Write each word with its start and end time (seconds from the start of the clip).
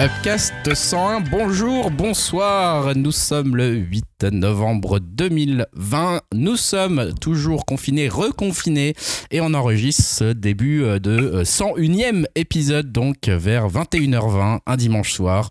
Upcast 0.00 0.54
101, 0.72 1.20
bonjour, 1.30 1.90
bonsoir, 1.90 2.96
nous 2.96 3.12
sommes 3.12 3.54
le 3.54 3.74
8 3.74 4.06
novembre 4.32 4.98
2020, 4.98 6.22
nous 6.34 6.56
sommes 6.56 7.12
toujours 7.20 7.66
confinés, 7.66 8.08
reconfinés 8.08 8.94
et 9.30 9.42
on 9.42 9.52
enregistre 9.52 10.02
ce 10.02 10.32
début 10.32 10.80
de 11.00 11.42
101e 11.44 12.24
épisode 12.34 12.92
donc 12.92 13.28
vers 13.28 13.68
21h20 13.68 14.60
un 14.64 14.76
dimanche 14.76 15.12
soir. 15.12 15.50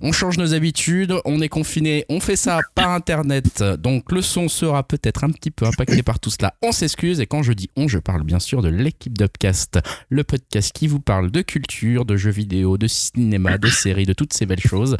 On 0.00 0.10
change 0.10 0.38
nos 0.38 0.54
habitudes, 0.54 1.14
on 1.24 1.40
est 1.40 1.48
confiné, 1.48 2.04
on 2.08 2.18
fait 2.18 2.36
ça 2.36 2.60
par 2.74 2.90
internet, 2.90 3.62
donc 3.78 4.10
le 4.10 4.22
son 4.22 4.48
sera 4.48 4.82
peut-être 4.82 5.22
un 5.22 5.30
petit 5.30 5.52
peu 5.52 5.66
impacté 5.66 6.02
par 6.02 6.18
tout 6.18 6.30
cela, 6.30 6.54
on 6.62 6.72
s'excuse 6.72 7.20
et 7.20 7.26
quand 7.26 7.44
je 7.44 7.52
dis 7.52 7.70
on, 7.76 7.86
je 7.86 7.98
parle 7.98 8.24
bien 8.24 8.40
sûr 8.40 8.60
de 8.60 8.68
l'équipe 8.68 9.16
d'Upcast, 9.16 9.78
le 10.08 10.24
podcast 10.24 10.72
qui 10.72 10.88
vous 10.88 11.00
parle 11.00 11.30
de 11.30 11.42
culture, 11.42 12.04
de 12.04 12.16
jeux 12.16 12.32
vidéo, 12.32 12.76
de 12.76 12.88
cinéma, 12.88 13.56
de 13.56 13.68
série, 13.84 14.06
de 14.06 14.12
toutes 14.12 14.32
ces 14.32 14.46
belles 14.46 14.60
choses. 14.60 14.96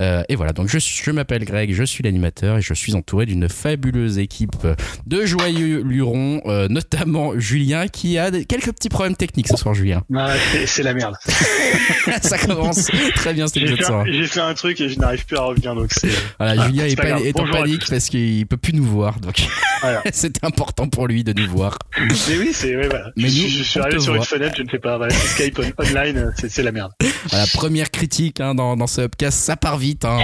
Euh, 0.00 0.22
et 0.28 0.36
voilà, 0.36 0.52
donc 0.52 0.68
je, 0.68 0.78
je 0.78 1.10
m'appelle 1.10 1.44
Greg, 1.44 1.72
je 1.72 1.84
suis 1.84 2.02
l'animateur 2.02 2.58
et 2.58 2.62
je 2.62 2.74
suis 2.74 2.94
entouré 2.94 3.24
d'une 3.26 3.48
fabuleuse 3.48 4.18
équipe 4.18 4.66
de 5.06 5.24
joyeux 5.24 5.82
lurons, 5.82 6.42
euh, 6.46 6.68
notamment 6.68 7.38
Julien 7.38 7.86
qui 7.88 8.18
a 8.18 8.30
quelques 8.30 8.72
petits 8.72 8.88
problèmes 8.88 9.16
techniques 9.16 9.48
ce 9.48 9.56
soir, 9.56 9.74
Julien. 9.74 10.02
c'est 10.66 10.82
la 10.82 10.94
merde. 10.94 11.14
Ça 12.22 12.38
commence 12.38 12.88
très 13.14 13.34
bien 13.34 13.46
cet 13.46 13.58
épisode 13.58 14.04
J'ai 14.06 14.26
fait 14.26 14.40
un 14.40 14.54
truc 14.54 14.80
et 14.80 14.88
je 14.88 14.98
n'arrive 14.98 15.24
plus 15.24 15.36
à 15.36 15.42
revenir, 15.42 15.74
donc 15.74 15.90
c'est. 15.92 16.10
Voilà, 16.38 16.66
Julien 16.66 16.84
est, 16.84 17.26
est, 17.28 17.40
en 17.40 17.46
panique 17.46 17.88
parce 17.88 18.08
qu'il 18.08 18.46
peut 18.46 18.56
plus 18.56 18.72
nous 18.72 18.84
voir, 18.84 19.20
donc 19.20 19.46
voilà. 19.82 20.02
c'était 20.12 20.44
important 20.44 20.88
pour 20.88 21.06
lui 21.06 21.24
de 21.24 21.32
nous 21.32 21.48
voir. 21.48 21.78
Mais 21.98 22.38
oui, 22.38 22.50
c'est 22.52 22.74
voilà. 22.74 23.10
Mais 23.16 23.28
je, 23.28 23.46
je 23.46 23.62
suis 23.62 23.80
arrivé 23.80 24.00
sur 24.00 24.14
une 24.14 24.24
fenêtre, 24.24 24.54
je 24.56 24.62
ne 24.62 24.68
fais 24.68 24.78
pas. 24.78 24.98
Skype 25.10 25.58
online, 25.78 26.32
c'est 26.36 26.62
la 26.62 26.72
merde. 26.72 26.92
Voilà, 27.30 27.46
première 27.54 27.90
critique 27.90 28.15
hein, 28.40 28.54
dans, 28.54 28.76
dans, 28.76 28.86
ce 28.86 29.02
upcast, 29.02 29.38
ça 29.38 29.56
part 29.56 29.78
vite. 29.78 30.04
Hein. 30.04 30.18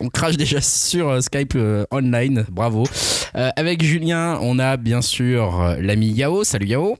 On, 0.00 0.08
crache 0.08 0.36
déjà 0.36 0.60
sur 0.60 1.08
euh, 1.08 1.20
Skype 1.20 1.54
euh, 1.56 1.84
online, 1.90 2.44
bravo. 2.50 2.84
Euh, 3.34 3.50
avec 3.56 3.82
Julien, 3.82 4.38
on 4.42 4.58
a 4.58 4.76
bien 4.76 5.02
sûr 5.02 5.76
l'ami 5.78 6.08
Yao. 6.08 6.44
Salut 6.44 6.66
Yao. 6.66 6.96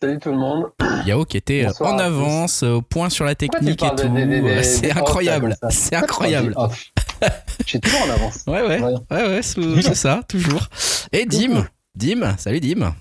Salut 0.00 0.18
tout 0.18 0.30
le 0.30 0.38
monde. 0.38 0.66
Yao 1.06 1.24
qui 1.24 1.36
était 1.36 1.66
en 1.80 1.98
avance, 1.98 2.62
au 2.62 2.82
point 2.82 3.08
sur 3.08 3.24
la 3.24 3.34
technique 3.34 3.82
et 3.82 3.88
tout. 3.96 4.08
C'est 4.62 4.92
incroyable. 4.92 5.56
C'est 5.70 5.96
incroyable. 5.96 6.54
Je 7.60 7.64
suis 7.66 7.80
toujours 7.80 8.02
en 8.02 8.10
avance. 8.10 8.44
Ouais, 8.46 8.62
ouais. 8.62 8.80
Ouais, 8.80 8.96
ouais, 9.10 9.42
c'est 9.42 9.94
ça, 9.94 10.22
toujours. 10.28 10.66
Et 11.12 11.26
Dim. 11.26 11.66
Dim, 11.94 12.34
salut 12.38 12.60
Dim. 12.60 12.94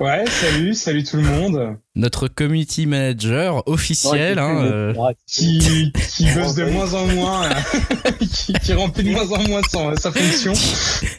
Ouais, 0.00 0.24
salut, 0.26 0.74
salut 0.74 1.04
tout 1.04 1.16
le 1.16 1.22
monde 1.24 1.76
notre 1.94 2.26
community 2.26 2.86
manager 2.86 3.62
officiel, 3.68 4.38
hein, 4.38 4.64
euh, 4.64 4.94
qui, 5.26 5.92
qui 6.16 6.24
bosse 6.34 6.54
de 6.54 6.64
moins 6.64 6.94
en 6.94 7.06
moins, 7.08 7.50
qui, 8.18 8.54
qui, 8.54 8.72
remplit 8.72 9.04
de 9.04 9.10
moins 9.10 9.30
en 9.30 9.42
moins 9.46 9.60
son, 9.70 9.94
sa 9.96 10.10
fonction. 10.10 10.54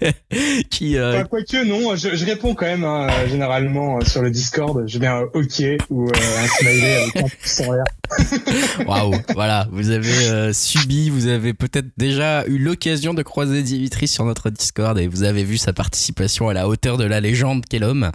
qui, 0.72 0.98
euh... 0.98 1.24
quoique 1.26 1.64
non, 1.64 1.96
je, 1.96 2.16
je, 2.16 2.26
réponds 2.26 2.56
quand 2.56 2.66
même 2.66 2.84
hein, 2.84 3.08
généralement 3.30 3.98
euh, 3.98 4.06
sur 4.06 4.24
le 4.24 4.32
Discord. 4.32 4.84
Je 4.88 4.98
mets 4.98 5.08
un 5.08 5.22
OK 5.34 5.62
ou 5.92 6.08
euh, 6.08 6.12
un 6.12 6.48
smiley 6.48 6.96
avec. 6.96 8.88
Waouh, 8.88 9.14
voilà, 9.36 9.68
vous 9.72 9.92
avez 9.92 10.54
subi, 10.54 11.10
vous 11.10 11.28
avez 11.28 11.54
peut-être 11.54 11.88
déjà 11.98 12.46
eu 12.48 12.58
l'occasion 12.58 13.14
de 13.14 13.22
croiser 13.22 13.62
Dimitri 13.62 14.08
sur 14.08 14.26
notre 14.26 14.50
Discord 14.50 14.98
et 14.98 15.08
vous 15.08 15.24
avez 15.24 15.44
vu 15.44 15.58
sa 15.58 15.74
participation 15.74 16.50
à 16.50 16.54
la 16.54 16.68
hauteur 16.68 16.98
de 16.98 17.04
la 17.04 17.22
légende 17.22 17.64
qu'est 17.70 17.80
l'homme. 17.80 18.12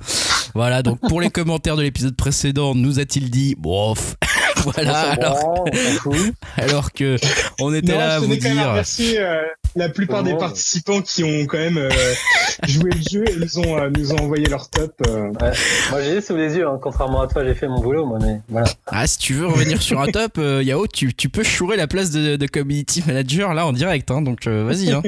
Voilà, 0.55 0.83
donc 0.83 0.99
pour 1.09 1.21
les 1.21 1.31
commentaires 1.31 1.77
de 1.77 1.83
l'épisode 1.83 2.17
précédent 2.17 2.48
nous 2.53 3.01
a-t-il 3.01 3.31
dit 3.31 3.55
bof. 3.59 4.17
Voilà 4.65 5.11
alors, 6.57 6.93
que 6.93 7.17
on 7.61 7.73
était 7.73 7.97
là 7.97 8.17
à 8.17 8.19
vous 8.19 8.35
dire. 8.35 8.73
merci 8.73 9.17
euh, 9.17 9.41
la 9.77 9.89
plupart 9.89 10.23
des 10.23 10.37
participants 10.37 11.01
qui 11.01 11.23
ont 11.23 11.47
quand 11.47 11.59
même 11.59 11.79
euh, 11.79 11.91
joué 12.67 12.91
le 12.91 13.01
jeu 13.01 13.25
et 13.29 13.37
nous 13.37 13.59
ont 13.61 13.79
euh, 13.79 13.91
nous 13.91 14.13
ont 14.13 14.19
envoyé 14.19 14.47
leur 14.47 14.69
top 14.69 14.93
moi 15.39 16.03
j'ai 16.03 16.21
sous 16.21 16.37
les 16.37 16.57
yeux 16.57 16.67
hein. 16.67 16.79
contrairement 16.83 17.21
à 17.23 17.29
toi 17.29 17.45
j'ai 17.45 17.55
fait 17.55 17.69
mon 17.69 17.81
boulot 17.81 18.05
moi 18.05 18.19
mais 18.21 18.41
voilà. 18.49 18.67
Ah 18.87 19.07
si 19.07 19.19
tu 19.19 19.35
veux 19.35 19.47
revenir 19.47 19.81
sur 19.81 20.01
un 20.01 20.07
top 20.07 20.39
Yao 20.39 20.87
tu, 20.87 21.15
tu 21.15 21.29
peux 21.29 21.45
chourer 21.45 21.77
la 21.77 21.87
place 21.87 22.11
de, 22.11 22.47
community 22.47 23.05
manager 23.07 23.55
là 23.55 23.67
en 23.67 23.73
direct 23.73 24.11
hein, 24.11 24.23
donc 24.23 24.47
vas-y 24.47 24.91
hein. 24.91 25.03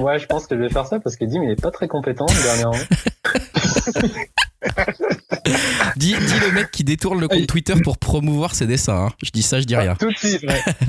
ouais 0.00 0.18
je 0.18 0.26
pense 0.26 0.46
que 0.46 0.56
je 0.56 0.62
vais 0.62 0.70
faire 0.70 0.86
ça 0.86 0.98
parce 0.98 1.16
que 1.16 1.24
Dim 1.24 1.42
il 1.44 1.50
est 1.50 1.60
pas 1.60 1.70
très 1.70 1.88
compétent 1.88 2.26
dernièrement 2.26 2.76
dis, 5.96 6.14
dis, 6.14 6.40
le 6.40 6.52
mec 6.52 6.70
qui 6.70 6.84
détourne 6.84 7.20
le 7.20 7.28
compte 7.28 7.46
Twitter 7.46 7.74
pour 7.82 7.98
promouvoir 7.98 8.54
ses 8.54 8.66
dessins. 8.66 9.06
Hein. 9.06 9.12
Je 9.22 9.30
dis 9.30 9.42
ça, 9.42 9.60
je 9.60 9.64
dis 9.64 9.76
rien. 9.76 9.94
tout 9.94 10.10
de 10.10 10.16
suite, 10.16 10.44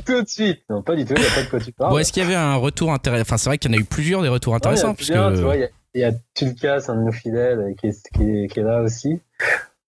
tout 0.05 0.21
de 0.21 0.27
suite. 0.27 0.61
Non, 0.69 0.81
pas 0.81 0.95
du 0.95 1.05
tout, 1.05 1.13
il 1.15 1.21
n'y 1.21 1.27
a 1.27 1.31
pas 1.31 1.43
de 1.43 1.49
quoi 1.49 1.59
tu 1.59 1.71
parles. 1.71 1.91
Bon, 1.91 1.97
est-ce 1.97 2.11
qu'il 2.11 2.23
y 2.23 2.25
avait 2.25 2.35
un 2.35 2.55
retour 2.55 2.91
intéressant 2.91 3.21
Enfin, 3.21 3.37
c'est 3.37 3.49
vrai 3.49 3.57
qu'il 3.57 3.71
y 3.71 3.75
en 3.75 3.77
a 3.77 3.81
eu 3.81 3.85
plusieurs 3.85 4.21
des 4.21 4.29
retours 4.29 4.55
intéressants. 4.55 4.95
il 4.99 5.07
y 5.07 5.13
a, 5.13 5.31
tu 5.31 5.41
vois, 5.41 5.55
il 5.55 5.69
y 5.95 6.03
a, 6.03 6.11
Tulkas, 6.33 6.85
un 6.87 6.95
de 6.95 7.01
nos 7.03 7.11
fidèles, 7.11 7.75
qui 7.79 7.87
est, 7.87 8.47
qui 8.47 8.59
est, 8.59 8.63
là 8.63 8.81
aussi. 8.81 9.21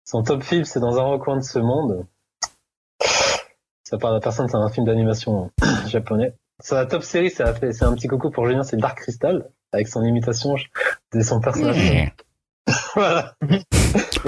Son 0.04 0.22
top 0.22 0.43
film, 0.43 0.64
c'est 0.64 0.81
dans 0.81 0.99
un 0.99 1.04
recoin 1.04 1.37
de 1.37 1.43
ce 1.43 1.59
monde. 1.59 2.06
Ça 3.84 3.99
parle 3.99 4.16
à 4.16 4.20
personne, 4.20 4.49
c'est 4.49 4.56
un 4.56 4.70
film 4.70 4.87
d'animation 4.87 5.50
japonais. 5.87 6.34
Sa 6.60 6.87
top 6.87 7.03
série, 7.03 7.31
c'est 7.31 7.43
un 7.43 7.53
petit 7.94 8.09
coucou 8.09 8.31
pour 8.31 8.47
Julien, 8.47 8.62
c'est 8.62 8.76
Dark 8.76 8.99
Crystal, 8.99 9.50
avec 9.72 9.88
son 9.88 10.04
imitation 10.04 10.54
de 11.12 11.20
son 11.20 11.41
personnage. 11.41 12.12
voilà. 12.94 13.34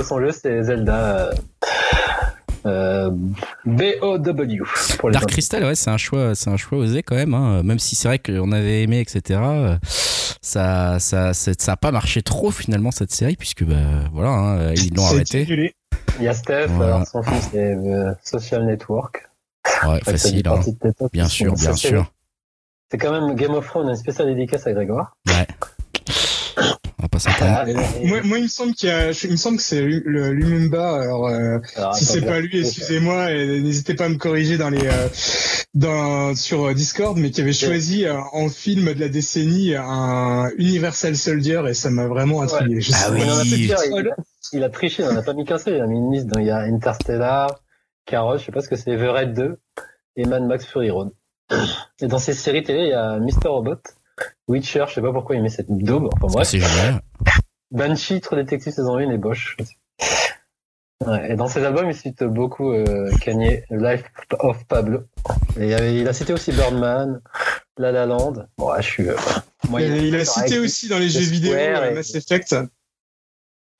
son 0.02 0.20
jeu, 0.20 0.32
c'est 0.32 0.62
Zelda. 0.62 1.30
Euh, 2.66 3.10
BOW 3.66 4.64
pour 4.98 5.10
Dark 5.10 5.28
Crystal 5.28 5.62
ouais 5.64 5.74
c'est 5.74 5.90
un 5.90 5.98
choix 5.98 6.34
c'est 6.34 6.48
un 6.48 6.56
choix 6.56 6.78
osé 6.78 7.02
quand 7.02 7.14
même 7.14 7.34
hein. 7.34 7.62
même 7.62 7.78
si 7.78 7.94
c'est 7.94 8.08
vrai 8.08 8.18
qu'on 8.18 8.52
avait 8.52 8.82
aimé 8.82 9.00
etc 9.00 9.38
ça 10.40 10.98
ça 10.98 11.34
ça 11.34 11.72
a 11.72 11.76
pas 11.76 11.90
marché 11.90 12.22
trop 12.22 12.50
finalement 12.50 12.90
cette 12.90 13.12
série 13.12 13.36
puisque 13.36 13.64
bah, 13.64 14.08
voilà 14.14 14.30
hein, 14.30 14.72
ils 14.76 14.94
l'ont 14.94 15.04
arrêté 15.04 15.74
il 16.18 16.24
y 16.24 16.28
a 16.28 16.32
Steph 16.32 16.70
alors 16.80 17.06
son 17.06 17.22
fils 17.22 17.50
c'est 17.52 17.74
euh, 17.74 18.14
Social 18.22 18.64
Network 18.64 19.28
ouais 19.86 20.00
facile 20.00 20.48
hein. 20.48 20.60
bien 21.12 21.28
sûr 21.28 21.52
bien 21.52 21.76
sûr 21.76 22.12
c'est 22.90 22.96
quand 22.96 23.12
même 23.12 23.34
Game 23.36 23.52
of 23.52 23.66
Thrones 23.66 23.90
une 23.90 23.96
spéciale 23.96 24.28
dédicace 24.28 24.66
à 24.66 24.72
Grégoire 24.72 25.18
ouais 25.28 25.46
ah, 27.40 27.64
moi, 28.04 28.22
moi, 28.24 28.38
il 28.38 28.44
me 28.44 28.48
semble 28.48 28.74
qu'il 28.74 28.88
a, 28.90 29.10
il 29.24 29.30
me 29.30 29.36
semble 29.36 29.58
que 29.58 29.62
c'est 29.62 29.80
Lumumba. 29.80 31.00
Alors, 31.02 31.28
euh, 31.28 31.58
si 31.94 32.04
c'est 32.04 32.22
pas 32.22 32.40
lui, 32.40 32.60
excusez-moi, 32.60 33.32
n'hésitez 33.32 33.94
pas 33.94 34.06
à 34.06 34.08
me 34.08 34.16
corriger 34.16 34.56
dans 34.56 34.70
les, 34.70 34.86
euh, 34.86 35.08
dans 35.74 36.34
sur 36.34 36.66
euh, 36.66 36.74
Discord, 36.74 37.16
mais 37.18 37.30
qui 37.30 37.40
avait 37.40 37.52
choisi 37.52 38.06
en 38.08 38.48
film 38.48 38.92
de 38.94 39.00
la 39.00 39.08
décennie 39.08 39.74
un 39.74 40.48
Universal 40.58 41.16
Soldier 41.16 41.62
et 41.68 41.74
ça 41.74 41.90
m'a 41.90 42.06
vraiment 42.06 42.42
intrigué. 42.42 42.80
Ah 42.94 43.10
oui. 43.12 43.20
il, 44.52 44.62
a, 44.62 44.68
triché, 44.68 45.02
il 45.02 45.08
en 45.08 45.16
a 45.16 45.22
pas 45.22 45.34
mis 45.34 45.44
qu'un 45.44 45.58
seul, 45.58 45.74
il 45.74 45.80
a 45.80 45.86
mis 45.86 45.98
une 45.98 46.12
liste. 46.12 46.28
il 46.38 46.44
y 46.44 46.50
a 46.50 46.58
Interstellar, 46.58 47.60
Carol, 48.06 48.38
je 48.38 48.44
sais 48.44 48.52
pas 48.52 48.60
ce 48.60 48.68
que 48.68 48.76
c'est, 48.76 48.96
The 48.96 49.10
Red 49.10 49.34
2 49.34 49.58
et 50.16 50.24
Mad 50.26 50.42
Max 50.44 50.66
Fury 50.66 50.90
Road. 50.90 51.10
Et 52.00 52.06
dans 52.06 52.18
ces 52.18 52.32
séries 52.32 52.62
télé, 52.62 52.84
il 52.84 52.88
y 52.88 52.92
a 52.92 53.18
Mr. 53.18 53.48
Robot. 53.48 53.76
Witcher, 54.48 54.84
je 54.88 54.94
sais 54.94 55.02
pas 55.02 55.12
pourquoi 55.12 55.36
il 55.36 55.42
met 55.42 55.48
cette 55.48 55.70
daube. 55.70 56.08
Enfin 56.14 56.32
bref. 56.32 56.48
C'est 56.48 56.60
génial. 56.60 57.00
Banshee, 57.70 58.20
Trop 58.20 58.36
Détective 58.36 58.72
saison 58.72 58.96
1 58.96 59.10
et 59.10 59.18
Bosch. 59.18 59.56
Ouais, 61.04 61.32
et 61.32 61.36
dans 61.36 61.48
ses 61.48 61.64
albums, 61.64 61.90
il 61.90 61.94
cite 61.94 62.22
beaucoup 62.24 62.72
euh, 62.72 63.10
Kanye, 63.20 63.62
Life 63.70 64.04
of 64.38 64.64
Pablo. 64.66 65.00
Et 65.58 65.70
il 66.00 66.08
a 66.08 66.12
cité 66.12 66.32
aussi 66.32 66.52
Birdman, 66.52 67.20
La 67.76 67.92
La 67.92 68.06
Land. 68.06 68.46
Bon, 68.58 68.72
je 68.76 68.82
suis. 68.82 69.08
Euh, 69.08 69.16
il, 69.78 70.14
a 70.14 70.24
cité 70.24 70.58
aussi 70.58 70.88
dans 70.88 70.98
les 70.98 71.08
jeux 71.08 71.20
vidéo 71.20 71.52
euh, 71.54 71.94
Mass 71.94 72.14
Effect. 72.14 72.56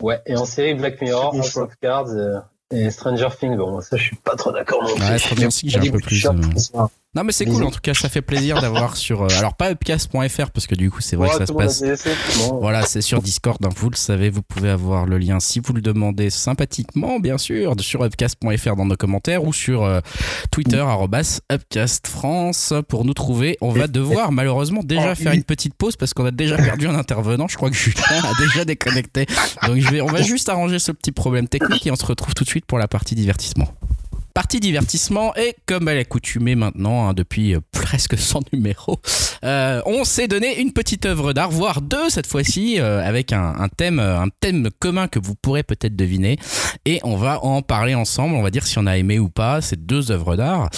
Ouais, 0.03 0.21
et 0.27 0.37
en 0.37 0.45
série 0.45 0.75
Black 0.75 1.01
Mirror, 1.01 1.35
House 1.35 1.57
of 1.57 1.75
Cards 1.81 2.09
euh, 2.09 2.41
et 2.73 2.91
Stranger 2.91 3.29
Things. 3.39 3.57
Bon, 3.57 3.81
ça, 3.81 3.97
je 3.97 4.05
suis 4.05 4.17
pas 4.17 4.37
trop 4.37 4.53
d'accord 4.53 4.83
non 4.83 4.95
plus. 4.95 5.05
Ouais, 5.05 5.19
Stranger 5.19 5.49
Things, 5.49 5.71
j'ai 5.71 5.79
un 5.79 5.93
peu 5.93 5.99
plus. 5.99 6.27
Non 7.15 7.23
mais 7.25 7.33
c'est 7.33 7.45
cool 7.45 7.63
en 7.63 7.71
tout 7.71 7.81
cas 7.81 7.95
ça 7.95 8.09
fait 8.09 8.23
plaisir 8.23 8.61
d'avoir 8.61 8.97
sur 9.05 9.23
euh, 9.23 9.29
alors 9.39 9.55
pas 9.55 9.71
upcast.fr 9.71 10.51
parce 10.51 10.67
que 10.67 10.75
du 10.75 10.91
coup 10.91 11.01
c'est 11.01 11.17
vrai 11.17 11.29
que 11.29 11.37
ça 11.37 11.47
se 11.47 11.53
passe 11.53 11.83
voilà 12.61 12.83
c'est 12.83 13.01
sur 13.01 13.23
Discord 13.23 13.59
hein, 13.65 13.69
vous 13.77 13.91
le 13.91 13.97
savez 13.97 14.31
vous 14.31 14.43
pouvez 14.43 14.71
avoir 14.71 15.07
le 15.07 15.19
lien 15.19 15.39
si 15.41 15.61
vous 15.61 15.73
le 15.73 15.81
demandez 15.81 16.31
sympathiquement 16.31 17.21
bien 17.21 17.39
sûr 17.39 17.75
sur 17.79 18.03
upcast.fr 18.03 18.77
dans 18.77 18.87
nos 18.87 18.97
commentaires 18.97 19.45
ou 19.45 19.53
sur 19.53 19.85
euh, 19.85 20.01
Twitter 20.51 20.79
arrobas 20.79 21.41
upcastfrance. 21.53 22.75
Pour 22.89 23.05
nous 23.05 23.15
trouver 23.15 23.57
on 23.61 23.71
va 23.71 23.87
devoir 23.87 24.33
malheureusement 24.33 24.83
déjà 24.83 25.15
faire 25.15 25.33
une 25.33 25.45
petite 25.45 25.75
pause 25.75 25.97
parce 25.97 26.15
qu'on 26.15 26.25
a 26.25 26.31
déjà 26.31 26.57
perdu 26.57 26.89
un 26.89 26.95
intervenant. 26.95 27.49
Je 27.49 27.57
crois 27.57 27.71
que 27.71 27.77
Julien 27.77 28.03
a 28.11 28.33
déjà 28.39 28.65
déconnecté. 28.65 29.27
Donc 29.67 29.79
je 29.79 29.89
vais 29.91 30.01
on 30.01 30.07
va 30.07 30.23
juste 30.23 30.49
arranger 30.49 30.79
ce 30.79 30.93
petit 30.93 31.13
problème 31.13 31.49
technique 31.49 31.87
et 31.87 31.91
on 31.91 31.97
se 31.97 32.07
retrouve 32.07 32.35
tout 32.35 32.45
de 32.45 32.49
suite 32.49 32.67
pour 32.67 32.79
la 32.79 32.89
partie 32.89 33.15
divertissement 33.15 33.69
Partie 34.35 34.59
divertissement 34.59 35.33
et 35.37 35.55
comme 35.65 35.87
à 35.87 35.95
l'accoutumée 35.95 36.57
maintenant, 36.57 37.09
hein, 37.09 37.15
depuis 37.15 37.55
presque 37.71 38.19
100 38.19 38.53
numéros, 38.53 38.99
on 39.45 40.03
s'est 40.05 40.27
donné 40.27 40.61
une 40.61 40.73
petite 40.73 41.07
œuvre 41.07 41.33
d'art, 41.33 41.51
voire 41.51 41.81
deux 41.81 42.11
cette 42.11 42.27
fois-ci, 42.27 42.81
avec 42.81 43.33
un, 43.33 43.55
un, 43.59 43.69
thème, 43.69 44.01
un 44.01 44.27
thème 44.41 44.71
commun 44.81 45.07
que 45.07 45.21
vous 45.21 45.37
pourrez 45.37 45.63
peut-être 45.63 45.95
deviner. 45.95 46.37
Et 46.85 46.99
on 47.05 47.17
va 47.17 47.45
en 47.45 47.63
parler 47.63 47.95
ensemble. 47.95 48.35
On 48.35 48.43
va 48.43 48.51
dire 48.51 48.67
si 48.67 48.79
on 48.79 48.87
a 48.87 48.97
aimé 48.97 49.19
ou 49.19 49.29
pas 49.29 49.61
ces 49.61 49.77
deux 49.77 50.11
œuvres 50.11 50.37
d'art. 50.37 50.69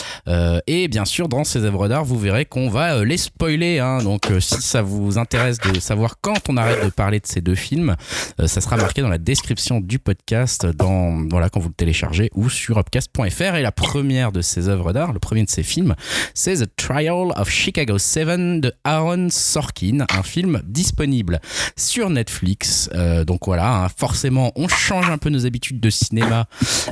et 0.66 0.88
bien 0.88 1.04
sûr, 1.04 1.28
dans 1.28 1.44
ces 1.44 1.64
œuvres 1.64 1.88
d'art, 1.88 2.04
vous 2.04 2.18
verrez 2.18 2.44
qu'on 2.44 2.68
va 2.68 3.04
les 3.04 3.16
spoiler. 3.16 3.78
Hein. 3.78 4.02
donc, 4.02 4.30
si 4.40 4.60
ça 4.60 4.82
vous 4.82 5.16
intéresse 5.18 5.58
de 5.58 5.80
savoir 5.80 6.20
quand 6.20 6.48
on 6.48 6.56
arrête 6.56 6.84
de 6.84 6.90
parler 6.90 7.20
de 7.20 7.26
ces 7.26 7.40
deux 7.40 7.54
films, 7.54 7.96
ça 8.44 8.60
sera 8.60 8.76
marqué 8.76 9.00
dans 9.00 9.08
la 9.08 9.18
description 9.18 9.80
du 9.80 9.98
podcast, 9.98 10.66
dans 10.66 11.26
voilà 11.30 11.48
quand 11.48 11.60
vous 11.60 11.68
le 11.68 11.74
téléchargez 11.74 12.30
ou 12.34 12.50
sur 12.50 12.78
upcast.fr. 12.78 13.45
Et 13.54 13.62
la 13.62 13.72
première 13.72 14.32
de 14.32 14.40
ces 14.40 14.68
œuvres 14.68 14.92
d'art, 14.92 15.12
le 15.12 15.20
premier 15.20 15.44
de 15.44 15.50
ces 15.50 15.62
films, 15.62 15.94
c'est 16.34 16.56
The 16.56 16.76
Trial 16.76 17.32
of 17.36 17.48
Chicago 17.48 17.96
7 17.98 18.60
de 18.60 18.72
Aaron 18.82 19.28
Sorkin, 19.30 20.04
un 20.12 20.22
film 20.22 20.60
disponible 20.64 21.40
sur 21.76 22.10
Netflix. 22.10 22.90
Euh, 22.94 23.24
donc 23.24 23.46
voilà, 23.46 23.84
hein, 23.84 23.88
forcément, 23.96 24.52
on 24.56 24.66
change 24.66 25.10
un 25.10 25.18
peu 25.18 25.30
nos 25.30 25.46
habitudes 25.46 25.78
de 25.78 25.90
cinéma 25.90 26.46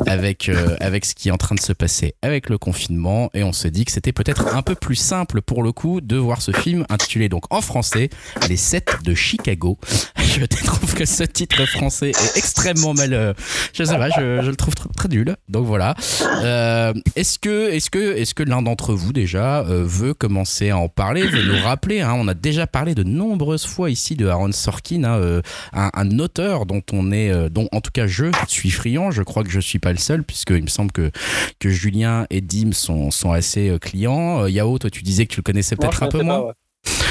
avec 0.07 0.49
euh, 0.49 0.77
avec 0.81 1.05
ce 1.05 1.15
qui 1.15 1.29
est 1.29 1.33
en 1.33 1.39
train 1.39 1.57
de 1.57 1.61
se 1.61 1.73
passer 1.73 2.15
avec 2.23 2.49
le 2.49 2.59
confinement 2.59 3.31
et 3.35 3.43
on 3.43 3.53
se 3.53 3.67
dit 3.67 3.85
que 3.85 3.91
c'était 3.91 4.13
peut-être 4.13 4.55
un 4.55 4.63
peu 4.63 4.75
plus 4.75 4.97
simple 4.97 5.43
pour 5.43 5.63
le 5.63 5.73
coup 5.73 6.01
de 6.01 6.17
voir 6.17 6.41
ce 6.41 6.53
film 6.53 6.87
intitulé 6.89 7.29
donc 7.29 7.53
en 7.53 7.63
français 7.63 8.11
Les 8.49 8.57
7 8.57 8.99
de 9.05 9.15
Chicago. 9.15 9.79
Je 10.17 10.45
trouve 10.45 10.95
que 10.95 11.05
ce 11.05 11.25
titre 11.25 11.65
français 11.67 12.11
est 12.11 12.37
extrêmement 12.37 12.95
mal. 12.95 13.15
Euh, 13.15 13.35
je 13.73 13.85
sais 13.85 13.97
pas, 13.97 14.09
je, 14.11 14.43
je 14.43 14.51
le 14.51 14.57
trouve 14.57 14.75
très, 14.75 14.89
très, 14.97 15.09
nul. 15.09 15.37
Donc 15.49 15.67
voilà. 15.67 15.95
Euh, 16.45 16.93
est-ce 17.17 17.39
que, 17.39 17.71
est-ce 17.71 17.91
que, 17.91 18.17
est-ce 18.17 18.35
que 18.35 18.43
l'un 18.43 18.63
d'entre 18.63 18.95
vous 18.95 19.13
déjà 19.13 19.61
euh, 19.61 19.83
veut 19.85 20.15
commencer 20.15 20.71
à 20.71 20.79
en 20.79 20.89
parler, 20.89 21.23
veut 21.27 21.43
nous 21.43 21.63
rappeler 21.63 22.01
hein, 22.01 22.15
On 22.17 22.29
a 22.29 22.35
déjà 22.35 22.67
parlé 22.67 22.95
de 22.95 23.03
nombreuses 23.03 23.67
fois 23.67 23.91
ici 23.91 24.15
de 24.15 24.27
Aaron 24.27 24.53
Sorkin, 24.53 25.05
hein, 25.05 25.19
euh, 25.19 25.43
un, 25.73 25.91
un, 25.95 26.19
auteur 26.19 26.67
dont 26.67 26.83
on 26.93 27.13
est, 27.13 27.51
dont 27.51 27.69
en 27.73 27.81
tout 27.81 27.91
cas 27.93 28.07
je 28.07 28.27
suis 28.47 28.71
friand. 28.71 29.11
Je 29.11 29.23
crois 29.23 29.43
que 29.43 29.51
je 29.51 29.61
suis 29.61 29.79
pas 29.79 29.93
le 29.93 29.99
seul 29.99 30.23
puisqu'il 30.23 30.63
me 30.63 30.69
semble 30.69 30.93
que 30.93 31.11
que 31.59 31.71
Julien 31.71 32.27
et 32.31 32.41
Dim 32.41 32.73
sont 32.73 33.11
sont 33.11 33.33
assez 33.33 33.77
clients. 33.81 34.47
Yao, 34.47 34.79
toi 34.79 34.91
tu 34.91 35.03
disais 35.03 35.27
que 35.27 35.33
tu 35.33 35.41
le 35.41 35.45
connaissais 35.45 35.77
peut-être 35.77 36.03
un 36.03 36.09
peu 36.09 36.23
moins. 36.23 36.41
Ouais. 36.41 36.53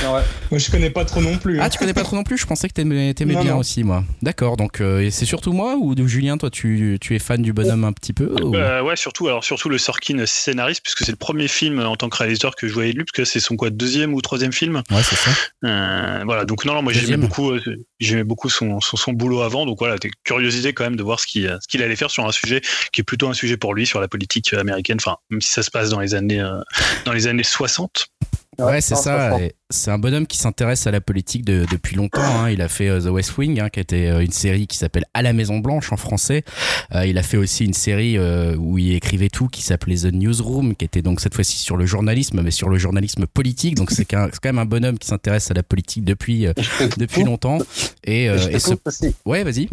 Ouais. 0.03 0.21
Moi, 0.51 0.59
je 0.59 0.69
connais 0.69 0.89
pas 0.89 1.05
trop 1.05 1.21
non 1.21 1.37
plus. 1.37 1.59
Hein. 1.59 1.63
Ah, 1.65 1.69
tu 1.69 1.79
connais 1.79 1.93
pas 1.93 2.03
trop 2.03 2.15
non 2.15 2.23
plus? 2.23 2.37
Je 2.37 2.45
pensais 2.45 2.67
que 2.67 2.73
t'aimais, 2.73 3.13
t'aimais 3.13 3.35
bien 3.35 3.55
aussi, 3.55 3.83
moi. 3.83 4.03
D'accord, 4.21 4.57
donc 4.57 4.81
euh, 4.81 5.09
c'est 5.11 5.25
surtout 5.25 5.53
moi 5.53 5.75
ou 5.79 5.95
Julien, 6.07 6.37
toi, 6.37 6.49
tu, 6.49 6.97
tu, 6.99 7.15
es 7.15 7.19
fan 7.19 7.41
du 7.41 7.53
bonhomme 7.53 7.83
un 7.83 7.93
petit 7.93 8.13
peu 8.13 8.35
euh, 8.39 8.81
Ouais, 8.81 8.95
surtout, 8.95 9.27
alors, 9.27 9.43
surtout 9.43 9.69
le 9.69 9.77
Sorkin 9.77 10.25
scénariste, 10.25 10.81
puisque 10.83 11.05
c'est 11.05 11.11
le 11.11 11.17
premier 11.17 11.47
film 11.47 11.79
en 11.79 11.95
tant 11.95 12.09
que 12.09 12.17
réalisateur 12.17 12.55
que 12.55 12.67
je 12.67 12.73
voyais 12.73 12.91
de 12.91 12.97
lui, 12.97 13.05
parce 13.05 13.13
que 13.13 13.25
c'est 13.25 13.39
son 13.39 13.55
quoi, 13.55 13.69
deuxième 13.69 14.13
ou 14.13 14.21
troisième 14.21 14.51
film 14.51 14.83
Ouais, 14.91 15.03
c'est 15.03 15.15
ça. 15.15 15.31
Euh, 15.65 16.21
voilà, 16.25 16.45
donc 16.45 16.65
non, 16.65 16.73
non, 16.73 16.81
moi 16.81 16.93
j'aimais 16.93 17.17
beaucoup, 17.17 17.51
euh, 17.51 17.61
j'aimais 17.99 18.23
beaucoup 18.23 18.49
son, 18.49 18.79
son, 18.81 18.97
son, 18.97 19.13
boulot 19.13 19.41
avant, 19.41 19.65
donc 19.65 19.79
voilà, 19.79 19.97
t'es 19.97 20.09
curiosité 20.23 20.73
quand 20.73 20.83
même 20.83 20.95
de 20.95 21.03
voir 21.03 21.19
ce 21.19 21.27
qu'il, 21.27 21.57
ce 21.61 21.67
qu'il 21.67 21.81
allait 21.81 21.95
faire 21.95 22.11
sur 22.11 22.25
un 22.25 22.31
sujet 22.31 22.61
qui 22.91 23.01
est 23.01 23.03
plutôt 23.03 23.29
un 23.29 23.33
sujet 23.33 23.57
pour 23.57 23.73
lui, 23.73 23.85
sur 23.85 24.01
la 24.01 24.07
politique 24.07 24.53
américaine, 24.53 24.97
enfin, 24.99 25.17
même 25.29 25.41
si 25.41 25.51
ça 25.51 25.63
se 25.63 25.71
passe 25.71 25.89
dans 25.89 25.99
les 25.99 26.15
années, 26.15 26.43
dans 27.05 27.13
les 27.13 27.27
années 27.27 27.43
60. 27.43 28.09
Ouais, 28.59 28.81
c'est 28.81 28.95
ça. 28.95 29.37
C'est 29.69 29.89
un 29.89 29.97
bonhomme 29.97 30.27
qui 30.27 30.37
s'intéresse 30.37 30.85
à 30.85 30.91
la 30.91 31.01
politique 31.01 31.43
de, 31.45 31.65
depuis 31.71 31.95
longtemps. 31.95 32.21
Hein. 32.21 32.51
Il 32.51 32.61
a 32.61 32.67
fait 32.67 32.89
euh, 32.89 33.01
The 33.01 33.07
West 33.07 33.35
Wing, 33.39 33.59
hein, 33.59 33.69
qui 33.69 33.79
était 33.79 34.07
euh, 34.07 34.19
une 34.19 34.31
série 34.31 34.67
qui 34.67 34.77
s'appelle 34.77 35.05
À 35.15 35.23
la 35.23 35.33
Maison 35.33 35.57
Blanche 35.57 35.91
en 35.91 35.97
français. 35.97 36.43
Euh, 36.93 37.07
il 37.07 37.17
a 37.17 37.23
fait 37.23 37.37
aussi 37.37 37.65
une 37.65 37.73
série 37.73 38.19
où 38.57 38.77
il 38.77 38.93
écrivait 38.93 39.29
tout, 39.29 39.47
qui 39.47 39.63
s'appelait 39.63 39.95
The 39.95 40.13
Newsroom, 40.13 40.75
qui 40.75 40.85
était 40.85 41.01
donc 41.01 41.21
cette 41.21 41.33
fois-ci 41.33 41.57
sur 41.57 41.75
le 41.77 41.87
journalisme, 41.87 42.41
mais 42.43 42.51
sur 42.51 42.69
le 42.69 42.77
journalisme 42.77 43.25
politique. 43.25 43.75
Donc 43.75 43.89
c'est 43.89 44.05
quand 44.05 44.29
même 44.43 44.59
un 44.59 44.65
bonhomme 44.65 44.99
qui 44.99 45.07
s'intéresse 45.07 45.49
à 45.49 45.55
la 45.55 45.63
politique 45.63 46.03
depuis 46.03 46.45
depuis 46.97 47.23
longtemps. 47.23 47.57
Et 48.03 48.29
ce... 48.59 48.73
ouais, 49.25 49.43
vas-y. 49.43 49.69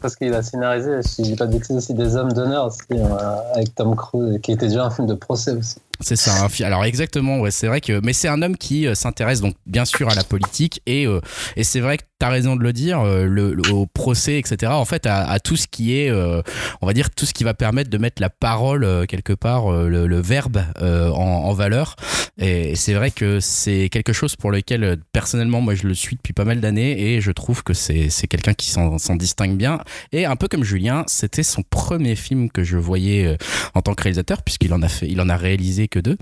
Parce 0.00 0.16
qu'il 0.16 0.32
a 0.34 0.42
scénarisé, 0.42 1.02
si 1.02 1.24
je 1.24 1.30
dis 1.30 1.36
pas 1.36 1.46
de 1.46 1.52
bêtises, 1.52 1.76
aussi 1.76 1.94
des 1.94 2.16
Hommes 2.16 2.32
d'honneur 2.32 2.70
avec 3.54 3.74
Tom 3.74 3.94
Cruise, 3.96 4.38
qui 4.42 4.52
était 4.52 4.68
déjà 4.68 4.86
un 4.86 4.90
film 4.90 5.06
de 5.06 5.14
procès 5.14 5.52
aussi. 5.52 5.76
C'est 6.00 6.16
ça. 6.16 6.48
Alors 6.64 6.84
exactement, 6.84 7.38
ouais, 7.38 7.50
c'est 7.50 7.68
vrai 7.68 7.80
que, 7.80 8.00
mais 8.04 8.12
c'est 8.12 8.28
un 8.28 8.42
homme 8.42 8.56
qui 8.56 8.86
euh, 8.86 8.94
s'intéresse 8.94 9.40
donc 9.40 9.54
bien 9.66 9.84
sûr 9.84 10.08
à 10.08 10.14
la 10.14 10.24
politique 10.24 10.82
et 10.84 11.06
euh, 11.06 11.20
et 11.56 11.62
c'est 11.62 11.80
vrai 11.80 11.98
que 11.98 12.02
t'as 12.22 12.28
raison 12.28 12.54
de 12.54 12.62
le 12.62 12.72
dire, 12.72 13.00
euh, 13.00 13.24
le, 13.24 13.56
au 13.72 13.86
procès, 13.86 14.38
etc. 14.38 14.70
En 14.70 14.84
fait, 14.84 15.06
à, 15.06 15.40
tout 15.40 15.56
ce 15.56 15.66
qui 15.66 15.98
est, 15.98 16.08
euh, 16.08 16.40
on 16.80 16.86
va 16.86 16.92
dire 16.92 17.10
tout 17.10 17.26
ce 17.26 17.34
qui 17.34 17.42
va 17.42 17.52
permettre 17.52 17.90
de 17.90 17.98
mettre 17.98 18.22
la 18.22 18.30
parole 18.30 18.84
euh, 18.84 19.06
quelque 19.06 19.32
part, 19.32 19.72
le, 19.72 20.20
verbe 20.20 20.62
en, 20.80 21.52
valeur. 21.52 21.96
Et, 22.38 22.76
c'est 22.76 22.94
vrai 22.94 23.10
que 23.10 23.40
c'est 23.40 23.88
quelque 23.88 24.12
chose 24.12 24.36
pour 24.36 24.52
lequel 24.52 24.98
personnellement, 25.12 25.60
moi, 25.60 25.74
je 25.74 25.88
le 25.88 25.94
suis 25.94 26.14
depuis 26.14 26.32
pas 26.32 26.44
mal 26.44 26.60
d'années 26.60 27.14
et 27.14 27.20
je 27.20 27.32
trouve 27.32 27.64
que 27.64 27.74
c'est 27.74 28.28
quelqu'un 28.28 28.54
qui 28.54 28.70
s'en 28.70 29.16
distingue 29.16 29.56
bien. 29.56 29.71
Et 30.12 30.24
un 30.24 30.36
peu 30.36 30.48
comme 30.48 30.64
Julien, 30.64 31.04
c'était 31.06 31.42
son 31.42 31.62
premier 31.62 32.16
film 32.16 32.50
que 32.50 32.64
je 32.64 32.76
voyais 32.76 33.36
en 33.74 33.82
tant 33.82 33.94
que 33.94 34.02
réalisateur 34.02 34.42
puisqu'il 34.42 34.72
en 34.74 34.82
a 34.82 34.88
fait, 34.88 35.08
il 35.08 35.20
en 35.20 35.28
a 35.28 35.36
réalisé 35.36 35.88
que 35.88 35.98
deux. 35.98 36.16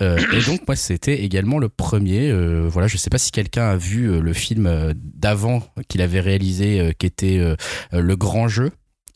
et 0.00 0.40
donc 0.46 0.60
moi, 0.66 0.76
c'était 0.76 1.22
également 1.22 1.58
le 1.58 1.68
premier. 1.68 2.32
voilà, 2.68 2.88
je 2.88 2.96
sais 2.96 3.10
pas 3.10 3.18
si 3.18 3.30
quelqu'un 3.30 3.70
a 3.70 3.76
vu 3.76 4.20
le 4.20 4.32
film 4.32 4.92
d'avant 4.94 5.62
qu'il 5.88 6.02
avait 6.02 6.20
réalisé, 6.20 6.80
euh, 6.80 6.92
qui 6.92 7.06
était 7.06 7.38
euh, 7.38 7.56
Le 7.92 8.16
Grand 8.16 8.48
Jeu. 8.48 8.70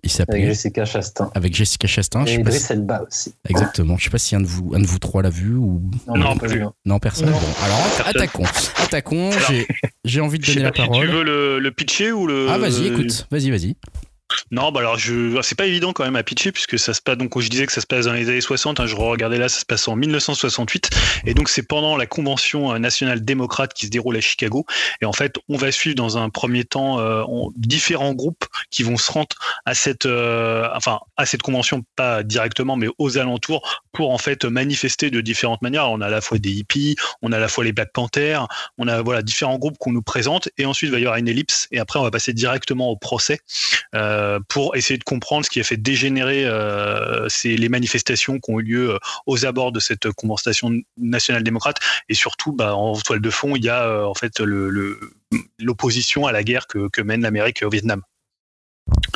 Il 0.06 0.10
s'appelait 0.10 0.36
avec 0.36 0.48
Jessica 0.50 0.84
Chastain. 0.84 1.30
Avec 1.34 1.54
Jessica 1.54 1.88
Chastain. 1.88 2.24
Et 2.26 2.34
Idris 2.34 2.60
si... 2.60 2.72
Elba 2.72 3.02
aussi. 3.02 3.34
Exactement. 3.48 3.96
Je 3.96 4.04
sais 4.04 4.10
pas 4.10 4.18
si 4.18 4.36
un 4.36 4.40
de 4.40 4.46
vous, 4.46 4.72
un 4.72 4.78
de 4.78 4.86
vous 4.86 5.00
trois 5.00 5.20
l'a 5.20 5.30
vu 5.30 5.56
ou 5.56 5.82
non, 6.06 6.16
non, 6.16 6.36
plus. 6.36 6.62
Non, 6.84 7.00
personne. 7.00 7.30
Non. 7.30 7.32
Bon, 7.32 7.64
alors 7.64 7.80
attaquons. 8.06 8.44
Attaquons. 8.84 9.30
J'ai 10.04 10.20
envie 10.20 10.38
de 10.38 10.46
donner 10.46 10.62
la 10.62 10.70
parole. 10.70 11.06
tu 11.06 11.12
veux 11.12 11.24
le, 11.24 11.58
le 11.58 11.70
pitcher 11.72 12.12
ou 12.12 12.28
le 12.28 12.48
Ah 12.48 12.58
vas-y, 12.58 12.86
écoute. 12.86 13.26
Vas-y, 13.32 13.50
vas-y. 13.50 13.76
Non, 14.50 14.72
bah 14.72 14.80
alors 14.80 14.98
je, 14.98 15.40
c'est 15.42 15.56
pas 15.56 15.66
évident 15.66 15.92
quand 15.92 16.04
même 16.04 16.16
à 16.16 16.22
pitcher 16.22 16.52
puisque 16.52 16.78
ça 16.78 16.94
se 16.94 17.00
passe 17.00 17.16
donc 17.16 17.38
je 17.40 17.48
disais 17.48 17.66
que 17.66 17.72
ça 17.72 17.80
se 17.80 17.86
passe 17.86 18.06
dans 18.06 18.12
les 18.12 18.28
années 18.28 18.40
60. 18.40 18.80
Hein, 18.80 18.86
je 18.86 18.96
regardais 18.96 19.38
là, 19.38 19.48
ça 19.48 19.60
se 19.60 19.64
passe 19.64 19.86
en 19.88 19.96
1968 19.96 20.90
et 21.26 21.34
donc 21.34 21.48
c'est 21.48 21.62
pendant 21.62 21.96
la 21.96 22.06
convention 22.06 22.72
euh, 22.72 22.78
nationale 22.78 23.24
démocrate 23.24 23.72
qui 23.72 23.86
se 23.86 23.90
déroule 23.90 24.16
à 24.16 24.20
Chicago. 24.20 24.66
Et 25.00 25.04
en 25.04 25.12
fait, 25.12 25.36
on 25.48 25.56
va 25.56 25.70
suivre 25.72 25.96
dans 25.96 26.18
un 26.18 26.28
premier 26.30 26.64
temps 26.64 26.98
euh, 27.00 27.24
différents 27.56 28.14
groupes 28.14 28.44
qui 28.70 28.82
vont 28.82 28.96
se 28.96 29.10
rendre 29.12 29.36
à 29.64 29.74
cette, 29.74 30.06
euh, 30.06 30.68
enfin 30.74 31.00
à 31.16 31.26
cette 31.26 31.42
convention 31.42 31.82
pas 31.94 32.22
directement 32.22 32.76
mais 32.76 32.88
aux 32.98 33.18
alentours 33.18 33.82
pour 33.92 34.10
en 34.12 34.18
fait 34.18 34.44
manifester 34.44 35.10
de 35.10 35.20
différentes 35.20 35.62
manières. 35.62 35.90
On 35.90 36.00
a 36.00 36.06
à 36.06 36.10
la 36.10 36.20
fois 36.20 36.38
des 36.38 36.50
hippies, 36.50 36.96
on 37.22 37.32
a 37.32 37.36
à 37.36 37.40
la 37.40 37.48
fois 37.48 37.64
les 37.64 37.72
Black 37.72 37.92
Panthers, 37.92 38.46
on 38.78 38.88
a 38.88 39.02
voilà 39.02 39.22
différents 39.22 39.58
groupes 39.58 39.78
qu'on 39.78 39.92
nous 39.92 40.02
présente 40.02 40.48
et 40.58 40.66
ensuite 40.66 40.88
il 40.88 40.92
va 40.92 40.98
y 40.98 41.02
avoir 41.02 41.16
une 41.16 41.28
ellipse 41.28 41.68
et 41.70 41.78
après 41.78 41.98
on 41.98 42.02
va 42.02 42.10
passer 42.10 42.32
directement 42.32 42.90
au 42.90 42.96
procès. 42.96 43.40
Euh, 43.94 44.15
euh, 44.16 44.40
pour 44.48 44.76
essayer 44.76 44.98
de 44.98 45.04
comprendre 45.04 45.44
ce 45.44 45.50
qui 45.50 45.60
a 45.60 45.64
fait 45.64 45.76
dégénérer 45.76 46.44
euh, 46.46 47.28
les 47.44 47.68
manifestations 47.68 48.38
qui 48.38 48.50
ont 48.50 48.60
eu 48.60 48.62
lieu 48.62 48.90
euh, 48.94 48.98
aux 49.26 49.44
abords 49.44 49.72
de 49.72 49.80
cette 49.80 50.10
convention 50.12 50.70
nationale 50.96 51.42
démocrate. 51.42 51.76
Et 52.08 52.14
surtout, 52.14 52.52
bah, 52.52 52.74
en 52.74 52.96
toile 52.96 53.20
de 53.20 53.30
fond, 53.30 53.56
il 53.56 53.64
y 53.64 53.68
a 53.68 54.06
en 54.06 54.14
fait 54.14 54.40
l'opposition 55.58 56.26
à 56.26 56.32
la 56.32 56.42
guerre 56.42 56.66
que 56.66 57.02
mène 57.02 57.22
l'Amérique 57.22 57.62
au 57.62 57.70
Vietnam. 57.70 58.02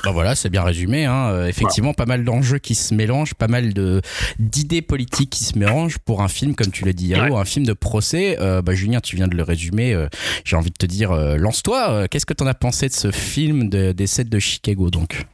Ben 0.05 0.13
voilà, 0.13 0.35
c'est 0.35 0.49
bien 0.49 0.63
résumé. 0.63 1.05
Hein. 1.05 1.31
Euh, 1.31 1.47
effectivement, 1.47 1.93
pas 1.95 2.07
mal 2.07 2.25
d'enjeux 2.25 2.59
qui 2.59 2.75
se 2.75 2.95
mélangent, 2.95 3.35
pas 3.35 3.49
mal 3.49 3.73
de 3.73 4.01
d'idées 4.39 4.83
politiques 4.83 5.31
qui 5.31 5.45
se 5.45 5.59
mélangent 5.59 5.99
pour 5.99 6.23
un 6.23 6.29
film, 6.29 6.55
comme 6.55 6.71
tu 6.71 6.85
l'as 6.85 6.93
dit, 6.93 7.09
Yao, 7.09 7.35
ouais. 7.35 7.41
un 7.41 7.45
film 7.45 7.67
de 7.67 7.73
procès. 7.73 8.39
Euh, 8.41 8.63
bah, 8.63 8.75
Julien, 8.75 9.01
tu 9.01 9.17
viens 9.17 9.29
de 9.29 9.37
le 9.37 9.43
résumer. 9.43 9.93
Euh, 9.93 10.09
J'ai 10.45 10.57
envie 10.57 10.71
de 10.71 10.77
te 10.77 10.87
dire, 10.87 11.13
euh, 11.13 11.37
lance-toi. 11.37 12.09
Qu'est-ce 12.09 12.27
que 12.27 12.35
tu 12.35 12.43
en 12.43 12.47
as 12.47 12.55
pensé 12.55 12.89
de 12.89 12.93
ce 12.93 13.11
film 13.11 13.69
de, 13.69 13.93
des 13.93 14.07
7 14.07 14.29
de 14.29 14.39
Chicago, 14.39 14.91
donc? 14.91 15.27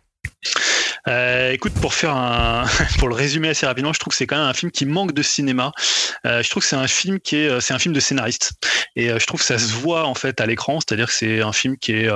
Euh, 1.08 1.52
écoute, 1.52 1.72
pour 1.74 1.94
faire 1.94 2.14
un, 2.14 2.64
pour 2.98 3.08
le 3.08 3.14
résumer 3.14 3.48
assez 3.48 3.66
rapidement, 3.66 3.92
je 3.92 4.00
trouve 4.00 4.10
que 4.10 4.16
c'est 4.16 4.26
quand 4.26 4.36
même 4.36 4.46
un 4.48 4.54
film 4.54 4.72
qui 4.72 4.86
manque 4.86 5.12
de 5.12 5.22
cinéma. 5.22 5.72
Euh, 6.26 6.42
je 6.42 6.50
trouve 6.50 6.62
que 6.62 6.68
c'est 6.68 6.76
un 6.76 6.88
film 6.88 7.20
qui 7.20 7.36
est, 7.36 7.60
c'est 7.60 7.74
un 7.74 7.78
film 7.78 7.94
de 7.94 8.00
scénariste, 8.00 8.52
et 8.96 9.10
euh, 9.10 9.18
je 9.18 9.26
trouve 9.26 9.40
que 9.40 9.46
ça 9.46 9.58
se 9.58 9.72
voit 9.72 10.04
en 10.06 10.14
fait 10.14 10.40
à 10.40 10.46
l'écran, 10.46 10.80
c'est-à-dire 10.80 11.06
que 11.06 11.12
c'est 11.12 11.40
un 11.42 11.52
film 11.52 11.76
qui 11.76 11.92
est, 11.92 12.10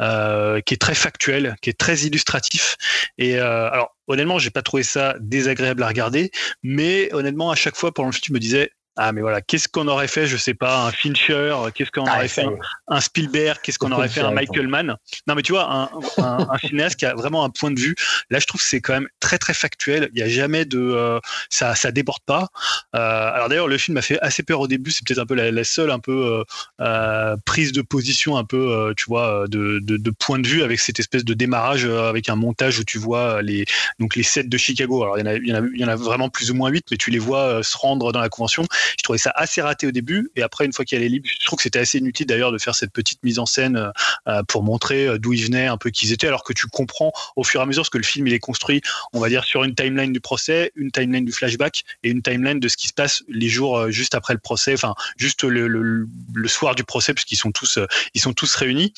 euh, 0.00 0.60
qui 0.62 0.74
est 0.74 0.80
très 0.80 0.94
factuel, 0.94 1.56
qui 1.62 1.70
est 1.70 1.78
très 1.78 1.98
illustratif. 2.00 2.76
Et 3.18 3.38
alors, 3.38 3.96
honnêtement, 4.06 4.38
j'ai 4.38 4.50
pas 4.50 4.62
trouvé 4.62 4.82
ça 4.82 5.14
désagréable 5.20 5.82
à 5.82 5.88
regarder, 5.88 6.30
mais 6.62 7.12
honnêtement, 7.12 7.50
à 7.50 7.56
chaque 7.56 7.76
fois 7.76 7.92
pendant 7.92 8.08
le 8.08 8.12
film, 8.12 8.24
je 8.28 8.32
me 8.32 8.40
disais, 8.40 8.70
ah 9.00 9.12
mais 9.12 9.20
voilà, 9.20 9.40
qu'est-ce 9.40 9.68
qu'on 9.68 9.86
aurait 9.86 10.08
fait, 10.08 10.26
je 10.26 10.36
sais 10.36 10.54
pas, 10.54 10.86
un 10.86 10.90
Fincher, 10.90 11.54
qu'est-ce 11.72 11.92
qu'on 11.92 12.02
aurait 12.02 12.26
fait, 12.26 12.46
un, 12.88 13.00
Spielberg, 13.00 13.56
qu'est-ce 13.62 13.78
qu'on 13.78 13.92
aurait 13.92 14.08
fait, 14.08 14.22
un 14.22 14.32
Michael 14.32 14.66
Mann? 14.66 14.96
Non 15.28 15.36
mais 15.36 15.42
tu 15.42 15.52
vois, 15.52 15.72
un, 15.72 15.88
un, 16.18 16.58
cinéaste 16.66 16.98
qui 16.98 17.06
a 17.06 17.14
vraiment 17.14 17.44
un 17.44 17.50
point 17.50 17.70
de 17.70 17.78
vue. 17.78 17.94
Là, 18.30 18.40
je 18.40 18.46
trouve 18.46 18.60
que 18.60 18.66
c'est 18.66 18.80
quand 18.80 18.94
même 18.94 19.08
très 19.20 19.38
très 19.38 19.54
factuel. 19.54 20.10
Il 20.14 20.18
y 20.18 20.22
a 20.24 20.28
jamais 20.28 20.64
de, 20.64 20.80
euh, 20.80 21.20
ça 21.48 21.76
ça 21.76 21.92
déborde 21.92 22.22
pas. 22.26 22.48
Euh, 22.96 22.98
alors 22.98 23.48
d'ailleurs, 23.48 23.68
le 23.68 23.78
film 23.78 23.94
m'a 23.94 24.02
fait 24.02 24.18
assez 24.20 24.42
peur 24.42 24.58
au 24.58 24.66
début. 24.66 24.90
C'est 24.90 25.06
peut-être 25.06 25.20
un 25.20 25.26
peu 25.26 25.36
la, 25.36 25.64
seule 25.64 25.92
un 25.92 26.00
peu 26.00 26.42
euh, 26.80 27.36
prise 27.44 27.70
de 27.70 27.82
position, 27.82 28.36
un 28.36 28.44
peu, 28.44 28.92
tu 28.96 29.04
vois, 29.06 29.46
de, 29.46 29.78
de, 29.80 29.96
de, 29.96 30.10
point 30.10 30.40
de 30.40 30.48
vue 30.48 30.64
avec 30.64 30.80
cette 30.80 30.98
espèce 30.98 31.24
de 31.24 31.34
démarrage 31.34 31.84
avec 31.84 32.28
un 32.28 32.36
montage 32.36 32.80
où 32.80 32.84
tu 32.84 32.98
vois 32.98 33.42
les 33.42 33.64
donc 34.00 34.16
les 34.16 34.24
sets 34.24 34.42
de 34.42 34.58
Chicago. 34.58 35.04
Alors 35.04 35.18
il 35.18 35.20
y 35.20 35.28
en 35.28 35.30
a, 35.30 35.34
il 35.34 35.46
y 35.46 35.52
en 35.52 35.62
a, 35.62 35.66
il 35.72 35.80
y 35.80 35.84
en 35.84 35.88
a 35.88 35.94
vraiment 35.94 36.30
plus 36.30 36.50
ou 36.50 36.54
moins 36.54 36.70
huit, 36.70 36.84
mais 36.90 36.96
tu 36.96 37.12
les 37.12 37.20
vois 37.20 37.62
se 37.62 37.76
rendre 37.76 38.12
dans 38.12 38.20
la 38.20 38.28
convention. 38.28 38.66
Je 38.96 39.02
trouvais 39.02 39.18
ça 39.18 39.32
assez 39.34 39.60
raté 39.60 39.86
au 39.86 39.90
début, 39.90 40.30
et 40.36 40.42
après, 40.42 40.64
une 40.64 40.72
fois 40.72 40.84
a 40.90 40.96
les 40.96 41.08
libres, 41.08 41.28
je 41.28 41.46
trouve 41.46 41.58
que 41.58 41.62
c'était 41.62 41.78
assez 41.78 41.98
inutile 41.98 42.26
d'ailleurs 42.26 42.52
de 42.52 42.58
faire 42.58 42.74
cette 42.74 42.92
petite 42.92 43.22
mise 43.22 43.38
en 43.38 43.46
scène 43.46 43.76
euh, 43.76 43.90
euh, 44.28 44.42
pour 44.44 44.62
montrer 44.62 45.06
euh, 45.06 45.18
d'où 45.18 45.32
ils 45.32 45.44
venaient, 45.44 45.66
un 45.66 45.76
peu 45.76 45.90
qui 45.90 46.06
ils 46.06 46.12
étaient, 46.12 46.26
alors 46.26 46.44
que 46.44 46.52
tu 46.52 46.66
comprends 46.66 47.12
au 47.36 47.44
fur 47.44 47.60
et 47.60 47.62
à 47.62 47.66
mesure 47.66 47.84
ce 47.84 47.90
que 47.90 47.98
le 47.98 48.04
film 48.04 48.26
il 48.26 48.32
est 48.32 48.38
construit, 48.38 48.80
on 49.12 49.20
va 49.20 49.28
dire 49.28 49.44
sur 49.44 49.64
une 49.64 49.74
timeline 49.74 50.12
du 50.12 50.20
procès, 50.20 50.72
une 50.76 50.90
timeline 50.90 51.24
du 51.24 51.32
flashback 51.32 51.84
et 52.02 52.10
une 52.10 52.22
timeline 52.22 52.60
de 52.60 52.68
ce 52.68 52.76
qui 52.76 52.88
se 52.88 52.92
passe 52.92 53.22
les 53.28 53.48
jours 53.48 53.90
juste 53.90 54.14
après 54.14 54.34
le 54.34 54.40
procès, 54.40 54.74
enfin 54.74 54.94
juste 55.16 55.44
le, 55.44 55.68
le 55.68 56.48
soir 56.48 56.74
du 56.74 56.84
procès, 56.84 57.14
puisqu'ils 57.14 57.36
sont 57.36 57.52
tous 57.52 57.78
ils 58.14 58.20
sont 58.20 58.32
tous 58.32 58.54
réunis. 58.54 58.92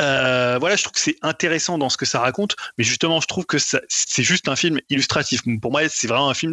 Euh, 0.00 0.58
voilà, 0.58 0.76
je 0.76 0.82
trouve 0.82 0.94
que 0.94 1.00
c'est 1.00 1.16
intéressant 1.22 1.78
dans 1.78 1.88
ce 1.88 1.96
que 1.96 2.06
ça 2.06 2.20
raconte, 2.20 2.56
mais 2.76 2.84
justement, 2.84 3.20
je 3.20 3.26
trouve 3.26 3.46
que 3.46 3.58
c'est 3.58 4.22
juste 4.22 4.48
un 4.48 4.56
film 4.56 4.80
illustratif. 4.90 5.42
Pour 5.60 5.70
moi, 5.70 5.82
c'est 5.88 6.06
vraiment 6.06 6.30
un 6.30 6.34
film. 6.34 6.52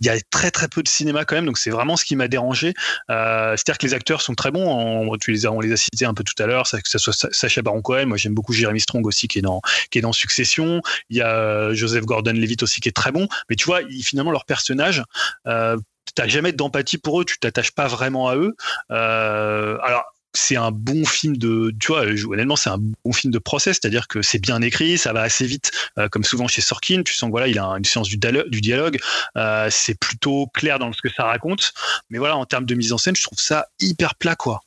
Il 0.00 0.06
y 0.06 0.10
a 0.10 0.20
très 0.30 0.50
très 0.50 0.68
peu 0.68 0.82
de 0.82 0.88
cinéma 0.88 1.24
quand 1.24 1.34
même, 1.34 1.46
donc 1.46 1.58
c'est 1.58 1.70
vraiment 1.70 1.96
ce 1.96 2.04
qui 2.04 2.16
m'a 2.16 2.28
dérangé. 2.28 2.74
Euh, 3.10 3.54
C'est-à-dire 3.56 3.78
que 3.78 3.86
les 3.86 3.94
acteurs 3.94 4.22
sont 4.22 4.34
très 4.34 4.50
bons. 4.50 4.66
On, 4.66 5.16
tu 5.16 5.32
les 5.32 5.46
as, 5.46 5.52
on 5.52 5.60
les 5.60 5.72
a 5.72 5.76
cités 5.76 6.04
un 6.04 6.14
peu 6.14 6.24
tout 6.24 6.40
à 6.42 6.46
l'heure, 6.46 6.64
que 6.64 6.88
ce 6.88 6.98
soit 6.98 7.32
Sacha 7.32 7.62
Baron 7.62 7.82
Cohen. 7.82 8.06
Moi, 8.06 8.16
j'aime 8.16 8.34
beaucoup 8.34 8.52
Jeremy 8.52 8.80
Strong 8.80 9.06
aussi, 9.06 9.28
qui 9.28 9.38
est 9.38 9.42
dans 9.42 9.60
qui 9.90 9.98
est 9.98 10.02
dans 10.02 10.12
Succession. 10.12 10.82
Il 11.10 11.16
y 11.16 11.20
a 11.22 11.28
euh, 11.28 11.74
Joseph 11.74 12.04
Gordon-Levitt 12.04 12.62
aussi, 12.62 12.80
qui 12.80 12.88
est 12.88 12.92
très 12.92 13.12
bon. 13.12 13.28
Mais 13.48 13.56
tu 13.56 13.64
vois, 13.64 13.80
finalement, 14.02 14.32
leur 14.32 14.44
personnage. 14.44 15.02
Euh, 15.46 15.76
T'as 16.14 16.28
jamais 16.28 16.52
d'empathie 16.52 16.98
pour 16.98 17.20
eux, 17.20 17.24
tu 17.24 17.38
t'attaches 17.38 17.70
pas 17.70 17.86
vraiment 17.86 18.28
à 18.28 18.36
eux. 18.36 18.54
Euh, 18.90 19.78
alors 19.82 20.04
c'est 20.34 20.56
un 20.56 20.70
bon 20.70 21.04
film 21.04 21.36
de, 21.36 21.74
tu 21.78 21.88
vois, 21.88 22.02
honnêtement, 22.02 22.56
c'est 22.56 22.70
un 22.70 22.78
bon 22.78 23.12
film 23.12 23.32
de 23.32 23.38
procès, 23.38 23.72
c'est-à-dire 23.72 24.08
que 24.08 24.22
c'est 24.22 24.38
bien 24.38 24.60
écrit, 24.62 24.98
ça 24.98 25.12
va 25.12 25.22
assez 25.22 25.46
vite, 25.46 25.70
euh, 25.98 26.08
comme 26.08 26.24
souvent 26.24 26.48
chez 26.48 26.60
Sorkin. 26.60 27.02
Tu 27.02 27.14
sens 27.14 27.30
voilà, 27.30 27.48
il 27.48 27.58
a 27.58 27.64
une 27.64 27.84
séance 27.84 28.08
du, 28.08 28.16
du 28.16 28.60
dialogue, 28.60 28.98
euh, 29.36 29.68
c'est 29.70 29.98
plutôt 29.98 30.46
clair 30.54 30.78
dans 30.78 30.92
ce 30.92 31.02
que 31.02 31.10
ça 31.10 31.24
raconte. 31.24 31.72
Mais 32.10 32.18
voilà, 32.18 32.36
en 32.36 32.46
termes 32.46 32.66
de 32.66 32.74
mise 32.74 32.92
en 32.92 32.98
scène, 32.98 33.16
je 33.16 33.22
trouve 33.22 33.38
ça 33.38 33.66
hyper 33.80 34.14
plat, 34.14 34.36
quoi. 34.36 34.62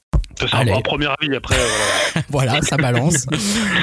Un, 0.54 0.82
premier 0.82 1.08
avis, 1.08 1.36
après. 1.36 1.56
Euh, 1.56 2.22
voilà. 2.30 2.62
ça 2.62 2.78
balance. 2.78 3.26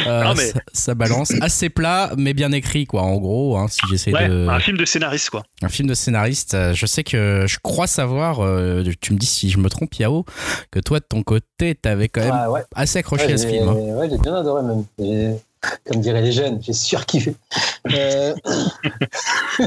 Euh, 0.07 0.35
ça, 0.73 0.95
balance. 0.95 1.33
Assez 1.41 1.69
plat, 1.69 2.11
mais 2.17 2.35
bien 2.35 2.51
écrit, 2.53 2.87
quoi. 2.87 3.03
En 3.03 3.17
gros, 3.17 3.57
hein, 3.57 3.69
si 3.69 3.81
j'essaie 3.89 4.11
de. 4.11 4.49
Un 4.49 4.59
film 4.59 4.77
de 4.77 4.85
scénariste, 4.85 5.31
quoi. 5.31 5.45
Un 5.63 5.69
film 5.69 5.89
de 5.89 5.95
scénariste. 5.95 6.55
Euh, 6.55 6.75
je 6.75 6.87
sais 6.87 7.05
que 7.05 7.45
je 7.47 7.59
crois 7.63 7.87
savoir, 7.87 8.37
tu 9.01 9.13
me 9.13 9.19
dis 9.19 9.27
si 9.27 9.51
je 9.51 9.59
me 9.59 9.69
trompe, 9.69 9.95
Yao, 9.95 10.25
que 10.71 10.81
toi, 10.81 10.99
de 10.99 11.05
ton 11.05 11.23
côté, 11.23 11.75
t'avais 11.75 12.09
quand 12.09 12.23
même 12.23 12.33
ah, 12.33 12.65
assez 12.75 12.99
accroché 12.99 13.33
à 13.33 13.39
ce 13.39 13.47
film. 13.47 13.69
Hein. 13.69 13.75
Ouais, 13.75 14.09
j'ai 14.11 14.19
bien 14.19 14.35
adoré, 14.35 14.63
même 14.63 14.85
comme 15.87 16.01
diraient 16.01 16.23
les 16.23 16.33
jeunes, 16.33 16.59
j'ai 16.61 16.73
surkiffé. 16.73 17.35
Euh... 17.93 18.35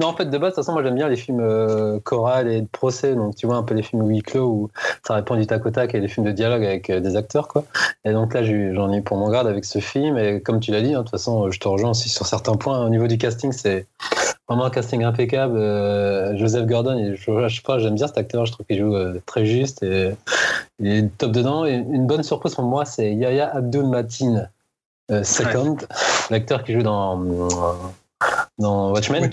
non, 0.00 0.08
en 0.08 0.16
fait, 0.16 0.26
de 0.26 0.38
base, 0.38 0.50
de 0.52 0.54
toute 0.54 0.64
façon, 0.64 0.72
moi 0.72 0.82
j'aime 0.82 0.94
bien 0.94 1.08
les 1.08 1.16
films 1.16 1.40
euh, 1.40 1.98
chorales 2.00 2.48
et 2.48 2.60
de 2.60 2.66
procès. 2.66 3.14
Donc, 3.14 3.36
tu 3.36 3.46
vois, 3.46 3.56
un 3.56 3.62
peu 3.62 3.74
les 3.74 3.82
films 3.82 4.06
huis 4.08 4.22
clos 4.22 4.46
où 4.46 4.70
ça 5.06 5.14
répond 5.14 5.36
du 5.36 5.46
tac 5.46 5.64
au 5.66 5.70
tac 5.70 5.94
et 5.94 6.00
les 6.00 6.08
films 6.08 6.26
de 6.26 6.32
dialogue 6.32 6.64
avec 6.64 6.90
euh, 6.90 7.00
des 7.00 7.16
acteurs, 7.16 7.48
quoi. 7.48 7.64
Et 8.04 8.12
donc 8.12 8.34
là, 8.34 8.42
j'en 8.42 8.92
ai 8.92 9.00
pour 9.00 9.16
mon 9.16 9.30
garde 9.30 9.46
avec 9.46 9.64
ce 9.64 9.78
film. 9.78 10.18
Et 10.18 10.40
comme 10.40 10.60
tu 10.60 10.70
l'as 10.70 10.82
dit, 10.82 10.94
hein, 10.94 10.98
de 10.98 11.02
toute 11.02 11.10
façon, 11.10 11.50
je 11.50 11.58
te 11.58 11.68
rejoins 11.68 11.90
aussi 11.90 12.08
sur 12.08 12.26
certains 12.26 12.54
points. 12.54 12.84
Au 12.84 12.88
niveau 12.88 13.06
du 13.06 13.18
casting, 13.18 13.52
c'est 13.52 13.86
vraiment 14.48 14.64
un 14.64 14.70
casting 14.70 15.04
impeccable. 15.04 15.56
Euh, 15.56 16.36
Joseph 16.36 16.66
Gordon, 16.66 17.14
je, 17.14 17.48
je 17.48 17.54
sais 17.54 17.62
pas, 17.62 17.78
j'aime 17.78 17.94
bien 17.94 18.06
cet 18.06 18.18
acteur. 18.18 18.46
Je 18.46 18.52
trouve 18.52 18.66
qu'il 18.66 18.78
joue 18.78 18.94
euh, 18.94 19.20
très 19.26 19.46
juste 19.46 19.82
et 19.82 20.10
il 20.78 20.88
est 20.88 21.18
top 21.18 21.32
dedans. 21.32 21.64
Une 21.64 22.06
bonne 22.06 22.22
surprise 22.22 22.54
pour 22.54 22.64
moi, 22.64 22.84
c'est 22.84 23.14
Yaya 23.14 23.54
Abdul 23.54 23.86
Matin. 23.86 24.48
Euh, 25.10 25.22
Second, 25.22 25.76
l'acteur 26.30 26.64
qui 26.64 26.72
joue 26.72 26.82
dans, 26.82 27.22
dans 28.58 28.92
Watchmen, 28.92 29.30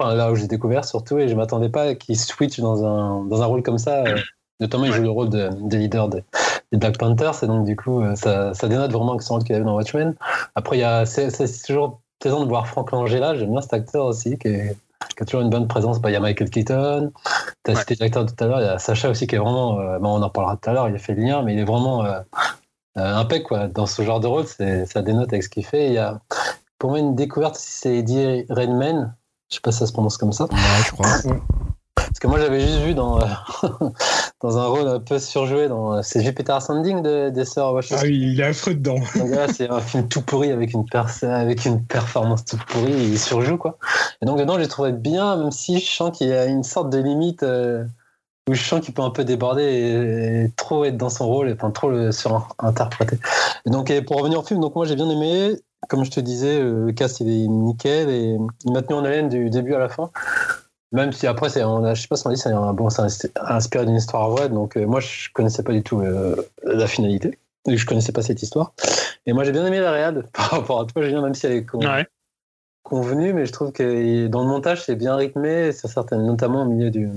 là 0.00 0.32
où 0.32 0.34
j'ai 0.34 0.48
découvert 0.48 0.84
surtout, 0.84 1.18
et 1.18 1.28
je 1.28 1.34
m'attendais 1.34 1.68
pas 1.68 1.94
qu'il 1.94 2.18
switch 2.18 2.58
dans 2.58 2.84
un, 2.84 3.24
dans 3.24 3.42
un 3.42 3.46
rôle 3.46 3.62
comme 3.62 3.78
ça. 3.78 4.04
Euh, 4.04 4.16
notamment, 4.60 4.84
il 4.86 4.92
joue 4.92 5.02
le 5.02 5.10
rôle 5.10 5.28
de, 5.28 5.76
leader 5.76 6.08
des 6.08 6.22
Black 6.72 6.98
Panthers, 6.98 7.44
et 7.44 7.46
donc 7.46 7.64
du 7.64 7.76
coup, 7.76 8.02
euh, 8.02 8.16
ça, 8.16 8.54
ça 8.54 8.66
dénote 8.68 8.92
vraiment 8.92 9.16
que 9.16 9.22
c'est 9.22 9.38
qu'il 9.44 9.54
avait 9.54 9.64
dans 9.64 9.76
Watchmen. 9.76 10.14
Après, 10.56 11.06
c'est 11.06 11.62
toujours 11.64 12.00
plaisant 12.18 12.42
de 12.42 12.48
voir 12.48 12.66
Frank 12.66 12.90
Langella, 12.90 13.36
j'aime 13.36 13.50
bien 13.50 13.60
cet 13.60 13.74
acteur 13.74 14.06
aussi, 14.06 14.36
qui, 14.38 14.50
qui, 15.16 15.22
a 15.22 15.24
toujours 15.24 15.42
une 15.42 15.50
bonne 15.50 15.68
présence. 15.68 16.00
Bah, 16.00 16.10
il 16.10 16.14
y 16.14 16.16
a 16.16 16.20
Michael 16.20 16.50
Keaton, 16.50 17.12
tu 17.64 17.70
as 17.70 17.76
cité 17.76 17.96
l'acteur 18.00 18.26
tout 18.26 18.42
à 18.42 18.46
l'heure, 18.46 18.60
il 18.60 18.64
y 18.64 18.68
a 18.68 18.78
Sacha 18.78 19.10
aussi 19.10 19.28
qui 19.28 19.36
est 19.36 19.38
vraiment, 19.38 19.76
on 19.76 20.22
en 20.22 20.30
parlera 20.30 20.56
tout 20.56 20.70
à 20.70 20.72
l'heure, 20.72 20.88
il 20.88 20.94
a 20.96 20.98
fait 20.98 21.14
le 21.14 21.22
lien, 21.22 21.42
mais 21.42 21.54
il 21.54 21.60
est 21.60 21.64
vraiment 21.64 22.04
euh, 22.04 22.18
impec 22.96 23.44
quoi. 23.44 23.68
Dans 23.68 23.86
ce 23.86 24.02
genre 24.02 24.20
de 24.20 24.26
rôle, 24.26 24.46
ça 24.46 25.02
dénote 25.02 25.32
avec 25.32 25.42
ce 25.42 25.48
qu'il 25.48 25.64
fait. 25.64 25.88
Il 25.88 25.92
y 25.94 25.98
a 25.98 26.20
pour 26.78 26.90
moi 26.90 26.98
une 26.98 27.14
découverte, 27.14 27.56
c'est 27.56 27.96
Eddie 27.96 28.44
Redmayne. 28.50 29.14
Je 29.50 29.56
sais 29.56 29.60
pas 29.60 29.72
si 29.72 29.78
ça 29.78 29.86
se 29.86 29.92
prononce 29.92 30.16
comme 30.16 30.32
ça. 30.32 30.44
Ouais, 30.44 30.58
je 30.86 30.92
crois. 30.92 31.08
Parce 32.14 32.18
que 32.18 32.26
moi, 32.26 32.38
j'avais 32.38 32.60
juste 32.60 32.78
vu 32.80 32.94
dans, 32.94 33.18
dans 34.40 34.58
un 34.58 34.66
rôle 34.66 34.88
un 34.88 35.00
peu 35.00 35.18
surjoué 35.18 35.68
dans 35.68 36.02
c'est 36.02 36.22
Jupiter 36.22 36.56
Ascending 36.56 37.02
de, 37.02 37.30
des 37.30 37.44
sœurs 37.44 37.72
Wachowski. 37.72 38.04
Ah 38.04 38.08
oui, 38.08 38.32
il 38.34 38.40
est 38.40 38.44
affreux 38.44 38.74
dedans. 38.74 38.98
c'est 39.52 39.70
un 39.70 39.80
film 39.80 40.08
tout 40.08 40.22
pourri 40.22 40.52
avec 40.52 40.72
une, 40.74 40.84
avec 41.22 41.64
une 41.64 41.84
performance 41.84 42.44
tout 42.44 42.58
pourri, 42.68 42.92
il 42.92 43.18
surjoue 43.18 43.56
quoi. 43.56 43.78
Et 44.22 44.26
donc 44.26 44.38
dedans, 44.38 44.58
j'ai 44.58 44.68
trouvé 44.68 44.92
bien, 44.92 45.36
même 45.36 45.50
si 45.50 45.80
je 45.80 45.90
sens 45.90 46.16
qu'il 46.16 46.28
y 46.28 46.32
a 46.32 46.46
une 46.46 46.64
sorte 46.64 46.90
de 46.90 46.98
limite. 46.98 47.42
Euh, 47.42 47.84
où 48.48 48.54
je 48.54 48.62
sens 48.62 48.80
qu'il 48.80 48.92
peut 48.92 49.02
un 49.02 49.10
peu 49.10 49.24
déborder 49.24 49.62
et, 49.64 50.52
trop 50.56 50.84
être 50.84 50.96
dans 50.96 51.08
son 51.08 51.26
rôle 51.26 51.48
et 51.48 51.52
enfin, 51.52 51.70
trop 51.70 51.90
le 51.90 52.12
surinterpréter. 52.12 53.18
Et 53.66 53.70
donc, 53.70 53.92
pour 54.04 54.18
revenir 54.18 54.40
au 54.40 54.42
film, 54.42 54.60
donc 54.60 54.74
moi 54.74 54.86
j'ai 54.86 54.96
bien 54.96 55.08
aimé. 55.08 55.56
Comme 55.88 56.04
je 56.04 56.10
te 56.10 56.20
disais, 56.20 56.60
le 56.60 56.92
cast 56.92 57.20
il 57.20 57.28
est 57.28 57.46
nickel 57.46 58.08
et 58.08 58.38
il 58.64 58.72
m'a 58.72 58.80
tenu 58.80 58.94
en 58.94 59.04
haleine 59.04 59.28
du 59.28 59.50
début 59.50 59.74
à 59.74 59.78
la 59.78 59.90
fin. 59.90 60.10
Même 60.92 61.12
si 61.12 61.26
après, 61.26 61.48
c'est, 61.48 61.64
on 61.64 61.84
a, 61.84 61.94
je 61.94 62.02
sais 62.02 62.08
pas 62.08 62.16
si 62.16 62.26
on 62.26 62.30
dit, 62.30 62.38
c'est 62.38 62.50
un, 62.50 62.72
bon, 62.72 62.88
c'est 62.88 63.32
inspiré 63.36 63.84
d'une 63.84 63.96
histoire 63.96 64.30
vraie. 64.30 64.48
Donc 64.48 64.76
euh, 64.76 64.86
moi, 64.86 65.00
je 65.00 65.28
connaissais 65.34 65.62
pas 65.62 65.72
du 65.72 65.82
tout 65.82 66.00
euh, 66.00 66.36
la 66.62 66.86
finalité. 66.86 67.38
Je 67.66 67.84
connaissais 67.84 68.12
pas 68.12 68.22
cette 68.22 68.42
histoire. 68.42 68.72
Et 69.26 69.32
moi, 69.32 69.44
j'ai 69.44 69.52
bien 69.52 69.66
aimé 69.66 69.80
la 69.80 69.90
réad 69.90 70.24
par 70.32 70.50
rapport 70.50 70.80
à 70.80 70.86
toi, 70.86 71.02
Julien, 71.02 71.20
même 71.20 71.34
si 71.34 71.46
elle 71.46 71.52
est 71.52 71.66
convenue, 72.84 73.32
mais 73.32 73.44
je 73.44 73.52
trouve 73.52 73.72
que 73.72 74.28
dans 74.28 74.42
le 74.42 74.48
montage, 74.48 74.84
c'est 74.84 74.94
bien 74.94 75.16
rythmé, 75.16 75.72
sur 75.72 75.88
certaines, 75.88 76.24
notamment 76.24 76.62
au 76.62 76.66
milieu 76.66 76.90
du, 76.90 77.10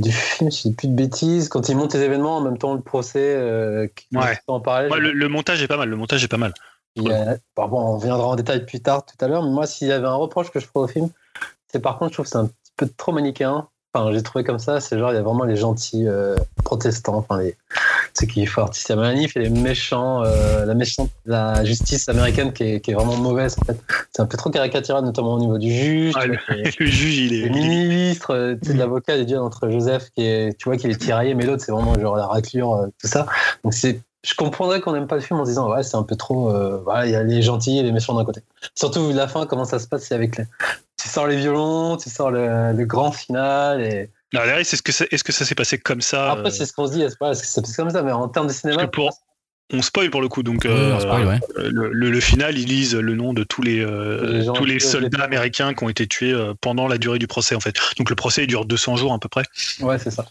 du 0.00 0.12
film, 0.12 0.50
je 0.50 0.62
dis 0.62 0.74
plus 0.74 0.88
de 0.88 0.94
bêtises, 0.94 1.48
quand 1.48 1.68
ils 1.68 1.76
montent 1.76 1.94
les 1.94 2.00
événements 2.00 2.36
en 2.36 2.40
même 2.40 2.58
temps 2.58 2.74
le 2.74 2.80
procès, 2.80 3.34
euh, 3.36 3.86
ouais. 4.12 4.38
en 4.46 4.60
parler. 4.60 4.88
le, 4.98 5.28
montage 5.28 5.62
est 5.62 5.68
pas 5.68 5.76
mal, 5.76 5.88
le 5.88 5.96
montage 5.96 6.24
est 6.24 6.28
pas 6.28 6.36
mal. 6.36 6.52
bon, 6.96 7.16
on 7.56 7.98
viendra 7.98 8.26
en 8.26 8.36
détail 8.36 8.64
plus 8.66 8.80
tard 8.80 9.04
tout 9.04 9.22
à 9.24 9.28
l'heure, 9.28 9.42
mais 9.42 9.50
moi 9.50 9.66
s'il 9.66 9.88
y 9.88 9.92
avait 9.92 10.06
un 10.06 10.14
reproche 10.14 10.50
que 10.50 10.60
je 10.60 10.66
ferais 10.66 10.84
au 10.84 10.88
film, 10.88 11.10
c'est 11.70 11.80
par 11.80 11.98
contre 11.98 12.10
je 12.10 12.14
trouve 12.14 12.26
que 12.26 12.30
c'est 12.30 12.38
un 12.38 12.46
petit 12.46 12.72
peu 12.76 12.88
trop 12.96 13.12
manichéen. 13.12 13.68
Enfin, 13.94 14.10
j'ai 14.12 14.22
trouvé 14.22 14.42
comme 14.42 14.58
ça, 14.58 14.80
c'est 14.80 14.98
genre 14.98 15.12
il 15.12 15.16
y 15.16 15.18
a 15.18 15.22
vraiment 15.22 15.44
les 15.44 15.56
gentils 15.56 16.08
euh, 16.08 16.36
protestants, 16.64 17.16
enfin 17.16 17.38
les 17.38 17.56
ceux 18.14 18.26
qui 18.26 18.44
font 18.46 18.62
artister 18.62 18.92
à 18.92 18.96
manif 18.96 19.36
et 19.36 19.40
les 19.40 19.50
méchants, 19.50 20.22
euh, 20.24 20.64
la 20.66 20.74
méchante, 20.74 21.10
la 21.24 21.64
justice 21.64 22.08
américaine 22.08 22.52
qui 22.52 22.64
est, 22.64 22.80
qui 22.80 22.90
est, 22.90 22.94
vraiment 22.94 23.16
mauvaise 23.16 23.56
en 23.60 23.64
fait. 23.64 23.80
C'est 24.14 24.22
un 24.22 24.26
peu 24.26 24.36
trop 24.36 24.50
caricatural, 24.50 25.04
notamment 25.04 25.34
au 25.34 25.40
niveau 25.40 25.58
du 25.58 25.72
juge. 25.72 26.14
Ah, 26.16 26.26
le, 26.26 26.36
juge, 26.86 27.18
il 27.18 27.34
est. 27.34 27.48
Le 27.48 27.50
ministre, 27.50 28.34
euh, 28.34 28.54
tu 28.60 28.70
sais, 28.70 28.76
l'avocat, 28.76 29.16
il 29.16 29.30
est 29.30 29.36
entre 29.36 29.70
Joseph 29.70 30.10
qui 30.14 30.24
est, 30.26 30.58
tu 30.58 30.68
vois, 30.68 30.76
qu'il 30.76 30.90
est 30.90 31.00
tiraillé, 31.00 31.34
mais 31.34 31.46
l'autre 31.46 31.62
c'est 31.64 31.72
vraiment 31.72 31.98
genre 31.98 32.16
la 32.16 32.26
raclure, 32.26 32.72
euh, 32.74 32.86
tout 33.00 33.08
ça. 33.08 33.26
Donc 33.64 33.74
c'est 33.74 34.00
je 34.24 34.34
comprendrais 34.36 34.80
qu'on 34.80 34.92
n'aime 34.92 35.08
pas 35.08 35.16
le 35.16 35.20
film 35.20 35.40
en 35.40 35.42
disant 35.42 35.68
ouais 35.68 35.82
c'est 35.82 35.96
un 35.96 36.04
peu 36.04 36.14
trop 36.14 36.52
voilà 36.84 37.06
il 37.06 37.10
y 37.10 37.16
a 37.16 37.24
les 37.24 37.42
gentils 37.42 37.80
et 37.80 37.82
les 37.82 37.90
méchants 37.90 38.14
d'un 38.14 38.24
côté 38.24 38.40
surtout 38.76 39.10
la 39.12 39.26
fin 39.26 39.46
comment 39.46 39.64
ça 39.64 39.80
se 39.80 39.88
passe 39.88 40.04
c'est 40.04 40.14
avec 40.14 40.36
les 40.36 40.44
tu 40.96 41.08
sors 41.08 41.26
les 41.26 41.34
violons 41.34 41.96
tu 41.96 42.08
sors 42.08 42.30
le, 42.30 42.70
le 42.72 42.84
grand 42.84 43.10
final 43.10 43.80
et 43.80 44.10
est-ce 44.32 44.82
que, 44.82 44.92
ça, 44.92 45.04
est-ce 45.10 45.24
que 45.24 45.32
ça 45.32 45.44
s'est 45.44 45.54
passé 45.54 45.78
comme 45.78 46.00
ça 46.00 46.32
Après, 46.32 46.50
c'est 46.50 46.66
ce 46.66 46.72
qu'on 46.72 46.86
se 46.86 46.92
dit, 46.92 47.02
est-ce 47.02 47.16
que 47.16 47.34
ça 47.34 47.34
s'est 47.34 47.60
passé 47.60 47.74
comme 47.76 47.90
ça, 47.90 48.02
mais 48.02 48.12
en 48.12 48.28
termes 48.28 48.46
de 48.46 48.52
cinéma. 48.52 48.88
on 49.72 49.82
spoil 49.82 50.10
pour 50.10 50.20
le 50.20 50.28
coup, 50.28 50.42
donc 50.42 50.66
euh, 50.66 50.98
le, 51.56 52.20
final, 52.20 52.58
ils 52.58 52.68
lisent 52.68 52.94
le 52.94 53.14
nom 53.14 53.32
de 53.32 53.44
tous 53.44 53.62
les, 53.62 53.80
euh, 53.80 54.44
tous 54.52 54.64
les 54.64 54.80
soldats 54.80 55.24
américains 55.24 55.74
qui 55.74 55.84
ont 55.84 55.88
été 55.88 56.06
tués 56.06 56.32
euh, 56.32 56.54
pendant 56.60 56.88
la 56.88 56.98
durée 56.98 57.18
du 57.18 57.26
procès 57.26 57.54
en 57.54 57.60
fait. 57.60 57.74
Donc 57.98 58.10
le 58.10 58.16
procès 58.16 58.46
dure 58.46 58.64
200 58.64 58.96
jours 58.96 59.12
à 59.12 59.18
peu 59.18 59.28
près. 59.28 59.44
Ouais, 59.80 59.98
c'est 59.98 60.10
ça. 60.10 60.26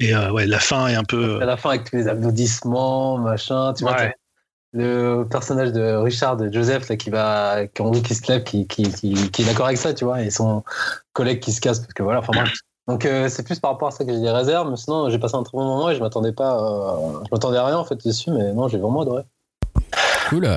Et 0.00 0.14
ouais, 0.14 0.46
la 0.46 0.58
fin 0.58 0.86
est 0.88 0.94
un 0.94 1.04
peu. 1.04 1.40
À 1.40 1.46
la 1.46 1.56
fin 1.56 1.70
avec 1.70 1.90
tous 1.90 1.96
les 1.96 2.08
applaudissements, 2.08 3.18
machin, 3.18 3.72
tu 3.74 3.84
vois. 3.84 3.96
Le 4.74 5.24
personnage 5.24 5.72
de 5.72 5.94
Richard, 5.96 6.36
de 6.36 6.52
Joseph, 6.52 6.90
là, 6.90 6.96
qui 6.96 7.08
va, 7.08 7.66
qui, 7.66 8.02
qui 8.02 8.14
se 8.14 8.30
lève, 8.30 8.42
qui, 8.42 8.66
qui, 8.66 8.82
qui, 8.92 9.42
est 9.42 9.44
d'accord 9.46 9.64
avec 9.64 9.78
ça, 9.78 9.94
tu 9.94 10.04
vois, 10.04 10.20
et 10.20 10.28
son 10.28 10.62
collègue 11.14 11.40
qui 11.40 11.52
se 11.52 11.60
casse, 11.62 11.80
parce 11.80 11.94
que 11.94 12.02
voilà, 12.02 12.18
enfin, 12.18 12.32
moi, 12.34 12.44
Donc 12.88 13.06
c'est 13.28 13.44
plus 13.44 13.60
par 13.60 13.72
rapport 13.72 13.88
à 13.88 13.90
ça 13.90 14.04
que 14.04 14.12
j'ai 14.12 14.20
des 14.20 14.30
réserves, 14.30 14.70
mais 14.70 14.76
sinon 14.76 15.10
j'ai 15.10 15.18
passé 15.18 15.34
un 15.34 15.42
très 15.42 15.56
bon 15.56 15.64
moment 15.64 15.90
et 15.90 15.94
je 15.94 16.00
m'attendais 16.00 16.32
pas, 16.32 16.98
je 17.24 17.28
m'attendais 17.30 17.58
à 17.58 17.66
rien 17.66 17.76
en 17.76 17.84
fait 17.84 18.02
dessus, 18.02 18.30
mais 18.30 18.54
non 18.54 18.66
j'ai 18.66 18.78
vraiment 18.78 19.02
adoré. 19.02 19.22
Cool, 20.30 20.48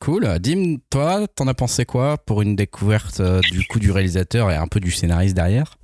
cool. 0.00 0.38
Dim, 0.38 0.76
toi, 0.88 1.26
t'en 1.34 1.46
as 1.46 1.54
pensé 1.54 1.84
quoi 1.84 2.16
pour 2.18 2.42
une 2.42 2.56
découverte 2.56 3.20
du 3.50 3.66
coup 3.66 3.78
du 3.80 3.90
réalisateur 3.90 4.50
et 4.50 4.56
un 4.56 4.66
peu 4.68 4.80
du 4.80 4.90
scénariste 4.90 5.34
derrière? 5.34 5.76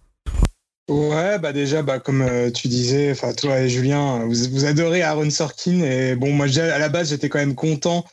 Ouais, 0.89 1.41
bah 1.41 1.53
déjà, 1.53 1.83
bah 1.83 1.99
comme 1.99 2.23
euh, 2.23 2.51
tu 2.53 2.69
disais, 2.69 3.11
enfin 3.11 3.33
toi 3.33 3.59
et 3.59 3.69
Julien, 3.69 4.25
vous, 4.25 4.37
vous, 4.53 4.67
adorez 4.67 5.03
Aaron 5.03 5.31
Sorkin 5.31 5.81
et 5.81 6.15
bon, 6.15 6.33
moi 6.33 6.47
à 6.47 6.79
la 6.79 6.89
base 6.89 7.11
j'étais 7.11 7.29
quand 7.29 7.41
même 7.41 7.57
content 7.57 8.05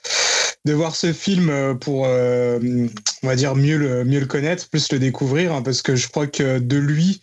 de 0.65 0.73
voir 0.73 0.95
ce 0.95 1.11
film 1.13 1.49
euh, 1.49 1.73
pour, 1.73 2.05
euh, 2.07 2.59
on 3.21 3.27
va 3.27 3.35
dire 3.35 3.55
mieux 3.55 3.77
le 3.77 4.05
mieux 4.05 4.19
le 4.19 4.25
connaître, 4.25 4.69
plus 4.69 4.91
le 4.91 4.99
découvrir, 4.99 5.53
hein, 5.53 5.61
parce 5.61 5.81
que 5.81 5.95
je 5.95 6.07
crois 6.07 6.27
que 6.27 6.59
de 6.59 6.77
lui, 6.77 7.21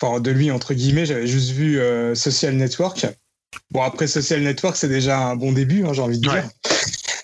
enfin 0.00 0.20
de 0.20 0.30
lui 0.30 0.50
entre 0.50 0.74
guillemets, 0.74 1.06
j'avais 1.06 1.26
juste 1.26 1.50
vu 1.50 1.80
Social 2.14 2.54
Network. 2.54 3.06
Bon 3.70 3.82
après 3.82 4.06
Social 4.06 4.40
Network, 4.42 4.76
c'est 4.76 4.88
déjà 4.88 5.18
un 5.18 5.36
bon 5.36 5.52
début, 5.52 5.84
hein, 5.84 5.92
j'ai 5.92 6.02
envie 6.02 6.18
de 6.18 6.28
dire. 6.28 6.48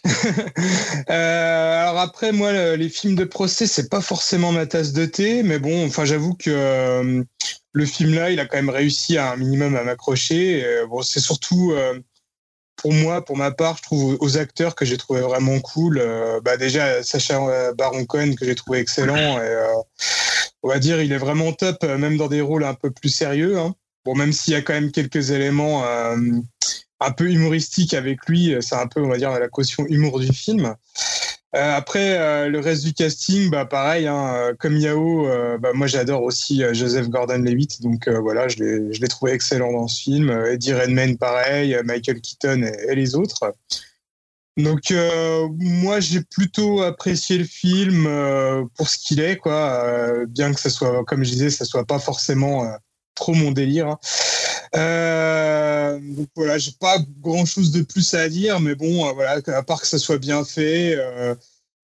euh, 1.11 1.83
alors 1.83 1.99
après, 1.99 2.33
moi, 2.33 2.77
les 2.77 2.89
films 2.89 3.15
de 3.15 3.25
procès, 3.25 3.67
c'est 3.67 3.89
pas 3.89 4.01
forcément 4.01 4.53
ma 4.53 4.67
tasse 4.67 4.93
de 4.93 5.05
thé, 5.05 5.43
mais 5.43 5.59
bon, 5.59 5.87
enfin, 5.87 6.05
j'avoue 6.05 6.35
que 6.35 6.51
euh, 6.51 7.23
le 7.73 7.87
film 7.87 8.15
là, 8.15 8.31
il 8.31 8.41
a 8.41 8.47
quand 8.47 8.57
même 8.57 8.71
réussi 8.71 9.19
à 9.19 9.33
un 9.33 9.37
minimum 9.37 9.77
à 9.77 9.85
m'accrocher. 9.85 10.65
Euh, 10.65 10.87
bon, 10.87 11.03
c'est 11.03 11.21
surtout 11.21 11.73
euh, 11.73 11.99
pour 12.81 12.93
moi, 12.93 13.25
pour 13.25 13.37
ma 13.37 13.51
part, 13.51 13.77
je 13.77 13.83
trouve 13.83 14.17
aux 14.21 14.39
acteurs 14.39 14.75
que 14.75 14.85
j'ai 14.85 14.97
trouvé 14.97 15.21
vraiment 15.21 15.61
cool. 15.61 16.03
bah 16.45 16.57
déjà, 16.57 17.03
Sacha 17.03 17.73
Baron 17.75 18.05
Cohen 18.07 18.35
que 18.35 18.45
j'ai 18.45 18.55
trouvé 18.55 18.79
excellent. 18.79 19.43
Et, 19.43 19.67
on 20.63 20.69
va 20.69 20.79
dire, 20.79 21.01
il 21.01 21.13
est 21.13 21.19
vraiment 21.19 21.53
top, 21.53 21.83
même 21.83 22.17
dans 22.17 22.29
des 22.29 22.41
rôles 22.41 22.65
un 22.65 22.75
peu 22.75 22.91
plus 22.91 23.09
sérieux. 23.09 23.59
Hein. 23.59 23.75
Bon, 24.05 24.15
même 24.15 24.33
s'il 24.33 24.55
y 24.55 24.57
a 24.57 24.63
quand 24.63 24.73
même 24.73 24.93
quelques 24.93 25.31
éléments 25.31 25.85
un 25.85 27.11
peu 27.13 27.31
humoristique 27.31 27.95
avec 27.95 28.27
lui. 28.27 28.55
C'est 28.61 28.77
un 28.77 28.87
peu, 28.87 29.03
on 29.03 29.09
va 29.09 29.19
dire, 29.19 29.31
la 29.31 29.49
caution 29.49 29.85
humour 29.87 30.21
du 30.21 30.33
film. 30.33 30.75
Euh, 31.57 31.77
après, 31.77 32.17
euh, 32.17 32.49
le 32.49 32.61
reste 32.61 32.85
du 32.85 32.93
casting, 32.93 33.51
bah, 33.51 33.65
pareil, 33.65 34.07
hein, 34.07 34.53
comme 34.61 34.77
Yao, 34.77 35.27
euh, 35.27 35.59
bah, 35.59 35.73
moi 35.75 35.89
j'adore 35.89 36.23
aussi 36.23 36.63
Joseph 36.73 37.09
Gordon-Levitt, 37.09 37.83
donc 37.83 38.09
voilà, 38.09 38.47
je 38.47 38.63
l'ai 38.63 39.09
trouvé 39.09 39.33
excellent 39.33 39.73
dans 39.73 39.89
ce 39.89 40.03
film. 40.03 40.31
Eddie 40.31 40.75
Redmayne, 40.75 41.19
pareil, 41.19 41.77
Michael 41.85 42.21
Keaton 42.21 42.63
et, 42.89 42.95
les 42.95 43.17
autres. 43.17 43.53
Donc 44.57 44.93
moi 45.59 46.01
j'ai 46.01 46.21
plutôt 46.21 46.83
apprécié 46.83 47.39
le 47.39 47.45
film 47.45 48.05
pour 48.77 48.89
ce 48.89 48.99
qu'il 48.99 49.21
est, 49.21 49.37
quoi, 49.37 50.25
bien 50.29 50.53
que 50.53 50.61
ça 50.61 50.71
soit, 50.71 51.05
comme 51.05 51.25
je 51.25 51.31
disais, 51.31 51.51
ça 51.51 51.65
soit 51.65 51.85
pas 51.85 51.99
forcément 51.99 52.71
trop 53.21 53.35
mon 53.35 53.53
délire. 53.53 53.87
Hein. 53.87 53.99
Euh, 54.77 55.99
donc 56.01 56.29
voilà, 56.35 56.59
j'ai 56.59 56.73
pas 56.73 56.99
grand 57.21 57.45
chose 57.45 57.71
de 57.71 57.83
plus 57.83 58.15
à 58.15 58.29
dire, 58.29 58.61
mais 58.61 58.75
bon, 58.75 59.07
euh, 59.07 59.13
voilà, 59.13 59.41
à 59.47 59.63
part 59.63 59.81
que 59.81 59.87
ça 59.87 59.99
soit 59.99 60.19
bien 60.19 60.45
fait, 60.45 60.95
euh, 60.97 61.35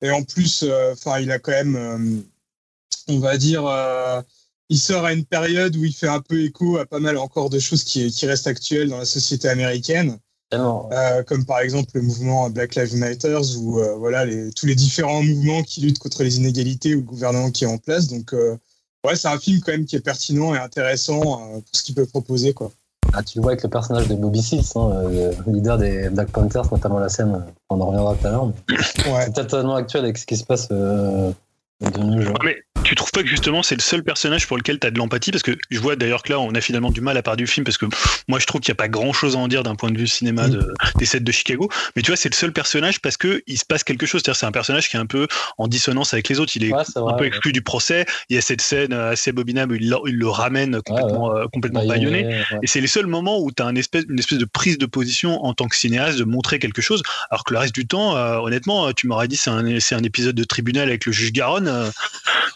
et 0.03 0.11
en 0.11 0.23
plus, 0.23 0.65
enfin, 0.93 1.21
il 1.21 1.31
a 1.31 1.39
quand 1.39 1.53
même, 1.53 2.25
on 3.09 3.19
va 3.19 3.39
dire, 3.39 3.65
il 4.69 4.79
sort 4.79 5.05
à 5.05 5.13
une 5.13 5.25
période 5.25 5.77
où 5.77 5.85
il 5.85 5.95
fait 5.95 6.09
un 6.09 6.21
peu 6.21 6.43
écho 6.43 6.77
à 6.79 6.87
pas 6.87 6.99
mal 7.01 7.17
encore 7.19 7.51
de 7.51 7.59
choses 7.59 7.85
qui, 7.85 8.11
qui 8.11 8.27
restent 8.27 8.47
actuelles 8.47 8.91
dans 8.91 8.99
la 8.99 9.07
société 9.07 9.49
américaine. 9.49 10.19
comme 10.51 11.47
par 11.47 11.61
exemple 11.61 11.93
le 11.95 12.03
mouvement 12.03 12.51
Black 12.51 12.75
Lives 12.75 12.97
Matter 12.97 13.41
ou 13.57 13.81
voilà 13.99 14.27
les, 14.27 14.53
tous 14.53 14.67
les 14.67 14.75
différents 14.75 15.23
mouvements 15.23 15.63
qui 15.63 15.81
luttent 15.81 15.99
contre 15.99 16.23
les 16.23 16.37
inégalités 16.37 16.95
ou 16.95 16.99
le 16.99 17.07
gouvernement 17.07 17.51
qui 17.51 17.65
est 17.65 17.69
en 17.69 17.79
place. 17.79 18.09
Donc 18.09 18.35
ouais, 19.07 19.17
c'est 19.17 19.29
un 19.29 19.39
film 19.39 19.61
quand 19.65 19.73
même 19.73 19.85
qui 19.85 19.97
est 19.97 20.01
pertinent 20.01 20.55
et 20.55 20.59
intéressant 20.59 21.21
euh, 21.21 21.55
pour 21.57 21.65
ce 21.73 21.83
qu'il 21.83 21.95
peut 21.95 22.07
proposer. 22.07 22.53
Quoi. 22.53 22.71
Ah, 23.13 23.23
tu 23.23 23.39
le 23.39 23.43
vois 23.43 23.53
avec 23.53 23.63
le 23.63 23.71
personnage 23.71 24.09
de 24.09 24.15
Bobby 24.15 24.43
Seals, 24.43 24.65
hein, 24.75 25.03
le 25.09 25.53
leader 25.53 25.79
des 25.79 26.11
Black 26.11 26.29
Panthers, 26.31 26.71
notamment 26.71 26.99
la 26.99 27.09
scène, 27.09 27.45
on 27.71 27.81
en 27.81 27.87
reviendra 27.87 28.15
tout 28.15 28.27
à 28.27 28.31
l'heure. 28.31 28.53
C'est 29.25 29.33
totalement 29.33 29.77
actuel 29.77 30.05
avec 30.05 30.19
ce 30.19 30.27
qui 30.27 30.37
se 30.37 30.45
passe 30.45 30.69
euh, 30.73 31.31
de 31.81 31.99
nos 32.01 32.21
jours. 32.21 32.39
Mais 32.45 32.57
tu 32.87 32.95
trouves 32.95 33.11
pas 33.11 33.23
que 33.23 33.29
justement 33.29 33.65
c'est 33.65 33.75
le 33.75 33.81
seul 33.81 34.05
personnage 34.05 34.47
pour 34.47 34.57
lequel 34.57 34.79
tu 34.79 34.87
as 34.87 34.93
de 34.93 34.99
l'empathie? 34.99 35.33
Parce 35.33 35.43
que 35.43 35.51
je 35.71 35.81
vois 35.81 35.97
d'ailleurs 35.97 36.23
que 36.23 36.33
là 36.33 36.39
on 36.39 36.55
a 36.55 36.61
finalement 36.61 36.93
du 36.93 37.01
mal 37.01 37.17
à 37.17 37.23
part 37.23 37.37
du 37.37 37.49
film 37.49 37.65
parce 37.65 37.79
que 37.79 37.87
moi 38.29 38.39
je 38.39 38.47
trouve 38.47 38.61
qu'il 38.61 38.71
n'y 38.71 38.77
a 38.77 38.83
pas 38.83 38.89
grand 38.89 39.13
chose 39.13 39.35
à 39.35 39.39
en 39.39 39.49
dire 39.49 39.65
d'un 39.65 39.75
point 39.75 39.91
de 39.91 39.99
vue 39.99 40.07
cinéma 40.07 40.49
de, 40.49 40.73
des 40.97 41.05
sets 41.05 41.21
de 41.21 41.33
Chicago. 41.33 41.69
Mais 41.97 42.03
tu 42.03 42.13
vois, 42.13 42.17
c'est 42.17 42.29
le 42.29 42.37
seul 42.37 42.53
personnage 42.53 43.01
parce 43.01 43.17
que 43.17 43.43
il 43.49 43.59
se 43.59 43.65
passe 43.65 43.83
quelque 43.83 44.07
chose. 44.07 44.23
C'est-à-dire 44.23 44.39
c'est 44.39 44.47
un 44.47 44.53
personnage 44.53 44.89
qui 44.89 44.97
est 44.97 45.01
un 45.01 45.07
peu 45.07 45.27
en 45.59 45.67
dissonance 45.67 46.15
avec 46.15 46.29
les 46.29 46.39
autres. 46.39 46.53
Il 46.55 46.65
est, 46.65 46.73
un 46.73 47.13
peu 47.15 47.25
exclu 47.25 47.53
du 47.53 47.63
procès. 47.63 48.07
Il 48.29 48.37
y 48.37 48.39
a 48.39 48.43
cette 48.43 48.61
scène 48.61 48.93
assez 48.93 49.31
abominable 49.31 49.73
où 49.73 50.07
il, 50.07 50.17
le 50.17 50.29
ramène 50.29 50.81
complètement, 50.83 51.37
euh, 51.37 51.47
complètement 51.53 51.85
baïonné. 51.85 52.41
Et 52.63 52.69
c'est 52.69 52.81
les 52.81 52.87
seuls 52.87 53.07
moments 53.07 53.41
où 53.41 53.51
tu 53.51 53.63
as 53.63 53.67
une 53.67 53.79
espèce, 53.79 54.05
une 54.09 54.19
espèce 54.19 54.39
de 54.39 54.45
prise 54.45 54.79
de 54.79 54.87
position 54.87 55.45
en 55.45 55.55
tant 55.55 55.67
que 55.67 55.75
cinéaste 55.75 56.19
de 56.19 56.25
montrer 56.25 56.61
quelque 56.61 56.83
chose. 56.83 57.03
Alors 57.31 57.43
que 57.43 57.53
le 57.53 57.59
reste 57.59 57.75
du 57.75 57.87
temps, 57.87 58.17
euh, 58.17 58.37
honnêtement, 58.37 58.93
tu 58.93 59.09
m'aurais 59.09 59.27
dit 59.27 59.37
c'est 59.37 59.51
un, 59.51 59.65
un, 59.67 60.03
épisode 60.05 60.37
de 60.37 60.45
tribunal 60.45 60.89
avec 60.89 61.05
le 61.05 61.13
juge 61.13 61.33
Garonne. 61.33 61.67
Euh, 61.67 61.91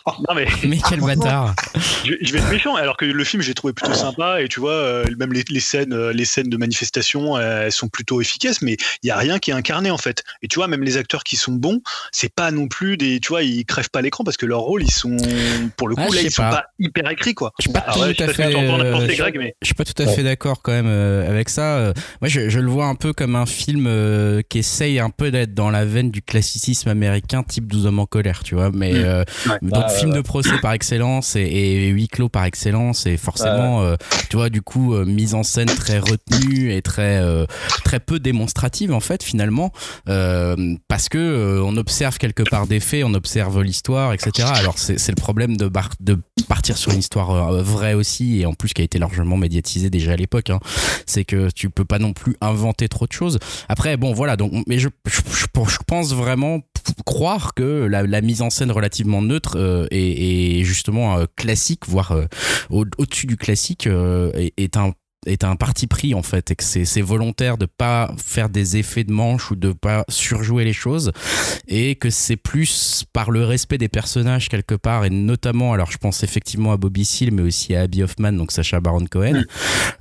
non 0.29 0.35
mais, 0.35 0.47
mais 0.67 0.79
quel 0.89 1.01
bâtard. 1.01 1.55
Je, 2.05 2.33
vais 2.33 2.39
être 2.39 2.51
méchant, 2.51 2.77
alors 2.77 2.97
que 2.97 3.05
le 3.05 3.25
film 3.25 3.43
j'ai 3.43 3.55
trouvé 3.55 3.73
plutôt 3.73 3.95
sympa 3.95 4.43
et 4.43 4.49
tu 4.49 4.61
vois 4.61 4.73
euh, 4.73 5.05
même 5.19 5.33
les, 5.33 5.61
scènes, 5.61 5.93
euh, 5.93 6.13
les 6.13 6.25
scènes 6.25 6.49
de 6.49 6.57
manifestation, 6.57 7.37
euh, 7.37 7.65
elles 7.67 7.73
sont 7.73 7.89
plutôt 7.89 8.21
efficaces, 8.21 8.63
mais 8.63 8.77
il 9.03 9.09
y 9.09 9.11
a 9.11 9.17
rien 9.17 9.39
qui 9.39 9.51
est 9.51 9.55
incarné 9.55 9.91
en 9.91 9.99
fait. 9.99 10.23
Et 10.43 10.49
tu 10.49 10.59
vois 10.59 10.69
même 10.69 10.83
les 10.83 10.97
acteurs 10.97 11.25
qui 11.25 11.37
sont 11.37 11.53
bons, 11.53 11.81
c'est 12.13 12.33
pas 12.33 12.51
non 12.51 12.69
plus 12.69 12.97
des, 12.97 13.21
tu 13.21 13.29
vois, 13.29 13.43
ils 13.43 13.65
crèvent 13.65 13.91
pas 13.91 14.03
l'écran 14.03 14.25
parce 14.25 14.37
que 14.37 14.47
leurs 14.47 14.61
rôles 14.61 14.83
ils 14.83 14.91
sont 14.91 15.17
pour 15.77 15.89
le 15.89 15.97
coup 15.97 16.03
ah, 16.11 16.15
là 16.15 16.23
ils 16.23 16.31
sont 16.31 16.43
pas 16.43 16.65
hyper 16.79 17.11
écrits 17.11 17.35
quoi. 17.35 17.53
Je 17.59 17.65
suis 17.65 17.73
pas 17.73 17.81
tout 17.81 18.01
à 18.01 18.29
fait, 18.29 18.53
je 18.53 19.67
suis 19.67 19.75
pas 19.75 19.85
tout 19.85 20.03
à 20.03 20.07
fait 20.07 20.23
d'accord 20.23 20.63
quand 20.63 20.73
même 20.73 20.89
avec 21.29 21.49
ça. 21.49 21.93
Moi 22.21 22.29
je, 22.29 22.49
je, 22.49 22.61
le 22.61 22.69
vois 22.69 22.87
un 22.87 22.95
peu 22.95 23.13
comme 23.13 23.37
un 23.37 23.47
film 23.47 23.89
qui 24.49 24.59
essaye 24.59 24.99
un 24.99 25.11
peu 25.11 25.31
d'être 25.31 25.55
dans 25.55 25.71
la 25.71 25.85
veine 25.85 26.11
du 26.11 26.23
classicisme 26.23 26.89
américain 26.89 27.43
type 27.43 27.67
12 27.67 27.87
hommes 27.87 27.99
en 27.99 28.07
colère, 28.07 28.43
tu 28.43 28.55
vois, 28.55 28.71
mais 28.73 28.93
mm. 28.93 29.25
donc 29.63 29.71
bah, 29.73 29.89
film 30.11 30.23
de 30.23 30.27
procès 30.27 30.59
par 30.61 30.73
excellence 30.73 31.37
et, 31.37 31.43
et, 31.43 31.89
huis 31.89 32.09
clos 32.09 32.29
par 32.29 32.45
excellence 32.45 33.07
et 33.07 33.17
forcément 33.17 33.83
euh, 33.83 33.97
tu 34.29 34.37
vois 34.37 34.51
du 34.51 34.63
coup 34.63 34.95
euh, 34.95 35.05
mise 35.05 35.35
en 35.35 35.43
scène 35.43 35.69
très 35.69 35.99
retenue 35.99 36.73
et 36.73 36.83
très 36.83 37.19
euh, 37.19 37.47
très 37.85 38.01
peu 38.01 38.19
démonstrative 38.19 38.93
en 38.93 39.01
fait 39.01 39.23
finalement 39.23 39.73
parce 40.07 41.09
que 41.09 41.61
on 41.65 41.77
observe 41.77 42.19
quelque 42.19 42.43
part 42.43 42.67
des 42.67 42.81
faits 42.81 43.05
on 43.05 43.15
observe 43.15 43.63
l'histoire 43.63 44.13
etc 44.13 44.49
alors 44.55 44.79
c'est 44.79 45.09
le 45.09 45.21
problème 45.21 45.57
de, 45.57 45.71
de 46.01 46.19
partir 46.49 46.77
sur 46.77 46.93
une 46.93 46.99
histoire 46.99 47.53
vraie 47.63 47.95
aussi 47.95 48.41
et 48.41 48.47
en 48.47 48.55
plus 48.55 48.73
qui 48.73 48.83
a 48.83 48.85
été 48.85 48.99
largement 48.99 49.37
médiatisée 49.37 49.91
déjà 49.91 50.13
à 50.13 50.17
l'époque 50.17 50.51
hein. 50.51 50.61
c'est 51.07 51.25
que 51.25 51.51
tu 51.51 51.71
peux 51.71 51.85
pas 51.85 51.99
non 51.99 52.13
plus 52.13 52.37
inventer 52.41 52.89
trop 52.89 53.07
de 53.07 53.13
choses. 53.13 53.39
Après 53.69 53.97
bon 53.97 54.13
voilà 54.13 54.37
donc 54.37 54.53
mais 54.67 54.79
je, 54.79 54.89
je, 55.07 55.21
je 55.21 55.77
pense 55.87 56.13
vraiment 56.13 56.61
croire 57.05 57.55
que 57.55 57.87
la, 57.87 58.21
mise 58.21 58.43
en 58.43 58.51
scène 58.51 58.71
relativement 58.71 59.23
neutre 59.23 59.57
euh, 59.57 59.87
et, 59.91 60.63
justement 60.65 61.19
euh, 61.19 61.27
classique, 61.37 61.87
voire 61.87 62.13
euh, 62.13 62.27
au-dessus 62.71 63.27
du 63.27 63.37
classique, 63.37 63.87
est, 63.87 64.53
est, 64.57 64.77
un 64.77 64.93
est 65.27 65.45
un 65.45 65.55
parti 65.55 65.87
pris 65.87 66.15
en 66.15 66.23
fait 66.23 66.51
et 66.51 66.57
que 66.57 66.65
c'est 66.65 67.01
volontaire 67.03 67.59
de 67.59 67.67
pas 67.67 68.11
faire 68.17 68.49
des 68.49 68.79
effets 68.79 69.05
de 69.05 69.13
manche 69.13 69.51
ou 69.51 69.57
de 69.57 69.73
pas 69.73 70.05
surjouer 70.09 70.65
les 70.65 70.73
choses 70.73 71.13
et 71.69 71.95
que 71.97 72.09
c'est 72.09 72.37
plus 72.37 73.05
par 73.13 73.31
le 73.31 73.45
respect 73.45 73.77
des 73.77 73.89
personnages 73.89 74.49
quelque 74.49 74.75
part 74.75 75.05
et 75.05 75.11
notamment 75.11 75.75
alors 75.75 75.91
je 75.91 75.99
pense 75.99 76.23
effectivement 76.23 76.73
à 76.73 76.79
Bobby 76.79 77.05
Seale 77.05 77.33
mais 77.33 77.43
aussi 77.43 77.75
à 77.75 77.83
Abby 77.83 78.03
Hoffman 78.03 78.33
donc 78.33 78.51
Sacha 78.51 78.81
Baron 78.81 79.05
Cohen 79.11 79.45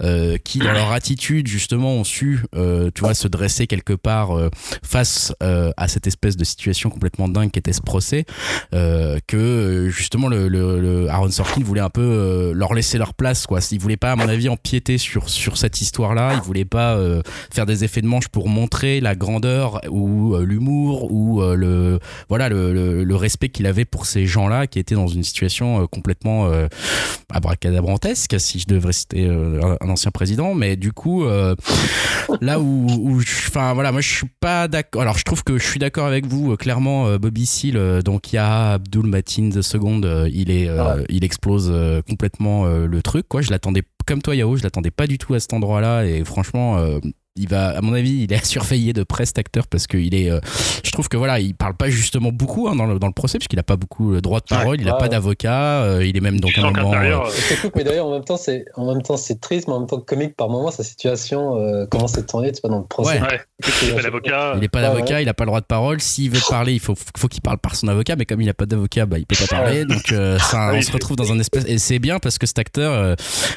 euh, 0.01 0.37
qui 0.37 0.59
dans 0.59 0.71
leur 0.71 0.93
attitude 0.93 1.47
justement 1.47 1.95
ont 1.95 2.05
su 2.05 2.39
euh, 2.55 2.89
tu 2.95 3.01
vois 3.01 3.13
se 3.13 3.27
dresser 3.27 3.67
quelque 3.67 3.93
part 3.93 4.37
euh, 4.37 4.49
face 4.83 5.33
à 5.41 5.87
cette 5.89 6.07
espèce 6.07 6.37
de 6.37 6.45
situation 6.45 6.89
complètement 6.89 7.27
dingue 7.27 7.51
qu'était 7.51 7.73
ce 7.73 7.81
procès 7.81 8.25
que 8.71 9.89
justement 9.89 10.29
le, 10.29 10.47
le, 10.47 10.79
le, 10.79 11.09
Aaron 11.09 11.29
Sorkin 11.29 11.61
voulait 11.61 11.81
un 11.81 11.89
peu 11.89 12.53
leur 12.55 12.73
laisser 12.73 12.97
leur 12.97 13.13
place 13.13 13.45
quoi. 13.47 13.59
Il 13.71 13.79
voulait 13.79 13.97
pas 13.97 14.11
à 14.11 14.15
mon 14.15 14.27
avis 14.27 14.49
empiéter 14.49 14.97
sur 14.97 15.08
sur, 15.09 15.29
sur 15.29 15.57
cette 15.57 15.81
histoire-là. 15.81 16.33
Il 16.35 16.41
voulait 16.41 16.65
pas 16.65 16.95
euh, 16.95 17.21
faire 17.51 17.65
des 17.65 17.83
effets 17.83 18.01
de 18.01 18.07
manche 18.07 18.27
pour 18.27 18.47
montrer 18.47 19.01
la 19.01 19.15
grandeur 19.15 19.81
ou 19.89 20.35
euh, 20.35 20.45
l'humour 20.45 21.11
ou 21.11 21.41
euh, 21.41 21.55
le 21.55 21.99
voilà 22.29 22.49
le, 22.49 23.03
le, 23.03 23.15
respect 23.15 23.49
qu'il 23.49 23.65
avait 23.65 23.85
pour 23.85 24.05
ces 24.05 24.25
gens-là 24.25 24.67
qui 24.67 24.79
étaient 24.79 24.95
dans 24.95 25.07
une 25.07 25.23
situation 25.23 25.87
complètement 25.87 26.49
abracadabrantesque, 27.29 28.39
si 28.39 28.59
je 28.59 28.67
devrais 28.67 28.93
citer 28.93 29.27
un 29.27 29.89
ancien 29.89 30.11
président. 30.11 30.53
Mais 30.53 30.77
du 30.77 30.93
coup, 30.93 31.25
là 32.39 32.59
où, 32.59 33.19
enfin 33.19 33.73
voilà, 33.73 33.91
moi 33.91 33.99
je 33.99 34.13
suis 34.13 34.29
pas 34.39 34.69
d'accord. 34.69 35.01
Alors 35.01 35.17
je 35.17 35.23
trouve 35.25 35.43
que 35.43 35.57
je 35.57 35.65
suis 35.65 35.79
d'accord 35.79 36.05
avec 36.05 36.27
vous. 36.27 36.55
clairement, 36.55 37.17
Bobby 37.17 37.45
Seale, 37.45 38.03
donc 38.03 38.31
il 38.31 38.35
y 38.35 38.39
a 38.39 38.73
Abdul 38.73 39.05
Matin 39.05 39.49
the 39.49 39.61
second, 39.61 39.99
il 40.31 40.49
est, 40.49 40.69
il 41.09 41.23
explose 41.25 41.73
complètement 42.07 42.65
le 42.65 43.01
truc. 43.01 43.27
Quoi, 43.27 43.41
je 43.41 43.49
l'attendais 43.51 43.83
comme 44.09 44.23
toi 44.23 44.35
Yao, 44.35 44.57
je 44.57 44.63
l'attendais 44.63 44.89
pas 44.89 45.05
du 45.05 45.19
tout 45.19 45.35
à 45.35 45.39
cet 45.39 45.53
endroit-là 45.53 46.03
et 46.03 46.23
franchement, 46.23 46.79
euh, 46.79 46.99
il 47.35 47.47
va, 47.47 47.69
à 47.69 47.81
mon 47.81 47.93
avis, 47.93 48.23
il 48.23 48.33
est 48.33 48.45
surveillé 48.49 48.93
de 48.93 49.03
près 49.03 49.25
cet 49.25 49.39
acteur 49.39 49.67
parce 49.67 49.87
qu'il 49.87 50.13
est, 50.13 50.29
euh, 50.29 50.39
je 50.83 50.91
trouve 50.91 51.07
que 51.07 51.17
voilà, 51.17 51.39
il 51.39 51.55
parle 51.55 51.75
pas 51.75 51.89
justement 51.89 52.31
beaucoup 52.31 52.67
hein, 52.67 52.75
dans, 52.75 52.85
le, 52.85 52.99
dans 52.99 53.07
le 53.07 53.13
procès 53.13 53.37
puisqu'il 53.37 53.59
a 53.59 53.63
pas 53.63 53.77
beaucoup 53.77 54.11
le 54.11 54.21
droit 54.21 54.39
de 54.39 54.45
parole, 54.45 54.79
il 54.81 54.89
a 54.89 54.95
pas 54.95 55.07
d'avocat, 55.07 55.83
euh, 55.83 56.05
il 56.05 56.17
est 56.17 56.21
même 56.21 56.39
donc 56.39 56.57
un 56.57 56.71
moment. 56.71 56.93
Euh, 56.93 57.19
c'est 57.29 57.75
mais 57.75 57.83
d'ailleurs 57.83 58.07
en 58.07 58.11
même 58.11 58.23
temps 58.23 58.37
c'est, 58.37 58.65
en 58.75 58.93
même 58.93 59.01
temps 59.01 59.17
c'est 59.17 59.39
triste, 59.39 59.67
mais 59.67 59.73
en 59.73 59.79
même 59.79 59.87
temps 59.87 59.99
comique 59.99 60.35
par 60.35 60.49
moment 60.49 60.71
sa 60.71 60.83
situation, 60.83 61.87
comment 61.89 62.07
c'est 62.07 62.25
tourné, 62.25 62.51
tu 62.51 62.61
vois, 62.61 62.69
dans 62.69 62.79
le 62.79 62.85
procès. 62.85 63.21
Ouais. 63.21 63.39
Il 63.81 63.89
n'est 63.89 63.95
pas 63.95 64.01
d'avocat. 64.01 64.53
Il 64.57 64.63
est 64.63 64.69
pas 64.69 64.81
d'avocat, 64.81 65.21
il 65.21 65.29
a 65.29 65.33
pas 65.33 65.43
le 65.43 65.49
droit 65.49 65.61
de 65.61 65.65
parole. 65.65 66.01
S'il 66.01 66.31
veut 66.31 66.39
parler, 66.49 66.73
il 66.73 66.79
faut, 66.79 66.95
faut 66.95 67.27
qu'il 67.27 67.41
parle 67.41 67.57
par 67.57 67.75
son 67.75 67.87
avocat, 67.87 68.15
mais 68.15 68.25
comme 68.25 68.41
il 68.41 68.49
a 68.49 68.53
pas 68.53 68.65
d'avocat, 68.65 69.05
bah 69.05 69.17
il 69.17 69.25
peut 69.25 69.35
pas 69.35 69.47
parler, 69.47 69.85
donc 69.85 70.13
ça, 70.39 70.71
on 70.73 70.81
se 70.81 70.91
retrouve 70.91 71.15
dans 71.15 71.31
un 71.31 71.39
espèce 71.39 71.65
et 71.65 71.77
c'est 71.77 71.99
bien 71.99 72.19
parce 72.19 72.37
que 72.37 72.47
cet 72.47 72.59
acteur, 72.59 73.15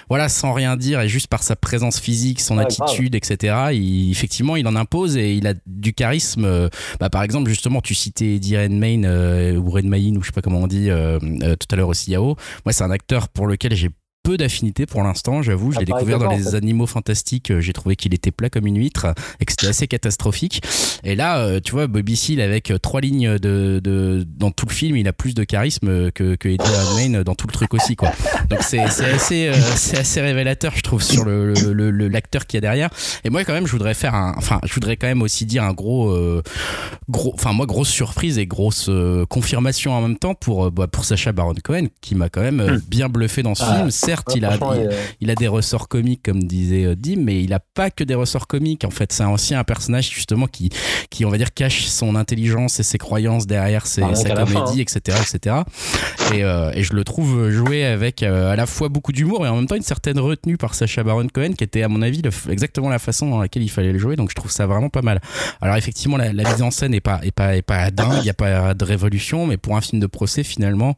voilà, 0.09 0.29
sans 0.29 0.53
rien 0.53 0.77
dire 0.77 1.01
et 1.01 1.09
juste 1.09 1.29
par 1.29 1.43
sa 1.43 1.57
présence 1.57 1.99
physique, 1.99 2.41
son 2.41 2.59
attitude, 2.59 3.15
etc. 3.15 3.72
Effectivement 3.73 4.57
il 4.57 4.67
en 4.67 4.77
impose 4.77 5.17
et 5.17 5.35
il 5.35 5.47
a 5.47 5.55
du 5.67 5.93
charisme. 5.93 6.45
Euh, 6.45 6.69
bah, 7.01 7.11
par 7.11 7.23
exemple, 7.23 7.49
justement, 7.49 7.81
tu 7.81 7.95
citais 7.95 8.37
Eddie 8.37 8.57
Redmayne 8.57 9.05
euh, 9.05 9.57
ou 9.57 9.71
Redmayne 9.71 10.17
ou 10.17 10.23
je 10.23 10.27
sais 10.27 10.33
pas 10.33 10.43
comment 10.43 10.61
on 10.61 10.67
dit 10.67 10.91
euh, 10.91 11.19
tout 11.19 11.69
à 11.71 11.77
l'heure 11.77 11.89
aussi 11.89 12.13
Yao. 12.13 12.37
Moi, 12.65 12.73
c'est 12.73 12.85
un 12.85 12.91
acteur 12.91 13.29
pour 13.29 13.47
lequel 13.47 13.75
j'ai 13.75 13.91
peu 14.23 14.37
d'affinité 14.37 14.87
pour 14.87 15.03
l'instant, 15.03 15.43
j'avoue. 15.43 15.73
Je 15.73 15.81
l'ai 15.81 15.85
découvert 15.85 16.19
dans 16.19 16.31
les 16.31 16.55
animaux 16.55 16.87
fantastiques. 16.87 17.51
Euh, 17.51 17.61
j'ai 17.61 17.73
trouvé 17.73 17.97
qu'il 17.97 18.15
était 18.15 18.31
plat 18.31 18.51
comme 18.51 18.67
une 18.67 18.79
huître 18.79 19.07
et 19.41 19.45
que 19.45 19.53
c'était 19.53 19.67
assez 19.67 19.89
catastrophique. 19.89 20.63
Et 21.05 21.17
là, 21.17 21.39
euh, 21.39 21.61
tu 21.61 21.73
vois, 21.73 21.87
Bobby 21.89 22.17
Seale 22.17 22.41
avec 22.41 22.71
euh, 22.71 22.79
trois 22.79 23.01
lignes 23.01 23.39
de, 23.39 23.81
de, 23.83 24.25
dans 24.37 24.51
tout 24.51 24.67
le 24.67 24.73
film, 24.73 24.97
il 24.97 25.09
a 25.09 25.13
plus 25.13 25.35
de 25.35 25.45
charisme 25.45 26.11
que, 26.13 26.37
que 26.37 26.49
Eddie 26.49 26.65
Redmayne 26.89 27.23
dans 27.25 27.35
tout 27.35 27.47
le 27.49 27.53
truc 27.53 27.75
aussi, 27.75 27.97
quoi. 27.97 28.13
Donc 28.49 28.63
c'est 28.63 28.79
assez, 28.79 29.51
c'est 29.77 29.99
assez 29.99 30.21
révélateur, 30.21 30.73
je 30.77 30.83
trouve, 30.83 31.03
sur 31.03 31.25
le, 31.25 31.53
le, 31.53 32.09
l'acteur 32.09 32.47
qui 32.47 32.57
est 32.57 32.61
derrière. 32.61 32.91
Et 33.25 33.31
moi, 33.31 33.45
quand 33.45 33.53
même, 33.53 33.67
je 33.67 33.73
voudrais 33.73 33.95
faire 33.95 34.15
un, 34.15 34.35
enfin, 34.37 34.61
je 34.65 34.73
voudrais 34.75 34.97
quand 34.97 35.09
même 35.09 35.23
aussi 35.23 35.47
dire 35.47 35.65
un 35.65 35.73
gros, 35.73 36.17
gros, 37.09 37.33
enfin, 37.35 37.53
moi, 37.53 37.67
grosse 37.67 37.89
surprise 37.89 38.39
et 38.39 38.47
grosse 38.47 38.91
confirmation 39.29 39.93
en 39.93 40.01
même 40.01 40.19
temps 40.19 40.35
pour, 40.35 40.71
bah, 40.71 40.87
pour 40.87 41.05
Sacha 41.05 41.33
Baron 41.33 41.55
Cohen, 41.63 41.87
qui 42.01 42.15
m'a 42.15 42.29
quand 42.29 42.43
même 42.43 42.63
hmm. 42.63 42.81
bien 42.89 43.09
bluffé 43.09 43.43
dans 43.43 43.55
ce 43.55 43.65
ah. 43.67 43.77
film 43.77 43.91
certes, 44.13 44.33
il, 44.37 44.45
a, 44.45 44.59
il, 45.21 45.31
a 45.31 45.35
des 45.35 45.49
ressorts 45.49 45.89
comiques, 45.89 46.23
comme 46.23 46.45
disait 46.45 46.85
euh, 46.85 46.95
Dim, 46.95 47.17
mais 47.19 47.43
il 47.43 47.53
a 47.53 47.61
pas 47.61 47.91
que 47.91 48.05
des 48.05 48.15
ressorts 48.15 48.47
comiques. 48.47 48.85
En 48.85 48.91
fait, 48.91 49.13
c'est 49.13 49.25
aussi 49.25 49.55
un 49.55 49.65
personnage 49.65 50.11
justement 50.11 50.47
qui, 50.47 50.71
qui, 51.11 51.25
on 51.25 51.31
va 51.31 51.39
dire, 51.39 51.55
cache 51.55 51.87
son 51.87 52.15
intelligence 52.17 52.81
et 52.81 52.83
ses 52.83 52.99
croyances 52.99 53.47
derrière 53.47 53.87
ses, 53.87 54.03
sa 54.15 54.31
comédie, 54.31 54.81
etc., 54.81 55.19
etc. 55.21 55.57
Et, 56.33 56.45
euh, 56.45 56.73
et, 56.75 56.83
je 56.83 56.93
le 56.95 57.05
trouve 57.05 57.51
jouer 57.51 57.85
avec 57.85 58.23
euh, 58.23 58.53
à 58.53 58.57
la 58.57 58.67
fois 58.67 58.89
beaucoup 58.89 59.13
d'humour 59.13 59.47
et 59.47 59.49
en 59.49 59.57
même 59.57 59.67
temps 59.67 59.77
une 59.77 59.83
certaine 59.83 60.19
retenue 60.19 60.57
par 60.57 60.75
Sacha 60.75 61.03
Baron 61.03 61.27
Cohen, 61.33 61.53
qui 61.53 61.65
était 61.65 61.83
à 61.83 61.89
mon 61.89 62.03
avis 62.03 62.23
exactement 62.49 62.89
la 62.89 62.99
façon 62.99 63.31
dans 63.31 63.39
laquelle 63.39 63.63
il 63.63 63.71
fallait 63.71 63.93
le 63.93 63.99
jouer. 63.99 64.17
Donc 64.17 64.31
je 64.31 64.35
trouve 64.35 64.51
ça 64.51 64.67
vraiment 64.67 64.89
pas 64.89 65.03
mal. 65.03 65.21
Alors 65.61 65.77
effectivement, 65.77 66.17
la, 66.17 66.33
mise 66.33 66.63
en 66.63 66.71
scène 66.71 66.95
est 66.95 67.01
pas, 67.01 67.21
est 67.23 67.33
pas, 67.33 67.57
est 67.57 67.63
pas 67.63 67.91
dingue, 67.91 68.19
il 68.21 68.27
y 68.27 68.31
a 68.31 68.35
pas 68.35 68.75
de 68.75 68.85
révolution, 68.85 69.47
mais 69.47 69.57
pour 69.57 69.77
un 69.77 69.81
film 69.81 70.01
de 70.01 70.07
procès, 70.07 70.43
finalement, 70.43 70.97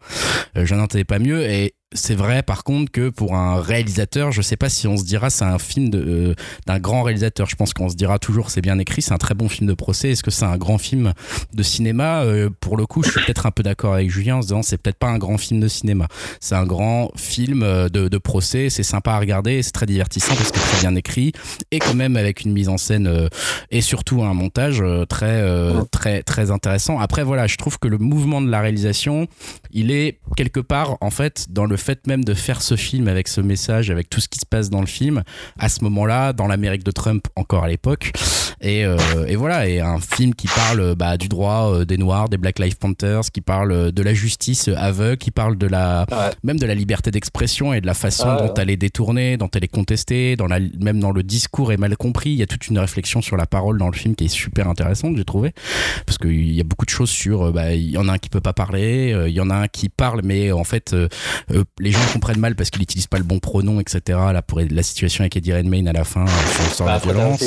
je 0.56 0.74
n'en 0.74 0.86
pas 1.04 1.18
mieux. 1.18 1.42
Et 1.42 1.74
c'est 1.94 2.14
vrai 2.14 2.42
par 2.42 2.64
contre 2.64 2.90
que 2.90 3.08
pour 3.08 3.34
un 3.34 3.60
réalisateur, 3.60 4.32
je 4.32 4.42
sais 4.42 4.56
pas 4.56 4.68
si 4.68 4.86
on 4.88 4.96
se 4.96 5.04
dira 5.04 5.30
c'est 5.30 5.44
un 5.44 5.58
film 5.58 5.90
euh, 5.94 6.34
d'un 6.66 6.78
grand 6.78 7.02
réalisateur. 7.02 7.48
Je 7.48 7.56
pense 7.56 7.72
qu'on 7.72 7.88
se 7.88 7.94
dira 7.94 8.18
toujours 8.18 8.50
c'est 8.50 8.60
bien 8.60 8.78
écrit, 8.78 9.00
c'est 9.00 9.12
un 9.12 9.18
très 9.18 9.34
bon 9.34 9.48
film 9.48 9.68
de 9.68 9.74
procès. 9.74 10.10
Est-ce 10.10 10.22
que 10.22 10.30
c'est 10.30 10.44
un 10.44 10.56
grand 10.56 10.78
film 10.78 11.12
de 11.54 11.62
cinéma? 11.62 12.22
Euh, 12.22 12.50
Pour 12.60 12.76
le 12.76 12.86
coup, 12.86 13.02
je 13.02 13.10
suis 13.10 13.20
peut-être 13.20 13.46
un 13.46 13.50
peu 13.52 13.62
d'accord 13.62 13.94
avec 13.94 14.10
Julien 14.10 14.36
en 14.36 14.42
se 14.42 14.48
disant 14.48 14.62
c'est 14.62 14.76
peut-être 14.76 14.98
pas 14.98 15.08
un 15.08 15.18
grand 15.18 15.38
film 15.38 15.60
de 15.60 15.68
cinéma. 15.68 16.08
C'est 16.40 16.56
un 16.56 16.66
grand 16.66 17.10
film 17.16 17.62
euh, 17.62 17.88
de, 17.88 18.08
de 18.08 18.18
procès. 18.18 18.70
C'est 18.70 18.82
sympa 18.82 19.12
à 19.12 19.18
regarder, 19.20 19.62
c'est 19.62 19.72
très 19.72 19.86
divertissant 19.86 20.34
parce 20.34 20.50
que 20.50 20.58
c'est 20.58 20.80
bien 20.80 20.94
écrit 20.96 21.32
et 21.70 21.78
quand 21.78 21.94
même 21.94 22.16
avec 22.16 22.42
une 22.42 22.52
mise 22.52 22.68
en 22.68 22.76
scène 22.76 23.28
et 23.70 23.80
surtout 23.80 24.22
un 24.22 24.34
montage 24.34 24.82
très 25.08 25.44
très 25.90 26.22
très 26.22 26.50
intéressant. 26.50 26.98
Après 26.98 27.22
voilà, 27.22 27.46
je 27.46 27.56
trouve 27.56 27.78
que 27.78 27.88
le 27.88 27.98
mouvement 27.98 28.40
de 28.40 28.50
la 28.50 28.60
réalisation, 28.60 29.28
il 29.72 29.90
est 29.90 30.18
quelque 30.36 30.60
part 30.60 30.96
en 31.00 31.10
fait 31.10 31.46
dans 31.50 31.66
le 31.66 31.76
fait 31.84 32.06
même 32.06 32.24
de 32.24 32.34
faire 32.34 32.62
ce 32.62 32.76
film 32.76 33.08
avec 33.08 33.28
ce 33.28 33.40
message, 33.40 33.90
avec 33.90 34.08
tout 34.08 34.20
ce 34.20 34.28
qui 34.28 34.38
se 34.38 34.46
passe 34.46 34.70
dans 34.70 34.80
le 34.80 34.86
film, 34.86 35.22
à 35.58 35.68
ce 35.68 35.84
moment-là, 35.84 36.32
dans 36.32 36.46
l'Amérique 36.46 36.82
de 36.82 36.90
Trump 36.90 37.26
encore 37.36 37.64
à 37.64 37.68
l'époque. 37.68 38.12
Et, 38.60 38.84
euh, 38.84 38.96
et, 39.26 39.36
voilà, 39.36 39.68
et 39.68 39.80
un 39.80 40.00
film 40.00 40.34
qui 40.34 40.48
parle 40.48 40.94
bah, 40.94 41.18
du 41.18 41.28
droit 41.28 41.70
euh, 41.70 41.84
des 41.84 41.98
Noirs, 41.98 42.30
des 42.30 42.38
Black 42.38 42.58
Lives 42.58 42.78
Panthers, 42.78 43.30
qui 43.32 43.42
parle 43.42 43.92
de 43.92 44.02
la 44.02 44.14
justice 44.14 44.68
aveugle, 44.68 45.18
qui 45.18 45.30
parle 45.30 45.58
de 45.58 45.66
la, 45.66 46.06
même 46.42 46.58
de 46.58 46.64
la 46.64 46.74
liberté 46.74 47.10
d'expression 47.10 47.74
et 47.74 47.82
de 47.82 47.86
la 47.86 47.94
façon 47.94 48.34
dont 48.36 48.54
elle 48.54 48.70
est 48.70 48.76
détournée, 48.76 49.36
dont 49.36 49.50
elle 49.54 49.64
est 49.64 49.68
contestée, 49.68 50.36
dans 50.36 50.46
la, 50.46 50.60
même 50.80 51.00
dans 51.00 51.12
le 51.12 51.22
discours 51.22 51.72
est 51.72 51.76
mal 51.76 51.94
compris. 51.96 52.30
Il 52.30 52.36
y 52.36 52.42
a 52.42 52.46
toute 52.46 52.68
une 52.68 52.78
réflexion 52.78 53.20
sur 53.20 53.36
la 53.36 53.46
parole 53.46 53.76
dans 53.76 53.88
le 53.88 53.96
film 53.96 54.14
qui 54.14 54.24
est 54.24 54.28
super 54.28 54.68
intéressante, 54.68 55.16
j'ai 55.16 55.24
trouvé, 55.24 55.52
parce 56.06 56.16
qu'il 56.16 56.52
y 56.52 56.60
a 56.60 56.64
beaucoup 56.64 56.86
de 56.86 56.90
choses 56.90 57.10
sur, 57.10 57.52
bah, 57.52 57.74
il 57.74 57.90
y 57.90 57.98
en 57.98 58.08
a 58.08 58.14
un 58.14 58.18
qui 58.18 58.30
peut 58.30 58.40
pas 58.40 58.54
parler, 58.54 59.12
euh, 59.12 59.28
il 59.28 59.34
y 59.34 59.40
en 59.40 59.50
a 59.50 59.56
un 59.56 59.68
qui 59.68 59.90
parle, 59.90 60.22
mais 60.24 60.52
en 60.52 60.64
fait, 60.64 60.96
les 61.78 61.90
gens 61.90 62.00
comprennent 62.12 62.38
mal 62.38 62.54
parce 62.54 62.70
qu'il 62.70 62.80
n'utilise 62.80 63.06
pas 63.06 63.18
le 63.18 63.24
bon 63.24 63.38
pronom, 63.38 63.80
etc. 63.80 64.18
Là, 64.32 64.42
pour 64.42 64.60
la 64.60 64.82
situation 64.82 65.22
avec 65.22 65.36
Eddie 65.36 65.52
Redmayne 65.52 65.88
à 65.88 65.92
la 65.92 66.04
fin, 66.04 66.24
euh, 66.24 66.72
sur, 66.74 66.84
bah, 66.84 66.92
la 66.92 66.98
violence. 66.98 67.44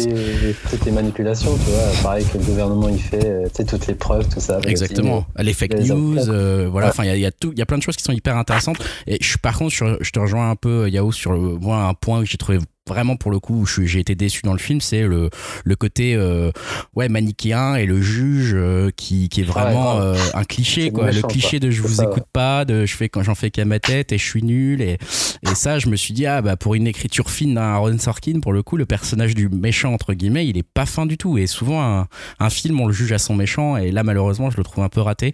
Toutes 0.69 0.85
les 0.85 0.91
manipulations, 0.91 1.57
tu 1.57 1.71
vois, 1.71 2.01
pareil 2.03 2.25
que 2.25 2.37
le 2.37 2.43
gouvernement 2.43 2.89
il 2.89 2.99
fait, 3.01 3.25
euh, 3.25 3.43
tu 3.45 3.55
sais, 3.55 3.65
toutes 3.65 3.87
les 3.87 3.95
preuves, 3.95 4.27
tout 4.29 4.39
ça. 4.39 4.59
Exactement. 4.65 5.25
Les 5.37 5.53
fake 5.53 5.79
news, 5.79 6.29
euh, 6.29 6.67
voilà, 6.69 6.89
enfin, 6.89 7.03
il 7.03 7.07
y 7.07 7.11
a, 7.11 7.17
y, 7.17 7.25
a 7.25 7.31
tout, 7.31 7.51
il 7.51 7.59
y 7.59 7.61
a 7.61 7.65
plein 7.65 7.77
de 7.77 7.83
choses 7.83 7.95
qui 7.95 8.03
sont 8.03 8.13
hyper 8.13 8.37
intéressantes. 8.37 8.77
Et 9.05 9.17
je, 9.21 9.37
par 9.37 9.57
contre, 9.57 9.73
je, 9.73 9.85
je 10.01 10.11
te 10.11 10.19
rejoins 10.19 10.49
un 10.51 10.55
peu, 10.55 10.89
Yao, 10.89 11.11
sur 11.11 11.31
moi, 11.37 11.83
un 11.83 11.93
point 11.93 12.21
que 12.21 12.25
j'ai 12.25 12.37
trouvé 12.37 12.59
vraiment 12.87 13.15
pour 13.15 13.31
le 13.31 13.39
coup 13.39 13.65
j'ai 13.65 13.99
été 13.99 14.15
déçu 14.15 14.41
dans 14.43 14.53
le 14.53 14.59
film 14.59 14.81
c'est 14.81 15.01
le, 15.01 15.29
le 15.63 15.75
côté 15.75 16.15
euh, 16.15 16.51
ouais 16.95 17.09
manichéen 17.09 17.75
et 17.75 17.85
le 17.85 18.01
juge 18.01 18.51
euh, 18.53 18.89
qui, 18.95 19.29
qui 19.29 19.41
est 19.41 19.43
vraiment 19.43 19.99
euh, 19.99 20.15
un 20.33 20.43
cliché 20.43 20.91
quoi. 20.91 21.11
Le 21.11 21.21
cliché 21.21 21.59
de 21.59 21.69
je 21.69 21.81
vous 21.81 22.01
écoute 22.01 22.25
pas 22.31 22.65
de 22.65 22.85
je 22.85 22.95
fais 22.95 23.09
quand 23.09 23.23
j'en 23.23 23.35
fais 23.35 23.51
qu'à 23.51 23.65
ma 23.65 23.79
tête 23.79 24.11
et 24.11 24.17
je 24.17 24.25
suis 24.25 24.43
nul 24.43 24.81
et, 24.81 24.97
et 25.43 25.55
ça 25.55 25.79
je 25.79 25.87
me 25.89 25.95
suis 25.95 26.13
dit 26.13 26.25
ah 26.25 26.41
bah 26.41 26.55
pour 26.55 26.75
une 26.75 26.87
écriture 26.87 27.29
fine 27.29 27.55
d'un 27.55 27.61
Aaron 27.61 27.97
Sorkin 27.97 28.39
pour 28.39 28.53
le 28.53 28.63
coup 28.63 28.77
le 28.77 28.85
personnage 28.85 29.35
du 29.35 29.49
méchant 29.49 29.93
entre 29.93 30.13
guillemets 30.13 30.47
il 30.47 30.57
est 30.57 30.63
pas 30.63 30.85
fin 30.85 31.05
du 31.05 31.17
tout. 31.17 31.37
Et 31.37 31.47
souvent 31.47 31.81
un, 31.81 32.07
un 32.39 32.49
film 32.49 32.79
on 32.79 32.87
le 32.87 32.93
juge 32.93 33.11
à 33.11 33.17
son 33.17 33.35
méchant 33.35 33.77
et 33.77 33.91
là 33.91 34.03
malheureusement 34.03 34.49
je 34.49 34.57
le 34.57 34.63
trouve 34.63 34.83
un 34.83 34.89
peu 34.89 35.01
raté. 35.01 35.33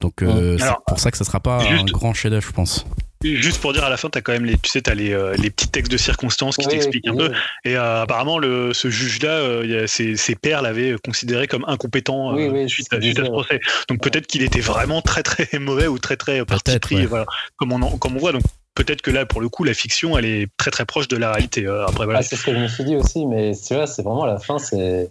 Donc 0.00 0.14
c'est 0.20 0.72
pour 0.86 0.98
ça 0.98 1.10
que 1.10 1.16
ça 1.16 1.24
sera 1.24 1.40
pas 1.40 1.62
un 1.62 1.84
grand 1.84 2.14
chef-d'œuvre 2.14 2.44
je 2.46 2.52
pense 2.52 2.86
Juste 3.24 3.60
pour 3.60 3.72
dire 3.72 3.84
à 3.84 3.88
la 3.90 3.96
fin, 3.96 4.08
as 4.14 4.20
quand 4.20 4.32
même 4.32 4.44
les, 4.44 4.58
tu 4.58 4.70
sais, 4.70 4.82
t'as 4.82 4.94
les, 4.94 5.12
euh, 5.12 5.34
les 5.38 5.50
petits 5.50 5.68
textes 5.68 5.90
de 5.90 5.96
circonstances 5.96 6.56
qui 6.56 6.66
t'expliquent 6.66 7.08
un 7.08 7.16
peu. 7.16 7.32
Et 7.64 7.76
euh, 7.76 8.02
apparemment, 8.02 8.38
le, 8.38 8.74
ce 8.74 8.90
juge-là, 8.90 9.30
euh, 9.30 9.86
ses, 9.86 10.16
ses, 10.16 10.34
pairs 10.34 10.60
l'avaient 10.60 10.96
considéré 11.02 11.46
comme 11.46 11.64
incompétent 11.66 12.36
suite, 12.68 12.92
à, 12.92 13.00
ce 13.00 13.22
procès. 13.22 13.60
Donc 13.88 14.02
peut-être 14.02 14.26
qu'il 14.26 14.42
était 14.42 14.60
vraiment 14.60 15.00
très 15.00 15.22
très 15.22 15.48
mauvais 15.58 15.86
ou 15.86 15.98
très 15.98 16.16
très 16.16 16.44
parti 16.44 16.78
pris, 16.78 17.06
voilà, 17.06 17.24
comme 17.56 17.72
on, 17.72 17.96
comme 17.96 18.16
on 18.16 18.20
voit. 18.20 18.32
Donc 18.32 18.42
peut-être 18.74 19.00
que 19.00 19.10
là, 19.10 19.24
pour 19.24 19.40
le 19.40 19.48
coup, 19.48 19.64
la 19.64 19.74
fiction, 19.74 20.18
elle 20.18 20.26
est 20.26 20.48
très 20.58 20.70
très 20.70 20.84
proche 20.84 21.08
de 21.08 21.16
la 21.16 21.32
réalité. 21.32 21.66
après, 21.66 22.04
voilà. 22.04 22.18
Ah, 22.18 22.22
c'est 22.22 22.36
ce 22.36 22.44
que 22.44 22.52
je 22.52 22.58
me 22.58 22.68
suis 22.68 22.84
dit 22.84 22.96
aussi, 22.96 23.24
mais 23.24 23.52
tu 23.54 23.74
vois, 23.74 23.86
c'est 23.86 24.02
vraiment 24.02 24.26
la 24.26 24.38
fin, 24.38 24.58
c'est 24.58 25.10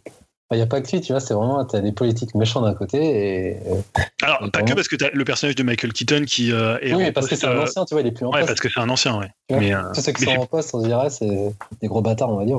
il 0.53 0.57
n'y 0.57 0.61
a 0.61 0.67
pas 0.67 0.81
que 0.81 0.91
lui, 0.91 1.01
tu 1.01 1.13
vois, 1.13 1.19
c'est 1.19 1.33
vraiment, 1.33 1.65
tu 1.65 1.75
as 1.75 1.81
des 1.81 1.91
politiques 1.91 2.35
méchants 2.35 2.61
d'un 2.61 2.73
côté. 2.73 2.97
Et, 2.97 3.57
Alors, 4.21 4.49
pas 4.51 4.61
que 4.61 4.73
parce 4.73 4.87
que 4.87 4.95
tu 4.95 5.05
as 5.05 5.09
le 5.11 5.25
personnage 5.25 5.55
de 5.55 5.63
Michael 5.63 5.93
Keaton 5.93 6.25
qui 6.25 6.51
euh, 6.51 6.77
est. 6.81 6.93
Oui, 6.93 7.11
parce 7.11 7.27
que 7.27 7.35
c'est 7.35 7.47
un 7.47 7.51
euh, 7.51 7.63
ancien, 7.63 7.85
tu 7.85 7.93
vois, 7.93 8.01
il 8.01 8.07
est 8.07 8.11
plus 8.11 8.25
en 8.25 8.31
ouais, 8.31 8.45
parce 8.45 8.59
que 8.59 8.69
c'est 8.69 8.79
un 8.79 8.89
ancien, 8.89 9.17
ouais. 9.19 9.27
mais, 9.49 9.73
euh, 9.73 9.81
tous 9.93 10.01
ceux 10.01 10.11
qui 10.11 10.23
sont 10.23 10.31
en 10.31 10.45
poste, 10.45 10.73
on 10.73 10.81
dirait, 10.81 11.09
c'est 11.09 11.53
des 11.81 11.87
gros 11.87 12.01
bâtards, 12.01 12.29
on 12.29 12.37
va 12.37 12.45
dire. 12.45 12.57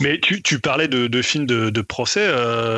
Mais 0.00 0.18
tu, 0.20 0.42
tu, 0.42 0.58
parlais 0.58 0.88
de, 0.88 1.06
de 1.06 1.22
films 1.22 1.46
de, 1.46 1.70
de 1.70 1.80
procès. 1.80 2.28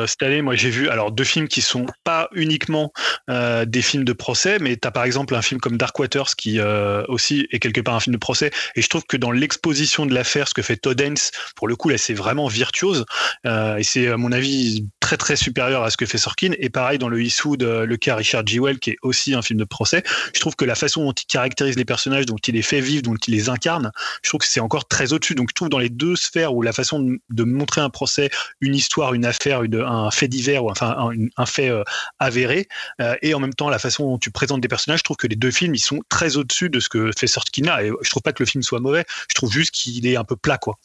cette 0.07 0.23
année, 0.23 0.41
moi, 0.41 0.55
j'ai 0.55 0.69
vu 0.69 0.89
alors 0.89 1.11
deux 1.11 1.23
films 1.23 1.47
qui 1.47 1.61
sont 1.61 1.85
pas 2.03 2.29
uniquement 2.33 2.91
des 3.27 3.81
films 3.81 4.03
de 4.03 4.13
procès, 4.13 4.59
mais 4.59 4.77
tu 4.77 4.87
as 4.87 4.91
par 4.91 5.03
exemple 5.03 5.35
un 5.35 5.41
film 5.41 5.59
comme 5.59 5.77
Dark 5.77 5.97
Waters 5.99 6.35
qui 6.37 6.59
aussi 7.07 7.47
est 7.51 7.59
quelque 7.59 7.81
part 7.81 7.95
un 7.95 7.99
film 7.99 8.13
de 8.13 8.19
procès. 8.19 8.51
Et 8.75 8.81
je 8.81 8.89
trouve 8.89 9.05
que 9.05 9.17
dans 9.17 9.31
l'exposition 9.31 10.05
de 10.05 10.13
l'affaire, 10.13 10.47
ce 10.47 10.53
que 10.53 10.61
fait 10.61 10.77
Todd 10.77 10.99
Haynes, 10.99 11.15
pour 11.55 11.67
le 11.67 11.75
coup, 11.75 11.89
là, 11.89 11.97
c'est 11.97 12.13
vraiment 12.13 12.47
virtuose. 12.47 13.05
et 13.45 13.83
c'est, 13.83 14.07
à 14.07 14.17
mon 14.17 14.31
avis, 14.31 14.36
avis, 14.37 14.83
très 15.07 15.15
très 15.15 15.37
supérieur 15.37 15.83
à 15.83 15.89
ce 15.89 15.95
que 15.95 16.05
fait 16.05 16.17
Sorkin. 16.17 16.51
Et 16.59 16.69
pareil 16.69 16.97
dans 16.97 17.07
le 17.07 17.21
Eastwood, 17.21 17.63
euh, 17.63 17.85
le 17.85 17.95
cas 17.95 18.17
Richard 18.17 18.45
G. 18.45 18.59
Well, 18.59 18.77
qui 18.77 18.89
est 18.89 18.97
aussi 19.03 19.33
un 19.33 19.41
film 19.41 19.57
de 19.57 19.63
procès. 19.63 20.03
Je 20.35 20.39
trouve 20.41 20.57
que 20.57 20.65
la 20.65 20.75
façon 20.75 21.05
dont 21.05 21.13
il 21.13 21.25
caractérise 21.27 21.77
les 21.77 21.85
personnages, 21.85 22.25
dont 22.25 22.35
il 22.35 22.55
les 22.55 22.61
fait 22.61 22.81
vivre, 22.81 23.03
dont 23.03 23.15
il 23.15 23.33
les 23.33 23.47
incarne, 23.47 23.93
je 24.21 24.29
trouve 24.29 24.41
que 24.41 24.47
c'est 24.47 24.59
encore 24.59 24.85
très 24.85 25.13
au-dessus. 25.13 25.33
Donc 25.33 25.47
je 25.51 25.55
trouve 25.55 25.69
dans 25.69 25.79
les 25.79 25.87
deux 25.87 26.17
sphères 26.17 26.53
où 26.53 26.61
la 26.61 26.73
façon 26.73 27.15
de, 27.29 27.43
montrer 27.45 27.79
un 27.79 27.89
procès, 27.89 28.29
une 28.59 28.75
histoire, 28.75 29.13
une 29.13 29.23
affaire, 29.23 29.61
un 29.61 30.11
fait 30.11 30.27
divers 30.27 30.65
ou 30.65 30.71
enfin 30.71 31.11
un, 31.37 31.45
fait 31.45 31.69
euh, 31.69 31.83
avéré, 32.19 32.67
euh, 32.99 33.15
et 33.21 33.33
en 33.33 33.39
même 33.39 33.53
temps 33.53 33.69
la 33.69 33.79
façon 33.79 34.07
dont 34.07 34.17
tu 34.17 34.29
présentes 34.29 34.59
des 34.59 34.67
personnages, 34.67 34.99
je 34.99 35.03
trouve 35.05 35.15
que 35.15 35.27
les 35.27 35.37
deux 35.37 35.51
films 35.51 35.73
ils 35.73 35.79
sont 35.79 36.01
très 36.09 36.35
au-dessus 36.35 36.69
de 36.69 36.81
ce 36.81 36.89
que 36.89 37.11
fait 37.17 37.27
Sorkin 37.27 37.63
là. 37.63 37.81
Et 37.81 37.91
je 38.01 38.09
trouve 38.09 38.23
pas 38.23 38.33
que 38.33 38.43
le 38.43 38.47
film 38.47 38.61
soit 38.61 38.81
mauvais. 38.81 39.05
Je 39.29 39.35
trouve 39.35 39.53
juste 39.53 39.71
qu'il 39.71 40.05
est 40.05 40.17
un 40.17 40.25
peu 40.25 40.35
plat 40.35 40.57
quoi. 40.57 40.77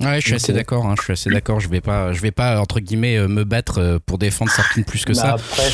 Ouais, 0.00 0.18
je 0.20 0.26
suis 0.26 0.34
assez 0.34 0.52
d'accord. 0.52 0.86
Hein, 0.86 0.94
je 0.96 1.02
suis 1.02 1.12
assez 1.12 1.30
d'accord. 1.30 1.60
Je 1.60 1.68
vais 1.68 1.82
pas, 1.82 2.12
je 2.12 2.20
vais 2.20 2.30
pas 2.30 2.58
entre 2.58 2.80
guillemets 2.80 3.18
me 3.28 3.44
battre 3.44 3.69
euh, 3.78 3.98
pour 4.04 4.18
défendre 4.18 4.50
Sorkin 4.50 4.82
plus 4.82 5.04
que 5.04 5.12
bah, 5.12 5.20
ça. 5.20 5.32
Après, 5.32 5.70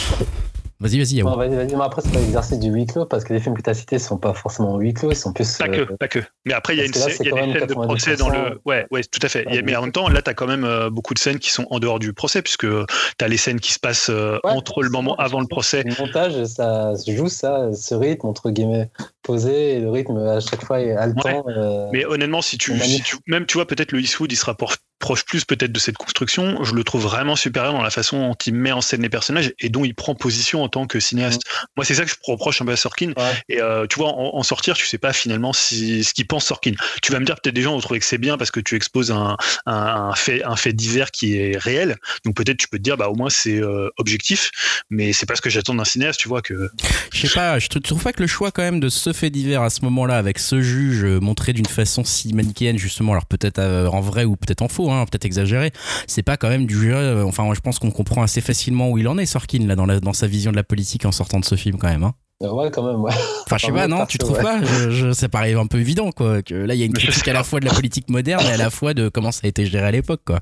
Vas-y, 0.78 0.98
vas-y, 0.98 1.22
non, 1.22 1.36
vas-y, 1.36 1.54
vas-y. 1.54 1.74
Mais 1.74 1.84
après, 1.84 2.02
c'est 2.02 2.12
pas 2.12 2.18
l'exercice 2.18 2.58
du 2.58 2.68
huis 2.68 2.84
clos 2.84 3.06
parce 3.06 3.24
que 3.24 3.32
les 3.32 3.40
films 3.40 3.56
que 3.56 3.62
tu 3.62 3.70
as 3.70 3.74
cités 3.74 3.98
sont 3.98 4.18
pas 4.18 4.34
forcément 4.34 4.76
huis 4.76 4.92
clos, 4.92 5.10
ils 5.10 5.16
sont 5.16 5.32
plus. 5.32 5.56
Pas 5.56 5.68
que, 5.68 5.80
euh, 5.80 5.96
pas 5.98 6.08
que. 6.08 6.18
Mais 6.44 6.52
après, 6.52 6.74
il 6.74 6.78
y 6.78 6.82
a, 6.82 6.84
une 6.84 6.92
là, 6.92 7.00
scène, 7.00 7.26
y 7.26 7.30
a 7.30 7.46
des 7.46 7.52
scènes 7.58 7.66
de 7.66 7.72
procès 7.72 8.16
dans 8.16 8.28
le. 8.28 8.36
90%. 8.36 8.58
Ouais, 8.66 8.86
ouais, 8.90 9.02
tout 9.04 9.20
à 9.22 9.28
fait. 9.30 9.46
Y 9.50 9.62
mais 9.62 9.74
en 9.74 9.82
même 9.82 9.92
temps, 9.92 10.10
là, 10.10 10.20
tu 10.20 10.28
as 10.28 10.34
quand 10.34 10.46
même 10.46 10.64
euh, 10.64 10.90
beaucoup 10.90 11.14
de 11.14 11.18
scènes 11.18 11.38
qui 11.38 11.50
sont 11.50 11.66
en 11.70 11.78
dehors 11.78 11.98
du 11.98 12.12
procès, 12.12 12.42
puisque 12.42 12.66
tu 12.66 13.24
as 13.24 13.28
les 13.28 13.38
scènes 13.38 13.58
qui 13.58 13.72
se 13.72 13.78
passent 13.78 14.10
euh, 14.10 14.38
Ouais, 14.44 14.50
entre 14.50 14.82
le 14.82 14.90
moment 14.90 15.16
avant 15.16 15.40
le 15.40 15.46
procès. 15.46 15.82
Le 15.82 15.94
montage, 15.98 16.44
ça 16.44 16.94
se 16.94 17.10
joue 17.10 17.30
ça, 17.30 17.72
ce 17.72 17.94
rythme 17.94 18.26
entre 18.26 18.50
guillemets 18.50 18.90
posé, 19.26 19.74
et 19.74 19.80
le 19.80 19.90
rythme 19.90 20.16
à 20.18 20.40
chaque 20.40 20.64
fois 20.64 20.80
est 20.80 20.92
haletant. 20.92 21.44
euh, 21.48 21.86
Mais 21.92 22.04
honnêtement, 22.04 22.42
si 22.42 22.56
tu, 22.58 22.78
si 22.80 23.02
même 23.26 23.46
tu 23.46 23.54
vois, 23.58 23.66
peut-être 23.66 23.92
le 23.92 24.00
Eastwood, 24.00 24.30
il 24.32 24.36
se 24.36 24.44
rapproche 24.44 24.76
proche 24.98 25.26
plus 25.26 25.44
peut-être 25.44 25.72
de 25.72 25.78
cette 25.78 25.98
construction. 25.98 26.64
Je 26.64 26.72
le 26.74 26.82
trouve 26.82 27.02
vraiment 27.02 27.36
supérieur 27.36 27.74
dans 27.74 27.82
la 27.82 27.90
façon 27.90 28.28
dont 28.28 28.34
il 28.46 28.54
met 28.54 28.72
en 28.72 28.80
scène 28.80 29.02
les 29.02 29.10
personnages 29.10 29.52
et 29.60 29.68
dont 29.68 29.84
il 29.84 29.94
prend 29.94 30.14
position 30.14 30.62
en 30.64 30.70
tant 30.70 30.86
que 30.86 31.00
cinéaste. 31.00 31.42
Moi, 31.76 31.84
c'est 31.84 31.92
ça 31.94 32.04
que 32.04 32.08
je 32.10 32.14
reproche 32.26 32.62
un 32.62 32.64
peu 32.64 32.72
à 32.72 32.76
Sorkin. 32.76 33.12
Ouais. 33.14 33.32
Et 33.50 33.60
euh, 33.60 33.86
tu 33.86 33.98
vois, 33.98 34.08
en, 34.08 34.34
en 34.34 34.42
sortir, 34.42 34.74
tu 34.74 34.86
sais 34.86 34.96
pas 34.96 35.12
finalement 35.12 35.52
si, 35.52 36.02
ce 36.02 36.14
qu'il 36.14 36.26
pense 36.26 36.46
Sorkin. 36.46 36.72
Tu 37.02 37.12
vas 37.12 37.20
me 37.20 37.26
dire 37.26 37.34
peut-être 37.38 37.54
des 37.54 37.60
gens 37.60 37.72
vont 37.74 37.80
trouver 37.80 38.00
que 38.00 38.06
c'est 38.06 38.16
bien 38.16 38.38
parce 38.38 38.50
que 38.50 38.58
tu 38.58 38.74
exposes 38.74 39.10
un, 39.10 39.36
un, 39.66 39.74
un 39.74 40.14
fait, 40.14 40.42
un 40.44 40.56
fait 40.56 40.72
divers 40.72 41.10
qui 41.10 41.36
est 41.36 41.58
réel. 41.58 41.96
Donc 42.24 42.34
peut-être 42.34 42.56
tu 42.56 42.66
peux 42.68 42.78
te 42.78 42.82
dire, 42.82 42.96
bah 42.96 43.08
au 43.10 43.14
moins 43.14 43.28
c'est 43.30 43.60
euh, 43.60 43.90
objectif. 43.98 44.50
Mais 44.88 45.12
c'est 45.12 45.26
pas 45.26 45.36
ce 45.36 45.42
que 45.42 45.50
j'attends 45.50 45.74
d'un 45.74 45.84
cinéaste. 45.84 46.18
Tu 46.20 46.28
vois 46.28 46.40
que 46.40 46.70
Je 47.12 47.26
sais 47.26 47.34
pas, 47.34 47.58
je 47.58 47.68
trou- 47.68 47.80
trouve 47.80 48.02
pas 48.02 48.14
que 48.14 48.22
le 48.22 48.28
choix 48.28 48.50
quand 48.50 48.62
même 48.62 48.80
de 48.80 48.88
ce 48.88 49.12
fait 49.16 49.30
divers 49.30 49.62
à 49.62 49.70
ce 49.70 49.80
moment-là, 49.84 50.16
avec 50.16 50.38
ce 50.38 50.60
juge 50.60 51.02
euh, 51.04 51.18
montré 51.20 51.52
d'une 51.52 51.66
façon 51.66 52.04
si 52.04 52.32
manichéenne 52.32 52.78
justement, 52.78 53.12
alors 53.12 53.26
peut-être 53.26 53.58
euh, 53.58 53.88
en 53.88 54.00
vrai 54.00 54.24
ou 54.24 54.36
peut-être 54.36 54.62
en 54.62 54.68
faux, 54.68 54.90
hein, 54.92 55.04
peut-être 55.10 55.24
exagéré, 55.24 55.72
c'est 56.06 56.22
pas 56.22 56.36
quand 56.36 56.48
même 56.48 56.66
du 56.66 56.74
jeu. 56.80 56.94
euh, 56.94 57.24
enfin, 57.24 57.42
moi, 57.42 57.54
je 57.54 57.60
pense 57.60 57.78
qu'on 57.80 57.90
comprend 57.90 58.22
assez 58.22 58.40
facilement 58.40 58.90
où 58.90 58.98
il 58.98 59.08
en 59.08 59.18
est, 59.18 59.26
Sorkin, 59.26 59.66
là, 59.66 59.74
dans, 59.74 59.86
la, 59.86 59.98
dans 59.98 60.12
sa 60.12 60.26
vision 60.28 60.52
de 60.52 60.56
la 60.56 60.62
politique 60.64 61.04
en 61.04 61.12
sortant 61.12 61.40
de 61.40 61.44
ce 61.44 61.56
film 61.56 61.78
quand 61.78 61.88
même. 61.88 62.04
Hein. 62.04 62.14
Ouais, 62.42 62.70
quand 62.70 62.82
même, 62.86 63.00
ouais. 63.00 63.12
Enfin, 63.46 63.56
je 63.58 63.66
sais 63.66 63.72
pas, 63.72 63.88
non, 63.88 64.04
tu 64.04 64.18
trouves 64.18 64.36
ouais. 64.36 64.42
pas? 64.42 64.60
Je, 64.62 64.90
je- 64.90 65.12
Ça 65.12 65.28
paraît 65.30 65.54
un 65.54 65.66
peu 65.66 65.78
évident, 65.80 66.12
quoi. 66.12 66.42
Que 66.42 66.54
là, 66.54 66.74
il 66.74 66.78
y 66.78 66.82
a 66.82 66.86
une 66.86 66.92
critique 66.92 67.26
à 67.28 67.32
la 67.32 67.42
fois 67.42 67.60
de 67.60 67.64
la 67.64 67.72
politique 67.72 68.10
moderne 68.10 68.44
et 68.46 68.52
à 68.52 68.58
la 68.58 68.68
fois 68.68 68.92
de 68.92 69.08
comment 69.08 69.32
ça 69.32 69.40
a 69.44 69.48
été 69.48 69.64
géré 69.64 69.86
à 69.86 69.90
l'époque, 69.90 70.20
quoi. 70.26 70.40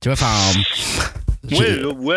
Tu 0.00 0.08
vois, 0.08 0.12
enfin. 0.12 0.60
ouais, 1.50 1.82
ouais, 1.84 2.16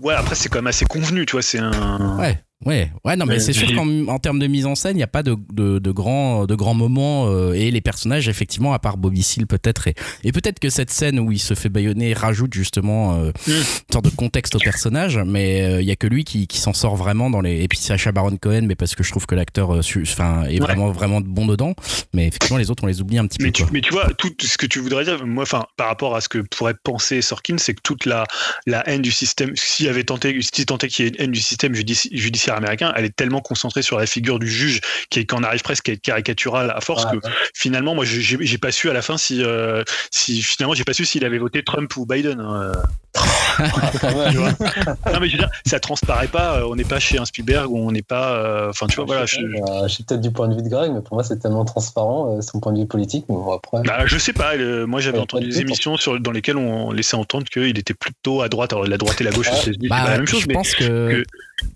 ouais. 0.00 0.14
Après 0.14 0.34
c'est 0.36 0.48
quand 0.48 0.58
même 0.58 0.66
assez 0.68 0.84
convenu. 0.84 1.26
Tu 1.26 1.32
vois, 1.32 1.42
c'est 1.42 1.58
un. 1.58 2.16
Ouais, 2.18 2.40
ouais, 2.66 2.90
ouais, 3.04 3.16
non, 3.16 3.26
mais 3.26 3.38
c'est 3.38 3.52
sûr 3.52 3.72
qu'en 3.74 4.08
en 4.08 4.18
termes 4.18 4.38
de 4.38 4.46
mise 4.46 4.66
en 4.66 4.74
scène, 4.74 4.92
il 4.92 4.98
n'y 4.98 5.02
a 5.02 5.06
pas 5.08 5.22
de, 5.22 5.36
de, 5.52 5.78
de 5.78 5.90
grands, 5.90 6.46
de 6.46 6.54
grands 6.54 6.74
moments 6.74 7.28
euh, 7.28 7.52
et 7.52 7.70
les 7.70 7.80
personnages, 7.80 8.28
effectivement, 8.28 8.72
à 8.72 8.78
part 8.78 8.96
Bobby 8.96 9.24
peut-être, 9.48 9.88
et, 9.88 9.94
et 10.24 10.32
peut-être 10.32 10.58
que 10.58 10.70
cette 10.70 10.90
scène 10.90 11.18
où 11.20 11.30
il 11.32 11.38
se 11.38 11.54
fait 11.54 11.68
baïonner 11.68 12.12
rajoute 12.14 12.54
justement 12.54 13.14
euh, 13.16 13.30
Mm. 13.46 13.50
une 13.50 13.92
sorte 13.92 14.04
de 14.04 14.10
contexte 14.10 14.54
au 14.54 14.58
personnage, 14.58 15.18
mais 15.24 15.62
euh, 15.62 15.80
il 15.82 15.86
y 15.88 15.90
a 15.90 15.96
que 15.96 16.06
lui 16.06 16.24
qui, 16.24 16.46
qui 16.46 16.58
s'en 16.58 16.72
sort 16.72 16.96
vraiment 16.96 17.30
dans 17.30 17.40
les. 17.40 17.62
Et 17.62 17.68
puis 17.68 17.78
Sacha 17.78 18.10
Baron 18.12 18.36
Cohen, 18.36 18.62
mais 18.62 18.74
parce 18.74 18.94
que 18.94 19.02
je 19.02 19.10
trouve 19.10 19.26
que 19.26 19.34
l'acteur, 19.34 19.74
euh, 19.74 19.80
enfin, 20.02 20.44
est 20.44 20.54
Ouais. 20.54 20.58
vraiment, 20.58 20.90
vraiment 20.90 21.20
bon 21.20 21.46
dedans, 21.46 21.74
mais 22.14 22.26
effectivement, 22.28 22.56
les 22.58 22.70
autres, 22.70 22.82
on 22.84 22.86
les 22.86 23.00
oublie 23.00 23.18
un 23.18 23.26
petit 23.26 23.38
Mais 23.40 23.48
peu. 23.48 23.52
tu, 23.52 23.62
quoi. 23.62 23.70
mais 23.72 23.80
tu 23.80 23.92
vois, 23.92 24.12
tout 24.14 24.32
ce 24.40 24.58
que 24.58 24.66
tu 24.66 24.80
voudrais 24.80 25.04
dire, 25.04 25.24
moi, 25.26 25.42
enfin, 25.44 25.66
par 25.76 25.88
rapport 25.88 26.16
à 26.16 26.20
ce 26.20 26.28
que 26.28 26.38
pourrait 26.38 26.74
penser 26.82 27.22
Sorkin, 27.22 27.56
c'est 27.58 27.74
que 27.74 27.80
toute 27.82 28.06
la, 28.06 28.24
la 28.66 28.86
haine 28.88 29.02
du 29.02 29.10
système, 29.12 29.52
s'il 29.54 29.88
avait 29.88 30.04
tenté, 30.04 30.36
si 30.54 30.66
tenté 30.66 30.88
qu'il 30.88 31.04
y 31.04 31.08
ait 31.08 31.10
une 31.12 31.20
haine 31.22 31.32
du 31.32 31.40
système 31.40 31.74
judici- 31.74 32.10
judiciaire 32.48 32.56
américain, 32.56 32.92
elle 32.96 33.04
est 33.04 33.14
tellement 33.14 33.40
concentrée 33.40 33.82
sur 33.82 33.98
la 33.98 34.06
figure 34.06 34.38
du 34.38 34.48
juge 34.48 34.80
qui 35.10 35.26
qu'en 35.26 35.42
arrive 35.42 35.62
presque 35.62 35.88
à 35.88 35.92
être 35.92 36.00
caricaturale 36.00 36.72
à 36.74 36.80
force 36.80 37.04
que 37.06 37.18
finalement, 37.54 37.94
moi, 37.94 38.04
j'ai 38.04 38.58
pas 38.58 38.72
su 38.72 38.90
à 38.90 38.92
la 38.92 39.02
fin 39.02 39.16
si, 39.18 39.42
euh, 39.42 39.82
si 40.10 40.42
finalement, 40.42 40.74
j'ai 40.74 40.84
pas 40.84 40.94
su 40.94 41.04
s'il 41.04 41.24
avait 41.24 41.38
voté 41.38 41.62
Trump 41.62 41.94
ou 41.96 42.06
Biden. 42.06 42.40
hein. 42.40 42.72
non, 45.12 45.20
mais 45.20 45.28
je 45.28 45.32
veux 45.32 45.38
dire, 45.38 45.50
ça 45.66 45.80
transparaît 45.80 46.28
pas. 46.28 46.58
euh, 46.58 46.66
On 46.70 46.76
n'est 46.76 46.84
pas 46.84 46.98
chez 46.98 47.18
un 47.18 47.24
Spielberg 47.24 47.70
ou 47.70 47.78
on 47.78 47.90
n'est 47.92 48.02
pas. 48.02 48.32
euh, 48.32 48.70
Enfin, 48.70 48.86
tu 48.86 48.96
vois, 48.96 49.04
voilà. 49.06 49.26
je, 49.26 49.36
pas, 49.60 49.84
euh, 49.84 49.88
suis 49.88 50.04
peut-être 50.04 50.20
du 50.20 50.30
point 50.30 50.48
de 50.48 50.54
vue 50.54 50.62
de 50.62 50.68
Greg, 50.68 50.92
mais 50.92 51.00
pour 51.00 51.14
moi, 51.14 51.24
c'est 51.24 51.38
tellement 51.38 51.64
transparent, 51.64 52.36
euh, 52.36 52.40
son 52.40 52.60
point 52.60 52.72
de 52.72 52.80
vue 52.80 52.86
politique. 52.86 53.24
Mais 53.28 53.34
bon, 53.34 53.52
après. 53.52 53.82
Bah, 53.82 54.06
je 54.06 54.18
sais 54.18 54.32
pas, 54.32 54.54
le- 54.56 54.86
moi 54.86 55.00
j'avais 55.00 55.18
entendu 55.18 55.48
des 55.48 55.60
émissions 55.60 55.96
sur, 55.96 56.18
dans 56.20 56.30
lesquelles 56.30 56.56
on 56.56 56.92
laissait 56.92 57.16
entendre 57.16 57.46
qu'il 57.46 57.78
était 57.78 57.94
plutôt 57.94 58.42
à 58.42 58.48
droite. 58.48 58.72
Alors 58.72 58.86
la 58.86 58.96
droite 58.98 59.20
et 59.20 59.24
la 59.24 59.30
gauche, 59.30 59.48
Ouais. 59.50 59.56
c'est 59.64 59.72
c'est 59.80 59.88
Bah, 59.88 60.02
pas 60.04 60.10
la 60.10 60.16
même 60.18 60.26
chose, 60.26 60.42
je 60.42 60.46
mais 60.48 60.54
pense 60.54 60.74
que, 60.74 60.84
que- 60.84 61.24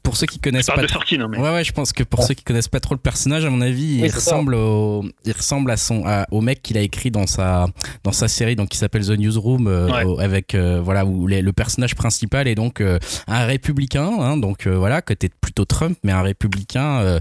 pour 0.05 0.17
ceux 0.17 0.27
qui 0.27 0.39
connaissent 0.39 0.67
pas 0.67 0.75
hein, 0.81 1.27
mais... 1.29 1.39
Ouais, 1.39 1.53
ouais, 1.53 1.65
je 1.65 1.73
pense 1.73 1.93
que 1.93 2.05
pour 2.05 2.23
ceux 2.23 2.35
qui 2.35 2.45
connaissent 2.45 2.69
pas 2.69 2.79
trop 2.81 2.95
le 2.95 3.01
personnage, 3.01 3.45
à 3.45 3.51
mon 3.51 3.61
avis, 3.61 4.01
il 4.03 4.11
ça. 4.11 4.17
ressemble 4.17 4.55
au, 4.55 5.05
il 5.25 5.33
ressemble 5.33 5.71
à 5.73 5.77
son, 5.77 6.05
à- 6.07 6.27
au 6.31 6.41
mec 6.41 6.63
qu'il 6.63 6.77
a 6.79 6.83
écrit 6.83 7.11
dans 7.11 7.27
sa, 7.27 7.67
dans 8.05 8.13
sa 8.13 8.29
série, 8.29 8.55
donc 8.55 8.69
qui 8.69 8.79
s'appelle 8.79 9.05
The 9.05 9.11
Newsroom, 9.19 9.67
euh, 9.67 9.91
Ouais. 9.91 10.05
au- 10.05 10.21
avec, 10.21 10.55
euh, 10.55 10.81
voilà, 10.83 11.05
où 11.05 11.27
les- 11.27 11.43
le 11.43 11.53
personnage 11.53 11.72
principal 11.97 12.49
est 12.49 12.55
donc 12.55 12.81
euh, 12.81 12.99
un 13.27 13.45
républicain, 13.47 14.11
hein, 14.21 14.37
donc 14.37 14.67
euh, 14.67 14.77
voilà, 14.77 15.03
côté 15.03 15.31
plutôt 15.41 15.65
Trump, 15.65 15.99
mais 16.05 16.13
un 16.13 16.23
républicain, 16.23 17.19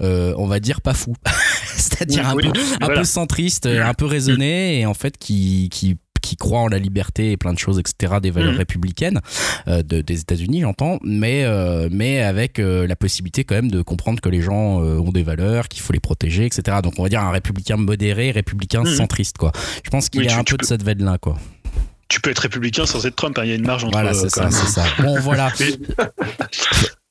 euh, 0.00 0.34
on 0.36 0.46
va 0.46 0.60
dire 0.60 0.80
pas 0.80 0.94
fou, 0.94 1.14
c'est-à-dire 1.76 2.28
un 2.28 2.34
Oui, 2.34 2.42
peu, 2.44 2.58
un 2.80 2.86
voilà. 2.86 3.00
peu 3.00 3.04
centriste, 3.04 3.66
un 3.66 3.94
peu 3.94 4.06
raisonné, 4.06 4.80
et 4.80 4.86
en 4.86 4.94
fait 4.94 5.18
qui, 5.18 5.68
qui 5.72 5.96
qui 6.22 6.36
croit 6.36 6.60
en 6.60 6.68
la 6.68 6.78
liberté 6.78 7.32
et 7.32 7.36
plein 7.36 7.52
de 7.52 7.58
choses, 7.58 7.78
etc., 7.78 8.14
des 8.22 8.30
valeurs 8.30 8.52
Mhm. 8.52 8.58
républicaines 8.58 9.20
euh, 9.68 9.82
de- 9.82 10.00
des 10.00 10.20
États-Unis, 10.20 10.62
j'entends, 10.62 10.98
mais, 11.04 11.44
euh, 11.44 11.90
mais 11.92 12.22
avec 12.22 12.58
euh, 12.58 12.86
la 12.86 12.96
possibilité 12.96 13.44
quand 13.44 13.56
même 13.56 13.70
de 13.70 13.82
comprendre 13.82 14.22
que 14.22 14.30
les 14.30 14.40
gens 14.40 14.78
ont 14.80 15.12
des 15.12 15.22
valeurs, 15.22 15.68
qu'il 15.68 15.82
faut 15.82 15.92
les 15.92 16.00
protéger, 16.00 16.46
etc. 16.46 16.78
Donc 16.82 16.94
on 16.98 17.02
va 17.02 17.10
dire 17.10 17.20
un 17.20 17.30
républicain 17.30 17.76
modéré, 17.76 18.30
républicain 18.30 18.84
Mhm. 18.84 18.94
centriste, 18.96 19.36
quoi. 19.36 19.52
Je 19.84 19.90
pense 19.90 20.08
qu'il 20.08 20.20
Oui, 20.20 20.26
est 20.26 20.30
tu- 20.30 20.36
un 20.36 20.44
tu 20.44 20.54
peu 20.54 20.62
de 20.62 20.64
cette 20.66 20.82
veine-là, 20.82 21.18
quoi. 21.18 21.36
Tu 22.08 22.20
peux 22.20 22.30
être 22.30 22.40
républicain 22.40 22.86
sans 22.86 23.06
être 23.06 23.16
Trump. 23.16 23.38
hein, 23.38 23.44
Il 23.44 23.48
y 23.48 23.52
a 23.52 23.56
une 23.56 23.66
marge 23.66 23.84
entre. 23.84 23.92
Voilà, 23.92 24.10
euh, 24.10 24.14
c'est 24.14 24.28
ça. 24.30 24.84
Bon, 25.00 25.18
voilà. 25.20 25.52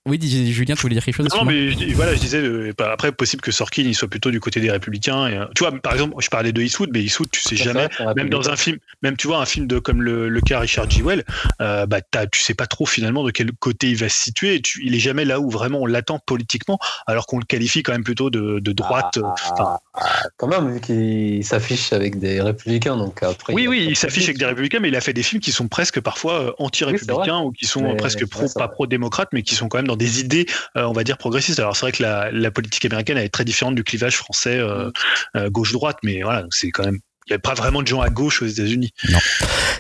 Oui, 0.06 0.18
dis- 0.18 0.52
Julien, 0.52 0.76
tu 0.76 0.82
voulais 0.82 0.96
dire 0.96 1.06
quelque 1.06 1.16
chose 1.16 1.30
Non, 1.34 1.46
mais 1.46 1.72
je 1.72 1.94
voilà, 1.96 2.14
je 2.14 2.20
disais, 2.20 2.40
euh, 2.40 2.74
bah, 2.78 2.90
après, 2.92 3.14
possible 3.14 3.42
que 3.42 3.52
Sorkin 3.54 3.84
il 3.84 3.96
soit 3.96 4.10
plutôt 4.10 4.32
du 4.32 4.42
côté 4.42 4.60
des 4.60 4.70
républicains. 4.70 5.28
Et, 5.30 5.38
euh, 5.38 5.46
tu 5.56 5.64
vois, 5.64 5.72
par 5.80 5.94
exemple, 5.94 6.16
je 6.20 6.28
parlais 6.28 6.52
de 6.52 6.62
Eastwood, 6.62 6.90
mais 6.92 7.02
Eastwood, 7.02 7.30
tu 7.32 7.40
sais 7.42 7.56
jamais. 7.56 7.88
Même 8.18 8.28
dans 8.30 8.50
un 8.50 8.58
film, 8.58 8.80
même 9.02 9.16
tu 9.16 9.28
vois 9.28 9.38
un 9.40 9.46
film 9.46 9.66
de 9.66 9.80
comme 9.80 10.02
le, 10.02 10.28
le 10.28 10.42
cas 10.42 10.60
Richard 10.60 10.90
G. 10.90 11.02
Well, 11.02 11.24
euh, 11.62 11.86
bah 11.86 12.00
tu 12.30 12.40
sais 12.42 12.54
pas 12.54 12.68
trop 12.68 12.86
finalement 12.86 13.24
de 13.24 13.32
quel 13.32 13.54
côté 13.54 13.92
il 13.92 13.96
va 13.98 14.10
se 14.10 14.20
situer. 14.20 14.62
Tu- 14.62 14.82
il 14.86 14.94
est 14.94 15.00
jamais 15.00 15.24
là 15.24 15.40
où 15.40 15.50
vraiment 15.50 15.80
on 15.80 15.86
l'attend 15.86 16.20
politiquement, 16.20 16.80
alors 17.08 17.26
qu'on 17.26 17.40
le 17.40 17.46
qualifie 17.46 17.82
quand 17.82 17.94
même 17.94 18.04
plutôt 18.04 18.30
de, 18.30 18.60
de 18.60 18.72
droite. 18.74 19.18
euh, 19.18 19.22
enfin, 19.24 19.78
Ah, 19.94 20.24
quand 20.36 20.48
même, 20.48 20.74
vu 20.74 20.82
qu'il 20.82 21.46
s'affiche 21.46 21.94
avec 21.94 22.20
des 22.20 22.42
républicains, 22.42 22.98
donc 22.98 23.24
après. 23.24 23.54
oui, 23.54 23.64
il 23.64 23.68
oui, 23.70 23.86
il 23.92 23.96
s'affiche 23.96 24.26
avec 24.26 24.38
des 24.38 24.46
républicains, 24.46 24.80
mais 24.82 24.90
il 24.90 24.96
a 24.98 25.02
fait 25.02 25.14
des 25.14 25.24
films 25.24 25.40
qui 25.42 25.54
sont 25.54 25.70
presque 25.70 26.02
parfois 26.02 26.56
anti-républicains 26.60 27.40
ou 27.40 27.52
qui 27.52 27.68
sont 27.68 27.84
Mais- 27.84 27.96
presque 27.96 28.26
pro, 28.26 28.48
pas 28.54 28.68
pro-démocrates, 28.68 29.30
mais 29.32 29.44
qui 29.44 29.56
sont 29.56 29.70
quand 29.70 29.78
même 29.78 29.88
dans 29.88 29.93
des 29.98 30.20
idées, 30.20 30.46
euh, 30.78 30.84
on 30.84 30.94
va 30.94 31.04
dire, 31.04 31.18
progressistes. 31.18 31.60
Alors 31.60 31.76
c'est 31.76 31.86
vrai 31.86 31.92
que 31.92 32.04
la, 32.04 32.32
la 32.32 32.52
politique 32.52 32.86
américaine 32.86 33.18
elle 33.18 33.26
est 33.26 33.30
très 33.30 33.46
différente 33.46 33.76
du 33.76 33.84
clivage 33.84 34.18
français 34.18 34.58
euh, 34.58 34.92
euh, 35.36 35.50
gauche-droite, 35.50 35.98
mais 36.04 36.22
voilà, 36.22 36.46
c'est 36.52 36.72
quand 36.72 36.86
même. 36.86 37.00
Il 37.28 37.32
n'y 37.32 37.36
a 37.36 37.40
pas 37.40 37.54
vraiment 37.54 37.82
de 37.82 37.88
gens 37.88 38.02
à 38.02 38.10
gauche 38.10 38.42
aux 38.42 38.46
États-Unis. 38.46 38.92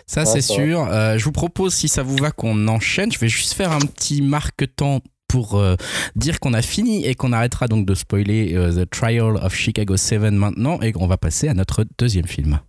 Ça, 0.07 0.21
Ouais, 0.21 0.25
c'est 0.25 0.41
ça 0.41 0.53
sûr. 0.53 0.87
Euh, 0.89 1.17
je 1.17 1.23
vous 1.25 1.33
propose, 1.33 1.73
si 1.73 1.89
ça 1.89 2.01
vous 2.01 2.15
va, 2.15 2.31
qu'on 2.31 2.69
enchaîne. 2.69 3.11
Je 3.11 3.19
vais 3.19 3.27
juste 3.27 3.53
faire 3.53 3.73
un 3.73 3.79
petit 3.79 4.21
marque-temps 4.21 5.01
pour 5.27 5.55
euh, 5.55 5.75
dire 6.15 6.39
qu'on 6.39 6.53
a 6.53 6.61
fini 6.61 7.05
et 7.05 7.15
qu'on 7.15 7.33
arrêtera 7.33 7.67
donc 7.67 7.85
de 7.85 7.95
spoiler 7.95 8.53
euh, 8.53 8.85
The 8.85 8.89
Trial 8.89 9.37
of 9.37 9.55
Chicago 9.55 9.97
7 9.97 10.31
maintenant 10.31 10.79
et 10.81 10.91
qu'on 10.91 11.07
va 11.07 11.17
passer 11.17 11.47
à 11.49 11.53
notre 11.53 11.85
deuxième 11.97 12.27
film. 12.27 12.59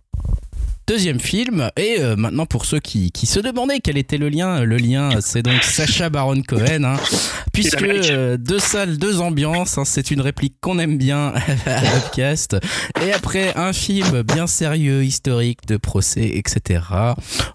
Deuxième 0.87 1.19
film, 1.19 1.71
et 1.77 1.95
euh, 1.99 2.15
maintenant 2.15 2.45
pour 2.45 2.65
ceux 2.65 2.79
qui, 2.79 3.09
qui 3.11 3.25
se 3.25 3.39
demandaient 3.39 3.79
quel 3.79 3.97
était 3.97 4.19
le 4.19 4.29
lien, 4.29 4.61
le 4.63 4.77
lien 4.77 5.09
c'est 5.19 5.41
donc 5.41 5.63
Sacha 5.63 6.11
Baron 6.11 6.43
Cohen, 6.47 6.83
hein, 6.83 6.97
puisque 7.53 7.81
euh, 7.81 8.37
deux 8.37 8.59
salles, 8.59 8.99
deux 8.99 9.19
ambiances, 9.19 9.79
hein, 9.79 9.83
c'est 9.83 10.11
une 10.11 10.21
réplique 10.21 10.53
qu'on 10.61 10.77
aime 10.77 10.99
bien 10.99 11.33
à 11.65 11.97
Upcast, 11.97 12.57
et 13.03 13.11
après 13.13 13.51
un 13.55 13.73
film 13.73 14.21
bien 14.21 14.45
sérieux, 14.45 15.03
historique, 15.03 15.65
de 15.67 15.77
procès, 15.77 16.29
etc., 16.35 16.81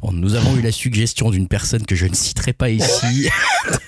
on- 0.02 0.10
nous 0.10 0.34
avons 0.34 0.56
eu 0.56 0.60
la 0.62 0.72
suggestion 0.72 1.30
d'une 1.30 1.46
personne 1.46 1.86
que 1.86 1.94
je 1.94 2.06
ne 2.06 2.14
citerai 2.14 2.52
pas 2.52 2.70
ici, 2.70 3.28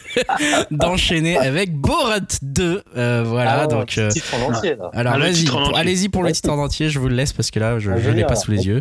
d'enchaîner 0.71 1.37
avec 1.37 1.75
Borat 1.77 2.21
2, 2.43 2.83
euh, 2.97 3.25
voilà, 3.27 3.63
Ah, 3.63 3.67
donc... 3.67 3.99
euh, 3.99 4.09
titre 4.09 4.35
en 4.37 4.53
entier, 4.53 4.77
là. 4.77 4.89
alors 4.93 5.15
Ah, 5.15 5.19
le 5.19 5.25
vas-y, 5.25 5.35
titre 5.35 5.57
en 5.57 5.59
pour- 5.59 5.69
entier. 5.71 5.81
allez-y 5.81 6.09
pour 6.09 6.23
le 6.23 6.31
titre 6.31 6.51
en 6.51 6.59
entier, 6.63 6.91
je 6.91 7.01
vous 7.01 7.09
le 7.09 7.17
laisse 7.17 7.33
parce 7.33 7.51
que 7.51 7.59
là 7.59 7.81
je 7.81 7.91
Ah, 7.91 7.97
ne 7.97 8.01
je 8.01 8.11
l'ai 8.11 8.25
pas 8.25 8.37
sous 8.37 8.53
les 8.53 8.67
yeux. 8.69 8.79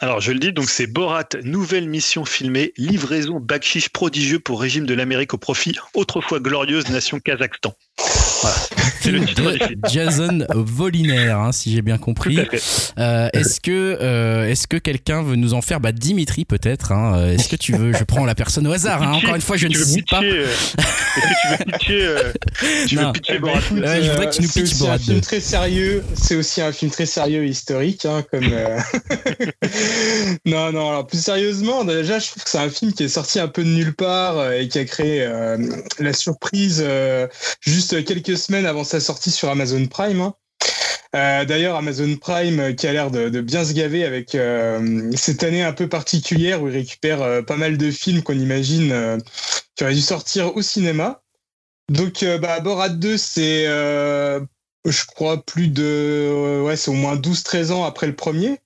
Alors 0.00 0.20
je 0.20 0.30
le 0.30 0.38
dis, 0.38 0.52
donc 0.52 0.70
c'est 0.70 0.86
Borat, 0.86 1.28
nouvelle 1.42 1.88
mission 1.88 2.24
filmée, 2.24 2.72
livraison 2.76 3.40
bakchiche 3.40 3.88
prodigieux 3.88 4.38
pour 4.38 4.60
régime 4.60 4.86
de 4.86 4.94
l'Amérique 4.94 5.34
au 5.34 5.38
profit, 5.38 5.76
autrefois 5.94 6.38
glorieuse 6.38 6.88
nation 6.88 7.18
Kazakhstan. 7.18 7.74
Film 8.98 9.24
de 9.24 9.58
Jason 9.90 10.46
Volinaire, 10.54 11.38
hein, 11.38 11.52
si 11.52 11.72
j'ai 11.72 11.82
bien 11.82 11.98
compris. 11.98 12.38
Euh, 12.98 13.28
est-ce 13.32 13.60
que, 13.60 13.98
euh, 14.00 14.48
est-ce 14.48 14.66
que 14.66 14.76
quelqu'un 14.76 15.22
veut 15.22 15.36
nous 15.36 15.54
en 15.54 15.62
faire? 15.62 15.80
Bah, 15.80 15.92
Dimitri 15.92 16.44
peut-être. 16.44 16.92
Hein, 16.92 17.32
est-ce 17.32 17.48
que 17.48 17.56
tu 17.56 17.72
veux? 17.72 17.92
Je 17.92 18.04
prends 18.04 18.24
la 18.24 18.34
personne 18.34 18.66
au 18.66 18.72
hasard. 18.72 19.02
Hein, 19.02 19.12
encore 19.12 19.34
une 19.34 19.40
fois, 19.40 19.56
je 19.56 19.68
ne 19.68 19.74
cite 19.74 20.08
pas. 20.08 20.22
Est-ce 20.22 20.74
que 21.14 21.40
tu 21.40 21.48
veux 21.50 21.72
pitcher, 21.72 22.16
tu 22.88 22.96
veux 22.96 23.12
pitcher 23.12 23.38
Borat 23.38 23.60
Je 23.60 24.10
voudrais 24.10 24.26
que 24.26 24.34
tu 24.34 24.42
nous 24.42 24.48
pitches 24.48 24.78
Borat 24.78 24.98
2. 24.98 25.04
C'est 25.04 25.10
un 25.10 25.14
film 25.14 25.20
très 25.20 25.40
sérieux. 25.40 26.04
C'est 26.14 26.36
aussi 26.36 26.60
un 26.60 26.72
film 26.72 26.90
très 26.90 27.06
sérieux 27.06 27.46
historique, 27.46 28.04
hein, 28.04 28.24
comme. 28.30 28.48
non, 30.46 30.72
non. 30.72 30.90
Alors 30.90 31.06
plus 31.06 31.22
sérieusement, 31.22 31.84
déjà, 31.84 32.18
je 32.18 32.30
trouve 32.30 32.44
que 32.44 32.50
c'est 32.50 32.58
un 32.58 32.70
film 32.70 32.92
qui 32.92 33.04
est 33.04 33.08
sorti 33.08 33.40
un 33.40 33.48
peu 33.48 33.62
de 33.62 33.68
nulle 33.68 33.94
part 33.94 34.52
et 34.52 34.68
qui 34.68 34.78
a 34.78 34.84
créé 34.84 35.28
la 35.98 36.12
surprise 36.12 36.84
juste 37.60 38.04
quelques 38.04 38.36
semaines 38.36 38.66
avant 38.66 38.84
sa 38.88 39.00
sortie 39.00 39.30
sur 39.30 39.50
Amazon 39.50 39.86
Prime. 39.86 40.20
Hein. 40.20 40.34
Euh, 41.16 41.44
d'ailleurs, 41.44 41.76
Amazon 41.76 42.16
Prime 42.16 42.60
euh, 42.60 42.72
qui 42.72 42.86
a 42.86 42.92
l'air 42.92 43.10
de, 43.10 43.40
bien 43.40 43.64
se 43.64 43.72
gaver 43.72 44.04
avec 44.04 44.34
euh, 44.34 45.10
cette 45.16 45.42
année 45.42 45.62
un 45.62 45.72
peu 45.72 45.88
particulière 45.88 46.62
où 46.62 46.68
il 46.68 46.74
récupère 46.74 47.44
pas 47.46 47.56
mal 47.56 47.78
de 47.78 47.90
films 47.90 48.22
qu'on 48.22 48.38
imagine 48.38 49.18
qui 49.74 49.84
auraient 49.84 49.94
dû 49.94 50.00
sortir 50.00 50.54
au 50.56 50.62
cinéma. 50.62 51.22
Donc, 51.88 52.22
bah, 52.42 52.60
Borat 52.60 52.90
2, 52.90 53.16
c'est, 53.16 53.64
je 53.64 55.06
crois, 55.06 55.42
plus 55.42 55.68
de. 55.68 56.60
ouais, 56.62 56.76
c'est 56.76 56.90
au 56.90 56.94
moins 56.94 57.16
12-13 57.16 57.72
ans 57.72 57.84
après 57.84 58.06
le 58.06 58.14
premier. 58.14 58.58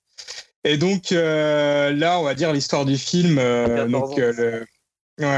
Et 0.65 0.77
donc, 0.77 1.11
là, 1.11 2.19
on 2.19 2.23
va 2.23 2.33
dire 2.35 2.51
l'histoire 2.51 2.83
du 2.83 2.97
film. 2.97 3.35
donc, 3.89 4.17
le, 4.17 4.65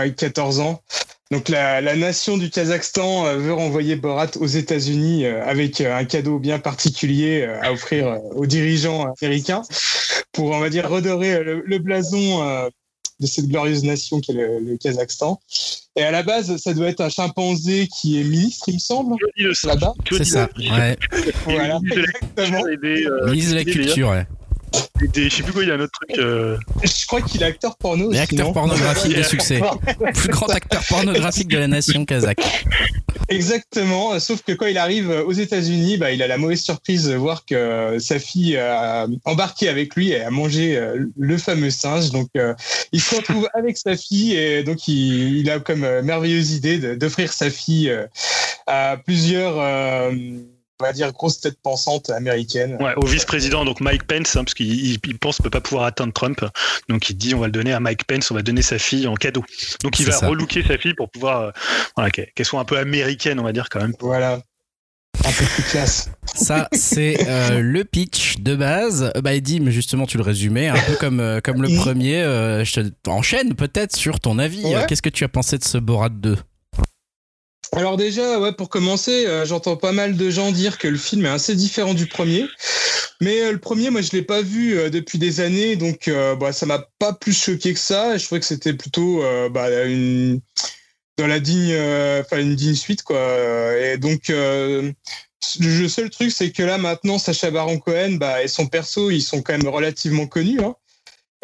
14 0.10 0.60
ans. 0.62 0.82
Donc 1.32 1.50
la, 1.50 1.82
nation 1.96 2.38
du 2.38 2.50
Kazakhstan 2.52 3.26
euh, 3.26 3.38
veut 3.38 3.54
renvoyer 3.54 3.96
Borat 3.96 4.30
aux 4.40 4.46
États-Unis 4.46 5.26
euh, 5.26 5.44
avec 5.44 5.82
euh, 5.82 5.98
un 5.98 6.06
cadeau 6.06 6.38
bien 6.38 6.60
particulier 6.60 7.46
à 7.62 7.74
offrir 7.74 8.20
aux 8.36 8.46
dirigeants 8.46 9.12
américains 9.20 9.64
pour, 10.32 10.52
on 10.52 10.60
va 10.60 10.70
dire, 10.70 10.88
redorer 10.90 11.44
le, 11.44 11.78
blason 11.80 12.70
de 13.20 13.26
cette 13.26 13.48
glorieuse 13.48 13.84
nation 13.84 14.20
qu'est 14.20 14.34
le, 14.34 14.60
le, 14.60 14.78
Kazakhstan. 14.78 15.40
Et 15.96 16.04
à 16.04 16.12
la 16.12 16.24
base, 16.24 16.58
ça 16.58 16.74
doit 16.74 16.90
être 16.90 17.02
un 17.02 17.10
chimpanzé 17.10 17.88
qui 17.88 18.20
est 18.20 18.24
ministre, 18.24 18.66
il 18.68 18.76
me 18.76 18.80
semble, 18.80 19.16
là-bas. 19.64 19.94
C'est 20.12 20.26
ça, 20.26 20.50
ouais. 20.58 20.98
voilà, 21.46 21.80
exactement. 21.90 22.64
Ministre 23.32 23.52
de 23.52 23.56
la 23.56 23.64
culture, 23.64 24.10
ouais. 24.10 24.28
Je 25.16 25.30
sais 25.30 25.44
plus 25.44 25.54
quoi, 25.54 25.64
il 25.64 25.70
y 25.70 25.72
a 25.72 25.76
un 25.76 25.80
autre 25.80 25.92
truc. 25.94 26.18
Euh. 26.18 26.58
Je 26.84 27.06
crois 27.06 27.22
qu'il 27.22 27.42
est 27.42 27.46
acteur 27.46 27.78
porno. 27.78 28.10
Aussi, 28.10 28.20
acteur 28.20 28.54
pornographique 28.54 29.16
de 29.16 29.24
succès. 29.24 29.62
Plus 30.16 30.30
grand 30.30 30.48
acteur 30.48 30.84
pornographique 30.88 31.48
de 31.48 31.58
la 31.58 31.68
nation 31.68 32.06
kazakh. 32.06 32.40
Exactement. 33.30 34.20
Sauf 34.20 34.42
que 34.44 34.52
quand 34.52 34.68
il 34.68 34.78
arrive 34.78 35.10
aux 35.10 35.32
États-Unis, 35.32 35.98
bah, 35.98 36.12
il 36.12 36.22
a 36.22 36.28
la 36.28 36.38
mauvaise 36.38 36.62
surprise 36.62 37.06
de 37.06 37.16
voir 37.16 37.46
que 37.46 37.98
sa 38.00 38.20
fille 38.20 38.58
a 38.58 39.08
embarqué 39.26 39.70
avec 39.70 39.96
lui 39.96 40.12
et 40.12 40.22
a 40.22 40.30
mangé 40.30 40.78
euh, 40.78 41.06
le 41.18 41.38
fameux 41.38 41.72
singe. 41.72 42.12
Donc, 42.12 42.30
euh, 42.38 42.54
il 42.92 43.02
se 43.02 43.16
retrouve 43.16 43.48
avec 43.54 43.78
sa 43.78 43.98
fille 43.98 44.36
et 44.36 44.64
donc 44.64 44.88
il, 44.88 45.50
a 45.50 45.60
comme 45.60 46.02
merveilleuse 46.02 46.52
idée 46.54 46.96
d'offrir 46.96 47.34
sa 47.34 47.50
fille 47.50 47.94
à 48.68 48.98
plusieurs 48.98 49.60
on 50.82 50.86
va 50.86 50.94
dire, 50.94 51.12
grosse 51.14 51.40
tête 51.40 51.58
pensante 51.62 52.10
américaine. 52.10 52.78
Ouais, 52.82 52.94
au 52.98 53.06
vice-président, 53.06 53.64
donc 53.64 53.80
Mike 53.80 54.04
Pence, 54.08 54.36
hein, 54.36 54.44
parce 54.44 54.54
qu'il 54.54 55.00
pense 55.20 55.40
ne 55.40 55.44
peut 55.44 55.50
pas 55.50 55.62
pouvoir 55.62 55.86
atteindre 55.86 56.14
Trump. 56.14 56.44
Donc 56.90 57.10
il 57.10 57.16
dit 57.16 57.34
on 57.34 57.40
va 57.40 57.46
le 57.48 57.52
donner 57.52 57.72
à 57.72 57.80
Mike 57.80 58.06
Pence, 58.06 58.30
on 58.32 58.36
va 58.36 58.42
donner 58.42 58.62
sa 58.62 58.78
fille 58.78 59.08
en 59.08 59.16
cadeau. 59.16 59.44
Donc 59.84 60.00
il 60.00 60.06
va 60.06 60.18
relooker 60.18 60.64
sa 60.64 60.78
fille 60.78 60.94
pour 60.94 61.10
pouvoir 61.10 61.54
euh, 62.00 62.10
qu'elle 62.10 62.46
soit 62.46 62.60
un 62.60 62.66
peu 62.66 62.78
américaine, 62.78 63.40
on 63.40 63.44
va 63.44 63.54
dire 63.54 63.70
quand 63.70 63.80
même. 63.80 63.94
Voilà. 64.00 64.42
Un 65.24 65.32
peu 65.32 65.46
plus 65.46 65.64
classe. 65.64 66.10
Ça, 66.26 66.68
c'est 66.74 67.26
euh, 67.30 67.62
le 67.62 67.86
pitch 67.86 68.40
de 68.40 68.54
base. 68.54 69.14
Euh, 69.16 69.22
bah, 69.22 69.34
Eddie, 69.34 69.62
mais 69.62 69.72
justement, 69.72 70.06
tu 70.06 70.18
le 70.18 70.24
résumais, 70.24 70.68
un 70.68 70.76
peu 70.76 70.96
comme, 71.00 71.40
comme 71.42 71.62
le 71.62 71.74
premier. 71.78 72.22
je 72.66 72.82
te 72.82 73.10
enchaîne 73.10 73.56
peut-être 73.56 73.96
sur 73.96 74.20
ton 74.20 74.40
avis. 74.40 74.64
Qu'est-ce 74.90 75.02
que 75.02 75.10
tu 75.10 75.24
as 75.24 75.30
pensé 75.30 75.58
de 75.58 75.64
ce 75.64 75.78
Borat 75.78 76.10
2 76.10 76.38
alors 77.72 77.98
déjà, 77.98 78.40
ouais, 78.40 78.54
pour 78.54 78.70
commencer, 78.70 79.26
euh, 79.26 79.46
j'entends 79.46 79.76
pas 79.76 79.92
mal 79.92 80.16
de 80.16 80.30
gens 80.30 80.52
dire 80.52 80.78
que 80.78 80.88
le 80.88 80.98
film 80.98 81.26
est 81.26 81.30
assez 81.30 81.56
différent 81.56 81.94
du 81.94 82.08
premier. 82.08 82.46
Mais 83.22 83.42
euh, 83.42 83.52
le 83.52 83.60
premier, 83.60 83.90
moi, 83.90 84.02
je 84.02 84.12
l'ai 84.12 84.22
pas 84.22 84.42
vu 84.42 84.78
euh, 84.78 84.90
depuis 84.90 85.20
des 85.20 85.40
années, 85.40 85.76
donc 85.76 86.10
bah, 86.40 86.52
ça 86.52 86.66
m'a 86.66 86.88
pas 87.00 87.14
plus 87.14 87.34
choqué 87.34 87.74
que 87.74 87.80
ça. 87.80 88.18
Je 88.18 88.26
trouvais 88.26 88.40
que 88.40 88.48
c'était 88.48 88.74
plutôt 88.74 89.24
bah, 89.52 89.86
une 89.86 90.42
dans 91.18 91.28
la 91.28 91.40
digne, 91.40 91.74
enfin 92.20 92.40
une 92.40 92.56
digne 92.56 92.76
suite, 92.76 93.04
quoi. 93.04 93.20
Et 93.78 93.98
donc 93.98 94.32
le 95.60 95.88
seul 95.88 96.10
truc, 96.10 96.32
c'est 96.32 96.52
que 96.52 96.64
là 96.64 96.78
maintenant, 96.78 97.18
Sacha 97.18 97.52
Baron 97.52 97.80
Cohen, 97.80 98.14
bah, 98.14 98.44
et 98.44 98.48
son 98.48 98.68
perso, 98.68 99.12
ils 99.12 99.22
sont 99.22 99.42
quand 99.42 99.54
même 99.58 99.68
relativement 99.68 100.28
connus. 100.28 100.60
Hein. 100.62 100.76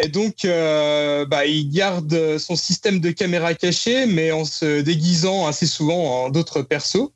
Et 0.03 0.07
donc, 0.07 0.45
euh, 0.45 1.25
bah, 1.25 1.45
il 1.45 1.69
garde 1.69 2.37
son 2.39 2.55
système 2.55 2.99
de 2.99 3.11
caméra 3.11 3.53
cachée, 3.53 4.07
mais 4.07 4.31
en 4.31 4.45
se 4.45 4.81
déguisant 4.81 5.45
assez 5.45 5.67
souvent 5.67 6.23
en 6.23 6.29
d'autres 6.29 6.63
persos. 6.63 7.11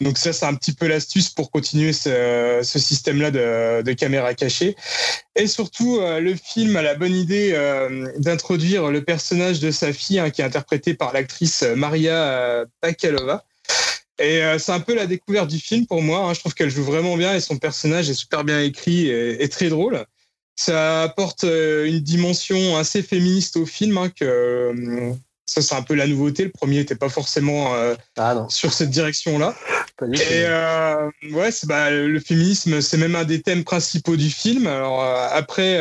Donc 0.00 0.16
ça, 0.16 0.32
c'est 0.32 0.46
un 0.46 0.54
petit 0.54 0.72
peu 0.72 0.86
l'astuce 0.86 1.28
pour 1.28 1.50
continuer 1.50 1.92
ce, 1.92 2.60
système-là 2.62 3.30
de, 3.30 3.92
caméra 3.92 4.32
cachée. 4.32 4.74
Et 5.36 5.46
surtout, 5.46 5.98
euh, 5.98 6.20
le 6.20 6.34
film 6.34 6.76
a 6.76 6.82
la 6.82 6.94
bonne 6.94 7.14
idée 7.14 7.50
euh, 7.52 8.10
d'introduire 8.18 8.90
le 8.90 9.04
personnage 9.04 9.60
de 9.60 9.70
sa 9.70 9.92
fille, 9.92 10.18
hein, 10.18 10.30
qui 10.30 10.40
est 10.40 10.44
interprété 10.44 10.94
par 10.94 11.12
l'actrice 11.12 11.62
Maria 11.76 12.64
Bakalova. 12.80 13.44
Et 14.20 14.40
c'est 14.58 14.72
un 14.72 14.80
peu 14.80 14.94
la 14.94 15.06
découverte 15.06 15.48
du 15.48 15.60
film 15.60 15.86
pour 15.86 16.02
moi. 16.02 16.20
Hein. 16.20 16.34
Je 16.34 16.40
trouve 16.40 16.54
qu'elle 16.54 16.70
joue 16.70 16.82
vraiment 16.82 17.16
bien 17.16 17.34
et 17.34 17.40
son 17.40 17.56
personnage 17.56 18.10
est 18.10 18.14
super 18.14 18.42
bien 18.42 18.60
écrit 18.60 19.08
et 19.08 19.48
très 19.48 19.68
drôle. 19.68 20.04
Ça 20.60 21.04
apporte 21.04 21.44
euh, 21.44 21.86
une 21.86 22.00
dimension 22.00 22.76
assez 22.76 23.04
féministe 23.04 23.56
au 23.56 23.64
film, 23.64 23.96
hein, 23.96 24.08
que 24.08 24.24
euh, 24.24 25.12
ça 25.46 25.62
c'est 25.62 25.76
un 25.76 25.82
peu 25.82 25.94
la 25.94 26.08
nouveauté. 26.08 26.42
Le 26.42 26.50
premier 26.50 26.78
n'était 26.78 26.96
pas 26.96 27.08
forcément 27.08 27.76
euh, 27.76 27.94
ah, 28.16 28.44
sur 28.48 28.72
cette 28.72 28.90
direction-là. 28.90 29.54
Et 30.02 31.32
ouais, 31.32 31.50
bah, 31.62 31.92
le 31.92 32.18
féminisme, 32.18 32.80
c'est 32.80 32.96
même 32.96 33.14
un 33.14 33.22
des 33.22 33.40
thèmes 33.40 33.62
principaux 33.62 34.16
du 34.16 34.30
film. 34.30 34.66
Alors 34.66 35.00
après, 35.00 35.78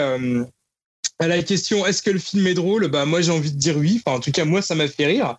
à 1.19 1.27
la 1.27 1.41
question 1.41 1.85
est-ce 1.85 2.01
que 2.03 2.11
le 2.11 2.19
film 2.19 2.45
est 2.47 2.53
drôle? 2.53 2.87
Bah 2.87 3.05
moi 3.05 3.21
j'ai 3.21 3.31
envie 3.31 3.51
de 3.51 3.57
dire 3.57 3.77
oui. 3.77 4.01
Enfin 4.05 4.17
en 4.17 4.19
tout 4.19 4.31
cas 4.31 4.45
moi 4.45 4.61
ça 4.61 4.75
m'a 4.75 4.87
fait 4.87 5.07
rire. 5.07 5.37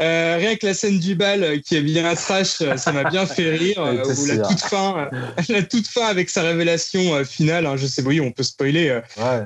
Euh, 0.00 0.36
rien 0.38 0.56
que 0.56 0.66
la 0.66 0.74
scène 0.74 0.98
du 0.98 1.14
bal 1.14 1.42
euh, 1.42 1.58
qui 1.58 1.76
est 1.76 1.82
bien 1.82 2.14
trash 2.14 2.60
euh, 2.62 2.76
ça 2.76 2.92
m'a 2.92 3.04
bien 3.04 3.26
fait 3.26 3.50
rire 3.50 3.78
ou 4.18 4.26
la 4.26 4.38
toute 4.38 4.60
fin 4.60 5.08
la 5.48 5.62
toute 5.62 5.86
fin 5.86 6.06
avec 6.06 6.30
sa 6.30 6.42
révélation 6.42 7.22
finale 7.24 7.66
hein, 7.66 7.76
je 7.76 7.86
sais 7.86 8.02
oui 8.02 8.20
on 8.20 8.32
peut 8.32 8.42
spoiler 8.42 9.00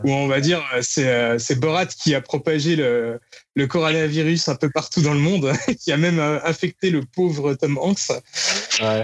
où 0.05 0.13
on 0.13 0.27
va 0.29 0.41
dire 0.41 0.63
c'est 0.83 1.39
c'est 1.39 1.59
Borat 1.59 1.87
qui 1.87 2.15
a 2.15 2.21
propagé 2.21 2.77
le 2.77 3.21
le 3.57 3.67
coronavirus 3.67 4.49
un 4.49 4.57
peu 4.57 4.69
partout 4.69 5.01
dans 5.01 5.15
le 5.15 5.21
monde, 5.21 5.53
qui 5.81 5.93
a 5.93 5.97
même 5.97 6.19
infecté 6.19 6.91
le 6.91 7.03
pauvre 7.05 7.55
Tom 7.55 7.79
Hanks. 7.79 8.11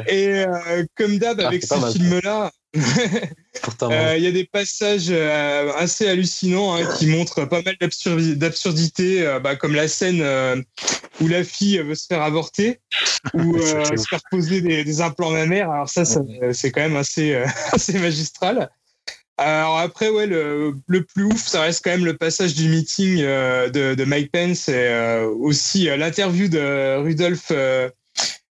Et 0.08 0.44
comme 0.96 1.18
d'hab 1.18 1.40
ah, 1.40 1.46
avec 1.46 1.64
ce 1.64 1.74
film-là, 1.92 2.46
euh, 2.46 2.50
il 2.74 4.22
y 4.22 4.26
a 4.26 4.30
des 4.30 4.44
passages 4.44 5.08
euh, 5.10 5.72
assez 5.76 6.06
hallucinants 6.08 6.74
hein, 6.74 6.86
qui 6.96 7.06
montrent 7.06 7.44
pas 7.44 7.62
mal 7.62 7.76
d'absurdité, 7.80 9.26
euh, 9.26 9.40
bah, 9.40 9.56
comme 9.56 9.74
la 9.74 9.88
scène 9.88 10.22
où 11.20 11.28
la 11.28 11.42
fille 11.42 11.78
veut 11.78 11.94
se 11.94 12.06
faire 12.06 12.22
avorter 12.22 12.80
ou 13.34 13.58
se 13.58 14.06
faire 14.08 14.20
poser 14.30 14.60
des, 14.60 15.00
implants 15.00 15.30
mammaires. 15.30 15.70
Alors 15.70 15.88
ça, 15.88 16.04
c'est 16.04 16.70
quand 16.70 16.82
même 16.82 16.96
assez, 16.96 17.42
assez 17.72 17.98
magistral. 17.98 18.70
Alors 19.36 19.78
après, 19.78 20.10
ouais, 20.10 20.26
le, 20.26 20.74
plus 20.86 21.24
ouf, 21.24 21.48
ça 21.48 21.62
reste 21.62 21.82
quand 21.82 21.90
même 21.90 22.04
le 22.04 22.16
passage 22.16 22.54
du 22.54 22.68
meeting 22.68 23.18
de, 23.18 24.04
Mike 24.04 24.30
Pence 24.30 24.68
et 24.68 25.24
aussi 25.40 25.84
l'interview 25.84 26.46
de 26.48 26.98
Rudolph 26.98 27.50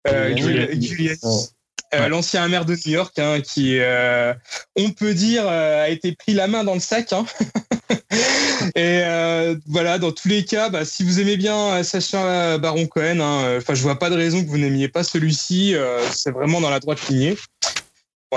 Giuliani. 0.05 1.49
Euh, 1.93 2.09
l'ancien 2.09 2.45
maire 2.49 2.65
de 2.65 2.73
New 2.73 2.91
York, 2.91 3.17
hein, 3.17 3.39
qui, 3.39 3.77
euh, 3.79 4.33
on 4.75 4.89
peut 4.89 5.13
dire, 5.13 5.43
euh, 5.47 5.85
a 5.85 5.89
été 5.89 6.13
pris 6.13 6.33
la 6.33 6.47
main 6.47 6.65
dans 6.65 6.73
le 6.73 6.81
sac. 6.81 7.13
Hein. 7.13 7.25
Et 8.75 9.03
voilà, 9.67 9.97
dans 9.97 10.11
tous 10.11 10.27
les 10.27 10.43
cas, 10.43 10.69
bah, 10.69 10.83
si 10.83 11.03
vous 11.03 11.19
aimez 11.19 11.37
bien 11.37 11.83
Sacha 11.83 12.57
Baron 12.57 12.85
Cohen, 12.87 13.19
hein, 13.21 13.57
enfin, 13.57 13.73
je 13.73 13.81
vois 13.81 13.97
pas 13.97 14.09
de 14.09 14.15
raison 14.15 14.43
que 14.43 14.49
vous 14.49 14.57
n'aimiez 14.57 14.89
pas 14.89 15.03
celui-ci. 15.03 15.75
c'est 16.11 16.31
vraiment 16.31 16.59
dans 16.59 16.69
la 16.69 16.79
droite 16.79 17.07
lignée. 17.07 17.37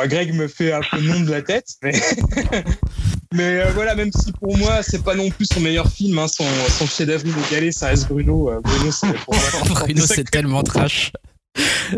Greg 0.06 0.32
me 0.34 0.46
fait 0.46 0.72
un 0.72 0.80
peu 0.88 1.00
nom 1.00 1.20
de 1.20 1.30
la 1.30 1.42
tête, 1.42 1.66
mais, 1.82 1.92
mais 3.34 3.70
voilà, 3.72 3.96
même 3.96 4.10
si 4.12 4.32
pour 4.32 4.56
moi 4.56 4.82
c'est 4.82 5.02
pas 5.02 5.16
non 5.16 5.30
plus 5.30 5.46
son 5.52 5.60
meilleur 5.60 5.90
film, 5.90 6.16
son, 6.28 6.44
son 6.68 6.86
chef-d'œuvre 6.86 7.26
égalé, 7.48 7.72
ça 7.72 7.88
reste 7.88 8.06
Bruno. 8.06 8.52
Bruno, 8.62 8.90
Bruno 9.68 10.06
c'est 10.06 10.30
tellement 10.30 10.62
trash. 10.62 11.12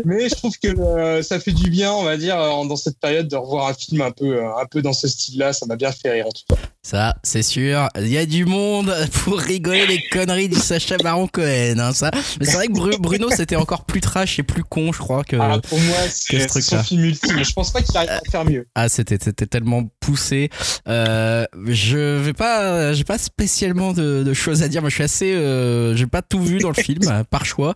Mais 0.05 0.27
je 0.29 0.35
trouve 0.35 0.57
que 0.57 0.67
euh, 0.67 1.21
ça 1.21 1.39
fait 1.39 1.51
du 1.51 1.69
bien, 1.69 1.91
on 1.93 2.03
va 2.03 2.17
dire, 2.17 2.35
dans 2.35 2.75
cette 2.75 2.99
période 2.99 3.27
de 3.27 3.35
revoir 3.35 3.67
un 3.67 3.73
film 3.73 4.01
un 4.01 4.11
peu, 4.11 4.37
euh, 4.37 4.55
un 4.59 4.65
peu 4.65 4.81
dans 4.81 4.93
ce 4.93 5.07
style-là. 5.07 5.53
Ça 5.53 5.65
m'a 5.65 5.75
bien 5.75 5.91
fait 5.91 6.11
rire 6.11 6.27
en 6.27 6.31
tout 6.31 6.43
cas. 6.49 6.55
Ça, 6.85 7.15
c'est 7.23 7.43
sûr. 7.43 7.87
Il 7.97 8.09
y 8.09 8.17
a 8.17 8.25
du 8.25 8.45
monde 8.45 8.93
pour 9.23 9.39
rigoler 9.39 9.85
les 9.87 10.03
conneries 10.11 10.49
du 10.49 10.57
Sacha 10.57 10.97
Baron 10.97 11.27
Cohen. 11.27 11.79
Hein, 11.79 11.93
ça. 11.93 12.11
Mais 12.39 12.45
c'est 12.45 12.55
vrai 12.55 12.67
que 12.67 12.97
Bruno, 12.99 13.29
c'était 13.31 13.55
encore 13.55 13.85
plus 13.85 14.01
trash 14.01 14.39
et 14.39 14.43
plus 14.43 14.63
con, 14.63 14.91
je 14.91 14.97
crois 14.97 15.23
que. 15.23 15.37
Ah, 15.39 15.59
pour 15.59 15.79
moi, 15.79 15.97
c'est 16.09 16.47
son 16.61 16.83
film 16.83 17.05
ultime. 17.05 17.43
Je 17.43 17.53
pense 17.53 17.71
pas 17.71 17.81
qu'il 17.81 17.95
arrive 17.95 18.09
à 18.09 18.29
faire 18.29 18.45
mieux. 18.45 18.67
Ah, 18.75 18.89
c'était 18.89 19.17
tellement 19.17 19.83
poussé. 19.99 20.49
Euh, 20.89 21.45
je 21.67 22.17
vais 22.17 22.33
pas, 22.33 22.93
j'ai 22.93 23.05
pas 23.05 23.17
spécialement 23.17 23.93
de, 23.93 24.33
choses 24.33 24.63
à 24.63 24.67
dire. 24.67 24.81
Moi, 24.81 24.89
je 24.89 24.95
suis 24.95 25.03
assez, 25.03 25.33
euh, 25.33 25.95
j'ai 25.95 26.07
pas 26.07 26.21
tout 26.21 26.41
vu 26.41 26.57
dans 26.57 26.69
le 26.69 26.81
film 26.81 27.01
par 27.29 27.45
choix 27.45 27.75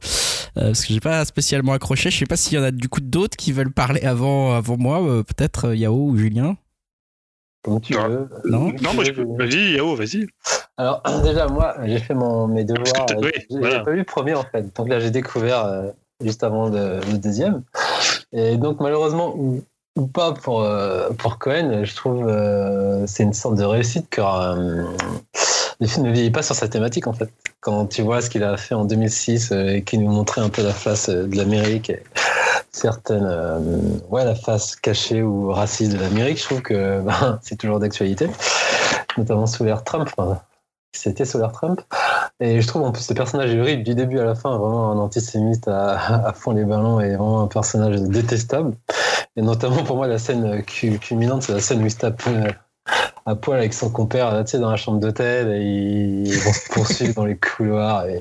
euh, 0.58 0.68
parce 0.68 0.86
que 0.86 0.94
j'ai 0.94 1.00
pas 1.00 1.24
spécialement 1.24 1.67
accroché. 1.74 2.10
Je 2.10 2.18
sais 2.18 2.26
pas 2.26 2.38
s'il 2.38 2.58
y 2.58 2.62
en 2.62 2.64
a 2.64 2.72
du 2.72 2.90
coup 2.90 3.02
d'autres 3.02 3.38
qui 3.38 3.52
veulent 3.52 3.74
parler 3.74 4.02
avant, 4.02 4.56
avant 4.56 4.78
moi. 4.78 5.00
Peut-être 5.24 5.74
Yao 5.74 6.10
ou 6.10 6.18
Julien. 6.18 6.58
Comme 7.64 7.82
tu 7.82 7.94
veux. 7.94 8.30
Non, 8.46 8.72
non 8.82 8.94
moi, 8.94 9.04
je 9.04 9.12
peux... 9.12 9.26
vas-y, 9.38 9.74
Yao, 9.74 9.96
vas-y. 9.96 10.28
Alors, 10.78 11.02
déjà, 11.24 11.48
moi, 11.48 11.76
j'ai 11.84 12.00
fait 12.00 12.14
mon, 12.14 12.48
mes 12.48 12.64
devoirs. 12.64 13.08
Oui, 13.18 13.32
j'ai 13.50 13.60
pas 13.60 13.92
vu 13.92 13.98
le 13.98 14.04
premier, 14.04 14.36
en 14.36 14.44
fait. 14.44 14.74
Donc 14.76 14.88
là, 14.88 15.00
j'ai 15.00 15.12
découvert 15.12 15.66
euh, 15.66 15.90
juste 16.24 16.44
avant 16.44 16.70
le, 16.70 17.00
deuxième. 17.18 17.64
Et 18.32 18.58
donc, 18.58 18.80
malheureusement, 18.80 19.36
ou, 19.36 19.64
pas 20.14 20.34
pour, 20.34 20.62
euh, 20.62 21.10
pour 21.18 21.40
Cohen, 21.40 21.84
je 21.84 21.96
trouve 21.96 22.28
euh, 22.28 23.06
c'est 23.08 23.24
une 23.24 23.34
sorte 23.34 23.56
de 23.56 23.64
réussite 23.64 24.08
car 24.10 24.56
le 25.80 25.88
film 25.88 26.06
ne 26.06 26.12
vieillit 26.12 26.32
pas 26.32 26.44
sur 26.44 26.56
sa 26.56 26.68
thématique, 26.68 27.08
en 27.08 27.14
fait. 27.14 27.30
Quand 27.60 27.88
tu 27.88 28.02
vois 28.02 28.22
ce 28.22 28.30
qu'il 28.30 28.44
a 28.44 28.58
fait 28.58 28.76
en 28.76 28.86
2006 28.86 29.52
et 29.52 29.84
qui 29.84 29.98
nous 29.98 30.10
montrait 30.10 30.42
un 30.42 30.50
peu 30.50 30.64
la 30.64 30.74
face 30.74 31.10
de 31.10 31.36
l'Amérique 31.36 31.92
certaines, 32.78 33.26
euh, 33.26 33.60
ouais, 34.10 34.24
la 34.24 34.36
face 34.36 34.76
cachée 34.76 35.24
ou 35.24 35.52
raciste 35.52 35.94
de 35.94 36.00
l'Amérique, 36.00 36.40
je 36.40 36.44
trouve 36.44 36.62
que 36.62 37.02
ben, 37.06 37.40
c'est 37.42 37.56
toujours 37.58 37.80
d'actualité, 37.80 38.30
notamment 39.18 39.48
sous 39.48 39.64
l'ère 39.64 39.84
Trump. 39.84 40.10
c'était 40.94 41.26
sous 41.26 41.40
l'ère 41.40 41.52
Trump. 41.52 41.82
Et 42.40 42.62
je 42.62 42.68
trouve 42.68 42.84
en 42.84 42.92
plus 42.92 43.04
ce 43.04 43.14
personnage 43.14 43.54
est 43.54 43.60
horrible 43.60 43.84
du 43.84 43.96
début 43.96 44.20
à 44.20 44.26
la 44.26 44.36
fin, 44.36 44.58
vraiment 44.58 44.92
un 44.92 44.98
antisémite 45.00 45.68
à, 45.68 46.34
fond 46.34 46.52
les 46.52 46.66
ballons 46.66 47.00
et 47.00 47.16
vraiment 47.16 47.42
un 47.42 47.48
personnage 47.48 48.00
détestable. 48.02 48.76
Et 49.36 49.42
notamment 49.42 49.84
pour 49.84 49.96
moi, 49.98 50.08
la 50.08 50.20
scène 50.20 50.64
culminante, 50.64 51.44
c'est 51.44 51.54
la 51.54 51.60
scène 51.60 51.82
où 51.82 51.86
il 51.86 51.92
se 51.92 51.98
tape 51.98 52.22
euh, 52.28 52.52
à 53.26 53.36
poil 53.36 53.60
avec 53.60 53.74
son 53.74 53.90
compère 53.90 54.44
tu 54.46 54.52
sais, 54.52 54.60
dans 54.60 54.72
la 54.72 54.78
chambre 54.78 55.00
d'hôtel 55.00 55.50
et 55.52 55.62
ils 55.62 56.40
vont 56.40 56.54
se 56.54 56.72
poursuivre 56.72 57.14
dans 57.14 57.26
les 57.26 57.38
couloirs 57.38 58.06
et 58.06 58.20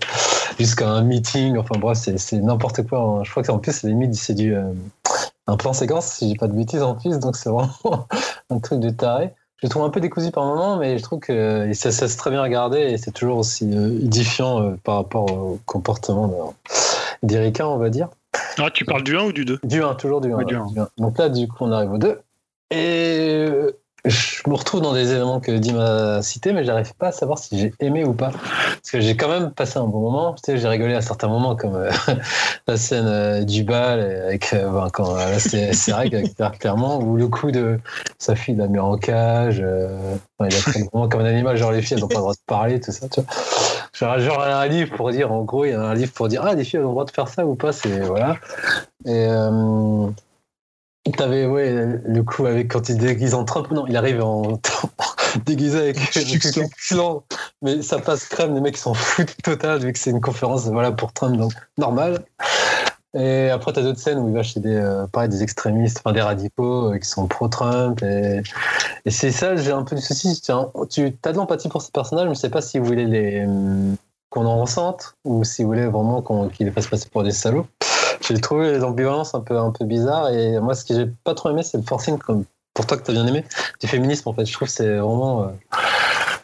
jusqu'à 0.58 0.88
un 0.88 1.02
meeting. 1.02 1.56
Enfin 1.58 1.78
bref, 1.78 1.98
c'est 1.98 2.36
n'importe 2.36 2.86
quoi. 2.86 2.98
Hein. 2.98 3.24
Je 3.24 3.30
crois 3.30 3.42
que 3.42 3.50
en 3.50 3.58
plus, 3.58 3.72
c'est 3.72 3.88
limite, 3.88 4.14
c'est 4.14 4.34
du 4.34 4.54
euh, 4.54 4.72
un 5.46 5.56
plan 5.56 5.72
séquence, 5.72 6.06
si 6.06 6.30
j'ai 6.30 6.36
pas 6.36 6.48
de 6.48 6.54
bêtises 6.54 6.82
en 6.82 6.94
plus, 6.94 7.18
donc 7.18 7.36
c'est 7.36 7.50
vraiment 7.50 8.08
un 8.50 8.58
truc 8.58 8.80
de 8.80 8.90
taré. 8.90 9.32
Je 9.58 9.66
le 9.66 9.70
trouve 9.70 9.84
un 9.84 9.90
peu 9.90 10.00
décousu 10.00 10.30
par 10.30 10.44
moment, 10.44 10.76
mais 10.76 10.98
je 10.98 11.02
trouve 11.02 11.18
que 11.20 11.72
ça 11.72 11.90
se 11.90 12.16
très 12.18 12.30
bien 12.30 12.42
regarder 12.42 12.78
et 12.78 12.98
c'est 12.98 13.12
toujours 13.12 13.38
aussi 13.38 13.70
euh, 13.74 13.98
édifiant 14.02 14.62
euh, 14.62 14.76
par 14.84 14.96
rapport 14.96 15.32
au 15.32 15.58
comportement 15.64 16.54
d'Erika, 17.22 17.66
on 17.66 17.78
va 17.78 17.88
dire. 17.88 18.08
Ah, 18.58 18.70
tu 18.72 18.84
parles 18.84 19.02
du 19.02 19.16
1 19.16 19.24
ou 19.24 19.32
du 19.32 19.46
2 19.46 19.60
Du 19.64 19.82
1, 19.82 19.94
toujours 19.94 20.20
du 20.20 20.32
1, 20.32 20.42
du 20.42 20.56
1. 20.56 20.66
Donc 20.98 21.16
là, 21.18 21.30
du 21.30 21.48
coup, 21.48 21.56
on 21.60 21.72
arrive 21.72 21.92
au 21.92 21.98
2. 21.98 22.20
Et 22.70 23.48
je 24.06 24.42
me 24.48 24.54
retrouve 24.54 24.80
dans 24.80 24.92
des 24.92 25.12
éléments 25.12 25.40
que 25.40 25.52
Dim 25.52 25.78
a 25.78 26.22
cités, 26.22 26.52
mais 26.52 26.64
j'arrive 26.64 26.94
pas 26.94 27.08
à 27.08 27.12
savoir 27.12 27.38
si 27.38 27.58
j'ai 27.58 27.72
aimé 27.80 28.04
ou 28.04 28.12
pas. 28.12 28.30
Parce 28.30 28.90
que 28.92 29.00
j'ai 29.00 29.16
quand 29.16 29.28
même 29.28 29.50
passé 29.50 29.78
un 29.78 29.86
bon 29.86 30.00
moment. 30.00 30.34
Tu 30.34 30.42
sais, 30.44 30.58
j'ai 30.58 30.68
rigolé 30.68 30.94
à 30.94 31.00
certains 31.00 31.28
moments, 31.28 31.56
comme 31.56 31.74
euh, 31.74 31.90
la 32.68 32.76
scène 32.76 33.06
euh, 33.06 33.42
du 33.42 33.64
bal, 33.64 34.00
avec, 34.00 34.52
euh, 34.52 34.70
ben, 34.70 34.88
quand 34.92 35.16
là, 35.16 35.38
c'est 35.38 35.90
vrai 35.90 36.10
clairement, 36.60 37.00
ou 37.00 37.16
le 37.16 37.26
coup 37.26 37.50
de 37.50 37.78
sa 38.18 38.36
fille 38.36 38.54
l'a 38.54 38.68
mis 38.68 38.78
en 38.78 38.96
cage. 38.96 39.58
il 39.58 40.44
a 40.44 40.48
pris 40.60 40.82
vraiment 40.92 41.08
comme 41.08 41.22
un 41.22 41.26
animal, 41.26 41.56
genre 41.56 41.72
les 41.72 41.82
filles, 41.82 41.96
elles 41.96 42.02
n'ont 42.02 42.08
pas 42.08 42.14
le 42.14 42.20
droit 42.20 42.34
de 42.34 42.38
parler, 42.46 42.80
tout 42.80 42.92
ça, 42.92 43.08
tu 43.08 43.20
vois. 43.20 43.30
Genre, 43.92 44.20
genre, 44.20 44.42
un 44.42 44.66
livre 44.66 44.94
pour 44.96 45.10
dire, 45.10 45.32
en 45.32 45.42
gros, 45.42 45.64
il 45.64 45.70
y 45.70 45.74
a 45.74 45.80
un 45.80 45.94
livre 45.94 46.12
pour 46.12 46.28
dire, 46.28 46.42
ah, 46.44 46.54
les 46.54 46.64
filles, 46.64 46.78
elles 46.78 46.84
ont 46.84 46.90
le 46.90 46.94
droit 46.94 47.06
de 47.06 47.10
faire 47.10 47.28
ça 47.28 47.44
ou 47.44 47.54
pas, 47.54 47.72
c'est, 47.72 48.00
voilà. 48.00 48.36
Et, 49.04 49.26
T'avais 51.12 51.46
ouais 51.46 52.00
le 52.04 52.22
coup 52.22 52.46
avec 52.46 52.72
quand 52.72 52.88
il 52.88 52.98
déguise 52.98 53.34
en 53.34 53.44
Trump. 53.44 53.70
Non 53.70 53.86
il 53.86 53.96
arrive 53.96 54.22
en 54.22 54.60
déguisé 55.46 55.78
avec 55.78 55.98
clan 56.88 57.22
mais 57.62 57.82
ça 57.82 57.98
passe 57.98 58.26
crème 58.26 58.54
les 58.54 58.60
mecs 58.60 58.76
s'en 58.76 58.94
foutent 58.94 59.36
total 59.42 59.80
vu 59.80 59.92
que 59.92 59.98
c'est 59.98 60.10
une 60.10 60.20
conférence 60.20 60.66
voilà 60.66 60.92
pour 60.92 61.12
Trump 61.12 61.36
donc 61.36 61.52
normal. 61.78 62.24
Et 63.14 63.50
après 63.50 63.72
t'as 63.72 63.82
d'autres 63.82 64.00
scènes 64.00 64.18
où 64.18 64.28
il 64.28 64.34
va 64.34 64.42
chez 64.42 64.60
des 64.60 64.74
euh, 64.74 65.06
pareil 65.06 65.28
des 65.28 65.42
extrémistes 65.42 66.00
enfin 66.00 66.12
des 66.12 66.20
radicaux 66.20 66.92
euh, 66.92 66.98
qui 66.98 67.08
sont 67.08 67.26
pro 67.28 67.48
Trump 67.48 68.02
et, 68.02 68.42
et 69.04 69.10
c'est 69.10 69.30
ça 69.30 69.56
j'ai 69.56 69.72
un 69.72 69.84
peu 69.84 69.96
du 69.96 70.02
souci. 70.02 70.40
Tu 70.40 70.52
as 70.52 71.32
de 71.32 71.36
l'empathie 71.36 71.68
pour 71.68 71.82
ces 71.82 71.92
personnages 71.92 72.28
mais 72.28 72.34
je 72.34 72.40
sais 72.40 72.50
pas 72.50 72.62
si 72.62 72.78
vous 72.78 72.84
voulez 72.84 73.06
les 73.06 73.44
hum, 73.44 73.96
qu'on 74.30 74.46
en 74.46 74.60
ressente 74.60 75.14
ou 75.24 75.44
si 75.44 75.62
vous 75.62 75.68
voulez 75.68 75.86
vraiment 75.86 76.22
qu'ils 76.48 76.66
les 76.66 76.72
fassent 76.72 76.88
passer 76.88 77.08
pour 77.08 77.22
des 77.22 77.32
salauds 77.32 77.66
j'ai 78.28 78.40
trouvé 78.40 78.72
les 78.72 78.82
ambivalences 78.82 79.34
un 79.34 79.40
peu, 79.40 79.58
un 79.58 79.70
peu 79.70 79.84
bizarres. 79.84 80.30
Et 80.30 80.58
moi, 80.60 80.74
ce 80.74 80.84
que 80.84 80.94
j'ai 80.94 81.06
pas 81.24 81.34
trop 81.34 81.50
aimé, 81.50 81.62
c'est 81.62 81.78
le 81.78 81.84
forcing, 81.84 82.18
comme 82.18 82.44
pour 82.74 82.86
toi 82.86 82.96
que 82.96 83.02
tu 83.02 83.10
as 83.10 83.14
bien 83.14 83.26
aimé, 83.26 83.44
du 83.80 83.86
féminisme, 83.86 84.28
en 84.28 84.32
fait. 84.32 84.46
Je 84.46 84.52
trouve 84.52 84.68
que 84.68 84.74
c'est 84.74 84.96
vraiment. 84.98 85.44
Euh, 85.44 85.46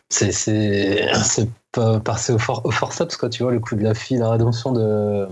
c'est 0.09 0.33
c'est 0.33 1.49
pas 1.73 2.01
passer 2.01 2.33
au, 2.35 2.39
for, 2.39 2.61
au 2.65 2.71
forceps, 2.71 3.17
quoi. 3.17 3.29
Tu 3.29 3.43
vois, 3.43 3.53
le 3.53 3.61
coup 3.61 3.77
de 3.77 3.83
la 3.83 3.95
fille, 3.95 4.19
la 4.19 4.31
rédemption 4.31 4.73
de 4.73 5.27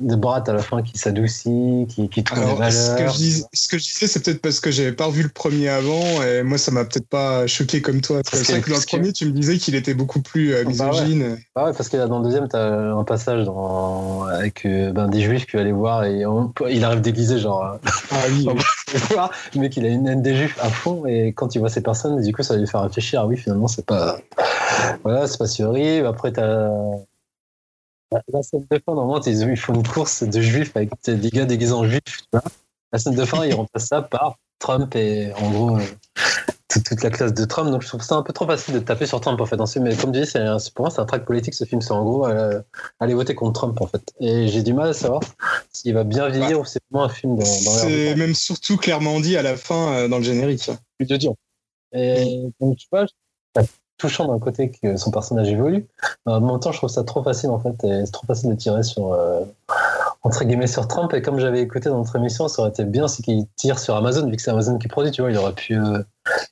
de 0.00 0.14
Borat 0.14 0.44
à 0.46 0.52
la 0.52 0.62
fin 0.62 0.80
qui 0.82 0.96
s'adoucit, 0.96 1.86
qui, 1.88 2.08
qui 2.08 2.22
trouve 2.22 2.38
des 2.38 2.54
valeurs. 2.54 2.72
Ce 2.72 2.96
que 2.96 3.08
je, 3.08 3.16
dis, 3.16 3.44
ce 3.52 3.68
que 3.68 3.78
je 3.78 3.84
disais, 3.84 4.06
c'est 4.06 4.22
peut-être 4.22 4.40
parce 4.40 4.60
que 4.60 4.70
j'avais 4.70 4.92
pas 4.92 5.06
revu 5.06 5.24
le 5.24 5.28
premier 5.28 5.68
avant 5.68 6.22
et 6.22 6.42
moi 6.44 6.56
ça 6.56 6.70
m'a 6.70 6.84
peut-être 6.84 7.08
pas 7.08 7.46
choqué 7.48 7.82
comme 7.82 8.00
toi. 8.00 8.20
C'est 8.24 8.48
vrai 8.48 8.60
que 8.60 8.70
dans 8.70 8.76
le 8.76 8.86
premier, 8.86 9.12
tu 9.12 9.26
me 9.26 9.32
disais 9.32 9.58
qu'il 9.58 9.74
était 9.74 9.94
beaucoup 9.94 10.22
plus 10.22 10.54
euh, 10.54 10.62
bah 10.62 10.70
misogyne. 10.70 11.38
Bah 11.56 11.66
ouais. 11.66 11.72
parce 11.72 11.88
que 11.88 11.96
dans 12.06 12.18
le 12.18 12.24
deuxième, 12.24 12.48
tu 12.48 12.56
as 12.56 12.92
un 12.94 13.04
passage 13.04 13.44
dans... 13.44 14.22
avec 14.24 14.64
euh, 14.64 14.92
ben, 14.92 15.08
des 15.08 15.20
juifs 15.20 15.46
qui 15.46 15.56
aller 15.56 15.72
voir 15.72 16.04
et 16.04 16.22
il 16.70 16.84
arrive 16.84 17.00
déguisé, 17.00 17.38
genre. 17.38 17.64
Euh, 17.64 17.90
ah 18.12 18.16
oui. 18.30 18.46
le 19.54 19.60
mec, 19.60 19.76
il 19.76 19.84
a 19.84 19.88
une 19.88 20.06
haine 20.06 20.22
des 20.22 20.36
juifs 20.36 20.58
à 20.60 20.70
fond 20.70 21.06
et 21.06 21.32
quand 21.32 21.54
il 21.54 21.58
voit 21.58 21.70
ces 21.70 21.82
personnes, 21.82 22.20
du 22.22 22.32
coup, 22.32 22.42
ça 22.42 22.54
va 22.54 22.60
lui 22.60 22.68
faire 22.68 22.82
réfléchir. 22.82 23.22
Ah 23.22 23.26
oui, 23.26 23.36
finalement, 23.36 23.66
c'est 23.66 23.84
pas. 23.84 24.18
Voilà, 25.02 25.26
c'est 25.26 25.38
pas 25.38 25.46
si 25.46 25.64
horrible. 25.64 26.06
Après, 26.06 26.32
tu 26.32 26.40
la 28.10 28.42
scène 28.42 28.66
de 28.70 28.78
fin, 28.78 28.94
normalement, 28.94 29.20
ils 29.20 29.56
font 29.56 29.74
une 29.74 29.86
course 29.86 30.22
de 30.22 30.40
juifs 30.40 30.76
avec 30.76 30.90
des 31.06 31.30
gars 31.30 31.44
déguisés 31.44 31.72
en 31.72 31.84
juifs. 31.84 32.00
Tu 32.04 32.24
vois 32.32 32.42
la 32.92 32.98
scène 32.98 33.14
de 33.14 33.24
fin, 33.24 33.44
ils 33.44 33.54
remplacent 33.54 33.86
ça 33.86 34.02
par 34.02 34.38
Trump 34.58 34.94
et 34.96 35.32
en 35.34 35.50
gros 35.50 35.76
euh, 35.76 35.82
toute, 36.68 37.02
la 37.02 37.10
classe 37.10 37.34
de 37.34 37.44
Trump. 37.44 37.70
Donc 37.70 37.82
je 37.82 37.88
trouve 37.88 38.02
ça 38.02 38.16
un 38.16 38.22
peu 38.22 38.32
trop 38.32 38.46
facile 38.46 38.74
de 38.74 38.80
taper 38.80 39.06
sur 39.06 39.20
Trump 39.20 39.40
en 39.40 39.46
fait. 39.46 39.56
Mais 39.80 39.96
comme 39.96 40.12
tu 40.12 40.20
dis, 40.20 40.26
c'est, 40.26 40.44
pour 40.74 40.84
moi, 40.84 40.90
c'est 40.90 41.00
un 41.00 41.04
track 41.04 41.24
politique 41.24 41.54
ce 41.54 41.64
film. 41.64 41.80
C'est 41.80 41.92
en 41.92 42.04
gros 42.04 42.26
euh, 42.26 42.60
aller 43.00 43.14
voter 43.14 43.34
contre 43.34 43.60
Trump 43.60 43.80
en 43.80 43.86
fait. 43.86 44.02
Et 44.20 44.48
j'ai 44.48 44.62
du 44.62 44.72
mal 44.72 44.88
à 44.88 44.94
savoir 44.94 45.20
s'il 45.72 45.94
va 45.94 46.04
bien 46.04 46.28
vieillir 46.28 46.58
bah, 46.58 46.62
ou 46.62 46.64
c'est 46.64 46.80
vraiment 46.90 47.04
un 47.04 47.08
film 47.08 47.36
dans, 47.36 47.44
dans 47.44 47.46
C'est 47.46 48.14
même 48.16 48.34
surtout 48.34 48.76
clairement 48.76 49.20
dit 49.20 49.36
à 49.36 49.42
la 49.42 49.56
fin 49.56 49.92
euh, 49.92 50.08
dans 50.08 50.18
le 50.18 50.24
générique. 50.24 50.70
Plus 50.98 51.06
de 51.06 51.16
dire. 51.16 51.32
Et 51.92 52.50
donc 52.60 52.76
tu 52.76 52.86
vois, 52.90 53.06
touchant 53.98 54.26
d'un 54.28 54.38
côté 54.38 54.70
que 54.70 54.96
son 54.96 55.10
personnage 55.10 55.48
évolue. 55.48 55.86
Mais 56.24 56.32
en 56.32 56.40
même 56.40 56.60
temps, 56.60 56.72
je 56.72 56.78
trouve 56.78 56.88
ça 56.90 57.04
trop 57.04 57.22
facile 57.22 57.50
en 57.50 57.58
fait. 57.58 57.84
Et 57.84 58.06
c'est 58.06 58.12
trop 58.12 58.26
facile 58.26 58.50
de 58.50 58.54
tirer 58.54 58.82
sur 58.82 59.12
euh, 59.12 59.44
entre 60.22 60.44
guillemets 60.44 60.66
sur 60.68 60.88
Trump. 60.88 61.12
Et 61.12 61.20
comme 61.20 61.38
j'avais 61.38 61.60
écouté 61.60 61.88
dans 61.88 61.98
notre 61.98 62.16
émission, 62.16 62.48
ça 62.48 62.62
aurait 62.62 62.70
été 62.70 62.84
bien 62.84 63.08
c'est 63.08 63.22
qu'il 63.22 63.46
tire 63.56 63.78
sur 63.78 63.96
Amazon 63.96 64.28
vu 64.28 64.36
que 64.36 64.42
c'est 64.42 64.50
Amazon 64.50 64.78
qui 64.78 64.88
produit. 64.88 65.10
Tu 65.10 65.20
vois, 65.20 65.30
il 65.30 65.36
aurait 65.36 65.52
pu 65.52 65.74
euh, 65.76 66.02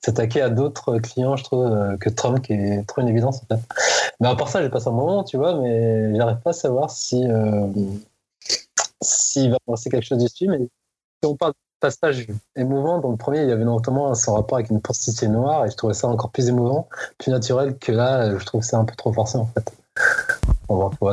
s'attaquer 0.05 0.43
à 0.43 0.51
d'autres 0.51 0.99
clients, 0.99 1.37
je 1.37 1.45
trouve, 1.45 1.67
euh, 1.67 1.97
que 1.97 2.11
Trump, 2.11 2.43
qui 2.43 2.53
est 2.53 2.87
trop 2.87 3.01
une 3.01 3.09
évidence 3.09 3.43
en. 3.51 3.57
Mais 4.21 4.29
à 4.29 4.35
part 4.35 4.49
ça, 4.49 4.63
j'ai 4.63 4.69
passé 4.69 4.89
un 4.89 4.93
moment, 4.93 5.25
tu 5.25 5.37
vois, 5.37 5.61
mais 5.61 6.15
j'arrive 6.17 6.39
pas 6.39 6.51
à 6.51 6.55
savoir 6.55 6.91
si 6.91 7.25
s'il 9.03 9.51
va 9.51 9.59
penser 9.65 9.91
quelque 9.91 10.05
chose 10.05 10.19
dessus. 10.19 10.49
Mais 10.49 10.59
si 10.59 10.71
on 11.25 11.37
parle 11.37 11.53
passage 11.87 12.27
émouvant. 12.57 12.99
Dans 12.99 13.11
le 13.11 13.17
premier, 13.17 13.43
il 13.43 13.49
y 13.49 13.53
avait 13.53 13.65
notamment 13.65 14.15
son 14.15 14.35
rapport 14.35 14.59
avec 14.59 14.71
une 14.71 14.81
prostituée 14.81 15.29
noire 15.29 15.67
et 15.67 15.71
je 15.71 15.77
trouvais 15.77 15.95
ça 15.95 16.09
encore 16.09 16.31
plus 16.31 16.49
émouvant, 16.49 16.89
plus 17.19 17.31
naturel 17.31 17.79
que 17.79 17.93
là, 17.93 18.37
je 18.39 18.45
trouve 18.45 18.63
ça 18.63 18.79
un 18.79 18.85
peu 18.85 18.95
trop 18.97 19.13
forcé 19.13 19.39
en 19.39 19.47
fait 19.47 19.73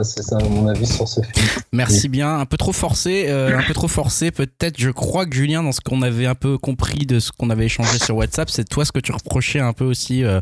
c'est 0.04 0.24
ça 0.24 0.38
mon 0.50 0.68
avis 0.68 0.86
sur 0.86 1.08
ce 1.08 1.22
film. 1.22 1.48
Merci 1.72 2.10
bien. 2.10 2.40
Un 2.40 2.46
peu 2.46 2.58
trop 2.58 2.72
forcé, 2.72 3.26
euh, 3.28 3.58
un 3.58 3.64
peu 3.64 3.74
trop 3.74 3.88
forcé. 3.88 4.32
Peut-être, 4.32 4.80
je 4.80 4.90
crois 4.90 5.26
que 5.26 5.36
Julien, 5.36 5.64
dans 5.64 5.72
ce 5.72 5.82
qu'on 5.82 6.02
avait 6.02 6.26
un 6.26 6.36
peu 6.36 6.58
compris 6.58 7.06
de 7.06 7.20
ce 7.20 7.32
qu'on 7.32 7.50
avait 7.50 7.66
échangé 7.66 8.00
sur 8.00 8.16
WhatsApp, 8.16 8.50
c'est 8.50 8.68
toi 8.68 8.86
ce 8.86 8.92
que 8.92 9.00
tu 9.00 9.12
reprochais 9.12 9.60
un 9.60 9.74
peu 9.74 9.86
aussi, 9.86 10.24
euh, 10.24 10.40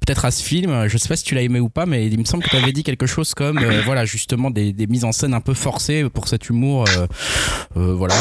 peut-être 0.00 0.24
à 0.24 0.30
ce 0.30 0.42
film. 0.42 0.88
Je 0.88 0.98
sais 0.98 1.08
pas 1.08 1.16
si 1.16 1.24
tu 1.24 1.34
l'as 1.34 1.42
aimé 1.42 1.60
ou 1.60 1.68
pas, 1.68 1.86
mais 1.86 2.06
il 2.06 2.18
me 2.18 2.24
semble 2.24 2.44
que 2.44 2.50
tu 2.50 2.56
avais 2.56 2.72
dit 2.72 2.82
quelque 2.82 3.06
chose 3.06 3.34
comme, 3.34 3.58
euh, 3.58 3.82
voilà, 3.84 4.04
justement 4.04 4.50
des, 4.50 4.72
des, 4.72 4.86
mises 4.86 5.04
en 5.04 5.12
scène 5.12 5.34
un 5.34 5.40
peu 5.40 5.54
forcées 5.54 6.08
pour 6.10 6.28
cet 6.28 6.48
humour, 6.48 6.84
voilà, 7.74 8.14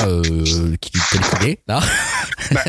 qui 0.79 0.91
est 1.45 1.59
là. 1.67 1.81
Bah, 2.51 2.61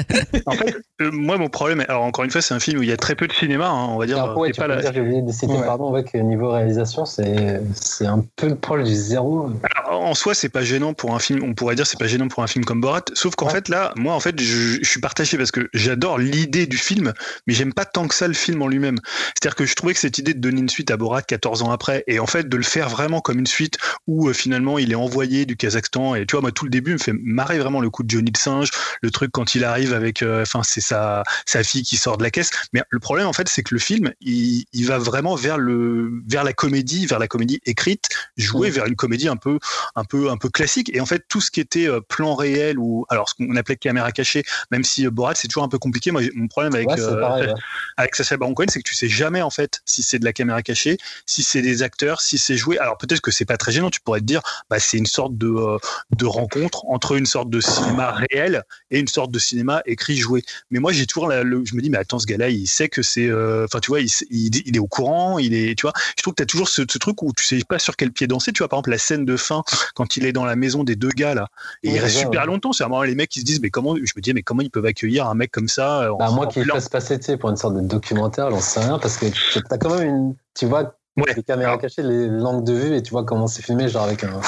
en 0.47 0.53
fait, 0.53 0.77
moi, 1.01 1.39
mon 1.39 1.49
problème, 1.49 1.85
alors 1.89 2.03
encore 2.03 2.25
une 2.25 2.31
fois, 2.31 2.41
c'est 2.41 2.55
un 2.55 2.61
film 2.61 2.79
où 2.79 2.83
il 2.83 2.89
y 2.89 2.93
a 2.93 2.97
très 2.97 3.15
peu 3.15 3.27
de 3.27 3.33
cinéma, 3.33 3.69
hein, 3.69 3.89
on 3.91 3.99
va 3.99 4.07
dire. 4.07 4.23
Alors, 4.23 4.37
ouais, 4.39 4.53
tu 4.53 4.61
pas 4.61 4.67
la... 4.67 4.81
dire, 4.81 4.93
j'ai 4.95 5.01
oublié 5.01 5.23
de 5.23 5.33
citer, 5.33 5.59
pardon, 5.65 5.93
avec 5.93 6.15
niveau 6.15 6.51
réalisation, 6.51 7.05
c'est 7.05 7.61
c'est 7.75 8.07
un 8.07 8.25
peu 8.37 8.55
proche 8.55 8.85
du 8.85 8.95
zéro. 8.95 9.51
en 9.91 10.15
soi, 10.15 10.35
c'est 10.35 10.49
pas 10.49 10.63
gênant 10.63 10.95
pour 10.95 11.15
un 11.15 11.19
film. 11.19 11.43
On 11.43 11.55
pourrait 11.55 11.75
dire 11.75 11.87
c'est 11.87 11.99
pas 11.99 12.07
gênant 12.07 12.29
pour 12.29 12.43
un 12.43 12.47
film 12.47 12.65
comme 12.65 12.81
Borat. 12.81 13.05
Sauf 13.15 13.35
qu'en 13.35 13.49
fait, 13.49 13.69
là, 13.69 13.93
moi, 13.97 14.15
en 14.15 14.21
fait, 14.21 14.41
je, 14.41 14.79
je 14.83 14.89
suis 14.89 15.01
partagé 15.01 15.37
parce 15.37 15.51
que 15.51 15.69
j'adore 15.73 16.19
l'idée 16.19 16.67
du 16.67 16.77
film, 16.77 17.13
mais 17.47 17.55
j'aime 17.55 17.73
pas 17.73 17.85
tant 17.85 18.07
que 18.07 18.15
ça 18.15 18.29
le 18.29 18.35
film 18.35 18.63
en 18.63 18.69
lui-même. 18.69 18.99
C'est-à-dire 19.35 19.57
que 19.57 19.67
je 19.67 19.75
trouvais 19.75 19.95
que 19.95 20.01
cette 20.01 20.19
idée 20.19 20.35
de 20.35 20.41
donner 20.41 20.61
une 20.61 20.69
suite 20.69 20.91
à 20.91 20.97
Borat 20.97 21.23
14 21.23 21.63
ans 21.63 21.71
après, 21.71 22.05
et 22.07 22.19
en 22.19 22.27
fait 22.27 22.49
de 22.49 22.57
le 22.57 22.63
faire 22.63 22.89
vraiment 22.89 23.21
comme 23.21 23.39
une 23.39 23.47
suite 23.47 23.79
où 24.07 24.29
euh, 24.29 24.33
finalement 24.33 24.79
il 24.79 24.93
est 24.93 24.97
envoyé 24.97 25.47
du 25.47 25.57
Kazakhstan, 25.57 26.15
et 26.15 26.27
tu 26.27 26.33
vois, 26.33 26.43
moi 26.43 26.53
tout 26.53 26.65
le 26.65 26.71
début 26.71 26.93
me 26.93 26.99
fait 26.99 27.15
marrer 27.23 27.59
vraiment 27.59 27.81
le 27.81 27.91
coup 27.91 28.03
de 28.03 28.11
Johnny 28.11 28.31
le 28.35 28.39
singe, 28.39 28.71
le 29.03 29.11
truc 29.11 29.31
quand 29.33 29.42
il 29.45 29.65
arrive 29.65 29.93
avec, 29.93 30.23
euh, 30.23 30.43
enfin 30.43 30.63
c'est 30.63 30.81
sa 30.81 31.23
sa 31.47 31.63
fille 31.63 31.83
qui 31.83 31.97
sort 31.97 32.19
de 32.19 32.23
la 32.23 32.31
caisse. 32.31 32.51
Mais 32.73 32.83
le 32.91 32.99
problème 32.99 33.27
en 33.27 33.33
fait, 33.33 33.49
c'est 33.49 33.63
que 33.63 33.75
le 33.75 33.81
film, 33.81 34.13
il, 34.21 34.65
il, 34.73 34.87
va 34.87 34.99
vraiment 34.99 35.35
vers 35.35 35.59
le 35.59 36.23
vers 36.27 36.45
la 36.45 36.53
comédie, 36.53 37.07
vers 37.07 37.19
la 37.19 37.29
comédie 37.29 37.61
écrite, 37.67 38.09
jouer 38.37 38.71
vers 38.71 38.87
une 38.87 38.97
comédie 38.97 39.29
un 39.29 39.37
peu 39.37 39.59
un 39.95 40.05
peu 40.05 40.31
un 40.31 40.37
peu 40.37 40.49
classique. 40.49 40.91
Et 40.95 41.01
en 41.01 41.07
fait 41.07 41.25
tout 41.29 41.41
ce 41.41 41.51
qui 41.51 41.61
était 41.61 41.89
euh, 41.89 42.01
plan 42.01 42.35
réel 42.35 42.79
ou 42.79 43.07
alors 43.09 43.29
ce 43.29 43.35
qu'on 43.35 43.57
appelait 43.57 43.77
caméra 43.77 44.13
cachée, 44.13 44.45
même 44.71 44.85
si 44.85 45.07
Borat 45.09 45.35
c'est 45.35 45.49
toujours 45.49 45.65
un 45.65 45.69
peu 45.69 45.79
compliqué. 45.79 46.11
Moi 46.11 46.23
mon 46.35 46.49
problème 46.49 46.75
avec 46.75 46.89
euh, 46.99 47.55
avec 47.97 48.15
Sacha 48.15 48.37
Baron 48.37 48.55
Cohen, 48.55 48.67
c'est 48.69 48.81
que 48.81 48.89
tu 48.89 48.95
sais 48.95 49.09
jamais 49.09 49.43
en 49.43 49.51
fait 49.51 49.81
si 49.85 50.03
c'est 50.03 50.19
de 50.19 50.25
la 50.25 50.33
caméra 50.33 50.63
cachée, 50.63 50.99
si 51.27 51.43
c'est 51.43 51.63
des 51.63 51.83
acteurs, 51.83 52.21
si 52.21 52.39
c'est 52.39 52.57
joué. 52.57 52.79
Alors 52.79 52.97
peut-être 52.99 53.21
que 53.21 53.31
c'est 53.31 53.45
pas 53.45 53.57
très 53.57 53.73
gênant. 53.73 53.91
Tu 53.91 54.01
pourrais 54.01 54.21
te 54.21 54.25
dire, 54.25 54.43
bah 54.71 54.79
c'est 54.79 54.99
une 54.99 55.07
sorte 55.07 55.37
de 55.37 55.49
euh, 55.49 55.79
de 56.17 56.27
rencontre 56.27 56.85
entre 56.87 57.17
une 57.17 57.27
sorte 57.27 57.51
de 57.51 57.61
cinéma 57.61 58.13
réel 58.13 58.63
et 58.91 59.01
une 59.01 59.09
sorte 59.09 59.31
de 59.33 59.39
cinéma 59.39 59.83
écrit 59.87 60.17
joué. 60.17 60.43
Mais 60.71 60.79
moi 60.79 60.93
j'ai 60.93 61.07
toujours 61.07 61.29
le, 61.29 61.65
je 61.65 61.75
me 61.75 61.81
dis 61.81 61.91
mais 61.91 61.99
attends 61.99 62.19
ce 62.19 62.27
gars-là 62.27 62.51
il 62.51 62.67
sait 62.67 62.89
que 62.89 63.03
c'est, 63.03 63.27
euh, 63.27 63.65
enfin 63.65 63.81
tu 63.81 63.89
vois 63.89 64.01
il, 64.01 64.11
il, 64.31 64.77
est 64.77 64.81
au 64.81 64.87
courant, 64.87 65.39
il 65.39 65.55
est, 65.55 65.77
tu 65.77 65.83
vois. 65.83 65.93
Je 66.17 66.23
trouve 66.23 66.35
que 66.35 66.37
tu 66.37 66.43
as 66.43 66.47
toujours 66.47 66.69
ce, 66.69 66.83
truc 66.83 67.23
où 67.23 67.33
tu 67.33 67.45
sais 67.45 67.61
pas 67.67 67.79
sur 67.79 67.97
quel 67.97 68.13
pied 68.13 68.27
danser. 68.27 68.53
Tu 68.53 68.59
vois 68.59 68.69
par 68.69 68.79
exemple 68.79 68.91
la 68.91 68.99
scène 68.99 69.25
de 69.25 69.37
fin 69.37 69.63
quand 69.95 70.17
il 70.17 70.27
est 70.27 70.33
dans 70.33 70.45
la 70.45 70.57
maison 70.57 70.85
des 70.85 70.97
deux 70.97 71.11
gars 71.11 71.35
là 71.35 71.49
et 71.83 71.91
il 71.91 71.99
reste 71.99 72.19
super 72.19 72.47
longtemps. 72.47 72.73
C'est 72.73 72.85
vraiment 72.85 73.03
les 73.03 73.15
mecs 73.15 73.31
qui 73.31 73.41
se 73.41 73.45
disent 73.45 73.61
mais 73.61 73.71
comment, 73.71 73.97
je 73.97 74.13
me 74.17 74.21
dis 74.21 74.35
mais 74.35 74.43
comment 74.43 74.63
ils 74.63 74.71
peuvent 74.71 74.87
accueillir 74.87 75.27
un 75.27 75.35
mec 75.35 75.51
comme 75.51 75.69
ça 75.69 76.11
bah, 76.19 76.31
moi 76.31 76.47
qui 76.47 76.63
fasse 76.65 76.89
passer 76.89 77.19
pour 77.37 77.51
une 77.51 77.57
sorte 77.57 77.75
de 77.75 77.81
documentaire, 77.81 78.51
j'en 78.51 78.61
sais 78.61 78.81
rien, 78.81 78.99
parce 78.99 79.17
que 79.17 79.27
tu 79.27 79.61
as 79.71 79.79
quand 79.79 79.97
même 79.97 80.09
une. 80.09 80.35
Tu 80.55 80.67
vois. 80.67 80.95
Les 81.37 81.43
caméras 81.43 81.77
cachées, 81.77 82.03
les 82.03 82.27
langues 82.27 82.65
de 82.65 82.73
vue, 82.73 82.97
et 82.97 83.03
tu 83.03 83.11
vois 83.11 83.23
comment 83.25 83.47
c'est 83.47 83.63
filmé, 83.63 83.89
genre 83.89 84.05
avec 84.05 84.25
un. 84.25 84.41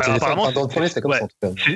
Apparemment, 0.00 0.52
dans 0.52 0.62
le 0.62 0.68
premier, 0.68 0.88
c'est 0.88 1.00
comme 1.00 1.14
ça. 1.14 1.26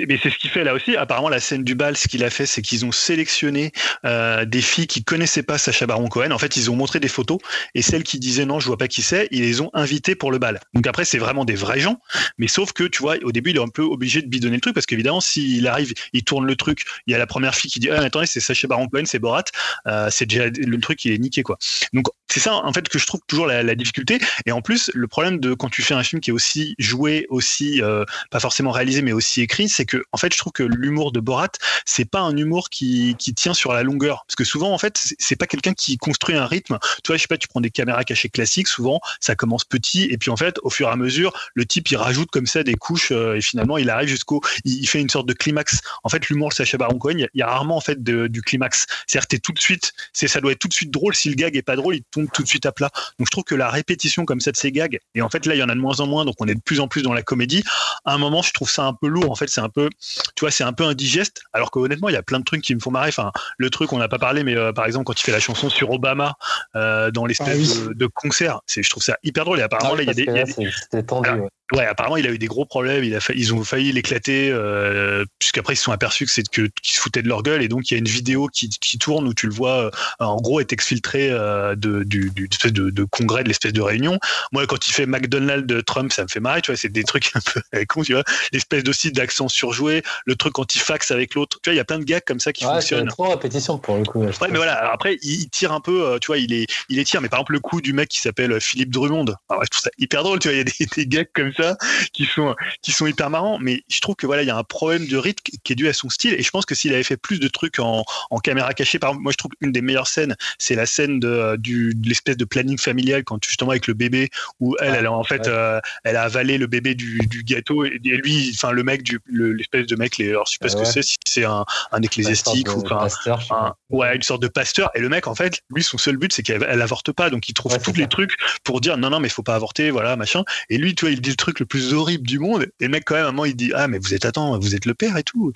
Mais 0.07 0.19
c'est 0.21 0.29
ce 0.29 0.37
qu'il 0.37 0.49
fait 0.49 0.63
là 0.63 0.73
aussi. 0.73 0.95
Apparemment, 0.95 1.29
la 1.29 1.39
scène 1.39 1.63
du 1.63 1.75
bal, 1.75 1.97
ce 1.97 2.07
qu'il 2.07 2.23
a 2.23 2.29
fait, 2.29 2.45
c'est 2.45 2.61
qu'ils 2.61 2.85
ont 2.85 2.91
sélectionné 2.91 3.71
euh, 4.05 4.45
des 4.45 4.61
filles 4.61 4.87
qui 4.87 5.03
connaissaient 5.03 5.43
pas 5.43 5.57
Sacha 5.57 5.85
Baron 5.85 6.07
Cohen. 6.07 6.31
En 6.31 6.37
fait, 6.37 6.55
ils 6.57 6.69
ont 6.71 6.75
montré 6.75 6.99
des 6.99 7.07
photos, 7.07 7.39
et 7.75 7.81
celles 7.81 8.03
qui 8.03 8.19
disaient 8.19 8.45
non, 8.45 8.59
je 8.59 8.67
vois 8.67 8.77
pas 8.77 8.87
qui 8.87 9.01
c'est, 9.01 9.27
ils 9.31 9.41
les 9.41 9.61
ont 9.61 9.69
invitées 9.73 10.15
pour 10.15 10.31
le 10.31 10.37
bal. 10.37 10.59
Donc 10.73 10.87
après, 10.87 11.05
c'est 11.05 11.17
vraiment 11.17 11.45
des 11.45 11.55
vrais 11.55 11.79
gens, 11.79 11.99
mais 12.37 12.47
sauf 12.47 12.73
que 12.73 12.83
tu 12.83 13.01
vois, 13.01 13.15
au 13.23 13.31
début, 13.31 13.51
il 13.51 13.57
est 13.57 13.61
un 13.61 13.67
peu 13.67 13.83
obligé 13.83 14.21
de 14.21 14.27
bidonner 14.27 14.55
le 14.55 14.61
truc 14.61 14.73
parce 14.73 14.85
qu'évidemment, 14.85 15.21
s'il 15.21 15.67
arrive, 15.67 15.93
il 16.13 16.23
tourne 16.23 16.45
le 16.45 16.55
truc, 16.55 16.83
il 17.07 17.11
y 17.11 17.15
a 17.15 17.17
la 17.17 17.27
première 17.27 17.55
fille 17.55 17.71
qui 17.71 17.79
dit 17.79 17.89
ah, 17.89 18.01
attendez, 18.01 18.25
c'est 18.25 18.39
Sacha 18.39 18.67
Baron 18.67 18.87
Cohen, 18.87 19.03
c'est 19.05 19.19
Borat, 19.19 19.43
euh, 19.87 20.09
c'est 20.11 20.25
déjà 20.25 20.45
le 20.47 20.79
truc, 20.79 21.03
il 21.05 21.13
est 21.13 21.17
niqué 21.17 21.43
quoi. 21.43 21.57
Donc 21.93 22.07
c'est 22.31 22.39
ça 22.39 22.55
en 22.55 22.73
fait 22.73 22.87
que 22.87 22.97
je 22.97 23.05
trouve 23.05 23.19
toujours 23.27 23.45
la, 23.45 23.75
difficulté. 23.75 24.19
Et 24.45 24.51
en 24.51 24.61
plus, 24.61 24.91
le 24.93 25.07
problème 25.07 25.39
de 25.39 25.53
quand 25.53 25.69
tu 25.69 25.81
fais 25.81 25.93
un 25.93 26.03
film 26.03 26.21
qui 26.21 26.29
est 26.29 26.33
aussi 26.33 26.75
joué, 26.77 27.25
aussi 27.29 27.81
euh, 27.81 28.05
pas 28.29 28.39
forcément 28.39 28.71
réalisé, 28.71 29.01
mais 29.01 29.11
aussi 29.11 29.41
écrit, 29.41 29.69
c'est 29.69 29.85
que 29.85 30.03
en 30.11 30.17
fait, 30.17 30.33
je 30.33 30.37
trouve 30.37 30.53
que 30.53 30.63
l'humour 30.63 31.11
de 31.11 31.19
Borat, 31.19 31.51
c'est 31.85 32.05
pas 32.05 32.19
un 32.19 32.35
humour 32.35 32.69
qui, 32.69 33.15
qui 33.17 33.33
tient 33.33 33.53
sur 33.53 33.73
la 33.73 33.83
longueur, 33.83 34.23
parce 34.27 34.35
que 34.35 34.43
souvent, 34.43 34.73
en 34.73 34.77
fait, 34.77 35.13
c'est 35.19 35.35
pas 35.35 35.47
quelqu'un 35.47 35.73
qui 35.73 35.97
construit 35.97 36.35
un 36.35 36.45
rythme. 36.45 36.77
Tu 37.03 37.07
vois, 37.07 37.17
je 37.17 37.21
sais 37.21 37.27
pas, 37.27 37.37
tu 37.37 37.47
prends 37.47 37.61
des 37.61 37.69
caméras 37.69 38.03
cachées 38.03 38.29
classiques, 38.29 38.67
souvent, 38.67 38.99
ça 39.19 39.35
commence 39.35 39.65
petit, 39.65 40.03
et 40.03 40.17
puis 40.17 40.29
en 40.29 40.37
fait, 40.37 40.57
au 40.63 40.69
fur 40.69 40.87
et 40.87 40.91
à 40.91 40.95
mesure, 40.95 41.33
le 41.53 41.65
type 41.65 41.89
il 41.91 41.97
rajoute 41.97 42.29
comme 42.31 42.47
ça 42.47 42.63
des 42.63 42.75
couches, 42.75 43.11
euh, 43.11 43.35
et 43.35 43.41
finalement, 43.41 43.77
il 43.77 43.89
arrive 43.89 44.09
jusqu'au, 44.09 44.41
il, 44.65 44.87
fait 44.87 45.01
une 45.01 45.09
sorte 45.09 45.27
de 45.27 45.33
climax. 45.33 45.79
En 46.03 46.09
fait, 46.09 46.27
l'humour 46.29 46.49
de 46.49 46.53
Sacha 46.53 46.77
Baron 46.77 46.97
Cohen, 46.97 47.17
il 47.17 47.29
y, 47.33 47.41
a 47.41 47.47
rarement 47.47 47.77
en 47.77 47.81
fait 47.81 48.03
du 48.03 48.41
climax. 48.41 48.85
C'est-à-dire, 49.07 49.27
t'es 49.27 49.39
tout 49.39 49.53
de 49.53 49.59
suite, 49.59 49.93
c'est 50.13 50.27
ça 50.27 50.41
doit 50.41 50.51
être 50.51 50.59
tout 50.59 50.67
de 50.67 50.73
suite 50.73 50.91
drôle. 50.91 51.15
Si 51.15 51.29
le 51.29 51.35
gag 51.35 51.55
est 51.55 51.61
pas 51.61 51.75
drôle, 51.75 51.95
il 51.95 52.03
tombe 52.21 52.31
tout 52.33 52.43
de 52.43 52.47
suite 52.47 52.65
à 52.65 52.71
plat. 52.71 52.89
Donc, 53.19 53.27
je 53.27 53.31
trouve 53.31 53.43
que 53.43 53.55
la 53.55 53.69
répétition 53.69 54.25
comme 54.25 54.41
ça 54.41 54.51
de 54.51 54.57
ces 54.57 54.71
gags, 54.71 54.99
et 55.15 55.21
en 55.21 55.29
fait 55.29 55.45
là 55.45 55.55
il 55.55 55.59
y 55.59 55.63
en 55.63 55.69
a 55.69 55.75
de 55.75 55.79
moins 55.79 55.99
en 55.99 56.07
moins, 56.07 56.25
donc 56.25 56.35
on 56.39 56.47
est 56.47 56.55
de 56.55 56.61
plus 56.61 56.79
en 56.79 56.87
plus 56.87 57.01
dans 57.01 57.13
la 57.13 57.21
comédie. 57.21 57.63
À 58.05 58.13
un 58.13 58.17
moment, 58.17 58.41
je 58.41 58.51
trouve 58.51 58.69
ça 58.69 58.85
un 58.85 58.93
peu 58.93 59.07
lourd. 59.07 59.31
En 59.31 59.35
fait, 59.35 59.47
c'est 59.47 59.61
un 59.61 59.69
peu, 59.69 59.89
tu 60.35 60.41
vois, 60.41 60.51
c'est 60.51 60.63
un 60.63 60.73
peu 60.73 60.83
indigeste. 60.83 61.41
Alors 61.53 61.71
qu'honnêtement, 61.71 62.09
il 62.09 62.13
y 62.13 62.17
a 62.17 62.23
plein 62.23 62.39
de 62.39 62.45
trucs 62.45 62.61
qui 62.61 62.75
me 62.75 62.79
font 62.79 62.91
marrer. 62.91 63.09
Enfin, 63.09 63.31
le 63.57 63.69
truc 63.69 63.93
on 63.93 63.97
n'a 63.97 64.07
pas 64.07 64.19
parlé, 64.19 64.43
mais 64.43 64.55
euh, 64.55 64.73
par 64.73 64.85
exemple 64.85 65.05
quand 65.05 65.19
il 65.19 65.23
fait 65.23 65.31
la 65.31 65.39
chanson 65.39 65.69
sur 65.69 65.91
Obama 65.91 66.35
euh, 66.75 67.11
dans 67.11 67.25
l'espèce 67.25 67.79
ah 67.87 67.93
de, 67.93 68.07
concert, 68.07 68.61
c'est, 68.65 68.83
je 68.83 68.89
trouve 68.89 69.03
ça 69.03 69.17
hyper 69.23 69.45
drôle. 69.45 69.59
Et 69.59 69.63
apparemment 69.63 69.93
ah 69.93 69.97
là, 69.97 70.03
il 70.03 70.07
y 70.07 70.29
a 70.29 70.43
des, 70.43 71.03
tendu. 71.03 71.29
Ouais, 71.73 71.85
apparemment, 71.85 72.17
il 72.17 72.27
a 72.27 72.31
eu 72.31 72.37
des 72.37 72.47
gros 72.47 72.65
problèmes. 72.65 73.03
Il 73.03 73.15
a 73.15 73.19
ils 73.33 73.53
ont 73.53 73.63
failli 73.63 73.93
l'éclater, 73.93 74.49
euh, 74.51 75.23
puisqu'après, 75.39 75.73
ils 75.73 75.77
se 75.77 75.83
sont 75.83 75.93
aperçus 75.93 76.25
que 76.25 76.31
c'est 76.31 76.47
que 76.47 76.69
qu'ils 76.81 76.95
se 76.95 76.99
foutaient 76.99 77.21
de 77.21 77.29
leur 77.29 77.43
gueule. 77.43 77.61
Et 77.61 77.69
donc, 77.69 77.89
il 77.89 77.93
y 77.93 77.95
a 77.95 77.99
une 77.99 78.09
vidéo 78.09 78.47
qui, 78.47 78.67
qui 78.69 78.97
tourne 78.97 79.25
où 79.25 79.33
tu 79.33 79.47
le 79.47 79.53
vois, 79.53 79.85
euh, 79.85 79.91
en 80.19 80.41
gros, 80.41 80.59
est 80.59 80.73
exfiltré 80.73 81.29
euh, 81.31 81.75
de, 81.75 82.03
du, 82.11 82.31
du 82.31 82.47
espèce 82.51 82.73
de, 82.73 82.89
de, 82.89 83.03
congrès, 83.03 83.43
de 83.43 83.47
l'espèce 83.47 83.73
de 83.73 83.81
réunion. 83.81 84.19
Moi, 84.51 84.67
quand 84.67 84.87
il 84.87 84.91
fait 84.91 85.05
McDonald's 85.05 85.65
de 85.65 85.81
Trump, 85.81 86.11
ça 86.11 86.23
me 86.23 86.27
fait 86.27 86.39
marrer. 86.39 86.61
Tu 86.61 86.71
vois, 86.71 86.77
c'est 86.77 86.89
des 86.89 87.03
trucs 87.03 87.31
un 87.35 87.39
peu 87.39 87.85
con, 87.85 88.03
tu 88.03 88.13
vois. 88.13 88.23
L'espèce 88.51 88.83
aussi 88.87 89.11
d'accent 89.11 89.47
surjoué, 89.47 90.03
le 90.25 90.35
truc 90.35 90.53
quand 90.53 90.75
il 90.75 90.79
faxe 90.79 91.11
avec 91.11 91.33
l'autre. 91.33 91.59
Tu 91.63 91.69
vois, 91.69 91.73
il 91.73 91.77
y 91.77 91.81
a 91.81 91.85
plein 91.85 91.99
de 91.99 92.03
gags 92.03 92.23
comme 92.25 92.39
ça 92.39 92.53
qui 92.53 92.65
ouais, 92.65 92.73
fonctionnent. 92.73 93.07
trop 93.07 93.29
répétition 93.29 93.77
pour 93.77 93.97
le 93.97 94.03
coup. 94.03 94.23
Ouais, 94.23 94.31
mais 94.49 94.57
voilà. 94.57 94.91
Après, 94.91 95.17
il, 95.21 95.49
tire 95.49 95.71
un 95.71 95.81
peu, 95.81 96.05
euh, 96.05 96.19
tu 96.19 96.27
vois, 96.27 96.37
il 96.37 96.53
est, 96.53 96.67
il 96.89 96.99
est 96.99 97.03
tire. 97.03 97.21
Mais 97.21 97.29
par 97.29 97.39
exemple, 97.39 97.53
le 97.53 97.59
coup 97.59 97.81
du 97.81 97.93
mec 97.93 98.09
qui 98.09 98.19
s'appelle 98.19 98.59
Philippe 98.59 98.91
Drummond. 98.91 99.25
Alors, 99.49 99.63
je 99.63 99.69
trouve 99.69 99.81
ça 99.81 99.91
hyper 99.97 100.23
drôle. 100.23 100.39
Tu 100.39 100.49
vois, 100.49 100.55
il 100.55 100.57
y 100.57 100.61
a 100.61 100.63
des, 100.63 100.85
des 100.95 101.07
gags 101.07 101.29
comme 101.33 101.53
ça 101.53 101.77
qui 102.13 102.25
sont 102.25 102.55
qui 102.81 102.91
sont 102.91 103.07
hyper 103.07 103.29
marrants. 103.29 103.57
Mais 103.59 103.83
je 103.89 103.99
trouve 104.01 104.15
que 104.15 104.25
voilà, 104.25 104.43
il 104.43 104.47
y 104.47 104.51
a 104.51 104.57
un 104.57 104.63
problème 104.63 105.07
de 105.07 105.17
rythme 105.17 105.41
qui 105.63 105.73
est 105.73 105.75
dû 105.75 105.87
à 105.87 105.93
son 105.93 106.09
style. 106.09 106.33
Et 106.33 106.43
je 106.43 106.49
pense 106.49 106.65
que 106.65 106.75
s'il 106.75 106.93
avait 106.93 107.03
fait 107.03 107.17
plus 107.17 107.39
de 107.39 107.47
trucs 107.47 107.79
en, 107.79 108.03
caméra 108.43 108.73
cachée, 108.73 108.99
par 108.99 109.11
exemple, 109.11 109.23
moi 109.23 109.31
je 109.31 109.37
trouve 109.37 109.51
une 109.61 109.71
des 109.71 109.81
meilleures 109.81 110.07
scènes, 110.07 110.35
c'est 110.57 110.75
la 110.75 110.85
scène 110.85 111.19
de, 111.19 111.55
du, 111.57 111.93
l'espèce 112.09 112.37
de 112.37 112.45
planning 112.45 112.77
familial 112.77 113.23
quand 113.23 113.43
justement 113.43 113.71
avec 113.71 113.87
le 113.87 113.93
bébé 113.93 114.29
où 114.59 114.75
elle, 114.79 114.95
elle 114.95 115.05
a 115.05 115.11
en 115.11 115.23
fait, 115.23 115.47
euh, 115.47 115.79
elle 116.03 116.15
a 116.15 116.23
avalé 116.23 116.57
le 116.57 116.67
bébé 116.67 116.95
du, 116.95 117.19
gâteau 117.43 117.85
et, 117.85 117.99
lui, 118.03 118.51
enfin 118.53 118.71
le 118.71 118.83
mec 118.83 119.01
l'espèce 119.27 119.87
de 119.87 119.95
mec, 119.95 120.17
les, 120.17 120.29
alors 120.29 120.45
je 120.47 120.53
sais 120.53 120.57
pas 120.59 120.69
ce 120.69 120.77
que 120.77 120.85
c'est, 120.85 121.01
si 121.01 121.15
c'est 121.25 121.45
un, 121.45 121.65
un 121.91 122.01
ecclésiastique 122.01 122.67
ou 122.75 122.83
un, 122.93 123.73
ouais, 123.89 124.15
une 124.15 124.21
sorte 124.21 124.41
de 124.41 124.47
pasteur. 124.47 124.91
Et 124.95 124.99
le 124.99 125.09
mec, 125.09 125.27
en 125.27 125.35
fait, 125.35 125.61
lui, 125.73 125.83
son 125.83 125.97
seul 125.97 126.17
but, 126.17 126.33
c'est 126.33 126.43
qu'elle 126.43 126.65
elle 126.67 126.81
avorte 126.81 127.11
pas, 127.11 127.29
donc 127.29 127.49
il 127.49 127.53
trouve 127.53 127.77
tous 127.79 127.93
les 127.93 128.07
trucs 128.07 128.35
pour 128.63 128.81
dire 128.81 128.97
non, 128.97 129.09
non, 129.09 129.19
mais 129.19 129.29
faut 129.29 129.43
pas 129.43 129.55
avorter, 129.55 129.91
voilà, 129.91 130.15
machin. 130.15 130.43
Et 130.69 130.77
lui, 130.77 130.95
tu 130.95 131.05
vois, 131.05 131.11
il 131.11 131.21
dit 131.21 131.29
le 131.29 131.35
truc 131.35 131.59
le 131.59 131.65
plus 131.65 131.93
horrible 131.93 132.27
du 132.27 132.39
monde. 132.39 132.67
Et 132.79 132.85
le 132.85 132.89
mec, 132.89 133.03
quand 133.05 133.15
même, 133.15 133.25
à 133.25 133.29
un 133.29 133.31
moment, 133.31 133.45
il 133.45 133.55
dit 133.55 133.71
Ah, 133.75 133.87
mais 133.87 133.99
vous 133.99 134.13
êtes, 134.13 134.25
attends, 134.25 134.57
vous 134.59 134.75
êtes 134.75 134.85
le 134.85 134.93
père 134.93 135.17
et 135.17 135.23
tout. 135.23 135.51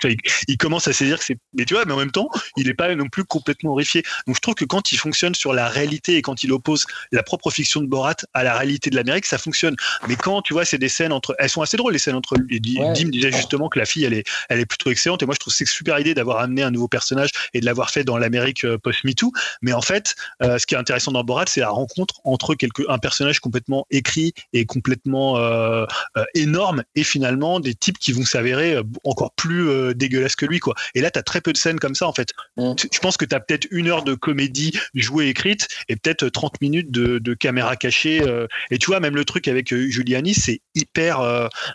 il, 0.48 0.56
commence 0.58 0.88
à 0.88 0.92
dire 0.92 1.18
que 1.18 1.24
c'est. 1.24 1.38
Mais 1.54 1.64
tu 1.64 1.74
vois, 1.74 1.84
mais 1.84 1.92
en 1.92 1.98
même 1.98 2.10
temps, 2.10 2.28
il 2.56 2.66
n'est 2.66 2.74
pas 2.74 2.94
non 2.94 3.08
plus 3.08 3.24
complètement 3.24 3.72
horrifié. 3.72 4.02
Donc 4.26 4.36
je 4.36 4.40
trouve 4.40 4.54
que 4.54 4.64
quand 4.64 4.92
il 4.92 4.96
fonctionne 4.96 5.34
sur 5.34 5.52
la 5.52 5.68
réalité 5.68 6.16
et 6.16 6.22
quand 6.26 6.42
il 6.42 6.52
oppose 6.52 6.86
la 7.12 7.22
propre 7.22 7.50
fiction 7.50 7.80
de 7.80 7.86
Borat 7.86 8.16
à 8.34 8.42
la 8.42 8.58
réalité 8.58 8.90
de 8.90 8.96
l'Amérique, 8.96 9.26
ça 9.26 9.38
fonctionne. 9.38 9.76
Mais 10.08 10.16
quand 10.16 10.42
tu 10.42 10.52
vois, 10.52 10.64
c'est 10.64 10.78
des 10.78 10.88
scènes 10.88 11.12
entre. 11.12 11.36
Elles 11.38 11.48
sont 11.48 11.62
assez 11.62 11.76
drôles, 11.76 11.92
les 11.92 12.00
scènes 12.00 12.16
entre 12.16 12.36
lui. 12.36 12.60
Dim 12.60 13.08
disait 13.10 13.32
justement 13.32 13.68
que 13.68 13.78
la 13.78 13.86
fille, 13.86 14.04
elle 14.04 14.14
est, 14.14 14.26
elle 14.48 14.60
est 14.60 14.66
plutôt 14.66 14.90
excellente. 14.90 15.22
Et 15.22 15.26
moi, 15.26 15.34
je 15.34 15.38
trouve 15.38 15.52
que 15.52 15.56
c'est 15.56 15.64
une 15.64 15.70
super 15.70 15.98
idée 16.00 16.14
d'avoir 16.14 16.40
amené 16.40 16.62
un 16.62 16.72
nouveau 16.72 16.88
personnage 16.88 17.30
et 17.54 17.60
de 17.60 17.66
l'avoir 17.66 17.90
fait 17.90 18.02
dans 18.02 18.18
l'Amérique 18.18 18.64
euh, 18.64 18.76
post-MeToo. 18.76 19.32
Mais 19.62 19.72
en 19.72 19.80
fait, 19.80 20.16
euh, 20.42 20.58
ce 20.58 20.66
qui 20.66 20.74
est 20.74 20.78
intéressant 20.78 21.12
dans 21.12 21.22
Borat, 21.22 21.44
c'est 21.46 21.60
la 21.60 21.70
rencontre 21.70 22.20
entre 22.24 22.54
quelque, 22.56 22.82
un 22.88 22.98
personnage 22.98 23.38
complètement 23.38 23.86
écrit 23.90 24.34
et 24.52 24.66
complètement 24.66 25.38
euh, 25.38 25.86
énorme 26.34 26.82
et 26.96 27.04
finalement 27.04 27.60
des 27.60 27.74
types 27.74 27.98
qui 27.98 28.12
vont 28.12 28.24
s'avérer 28.24 28.80
encore 29.04 29.32
plus 29.32 29.94
dégueulasses 29.94 30.36
que 30.36 30.46
lui 30.46 30.58
quoi. 30.58 30.74
Et 30.94 31.00
là 31.00 31.10
tu 31.10 31.18
as 31.18 31.22
très 31.22 31.40
peu 31.40 31.52
de 31.52 31.58
scènes 31.58 31.78
comme 31.78 31.94
ça 31.94 32.06
en 32.06 32.12
fait. 32.12 32.30
Mm. 32.56 32.72
Je 32.92 32.98
pense 32.98 33.16
que 33.16 33.24
tu 33.24 33.34
as 33.34 33.40
peut-être 33.40 33.66
une 33.70 33.88
heure 33.88 34.02
de 34.02 34.14
comédie 34.14 34.72
jouée 34.94 35.28
écrite 35.28 35.68
et 35.88 35.96
peut-être 35.96 36.15
30 36.24 36.60
minutes 36.60 36.90
de, 36.90 37.34
caméra 37.34 37.76
cachée 37.76 38.22
euh, 38.22 38.46
et 38.70 38.78
tu 38.78 38.86
vois 38.86 39.00
même 39.00 39.14
le 39.14 39.24
truc 39.24 39.48
avec 39.48 39.74
Giuliani 39.74 40.34
c'est 40.34 40.60
hyper 40.74 41.20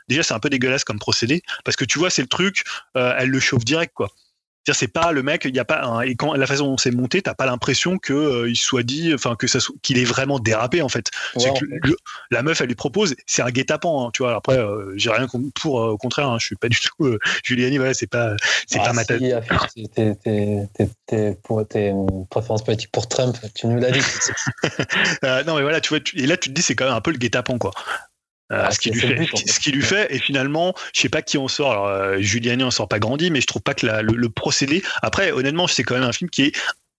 déjà 0.09 0.23
c'est 0.23 0.33
un 0.33 0.39
peu 0.39 0.49
dégueulasse 0.49 0.83
comme 0.83 0.99
procédé 0.99 1.41
parce 1.63 1.77
que 1.77 1.85
tu 1.85 1.99
vois 1.99 2.09
c'est 2.09 2.21
le 2.21 2.27
truc 2.27 2.63
elle 2.95 3.29
le 3.29 3.39
chauffe 3.39 3.63
direct 3.63 3.93
quoi 3.93 4.09
c'est 4.71 4.87
pas 4.87 5.11
le 5.11 5.23
mec, 5.23 5.45
il 5.45 5.55
y 5.55 5.59
a 5.59 5.65
pas 5.65 6.01
et 6.05 6.15
quand 6.15 6.33
la 6.33 6.45
façon 6.45 6.65
dont 6.65 6.77
c'est 6.77 6.91
monté, 6.91 7.21
t'as 7.21 7.33
pas 7.33 7.45
l'impression 7.45 7.97
que 7.97 8.13
euh, 8.13 8.49
il 8.49 8.55
soit 8.55 8.83
dit, 8.83 9.13
enfin 9.13 9.35
que 9.35 9.47
ça 9.47 9.59
qu'il 9.81 9.97
est 9.97 10.05
vraiment 10.05 10.39
dérapé 10.39 10.81
en 10.81 10.89
fait. 10.89 11.09
la 12.29 12.43
meuf 12.43 12.61
elle 12.61 12.67
lui 12.67 12.75
propose, 12.75 13.15
c'est 13.25 13.41
un 13.41 13.49
guet-apens, 13.49 14.07
hein, 14.07 14.11
tu 14.13 14.23
vois. 14.23 14.35
Après, 14.35 14.57
euh, 14.57 14.93
j'ai 14.95 15.09
rien 15.09 15.27
pour, 15.55 15.81
euh, 15.81 15.89
au 15.89 15.97
contraire, 15.97 16.29
hein, 16.29 16.37
je 16.39 16.45
suis 16.45 16.55
pas 16.55 16.69
du 16.69 16.79
tout 16.79 17.17
Juliani, 17.43 17.77
voilà, 17.77 17.93
c'est 17.93 18.07
pas, 18.07 18.35
c'est 18.67 18.79
ah, 18.79 18.85
pas 18.85 18.93
ma 18.93 19.05
tête. 19.05 19.21
T'es 21.07 21.37
pour 21.43 21.67
tes 21.67 21.93
préférences 22.29 22.63
politiques 22.63 22.91
pour 22.91 23.07
Trump, 23.07 23.37
tu 23.55 23.67
nous 23.67 23.79
l'as 23.79 23.91
dit. 23.91 24.01
non 25.45 25.55
mais 25.55 25.61
voilà, 25.63 25.81
tu 25.81 25.89
vois, 25.89 25.99
et 26.13 26.27
là 26.27 26.37
tu 26.37 26.49
te 26.49 26.53
dis 26.53 26.61
c'est 26.61 26.75
quand 26.75 26.85
même 26.85 26.93
un 26.93 27.01
peu 27.01 27.11
le 27.11 27.17
guet-apens 27.17 27.57
quoi. 27.57 27.71
Euh, 28.51 28.65
ah, 28.65 28.71
ce, 28.71 28.79
qui 28.79 28.89
lui 28.89 28.99
fait, 28.99 29.29
ce 29.47 29.59
qui 29.59 29.71
lui 29.71 29.81
fait, 29.81 30.13
et 30.13 30.19
finalement, 30.19 30.73
je 30.93 31.01
sais 31.01 31.09
pas 31.09 31.21
qui 31.21 31.37
en 31.37 31.47
sort. 31.47 31.71
Alors, 31.71 31.87
euh, 31.87 32.17
Giuliani 32.19 32.63
en 32.63 32.71
sort 32.71 32.87
pas 32.87 32.99
grandi, 32.99 33.31
mais 33.31 33.39
je 33.39 33.47
trouve 33.47 33.61
pas 33.61 33.73
que 33.73 33.85
le, 33.85 34.29
procédé. 34.29 34.83
Après, 35.01 35.31
honnêtement, 35.31 35.67
c'est 35.67 35.83
quand 35.83 35.95
même 35.95 36.03
un 36.03 36.11
film 36.11 36.29
qui 36.29 36.43
est 36.43 36.51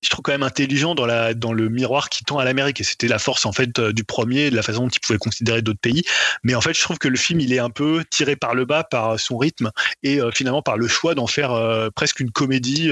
je 0.05 0.11
trouve 0.11 0.23
quand 0.25 0.33
même 0.33 0.43
intelligent 0.43 0.97
dans 0.97 1.07
la 1.07 1.33
dans 1.33 1.53
le 1.53 1.69
miroir 1.69 2.09
qui 2.09 2.25
tend 2.25 2.39
à 2.39 2.45
l'Amérique. 2.45 2.81
Et 2.81 2.85
c'était 2.85 3.07
la 3.07 3.21
force 3.21 3.47
en 3.47 3.53
fait 3.53 3.79
du 3.79 4.03
premier 4.03 4.51
de 4.51 4.57
la 4.57 4.63
façon 4.63 4.83
dont 4.83 4.89
il 4.89 4.99
pouvait 4.99 5.19
considérer 5.19 5.63
d'autres 5.63 5.79
pays. 5.79 6.03
Mais 6.43 6.57
en 6.57 6.61
fait 6.61 6.75
je 6.75 6.81
trouve 6.81 6.99
que 6.99 7.07
le 7.07 7.17
film 7.17 7.39
il 7.39 7.53
est 7.53 7.61
un 7.61 7.71
peu 7.71 8.03
tiré 8.11 8.35
par 8.35 8.57
le 8.57 8.65
bas 8.65 8.83
par 8.83 9.21
son 9.21 9.39
rythme 9.39 9.71
et 10.03 10.19
finalement 10.35 10.61
par 10.61 10.77
le 10.77 10.89
choix 10.89 11.15
d'en 11.15 11.29
faire 11.29 11.57
presque 11.95 12.19
une 12.19 12.33
comédie 12.33 12.91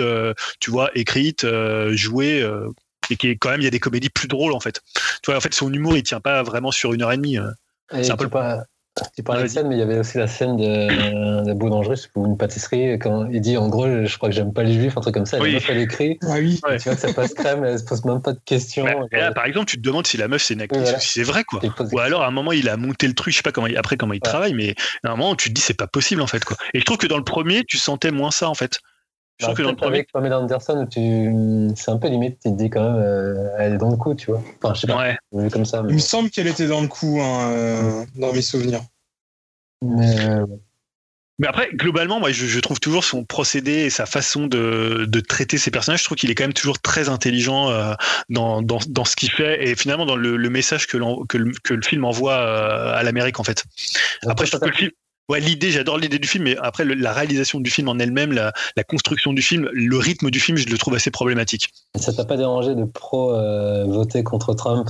tu 0.60 0.70
vois 0.70 0.92
écrite 0.94 1.44
jouée 1.90 2.48
et 3.10 3.16
qui 3.16 3.26
est 3.26 3.36
quand 3.36 3.50
même 3.50 3.60
il 3.60 3.64
y 3.64 3.66
a 3.66 3.72
des 3.72 3.80
comédies 3.80 4.10
plus 4.10 4.28
drôles 4.28 4.52
en 4.52 4.60
fait. 4.60 4.80
Tu 4.94 5.32
vois 5.32 5.36
en 5.36 5.40
fait 5.40 5.52
son 5.52 5.72
humour 5.72 5.96
il 5.96 6.04
tient 6.04 6.20
pas 6.20 6.44
vraiment 6.44 6.70
sur 6.70 6.92
une 6.92 7.02
heure 7.02 7.10
et 7.10 7.16
demie 7.16 7.38
c'est 7.90 8.10
un 8.10 8.16
peu 8.16 8.28
pas 8.28 8.64
tu 9.16 9.22
parlais 9.22 9.44
de 9.44 9.48
scène, 9.48 9.68
mais 9.68 9.76
il 9.76 9.78
y 9.78 9.82
avait 9.82 9.98
aussi 9.98 10.18
la 10.18 10.26
scène 10.26 10.56
de, 10.56 11.44
de 11.44 11.52
Boulangerie 11.54 12.06
pour 12.12 12.26
une 12.26 12.36
pâtisserie. 12.36 12.98
Quand 12.98 13.26
il 13.30 13.40
dit 13.40 13.56
en 13.56 13.68
gros, 13.68 13.86
je 13.86 14.16
crois 14.16 14.28
que 14.28 14.34
j'aime 14.34 14.52
pas 14.52 14.62
les 14.62 14.74
juifs, 14.74 14.96
un 14.96 15.00
truc 15.00 15.14
comme 15.14 15.26
ça. 15.26 15.38
Oui. 15.38 15.52
La 15.52 15.54
meuf, 15.54 15.70
elle 15.70 15.78
écrit. 15.78 16.18
Ah 16.22 16.34
oui. 16.38 16.60
Tu 16.78 16.84
vois 16.84 16.94
que 16.94 17.00
ça 17.00 17.12
passe 17.12 17.32
crème, 17.34 17.64
elle 17.64 17.78
se 17.78 17.84
pose 17.84 18.04
même 18.04 18.20
pas 18.20 18.32
de 18.32 18.40
questions. 18.44 18.84
là, 19.12 19.32
par 19.32 19.46
exemple, 19.46 19.66
tu 19.66 19.76
te 19.76 19.82
demandes 19.82 20.06
si 20.06 20.16
la 20.16 20.28
meuf 20.28 20.42
c'est 20.42 20.54
une 20.54 20.62
actrice 20.62 20.98
si 20.98 21.08
c'est 21.10 21.22
vrai, 21.22 21.44
quoi. 21.44 21.60
Ou 21.92 21.98
alors 21.98 22.22
à 22.22 22.26
un 22.26 22.30
moment, 22.30 22.52
il 22.52 22.68
a 22.68 22.76
monté 22.76 23.06
le 23.06 23.14
truc, 23.14 23.32
je 23.32 23.38
sais 23.38 23.42
pas 23.42 23.52
comment 23.52 23.68
il, 23.68 23.76
après 23.76 23.96
comment 23.96 24.12
il 24.12 24.20
travaille, 24.20 24.54
mais 24.54 24.74
à 25.04 25.12
un 25.12 25.16
moment, 25.16 25.34
tu 25.34 25.50
te 25.50 25.54
dis 25.54 25.60
c'est 25.60 25.74
pas 25.74 25.86
possible 25.86 26.20
en 26.20 26.26
fait, 26.26 26.44
quoi. 26.44 26.56
Et 26.74 26.80
je 26.80 26.84
trouve 26.84 26.98
que 26.98 27.06
dans 27.06 27.18
le 27.18 27.24
premier, 27.24 27.64
tu 27.64 27.78
sentais 27.78 28.10
moins 28.10 28.30
ça 28.30 28.48
en 28.48 28.54
fait. 28.54 28.80
Je 29.40 29.46
trouve 29.46 29.54
bah, 29.54 29.58
que 29.58 29.62
dans 29.62 29.70
le 29.70 29.76
premier. 29.76 29.96
Avec 29.96 30.12
Pamela 30.12 30.38
Anderson, 30.38 30.86
tu... 30.90 31.32
c'est 31.74 31.90
un 31.90 31.96
peu 31.96 32.08
limite, 32.08 32.38
tu 32.44 32.50
te 32.50 32.56
dis 32.56 32.68
quand 32.68 32.82
même, 32.82 33.02
euh, 33.02 33.48
elle 33.58 33.74
est 33.74 33.78
dans 33.78 33.90
le 33.90 33.96
coup, 33.96 34.14
tu 34.14 34.30
vois. 34.30 34.42
Enfin, 34.62 34.74
je 34.74 34.80
sais 34.80 34.86
pas. 34.86 35.16
Ouais. 35.32 35.50
Comme 35.50 35.64
ça, 35.64 35.82
Il 35.88 35.94
me 35.94 35.98
semble 35.98 36.30
qu'elle 36.30 36.46
était 36.46 36.66
dans 36.66 36.82
le 36.82 36.88
coup, 36.88 37.18
hein, 37.20 37.50
euh, 37.50 38.04
dans 38.16 38.32
mes 38.32 38.42
souvenirs. 38.42 38.82
Mais, 39.82 40.44
mais 41.38 41.46
après, 41.46 41.70
globalement, 41.72 42.20
moi, 42.20 42.32
je, 42.32 42.44
je, 42.44 42.60
trouve 42.60 42.80
toujours 42.80 43.02
son 43.02 43.24
procédé 43.24 43.72
et 43.72 43.90
sa 43.90 44.04
façon 44.04 44.46
de, 44.46 45.06
de 45.08 45.20
traiter 45.20 45.56
ses 45.56 45.70
personnages, 45.70 46.00
je 46.00 46.04
trouve 46.04 46.18
qu'il 46.18 46.30
est 46.30 46.34
quand 46.34 46.44
même 46.44 46.52
toujours 46.52 46.78
très 46.78 47.08
intelligent 47.08 47.70
euh, 47.70 47.94
dans, 48.28 48.60
dans, 48.60 48.78
dans, 48.86 49.06
ce 49.06 49.16
qu'il 49.16 49.30
fait 49.30 49.66
et 49.66 49.74
finalement 49.74 50.04
dans 50.04 50.16
le, 50.16 50.36
le 50.36 50.50
message 50.50 50.86
que, 50.86 50.98
que, 51.28 51.38
le, 51.38 51.52
que 51.64 51.72
le 51.72 51.80
film 51.80 52.04
envoie 52.04 52.34
euh, 52.34 52.92
à 52.92 53.02
l'Amérique, 53.04 53.40
en 53.40 53.44
fait. 53.44 53.64
Après, 54.28 54.44
je 54.44 54.50
trouve 54.50 54.60
que 54.60 54.70
le 54.70 54.76
film. 54.76 54.90
Ouais, 55.30 55.40
l'idée, 55.40 55.70
j'adore 55.70 55.96
l'idée 55.96 56.18
du 56.18 56.26
film, 56.26 56.44
mais 56.44 56.56
après, 56.60 56.84
le, 56.84 56.94
la 56.94 57.12
réalisation 57.12 57.60
du 57.60 57.70
film 57.70 57.88
en 57.88 57.98
elle-même, 57.98 58.32
la, 58.32 58.52
la, 58.76 58.82
construction 58.84 59.32
du 59.32 59.42
film, 59.42 59.70
le 59.72 59.96
rythme 59.96 60.28
du 60.30 60.40
film, 60.40 60.58
je 60.58 60.66
le 60.66 60.76
trouve 60.76 60.94
assez 60.94 61.12
problématique. 61.12 61.72
Ça 61.94 62.12
t'a 62.12 62.24
pas 62.24 62.36
dérangé 62.36 62.74
de 62.74 62.84
pro 62.84 63.32
euh, 63.32 63.84
voter 63.84 64.24
contre 64.24 64.54
Trump 64.54 64.88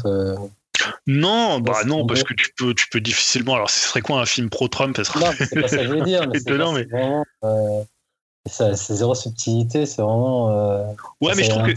non, 1.06 1.60
bah 1.60 1.84
non, 1.84 2.06
parce 2.06 2.22
que 2.22 2.32
tu 2.32 2.48
peux, 2.56 2.72
tu 2.74 2.88
peux 2.88 3.00
difficilement. 3.00 3.54
Alors, 3.54 3.68
ce 3.68 3.88
serait 3.88 4.00
quoi 4.00 4.18
un 4.18 4.24
film 4.24 4.48
pro-Trump 4.48 4.96
Non, 4.96 5.30
c'est 5.38 5.60
pas 5.60 5.68
ça 5.68 5.76
que 5.76 5.84
je 5.84 5.88
veux 5.88 6.00
dire. 6.02 6.26
mais 6.72 6.86
c'est 8.50 8.94
zéro 8.94 9.14
subtilité, 9.14 9.86
c'est 9.86 10.02
vraiment. 10.02 10.50
Euh, 10.50 10.84
ouais, 11.20 11.34
mais 11.36 11.44
je 11.44 11.50
trouve 11.50 11.62
que. 11.62 11.72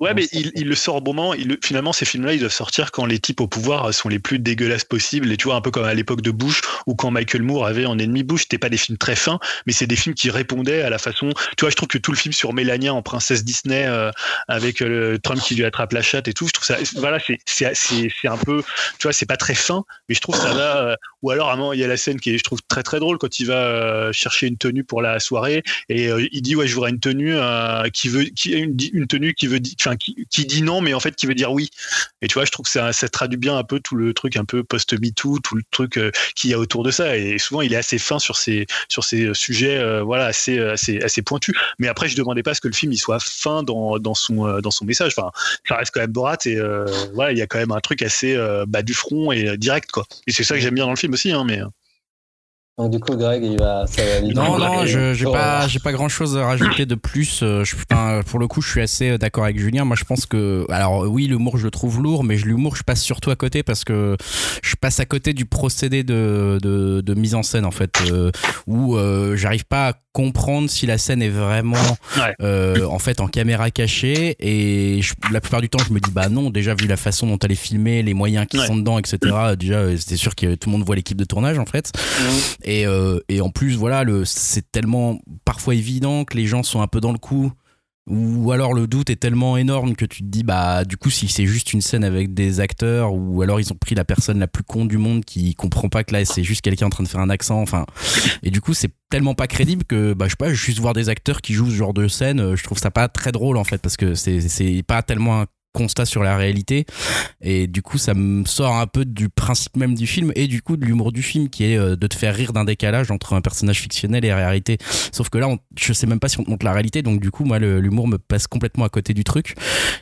Ouais, 0.00 0.14
mais 0.14 0.26
il, 0.32 0.52
il, 0.54 0.68
le 0.68 0.74
sort 0.74 0.96
au 0.96 1.00
bon 1.00 1.14
moment. 1.14 1.34
Il, 1.34 1.58
finalement, 1.62 1.92
ces 1.92 2.04
films-là, 2.04 2.34
ils 2.34 2.40
doivent 2.40 2.52
sortir 2.52 2.90
quand 2.90 3.06
les 3.06 3.18
types 3.18 3.40
au 3.40 3.48
pouvoir 3.48 3.92
sont 3.92 4.08
les 4.08 4.18
plus 4.18 4.38
dégueulasses 4.38 4.84
possibles. 4.84 5.30
Et 5.32 5.36
tu 5.36 5.48
vois, 5.48 5.56
un 5.56 5.60
peu 5.60 5.70
comme 5.70 5.84
à 5.84 5.94
l'époque 5.94 6.20
de 6.20 6.30
Bush, 6.30 6.60
ou 6.86 6.94
quand 6.94 7.10
Michael 7.10 7.42
Moore 7.42 7.66
avait 7.66 7.86
en 7.86 7.98
ennemi 7.98 8.22
Bush, 8.22 8.42
c'était 8.42 8.58
pas 8.58 8.68
des 8.68 8.76
films 8.76 8.98
très 8.98 9.16
fins, 9.16 9.38
mais 9.66 9.72
c'est 9.72 9.86
des 9.86 9.96
films 9.96 10.14
qui 10.14 10.30
répondaient 10.30 10.82
à 10.82 10.90
la 10.90 10.98
façon. 10.98 11.30
Tu 11.56 11.64
vois, 11.64 11.70
je 11.70 11.76
trouve 11.76 11.88
que 11.88 11.98
tout 11.98 12.12
le 12.12 12.16
film 12.16 12.32
sur 12.32 12.52
Mélania 12.52 12.94
en 12.94 13.02
princesse 13.02 13.44
Disney, 13.44 13.86
euh, 13.86 14.10
avec 14.48 14.82
euh, 14.82 15.18
Trump 15.18 15.40
qui 15.40 15.54
lui 15.54 15.64
attrape 15.64 15.92
la 15.92 16.02
chatte 16.02 16.28
et 16.28 16.32
tout, 16.32 16.46
je 16.46 16.52
trouve 16.52 16.66
ça. 16.66 16.76
Voilà, 16.96 17.18
c'est 17.46 17.66
un 18.24 18.36
peu. 18.36 18.62
Tu 18.98 19.04
vois, 19.04 19.12
c'est 19.12 19.26
pas 19.26 19.36
très 19.36 19.54
fin, 19.54 19.84
mais 20.08 20.14
je 20.14 20.20
trouve 20.20 20.36
ça 20.36 20.54
va. 20.54 20.78
Euh, 20.78 20.96
ou 21.22 21.30
alors, 21.30 21.50
à 21.50 21.74
il 21.74 21.80
y 21.80 21.84
a 21.84 21.88
la 21.88 21.96
scène 21.96 22.20
qui 22.20 22.34
est, 22.34 22.38
je 22.38 22.44
trouve, 22.44 22.60
très 22.68 22.82
très 22.82 23.00
drôle 23.00 23.18
quand 23.18 23.40
il 23.40 23.46
va 23.46 24.12
chercher 24.12 24.46
une 24.46 24.56
tenue 24.56 24.84
pour 24.84 25.02
la 25.02 25.18
soirée 25.18 25.62
et 25.88 25.97
euh, 26.06 26.26
il 26.32 26.42
dit 26.42 26.56
ouais 26.56 26.66
je 26.66 26.74
voudrais 26.74 26.90
une 26.90 27.00
tenue 27.00 27.34
euh, 27.34 27.88
qui 27.90 28.08
veut 28.08 28.24
qui 28.24 28.52
une, 28.52 29.06
tenue 29.06 29.34
qui 29.34 29.46
veut 29.46 29.60
enfin 29.80 29.96
qui, 29.96 30.26
qui, 30.30 30.46
dit 30.46 30.62
non 30.62 30.80
mais 30.80 30.94
en 30.94 31.00
fait 31.00 31.16
qui 31.16 31.26
veut 31.26 31.34
dire 31.34 31.52
oui. 31.52 31.70
Et 32.22 32.28
tu 32.28 32.34
vois 32.34 32.44
je 32.44 32.50
trouve 32.50 32.64
que 32.64 32.70
ça, 32.70 32.92
ça 32.92 33.08
traduit 33.08 33.38
bien 33.38 33.56
un 33.56 33.64
peu 33.64 33.80
tout 33.80 33.96
le 33.96 34.14
truc 34.14 34.36
un 34.36 34.44
peu 34.44 34.62
post 34.62 34.92
MeToo 34.98 35.38
tout 35.40 35.56
le 35.56 35.62
truc 35.70 35.98
euh, 35.98 36.10
qu'il 36.34 36.50
y 36.50 36.54
a 36.54 36.58
autour 36.58 36.82
de 36.82 36.90
ça. 36.90 37.16
Et 37.16 37.38
souvent 37.38 37.62
il 37.62 37.72
est 37.72 37.76
assez 37.76 37.98
fin 37.98 38.18
sur 38.18 38.36
ces 38.36 38.66
sur 38.88 39.04
ces 39.04 39.32
sujets 39.34 40.02
voilà 40.02 40.26
assez 40.26 40.58
assez 40.58 41.00
assez 41.00 41.22
pointus. 41.22 41.54
Mais 41.78 41.88
après 41.88 42.08
je 42.08 42.16
demandais 42.16 42.42
pas 42.42 42.52
à 42.52 42.54
ce 42.54 42.60
que 42.60 42.68
le 42.68 42.74
film 42.74 42.92
il 42.92 42.98
soit 42.98 43.20
fin 43.20 43.62
dans, 43.62 43.98
dans 43.98 44.14
son 44.14 44.60
dans 44.60 44.70
son 44.70 44.84
message. 44.84 45.14
Enfin 45.16 45.30
ça 45.66 45.76
reste 45.76 45.92
quand 45.92 46.00
même 46.00 46.12
Borat 46.12 46.38
et 46.46 46.58
voilà 47.14 47.32
il 47.32 47.38
y 47.38 47.42
a 47.42 47.46
quand 47.46 47.58
même 47.58 47.72
un 47.72 47.80
truc 47.80 48.02
assez 48.02 48.36
bas 48.66 48.82
du 48.82 48.94
front 48.94 49.32
et 49.32 49.56
direct 49.56 49.90
quoi. 49.90 50.04
Et 50.26 50.32
c'est 50.32 50.44
ça 50.44 50.54
que 50.54 50.60
j'aime 50.60 50.74
bien 50.74 50.84
dans 50.84 50.90
le 50.90 50.96
film 50.96 51.14
aussi 51.14 51.32
hein, 51.32 51.44
mais 51.44 51.60
donc 52.78 52.92
du 52.92 53.00
coup, 53.00 53.16
Greg, 53.16 53.42
il 53.42 53.58
va. 53.58 53.86
non, 54.34 54.56
non, 54.56 54.86
je 54.86 55.12
j'ai 55.12 55.24
pas, 55.24 55.66
j'ai 55.66 55.80
pas 55.80 55.90
grand 55.90 56.08
chose 56.08 56.36
à 56.36 56.46
rajouter 56.46 56.86
de 56.86 56.94
plus. 56.94 57.40
Euh, 57.42 57.64
je, 57.64 57.74
pour 58.22 58.38
le 58.38 58.46
coup, 58.46 58.62
je 58.62 58.70
suis 58.70 58.80
assez 58.80 59.10
euh, 59.10 59.18
d'accord 59.18 59.42
avec 59.44 59.58
Julien. 59.58 59.84
Moi, 59.84 59.96
je 59.96 60.04
pense 60.04 60.26
que, 60.26 60.64
alors 60.70 61.00
oui, 61.10 61.26
l'humour, 61.26 61.58
je 61.58 61.64
le 61.64 61.72
trouve 61.72 62.00
lourd, 62.00 62.22
mais 62.22 62.36
l'humour, 62.36 62.76
je 62.76 62.84
passe 62.84 63.02
surtout 63.02 63.30
à 63.32 63.36
côté 63.36 63.64
parce 63.64 63.82
que 63.82 64.16
je 64.62 64.76
passe 64.76 65.00
à 65.00 65.06
côté 65.06 65.32
du 65.32 65.44
procédé 65.44 66.04
de, 66.04 66.60
de, 66.62 67.00
de 67.00 67.14
mise 67.14 67.34
en 67.34 67.42
scène 67.42 67.64
en 67.64 67.72
fait, 67.72 68.00
euh, 68.12 68.30
où 68.68 68.96
j'arrive 69.34 69.64
pas 69.64 69.88
à 69.88 69.92
comprendre 70.18 70.68
si 70.68 70.84
la 70.84 70.98
scène 70.98 71.22
est 71.22 71.28
vraiment 71.28 71.76
en 72.40 72.98
fait 72.98 73.20
en 73.20 73.28
caméra 73.28 73.70
cachée 73.70 74.34
et 74.40 75.00
la 75.30 75.40
plupart 75.40 75.60
du 75.60 75.68
temps, 75.68 75.78
je 75.86 75.92
me 75.92 76.00
dis 76.00 76.10
bah 76.10 76.28
non. 76.28 76.50
Déjà 76.50 76.74
vu 76.74 76.88
la 76.88 76.96
façon 76.96 77.28
dont 77.28 77.38
elle 77.38 77.52
est 77.52 77.54
filmée, 77.54 78.02
les 78.02 78.14
moyens 78.14 78.48
qui 78.48 78.58
sont 78.58 78.76
dedans, 78.76 78.98
etc. 78.98 79.18
Déjà, 79.56 79.96
c'est 79.96 80.16
sûr 80.16 80.34
que 80.34 80.56
tout 80.56 80.70
le 80.70 80.72
monde 80.72 80.84
voit 80.84 80.96
l'équipe 80.96 81.16
de 81.16 81.24
tournage 81.24 81.60
en 81.60 81.66
fait. 81.66 81.92
Et, 82.64 82.84
euh, 82.84 83.20
et 83.28 83.40
en 83.40 83.50
plus, 83.50 83.76
voilà, 83.76 84.02
c'est 84.24 84.68
tellement 84.72 85.20
parfois 85.44 85.76
évident 85.76 86.24
que 86.24 86.36
les 86.36 86.46
gens 86.46 86.64
sont 86.64 86.80
un 86.80 86.88
peu 86.88 87.00
dans 87.00 87.12
le 87.12 87.18
coup. 87.18 87.52
Ou 88.08 88.52
alors 88.52 88.72
le 88.72 88.86
doute 88.86 89.10
est 89.10 89.16
tellement 89.16 89.56
énorme 89.56 89.94
que 89.94 90.04
tu 90.06 90.22
te 90.22 90.28
dis, 90.28 90.42
bah, 90.42 90.84
du 90.84 90.96
coup, 90.96 91.10
si 91.10 91.28
c'est 91.28 91.46
juste 91.46 91.72
une 91.72 91.82
scène 91.82 92.04
avec 92.04 92.32
des 92.32 92.60
acteurs, 92.60 93.12
ou 93.12 93.42
alors 93.42 93.60
ils 93.60 93.70
ont 93.72 93.76
pris 93.76 93.94
la 93.94 94.04
personne 94.04 94.38
la 94.38 94.48
plus 94.48 94.64
con 94.64 94.86
du 94.86 94.96
monde 94.96 95.24
qui 95.24 95.54
comprend 95.54 95.88
pas 95.88 96.04
que 96.04 96.14
là, 96.14 96.24
c'est 96.24 96.42
juste 96.42 96.62
quelqu'un 96.62 96.86
en 96.86 96.90
train 96.90 97.04
de 97.04 97.08
faire 97.08 97.20
un 97.20 97.30
accent, 97.30 97.60
enfin. 97.60 97.84
Et 98.42 98.50
du 98.50 98.60
coup, 98.60 98.72
c'est 98.72 98.90
tellement 99.10 99.34
pas 99.34 99.46
crédible 99.46 99.84
que, 99.84 100.14
bah, 100.14 100.26
je 100.26 100.30
sais 100.30 100.36
pas, 100.36 100.52
juste 100.52 100.78
voir 100.78 100.94
des 100.94 101.10
acteurs 101.10 101.42
qui 101.42 101.52
jouent 101.52 101.70
ce 101.70 101.74
genre 101.74 101.94
de 101.94 102.08
scène, 102.08 102.40
euh, 102.40 102.56
je 102.56 102.64
trouve 102.64 102.78
ça 102.78 102.90
pas 102.90 103.08
très 103.08 103.32
drôle, 103.32 103.58
en 103.58 103.64
fait, 103.64 103.82
parce 103.82 103.96
que 103.96 104.14
c'est 104.14 104.82
pas 104.86 105.02
tellement 105.02 105.42
un 105.42 105.46
constat 105.72 106.06
sur 106.06 106.22
la 106.22 106.36
réalité. 106.36 106.86
Et 107.40 107.66
du 107.66 107.82
coup 107.82 107.98
ça 107.98 108.14
me 108.14 108.44
sort 108.46 108.76
un 108.76 108.86
peu 108.86 109.04
du 109.04 109.28
principe 109.28 109.76
même 109.76 109.94
du 109.94 110.06
film 110.06 110.32
et 110.34 110.46
du 110.46 110.62
coup 110.62 110.76
de 110.76 110.84
l'humour 110.84 111.12
du 111.12 111.22
film 111.22 111.48
qui 111.48 111.64
est 111.64 111.76
euh, 111.76 111.96
de 111.96 112.06
te 112.06 112.14
faire 112.14 112.34
rire 112.34 112.52
d'un 112.52 112.64
décalage 112.64 113.10
entre 113.10 113.34
un 113.34 113.40
personnage 113.40 113.80
fictionnel 113.80 114.24
et 114.24 114.28
la 114.28 114.36
réalité. 114.36 114.78
Sauf 115.12 115.28
que 115.28 115.38
là 115.38 115.48
on, 115.48 115.58
je 115.78 115.92
sais 115.92 116.06
même 116.06 116.20
pas 116.20 116.28
si 116.28 116.40
on 116.40 116.44
te 116.44 116.50
montre 116.50 116.64
la 116.64 116.72
réalité 116.72 117.02
donc 117.02 117.20
du 117.20 117.30
coup 117.30 117.44
moi 117.44 117.58
l'humour 117.58 118.08
me 118.08 118.18
passe 118.18 118.46
complètement 118.46 118.84
à 118.84 118.88
côté 118.88 119.14
du 119.14 119.24
truc. 119.24 119.54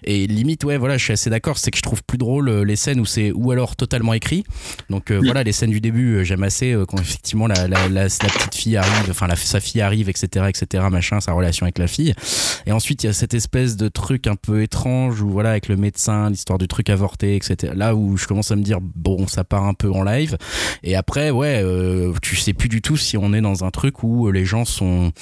Et 0.04 0.26
limite 0.26 0.64
ouais 0.64 0.78
voilà 0.78 0.96
je 0.96 1.04
suis 1.04 1.12
assez 1.12 1.30
d'accord 1.30 1.58
c'est 1.58 1.70
que 1.70 1.78
je 1.78 1.82
trouve 1.82 2.02
plus 2.04 2.18
drôle 2.18 2.48
euh, 2.48 2.64
les 2.64 2.76
scènes 2.76 3.00
où 3.00 3.06
c'est 3.06 3.32
ou 3.32 3.50
alors 3.50 3.76
totalement 3.76 4.14
écrit. 4.14 4.44
Donc 4.88 5.10
euh, 5.10 5.20
voilà 5.22 5.42
les 5.42 5.52
scènes 5.52 5.70
du 5.70 5.80
début 5.80 6.24
j'aime 6.24 6.42
assez 6.42 6.76
quand 6.88 6.98
effectivement 6.98 7.46
la, 7.46 7.68
la, 7.68 7.88
la, 7.88 8.08
petite 8.08 8.54
fille 8.54 8.76
arrive 8.76 9.10
enfin 9.10 9.28
sa 9.36 9.60
fille 9.60 9.80
arrive 9.80 10.08
etc 10.08 10.46
etc 10.48 10.84
machin 10.90 11.20
sa 11.20 11.32
relation 11.32 11.64
avec 11.64 11.78
la 11.78 11.86
fille. 11.86 12.14
Et 12.66 12.72
ensuite 12.72 13.02
il 13.02 13.06
y 13.06 13.10
a 13.10 13.12
cette 13.12 13.34
espèce 13.34 13.76
de 13.76 13.88
truc 13.88 14.26
un 14.26 14.36
peu 14.36 14.62
étrange 14.62 15.20
où 15.20 15.28
voilà 15.28 15.50
avec 15.50 15.65
le 15.68 15.76
médecin, 15.76 16.30
l'histoire 16.30 16.58
du 16.58 16.68
truc 16.68 16.90
avorté, 16.90 17.36
etc. 17.36 17.72
Là 17.74 17.94
où 17.94 18.16
je 18.16 18.26
commence 18.26 18.50
à 18.50 18.56
me 18.56 18.62
dire 18.62 18.78
bon, 18.80 19.26
ça 19.26 19.44
part 19.44 19.64
un 19.64 19.74
peu 19.74 19.90
en 19.90 20.02
live. 20.02 20.36
Et 20.82 20.96
après, 20.96 21.30
ouais, 21.30 21.60
euh, 21.62 22.12
tu 22.22 22.36
sais 22.36 22.52
plus 22.52 22.68
du 22.68 22.82
tout 22.82 22.96
si 22.96 23.16
on 23.16 23.32
est 23.32 23.40
dans 23.40 23.64
un 23.64 23.70
truc 23.70 24.02
où 24.02 24.30
les 24.30 24.44
gens 24.44 24.64
sont 24.64 25.12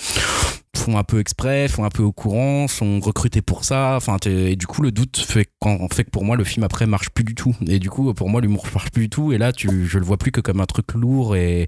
font 0.76 0.98
un 0.98 1.04
peu 1.04 1.20
exprès, 1.20 1.68
font 1.68 1.84
un 1.84 1.88
peu 1.88 2.02
au 2.02 2.12
courant, 2.12 2.66
sont 2.68 3.00
recrutés 3.00 3.42
pour 3.42 3.64
ça. 3.64 3.94
Enfin, 3.96 4.16
et 4.26 4.56
du 4.56 4.66
coup, 4.66 4.82
le 4.82 4.90
doute 4.90 5.16
fait, 5.16 5.44
que 5.46 6.10
pour 6.10 6.24
moi, 6.24 6.36
le 6.36 6.44
film 6.44 6.64
après 6.64 6.86
marche 6.86 7.10
plus 7.10 7.24
du 7.24 7.34
tout. 7.34 7.54
Et 7.66 7.78
du 7.78 7.90
coup, 7.90 8.12
pour 8.12 8.28
moi, 8.28 8.40
l'humour 8.40 8.66
marche 8.74 8.90
plus 8.90 9.02
du 9.02 9.10
tout. 9.10 9.32
Et 9.32 9.38
là, 9.38 9.52
tu, 9.52 9.86
je 9.86 9.98
le 9.98 10.04
vois 10.04 10.16
plus 10.16 10.32
que 10.32 10.40
comme 10.40 10.60
un 10.60 10.66
truc 10.66 10.92
lourd 10.94 11.36
et 11.36 11.66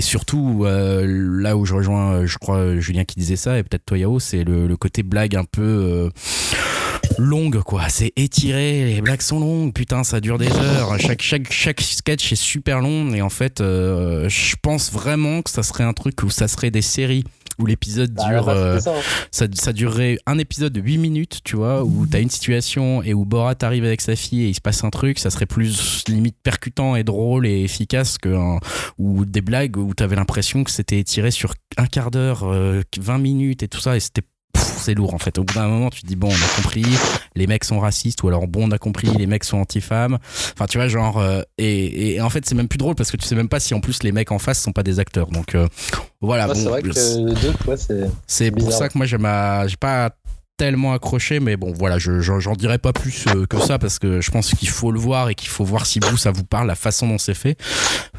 surtout 0.00 0.64
euh, 0.64 1.04
là 1.06 1.56
où 1.56 1.64
je 1.64 1.74
rejoins, 1.74 2.26
je 2.26 2.38
crois 2.38 2.78
Julien 2.78 3.04
qui 3.04 3.18
disait 3.18 3.36
ça 3.36 3.58
et 3.58 3.62
peut-être 3.62 3.84
toi 3.86 3.98
Yao, 3.98 4.18
c'est 4.18 4.44
le, 4.44 4.66
le, 4.66 4.76
côté 4.76 5.02
blague 5.02 5.36
un 5.36 5.44
peu 5.44 5.62
euh, 5.62 6.10
longue 7.18 7.62
quoi. 7.62 7.88
C'est 7.88 8.12
étiré 8.16 8.84
les 8.84 9.00
blagues 9.00 9.22
sont 9.22 9.40
longues. 9.40 9.72
Putain 9.72 10.04
ça 10.04 10.20
dure 10.20 10.38
des 10.38 10.50
heures. 10.50 10.98
Chaque 10.98 11.22
chaque 11.22 11.52
chaque 11.52 11.80
sketch 11.80 12.32
est 12.32 12.36
super 12.36 12.80
long. 12.80 13.12
Et 13.14 13.22
en 13.22 13.30
fait 13.30 13.60
euh, 13.60 14.28
je 14.28 14.56
pense 14.60 14.92
vraiment 14.92 15.42
que 15.42 15.50
ça 15.50 15.62
serait 15.62 15.84
un 15.84 15.92
truc 15.92 16.22
où 16.22 16.30
ça 16.30 16.48
serait 16.48 16.70
des 16.70 16.82
séries 16.82 17.24
où 17.58 17.66
l'épisode 17.66 18.12
bah, 18.12 18.28
dure 18.28 18.48
euh, 18.48 18.78
hein. 18.78 19.00
ça, 19.30 19.46
ça, 19.52 19.72
durerait 19.74 20.18
un 20.24 20.38
épisode 20.38 20.72
de 20.72 20.80
8 20.80 20.96
minutes 20.96 21.40
tu 21.44 21.56
vois 21.56 21.84
où 21.84 22.06
t'as 22.06 22.20
une 22.20 22.30
situation 22.30 23.02
et 23.02 23.12
où 23.12 23.26
Borat 23.26 23.54
arrive 23.60 23.84
avec 23.84 24.00
sa 24.00 24.16
fille 24.16 24.44
et 24.44 24.48
il 24.48 24.54
se 24.54 24.60
passe 24.60 24.84
un 24.84 24.90
truc. 24.90 25.18
Ça 25.18 25.30
serait 25.30 25.46
plus 25.46 26.04
limite 26.08 26.36
percutant 26.42 26.96
et 26.96 27.04
drôle 27.04 27.46
et 27.46 27.62
efficace 27.62 28.18
que 28.18 28.34
ou 28.98 29.24
des 29.24 29.40
blagues 29.40 29.76
où 29.76 29.94
t'avais 29.94 30.16
l'impression 30.16 30.64
que 30.64 30.70
c'était 30.70 30.98
étiré 30.98 31.30
sur 31.30 31.54
un 31.76 31.86
quart 31.86 32.10
d'heure 32.10 32.44
20 32.44 32.54
euh, 32.54 33.18
minutes 33.18 33.62
et 33.62 33.68
tout 33.68 33.80
ça. 33.80 33.96
Et 33.96 34.00
c'était 34.00 34.22
c'est 34.62 34.94
lourd 34.94 35.14
en 35.14 35.18
fait. 35.18 35.38
Au 35.38 35.44
bout 35.44 35.54
d'un 35.54 35.68
moment, 35.68 35.90
tu 35.90 36.02
te 36.02 36.06
dis 36.06 36.16
bon, 36.16 36.28
on 36.28 36.30
a 36.32 36.62
compris, 36.62 36.84
les 37.34 37.46
mecs 37.46 37.64
sont 37.64 37.80
racistes, 37.80 38.22
ou 38.22 38.28
alors 38.28 38.46
bon, 38.46 38.68
on 38.68 38.70
a 38.70 38.78
compris, 38.78 39.08
les 39.08 39.26
mecs 39.26 39.44
sont 39.44 39.58
anti-femmes. 39.58 40.18
Enfin, 40.54 40.66
tu 40.66 40.78
vois, 40.78 40.88
genre, 40.88 41.18
euh, 41.18 41.42
et, 41.58 42.14
et, 42.14 42.20
en 42.20 42.30
fait, 42.30 42.46
c'est 42.46 42.54
même 42.54 42.68
plus 42.68 42.78
drôle 42.78 42.94
parce 42.94 43.10
que 43.10 43.16
tu 43.16 43.26
sais 43.26 43.34
même 43.34 43.48
pas 43.48 43.60
si 43.60 43.74
en 43.74 43.80
plus 43.80 44.02
les 44.02 44.12
mecs 44.12 44.32
en 44.32 44.38
face 44.38 44.60
sont 44.60 44.72
pas 44.72 44.82
des 44.82 44.98
acteurs. 44.98 45.28
Donc 45.28 45.54
euh, 45.54 45.68
voilà. 46.20 46.52
c'est 46.54 46.64
vrai 46.64 46.82
que 46.82 46.88
les 46.88 47.34
deux, 47.34 47.54
c'est. 47.76 48.10
C'est 48.26 48.50
pour 48.50 48.72
ça 48.72 48.88
que 48.88 48.98
moi, 48.98 49.06
j'ai 49.06 49.18
pas 49.18 50.10
tellement 50.58 50.92
accroché, 50.92 51.40
mais 51.40 51.56
bon, 51.56 51.72
voilà, 51.72 51.98
j'en 51.98 52.52
dirai 52.52 52.78
pas 52.78 52.92
plus 52.92 53.24
que 53.48 53.58
ça 53.58 53.78
parce 53.78 53.98
que 53.98 54.20
je 54.20 54.30
pense 54.30 54.54
qu'il 54.54 54.68
faut 54.68 54.92
le 54.92 55.00
voir 55.00 55.28
et 55.28 55.34
qu'il 55.34 55.48
faut 55.48 55.64
voir 55.64 55.86
si 55.86 55.98
vous, 55.98 56.16
ça 56.16 56.30
vous 56.30 56.44
parle, 56.44 56.68
la 56.68 56.74
façon 56.74 57.08
dont 57.08 57.18
c'est 57.18 57.34
fait, 57.34 57.56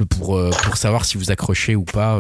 pour, 0.10 0.42
pour 0.64 0.76
savoir 0.76 1.06
si 1.06 1.18
vous 1.18 1.32
accrochez 1.32 1.76
ou 1.76 1.84
pas 1.84 2.20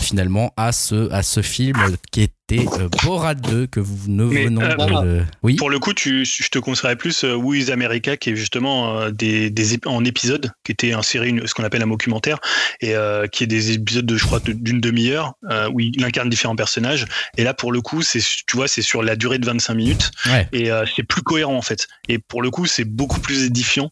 finalement 0.00 0.52
à 0.56 0.72
ce, 0.72 1.12
à 1.12 1.22
ce 1.22 1.42
film 1.42 1.78
qui 2.10 2.22
est 2.22 2.32
euh, 2.58 2.88
Borat 3.04 3.34
2 3.34 3.66
que 3.66 3.80
vous 3.80 4.10
ne 4.10 4.24
venons 4.24 4.62
euh, 4.62 5.22
Oui. 5.42 5.56
Pour 5.56 5.70
le 5.70 5.78
coup, 5.78 5.92
tu, 5.92 6.24
je 6.24 6.48
te 6.48 6.58
conseillerais 6.58 6.96
plus 6.96 7.24
euh, 7.24 7.34
Who 7.34 7.54
is 7.54 7.70
America 7.70 8.16
qui 8.16 8.30
est 8.30 8.36
justement 8.36 8.98
euh, 8.98 9.10
des, 9.10 9.50
des 9.50 9.78
en 9.86 10.04
épisodes, 10.04 10.50
qui 10.64 10.72
était 10.72 10.92
un 10.92 11.02
série, 11.02 11.40
ce 11.46 11.54
qu'on 11.54 11.64
appelle 11.64 11.82
un 11.82 11.86
documentaire, 11.86 12.38
et 12.80 12.94
qui 13.30 13.44
est 13.44 13.46
des 13.46 13.72
épisodes 13.72 14.04
de, 14.04 14.16
je 14.16 14.24
crois, 14.24 14.40
d'une 14.40 14.80
demi-heure 14.80 15.34
où 15.72 15.80
il 15.80 16.04
incarne 16.04 16.28
différents 16.28 16.56
personnages. 16.56 17.06
Et 17.36 17.44
là, 17.44 17.54
pour 17.54 17.72
le 17.72 17.80
coup, 17.80 18.02
c'est, 18.02 18.20
tu 18.46 18.56
vois, 18.56 18.68
c'est 18.68 18.82
sur 18.82 19.02
la 19.02 19.16
durée 19.16 19.38
de 19.38 19.46
25 19.46 19.74
minutes, 19.74 20.10
et 20.52 20.70
c'est 20.94 21.02
plus 21.02 21.22
cohérent 21.22 21.56
en 21.56 21.62
fait. 21.62 21.86
Et 22.08 22.18
pour 22.18 22.42
le 22.42 22.50
coup, 22.50 22.66
c'est 22.66 22.84
beaucoup 22.84 23.20
plus 23.20 23.44
édifiant 23.44 23.90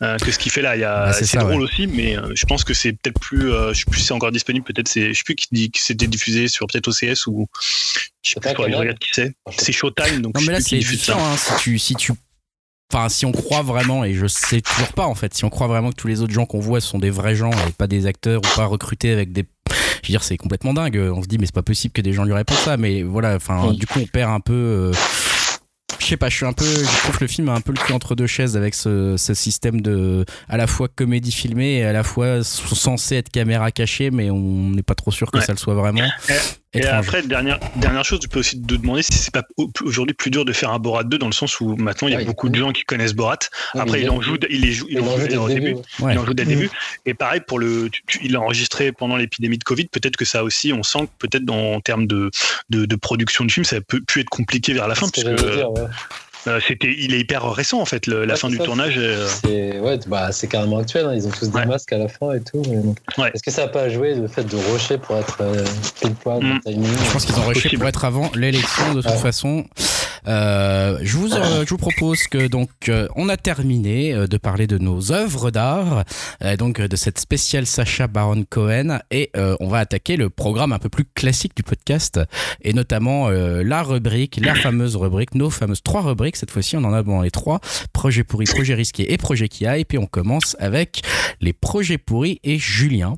que 0.00 0.30
ce 0.30 0.38
qu'il 0.38 0.52
fait 0.52 0.62
là. 0.62 0.76
Il 0.76 0.80
y 0.80 0.84
a, 0.84 1.06
bah, 1.06 1.12
c'est, 1.12 1.38
drôle 1.38 1.62
aussi, 1.62 1.86
mais 1.86 2.16
je 2.34 2.46
pense 2.46 2.64
que 2.64 2.74
c'est 2.74 2.92
peut-être 2.92 3.20
plus, 3.20 3.50
je 3.50 3.74
sais 3.74 3.84
plus 3.90 4.00
si 4.00 4.06
c'est 4.06 4.14
encore 4.14 4.32
disponible, 4.32 4.64
peut-être 4.64 4.88
c'est, 4.88 5.12
je 5.12 5.18
sais 5.18 5.24
plus 5.24 5.34
qui 5.34 5.48
dit 5.52 5.70
que 5.70 5.78
c'était 5.80 6.06
diffusé 6.06 6.48
sur 6.48 6.66
peut-être 6.66 6.88
OCS 6.88 7.26
ou 7.26 7.48
je 8.22 8.30
sais 8.30 8.40
pas, 8.40 8.52
regarde 8.52 8.98
qui 8.98 9.10
c'est. 9.12 9.34
C'est 9.56 9.72
Showtime, 9.72 10.22
donc. 10.22 10.34
Non, 10.34 10.40
mais 10.46 10.52
là, 10.52 10.60
c'est 10.60 10.78
différent, 10.78 11.24
hein, 11.24 11.36
si 11.36 11.56
tu, 11.62 11.78
si 11.78 11.94
tu 11.94 12.12
enfin 12.92 13.08
si 13.08 13.24
on 13.24 13.32
croit 13.32 13.62
vraiment 13.62 14.04
et 14.04 14.12
je 14.12 14.26
sais 14.26 14.60
toujours 14.60 14.92
pas 14.92 15.06
en 15.06 15.14
fait 15.14 15.32
si 15.32 15.46
on 15.46 15.48
croit 15.48 15.66
vraiment 15.66 15.88
que 15.88 15.96
tous 15.96 16.08
les 16.08 16.20
autres 16.20 16.34
gens 16.34 16.44
qu'on 16.44 16.60
voit 16.60 16.82
sont 16.82 16.98
des 16.98 17.08
vrais 17.08 17.34
gens 17.34 17.50
et 17.50 17.72
pas 17.72 17.86
des 17.86 18.04
acteurs 18.04 18.40
ou 18.40 18.56
pas 18.56 18.66
recrutés 18.66 19.10
avec 19.10 19.32
des 19.32 19.46
je 19.70 20.08
veux 20.08 20.12
dire 20.12 20.22
c'est 20.22 20.36
complètement 20.36 20.74
dingue 20.74 20.98
on 20.98 21.22
se 21.22 21.26
dit 21.26 21.38
mais 21.38 21.46
c'est 21.46 21.54
pas 21.54 21.62
possible 21.62 21.92
que 21.92 22.02
des 22.02 22.12
gens 22.12 22.24
lui 22.24 22.34
répondent 22.34 22.58
ça 22.58 22.76
mais 22.76 23.02
voilà 23.02 23.36
enfin 23.36 23.72
du 23.72 23.86
coup 23.86 23.98
on 23.98 24.06
perd 24.06 24.30
un 24.30 24.40
peu 24.40 24.52
euh, 24.52 24.92
je 26.02 26.08
sais 26.08 26.16
pas, 26.16 26.28
je 26.28 26.36
suis 26.36 26.46
un 26.46 26.52
peu, 26.52 26.64
je 26.64 27.02
trouve 27.02 27.16
que 27.16 27.24
le 27.24 27.28
film 27.28 27.48
a 27.48 27.54
un 27.54 27.60
peu 27.60 27.72
le 27.72 27.78
cul 27.78 27.92
entre 27.92 28.16
deux 28.16 28.26
chaises 28.26 28.56
avec 28.56 28.74
ce, 28.74 29.16
ce, 29.16 29.34
système 29.34 29.80
de 29.80 30.24
à 30.48 30.56
la 30.56 30.66
fois 30.66 30.88
comédie 30.88 31.30
filmée 31.30 31.76
et 31.76 31.84
à 31.84 31.92
la 31.92 32.02
fois 32.02 32.42
censé 32.42 33.16
être 33.16 33.30
caméra 33.30 33.70
cachée, 33.70 34.10
mais 34.10 34.28
on 34.30 34.70
n'est 34.70 34.82
pas 34.82 34.96
trop 34.96 35.12
sûr 35.12 35.30
que 35.30 35.40
ça 35.40 35.52
le 35.52 35.58
soit 35.58 35.74
vraiment. 35.74 36.02
Et 36.74 36.86
après, 36.86 37.22
dernière, 37.22 37.58
dernière 37.76 38.04
chose, 38.04 38.20
tu 38.20 38.28
peux 38.28 38.40
aussi 38.40 38.60
te 38.60 38.74
demander 38.74 39.02
si 39.02 39.12
c'est 39.12 39.32
pas 39.32 39.44
aujourd'hui 39.84 40.14
plus 40.14 40.30
dur 40.30 40.44
de 40.44 40.52
faire 40.52 40.70
un 40.70 40.78
Borat 40.78 41.04
2 41.04 41.18
dans 41.18 41.26
le 41.26 41.32
sens 41.32 41.60
où 41.60 41.76
maintenant 41.76 42.08
il 42.08 42.14
y 42.14 42.16
a 42.16 42.24
beaucoup 42.24 42.48
de 42.48 42.54
gens 42.54 42.72
qui 42.72 42.84
connaissent 42.84 43.12
Borat. 43.12 43.38
Après, 43.74 44.00
il 44.00 44.10
en 44.10 44.20
joue, 44.22 44.38
il 44.48 44.62
les 44.62 44.72
joue, 44.72 44.86
il, 44.88 45.00
en 45.00 45.18
joue 45.18 45.26
dès 45.26 45.36
le 45.36 45.48
début. 45.48 45.76
Il 46.00 46.18
en 46.18 46.24
joue 46.24 46.34
dès 46.34 46.44
le 46.44 46.48
début. 46.48 46.70
Et 47.04 47.12
pareil, 47.12 47.40
pour 47.46 47.58
le, 47.58 47.90
il 48.22 48.36
a 48.36 48.40
enregistré 48.40 48.90
pendant 48.92 49.16
l'épidémie 49.16 49.58
de 49.58 49.64
Covid. 49.64 49.86
Peut-être 49.86 50.16
que 50.16 50.24
ça 50.24 50.44
aussi, 50.44 50.72
on 50.72 50.82
sent 50.82 51.00
que 51.00 51.26
peut-être 51.26 51.48
en 51.50 51.80
termes 51.80 52.06
de, 52.06 52.30
de, 52.70 52.86
de, 52.86 52.96
production 52.96 53.44
de 53.44 53.52
film, 53.52 53.64
ça 53.64 53.80
peut 53.80 54.00
plus 54.00 54.22
être 54.22 54.30
compliqué 54.30 54.72
vers 54.72 54.88
la 54.88 54.94
fin. 54.94 55.08
Parce 55.08 55.24
que, 55.24 55.64
euh, 56.46 56.60
c'était, 56.66 56.92
il 56.98 57.14
est 57.14 57.20
hyper 57.20 57.50
récent 57.52 57.80
en 57.80 57.84
fait, 57.84 58.06
la 58.06 58.36
fin 58.36 58.48
du 58.48 58.58
tournage. 58.58 58.94
Euh. 58.96 59.28
C'est, 59.28 59.78
ouais, 59.78 59.98
bah, 60.06 60.32
c'est 60.32 60.48
carrément 60.48 60.78
actuel. 60.78 61.06
Hein. 61.06 61.14
Ils 61.14 61.26
ont 61.26 61.30
tous 61.30 61.50
des 61.50 61.64
masques 61.64 61.92
à 61.92 61.98
la 61.98 62.08
fin 62.08 62.32
et 62.32 62.40
tout. 62.40 62.62
Est-ce 63.32 63.42
que 63.42 63.50
ça 63.50 63.62
n'a 63.62 63.68
pas 63.68 63.88
joué 63.88 64.14
le 64.14 64.26
fait 64.28 64.44
de 64.44 64.56
rocher 64.56 64.98
pour 64.98 65.16
être 65.16 65.38
euh, 65.40 65.64
pile 66.00 66.14
poil 66.14 66.42
mm. 66.42 66.60
Je 66.66 67.12
pense 67.12 67.24
qu'ils 67.24 67.38
ont 67.38 67.46
rushé 67.46 67.76
pour 67.76 67.86
être 67.86 68.04
avant 68.04 68.30
l'élection 68.34 68.94
de 68.94 69.02
toute 69.02 69.12
façon. 69.12 69.64
Euh, 70.28 70.98
je, 71.02 71.16
vous, 71.16 71.28
je 71.28 71.68
vous 71.68 71.76
propose 71.76 72.26
que 72.28 72.46
donc 72.46 72.70
on 73.16 73.28
a 73.28 73.36
terminé 73.36 74.14
de 74.14 74.36
parler 74.36 74.66
de 74.66 74.78
nos 74.78 75.12
œuvres 75.12 75.50
d'art, 75.50 76.04
donc 76.58 76.80
de 76.80 76.96
cette 76.96 77.18
spéciale 77.18 77.66
Sacha 77.66 78.06
Baron 78.06 78.44
Cohen, 78.48 79.00
et 79.10 79.30
on 79.34 79.68
va 79.68 79.78
attaquer 79.78 80.16
le 80.16 80.30
programme 80.30 80.72
un 80.72 80.78
peu 80.78 80.88
plus 80.88 81.04
classique 81.04 81.56
du 81.56 81.62
podcast, 81.62 82.20
et 82.62 82.72
notamment 82.72 83.30
la 83.30 83.82
rubrique, 83.82 84.38
la 84.42 84.54
fameuse 84.54 84.96
rubrique, 84.96 85.34
nos 85.34 85.50
fameuses 85.50 85.82
trois 85.82 86.02
rubriques. 86.02 86.36
Cette 86.36 86.50
fois-ci, 86.50 86.76
on 86.76 86.84
en 86.84 86.92
a 86.92 87.02
bon 87.02 87.20
les 87.20 87.30
trois. 87.30 87.60
Projet 87.92 88.24
pourri, 88.24 88.46
projet 88.46 88.74
risqué 88.74 89.12
et 89.12 89.16
projet 89.16 89.48
qui 89.48 89.66
a. 89.66 89.78
Et 89.78 89.84
puis 89.84 89.98
on 89.98 90.06
commence 90.06 90.56
avec 90.58 91.02
les 91.40 91.52
projets 91.52 91.98
pourris 91.98 92.40
et 92.44 92.58
Julien, 92.58 93.14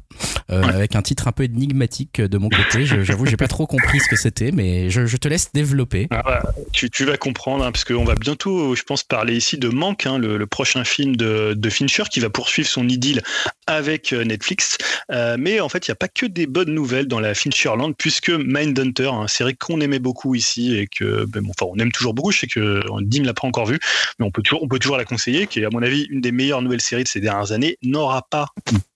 euh, 0.51 0.63
avec 0.63 0.95
un 0.95 1.03
titre 1.03 1.27
un 1.29 1.33
peu 1.33 1.45
énigmatique 1.45 2.21
de 2.21 2.39
mon 2.39 2.49
côté. 2.49 2.85
J'avoue, 2.85 3.27
j'ai 3.27 3.37
pas 3.37 3.49
trop 3.49 3.67
compris 3.67 4.01
ce 4.01 4.09
que 4.09 4.17
c'était, 4.17 4.53
mais 4.53 4.91
je, 4.91 5.17
te 5.17 5.29
laisse 5.29 5.51
développer. 5.53 6.09
Ah 6.11 6.43
tu, 6.73 7.05
vas 7.05 7.17
comprendre, 7.17 7.65
hein, 7.65 7.73
parce 7.73 7.85
qu'on 7.85 8.05
va 8.05 8.15
bientôt, 8.15 8.75
je 8.75 8.83
pense, 8.83 9.05
parler 9.05 9.37
ici 9.37 9.59
de 9.59 9.69
Manque, 9.69 10.07
hein, 10.07 10.19
le, 10.19 10.47
prochain 10.47 10.85
film 10.85 11.17
de, 11.17 11.71
Fincher 11.71 12.05
qui 12.11 12.21
va 12.21 12.31
poursuivre 12.31 12.69
son 12.69 12.89
idylle 12.89 13.23
avec 13.67 14.13
euh, 14.13 14.25
Netflix. 14.25 14.77
Euh, 15.11 15.37
mais 15.39 15.61
en 15.61 15.69
fait, 15.69 15.87
il 15.87 15.91
n'y 15.91 15.93
a 15.93 15.97
pas 15.97 16.09
que 16.09 16.27
des 16.27 16.47
bonnes 16.47 16.73
nouvelles 16.73 17.07
dans 17.07 17.21
la 17.21 17.35
Fincherland, 17.35 17.95
puisque 17.97 18.31
Mindhunter, 18.31 19.09
une 19.09 19.29
série 19.29 19.57
qu'on 19.57 19.81
aimait 19.81 19.99
beaucoup 19.99 20.35
ici 20.35 20.77
et 20.77 20.87
que, 20.87 21.25
ben, 21.27 21.45
enfin, 21.49 21.71
on 21.73 21.79
aime 21.79 21.93
toujours 21.93 22.15
beaucoup. 22.15 22.33
Je 22.33 22.41
sais 22.41 22.47
que 22.47 22.83
Dim 23.03 23.25
l'a 23.25 23.35
pas 23.35 23.47
encore 23.47 23.67
vu, 23.67 23.79
mais 24.19 24.27
on 24.27 24.31
peut 24.31 24.43
toujours, 24.43 24.63
on 24.63 24.69
peut 24.69 24.79
toujours 24.79 24.97
la 24.97 25.05
conseiller, 25.05 25.47
qui 25.47 25.61
est 25.61 25.65
à 25.65 25.71
mon 25.71 25.83
avis 25.83 26.07
une 26.11 26.21
des 26.21 26.33
meilleures 26.33 26.63
nouvelles 26.63 26.81
séries 26.81 27.05
de 27.05 27.09
ces 27.09 27.21
dernières 27.21 27.53
années, 27.53 27.79
n'aura 27.83 28.23
pas 28.29 28.49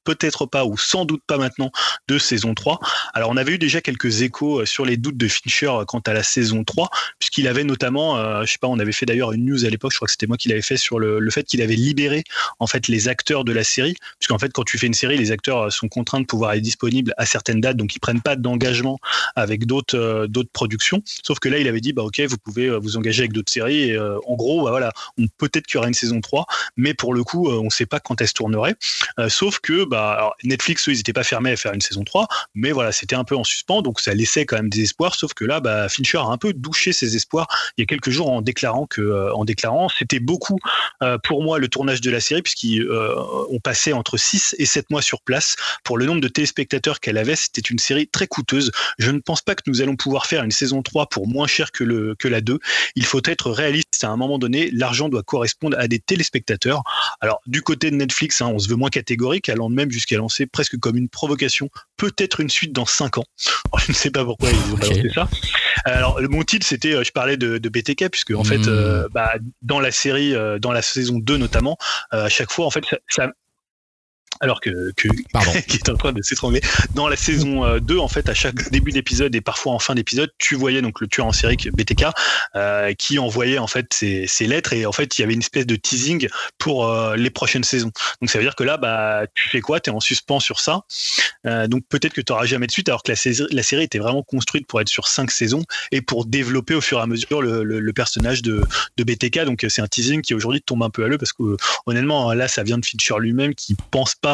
peut-être 0.09 0.47
pas 0.47 0.65
ou 0.65 0.79
sans 0.79 1.05
doute 1.05 1.23
pas 1.27 1.37
maintenant 1.37 1.71
de 2.09 2.19
saison 2.19 2.55
3. 2.55 2.79
Alors 3.13 3.29
on 3.29 3.37
avait 3.37 3.53
eu 3.53 3.59
déjà 3.59 3.83
quelques 3.83 4.23
échos 4.23 4.61
euh, 4.61 4.65
sur 4.65 4.87
les 4.87 4.97
doutes 4.97 5.19
de 5.19 5.29
Fincher 5.29 5.69
euh, 5.69 5.85
quant 5.85 6.01
à 6.07 6.15
la 6.15 6.23
saison 6.23 6.65
3, 6.65 6.89
puisqu'il 7.19 7.47
avait 7.47 7.65
notamment, 7.65 8.17
euh, 8.17 8.43
je 8.47 8.53
sais 8.53 8.59
pas, 8.59 8.69
on 8.69 8.79
avait 8.79 8.93
fait 8.93 9.05
d'ailleurs 9.05 9.33
une 9.33 9.45
news 9.45 9.67
à 9.67 9.69
l'époque, 9.69 9.93
je 9.93 9.99
crois 9.99 10.07
que 10.07 10.13
c'était 10.13 10.27
moi 10.27 10.39
qui 10.39 10.49
l'avais 10.49 10.63
fait 10.63 10.79
sur 10.79 10.99
le, 10.99 11.29
fait 11.29 11.45
qu'il 11.45 11.61
avait 11.61 11.77
libéré 11.77 12.25
en 12.59 12.67
fait 12.67 12.89
les 12.89 13.09
acteurs 13.09 13.45
de 13.45 13.53
la 13.53 13.65
série, 13.65 13.97
puisqu'en 14.19 14.39
fait 14.39 14.51
quand 14.59 14.65
tu 14.65 14.77
fais 14.77 14.89
une 14.89 14.95
série, 14.95 15.17
les 15.17 15.31
acteurs 15.31 15.73
sont 15.73 15.87
contraints 15.87 16.21
de 16.21 16.27
pouvoir 16.27 16.55
être 16.55 16.63
disponibles 16.63 17.15
à 17.17 17.27
certaines 17.27 17.61
dates, 17.61 17.77
donc 17.77 17.95
ils 17.95 18.01
prennent 18.01 18.21
pas 18.21 18.35
d'engagement 18.35 18.99
avec 19.37 19.67
d'autres 19.67 20.27
d'autres 20.29 20.51
productions. 20.51 21.01
Sauf 21.23 21.39
que 21.39 21.49
là, 21.49 21.59
il 21.59 21.69
avait 21.69 21.81
dit 21.81 21.93
bah 21.93 22.03
ok, 22.03 22.21
vous 22.23 22.39
pouvez 22.39 22.69
vous 22.77 22.97
engager 22.97 23.23
avec 23.23 23.33
d'autres 23.33 23.53
séries. 23.53 23.97
En 23.99 24.35
gros, 24.35 24.65
bah, 24.65 24.71
voilà, 24.71 24.93
peut-être 25.39 25.67
qu'il 25.67 25.77
y 25.77 25.79
aura 25.79 25.87
une 25.87 25.95
saison 25.95 26.21
3, 26.21 26.47
mais 26.77 26.93
pour 26.93 27.15
le 27.15 27.23
coup, 27.23 27.49
on 27.49 27.71
sait 27.71 27.87
pas 27.87 28.01
quand 28.01 28.21
elle 28.21 28.27
se 28.27 28.35
tournerait. 28.35 28.75
sauf 29.29 29.61
que 29.61 29.85
bah, 29.85 30.33
Netflix, 30.43 30.89
eux, 30.89 30.93
ils 30.93 30.97
n'étaient 30.97 31.13
pas 31.13 31.23
fermés 31.23 31.53
à 31.53 31.57
faire 31.57 31.73
une 31.73 31.81
saison 31.81 32.03
3, 32.03 32.27
mais 32.57 32.73
voilà, 32.73 32.91
c'était 32.91 33.15
un 33.15 33.25
peu 33.25 33.37
en 33.37 33.45
suspens, 33.45 33.83
donc 33.83 34.01
ça 34.01 34.13
laissait 34.13 34.45
quand 34.45 34.57
même 34.57 34.71
des 34.71 34.83
espoirs, 34.83 35.15
sauf 35.15 35.35
que 35.35 35.45
là, 35.45 35.61
bah, 35.61 35.89
Fincher 35.89 36.19
a 36.19 36.27
un 36.27 36.39
peu 36.39 36.53
douché 36.53 36.93
ses 36.93 37.15
espoirs 37.15 37.47
il 37.77 37.83
y 37.83 37.85
a 37.85 37.87
quelques 37.87 38.11
jours 38.11 38.31
en 38.31 38.43
déclarant 38.43 38.87
que, 38.87 39.01
euh, 39.01 39.33
en 39.35 39.45
déclarant, 39.45 39.89
c'était 39.89 40.21
beaucoup 40.21 40.59
euh, 41.03 41.19
pour 41.23 41.43
moi 41.43 41.59
le 41.59 41.69
tournage 41.69 42.01
de 42.01 42.11
la 42.11 42.21
série, 42.21 42.43
puisqu'ils 42.43 42.83
euh, 42.83 43.15
ont 43.51 43.61
passé 43.61 43.93
entre 43.93 44.17
6 44.17 44.48
et 44.59 44.67
7 44.67 44.91
mois 44.91 45.03
sur 45.03 45.21
place. 45.23 45.57
Pour 45.85 45.99
le 45.99 46.07
nombre 46.07 46.21
de 46.21 46.29
téléspectateurs 46.29 47.01
qu'elle 47.01 47.19
avait, 47.19 47.37
c'était 47.37 47.61
une 47.61 47.79
série 47.79 48.09
très 48.09 48.27
coûteuse. 48.27 48.73
Je 48.99 49.11
ne 49.11 49.21
pense 49.21 49.43
pas 49.43 49.55
que 49.55 49.63
nous 49.67 49.83
allons 49.83 49.97
pouvoir 49.97 50.27
faire 50.27 50.45
une 50.45 50.51
saison 50.51 50.83
3 50.83 51.09
pour 51.09 51.29
moins 51.29 51.47
cher 51.47 51.73
que, 51.73 51.85
le, 51.85 52.15
que 52.19 52.29
la 52.29 52.41
2. 52.41 52.59
Il 52.95 53.05
faut 53.05 53.23
être 53.25 53.51
réaliste 53.51 53.89
à 54.05 54.09
un 54.09 54.17
moment 54.17 54.39
donné, 54.39 54.71
l'argent 54.73 55.09
doit 55.09 55.23
correspondre 55.23 55.77
à 55.79 55.89
des 55.89 55.99
téléspectateurs. 55.99 56.83
Alors, 57.21 57.41
du 57.47 57.63
côté 57.63 57.91
de 57.91 57.97
Netflix, 57.97 58.41
hein, 58.41 58.51
on 58.53 58.59
se 58.59 58.69
veut 58.69 58.77
moins 58.77 58.91
catégorique, 58.91 59.49
allant 59.49 59.69
même 59.69 59.91
jusqu'à 59.91 60.17
lancer 60.17 60.47
presque 60.47 60.79
comme 60.79 60.97
une 60.97 61.09
provocation, 61.09 61.71
peut-être 61.97 62.41
une 62.41 62.51
suite 62.51 62.73
dans 62.73 62.87
5 62.87 63.19
ans. 63.19 63.25
je 63.79 63.93
ne 63.93 63.97
sais 63.97 64.11
pas 64.11 64.25
pourquoi 64.25 64.51
ils 64.51 64.73
ont 64.73 64.77
lancé 64.77 65.11
ça. 65.15 65.29
Alors, 65.85 66.21
mon 66.29 66.43
titre, 66.43 66.67
c'était, 66.67 66.95
euh, 66.95 67.05
je 67.05 67.13
parlais 67.13 67.37
de, 67.37 67.59
BTK, 67.59 68.09
puisque 68.11 68.31
en 68.31 68.45
fait, 68.45 68.59
hmm. 68.59 68.69
euh, 68.69 69.09
bah, 69.13 69.35
dans 69.63 69.81
la 69.81 69.91
série, 69.91 70.35
euh, 70.35 70.59
dans 70.59 70.73
la 70.73 70.83
saison 70.83 71.19
2 71.19 71.37
notamment, 71.37 71.77
à 72.11 72.29
chaque 72.29 72.51
fois, 72.51 72.67
en 72.67 72.71
fait, 72.71 72.85
ça, 73.09 73.33
alors 74.41 74.61
que, 74.61 74.93
que 74.97 75.09
qui 75.69 75.77
est 75.77 75.89
en 75.89 75.97
train 75.97 76.13
de 76.13 76.23
s'étrangler. 76.23 76.61
Dans 76.95 77.09
la 77.09 77.17
saison 77.17 77.79
2, 77.79 77.95
euh, 77.95 78.01
en 78.01 78.09
fait, 78.09 78.29
à 78.29 78.35
chaque 78.35 78.71
début 78.71 78.93
d'épisode 78.93 79.35
et 79.35 79.41
parfois 79.41 79.73
en 79.73 79.79
fin 79.79 79.95
d'épisode, 79.95 80.31
tu 80.39 80.55
voyais 80.55 80.83
donc 80.83 81.01
le 81.01 81.07
tueur 81.07 81.27
en 81.27 81.33
série 81.33 81.57
BTK 81.57 82.05
euh, 82.57 82.93
qui 82.95 83.19
envoyait 83.19 83.59
en 83.59 83.67
fait 83.67 83.93
ses, 83.93 84.27
ses, 84.27 84.47
lettres 84.47 84.73
et 84.73 84.87
en 84.87 84.93
fait 84.93 85.19
il 85.19 85.23
y 85.23 85.25
avait 85.25 85.35
une 85.35 85.41
espèce 85.41 85.67
de 85.67 85.77
teasing 85.77 86.29
pour 86.59 86.87
euh, 86.87 87.17
les 87.17 87.31
prochaines 87.31 87.65
saisons. 87.65 87.91
Donc 88.21 88.31
ça 88.31 88.39
veut 88.39 88.45
dire 88.45 88.57
que 88.57 88.65
là, 88.65 88.77
bah 88.77 89.23
tu 89.35 89.49
fais 89.49 89.61
quoi? 89.61 89.81
Tu 89.81 89.91
es 89.91 89.93
en 89.93 90.01
suspens 90.01 90.41
sur 90.41 90.61
ça. 90.61 90.83
Euh, 91.47 91.67
donc 91.67 91.85
peut-être 91.89 92.13
que 92.13 92.21
tu 92.21 92.33
n'auras 92.33 92.47
jamais 92.47 92.67
de 92.67 92.73
suite, 92.73 92.89
alors 92.89 93.03
que 93.03 93.11
la, 93.11 93.17
série, 93.17 93.47
la 93.51 93.63
série 93.63 93.85
était 93.85 93.99
vraiment 93.99 94.23
construite 94.23 94.67
pour 94.67 94.81
être 94.81 94.89
sur 94.89 95.09
cinq 95.09 95.31
saisons 95.31 95.65
et 95.93 96.01
pour 96.01 96.27
développer 96.27 96.75
au 96.75 96.81
fur 96.81 96.99
et 96.99 97.03
à 97.03 97.07
mesure 97.07 97.43
le, 97.43 97.65
le, 97.65 97.81
le 97.81 97.93
personnage 97.93 98.43
de, 98.43 98.65
de 98.97 99.05
BTK. 99.05 99.45
Donc 99.45 99.65
c'est 99.69 99.83
un 99.83 99.89
teasing 99.89 100.23
qui 100.23 100.35
aujourd'hui 100.35 100.63
tombe 100.63 100.83
un 100.83 100.91
peu 100.91 101.05
à 101.05 101.09
l'eau 101.09 101.19
parce 101.19 101.33
que 101.33 101.57
honnêtement 101.87 102.33
là 102.33 102.49
ça 102.49 102.63
vient 102.63 102.79
de 102.79 102.85
Fincher 102.85 103.15
lui-même 103.19 103.55
qui 103.55 103.77
pense 103.91 104.15
pas 104.15 104.28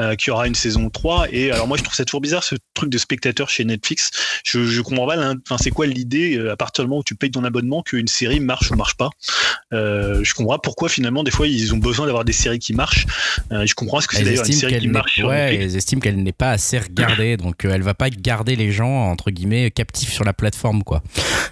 euh, 0.00 0.14
qu'il 0.14 0.28
y 0.28 0.30
aura 0.30 0.46
une 0.46 0.54
saison 0.54 0.90
3. 0.90 1.26
Et 1.32 1.50
alors 1.50 1.66
moi, 1.66 1.76
je 1.76 1.82
trouve 1.82 1.94
ça 1.94 2.04
toujours 2.04 2.20
bizarre 2.20 2.44
ce 2.44 2.54
truc 2.74 2.90
de 2.90 2.98
spectateur 2.98 3.48
chez 3.48 3.64
Netflix. 3.64 4.10
Je, 4.44 4.64
je 4.64 4.80
comprends 4.82 5.06
pas. 5.06 5.16
Enfin, 5.16 5.56
c'est 5.58 5.70
quoi 5.70 5.86
l'idée 5.86 6.36
euh, 6.36 6.52
à 6.52 6.56
partir 6.56 6.84
du 6.84 6.88
moment 6.88 7.00
où 7.00 7.04
tu 7.04 7.14
payes 7.14 7.30
ton 7.30 7.44
abonnement 7.44 7.82
qu'une 7.82 8.08
série 8.08 8.40
marche 8.40 8.70
ou 8.70 8.76
marche 8.76 8.96
pas? 8.96 9.10
Euh, 9.72 10.22
Je 10.24 10.34
comprends 10.34 10.54
pas 10.54 10.60
pourquoi 10.62 10.88
finalement 10.88 11.22
des 11.22 11.30
fois 11.30 11.46
ils 11.46 11.74
ont 11.74 11.78
besoin 11.78 12.06
d'avoir 12.06 12.24
des 12.24 12.32
séries 12.32 12.58
qui 12.58 12.72
marchent. 12.72 13.06
je 13.50 13.74
comprends 13.74 14.00
ce 14.00 14.08
que 14.08 14.16
c'est 14.16 14.24
d'ailleurs 14.24 14.46
une 14.46 14.52
série 14.52 14.78
qui 14.78 14.88
marche. 14.88 15.18
Ouais, 15.18 15.56
ils 15.56 15.76
estiment 15.76 16.00
qu'elle 16.00 16.22
n'est 16.22 16.32
pas 16.32 16.50
assez 16.50 16.78
regardée, 16.78 17.36
donc 17.38 17.64
elle 17.64 17.82
va 17.82 17.94
pas 17.94 18.10
garder 18.10 18.56
les 18.56 18.72
gens 18.72 19.10
entre 19.10 19.30
guillemets 19.30 19.70
captifs 19.70 20.12
sur 20.12 20.24
la 20.24 20.32
plateforme, 20.32 20.82
quoi. 20.82 21.02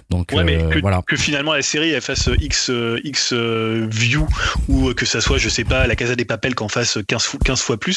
Donc 0.09 0.31
ouais, 0.33 0.43
mais 0.43 0.57
que, 0.57 0.79
voilà. 0.79 1.01
que 1.05 1.15
finalement 1.15 1.53
la 1.53 1.61
série 1.61 1.91
elle 1.91 2.01
fasse 2.01 2.29
X 2.39 2.71
X 3.03 3.33
view 3.33 4.27
ou 4.67 4.93
que 4.93 5.05
ça 5.05 5.21
soit 5.21 5.37
je 5.37 5.49
sais 5.49 5.63
pas 5.63 5.87
la 5.87 5.95
Casa 5.95 6.15
des 6.15 6.25
Papels 6.25 6.55
qu'en 6.55 6.67
fasse 6.67 6.99
15, 7.07 7.37
15 7.43 7.61
fois 7.61 7.77
plus 7.77 7.88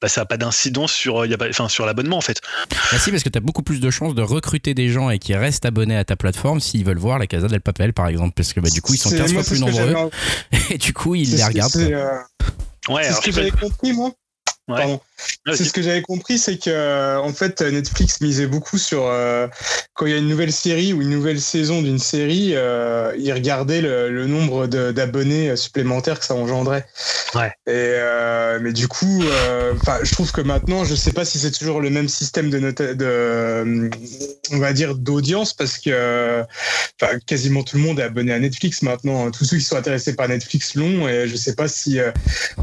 bah, 0.00 0.08
ça 0.08 0.22
n'a 0.22 0.24
pas 0.26 0.36
d'incidence 0.36 0.92
sur, 0.92 1.26
y 1.26 1.34
a 1.34 1.38
pas, 1.38 1.52
sur 1.68 1.86
l'abonnement 1.86 2.18
en 2.18 2.22
fait. 2.22 2.40
Bah 2.70 2.98
si, 2.98 3.10
parce 3.10 3.22
que 3.22 3.28
tu 3.28 3.38
as 3.38 3.40
beaucoup 3.40 3.62
plus 3.62 3.80
de 3.80 3.90
chances 3.90 4.14
de 4.14 4.22
recruter 4.22 4.74
des 4.74 4.88
gens 4.88 5.10
et 5.10 5.18
qui 5.18 5.34
restent 5.34 5.66
abonnés 5.66 5.96
à 5.96 6.04
ta 6.04 6.16
plateforme 6.16 6.60
s'ils 6.60 6.84
veulent 6.84 6.98
voir 6.98 7.18
la 7.18 7.26
Casa 7.26 7.48
del 7.48 7.60
Papel 7.60 7.92
par 7.92 8.08
exemple, 8.08 8.34
parce 8.34 8.52
que 8.52 8.60
bah, 8.60 8.70
du 8.70 8.82
coup 8.82 8.94
ils 8.94 8.98
sont 8.98 9.10
15 9.10 9.32
fois 9.32 9.42
plus 9.42 9.60
nombreux 9.60 10.10
et 10.70 10.78
du 10.78 10.92
coup 10.92 11.14
ils 11.14 11.34
les 11.34 11.44
regardent. 11.44 11.76
Ouais, 12.88 13.04
c'est 13.04 13.12
ce 13.12 13.20
que 13.20 13.32
j'avais 13.32 13.50
compris 13.50 13.92
moi. 13.92 14.12
Pardon. 14.66 15.00
C'est 15.46 15.64
ce 15.64 15.72
que 15.72 15.82
j'avais 15.82 16.02
compris, 16.02 16.38
c'est 16.38 16.58
que 16.58 16.70
euh, 16.70 17.18
en 17.18 17.32
fait 17.32 17.62
Netflix 17.62 18.20
misait 18.20 18.46
beaucoup 18.46 18.78
sur 18.78 19.06
euh, 19.06 19.46
quand 19.94 20.06
il 20.06 20.12
y 20.12 20.14
a 20.14 20.18
une 20.18 20.28
nouvelle 20.28 20.52
série 20.52 20.92
ou 20.92 21.02
une 21.02 21.10
nouvelle 21.10 21.40
saison 21.40 21.82
d'une 21.82 21.98
série, 21.98 22.52
euh, 22.54 23.14
ils 23.18 23.32
regardaient 23.32 23.80
le, 23.80 24.26
nombre 24.26 24.66
d'abonnés 24.66 25.56
supplémentaires 25.56 26.18
que 26.18 26.26
ça 26.26 26.34
engendrait. 26.34 26.84
Ouais. 27.34 27.48
Et 27.66 27.72
euh, 27.74 28.58
mais 28.60 28.72
du 28.72 28.88
coup, 28.88 29.22
enfin, 29.74 29.98
je 30.02 30.12
trouve 30.12 30.32
que 30.32 30.40
maintenant, 30.40 30.84
je 30.84 30.94
sais 30.94 31.12
pas 31.12 31.24
si 31.24 31.38
c'est 31.38 31.50
toujours 31.50 31.80
le 31.80 31.90
même 31.90 32.08
système 32.08 32.50
de, 32.50 32.58
de 32.70 33.90
on 34.52 34.58
va 34.58 34.72
dire 34.72 34.94
d'audience 34.94 35.54
parce 35.54 35.78
que 35.78 36.42
quasiment 37.26 37.62
tout 37.62 37.76
le 37.76 37.82
monde 37.82 38.00
est 38.00 38.04
abonné 38.04 38.32
à 38.32 38.38
Netflix 38.38 38.82
maintenant. 38.82 39.30
Tous 39.30 39.44
ceux 39.44 39.56
qui 39.56 39.64
sont 39.64 39.76
intéressés 39.76 40.14
par 40.14 40.28
Netflix 40.28 40.74
l'ont 40.74 41.08
et 41.08 41.26
je 41.26 41.36
sais 41.36 41.54
pas 41.54 41.68
si 41.68 41.98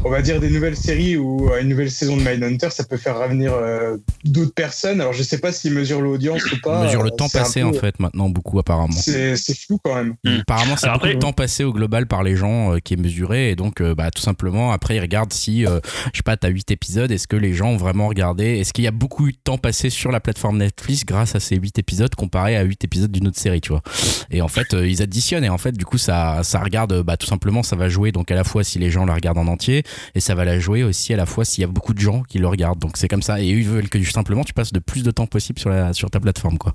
on 0.04 0.10
va 0.10 0.22
dire 0.22 0.40
des 0.40 0.50
nouvelles 0.50 0.76
séries 0.76 1.16
ou 1.16 1.50
une 1.54 1.68
nouvelle 1.68 1.90
saison 1.90 2.16
de 2.16 2.22
Ça 2.70 2.84
peut 2.84 2.96
faire 2.96 3.18
revenir 3.18 3.52
euh, 3.54 3.96
d'autres 4.24 4.54
personnes. 4.54 5.00
Alors 5.00 5.12
je 5.12 5.22
sais 5.22 5.38
pas 5.38 5.52
s'ils 5.52 5.72
mesurent 5.72 6.00
l'audience 6.00 6.44
ou 6.52 6.60
pas. 6.62 6.80
Ils 6.80 6.86
mesurent 6.86 7.02
le 7.02 7.10
temps 7.10 7.28
passé 7.28 7.62
en 7.62 7.72
fait 7.72 7.98
maintenant 8.00 8.28
beaucoup 8.28 8.58
apparemment. 8.58 8.92
C'est 8.92 9.36
flou 9.36 9.78
quand 9.82 9.94
même. 9.94 10.14
Hmm. 10.24 10.40
Apparemment 10.40 10.76
c'est 10.76 10.90
beaucoup 10.92 11.06
de 11.06 11.12
temps 11.14 11.32
passé 11.32 11.64
au 11.64 11.72
global 11.72 12.06
par 12.06 12.22
les 12.22 12.36
gens 12.36 12.74
euh, 12.74 12.78
qui 12.78 12.94
est 12.94 12.96
mesuré 12.96 13.50
et 13.50 13.56
donc 13.56 13.80
euh, 13.80 13.94
bah, 13.94 14.10
tout 14.10 14.22
simplement 14.22 14.72
après 14.72 14.96
ils 14.96 15.00
regardent 15.00 15.32
si 15.32 15.62
je 15.62 15.80
sais 16.14 16.22
pas 16.24 16.36
t'as 16.36 16.48
8 16.48 16.70
épisodes 16.70 17.10
est-ce 17.10 17.28
que 17.28 17.36
les 17.36 17.52
gens 17.52 17.70
ont 17.70 17.76
vraiment 17.76 18.08
regardé? 18.08 18.58
Est-ce 18.58 18.72
qu'il 18.72 18.84
y 18.84 18.88
a 18.88 18.92
beaucoup 18.92 19.30
de 19.30 19.36
temps 19.42 19.58
passé 19.58 19.90
sur 19.90 20.10
la 20.10 20.20
plateforme 20.20 20.58
Netflix 20.58 21.04
grâce 21.04 21.34
à 21.34 21.40
ces 21.40 21.56
8 21.56 21.78
épisodes 21.78 22.14
comparé 22.14 22.56
à 22.56 22.62
8 22.62 22.84
épisodes 22.84 23.10
d'une 23.10 23.28
autre 23.28 23.38
série 23.38 23.60
tu 23.60 23.70
vois? 23.70 23.82
Et 24.30 24.42
en 24.42 24.48
fait 24.48 24.72
ils 24.72 25.02
additionnent 25.02 25.44
et 25.44 25.48
en 25.48 25.58
fait 25.58 25.72
du 25.72 25.84
coup 25.84 25.98
ça 25.98 26.40
ça 26.42 26.60
regarde 26.60 27.02
bah, 27.02 27.16
tout 27.16 27.26
simplement 27.26 27.62
ça 27.62 27.76
va 27.76 27.88
jouer 27.88 28.12
donc 28.12 28.30
à 28.30 28.34
la 28.34 28.44
fois 28.44 28.64
si 28.64 28.78
les 28.78 28.90
gens 28.90 29.04
la 29.04 29.14
regardent 29.14 29.38
en 29.38 29.46
entier 29.46 29.82
et 30.14 30.20
ça 30.20 30.34
va 30.34 30.44
la 30.44 30.58
jouer 30.58 30.82
aussi 30.82 31.12
à 31.12 31.16
la 31.16 31.26
fois 31.26 31.44
s'il 31.44 31.62
y 31.62 31.64
a 31.64 31.68
beaucoup 31.68 31.94
de 31.94 32.00
gens 32.00 32.22
qui 32.22 32.35
le 32.40 32.48
regardent 32.48 32.78
donc 32.78 32.96
c'est 32.96 33.08
comme 33.08 33.22
ça. 33.22 33.40
Et 33.40 33.46
ils 33.46 33.64
veulent 33.64 33.88
que 33.88 34.02
simplement 34.04 34.44
tu 34.44 34.52
passes 34.52 34.72
le 34.72 34.80
plus 34.80 35.02
de 35.02 35.10
temps 35.10 35.26
possible 35.26 35.58
sur, 35.58 35.70
la, 35.70 35.92
sur 35.92 36.10
ta 36.10 36.20
plateforme, 36.20 36.58
quoi. 36.58 36.74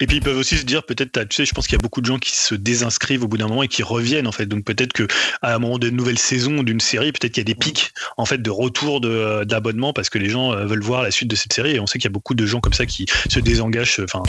Et 0.00 0.06
puis 0.06 0.16
ils 0.16 0.22
peuvent 0.22 0.36
aussi 0.36 0.56
se 0.56 0.64
dire 0.64 0.84
peut-être, 0.84 1.28
tu 1.28 1.36
sais, 1.36 1.44
je 1.44 1.52
pense 1.52 1.66
qu'il 1.66 1.76
y 1.76 1.80
a 1.80 1.82
beaucoup 1.82 2.00
de 2.00 2.06
gens 2.06 2.18
qui 2.18 2.32
se 2.32 2.54
désinscrivent 2.54 3.24
au 3.24 3.28
bout 3.28 3.38
d'un 3.38 3.48
moment 3.48 3.62
et 3.62 3.68
qui 3.68 3.82
reviennent 3.82 4.26
en 4.26 4.32
fait. 4.32 4.46
Donc 4.46 4.64
peut-être 4.64 4.92
que 4.92 5.06
à 5.42 5.54
un 5.54 5.58
moment 5.58 5.78
de 5.78 5.90
nouvelle 5.90 6.18
saison 6.18 6.62
d'une 6.62 6.80
série, 6.80 7.12
peut-être 7.12 7.32
qu'il 7.32 7.40
y 7.40 7.46
a 7.46 7.52
des 7.52 7.54
pics 7.54 7.92
en 8.16 8.24
fait 8.24 8.38
de 8.38 8.50
retour 8.50 9.00
d'abonnement 9.00 9.92
parce 9.92 10.10
que 10.10 10.18
les 10.18 10.28
gens 10.28 10.52
euh, 10.52 10.66
veulent 10.66 10.82
voir 10.82 11.02
la 11.02 11.10
suite 11.10 11.28
de 11.28 11.36
cette 11.36 11.52
série. 11.52 11.76
Et 11.76 11.80
on 11.80 11.86
sait 11.86 11.98
qu'il 11.98 12.08
y 12.08 12.12
a 12.12 12.12
beaucoup 12.12 12.34
de 12.34 12.46
gens 12.46 12.60
comme 12.60 12.72
ça 12.72 12.86
qui 12.86 13.06
se 13.28 13.40
désengagent. 13.40 14.00
Enfin. 14.02 14.22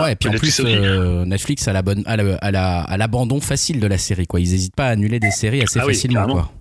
Ouais. 0.00 0.12
Et 0.12 0.16
puis 0.16 0.28
en 0.28 0.32
plus, 0.32 0.60
euh, 0.60 1.24
Netflix 1.24 1.68
a 1.68 1.72
l'abandon 1.72 3.40
facile 3.40 3.80
de 3.80 3.86
la 3.86 3.98
série. 3.98 4.26
Quoi. 4.26 4.40
Ils 4.40 4.50
n'hésitent 4.50 4.76
pas 4.76 4.86
à 4.86 4.90
annuler 4.90 5.20
des 5.20 5.30
séries 5.30 5.62
assez 5.62 5.80
ah 5.80 5.84
facilement. 5.84 6.26
quoi. 6.26 6.52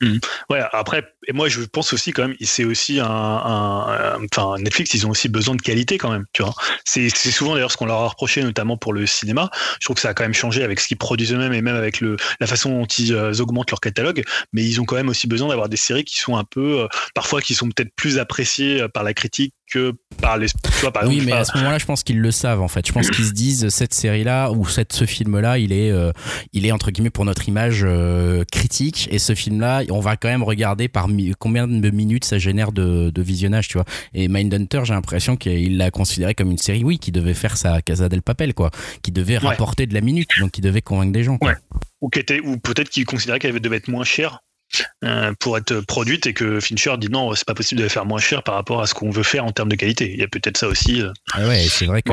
Mmh. 0.00 0.18
Ouais, 0.48 0.62
après, 0.72 1.12
et 1.26 1.32
moi 1.32 1.48
je 1.48 1.60
pense 1.62 1.92
aussi 1.92 2.12
quand 2.12 2.28
même, 2.28 2.36
c'est 2.40 2.64
aussi 2.64 3.00
un, 3.00 3.06
un, 3.06 4.24
enfin 4.32 4.54
Netflix, 4.58 4.94
ils 4.94 5.06
ont 5.06 5.10
aussi 5.10 5.28
besoin 5.28 5.56
de 5.56 5.60
qualité 5.60 5.98
quand 5.98 6.12
même, 6.12 6.24
tu 6.32 6.42
vois. 6.42 6.54
C'est 6.84 7.10
souvent 7.10 7.54
d'ailleurs 7.54 7.72
ce 7.72 7.76
qu'on 7.76 7.86
leur 7.86 7.98
a 7.98 8.08
reproché, 8.08 8.42
notamment 8.44 8.76
pour 8.76 8.92
le 8.92 9.06
cinéma. 9.06 9.50
Je 9.80 9.86
trouve 9.86 9.96
que 9.96 10.02
ça 10.02 10.10
a 10.10 10.14
quand 10.14 10.22
même 10.22 10.34
changé 10.34 10.62
avec 10.62 10.78
ce 10.78 10.86
qu'ils 10.86 10.98
produisent 10.98 11.32
eux-mêmes 11.32 11.52
et 11.52 11.62
même 11.62 11.74
avec 11.74 12.00
le, 12.00 12.16
la 12.38 12.46
façon 12.46 12.70
dont 12.70 12.86
ils 12.86 13.12
euh, 13.12 13.32
augmentent 13.40 13.70
leur 13.70 13.80
catalogue. 13.80 14.22
Mais 14.52 14.64
ils 14.64 14.80
ont 14.80 14.84
quand 14.84 14.96
même 14.96 15.08
aussi 15.08 15.26
besoin 15.26 15.48
d'avoir 15.48 15.68
des 15.68 15.76
séries 15.76 16.04
qui 16.04 16.18
sont 16.18 16.36
un 16.36 16.44
peu, 16.44 16.82
euh, 16.82 16.88
parfois 17.14 17.40
qui 17.40 17.54
sont 17.54 17.68
peut-être 17.68 17.92
plus 17.96 18.18
appréciées 18.18 18.82
euh, 18.82 18.88
par 18.88 19.02
la 19.02 19.14
critique 19.14 19.52
que 19.70 19.92
par 20.20 20.38
les. 20.38 20.48
Par 20.92 21.06
oui, 21.06 21.22
mais 21.24 21.32
à 21.32 21.44
ce 21.44 21.56
moment-là, 21.58 21.78
je 21.78 21.86
pense 21.86 22.02
qu'ils 22.02 22.20
le 22.20 22.30
savent 22.30 22.60
en 22.60 22.68
fait. 22.68 22.86
Je 22.86 22.92
pense 22.92 23.10
qu'ils 23.10 23.24
se 23.24 23.32
disent 23.32 23.68
cette 23.68 23.94
série-là 23.94 24.50
ou 24.50 24.66
cette, 24.66 24.92
ce 24.92 25.04
film-là, 25.04 25.58
il 25.58 25.72
est, 25.72 25.92
il 26.52 26.66
est 26.66 26.72
entre 26.72 26.90
guillemets 26.90 27.10
pour 27.10 27.24
notre 27.24 27.48
image 27.48 27.86
critique 28.50 29.08
et 29.10 29.18
ce 29.18 29.34
film-là, 29.34 29.82
on 29.90 30.00
va 30.00 30.16
quand 30.16 30.28
même 30.28 30.42
regarder 30.42 30.88
par 30.88 31.08
combien 31.38 31.66
de 31.68 31.90
minutes 31.90 32.24
ça 32.24 32.38
génère 32.38 32.72
de, 32.72 33.12
visionnage, 33.20 33.68
tu 33.68 33.74
vois. 33.74 33.84
Et 34.14 34.28
Mindhunter, 34.28 34.82
j'ai 34.84 34.94
l'impression 34.94 35.36
qu'il 35.36 35.76
l'a 35.76 35.90
considéré 35.90 36.34
comme 36.34 36.50
une 36.50 36.58
série, 36.58 36.84
oui, 36.84 36.98
qui 36.98 37.12
devait 37.12 37.34
faire 37.34 37.56
sa 37.56 37.82
Casa 37.82 38.08
del 38.08 38.22
Papel, 38.22 38.54
quoi, 38.54 38.70
qui 39.02 39.12
devait 39.12 39.38
rapporter 39.38 39.86
de 39.86 39.94
la 39.94 40.00
minute, 40.00 40.28
donc 40.40 40.52
qui 40.52 40.60
devait 40.60 40.82
convaincre 40.82 41.12
des 41.12 41.24
gens. 41.24 41.38
Ou, 42.00 42.10
ou 42.44 42.58
peut-être 42.58 42.90
qu'il 42.90 43.04
considérait 43.04 43.38
qu'elle 43.38 43.58
devait 43.58 43.76
être 43.76 43.88
moins 43.88 44.04
chère 44.04 44.34
euh, 44.34 44.47
pour 45.38 45.56
être 45.56 45.80
produite 45.80 46.26
et 46.26 46.34
que 46.34 46.60
Fincher 46.60 46.94
dit 46.98 47.08
non, 47.08 47.34
c'est 47.34 47.46
pas 47.46 47.54
possible 47.54 47.78
de 47.78 47.84
la 47.84 47.90
faire 47.90 48.06
moins 48.06 48.20
cher 48.20 48.42
par 48.42 48.54
rapport 48.54 48.80
à 48.80 48.86
ce 48.86 48.94
qu'on 48.94 49.10
veut 49.10 49.22
faire 49.22 49.44
en 49.44 49.52
termes 49.52 49.68
de 49.68 49.76
qualité. 49.76 50.10
Il 50.12 50.18
y 50.18 50.22
a 50.22 50.28
peut-être 50.28 50.56
ça 50.56 50.68
aussi. 50.68 51.00
Euh. 51.00 51.12
Ah 51.32 51.46
ouais, 51.46 51.66
c'est 51.68 51.86
vrai 51.86 52.02
que 52.02 52.10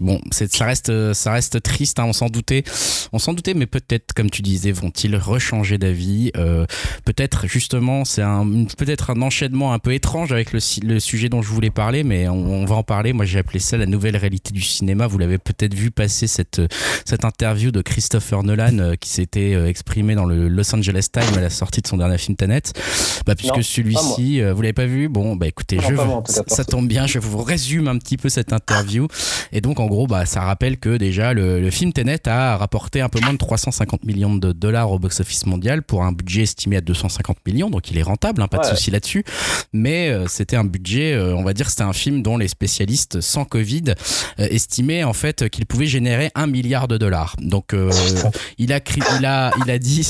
bon, 0.00 0.20
ça 0.30 0.64
reste 0.64 1.12
ça 1.12 1.32
reste 1.32 1.62
triste, 1.62 1.98
hein, 1.98 2.04
on 2.06 2.12
s'en 2.12 2.28
doutait, 2.28 2.64
on 3.12 3.18
s'en 3.18 3.34
doutait, 3.34 3.54
mais 3.54 3.66
peut-être 3.66 4.12
comme 4.14 4.30
tu 4.30 4.42
disais, 4.42 4.72
vont-ils 4.72 5.16
rechanger 5.16 5.78
d'avis 5.78 6.30
euh, 6.36 6.66
Peut-être 7.04 7.46
justement, 7.46 8.04
c'est 8.04 8.22
un 8.22 8.64
peut-être 8.76 9.10
un 9.10 9.22
enchaînement 9.22 9.72
un 9.72 9.78
peu 9.78 9.92
étrange 9.92 10.32
avec 10.32 10.52
le, 10.52 10.60
le 10.82 11.00
sujet 11.00 11.28
dont 11.28 11.42
je 11.42 11.48
voulais 11.48 11.70
parler, 11.70 12.04
mais 12.04 12.28
on, 12.28 12.64
va 12.64 12.76
en 12.76 12.82
parler. 12.82 13.12
Moi, 13.12 13.24
j'ai 13.24 13.38
appelé 13.38 13.58
ça 13.58 13.76
la 13.76 13.86
nouvelle 13.86 14.16
réalité 14.16 14.52
du 14.52 14.62
cinéma. 14.62 15.06
Vous 15.06 15.18
l'avez 15.18 15.38
peut-être 15.38 15.74
vu 15.74 15.90
passer 15.90 16.26
cette 16.26 16.60
cette 17.04 17.24
interview 17.24 17.70
de 17.70 17.82
Christopher 17.82 18.42
Nolan 18.42 18.94
qui 19.00 19.10
s'était 19.10 19.52
exprimé 19.68 20.14
dans 20.14 20.24
le 20.24 20.48
Los 20.48 20.74
Angeles 20.74 21.08
Times 21.12 21.36
à 21.36 21.40
la 21.40 21.50
sortie 21.50 21.80
de 21.82 21.86
son 21.90 21.96
dernier 21.96 22.18
film 22.18 22.36
Tenet. 22.36 22.62
Bah, 23.26 23.34
puisque 23.34 23.62
celui-ci, 23.62 24.40
euh, 24.40 24.54
vous 24.54 24.62
l'avez 24.62 24.72
pas 24.72 24.86
vu, 24.86 25.08
bon, 25.08 25.36
bah 25.36 25.46
écoutez, 25.46 25.78
je, 25.80 25.94
ça, 26.46 26.64
tombe 26.64 26.86
bien, 26.86 27.06
je 27.06 27.18
vous 27.18 27.42
résume 27.42 27.88
un 27.88 27.98
petit 27.98 28.16
peu 28.16 28.28
cette 28.28 28.52
interview. 28.52 29.08
Et 29.52 29.60
donc, 29.60 29.80
en 29.80 29.86
gros, 29.86 30.06
bah, 30.06 30.24
ça 30.26 30.40
rappelle 30.42 30.78
que 30.78 30.96
déjà, 30.96 31.34
le, 31.34 31.70
film 31.70 31.92
Tenet 31.92 32.26
a 32.26 32.56
rapporté 32.56 33.00
un 33.00 33.08
peu 33.08 33.20
moins 33.20 33.32
de 33.32 33.38
350 33.38 34.04
millions 34.04 34.34
de 34.34 34.52
dollars 34.52 34.90
au 34.90 34.98
box-office 34.98 35.46
mondial 35.46 35.82
pour 35.82 36.02
un 36.02 36.12
budget 36.12 36.42
estimé 36.42 36.76
à 36.76 36.80
250 36.80 37.38
millions, 37.46 37.70
donc 37.70 37.90
il 37.90 37.98
est 37.98 38.02
rentable, 38.02 38.42
hein, 38.42 38.48
pas 38.48 38.58
de 38.58 38.66
souci 38.66 38.90
là-dessus. 38.90 39.24
Mais 39.72 40.08
euh, 40.08 40.26
c'était 40.26 40.56
un 40.56 40.64
budget, 40.64 41.12
euh, 41.12 41.34
on 41.36 41.44
va 41.44 41.54
dire, 41.54 41.70
c'était 41.70 41.82
un 41.82 41.92
film 41.92 42.22
dont 42.22 42.36
les 42.36 42.48
spécialistes 42.48 43.20
sans 43.20 43.44
Covid 43.44 43.94
estimaient 44.38 45.04
en 45.04 45.12
fait 45.12 45.48
qu'il 45.48 45.66
pouvait 45.66 45.86
générer 45.86 46.30
un 46.34 46.46
milliard 46.46 46.88
de 46.88 46.96
dollars. 46.96 47.36
Donc, 47.40 47.74
il 48.58 48.72
a, 48.72 48.80
il 49.18 49.26
a, 49.26 49.52
il 49.64 49.70
a 49.70 49.78
dit, 49.78 50.06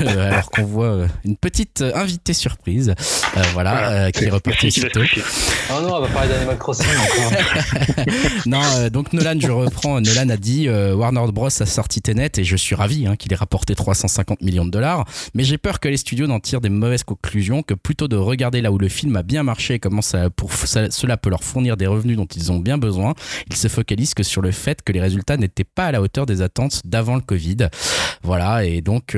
alors 0.00 0.50
qu'on 0.50 0.64
voit 0.64 1.05
une 1.24 1.36
petite 1.36 1.80
euh, 1.80 1.92
invitée 1.94 2.32
surprise, 2.32 2.94
euh, 3.36 3.42
voilà, 3.52 3.90
euh, 3.90 4.10
qui 4.10 4.24
est 4.24 4.30
repartie 4.30 4.68
aussitôt. 4.68 5.00
Oh 5.70 5.80
non, 5.82 5.96
on 5.96 6.00
va 6.00 6.08
parler 6.08 6.28
d'Animal 6.28 6.58
Crossing 6.58 6.86
non, 8.46 8.60
donc 8.92 9.12
Nolan, 9.12 9.38
je 9.38 9.50
reprends. 9.50 10.00
Nolan 10.00 10.28
a 10.28 10.36
dit 10.36 10.68
Warner 10.68 11.32
Bros 11.32 11.46
a 11.46 11.66
sorti 11.66 12.00
Tenet 12.00 12.32
et 12.36 12.44
je 12.44 12.56
suis 12.56 12.74
ravi 12.74 13.06
hein, 13.06 13.16
qu'il 13.16 13.32
ait 13.32 13.36
rapporté 13.36 13.74
350 13.74 14.42
millions 14.42 14.64
de 14.64 14.70
dollars. 14.70 15.04
Mais 15.34 15.44
j'ai 15.44 15.58
peur 15.58 15.80
que 15.80 15.88
les 15.88 15.96
studios 15.96 16.26
n'en 16.26 16.40
tirent 16.40 16.60
des 16.60 16.68
mauvaises 16.68 17.04
conclusions, 17.04 17.62
que 17.62 17.74
plutôt 17.74 18.08
de 18.08 18.16
regarder 18.16 18.60
là 18.60 18.72
où 18.72 18.78
le 18.78 18.88
film 18.88 19.16
a 19.16 19.22
bien 19.22 19.42
marché 19.42 19.74
et 19.74 19.78
comment 19.78 20.02
ça, 20.02 20.30
pour, 20.30 20.52
cela 20.54 21.16
peut 21.16 21.30
leur 21.30 21.42
fournir 21.42 21.76
des 21.76 21.86
revenus 21.86 22.16
dont 22.16 22.26
ils 22.26 22.52
ont 22.52 22.58
bien 22.58 22.78
besoin, 22.78 23.14
ils 23.48 23.56
se 23.56 23.68
focalisent 23.68 24.14
que 24.14 24.22
sur 24.22 24.42
le 24.42 24.52
fait 24.52 24.82
que 24.82 24.92
les 24.92 25.00
résultats 25.00 25.36
n'étaient 25.36 25.64
pas 25.64 25.86
à 25.86 25.92
la 25.92 26.00
hauteur 26.00 26.26
des 26.26 26.42
attentes 26.42 26.82
d'avant 26.84 27.16
le 27.16 27.22
Covid. 27.22 27.68
Voilà, 28.22 28.64
et 28.64 28.80
donc 28.80 29.16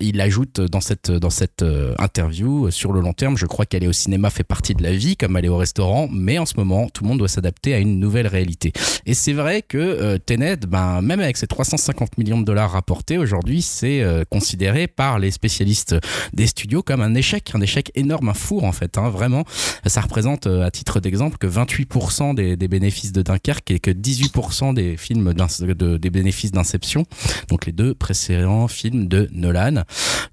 il 0.00 0.20
ajoute 0.20 0.60
dans 0.60 0.80
cette 0.80 1.10
dans 1.18 1.30
cette 1.30 1.62
euh, 1.62 1.94
interview. 1.98 2.66
Euh, 2.66 2.70
sur 2.70 2.92
le 2.92 3.00
long 3.00 3.12
terme, 3.12 3.36
je 3.36 3.46
crois 3.46 3.66
qu'aller 3.66 3.88
au 3.88 3.92
cinéma 3.92 4.30
fait 4.30 4.44
partie 4.44 4.74
de 4.74 4.82
la 4.82 4.92
vie, 4.92 5.16
comme 5.16 5.36
aller 5.36 5.48
au 5.48 5.56
restaurant, 5.56 6.08
mais 6.10 6.38
en 6.38 6.46
ce 6.46 6.54
moment, 6.56 6.88
tout 6.88 7.04
le 7.04 7.08
monde 7.08 7.18
doit 7.18 7.28
s'adapter 7.28 7.74
à 7.74 7.78
une 7.78 7.98
nouvelle 7.98 8.26
réalité. 8.26 8.72
Et 9.06 9.14
c'est 9.14 9.32
vrai 9.32 9.62
que 9.62 9.78
euh, 9.78 10.18
Tenet, 10.18 10.58
ben, 10.68 11.02
même 11.02 11.20
avec 11.20 11.36
ses 11.36 11.46
350 11.46 12.18
millions 12.18 12.40
de 12.40 12.44
dollars 12.44 12.72
rapportés 12.72 13.18
aujourd'hui, 13.18 13.62
c'est 13.62 14.04
considéré 14.30 14.86
par 14.86 15.18
les 15.18 15.30
spécialistes 15.30 15.96
des 16.32 16.46
studios 16.46 16.82
comme 16.82 17.00
un 17.00 17.14
échec, 17.14 17.50
un 17.54 17.60
échec 17.60 17.90
énorme, 17.94 18.28
un 18.28 18.34
four 18.34 18.64
en 18.64 18.72
fait. 18.72 18.98
Hein, 18.98 19.08
vraiment, 19.08 19.44
ça 19.86 20.00
représente 20.00 20.46
à 20.46 20.70
titre 20.70 21.00
d'exemple 21.00 21.38
que 21.38 21.46
28% 21.46 22.34
des, 22.34 22.68
bénéfices 22.68 23.12
de 23.12 23.22
Dunkerque 23.22 23.70
et 23.70 23.78
que 23.78 23.90
18% 23.90 24.74
des 24.74 24.96
films 24.96 25.32
de, 25.34 25.96
des 25.96 26.10
bénéfices 26.10 26.52
d'Inception, 26.52 27.04
donc 27.48 27.66
les 27.66 27.72
deux 27.72 27.94
précédents 27.94 28.68
films 28.68 29.08
de 29.08 29.28
Nolan. 29.32 29.84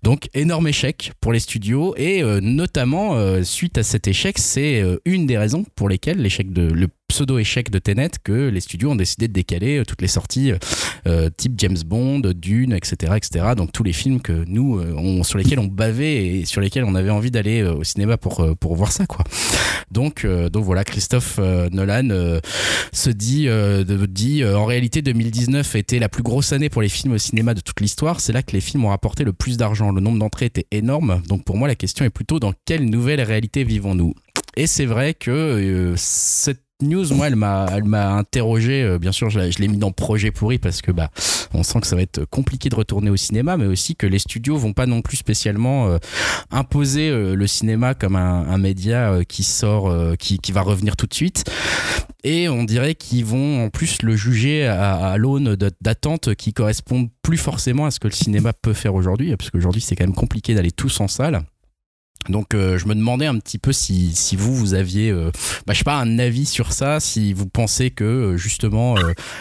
Donc 0.04 0.30
énorme 0.34 0.68
pour 1.20 1.34
les 1.34 1.40
studios 1.40 1.94
et 1.98 2.24
euh, 2.24 2.40
notamment 2.42 3.16
euh, 3.16 3.44
suite 3.44 3.78
à 3.78 3.84
cet 3.84 4.08
échec, 4.08 4.38
c'est 4.38 4.82
euh, 4.82 4.98
une 5.06 5.26
des 5.26 5.38
raisons 5.38 5.66
pour 5.76 5.90
lesquelles 5.90 6.18
l'échec 6.18 6.52
de 6.52 6.62
le 6.62 6.88
pseudo-échec 7.12 7.70
de 7.70 7.80
Tenet 7.80 8.12
que 8.24 8.50
les 8.50 8.60
studios 8.62 8.92
ont 8.92 8.96
décidé 8.96 9.28
de 9.28 9.34
décaler 9.34 9.84
toutes 9.88 10.02
les 10.02 10.08
sorties 10.08 10.54
type 11.38 11.54
James 11.58 11.78
Bond, 11.86 12.22
Dune, 12.36 12.74
etc., 12.74 13.14
etc. 13.18 13.46
Donc 13.56 13.72
tous 13.72 13.84
les 13.84 13.94
films 13.94 14.22
que 14.22 14.44
nous, 14.48 14.82
sur 15.24 15.38
lesquels 15.38 15.60
on 15.60 15.66
bavait 15.66 16.26
et 16.26 16.46
sur 16.46 16.62
lesquels 16.62 16.84
on 16.84 16.96
avait 16.96 17.10
envie 17.10 17.32
d'aller 17.32 17.64
au 17.64 17.84
cinéma 17.84 18.18
pour, 18.18 18.56
pour 18.60 18.76
voir 18.76 18.92
ça, 18.92 19.06
quoi. 19.06 19.26
Donc, 19.90 20.26
donc 20.26 20.64
voilà, 20.64 20.84
Christophe 20.84 21.40
Nolan 21.72 22.40
se 22.94 23.10
dit, 23.10 23.48
dit 24.08 24.46
en 24.46 24.66
réalité 24.66 25.02
2019 25.02 25.76
était 25.76 26.00
la 26.00 26.10
plus 26.10 26.24
grosse 26.24 26.54
année 26.54 26.70
pour 26.70 26.82
les 26.82 26.90
films 26.90 27.14
au 27.14 27.18
cinéma 27.18 27.54
de 27.54 27.62
toute 27.62 27.80
l'histoire. 27.80 28.20
C'est 28.20 28.34
là 28.34 28.44
que 28.44 28.54
les 28.54 28.62
films 28.62 28.86
ont 28.86 28.90
rapporté 28.90 29.24
le 29.24 29.34
plus 29.34 29.58
d'argent. 29.58 29.92
Le 29.92 30.02
nombre 30.02 30.20
d'entrées 30.20 30.46
était 30.46 30.68
énorme. 30.72 31.22
Donc 31.28 31.44
pour 31.44 31.58
moi, 31.58 31.68
la 31.68 31.76
question 31.76 32.06
est 32.06 32.10
plutôt 32.10 32.40
dans 32.40 32.54
quelle 32.66 32.90
nouvelle 32.90 33.22
réalité 33.22 33.64
vivons-nous? 33.64 34.14
Et 34.58 34.68
c'est 34.68 34.86
vrai 34.86 35.14
que 35.14 35.32
euh, 35.32 35.94
cette 35.98 36.62
news, 36.82 37.14
moi, 37.14 37.28
elle 37.28 37.36
m'a, 37.36 37.68
elle 37.74 37.84
m'a 37.84 38.14
interrogé. 38.14 38.84
Euh, 38.84 39.00
bien 39.00 39.12
sûr, 39.12 39.30
je, 39.30 39.40
l'ai 39.40 39.68
mis 39.68 39.78
dans 39.78 39.92
projet 39.92 40.32
pourri 40.32 40.60
parce 40.60 40.82
que 40.82 40.92
bah, 40.92 41.10
on 41.54 41.64
sent 41.64 41.82
que 41.82 41.88
ça 41.88 41.96
va 41.96 42.02
être 42.02 42.26
compliqué 42.26 42.70
de 42.70 42.76
retourner 42.76 43.10
au 43.10 43.18
cinéma, 43.18 43.58
mais 43.58 43.66
aussi 43.66 43.96
que 43.96 44.08
les 44.08 44.20
studios 44.20 44.58
vont 44.58 44.74
pas 44.74 44.86
non 44.86 45.02
plus 45.02 45.18
spécialement 45.18 45.88
euh, 45.88 45.98
imposer 46.52 47.10
euh, 47.10 47.36
le 47.36 47.48
cinéma 47.48 47.94
comme 47.94 48.16
un, 48.16 48.58
média 48.58 49.20
qui 49.28 49.44
sort, 49.44 49.92
qui, 50.18 50.52
va 50.52 50.62
revenir 50.62 50.96
tout 50.96 51.08
de 51.08 51.14
suite. 51.14 51.44
Et 52.24 52.48
on 52.48 52.64
dirait 52.64 52.94
qu'ils 52.94 53.26
vont 53.26 53.66
en 53.66 53.70
plus 53.70 54.04
le 54.04 54.16
juger 54.16 54.68
à, 54.68 54.96
à 54.96 55.18
l'aune 55.18 55.56
d'attentes 55.82 56.36
qui 56.36 56.54
correspondent 56.54 57.10
plus 57.24 57.38
forcément 57.38 57.88
à 57.88 57.92
ce 57.92 58.00
que 58.00 58.08
le 58.08 58.14
cinéma 58.14 58.54
peut 58.54 58.74
faire 58.74 58.94
aujourd'hui, 58.94 59.36
parce 59.36 59.50
qu'aujourd'hui 59.50 59.82
c'est 59.82 59.96
quand 59.96 60.06
même 60.06 60.14
compliqué 60.14 60.54
d'aller 60.54 60.72
tous 60.72 61.00
en 61.00 61.08
salle. 61.08 61.42
Donc 62.30 62.54
euh, 62.54 62.78
je 62.78 62.88
me 62.88 62.96
demandais 62.96 63.26
un 63.26 63.38
petit 63.38 63.58
peu 63.58 63.72
si, 63.72 64.16
si 64.16 64.36
vous 64.36 64.56
vous 64.56 64.74
aviez 64.74 65.10
euh, 65.10 65.32
bah, 65.66 65.74
je 65.74 65.80
sais 65.80 65.84
pas 65.84 65.96
un 65.96 66.20
avis 66.20 66.46
sur 66.46 66.74
ça 66.74 67.00
si 67.00 67.34
vous 67.34 67.48
pensez 67.48 67.90
que 67.92 68.04
euh, 68.04 68.38
justement 68.38 68.96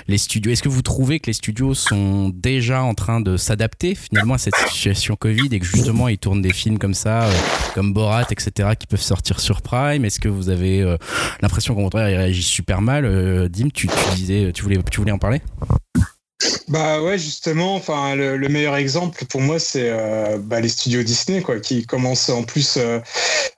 les 0.09 0.19
studios 0.19 0.53
est-ce 0.53 0.63
que 0.63 0.69
vous 0.69 0.83
trouvez 0.83 1.21
que 1.21 1.27
les 1.27 1.33
studios 1.33 1.75
sont 1.75 2.31
déjà 2.31 2.83
en 2.83 2.95
train 2.95 3.21
de 3.21 3.37
s'adapter 3.37 3.95
finalement 3.95 4.35
à 4.35 4.39
cette 4.39 4.57
situation 4.57 5.17
Covid 5.17 5.49
et 5.53 5.61
que 5.61 5.67
justement 5.67 6.09
ils 6.09 6.19
tournent 6.19 6.43
des 6.43 6.53
films 6.53 6.79
comme 6.79 6.95
ça 6.95 7.29
comme 7.75 7.93
Borat 7.93 8.27
etc 8.31 8.71
qui 8.79 8.87
peuvent 8.87 9.01
sortir 9.01 9.41
sur 9.41 9.63
Prime? 9.63 10.05
Est-ce 10.05 10.21
que 10.21 10.29
vous 10.29 10.49
avez 10.49 10.97
l'impression 11.43 11.75
qu'au 11.75 11.83
contraire 11.83 12.09
ils 12.09 12.17
réagissent 12.17 12.47
super 12.47 12.81
mal? 12.81 13.49
Dim 13.49 13.69
tu, 13.73 13.89
tu 13.89 14.15
disais 14.17 14.53
tu 14.53 14.63
voulais 14.63 14.79
tu 14.91 15.01
voulais 15.01 15.13
en 15.13 15.19
parler? 15.19 15.43
Bah 16.69 17.03
ouais, 17.03 17.19
justement, 17.19 17.75
enfin 17.75 18.15
le, 18.15 18.49
meilleur 18.49 18.77
exemple 18.77 19.25
pour 19.27 19.41
moi 19.41 19.59
c'est 19.59 19.91
euh, 19.91 20.39
bah, 20.39 20.61
les 20.61 20.69
studios 20.69 21.03
Disney 21.03 21.43
quoi, 21.43 21.61
qui 21.61 21.85
commencent 21.85 22.29
en 22.29 22.45
plus 22.45 22.77
euh, 22.77 22.99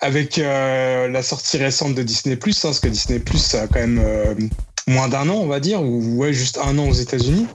avec 0.01 0.39
euh, 0.39 1.09
la 1.09 1.23
sortie 1.23 1.59
récente 1.59 1.95
de 1.95 2.03
Disney 2.03 2.37
Plus, 2.37 2.57
hein, 2.65 2.69
parce 2.69 2.81
que 2.81 2.89
Disney 2.89 3.19
Plus 3.21 3.39
ça 3.39 3.63
a 3.63 3.67
quand 3.67 3.81
même 3.81 4.51
moins 4.89 5.09
d'un 5.09 5.29
an 5.29 5.37
on 5.37 5.47
va 5.47 5.61
dire, 5.61 5.83
ou 5.83 6.17
ouais 6.17 6.33
juste 6.33 6.59
un 6.59 6.79
an 6.79 6.89
aux 6.89 6.95
États-Unis. 6.95 7.47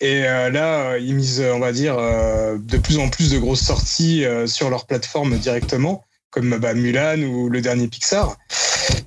Et 0.00 0.20
là, 0.20 0.96
ils 0.96 1.12
misent, 1.12 1.40
on 1.40 1.58
va 1.58 1.72
dire, 1.72 1.96
de 1.96 2.76
plus 2.76 2.98
en 2.98 3.08
plus 3.08 3.32
de 3.32 3.38
grosses 3.38 3.64
sorties 3.64 4.24
sur 4.46 4.70
leur 4.70 4.86
plateforme 4.86 5.36
directement, 5.38 6.04
comme 6.30 6.56
bah, 6.56 6.72
Mulan 6.72 7.20
ou 7.22 7.48
le 7.48 7.60
dernier 7.60 7.88
Pixar. 7.88 8.36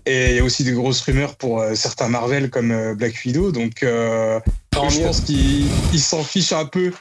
Et 0.06 0.32
il 0.32 0.36
y 0.36 0.40
a 0.40 0.44
aussi 0.44 0.66
des 0.66 0.74
grosses 0.74 1.00
rumeurs 1.00 1.38
pour 1.38 1.64
certains 1.76 2.10
Marvel 2.10 2.50
comme 2.50 2.94
Black 2.96 3.16
Widow. 3.24 3.54
Donc 3.54 3.86
je 4.74 5.02
pense 5.02 5.22
qu'ils 5.22 6.00
s'en 6.00 6.24
fichent 6.24 6.54
un 6.54 6.66
peu 6.66 6.92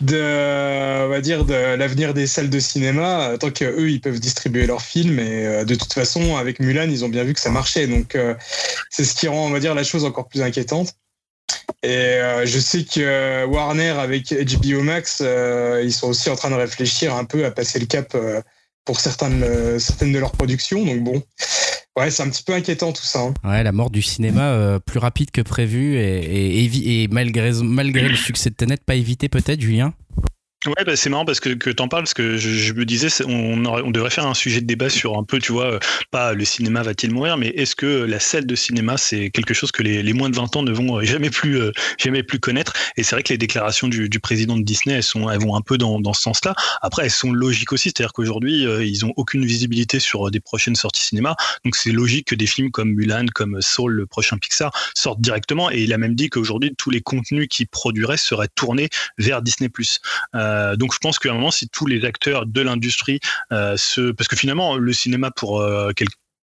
de, 0.00 1.04
on 1.04 1.08
va 1.08 1.20
dire, 1.20 1.44
de 1.44 1.54
l'avenir 1.54 2.14
des 2.14 2.26
salles 2.26 2.50
de 2.50 2.60
cinéma, 2.60 3.36
tant 3.38 3.50
qu'eux, 3.50 3.90
ils 3.90 4.00
peuvent 4.00 4.20
distribuer 4.20 4.66
leurs 4.66 4.82
films. 4.82 5.18
Et 5.18 5.46
euh, 5.46 5.64
de 5.64 5.74
toute 5.74 5.92
façon, 5.92 6.36
avec 6.36 6.60
Mulan, 6.60 6.88
ils 6.88 7.04
ont 7.04 7.08
bien 7.08 7.24
vu 7.24 7.34
que 7.34 7.40
ça 7.40 7.50
marchait. 7.50 7.86
Donc, 7.86 8.14
euh, 8.14 8.34
c'est 8.90 9.04
ce 9.04 9.14
qui 9.14 9.28
rend, 9.28 9.46
on 9.46 9.50
va 9.50 9.60
dire, 9.60 9.74
la 9.74 9.84
chose 9.84 10.04
encore 10.04 10.28
plus 10.28 10.42
inquiétante. 10.42 10.94
Et 11.82 11.88
euh, 11.88 12.46
je 12.46 12.58
sais 12.58 12.84
que 12.84 13.44
Warner, 13.46 13.90
avec 13.98 14.32
HBO 14.32 14.82
Max, 14.82 15.20
ils 15.20 15.92
sont 15.92 16.08
aussi 16.08 16.30
en 16.30 16.36
train 16.36 16.50
de 16.50 16.56
réfléchir 16.56 17.14
un 17.14 17.24
peu 17.24 17.44
à 17.44 17.50
passer 17.50 17.78
le 17.78 17.86
cap 17.86 18.16
pour 18.88 19.00
certaines, 19.00 19.78
certaines 19.78 20.14
de 20.14 20.18
leurs 20.18 20.32
productions. 20.32 20.82
Donc, 20.82 21.04
bon, 21.04 21.22
Ouais, 21.98 22.10
c'est 22.10 22.22
un 22.22 22.30
petit 22.30 22.44
peu 22.44 22.54
inquiétant 22.54 22.92
tout 22.92 23.02
ça. 23.02 23.20
Hein. 23.20 23.34
Ouais, 23.42 23.62
la 23.64 23.72
mort 23.72 23.90
du 23.90 24.02
cinéma 24.02 24.52
euh, 24.52 24.78
plus 24.78 24.98
rapide 24.98 25.32
que 25.32 25.40
prévu 25.40 25.96
et, 25.96 26.64
et, 26.64 27.02
et 27.02 27.08
malgré, 27.08 27.52
malgré 27.62 28.08
le 28.08 28.14
succès 28.14 28.50
de 28.50 28.54
Tenet, 28.54 28.76
pas 28.86 28.94
évité 28.94 29.28
peut-être, 29.28 29.60
Julien? 29.60 29.92
Ouais, 30.66 30.84
bah 30.84 30.96
c'est 30.96 31.08
marrant 31.08 31.24
parce 31.24 31.38
que, 31.38 31.50
que 31.50 31.70
t'en 31.70 31.86
parles, 31.86 32.02
parce 32.02 32.14
que 32.14 32.36
je, 32.36 32.72
me 32.72 32.84
disais, 32.84 33.08
on, 33.24 33.90
devrait 33.92 34.10
faire 34.10 34.26
un 34.26 34.34
sujet 34.34 34.60
de 34.60 34.66
débat 34.66 34.90
sur 34.90 35.16
un 35.16 35.22
peu, 35.22 35.38
tu 35.38 35.52
vois, 35.52 35.74
euh, 35.74 35.78
pas 36.10 36.32
le 36.32 36.44
cinéma 36.44 36.82
va-t-il 36.82 37.14
mourir, 37.14 37.36
mais 37.36 37.50
est-ce 37.50 37.76
que 37.76 37.86
la 37.86 38.18
salle 38.18 38.44
de 38.44 38.56
cinéma, 38.56 38.96
c'est 38.96 39.30
quelque 39.30 39.54
chose 39.54 39.70
que 39.70 39.84
les, 39.84 40.12
moins 40.12 40.28
de 40.30 40.34
20 40.34 40.56
ans 40.56 40.62
ne 40.64 40.72
vont 40.72 41.00
jamais 41.02 41.30
plus, 41.30 41.60
euh, 41.60 41.70
jamais 41.96 42.24
plus 42.24 42.40
connaître? 42.40 42.72
Et 42.96 43.04
c'est 43.04 43.14
vrai 43.14 43.22
que 43.22 43.32
les 43.32 43.38
déclarations 43.38 43.86
du, 43.86 44.10
président 44.18 44.56
de 44.56 44.64
Disney, 44.64 44.98
elles 44.98 45.38
vont 45.38 45.54
un 45.54 45.60
peu 45.60 45.78
dans, 45.78 46.00
dans 46.00 46.12
ce 46.12 46.22
sens-là. 46.22 46.56
Après, 46.82 47.04
elles 47.04 47.12
sont 47.12 47.30
logiques 47.30 47.72
aussi, 47.72 47.90
c'est-à-dire 47.90 48.12
qu'aujourd'hui, 48.12 48.66
euh, 48.66 48.84
ils 48.84 49.06
ont 49.06 49.12
aucune 49.16 49.46
visibilité 49.46 50.00
sur 50.00 50.28
des 50.28 50.40
prochaines 50.40 50.74
sorties 50.74 51.04
cinéma, 51.04 51.36
donc 51.64 51.76
c'est 51.76 51.92
logique 51.92 52.26
que 52.26 52.34
des 52.34 52.46
films 52.46 52.72
comme 52.72 52.94
Mulan, 52.94 53.26
comme 53.32 53.62
Soul, 53.62 53.92
le 53.92 54.06
prochain 54.06 54.38
Pixar, 54.38 54.72
sortent 54.96 55.20
directement. 55.20 55.70
Et 55.70 55.82
il 55.82 55.92
a 55.92 55.98
même 55.98 56.16
dit 56.16 56.30
qu'aujourd'hui, 56.30 56.74
tous 56.76 56.90
les 56.90 57.00
contenus 57.00 57.46
qu'il 57.48 57.68
produirait 57.68 58.16
seraient 58.16 58.48
tournés 58.48 58.88
vers 59.18 59.40
Disney+. 59.40 59.70
Euh, 60.34 60.47
donc 60.76 60.92
je 60.92 60.98
pense 60.98 61.18
qu'à 61.18 61.30
un 61.30 61.34
moment, 61.34 61.50
si 61.50 61.68
tous 61.68 61.86
les 61.86 62.04
acteurs 62.04 62.46
de 62.46 62.60
l'industrie 62.60 63.20
euh, 63.52 63.76
se, 63.76 64.10
parce 64.12 64.28
que 64.28 64.36
finalement 64.36 64.76
le 64.76 64.92
cinéma 64.92 65.30
pour 65.30 65.60
euh, 65.60 65.92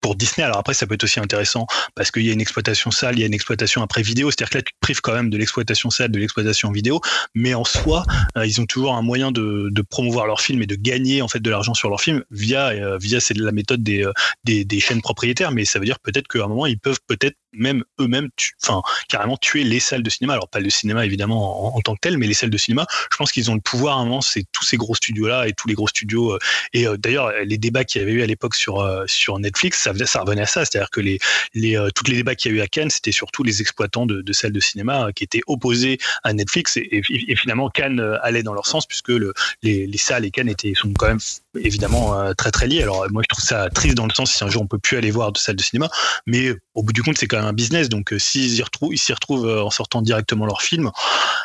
pour 0.01 0.17
Disney. 0.17 0.45
Alors 0.45 0.59
après, 0.59 0.75
ça 0.75 0.87
peut 0.87 0.95
être 0.95 1.05
aussi 1.05 1.19
intéressant 1.19 1.67
parce 1.95 2.11
qu'il 2.11 2.27
y 2.27 2.29
a 2.29 2.35
une 2.35 2.41
exploitation 2.43 2.91
salle, 2.91 3.17
il 3.17 3.21
y 3.21 3.23
a 3.23 3.27
une 3.27 3.33
exploitation 3.33 3.83
après 3.83 4.03
vidéo. 4.03 4.31
C'est-à-dire 4.31 4.51
que 4.51 4.59
là, 4.59 4.63
tu 4.63 4.73
te 4.75 4.79
prives 4.83 5.01
quand 5.01 5.15
même 5.15 5.31
de 5.31 5.39
l'exploitation 5.39 5.89
salle, 5.89 6.11
de 6.11 6.19
l'exploitation 6.19 6.71
vidéo. 6.71 7.01
Mais 7.35 7.55
en 7.55 7.65
soi, 7.65 8.05
ils 8.37 8.61
ont 8.61 8.67
toujours 8.67 8.95
un 8.95 9.01
moyen 9.01 9.33
de, 9.33 9.73
promouvoir 9.89 10.27
leur 10.27 10.43
film 10.43 10.61
et 10.61 10.67
de 10.67 10.75
gagner 10.75 11.23
en 11.23 11.29
fait 11.29 11.41
de 11.41 11.49
l'argent 11.49 11.73
sur 11.73 11.89
leur 11.89 12.03
film 12.03 12.23
via 12.31 12.99
via 12.99 13.19
c'est 13.19 13.35
la 13.35 13.53
méthode 13.53 13.83
des 13.83 14.81
chaînes 14.81 15.01
propriétaires. 15.01 15.53
Mais 15.53 15.65
ça 15.65 15.79
veut 15.79 15.87
dire 15.87 15.99
peut-être 16.01 16.29
qu'à 16.29 16.45
un 16.45 16.49
moment, 16.49 16.67
ils 16.67 16.79
peuvent 16.79 17.01
peut-être 17.07 17.37
même 17.57 17.85
eux-mêmes, 18.01 18.29
enfin 18.63 18.83
carrément 19.09 19.37
tuer 19.37 19.65
les 19.65 19.81
salles 19.81 20.03
de 20.03 20.11
cinéma. 20.11 20.35
Alors 20.35 20.49
pas 20.49 20.61
le 20.61 20.71
cinéma 20.71 21.05
évidemment 21.05 21.77
en, 21.77 21.81
tant 21.81 21.95
que 21.95 22.01
tel, 22.01 22.19
mais 22.19 22.27
les 22.27 22.35
salles 22.35 22.51
de 22.51 22.59
cinéma. 22.59 22.87
Je 23.11 23.17
pense 23.17 23.33
qu'ils 23.33 23.51
ont 23.51 23.55
le 23.55 23.61
pouvoir 23.61 23.99
à 23.99 24.03
un. 24.03 24.21
C'est 24.21 24.45
tous 24.53 24.65
ces 24.65 24.77
gros 24.77 24.95
studios 24.95 25.27
là 25.27 25.49
et 25.49 25.53
tous 25.53 25.69
les 25.69 25.75
gros 25.75 25.89
studios. 25.89 26.33
Euh, 26.33 26.39
et 26.73 26.87
euh, 26.87 26.97
d'ailleurs 26.97 27.33
les 27.45 27.59
débats 27.59 27.85
qu'il 27.85 28.01
y 28.01 28.05
avait 28.05 28.13
eu 28.13 28.23
à 28.23 28.27
l'époque 28.27 28.55
sur 28.55 28.81
euh, 28.81 29.05
sur 29.07 29.39
Netflix, 29.39 29.81
ça, 29.81 29.93
ça 30.07 30.21
revenait 30.21 30.43
à 30.43 30.47
ça. 30.47 30.65
C'est-à-dire 30.65 30.91
que 30.91 31.01
les 31.01 31.19
les 31.55 31.79
toutes 31.95 32.09
les 32.09 32.17
débats 32.17 32.35
qu'il 32.35 32.53
y 32.53 32.55
a 32.55 32.59
eu 32.59 32.61
à 32.61 32.67
Cannes, 32.67 32.91
c'était 32.91 33.13
surtout 33.13 33.43
les 33.43 33.61
exploitants 33.61 34.07
de, 34.07 34.33
salles 34.33 34.53
de 34.53 34.61
cinéma 34.61 35.09
qui 35.15 35.25
étaient 35.25 35.43
opposés 35.47 35.99
à 36.23 36.33
Netflix 36.33 36.77
et, 36.77 37.03
et, 37.09 37.37
finalement 37.37 37.69
Cannes 37.69 38.01
allait 38.23 38.43
dans 38.43 38.55
leur 38.55 38.67
sens 38.67 38.87
puisque 38.87 39.09
le, 39.09 39.33
les, 39.63 39.87
les 39.87 39.99
salles 39.99 40.25
et 40.25 40.31
Cannes 40.31 40.49
étaient 40.49 40.75
sont 40.75 40.93
quand 40.93 41.07
même 41.07 41.21
évidemment 41.57 42.35
très 42.35 42.51
très 42.51 42.67
liés. 42.67 42.83
Alors 42.83 43.07
moi 43.11 43.23
je 43.23 43.29
trouve 43.29 43.45
ça 43.45 43.69
triste 43.71 43.97
dans 43.97 44.07
le 44.07 44.15
sens 44.15 44.33
si 44.33 44.45
un 44.45 44.49
jour 44.49 44.63
on 44.63 44.67
peut 44.67 44.79
plus 44.79 44.97
aller 44.97 45.11
voir 45.11 45.33
de 45.33 45.39
salles 45.39 45.57
de 45.57 45.63
cinéma, 45.63 45.89
mais 46.27 46.55
au 46.75 46.83
bout 46.83 46.93
du 46.93 47.03
compte 47.03 47.19
c'est 47.19 47.27
quand 47.27 47.37
même 47.37 47.47
un 47.47 47.53
business. 47.53 47.89
Donc, 47.89 48.13
euh, 48.13 48.19
s'ils 48.19 48.51
s'y 48.51 48.63
retrouvent, 48.63 48.95
ils 48.95 49.13
retrouvent 49.13 49.47
euh, 49.47 49.63
en 49.63 49.71
sortant 49.71 50.03
directement 50.03 50.47
leur 50.47 50.63
film 50.63 50.91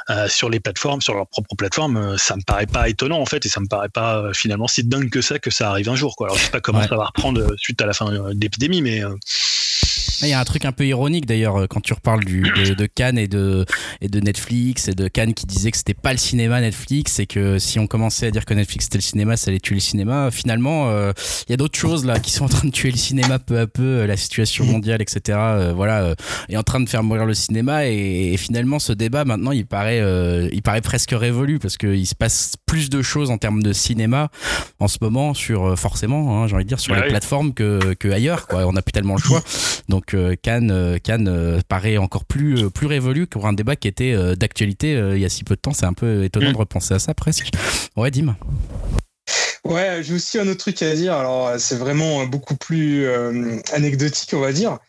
euh, 0.09 0.27
sur 0.27 0.49
les 0.49 0.59
plateformes, 0.59 1.01
sur 1.01 1.13
leur 1.13 1.27
propre 1.27 1.55
plateforme, 1.55 2.17
ça 2.17 2.35
me 2.35 2.41
paraît 2.41 2.65
pas 2.65 2.89
étonnant 2.89 3.19
en 3.19 3.25
fait, 3.25 3.45
et 3.45 3.49
ça 3.49 3.59
me 3.59 3.67
paraît 3.67 3.89
pas 3.89 4.33
finalement 4.33 4.67
si 4.67 4.83
dingue 4.83 5.09
que 5.09 5.21
ça 5.21 5.39
que 5.39 5.51
ça 5.51 5.69
arrive 5.69 5.89
un 5.89 5.95
jour. 5.95 6.15
Quoi. 6.15 6.27
Alors, 6.27 6.37
je 6.37 6.45
sais 6.45 6.51
pas 6.51 6.61
comment 6.61 6.85
ça 6.87 6.95
va 6.95 7.05
reprendre 7.05 7.55
suite 7.57 7.81
à 7.81 7.85
la 7.85 7.93
fin 7.93 8.11
de 8.11 8.39
l'épidémie, 8.39 8.81
mais 8.81 9.01
il 10.21 10.29
y 10.29 10.33
a 10.33 10.39
un 10.39 10.43
truc 10.45 10.65
un 10.65 10.71
peu 10.71 10.85
ironique 10.85 11.25
d'ailleurs 11.25 11.67
quand 11.69 11.81
tu 11.81 11.93
reparles 11.93 12.25
du, 12.25 12.41
de, 12.41 12.85
Cannes 12.85 13.17
et 13.17 13.27
de, 13.27 13.65
et 14.01 14.07
de 14.07 14.19
Netflix 14.19 14.87
et 14.87 14.93
de 14.93 15.07
Cannes 15.07 15.33
qui 15.33 15.45
disait 15.45 15.71
que 15.71 15.77
c'était 15.77 15.93
pas 15.93 16.11
le 16.11 16.17
cinéma 16.17 16.61
Netflix 16.61 17.19
et 17.19 17.27
que 17.27 17.59
si 17.59 17.79
on 17.79 17.87
commençait 17.87 18.27
à 18.27 18.31
dire 18.31 18.45
que 18.45 18.53
Netflix 18.53 18.85
c'était 18.85 18.97
le 18.97 19.03
cinéma, 19.03 19.37
ça 19.37 19.51
allait 19.51 19.59
tuer 19.59 19.75
le 19.75 19.81
cinéma. 19.81 20.31
Finalement, 20.31 20.91
il 20.91 21.51
y 21.51 21.53
a 21.53 21.57
d'autres 21.57 21.77
choses 21.77 22.05
là 22.05 22.19
qui 22.19 22.31
sont 22.31 22.45
en 22.45 22.49
train 22.49 22.67
de 22.67 22.73
tuer 22.73 22.91
le 22.91 22.97
cinéma 22.97 23.39
peu 23.39 23.59
à 23.59 23.67
peu, 23.67 24.05
la 24.05 24.17
situation 24.17 24.65
mondiale, 24.65 25.01
etc. 25.01 25.37
voilà, 25.75 25.99
euh, 26.09 26.15
est 26.49 26.57
en 26.57 26.63
train 26.63 26.79
de 26.79 26.89
faire 26.89 27.03
mourir 27.03 27.25
le 27.25 27.33
cinéma 27.33 27.85
et, 27.87 28.35
finalement 28.37 28.79
ce 28.79 28.93
débat 28.93 29.25
maintenant 29.25 29.51
il 29.51 29.65
paraît 29.65 29.99
euh, 29.99 30.49
il 30.51 30.61
paraît 30.61 30.81
presque 30.81 31.11
révolu 31.11 31.59
parce 31.59 31.77
qu'il 31.77 32.07
se 32.07 32.15
passe 32.15 32.53
plus 32.65 32.89
de 32.89 33.01
choses 33.01 33.31
en 33.31 33.37
termes 33.37 33.61
de 33.61 33.73
cinéma 33.73 34.29
en 34.79 34.87
ce 34.87 34.97
moment 35.01 35.33
sur 35.33 35.65
euh, 35.65 35.75
forcément 35.75 36.43
hein, 36.43 36.47
j'ai 36.47 36.55
envie 36.55 36.63
de 36.63 36.69
dire 36.69 36.79
sur 36.79 36.95
les 36.95 37.07
plateformes 37.07 37.53
que, 37.53 37.93
que 37.95 38.07
ailleurs 38.07 38.47
quoi 38.47 38.65
on 38.65 38.73
n'a 38.73 38.81
plus 38.81 38.93
tellement 38.93 39.15
le 39.15 39.21
choix 39.21 39.43
donc 39.89 40.08
Cannes 40.41 40.99
Cannes 41.03 41.61
paraît 41.67 41.97
encore 41.97 42.25
plus 42.25 42.69
plus 42.69 42.87
révolu 42.87 43.27
pour 43.27 43.47
un 43.47 43.53
débat 43.53 43.75
qui 43.75 43.87
était 43.87 44.15
d'actualité 44.35 44.93
il 45.13 45.19
y 45.19 45.25
a 45.25 45.29
si 45.29 45.43
peu 45.43 45.55
de 45.55 45.61
temps 45.61 45.73
c'est 45.73 45.85
un 45.85 45.93
peu 45.93 46.23
étonnant 46.23 46.49
mm. 46.49 46.53
de 46.53 46.57
repenser 46.57 46.93
à 46.93 46.99
ça 46.99 47.13
presque 47.13 47.51
ouais 47.95 48.11
Dim 48.11 48.35
Ouais, 49.65 50.01
j'ai 50.01 50.13
aussi 50.13 50.39
un 50.39 50.47
autre 50.47 50.59
truc 50.59 50.81
à 50.81 50.95
dire. 50.95 51.13
Alors, 51.13 51.59
c'est 51.59 51.75
vraiment 51.75 52.25
beaucoup 52.25 52.55
plus 52.55 53.05
euh, 53.05 53.59
anecdotique, 53.73 54.33
on 54.33 54.39
va 54.39 54.53
dire. 54.53 54.79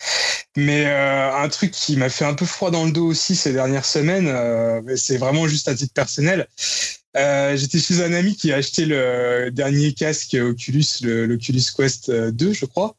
Mais 0.57 0.87
euh, 0.87 1.35
un 1.35 1.49
truc 1.49 1.73
qui 1.73 1.97
m'a 1.97 2.09
fait 2.09 2.25
un 2.25 2.35
peu 2.35 2.47
froid 2.47 2.71
dans 2.71 2.85
le 2.85 2.93
dos 2.93 3.07
aussi 3.07 3.37
ces 3.37 3.53
dernières 3.53 3.85
semaines, 3.85 4.29
euh, 4.29 4.81
c'est 4.97 5.17
vraiment 5.17 5.47
juste 5.47 5.69
à 5.69 5.75
titre 5.75 5.93
personnel. 5.93 6.47
J'étais 7.15 7.79
chez 7.79 8.03
un 8.03 8.13
ami 8.13 8.37
qui 8.37 8.53
a 8.53 8.57
acheté 8.57 8.87
le 8.87 9.51
dernier 9.51 9.93
casque 9.93 10.35
Oculus, 10.41 10.87
l'Oculus 11.03 11.65
Quest 11.77 12.11
2, 12.11 12.53
je 12.53 12.67
crois. 12.67 12.97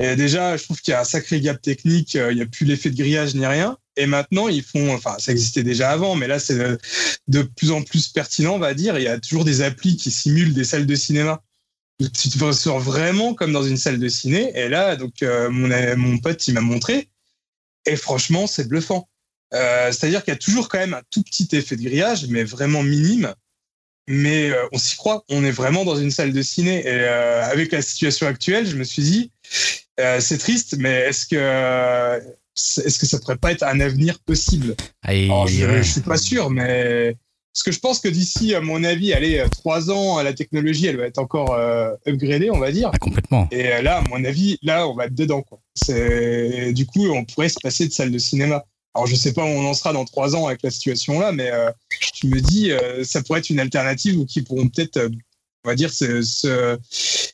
Et 0.00 0.16
déjà, 0.16 0.56
je 0.56 0.64
trouve 0.64 0.80
qu'il 0.80 0.92
y 0.92 0.94
a 0.94 1.00
un 1.00 1.04
sacré 1.04 1.40
gap 1.40 1.60
technique. 1.60 2.14
Il 2.14 2.34
n'y 2.34 2.42
a 2.42 2.46
plus 2.46 2.64
l'effet 2.66 2.90
de 2.90 2.96
grillage 2.96 3.34
ni 3.34 3.46
rien. 3.46 3.78
Et 3.96 4.06
maintenant, 4.06 4.48
ils 4.48 4.62
font, 4.62 4.92
enfin, 4.92 5.16
ça 5.18 5.30
existait 5.30 5.62
déjà 5.62 5.90
avant, 5.90 6.16
mais 6.16 6.26
là, 6.26 6.40
c'est 6.40 6.58
de 7.28 7.42
plus 7.42 7.70
en 7.70 7.82
plus 7.82 8.08
pertinent, 8.08 8.54
on 8.54 8.58
va 8.58 8.74
dire. 8.74 8.98
Il 8.98 9.04
y 9.04 9.08
a 9.08 9.18
toujours 9.20 9.44
des 9.44 9.62
applis 9.62 9.96
qui 9.96 10.10
simulent 10.10 10.52
des 10.52 10.64
salles 10.64 10.86
de 10.86 10.94
cinéma. 10.96 11.42
Tu 12.00 12.28
te 12.28 12.44
ressens 12.44 12.78
vraiment 12.78 13.34
comme 13.34 13.52
dans 13.52 13.62
une 13.62 13.76
salle 13.76 14.00
de 14.00 14.08
ciné. 14.08 14.52
Et 14.58 14.68
là, 14.68 14.96
donc, 14.96 15.22
mon, 15.22 15.96
mon 15.96 16.18
pote, 16.18 16.48
il 16.48 16.54
m'a 16.54 16.60
montré. 16.60 17.08
Et 17.86 17.96
franchement, 17.96 18.46
c'est 18.46 18.66
bluffant. 18.66 19.08
Euh, 19.54 19.92
c'est-à-dire 19.92 20.24
qu'il 20.24 20.32
y 20.32 20.36
a 20.36 20.38
toujours 20.38 20.68
quand 20.68 20.78
même 20.78 20.94
un 20.94 21.02
tout 21.10 21.22
petit 21.22 21.48
effet 21.52 21.76
de 21.76 21.82
grillage, 21.82 22.26
mais 22.28 22.44
vraiment 22.44 22.82
minime. 22.82 23.34
Mais 24.06 24.50
euh, 24.50 24.66
on 24.72 24.78
s'y 24.78 24.96
croit, 24.96 25.24
on 25.30 25.44
est 25.44 25.50
vraiment 25.50 25.84
dans 25.84 25.96
une 25.96 26.10
salle 26.10 26.32
de 26.32 26.42
ciné. 26.42 26.80
Et 26.80 26.88
euh, 26.88 27.44
avec 27.44 27.72
la 27.72 27.82
situation 27.82 28.26
actuelle, 28.26 28.66
je 28.66 28.76
me 28.76 28.84
suis 28.84 29.02
dit, 29.02 29.30
c'est 30.18 30.38
triste, 30.38 30.76
mais 30.78 30.92
est-ce 30.92 31.26
que 31.26 32.20
est-ce 32.56 32.98
que 32.98 33.06
ça 33.06 33.18
pourrait 33.18 33.36
pas 33.36 33.50
être 33.50 33.64
un 33.64 33.80
avenir 33.80 34.18
possible? 34.20 34.76
Je 35.48 35.82
suis 35.82 36.00
pas 36.00 36.16
sûr, 36.16 36.50
mais 36.50 37.16
parce 37.52 37.62
que 37.62 37.72
je 37.72 37.78
pense 37.78 38.00
que 38.00 38.08
d'ici, 38.08 38.54
à 38.54 38.60
mon 38.60 38.82
avis, 38.82 39.12
allez, 39.12 39.44
trois 39.50 39.90
ans, 39.90 40.20
la 40.20 40.32
technologie, 40.32 40.86
elle 40.86 40.96
va 40.96 41.06
être 41.06 41.18
encore 41.18 41.56
upgradée, 42.06 42.50
on 42.50 42.58
va 42.58 42.72
dire. 42.72 42.90
Ah, 42.92 42.98
complètement. 42.98 43.48
Et 43.52 43.80
là, 43.82 43.98
à 43.98 44.02
mon 44.08 44.24
avis, 44.24 44.58
là, 44.62 44.88
on 44.88 44.94
va 44.94 45.06
être 45.06 45.14
dedans. 45.14 45.42
Quoi. 45.42 45.60
Du 46.72 46.86
coup, 46.86 47.06
on 47.08 47.24
pourrait 47.24 47.48
se 47.48 47.60
passer 47.62 47.86
de 47.86 47.92
salle 47.92 48.10
de 48.10 48.18
cinéma. 48.18 48.64
Alors 48.94 49.06
je 49.06 49.16
sais 49.16 49.32
pas 49.32 49.42
où 49.42 49.48
on 49.48 49.66
en 49.66 49.74
sera 49.74 49.92
dans 49.92 50.04
trois 50.04 50.36
ans 50.36 50.46
avec 50.46 50.62
la 50.62 50.70
situation 50.70 51.18
là, 51.18 51.32
mais 51.32 51.50
euh, 51.50 51.70
je 52.14 52.28
me 52.28 52.40
dis 52.40 52.70
euh, 52.70 53.02
ça 53.02 53.22
pourrait 53.22 53.40
être 53.40 53.50
une 53.50 53.58
alternative 53.58 54.18
ou 54.18 54.24
qui 54.24 54.42
pourront 54.42 54.68
peut-être, 54.68 54.98
euh, 54.98 55.08
on 55.64 55.68
va 55.68 55.74
dire, 55.74 55.92
ce, 55.92 56.78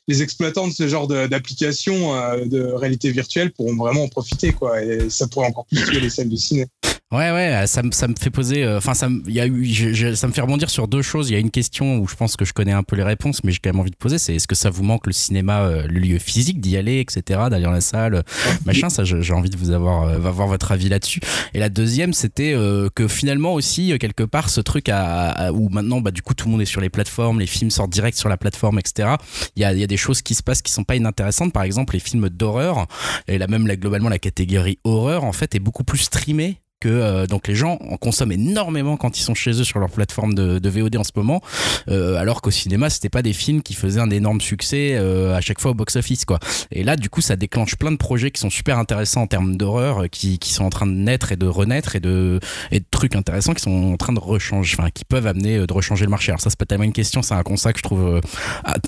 les 0.09 0.23
exploitants 0.23 0.69
de 0.69 0.73
ce 0.73 0.89
genre 0.89 1.07
d'application 1.07 2.15
de, 2.47 2.73
réalité 2.73 3.11
virtuelle 3.11 3.53
pourront 3.53 3.77
vraiment 3.77 4.05
en 4.05 4.09
profiter 4.09 4.53
quoi, 4.53 4.83
et 4.83 5.11
ça 5.11 5.27
pourrait 5.27 5.49
encore 5.49 5.67
plus 5.67 5.85
tuer 5.85 6.01
les 6.01 6.11
salles 6.11 6.29
de 6.29 6.37
ciné. 6.37 6.67
Ouais, 7.13 7.33
ouais, 7.33 7.65
ça, 7.67 7.83
ça 7.91 8.07
me 8.07 8.15
fait 8.15 8.31
poser. 8.31 8.63
Euh, 8.63 8.79
enfin, 8.79 8.95
ça, 8.95 9.09
me, 9.09 9.29
y 9.29 9.41
a 9.41 10.15
ça 10.15 10.29
me 10.29 10.33
fait 10.33 10.43
rebondir 10.43 10.71
sur 10.71 10.87
deux 10.87 11.03
choses. 11.03 11.29
Il 11.29 11.33
y 11.33 11.37
a 11.37 11.41
une 11.41 11.51
question 11.51 11.99
où 11.99 12.07
je 12.07 12.15
pense 12.15 12.37
que 12.37 12.45
je 12.45 12.53
connais 12.53 12.71
un 12.71 12.85
peu 12.85 12.95
les 12.95 13.03
réponses, 13.03 13.43
mais 13.43 13.51
j'ai 13.51 13.59
quand 13.59 13.71
même 13.71 13.81
envie 13.81 13.91
de 13.91 13.97
poser 13.97 14.17
c'est 14.17 14.37
est-ce 14.37 14.47
que 14.47 14.55
ça 14.55 14.71
vous 14.71 14.85
manque 14.85 15.09
le 15.09 15.13
cinéma, 15.13 15.63
euh, 15.63 15.89
le 15.89 15.99
lieu 15.99 16.21
physique 16.21 16.61
d'y 16.61 16.77
aller, 16.77 17.01
etc., 17.01 17.41
d'aller 17.51 17.65
dans 17.65 17.73
la 17.73 17.81
salle, 17.81 18.23
machin 18.65 18.91
Ça, 18.91 19.03
j'ai 19.03 19.35
envie 19.35 19.51
de 19.51 19.57
vous 19.57 19.73
avoir, 19.73 20.05
euh, 20.05 20.25
avoir 20.25 20.47
votre 20.47 20.71
avis 20.71 20.89
là-dessus. 20.89 21.19
Et 21.53 21.59
la 21.59 21.69
deuxième, 21.69 22.13
c'était 22.13 22.55
que 22.95 23.09
finalement 23.09 23.55
aussi, 23.55 23.99
quelque 23.99 24.23
part, 24.23 24.49
ce 24.49 24.61
truc 24.61 24.89
à, 24.89 25.53
où 25.53 25.69
maintenant, 25.69 26.01
bah, 26.01 26.13
du 26.13 26.23
coup, 26.23 26.35
tout 26.35 26.47
le 26.47 26.53
monde 26.53 26.63
est 26.63 26.65
sur 26.65 26.81
les 26.81 26.91
plateformes, 26.91 27.41
les 27.41 27.47
films 27.47 27.71
sortent 27.71 27.91
direct 27.91 28.17
sur 28.17 28.29
la 28.29 28.37
plateforme, 28.37 28.79
etc. 28.79 29.17
Il 29.57 29.63
y 29.63 29.65
a, 29.65 29.73
y 29.73 29.83
a 29.83 29.89
des 29.89 29.97
choses 29.97 30.23
qui 30.23 30.37
se 30.37 30.45
passent 30.45 30.63
qui 30.63 30.71
sont 30.71 30.85
pas 30.85 30.95
inintéressantes. 30.95 31.53
Par 31.53 31.65
exemple, 31.65 31.95
les 31.95 32.01
films 32.01 32.29
d'horreur, 32.29 32.87
et 33.27 33.37
là 33.37 33.49
même, 33.49 33.67
là, 33.67 33.75
globalement, 33.75 34.11
la 34.11 34.21
catégorie 34.21 34.79
horreur, 34.85 35.25
en 35.25 35.33
fait, 35.33 35.57
est 35.57 35.61
beaucoup 35.61 35.83
plus 35.83 35.99
streamée 35.99 36.61
que 36.81 36.89
euh, 36.89 37.27
donc 37.27 37.47
les 37.47 37.55
gens 37.55 37.79
en 37.89 37.97
consomment 37.97 38.33
énormément 38.33 38.97
quand 38.97 39.19
ils 39.19 39.23
sont 39.23 39.35
chez 39.35 39.51
eux 39.51 39.65
sur 39.65 39.79
leur 39.79 39.91
plateforme 39.91 40.35
de, 40.35 40.59
de 40.59 40.69
VOD 40.69 40.97
en 40.97 41.05
ce 41.05 41.13
moment, 41.15 41.43
euh, 41.89 42.17
alors 42.17 42.41
qu'au 42.41 42.51
cinéma 42.51 42.91
c'était 42.91 43.11
pas 43.11 43.23
des 43.23 43.33
films 43.35 43.63
qui 43.63 43.75
faisaient 43.75 44.01
un 44.01 44.11
énorme 44.11 44.41
succès 44.41 44.93
euh, 44.95 45.37
à 45.37 45.41
chaque 45.41 45.61
fois 45.61 45.73
au 45.73 45.75
box-office 45.75 46.25
quoi. 46.25 46.39
Et 46.73 46.83
là 46.83 46.97
du 46.97 47.11
coup 47.11 47.21
ça 47.21 47.37
déclenche 47.37 47.77
plein 47.77 47.93
de 47.93 47.97
projets 47.97 48.31
qui 48.31 48.41
sont 48.41 48.51
super 48.51 48.79
intéressants 48.79 49.23
en 49.23 49.27
termes 49.27 49.57
d'horreur, 49.57 50.05
qui, 50.11 50.39
qui 50.39 50.53
sont 50.53 50.65
en 50.65 50.71
train 50.71 50.87
de 50.87 50.93
naître 50.93 51.33
et 51.33 51.37
de 51.37 51.47
renaître 51.47 51.97
et 51.97 52.01
de 52.01 52.41
et 52.71 52.81
de 52.81 52.87
trucs 52.91 53.15
intéressants 53.15 53.55
qui 53.55 53.63
sont 53.63 53.93
en 53.93 53.97
train 53.97 54.13
de 54.13 54.21
rechanger, 54.21 54.77
enfin 54.79 54.91
qui 54.91 55.05
peuvent 55.05 55.27
amener 55.27 55.67
de 55.67 55.73
rechanger 55.73 56.05
le 56.05 56.11
marché. 56.11 56.33
Alors 56.33 56.41
ça 56.41 56.51
c'est 56.51 56.59
pas 56.59 56.67
tellement 56.67 56.85
une 56.85 56.93
question, 56.93 57.23
c'est 57.23 57.35
un 57.35 57.43
constat 57.43 57.73
que 57.73 57.79
je 57.79 57.85
trouve 57.85 58.21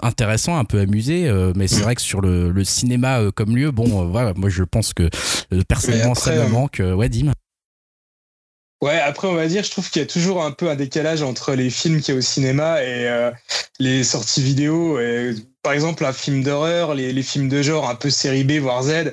intéressant, 0.02 0.56
un 0.56 0.64
peu 0.64 0.80
amusé, 0.80 1.30
mais 1.54 1.68
c'est 1.68 1.82
vrai 1.82 1.94
que 1.94 2.02
sur 2.02 2.20
le, 2.22 2.50
le 2.50 2.64
cinéma 2.64 3.20
comme 3.34 3.54
lieu, 3.54 3.70
bon 3.70 4.06
voilà, 4.06 4.32
moi 4.34 4.48
je 4.48 4.62
pense 4.62 4.94
que 4.94 5.10
personnellement 5.68 6.14
ça 6.14 6.34
me 6.34 6.48
manque. 6.48 6.80
ouais 6.80 7.08
Dim. 7.08 7.32
Ouais, 8.82 8.98
après 8.98 9.28
on 9.28 9.34
va 9.34 9.46
dire, 9.46 9.62
je 9.62 9.70
trouve 9.70 9.88
qu'il 9.88 10.02
y 10.02 10.04
a 10.04 10.08
toujours 10.08 10.44
un 10.44 10.50
peu 10.50 10.68
un 10.68 10.74
décalage 10.74 11.22
entre 11.22 11.54
les 11.54 11.70
films 11.70 12.00
qu'il 12.00 12.14
y 12.14 12.16
a 12.16 12.18
au 12.18 12.20
cinéma 12.20 12.82
et 12.82 13.06
euh, 13.06 13.30
les 13.78 14.02
sorties 14.02 14.42
vidéo. 14.42 14.98
Et, 14.98 15.36
par 15.62 15.72
exemple, 15.72 16.04
un 16.04 16.12
film 16.12 16.42
d'horreur, 16.42 16.96
les, 16.96 17.12
les, 17.12 17.22
films 17.22 17.48
de 17.48 17.62
genre 17.62 17.88
un 17.88 17.94
peu 17.94 18.10
série 18.10 18.42
B 18.42 18.54
voire 18.54 18.82
Z, 18.82 19.12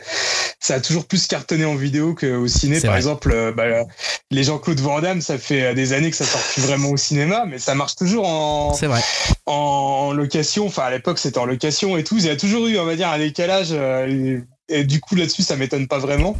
ça 0.59 0.73
a 0.73 0.79
toujours 0.79 1.05
plus 1.05 1.27
cartonné 1.27 1.65
en 1.65 1.75
vidéo 1.75 2.15
qu'au 2.15 2.47
ciné. 2.47 2.81
Par 2.81 2.95
exemple, 2.95 3.31
euh, 3.31 3.51
bah, 3.51 3.85
les 4.31 4.43
Jean-Claude 4.43 4.79
Van 4.79 5.01
Damme, 5.01 5.21
ça 5.21 5.37
fait 5.37 5.75
des 5.75 5.93
années 5.93 6.09
que 6.09 6.17
ça 6.17 6.25
sort 6.25 6.41
plus 6.41 6.63
vraiment 6.63 6.89
au 6.89 6.97
cinéma, 6.97 7.45
mais 7.45 7.59
ça 7.59 7.75
marche 7.75 7.95
toujours 7.95 8.27
en, 8.27 8.71
vrai. 8.71 9.01
en 9.45 10.13
location. 10.13 10.65
Enfin, 10.65 10.85
à 10.85 10.89
l'époque, 10.89 11.19
c'était 11.19 11.37
en 11.37 11.45
location 11.45 11.95
et 11.95 12.03
tout. 12.03 12.17
Il 12.17 12.25
y 12.25 12.29
a 12.29 12.35
toujours 12.35 12.65
eu, 12.65 12.79
on 12.79 12.85
va 12.85 12.95
dire, 12.95 13.09
un 13.09 13.19
décalage. 13.19 13.69
Euh, 13.71 14.39
et 14.67 14.83
du 14.83 14.99
coup, 14.99 15.13
là-dessus, 15.13 15.43
ça 15.43 15.55
m'étonne 15.55 15.87
pas 15.87 15.99
vraiment. 15.99 16.35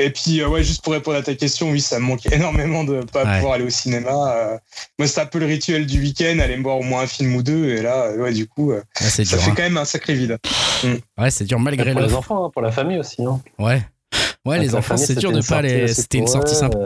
Et 0.00 0.10
puis, 0.10 0.40
euh, 0.40 0.48
ouais, 0.48 0.62
juste 0.62 0.82
pour 0.82 0.92
répondre 0.92 1.16
à 1.16 1.22
ta 1.22 1.34
question, 1.34 1.70
oui, 1.70 1.80
ça 1.80 1.98
me 1.98 2.04
manque 2.04 2.24
énormément 2.26 2.84
de 2.84 3.02
pas 3.02 3.26
pouvoir 3.26 3.54
aller 3.54 3.64
au 3.64 3.70
cinéma. 3.70 4.32
Euh. 4.32 4.56
moi, 4.96 5.08
c'est 5.08 5.20
un 5.20 5.26
peu 5.26 5.40
le 5.40 5.46
rituel 5.46 5.86
du 5.86 6.00
week-end, 6.00 6.38
aller 6.38 6.56
me 6.56 6.62
voir 6.62 6.78
au 6.78 6.84
moins 6.84 7.02
un 7.02 7.06
film 7.08 7.34
ou 7.34 7.42
deux. 7.42 7.64
Et 7.70 7.82
là, 7.82 8.12
ouais, 8.12 8.32
du 8.32 8.46
coup, 8.46 8.70
euh, 8.70 8.80
ça 8.94 9.24
fait 9.24 9.34
hein. 9.34 9.54
quand 9.56 9.62
même 9.62 9.76
un 9.76 9.84
sacré 9.84 10.14
vide. 10.14 10.38
Mm. 10.84 11.20
Ouais, 11.20 11.30
c'est 11.32 11.44
dur 11.44 11.58
malgré 11.58 11.92
Pour 11.92 12.00
les 12.00 12.14
enfants, 12.14 12.46
hein, 12.46 12.50
pour 12.50 12.62
la 12.62 12.70
famille 12.70 12.98
aussi. 12.98 13.24
Hein. 13.24 13.40
Ouais. 13.58 13.82
Ouais, 14.46 14.60
les 14.60 14.76
enfants, 14.76 14.96
c'est 14.96 15.16
dur 15.16 15.32
de 15.32 15.42
pas 15.42 15.56
aller. 15.58 15.88
C'était 15.88 16.18
une 16.18 16.28
sortie 16.28 16.54
simple. 16.54 16.78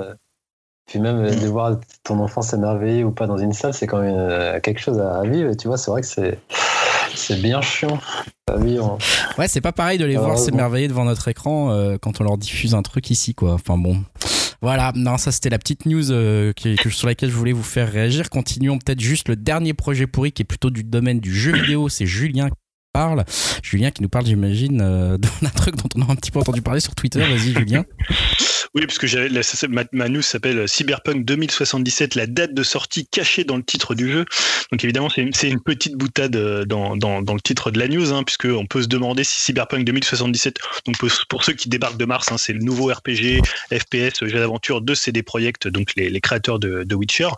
Puis 0.87 0.99
même 0.99 1.23
de 1.23 1.47
voir 1.47 1.79
ton 2.03 2.19
enfant 2.19 2.43
s'émerveiller 2.43 3.05
ou 3.05 3.13
pas 3.13 3.27
dans 3.27 3.39
une 3.39 3.53
salle, 3.53 3.75
c'est 3.75 3.87
quand 3.87 4.01
même 4.01 4.61
quelque 4.63 4.81
chose 4.81 4.99
à 4.99 5.23
vivre. 5.23 5.55
tu 5.55 5.69
vois, 5.69 5.77
c'est 5.77 5.91
vrai 5.91 6.01
que 6.01 6.07
c'est 6.07 6.39
c'est 7.15 7.41
bien 7.41 7.61
chiant. 7.61 8.01
Ouais, 9.39 9.49
c'est 9.49 9.61
pas 9.61 9.73
pareil 9.73 9.99
de 9.99 10.05
les 10.05 10.17
voir 10.17 10.39
s'émerveiller 10.39 10.89
devant 10.89 11.05
notre 11.05 11.29
écran 11.29 11.71
euh, 11.71 11.97
quand 12.01 12.21
on 12.21 12.25
leur 12.25 12.39
diffuse 12.39 12.75
un 12.75 12.83
truc 12.83 13.11
ici, 13.11 13.35
quoi. 13.35 13.55
Enfin 13.55 13.79
bon. 13.79 14.03
Voilà, 14.61 14.93
non, 14.95 15.19
ça 15.19 15.33
c'était 15.33 15.51
la 15.51 15.59
petite 15.59 15.87
news 15.87 16.13
euh, 16.13 16.53
sur 16.91 17.09
laquelle 17.09 17.31
je 17.31 17.35
voulais 17.35 17.53
vous 17.53 17.65
faire 17.65 17.91
réagir. 17.91 18.31
Continuons 18.31 18.79
peut-être 18.79 19.01
juste 19.01 19.29
le 19.29 19.35
dernier 19.35 19.75
projet 19.75 20.07
pourri 20.07 20.31
qui 20.31 20.43
est 20.43 20.45
plutôt 20.45 20.71
du 20.71 20.85
domaine 20.85 21.19
du 21.19 21.35
jeu 21.35 21.53
vidéo. 21.53 21.89
C'est 21.89 22.07
Julien 22.07 22.49
qui 22.49 22.57
parle. 22.93 23.25
Julien 23.63 23.91
qui 23.91 24.03
nous 24.03 24.09
parle, 24.09 24.27
j'imagine, 24.27 24.81
euh, 24.81 25.19
d'un 25.43 25.51
truc 25.51 25.77
dont 25.77 25.89
on 25.97 26.03
a 26.03 26.13
un 26.13 26.17
petit 26.17 26.31
peu 26.31 26.39
entendu 26.39 26.63
parler 26.63 26.81
sur 26.81 26.95
Twitter. 26.95 27.21
Vas-y, 27.21 27.53
Julien. 27.53 27.85
Oui, 28.75 28.87
parce 28.87 28.99
que 28.99 29.07
j'avais, 29.07 29.29
ma, 29.93 30.09
news 30.09 30.23
s'appelle 30.23 30.67
Cyberpunk 30.67 31.27
2077, 31.27 32.15
la 32.15 32.27
date 32.27 32.55
de 32.55 32.63
sortie 32.63 33.07
cachée 33.07 33.45
dans 33.45 33.59
le 33.59 33.63
titre 33.63 33.95
du 33.95 34.11
jeu. 34.11 34.25
Donc 34.71 34.83
évidemment, 34.83 35.11
c'est 35.11 35.21
une, 35.51 35.61
petite 35.61 35.95
boutade 35.95 36.35
euh, 36.37 36.65
dans, 36.65 36.95
le 36.95 37.41
titre 37.41 37.71
de 37.71 37.79
la 37.79 37.87
news, 37.87 38.15
hein, 38.15 38.23
puisqu'on 38.25 38.65
peut 38.65 38.81
se 38.81 38.89
demander 38.89 39.25
si 39.25 39.43
Cyberpunk 39.43 39.85
2077, 39.85 40.59
donc 40.87 40.97
pour, 41.29 41.45
ceux 41.45 41.53
qui 41.53 41.69
débarquent 41.69 41.99
de 41.99 42.07
Mars, 42.07 42.33
hein, 42.33 42.39
c'est 42.39 42.55
le 42.55 42.61
nouveau 42.61 42.87
RPG, 42.87 43.43
FPS, 43.71 44.25
jeu 44.25 44.39
d'aventure 44.39 44.81
de 44.81 44.95
CD 44.95 45.23
Projekt, 45.23 45.69
donc 45.69 45.93
les, 45.97 46.21
créateurs 46.23 46.59
de, 46.59 46.83
de, 46.85 46.95
Witcher, 46.95 47.29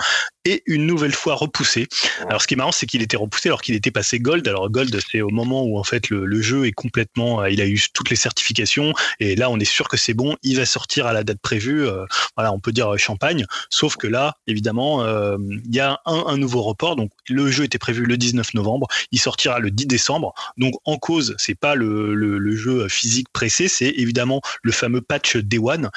est 0.44 0.62
une 0.66 0.86
nouvelle 0.86 1.14
fois 1.14 1.34
repoussé. 1.34 1.88
Alors 2.28 2.42
ce 2.42 2.46
qui 2.46 2.54
est 2.54 2.56
marrant, 2.56 2.70
c'est 2.70 2.86
qu'il 2.86 3.02
était 3.02 3.16
repoussé 3.16 3.48
alors 3.48 3.62
qu'il 3.62 3.74
était 3.74 3.90
passé 3.90 4.20
Gold. 4.20 4.46
Alors 4.46 4.70
Gold, 4.70 4.96
c'est 5.10 5.20
au 5.20 5.30
moment 5.30 5.64
où 5.64 5.80
en 5.80 5.84
fait 5.84 6.10
le, 6.10 6.26
le, 6.26 6.42
jeu 6.42 6.66
est 6.66 6.72
complètement, 6.72 7.40
euh, 7.40 7.50
il 7.50 7.60
a 7.60 7.66
eu 7.66 7.80
toutes 7.92 8.10
les 8.10 8.16
certifications, 8.16 8.92
et 9.18 9.34
là 9.34 9.50
on 9.50 9.58
est 9.58 9.64
sûr 9.64 9.88
que 9.88 9.96
c'est 9.96 10.14
bon, 10.14 10.36
il 10.44 10.56
va 10.56 10.66
sortir 10.66 11.08
à 11.08 11.12
la 11.12 11.23
date 11.24 11.40
prévue, 11.40 11.86
euh, 11.86 12.04
voilà, 12.36 12.52
on 12.52 12.60
peut 12.60 12.72
dire 12.72 12.94
euh, 12.94 12.96
champagne. 12.96 13.44
Sauf 13.70 13.96
que 13.96 14.06
là, 14.06 14.36
évidemment, 14.46 15.02
euh, 15.02 15.36
il 15.64 15.74
y 15.74 15.80
a 15.80 16.00
un, 16.06 16.36
nouveau 16.36 16.62
report. 16.62 16.96
Donc 16.96 17.10
le 17.28 17.50
jeu 17.50 17.64
était 17.64 17.78
prévu 17.78 18.04
le 18.04 18.16
19 18.16 18.54
novembre, 18.54 18.88
il 19.12 19.20
sortira 19.20 19.58
le 19.58 19.70
10 19.70 19.86
décembre. 19.86 20.34
Donc 20.56 20.74
en 20.84 20.96
cause, 20.96 21.34
c'est 21.38 21.54
pas 21.54 21.74
le, 21.74 22.56
jeu 22.56 22.88
physique 22.88 23.28
pressé, 23.32 23.68
c'est 23.68 23.88
évidemment 23.88 24.40
le 24.62 24.72
fameux 24.72 25.00
patch 25.00 25.36
Day 25.36 25.58
One 25.58 25.90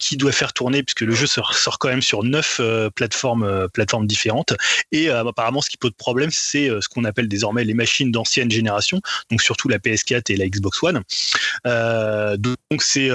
qui 0.00 0.16
doit 0.16 0.32
faire 0.32 0.52
tourner 0.52 0.82
puisque 0.82 1.02
le 1.02 1.14
jeu 1.14 1.26
sort, 1.26 1.54
sort 1.54 1.78
quand 1.78 1.88
même 1.88 2.02
sur 2.02 2.24
neuf 2.24 2.60
plateformes, 2.94 3.68
plateformes 3.72 4.06
différentes. 4.06 4.54
Et 4.92 5.08
apparemment, 5.08 5.60
ce 5.60 5.70
qui 5.70 5.76
pose 5.76 5.92
problème, 5.96 6.30
c'est 6.32 6.68
ce 6.80 6.88
qu'on 6.88 7.04
appelle 7.04 7.28
désormais 7.28 7.64
les 7.64 7.74
machines 7.74 8.10
d'ancienne 8.10 8.50
génération, 8.50 9.00
donc 9.30 9.42
surtout 9.42 9.68
la 9.68 9.78
PS4 9.78 10.32
et 10.32 10.36
la 10.36 10.48
Xbox 10.48 10.82
One. 10.82 11.02
donc 12.38 12.82
c'est, 12.82 13.10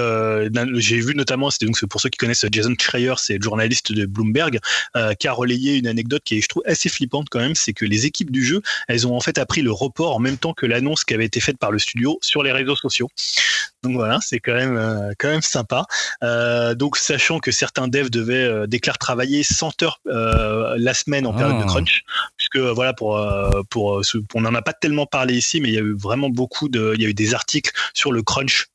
j'ai 0.76 1.00
vu 1.00 1.14
notamment 1.14 1.50
c'était 1.56 1.66
donc 1.66 1.82
pour 1.86 2.00
ceux 2.00 2.10
qui 2.10 2.18
connaissent 2.18 2.44
Jason 2.50 2.74
Schreier, 2.78 3.14
c'est 3.16 3.38
le 3.38 3.42
journaliste 3.42 3.92
de 3.92 4.06
Bloomberg, 4.06 4.58
euh, 4.96 5.14
qui 5.14 5.26
a 5.26 5.32
relayé 5.32 5.76
une 5.76 5.86
anecdote 5.86 6.22
qui 6.24 6.38
est, 6.38 6.40
je 6.40 6.48
trouve, 6.48 6.62
assez 6.66 6.88
flippante 6.88 7.28
quand 7.30 7.38
même, 7.38 7.54
c'est 7.54 7.72
que 7.72 7.84
les 7.84 8.06
équipes 8.06 8.30
du 8.30 8.44
jeu, 8.44 8.60
elles 8.88 9.06
ont 9.06 9.16
en 9.16 9.20
fait 9.20 9.38
appris 9.38 9.62
le 9.62 9.72
report 9.72 10.14
en 10.14 10.18
même 10.18 10.36
temps 10.36 10.52
que 10.52 10.66
l'annonce 10.66 11.04
qui 11.04 11.14
avait 11.14 11.24
été 11.24 11.40
faite 11.40 11.58
par 11.58 11.70
le 11.70 11.78
studio 11.78 12.18
sur 12.20 12.42
les 12.42 12.52
réseaux 12.52 12.76
sociaux. 12.76 13.08
Donc 13.82 13.94
voilà, 13.94 14.18
c'est 14.20 14.40
quand 14.40 14.54
même 14.54 14.76
euh, 14.76 15.12
quand 15.18 15.28
même 15.28 15.42
sympa. 15.42 15.86
Euh, 16.22 16.74
donc 16.74 16.96
sachant 16.96 17.38
que 17.38 17.50
certains 17.50 17.88
devs 17.88 18.10
devaient 18.10 18.66
déclarer 18.66 18.98
travailler 18.98 19.42
100 19.42 19.82
heures 19.82 20.00
la 20.04 20.94
semaine 20.94 21.26
en 21.26 21.32
période 21.32 21.58
de 21.58 21.62
ah. 21.62 21.66
crunch, 21.66 22.04
puisque 22.36 22.58
voilà 22.58 22.92
pour 22.92 23.18
pour 23.70 24.02
on 24.34 24.40
n'en 24.40 24.54
a 24.54 24.62
pas 24.62 24.72
tellement 24.72 25.06
parlé 25.06 25.34
ici, 25.34 25.60
mais 25.60 25.68
il 25.68 25.74
y 25.74 25.78
a 25.78 25.82
eu 25.82 25.94
vraiment 25.96 26.28
beaucoup 26.28 26.68
de, 26.68 26.92
il 26.96 27.02
y 27.02 27.06
a 27.06 27.08
eu 27.08 27.14
des 27.14 27.34
articles 27.34 27.72
sur 27.94 28.12
le 28.12 28.22
crunch 28.22 28.66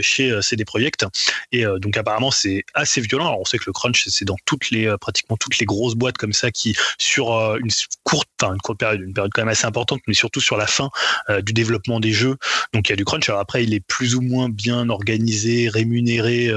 chez 0.00 0.40
CD 0.42 0.64
Projekt 0.64 1.06
et 1.50 1.64
donc 1.80 1.96
apparemment 1.96 2.21
c'est 2.30 2.64
assez 2.74 3.00
violent. 3.00 3.26
Alors 3.26 3.40
on 3.40 3.44
sait 3.44 3.58
que 3.58 3.64
le 3.66 3.72
crunch 3.72 4.06
c'est 4.08 4.24
dans 4.24 4.36
toutes 4.44 4.70
les 4.70 4.94
pratiquement 5.00 5.36
toutes 5.36 5.58
les 5.58 5.66
grosses 5.66 5.94
boîtes 5.94 6.18
comme 6.18 6.32
ça 6.32 6.50
qui 6.50 6.76
sur 6.98 7.32
une 7.56 7.70
courte, 8.04 8.28
enfin 8.40 8.54
une 8.54 8.60
courte 8.60 8.78
période, 8.78 9.00
une 9.00 9.14
période 9.14 9.32
quand 9.34 9.42
même 9.42 9.48
assez 9.48 9.66
importante, 9.66 10.00
mais 10.06 10.14
surtout 10.14 10.40
sur 10.40 10.56
la 10.56 10.66
fin 10.66 10.90
du 11.42 11.52
développement 11.52 12.00
des 12.00 12.12
jeux. 12.12 12.36
Donc 12.72 12.88
il 12.88 12.92
y 12.92 12.94
a 12.94 12.96
du 12.96 13.04
crunch. 13.04 13.28
Alors 13.28 13.40
après 13.40 13.64
il 13.64 13.74
est 13.74 13.80
plus 13.80 14.14
ou 14.14 14.20
moins 14.20 14.48
bien 14.48 14.88
organisé, 14.88 15.68
rémunéré, 15.68 16.50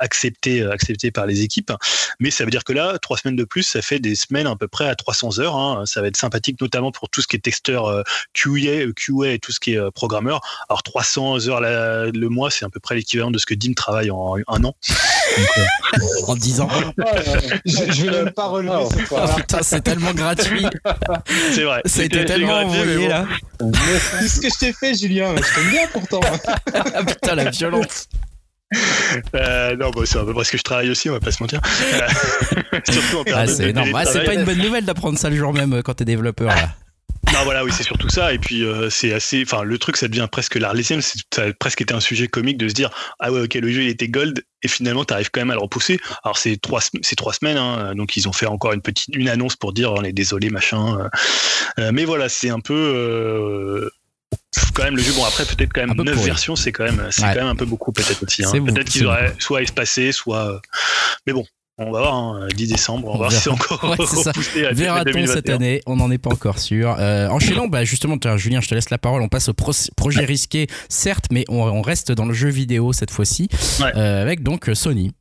accepté, 0.00 0.62
accepté 0.64 1.10
par 1.10 1.26
les 1.26 1.42
équipes. 1.42 1.72
Mais 2.20 2.30
ça 2.30 2.44
veut 2.44 2.50
dire 2.50 2.64
que 2.64 2.72
là, 2.72 2.98
trois 2.98 3.16
semaines 3.16 3.36
de 3.36 3.44
plus, 3.44 3.62
ça 3.62 3.82
fait 3.82 3.98
des 3.98 4.14
semaines 4.14 4.46
à 4.46 4.56
peu 4.56 4.68
près 4.68 4.88
à 4.88 4.94
300 4.94 5.38
heures. 5.38 5.56
Hein. 5.56 5.84
Ça 5.86 6.00
va 6.00 6.08
être 6.08 6.16
sympathique, 6.16 6.60
notamment 6.60 6.90
pour 6.92 7.08
tout 7.08 7.20
ce 7.20 7.26
qui 7.26 7.36
est 7.36 7.40
testeur 7.40 8.04
QA, 8.32 8.92
QA 8.94 9.32
et 9.32 9.38
tout 9.38 9.52
ce 9.52 9.60
qui 9.60 9.74
est 9.74 9.90
programmeur. 9.92 10.40
Alors 10.68 10.82
300 10.82 11.48
heures 11.48 11.60
le 11.60 12.28
mois, 12.28 12.50
c'est 12.50 12.64
à 12.64 12.68
peu 12.68 12.80
près 12.80 12.94
l'équivalent 12.94 13.30
de 13.30 13.38
ce 13.38 13.46
que 13.46 13.54
Dim 13.54 13.74
travaille 13.74 14.10
en 14.10 14.36
un 14.48 14.64
an. 14.64 14.74
En 16.26 16.36
10 16.36 16.60
ans. 16.60 16.68
je, 17.64 18.04
vais 18.04 18.24
même 18.24 18.32
pas 18.32 18.46
relever 18.46 18.82
oh, 18.84 18.88
cette 18.90 19.06
fois. 19.06 19.28
putain, 19.34 19.58
c'est 19.62 19.80
tellement 19.80 20.12
gratuit. 20.12 20.66
C'est 21.52 21.64
vrai. 21.64 21.82
C'était 21.84 22.24
tellement 22.24 22.60
envoyé 22.60 23.08
là. 23.08 23.26
Qu'est-ce 23.58 24.40
que 24.40 24.48
je 24.48 24.58
t'ai 24.58 24.72
fait, 24.72 24.94
Julien 24.94 25.34
Je 25.36 25.54
t'aime 25.54 25.70
bien 25.70 25.86
pourtant. 25.92 26.20
Ah, 26.94 27.04
putain, 27.04 27.34
la 27.34 27.50
violence. 27.50 28.08
Euh, 29.34 29.76
non, 29.76 29.90
c'est 30.04 30.18
à 30.18 30.24
peu 30.24 30.34
près 30.34 30.44
ce 30.44 30.52
que 30.52 30.58
je 30.58 30.62
travaille 30.62 30.90
aussi, 30.90 31.08
on 31.08 31.12
va 31.12 31.20
pas 31.20 31.30
se 31.30 31.42
mentir. 31.42 31.60
Surtout 32.90 33.18
en 33.18 33.24
ah, 33.32 33.46
c'est 33.46 33.72
ah, 33.76 34.04
c'est 34.04 34.24
pas 34.24 34.34
une 34.34 34.44
bonne 34.44 34.58
nouvelle 34.58 34.84
d'apprendre 34.84 35.18
ça 35.18 35.30
le 35.30 35.36
jour 35.36 35.52
même 35.52 35.82
quand 35.82 35.94
t'es 35.94 36.04
développeur 36.04 36.48
là. 36.48 36.70
Non, 37.32 37.44
voilà, 37.44 37.64
oui, 37.64 37.70
c'est 37.72 37.82
surtout 37.82 38.08
ça. 38.08 38.32
Et 38.32 38.38
puis, 38.38 38.64
euh, 38.64 38.88
c'est 38.90 39.12
assez. 39.12 39.42
Enfin, 39.42 39.62
le 39.62 39.78
truc, 39.78 39.96
ça 39.96 40.08
devient 40.08 40.28
presque 40.30 40.54
l'arlésienne. 40.54 41.00
Ça 41.02 41.42
a 41.42 41.52
presque 41.52 41.82
été 41.82 41.92
un 41.92 42.00
sujet 42.00 42.28
comique 42.28 42.58
de 42.58 42.68
se 42.68 42.74
dire 42.74 42.90
Ah 43.18 43.32
ouais, 43.32 43.42
ok, 43.42 43.54
le 43.54 43.70
jeu, 43.70 43.82
il 43.82 43.88
était 43.88 44.08
gold. 44.08 44.44
Et 44.62 44.68
finalement, 44.68 45.04
tu 45.04 45.12
arrives 45.12 45.30
quand 45.30 45.40
même 45.40 45.50
à 45.50 45.54
le 45.54 45.60
repousser. 45.60 46.00
Alors, 46.24 46.38
c'est 46.38 46.56
trois, 46.60 46.80
c'est 47.02 47.16
trois 47.16 47.32
semaines. 47.32 47.58
Hein, 47.58 47.94
donc, 47.94 48.16
ils 48.16 48.28
ont 48.28 48.32
fait 48.32 48.46
encore 48.46 48.72
une 48.72 48.82
petite 48.82 49.14
une 49.14 49.28
annonce 49.28 49.56
pour 49.56 49.72
dire 49.72 49.92
On 49.92 50.02
est 50.02 50.12
désolé, 50.12 50.50
machin. 50.50 50.98
Euh, 50.98 51.08
euh, 51.78 51.90
mais 51.92 52.04
voilà, 52.04 52.28
c'est 52.28 52.50
un 52.50 52.60
peu 52.60 53.90
quand 54.74 54.84
même 54.84 54.96
le 54.96 55.02
jeu 55.02 55.12
bon 55.12 55.24
après 55.24 55.44
peut-être 55.44 55.72
quand 55.72 55.86
même 55.86 55.96
neuf 55.96 56.22
versions 56.22 56.56
c'est 56.56 56.72
quand 56.72 56.84
même 56.84 57.08
c'est 57.10 57.22
quand 57.22 57.34
même 57.36 57.46
un 57.46 57.56
peu 57.56 57.64
beaucoup 57.64 57.92
peut-être 57.92 58.22
aussi 58.22 58.44
hein. 58.44 58.50
peut-être 58.50 58.90
qu'ils 58.90 59.06
auraient 59.06 59.34
soit 59.38 59.62
espacé 59.62 60.12
soit 60.12 60.60
mais 61.26 61.32
bon 61.32 61.46
on 61.78 61.90
va 61.90 62.00
voir, 62.00 62.46
10 62.48 62.64
hein, 62.64 62.66
décembre, 62.74 63.08
on 63.08 63.12
va 63.12 63.18
voir 63.18 63.32
si 63.32 63.40
c'est 63.40 63.50
encore 63.50 63.84
ouais, 63.84 63.90
repoussé 63.90 64.64
à 64.64 64.72
Verra-t-on 64.72 65.26
cette 65.26 65.50
année? 65.50 65.82
On 65.86 65.96
n'en 65.96 66.10
est 66.10 66.18
pas 66.18 66.30
encore 66.30 66.58
sûr. 66.58 66.96
Euh, 66.98 67.28
enchaînons, 67.28 67.68
bah 67.68 67.84
justement, 67.84 68.16
Julien, 68.36 68.60
je 68.60 68.68
te 68.68 68.74
laisse 68.74 68.90
la 68.90 68.98
parole. 68.98 69.20
On 69.20 69.28
passe 69.28 69.48
au 69.48 69.54
projet 69.54 70.24
risqué, 70.24 70.68
certes, 70.88 71.26
mais 71.30 71.44
on, 71.48 71.82
reste 71.82 72.12
dans 72.12 72.24
le 72.24 72.34
jeu 72.34 72.48
vidéo 72.48 72.92
cette 72.92 73.10
fois-ci, 73.10 73.48
euh, 73.80 74.22
avec 74.22 74.42
donc 74.42 74.70
Sony. 74.72 75.12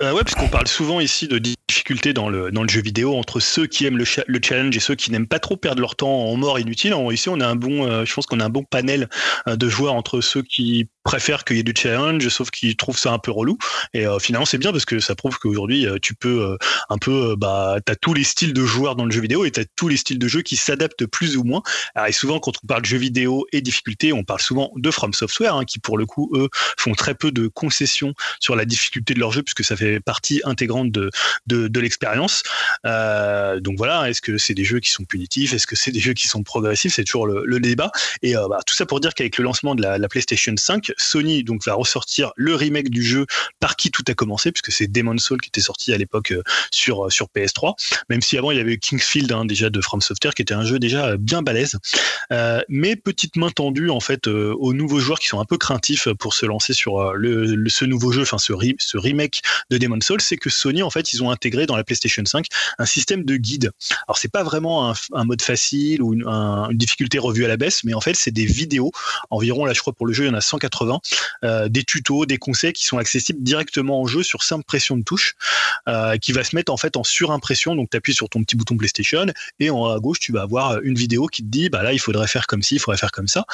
Euh, 0.00 0.12
ouais, 0.12 0.22
parce 0.22 0.36
qu'on 0.36 0.48
parle 0.48 0.68
souvent 0.68 1.00
ici 1.00 1.26
de 1.26 1.38
difficultés 1.38 2.12
dans 2.12 2.28
le, 2.28 2.52
dans 2.52 2.62
le 2.62 2.68
jeu 2.68 2.80
vidéo 2.80 3.16
entre 3.16 3.40
ceux 3.40 3.66
qui 3.66 3.84
aiment 3.84 3.98
le, 3.98 4.04
le 4.26 4.40
challenge 4.40 4.76
et 4.76 4.80
ceux 4.80 4.94
qui 4.94 5.10
n'aiment 5.10 5.26
pas 5.26 5.40
trop 5.40 5.56
perdre 5.56 5.80
leur 5.80 5.96
temps 5.96 6.26
en 6.26 6.36
mort 6.36 6.58
inutile. 6.60 6.94
ici, 7.10 7.28
on 7.28 7.40
a 7.40 7.46
un 7.46 7.56
bon, 7.56 7.84
euh, 7.84 8.04
je 8.04 8.14
pense 8.14 8.26
qu'on 8.26 8.38
a 8.38 8.44
un 8.44 8.50
bon 8.50 8.62
panel 8.62 9.08
euh, 9.48 9.56
de 9.56 9.68
joueurs 9.68 9.94
entre 9.94 10.20
ceux 10.20 10.42
qui 10.42 10.88
préfèrent 11.08 11.44
qu'il 11.44 11.56
y 11.56 11.60
ait 11.60 11.62
du 11.62 11.72
challenge, 11.74 12.28
sauf 12.28 12.50
qu'ils 12.50 12.76
trouvent 12.76 12.98
ça 12.98 13.12
un 13.12 13.18
peu 13.18 13.30
relou. 13.30 13.56
Et 13.94 14.06
euh, 14.06 14.18
finalement, 14.18 14.44
c'est 14.44 14.58
bien 14.58 14.72
parce 14.72 14.84
que 14.84 15.00
ça 15.00 15.14
prouve 15.14 15.38
qu'aujourd'hui, 15.38 15.86
tu 16.02 16.14
peux 16.14 16.58
un 16.90 16.98
peu, 16.98 17.34
bah, 17.34 17.78
t'as 17.82 17.94
tous 17.94 18.12
les 18.12 18.24
styles 18.24 18.52
de 18.52 18.64
joueurs 18.64 18.94
dans 18.94 19.06
le 19.06 19.10
jeu 19.10 19.22
vidéo 19.22 19.46
et 19.46 19.50
t'as 19.50 19.64
tous 19.74 19.88
les 19.88 19.96
styles 19.96 20.18
de 20.18 20.28
jeu 20.28 20.42
qui 20.42 20.56
s'adaptent 20.56 21.06
plus 21.06 21.38
ou 21.38 21.44
moins. 21.44 21.62
Alors, 21.94 22.08
et 22.08 22.12
souvent, 22.12 22.40
quand 22.40 22.52
on 22.62 22.66
parle 22.66 22.82
de 22.82 22.86
jeu 22.86 22.98
vidéo 22.98 23.46
et 23.52 23.62
difficulté, 23.62 24.12
on 24.12 24.22
parle 24.22 24.40
souvent 24.40 24.70
de 24.76 24.90
From 24.90 25.14
Software, 25.14 25.54
hein, 25.54 25.64
qui 25.64 25.78
pour 25.78 25.96
le 25.96 26.04
coup, 26.04 26.30
eux, 26.34 26.50
font 26.76 26.92
très 26.92 27.14
peu 27.14 27.32
de 27.32 27.48
concessions 27.48 28.12
sur 28.38 28.54
la 28.54 28.66
difficulté 28.66 29.14
de 29.14 29.20
leur 29.20 29.32
jeu, 29.32 29.42
puisque 29.42 29.64
ça 29.64 29.76
fait 29.76 30.00
partie 30.00 30.42
intégrante 30.44 30.90
de, 30.90 31.10
de, 31.46 31.80
l'expérience. 31.80 32.42
Euh, 32.86 33.60
donc 33.60 33.76
voilà, 33.78 34.10
est-ce 34.10 34.20
que 34.20 34.36
c'est 34.38 34.54
des 34.54 34.64
jeux 34.64 34.80
qui 34.80 34.90
sont 34.90 35.04
punitifs? 35.04 35.52
Est-ce 35.52 35.66
que 35.66 35.76
c'est 35.76 35.92
des 35.92 36.00
jeux 36.00 36.12
qui 36.12 36.28
sont 36.28 36.42
progressifs? 36.42 36.94
C'est 36.94 37.04
toujours 37.04 37.26
le, 37.26 37.58
débat. 37.60 37.90
Et 38.22 38.36
euh, 38.36 38.46
bah, 38.48 38.60
tout 38.64 38.74
ça 38.74 38.86
pour 38.86 39.00
dire 39.00 39.14
qu'avec 39.14 39.36
le 39.38 39.44
lancement 39.44 39.74
de 39.74 39.82
la, 39.82 40.08
PlayStation 40.08 40.54
5, 40.56 40.92
Sony 40.98 41.44
donc 41.44 41.64
va 41.64 41.74
ressortir 41.74 42.32
le 42.36 42.54
remake 42.54 42.90
du 42.90 43.02
jeu 43.02 43.26
par 43.60 43.76
qui 43.76 43.90
tout 43.90 44.04
a 44.08 44.14
commencé, 44.14 44.52
puisque 44.52 44.72
c'est 44.72 44.86
Demon's 44.86 45.22
Soul 45.22 45.40
qui 45.40 45.48
était 45.48 45.60
sorti 45.60 45.92
à 45.92 45.98
l'époque 45.98 46.32
euh, 46.32 46.42
sur, 46.70 47.10
sur 47.12 47.26
PS3. 47.34 47.74
Même 48.08 48.22
si 48.22 48.38
avant 48.38 48.50
il 48.50 48.58
y 48.58 48.60
avait 48.60 48.78
Kingsfield 48.78 49.32
hein, 49.32 49.44
déjà 49.44 49.70
de 49.70 49.80
From 49.80 50.00
Software, 50.00 50.34
qui 50.34 50.42
était 50.42 50.54
un 50.54 50.64
jeu 50.64 50.78
déjà 50.78 51.16
bien 51.16 51.42
balèze. 51.42 51.78
mais 52.68 52.96
petite 52.96 53.36
main 53.36 53.50
tendue 53.50 53.90
en 53.90 54.00
fait 54.00 54.26
aux 54.26 54.72
nouveaux 54.72 55.00
joueurs 55.00 55.18
qui 55.18 55.28
sont 55.28 55.40
un 55.40 55.44
peu 55.44 55.56
craintifs 55.56 56.08
pour 56.18 56.34
se 56.34 56.46
lancer 56.46 56.72
sur 56.72 57.14
le, 57.14 57.68
ce 57.68 57.84
nouveau 57.84 58.12
jeu, 58.12 58.22
enfin 58.22 58.38
ce, 58.38 58.52
remake 58.96 59.42
de 59.70 59.78
Demon's 59.78 60.04
Soul, 60.04 60.20
c'est 60.20 60.36
que 60.36 60.50
Sony, 60.50 60.82
en 60.82 60.90
fait, 60.90 61.12
ils 61.12 61.22
ont 61.22 61.30
intégré 61.30 61.66
dans 61.66 61.76
la 61.76 61.84
PlayStation 61.84 62.24
5 62.24 62.46
un 62.78 62.86
système 62.86 63.24
de 63.24 63.36
guide. 63.36 63.70
Alors, 64.06 64.18
c'est 64.18 64.30
pas 64.30 64.42
vraiment 64.42 64.92
un, 65.12 65.24
mode 65.24 65.42
facile 65.42 66.02
ou 66.02 66.14
une, 66.14 66.24
difficulté 66.72 67.18
revue 67.18 67.44
à 67.44 67.48
la 67.48 67.56
baisse, 67.56 67.84
mais 67.84 67.94
en 67.94 68.00
fait, 68.00 68.14
c'est 68.14 68.30
des 68.30 68.46
vidéos. 68.46 68.90
Environ, 69.30 69.64
là, 69.64 69.72
je 69.72 69.80
crois, 69.80 69.92
pour 69.92 70.06
le 70.06 70.12
jeu, 70.12 70.24
il 70.24 70.28
y 70.28 70.30
en 70.30 70.34
a 70.34 70.40
180. 70.40 70.77
Euh, 71.44 71.68
des 71.68 71.84
tutos, 71.84 72.26
des 72.26 72.38
conseils 72.38 72.72
qui 72.72 72.84
sont 72.84 72.98
accessibles 72.98 73.42
directement 73.42 74.02
en 74.02 74.06
jeu 74.06 74.22
sur 74.22 74.42
simple 74.42 74.64
pression 74.64 74.96
de 74.96 75.02
touche, 75.02 75.34
euh, 75.88 76.16
qui 76.16 76.32
va 76.32 76.44
se 76.44 76.54
mettre, 76.56 76.72
en 76.72 76.76
fait, 76.76 76.96
en 76.96 77.04
surimpression. 77.04 77.74
Donc, 77.74 77.90
tu 77.90 77.96
appuies 77.96 78.14
sur 78.14 78.28
ton 78.28 78.42
petit 78.42 78.56
bouton 78.56 78.76
PlayStation 78.76 79.26
et 79.60 79.70
en 79.70 79.80
haut 79.80 79.88
à 79.88 80.00
gauche, 80.00 80.18
tu 80.18 80.32
vas 80.32 80.42
avoir 80.42 80.80
une 80.82 80.94
vidéo 80.94 81.26
qui 81.26 81.42
te 81.42 81.48
dit, 81.48 81.68
bah 81.68 81.82
là, 81.82 81.92
il 81.92 81.98
faudrait 81.98 82.26
faire 82.26 82.46
comme 82.46 82.62
ci, 82.62 82.76
il 82.76 82.78
faudrait 82.80 82.98
faire 82.98 83.12
comme 83.12 83.28
ça. 83.28 83.44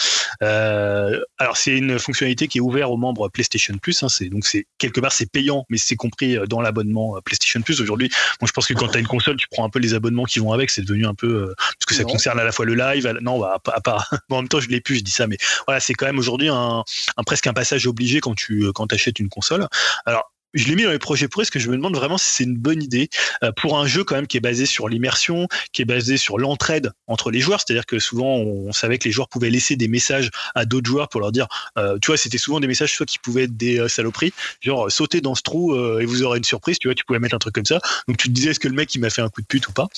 Euh, 0.43 1.21
alors, 1.39 1.57
c'est 1.57 1.77
une 1.77 1.99
fonctionnalité 1.99 2.49
qui 2.49 2.59
est 2.59 2.61
ouverte 2.61 2.91
aux 2.91 2.97
membres 2.97 3.29
PlayStation 3.29 3.77
Plus. 3.79 4.03
Hein, 4.03 4.09
c'est, 4.09 4.29
donc, 4.29 4.47
c'est 4.47 4.67
quelque 4.79 5.01
part, 5.01 5.13
c'est 5.13 5.31
payant, 5.31 5.65
mais 5.69 5.79
c'est 5.79 5.97
compris 5.97 6.37
dans 6.49 6.61
l'abonnement 6.61 7.19
PlayStation 7.25 7.61
Plus. 7.63 7.81
Aujourd'hui, 7.81 8.11
moi 8.41 8.49
je 8.49 8.53
pense 8.53 8.67
que 8.67 8.75
quand 8.75 8.89
tu 8.89 8.97
as 8.97 9.01
une 9.01 9.07
console, 9.07 9.37
tu 9.37 9.47
prends 9.51 9.65
un 9.65 9.71
peu 9.71 9.79
les 9.79 9.95
abonnements 9.95 10.25
qui 10.25 10.39
vont 10.39 10.53
avec. 10.53 10.71
C'est 10.71 10.83
devenu 10.83 11.07
un 11.07 11.15
peu 11.15 11.55
parce 11.57 11.87
que 11.87 11.95
ça 11.95 12.05
concerne 12.05 12.39
à 12.39 12.45
la 12.45 12.53
fois 12.53 12.65
le 12.65 12.75
live. 12.75 13.07
non, 13.21 13.39
bah, 13.39 13.61
à, 13.73 13.81
part. 13.81 14.11
en 14.31 14.37
même 14.37 14.49
temps, 14.49 14.61
je 14.61 14.69
l'ai 14.69 14.81
plus, 14.81 14.97
je 14.97 15.03
dis 15.03 15.11
ça, 15.11 15.27
mais 15.27 15.37
voilà, 15.67 15.81
c'est 15.81 15.95
quand 15.95 16.07
même 16.07 16.19
aujourd'hui 16.19 16.49
un, 16.49 16.85
presque 17.23 17.47
un 17.47 17.53
passage 17.53 17.87
obligé 17.87 18.21
quand 18.21 18.35
tu 18.35 18.73
quand 18.73 18.93
achètes 18.93 19.21
une 19.21 19.29
console. 19.29 19.69
Alors 20.05 20.34
je 20.55 20.69
l'ai 20.69 20.77
mis 20.77 20.85
dans 20.85 20.91
les 20.91 20.99
projets 20.99 21.29
pour 21.29 21.43
parce 21.43 21.51
que 21.51 21.59
je 21.59 21.69
me 21.69 21.77
demande 21.77 21.97
vraiment 21.97 22.17
si 22.17 22.31
c'est 22.31 22.45
une 22.45 22.57
bonne 22.57 22.83
idée 22.83 23.11
euh, 23.43 23.53
pour 23.53 23.79
un 23.79 23.87
jeu 23.87 24.05
quand 24.05 24.15
même 24.15 24.27
qui 24.27 24.37
est 24.37 24.41
basé 24.41 24.67
sur 24.67 24.89
l'immersion, 24.89 25.49
qui 25.73 25.83
est 25.83 25.85
basé 25.85 26.17
sur 26.17 26.39
l'entraide 26.39 26.93
entre 27.07 27.31
les 27.31 27.41
joueurs. 27.41 27.61
C'est-à-dire 27.61 27.87
que 27.87 27.99
souvent 27.99 28.37
on, 28.37 28.73
savait 28.73 28.99
que 28.99 29.05
les 29.05 29.13
joueurs 29.13 29.29
pouvaient 29.29 29.51
laisser 29.51 29.77
des 29.77 29.89
messages 29.89 30.31
à 30.55 30.65
d'autres 30.65 30.89
joueurs 30.89 31.09
pour 31.09 31.21
leur 31.21 31.33
dire, 31.33 31.47
euh, 31.77 31.99
tu 32.01 32.07
vois, 32.07 32.17
c'était 32.17 32.39
souvent 32.39 32.61
des 32.61 32.67
messages 32.67 32.95
soit 32.95 33.07
qui 33.07 33.19
pouvaient 33.19 33.45
être 33.45 33.57
des 33.57 33.79
euh, 33.79 33.89
saloperies, 33.89 34.33
genre 34.61 34.91
sauter 34.91 35.21
dans 35.21 35.35
ce 35.35 35.43
trou 35.43 35.75
et 36.01 36.07
vous 36.07 36.23
aurez 36.23 36.39
une 36.39 36.45
surprise. 36.45 36.79
Tu 36.79 36.89
vois, 36.89 36.95
tu 36.95 37.05
pouvais 37.05 37.19
mettre 37.19 37.35
un 37.35 37.39
truc 37.39 37.55
comme 37.55 37.65
ça. 37.65 37.81
Donc 38.09 38.17
tu 38.17 38.29
te 38.29 38.33
disais 38.33 38.51
est-ce 38.51 38.61
que 38.61 38.69
le 38.69 38.75
mec 38.75 38.95
il 38.95 39.01
m'a 39.01 39.11
fait 39.11 39.23
un 39.23 39.29
coup 39.29 39.43
de 39.43 39.47
pute 39.47 39.67
ou 39.69 39.73
pas? 39.73 39.89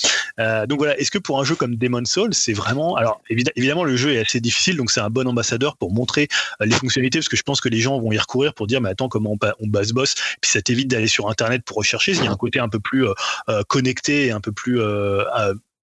donc 0.67 0.79
voilà, 0.79 0.97
est-ce 0.99 1.11
que 1.11 1.17
pour 1.17 1.39
un 1.39 1.43
jeu 1.43 1.55
comme 1.55 1.75
Demon's 1.75 2.09
Soul, 2.09 2.33
c'est 2.33 2.53
vraiment 2.53 2.95
alors 2.95 3.21
évidemment 3.29 3.83
le 3.83 3.95
jeu 3.95 4.13
est 4.13 4.19
assez 4.19 4.39
difficile, 4.39 4.77
donc 4.77 4.91
c'est 4.91 4.99
un 4.99 5.09
bon 5.09 5.27
ambassadeur 5.27 5.77
pour 5.77 5.93
montrer 5.93 6.27
les 6.59 6.71
fonctionnalités 6.71 7.19
parce 7.19 7.29
que 7.29 7.37
je 7.37 7.43
pense 7.43 7.61
que 7.61 7.69
les 7.69 7.79
gens 7.79 7.99
vont 7.99 8.11
y 8.11 8.17
recourir 8.17 8.53
pour 8.53 8.67
dire 8.67 8.81
mais 8.81 8.89
attends 8.89 9.09
comment 9.09 9.37
on, 9.41 9.47
on 9.59 9.67
base 9.67 9.91
boss? 9.93 10.15
puis 10.41 10.46
ça 10.47 10.61
t'évite 10.61 10.87
d'aller 10.87 11.07
sur 11.07 11.29
internet 11.29 11.63
pour 11.65 11.77
rechercher 11.77 12.13
il 12.13 12.23
y 12.23 12.27
a 12.27 12.31
un 12.31 12.35
côté 12.35 12.59
un 12.59 12.69
peu 12.69 12.79
plus 12.79 13.05
euh, 13.05 13.13
euh, 13.49 13.63
connecté 13.67 14.27
et 14.27 14.31
un 14.31 14.41
peu 14.41 14.51
plus 14.51 14.79
euh, 14.79 15.23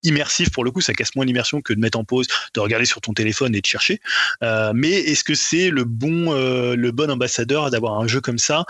immersif 0.03 0.51
pour 0.51 0.65
le 0.65 0.70
coup, 0.70 0.82
ça 0.82 0.93
casse 0.93 1.15
moins 1.16 1.24
l'immersion 1.24 1.62
que 1.62 1.73
de 1.73 1.81
mettre 1.81 1.99
en 1.99 2.05
pause, 2.05 2.27
de 2.53 2.61
regarder 2.61 2.85
sur 2.85 3.01
ton 3.01 3.15
téléphone 3.15 3.55
et 3.55 3.62
de 3.62 3.66
chercher. 3.66 4.01
mais 4.74 4.91
est-ce 4.91 5.24
que 5.24 5.35
c'est 5.35 5.70
le 5.70 5.85
bon, 5.85 6.31
le 6.35 6.91
bon 6.91 7.11
ambassadeur 7.11 7.70
d'avoir 7.70 7.99
un 7.99 8.07
jeu 8.07 8.20
comme 8.20 8.36
ça, 8.36 8.66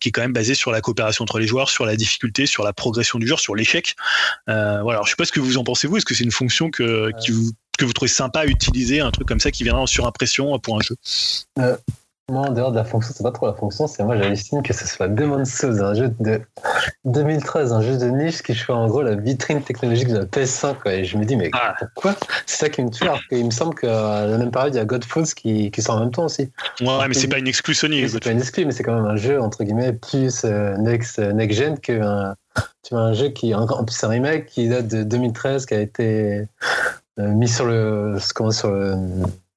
qui 0.00 0.10
est 0.10 0.12
quand 0.12 0.20
même 0.20 0.32
basé 0.32 0.54
sur 0.54 0.70
la 0.70 0.80
coopération 0.80 1.24
entre 1.24 1.40
les 1.40 1.48
joueurs, 1.48 1.68
sur 1.68 1.84
la 1.84 1.96
difficulté, 1.96 2.46
sur 2.46 2.62
la 2.62 2.72
progression 2.72 3.18
du 3.18 3.26
joueur, 3.26 3.40
sur 3.40 3.56
l'échec? 3.56 3.96
Voilà. 4.46 4.82
Alors, 4.82 5.04
je 5.04 5.10
sais 5.10 5.16
pas 5.16 5.24
ce 5.24 5.32
que 5.32 5.40
vous 5.40 5.58
en 5.58 5.64
pensez 5.64 5.88
vous. 5.88 5.96
Est-ce 5.96 6.06
que 6.06 6.14
c'est 6.14 6.22
une 6.22 6.30
fonction 6.30 6.70
que, 6.70 7.10
vous, 7.28 7.50
que 7.76 7.84
vous 7.84 7.92
trouvez 7.92 8.08
sympa 8.08 8.42
à 8.42 8.46
utiliser, 8.46 9.00
un 9.00 9.10
truc 9.10 9.26
comme 9.26 9.40
ça 9.40 9.50
qui 9.50 9.64
viendra 9.64 9.82
en 9.82 9.86
surimpression 9.86 10.56
pour 10.60 10.78
un 10.78 10.80
jeu? 10.80 10.94
Moi, 12.30 12.48
en 12.48 12.52
dehors 12.52 12.72
de 12.72 12.76
la 12.76 12.84
fonction, 12.84 13.14
c'est 13.16 13.22
pas 13.22 13.32
trop 13.32 13.46
la 13.46 13.54
fonction, 13.54 13.86
c'est 13.86 14.04
moi 14.04 14.16
j'hallucine 14.16 14.62
que 14.62 14.74
ce 14.74 14.86
soit 14.86 15.08
Demon's 15.08 15.50
Souls, 15.50 15.82
un 15.82 15.94
jeu 15.94 16.12
de 16.20 16.40
2013, 17.06 17.72
un 17.72 17.80
jeu 17.80 17.96
de 17.96 18.06
niche 18.06 18.42
qui 18.42 18.54
fait 18.54 18.72
en 18.72 18.86
gros 18.86 19.02
la 19.02 19.14
vitrine 19.14 19.62
technologique 19.62 20.08
de 20.08 20.18
la 20.18 20.24
PS5. 20.26 20.74
Quoi. 20.82 20.94
Et 20.94 21.04
je 21.04 21.16
me 21.16 21.24
dis, 21.24 21.36
mais 21.36 21.50
ah. 21.54 21.74
pourquoi? 21.78 22.16
C'est 22.44 22.58
ça 22.58 22.68
qui 22.68 22.82
me 22.82 22.90
tue. 22.90 23.04
Alors 23.04 23.20
qu'il 23.28 23.44
me 23.46 23.50
semble 23.50 23.74
qu'à 23.74 24.26
la 24.26 24.36
même 24.36 24.50
période, 24.50 24.74
il 24.74 24.76
y 24.76 24.80
a 24.80 24.84
Godfalls 24.84 25.34
qui, 25.34 25.70
qui 25.70 25.80
sort 25.80 25.96
en 25.96 26.00
même 26.00 26.10
temps 26.10 26.26
aussi. 26.26 26.50
Ouais, 26.80 27.08
mais 27.08 27.14
c'est 27.14 27.28
pas 27.28 27.38
une 27.38 27.48
exclu 27.48 27.74
Sony. 27.74 28.08
c'est 28.08 28.22
pas 28.22 28.30
une 28.30 28.40
exclu, 28.40 28.66
mais 28.66 28.72
c'est 28.72 28.82
quand 28.82 28.94
même 28.94 29.06
un 29.06 29.16
jeu 29.16 29.40
entre 29.40 29.64
guillemets 29.64 29.94
plus 29.94 30.44
euh, 30.44 30.76
next, 30.76 31.18
euh, 31.18 31.32
next 31.32 31.58
gen 31.58 31.78
qu'un 31.78 32.34
tu 32.82 32.94
vois, 32.94 33.04
un 33.04 33.12
jeu 33.12 33.28
qui, 33.28 33.54
en 33.54 33.84
plus, 33.84 34.02
un 34.04 34.08
remake 34.08 34.46
qui 34.46 34.68
date 34.68 34.88
de 34.88 35.02
2013, 35.02 35.66
qui 35.66 35.74
a 35.74 35.80
été 35.80 36.46
euh, 37.18 37.28
mis 37.32 37.48
sur 37.48 37.66
le, 37.66 38.16
comment, 38.34 38.50
sur 38.50 38.70
le 38.70 38.96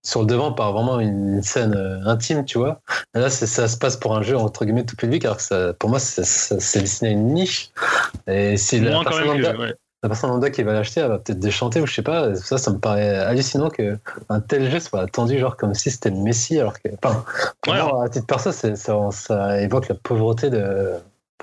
sur 0.03 0.21
le 0.21 0.25
devant 0.25 0.51
par 0.51 0.73
vraiment 0.73 0.99
une 0.99 1.41
scène 1.41 1.75
euh, 1.75 2.05
intime, 2.05 2.45
tu 2.45 2.57
vois. 2.57 2.81
Et 3.15 3.19
là, 3.19 3.29
ça 3.29 3.67
se 3.67 3.77
passe 3.77 3.97
pour 3.97 4.15
un 4.15 4.21
jeu 4.21 4.37
entre 4.37 4.65
guillemets 4.65 4.85
tout 4.85 4.95
public, 4.95 5.25
alors 5.25 5.37
que 5.37 5.43
ça, 5.43 5.73
pour 5.73 5.89
moi, 5.89 5.99
c'est 5.99 6.79
dessiné 6.79 7.11
une 7.11 7.33
niche. 7.33 7.71
Et 8.27 8.57
si 8.57 8.79
la 8.79 9.03
personne 9.03 9.73
la 10.03 10.09
personne 10.09 10.31
lambda 10.31 10.49
qui 10.49 10.63
va 10.63 10.73
l'acheter, 10.73 11.01
elle 11.01 11.09
va 11.09 11.19
peut-être 11.19 11.39
déchanter 11.39 11.79
ou 11.79 11.85
je 11.85 11.93
sais 11.93 12.01
pas. 12.01 12.33
Ça, 12.33 12.57
ça 12.57 12.71
me 12.71 12.79
paraît 12.79 13.17
hallucinant 13.17 13.69
qu'un 13.69 14.39
tel 14.47 14.71
jeu 14.71 14.79
soit 14.79 15.01
attendu, 15.01 15.37
genre 15.37 15.57
comme 15.57 15.75
si 15.75 15.91
c'était 15.91 16.09
le 16.09 16.15
Messi, 16.15 16.59
alors 16.59 16.73
que, 16.81 16.89
enfin, 17.03 17.23
à 18.03 18.09
titre 18.09 18.25
perso, 18.25 18.51
ça, 18.51 18.75
ça 18.75 19.61
évoque 19.61 19.89
la 19.89 19.95
pauvreté 19.95 20.49
de, 20.49 20.95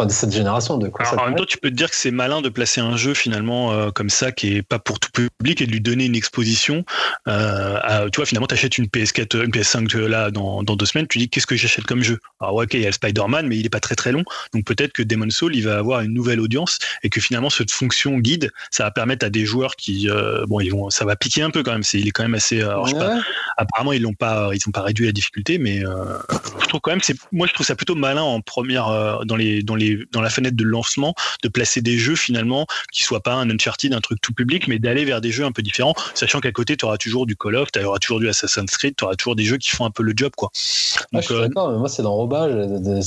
de 0.07 0.13
cette 0.13 0.33
génération. 0.33 0.79
De 0.79 0.91
en 1.17 1.25
même 1.27 1.35
temps, 1.35 1.45
tu 1.45 1.59
peux 1.59 1.71
te 1.71 1.75
dire 1.75 1.91
que 1.91 1.97
c'est 1.97 2.11
malin 2.11 2.41
de 2.41 2.49
placer 2.49 2.81
un 2.81 2.97
jeu 2.97 3.15
finalement 3.15 3.73
euh, 3.73 3.91
comme 3.91 4.11
ça 4.11 4.33
qui 4.33 4.57
est 4.57 4.63
pas 4.63 4.79
pour 4.79 5.01
tout 5.01 5.11
public 5.11 5.61
et 5.61 5.67
de 5.67 5.73
lui 5.73 5.81
donner 5.81 6.07
une 6.07 6.17
exposition. 6.17 6.85
Euh, 7.27 8.09
tu 8.11 8.17
vois, 8.17 8.27
finalement, 8.27 8.47
tu 8.47 8.55
achètes 8.55 8.79
une 8.79 8.87
PS4, 8.87 9.45
une 9.45 9.51
PS5 9.51 9.97
là 9.97 10.31
dans, 10.31 10.63
dans 10.63 10.77
deux 10.77 10.87
semaines, 10.87 11.07
tu 11.07 11.19
dis 11.19 11.29
qu'est-ce 11.29 11.47
que 11.47 11.57
j'achète 11.57 11.85
comme 11.85 12.03
jeu? 12.03 12.19
Alors, 12.41 12.55
ouais, 12.55 12.65
ok, 12.65 12.75
il 12.75 12.81
y 12.81 12.85
a 12.85 12.89
le 12.89 12.93
Spider-Man, 12.93 13.47
mais 13.47 13.57
il 13.57 13.67
est 13.67 13.71
pas 13.71 13.81
très 13.81 13.95
très 13.95 14.13
long. 14.13 14.25
Donc 14.55 14.65
peut-être 14.65 14.93
que 14.93 15.03
Demon's 15.03 15.35
Soul, 15.35 15.57
il 15.57 15.65
va 15.65 15.79
avoir 15.79 16.01
une 16.01 16.13
nouvelle 16.13 16.41
audience 16.41 16.79
et 17.03 17.11
que 17.11 17.21
finalement, 17.21 17.51
cette 17.51 17.71
fonction 17.71 18.19
guide, 18.19 18.51
ça 18.71 18.85
va 18.85 18.91
permettre 18.91 19.27
à 19.27 19.31
des 19.31 19.45
joueurs 19.45 19.77
qui, 19.77 20.09
euh, 20.09 20.45
bon, 20.47 20.61
ils 20.61 20.71
vont, 20.71 20.91
ça 20.91 21.05
va 21.05 21.17
piquer 21.17 21.43
un 21.43 21.51
peu 21.51 21.63
quand 21.63 21.73
même. 21.73 21.83
C'est, 21.83 21.99
il 21.99 22.09
est 22.09 22.13
quand 22.13 22.23
même 22.23 22.35
assez. 22.35 22.61
Alors, 22.63 22.87
je 22.87 22.93
sais 22.93 22.99
pas, 22.99 23.19
apparemment, 23.57 23.93
ils 23.93 24.03
l'ont 24.03 24.15
pas, 24.15 24.51
ils 24.53 24.61
ont 24.69 24.73
pas 24.73 24.83
réduit 24.83 25.07
la 25.07 25.13
difficulté, 25.13 25.59
mais 25.59 25.81
je 25.81 26.67
trouve 26.67 26.81
quand 26.81 26.91
même, 26.91 27.01
c'est, 27.01 27.17
moi, 27.33 27.47
je 27.47 27.53
trouve 27.55 27.67
ça 27.67 27.75
plutôt 27.75 27.95
malin 27.95 28.23
en 28.23 28.41
première 28.41 29.25
dans 29.25 29.37
les 29.37 29.63
dans 29.63 29.75
les 29.75 29.88
dans 30.13 30.21
la 30.21 30.31
fenêtre 30.31 30.57
de 30.57 30.65
lancement 30.65 31.15
de 31.43 31.49
placer 31.49 31.81
des 31.81 31.99
jeux 31.99 32.17
finalement 32.17 32.67
qui 32.93 33.03
soient 33.03 33.23
pas 33.23 33.35
un 33.35 33.51
Uncharted, 33.51 33.93
un 33.93 34.01
truc 34.01 34.21
tout 34.21 34.33
public, 34.33 34.69
mais 34.69 34.79
d'aller 34.79 35.05
vers 35.05 35.21
des 35.21 35.31
jeux 35.31 35.45
un 35.45 35.53
peu 35.53 35.63
différents, 35.63 35.95
sachant 36.15 36.41
qu'à 36.41 36.53
côté 36.53 36.77
tu 36.77 36.85
auras 36.85 36.99
toujours 36.99 37.27
du 37.27 37.37
Call 37.37 37.57
of, 37.57 37.73
tu 37.73 37.83
auras 37.83 37.99
toujours 37.99 38.21
du 38.21 38.29
Assassin's 38.29 38.77
Creed, 38.77 38.95
tu 38.97 39.05
auras 39.05 39.15
toujours 39.15 39.37
des 39.37 39.45
jeux 39.45 39.59
qui 39.59 39.71
font 39.71 39.85
un 39.85 39.91
peu 39.91 40.03
le 40.03 40.13
job 40.15 40.33
quoi. 40.37 40.51
Donc, 41.13 41.23
je 41.23 41.27
suis 41.27 41.35
euh, 41.35 41.49
mais 41.55 41.79
moi 41.79 41.89
c'est 41.89 42.03
l'enrobage 42.03 42.53
de, 42.53 43.01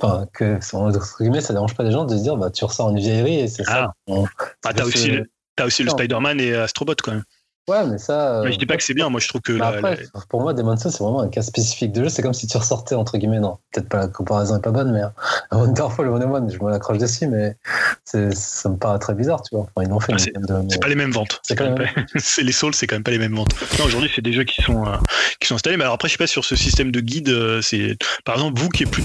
enfin, 0.00 0.26
que 0.32 0.58
entre 0.74 1.16
guillemets 1.20 1.40
ça 1.40 1.52
dérange 1.52 1.74
pas 1.74 1.84
les 1.84 1.92
gens 1.92 2.04
de 2.04 2.16
se 2.16 2.22
dire 2.22 2.36
bah 2.36 2.50
tu 2.50 2.64
ressors 2.64 2.90
une 2.90 2.98
vieillerie 2.98 3.40
et 3.40 3.48
c'est 3.48 3.64
ça. 3.64 3.94
Ah, 4.08 4.24
ah 4.64 4.74
t'as 4.74 4.84
aussi, 4.84 5.12
as 5.58 5.66
aussi 5.66 5.82
le 5.82 5.90
Spider-Man 5.90 6.40
et 6.40 6.54
Astrobot 6.54 6.94
quand 7.02 7.12
même. 7.12 7.24
Ouais, 7.68 7.86
mais 7.86 7.98
ça. 7.98 8.42
Mais 8.44 8.52
je 8.52 8.58
dis 8.58 8.66
pas 8.66 8.76
que 8.76 8.82
c'est 8.82 8.94
bien, 8.94 9.08
moi 9.10 9.20
je 9.20 9.28
trouve 9.28 9.42
que. 9.42 9.60
après, 9.60 9.98
pour 10.28 10.40
moi, 10.40 10.54
Demon's 10.54 10.82
Souls, 10.82 10.92
c'est 10.92 11.02
vraiment 11.02 11.20
un 11.20 11.28
cas 11.28 11.42
spécifique 11.42 11.92
de 11.92 12.04
jeu. 12.04 12.08
C'est 12.08 12.22
comme 12.22 12.34
si 12.34 12.46
tu 12.46 12.56
ressortais, 12.56 12.94
entre 12.94 13.18
guillemets, 13.18 13.40
non, 13.40 13.58
peut-être 13.72 13.88
pas 13.88 13.98
la 13.98 14.08
comparaison 14.08 14.56
est 14.56 14.62
pas 14.62 14.70
bonne, 14.70 14.92
mais 14.92 15.02
un 15.50 15.58
Wonderful 15.58 16.08
One 16.08 16.50
je 16.50 16.58
me 16.62 16.70
l'accroche 16.70 16.98
dessus, 16.98 17.26
mais 17.26 17.56
ça 18.04 18.68
me 18.68 18.76
paraît 18.76 18.98
très 18.98 19.14
bizarre, 19.14 19.42
tu 19.42 19.54
vois. 19.54 19.64
Enfin, 19.64 19.86
ils 19.86 19.88
l'ont 19.88 20.00
fait. 20.00 20.12
Ah, 20.14 20.18
c'est 20.18 20.80
pas 20.80 20.88
les 20.88 20.94
mêmes 20.94 21.10
ventes. 21.10 21.40
C'est 22.16 22.42
les 22.42 22.52
Souls, 22.52 22.74
c'est 22.74 22.86
quand 22.86 22.96
même 22.96 23.02
pas 23.02 23.10
les 23.10 23.18
mêmes 23.18 23.34
ventes. 23.34 23.54
Non, 23.78 23.84
aujourd'hui, 23.86 24.10
c'est 24.14 24.22
des 24.22 24.32
jeux 24.32 24.44
qui 24.44 24.62
sont, 24.62 24.86
euh, 24.86 24.96
qui 25.40 25.48
sont 25.48 25.54
installés. 25.54 25.76
Mais 25.76 25.84
alors 25.84 25.94
après, 25.94 26.08
je 26.08 26.12
sais 26.12 26.18
pas 26.18 26.26
sur 26.26 26.44
ce 26.44 26.56
système 26.56 26.90
de 26.90 27.00
guide, 27.00 27.28
euh, 27.28 27.60
c'est. 27.62 27.96
Par 28.24 28.36
exemple, 28.36 28.58
vous 28.60 28.68
qui 28.68 28.84
est 28.84 28.86
plus. 28.86 29.04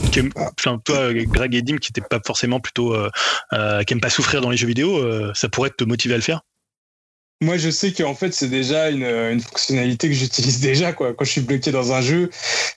enfin, 0.60 0.80
toi, 0.84 1.14
Greg 1.14 1.56
et 1.56 1.62
Dim, 1.62 1.78
qui 1.78 1.92
n'était 1.92 2.08
pas 2.08 2.20
forcément 2.26 2.60
plutôt. 2.60 2.96
Euh, 2.96 3.84
qui 3.84 3.94
aime 3.94 4.02
pas 4.02 4.10
souffrir 4.10 4.42
dans 4.42 4.50
les 4.50 4.58
jeux 4.58 4.68
vidéo, 4.68 5.34
ça 5.34 5.50
pourrait 5.50 5.72
te 5.72 5.84
motiver 5.84 6.14
à 6.14 6.18
le 6.18 6.24
faire 6.24 6.42
moi, 7.44 7.58
je 7.58 7.70
sais 7.70 7.92
qu'en 7.92 8.16
fait, 8.16 8.34
c'est 8.34 8.50
déjà 8.50 8.90
une, 8.90 9.40
fonctionnalité 9.42 10.08
que 10.08 10.16
j'utilise 10.16 10.60
déjà. 10.62 10.94
Quoi. 10.94 11.14
Quand 11.14 11.26
je 11.26 11.32
suis 11.32 11.42
bloqué 11.42 11.72
dans 11.72 11.94
un 11.94 12.02
jeu, 12.02 12.30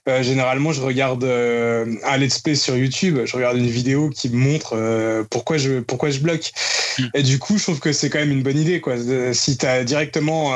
euh, 0.08 0.22
généralement, 0.22 0.72
je 0.72 0.82
regarde 0.82 1.24
euh, 1.24 1.86
un 2.04 2.16
let's 2.18 2.38
play 2.38 2.54
sur 2.54 2.76
YouTube, 2.76 3.20
je 3.24 3.36
regarde 3.36 3.56
une 3.56 3.68
vidéo 3.68 4.10
qui 4.10 4.28
me 4.28 4.36
montre 4.36 4.74
euh, 4.74 5.24
pourquoi, 5.30 5.56
je, 5.58 5.80
pourquoi 5.80 6.10
je 6.10 6.18
bloque. 6.18 6.52
Hmm. 6.98 7.06
Et 7.14 7.22
du 7.22 7.38
coup, 7.38 7.58
je 7.58 7.62
trouve 7.62 7.80
que 7.80 7.92
c'est 7.92 8.10
quand 8.10 8.18
même 8.18 8.32
une 8.32 8.42
bonne 8.42 8.58
idée. 8.58 8.80
Quoi. 8.80 8.96
Si 9.32 9.56
tu 9.56 9.66
as 9.66 9.84
directement 9.84 10.54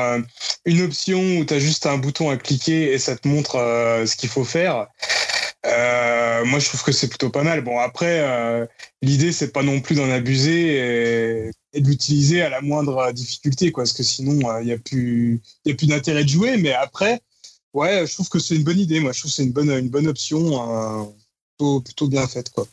une 0.65 0.83
option 0.83 1.39
où 1.39 1.45
tu 1.45 1.55
as 1.55 1.59
juste 1.59 1.87
un 1.87 1.99
bouton 1.99 2.31
à 2.31 2.37
cliquer 2.37 2.93
et 2.93 2.99
ça 2.99 3.17
te 3.17 3.29
montre 3.29 3.53
ce 4.07 4.17
qu'il 4.17 4.29
faut 4.29 4.45
faire, 4.45 4.87
moi, 5.65 6.59
je 6.59 6.69
trouve 6.69 6.83
que 6.83 6.93
c'est 6.93 7.09
plutôt 7.09 7.31
pas 7.31 7.43
mal. 7.43 7.63
Bon, 7.63 7.79
après, 7.79 8.69
l'idée, 9.03 9.33
c'est 9.33 9.53
pas 9.53 9.63
non 9.63 9.81
plus 9.81 9.95
d'en 9.97 10.11
abuser. 10.11 11.47
Et 11.47 11.51
et 11.73 11.81
de 11.81 11.89
l'utiliser 11.89 12.43
à 12.43 12.49
la 12.49 12.61
moindre 12.61 13.13
difficulté, 13.13 13.73
quoi, 13.73 13.85
parce 13.85 13.93
que 13.93 14.03
sinon, 14.03 14.39
il 14.41 14.47
euh, 14.47 14.65
n'y 14.65 14.73
a 14.73 14.79
plus, 14.79 15.41
a 15.67 15.75
plus 15.75 15.87
d'intérêt 15.87 16.25
de 16.25 16.29
jouer. 16.29 16.57
Mais 16.57 16.73
après, 16.73 17.21
ouais, 17.75 18.07
je 18.07 18.15
trouve 18.15 18.29
que 18.29 18.39
c'est 18.39 18.57
une 18.57 18.65
bonne 18.65 18.79
idée. 18.79 19.01
Moi, 19.01 19.13
je 19.13 19.21
trouve 19.21 19.31
que 19.31 19.37
c'est 19.37 19.45
une 19.45 19.53
bonne, 19.53 19.71
une 19.71 19.89
bonne 19.89 20.09
option, 20.09 20.41
euh, 20.41 21.05
plutôt, 21.57 21.81
plutôt 21.81 22.09
bien 22.09 22.27
faite, 22.27 22.51
quoi. 22.51 22.67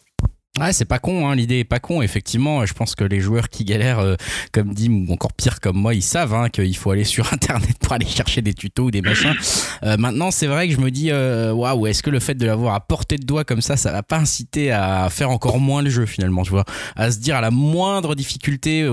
Ouais, 0.59 0.73
c'est 0.73 0.85
pas 0.85 0.97
con, 0.97 1.29
hein, 1.29 1.35
l'idée 1.35 1.59
est 1.59 1.63
pas 1.63 1.79
con. 1.79 2.01
Effectivement, 2.01 2.65
je 2.65 2.73
pense 2.73 2.95
que 2.95 3.03
les 3.03 3.19
joueurs 3.19 3.49
qui 3.49 3.63
galèrent, 3.63 3.99
euh, 3.99 4.15
comme 4.51 4.73
Dim, 4.73 5.05
ou 5.07 5.13
encore 5.13 5.33
pire 5.33 5.59
comme 5.59 5.77
moi, 5.77 5.93
ils 5.93 6.01
savent 6.01 6.33
hein, 6.33 6.49
qu'il 6.49 6.75
faut 6.75 6.89
aller 6.89 7.03
sur 7.03 7.31
Internet 7.33 7.77
pour 7.79 7.93
aller 7.93 8.07
chercher 8.07 8.41
des 8.41 8.55
tutos 8.55 8.85
ou 8.85 8.91
des 8.91 9.03
machins. 9.03 9.35
Euh, 9.83 9.97
maintenant, 9.97 10.31
c'est 10.31 10.47
vrai 10.47 10.67
que 10.67 10.73
je 10.73 10.79
me 10.79 10.89
dis, 10.89 11.11
euh, 11.11 11.53
waouh, 11.53 11.85
est-ce 11.85 12.01
que 12.01 12.09
le 12.09 12.19
fait 12.19 12.33
de 12.33 12.45
l'avoir 12.45 12.73
à 12.73 12.79
portée 12.79 13.17
de 13.17 13.25
doigt 13.25 13.43
comme 13.43 13.61
ça, 13.61 13.77
ça 13.77 13.91
va 13.91 14.01
pas 14.01 14.17
inciter 14.17 14.71
à 14.71 15.09
faire 15.11 15.29
encore 15.29 15.59
moins 15.59 15.83
le 15.83 15.91
jeu 15.91 16.07
finalement, 16.07 16.41
tu 16.41 16.49
vois? 16.49 16.65
À 16.95 17.11
se 17.11 17.19
dire 17.19 17.35
à 17.35 17.41
la 17.41 17.51
moindre 17.51 18.15
difficulté, 18.15 18.87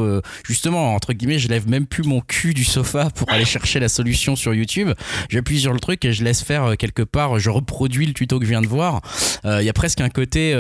justement, 0.47 0.95
entre 0.95 1.13
guillemets, 1.13 1.39
je 1.39 1.49
lève 1.49 1.69
même 1.69 1.87
plus 1.87 2.03
mon 2.03 2.21
cul 2.21 2.53
du 2.53 2.65
sofa 2.65 3.09
pour 3.11 3.31
aller 3.31 3.45
chercher 3.45 3.81
la 3.81 3.89
solution 3.89 4.37
sur 4.37 4.53
YouTube. 4.53 4.91
J'appuie 5.31 5.61
sur 5.61 5.73
le 5.73 5.81
truc 5.81 6.05
et 6.05 6.13
je 6.13 6.25
laisse 6.25 6.43
faire 6.43 6.77
quelque 6.77 7.03
part, 7.03 7.39
je 7.39 7.51
reproduis 7.51 8.07
le 8.07 8.13
tuto 8.13 8.39
que 8.39 8.45
je 8.45 8.51
viens 8.51 8.63
de 8.63 8.67
voir. 8.67 9.01
Il 9.45 9.63
y 9.63 9.69
a 9.69 9.73
presque 9.73 10.01
un 10.01 10.11
côté 10.11 10.55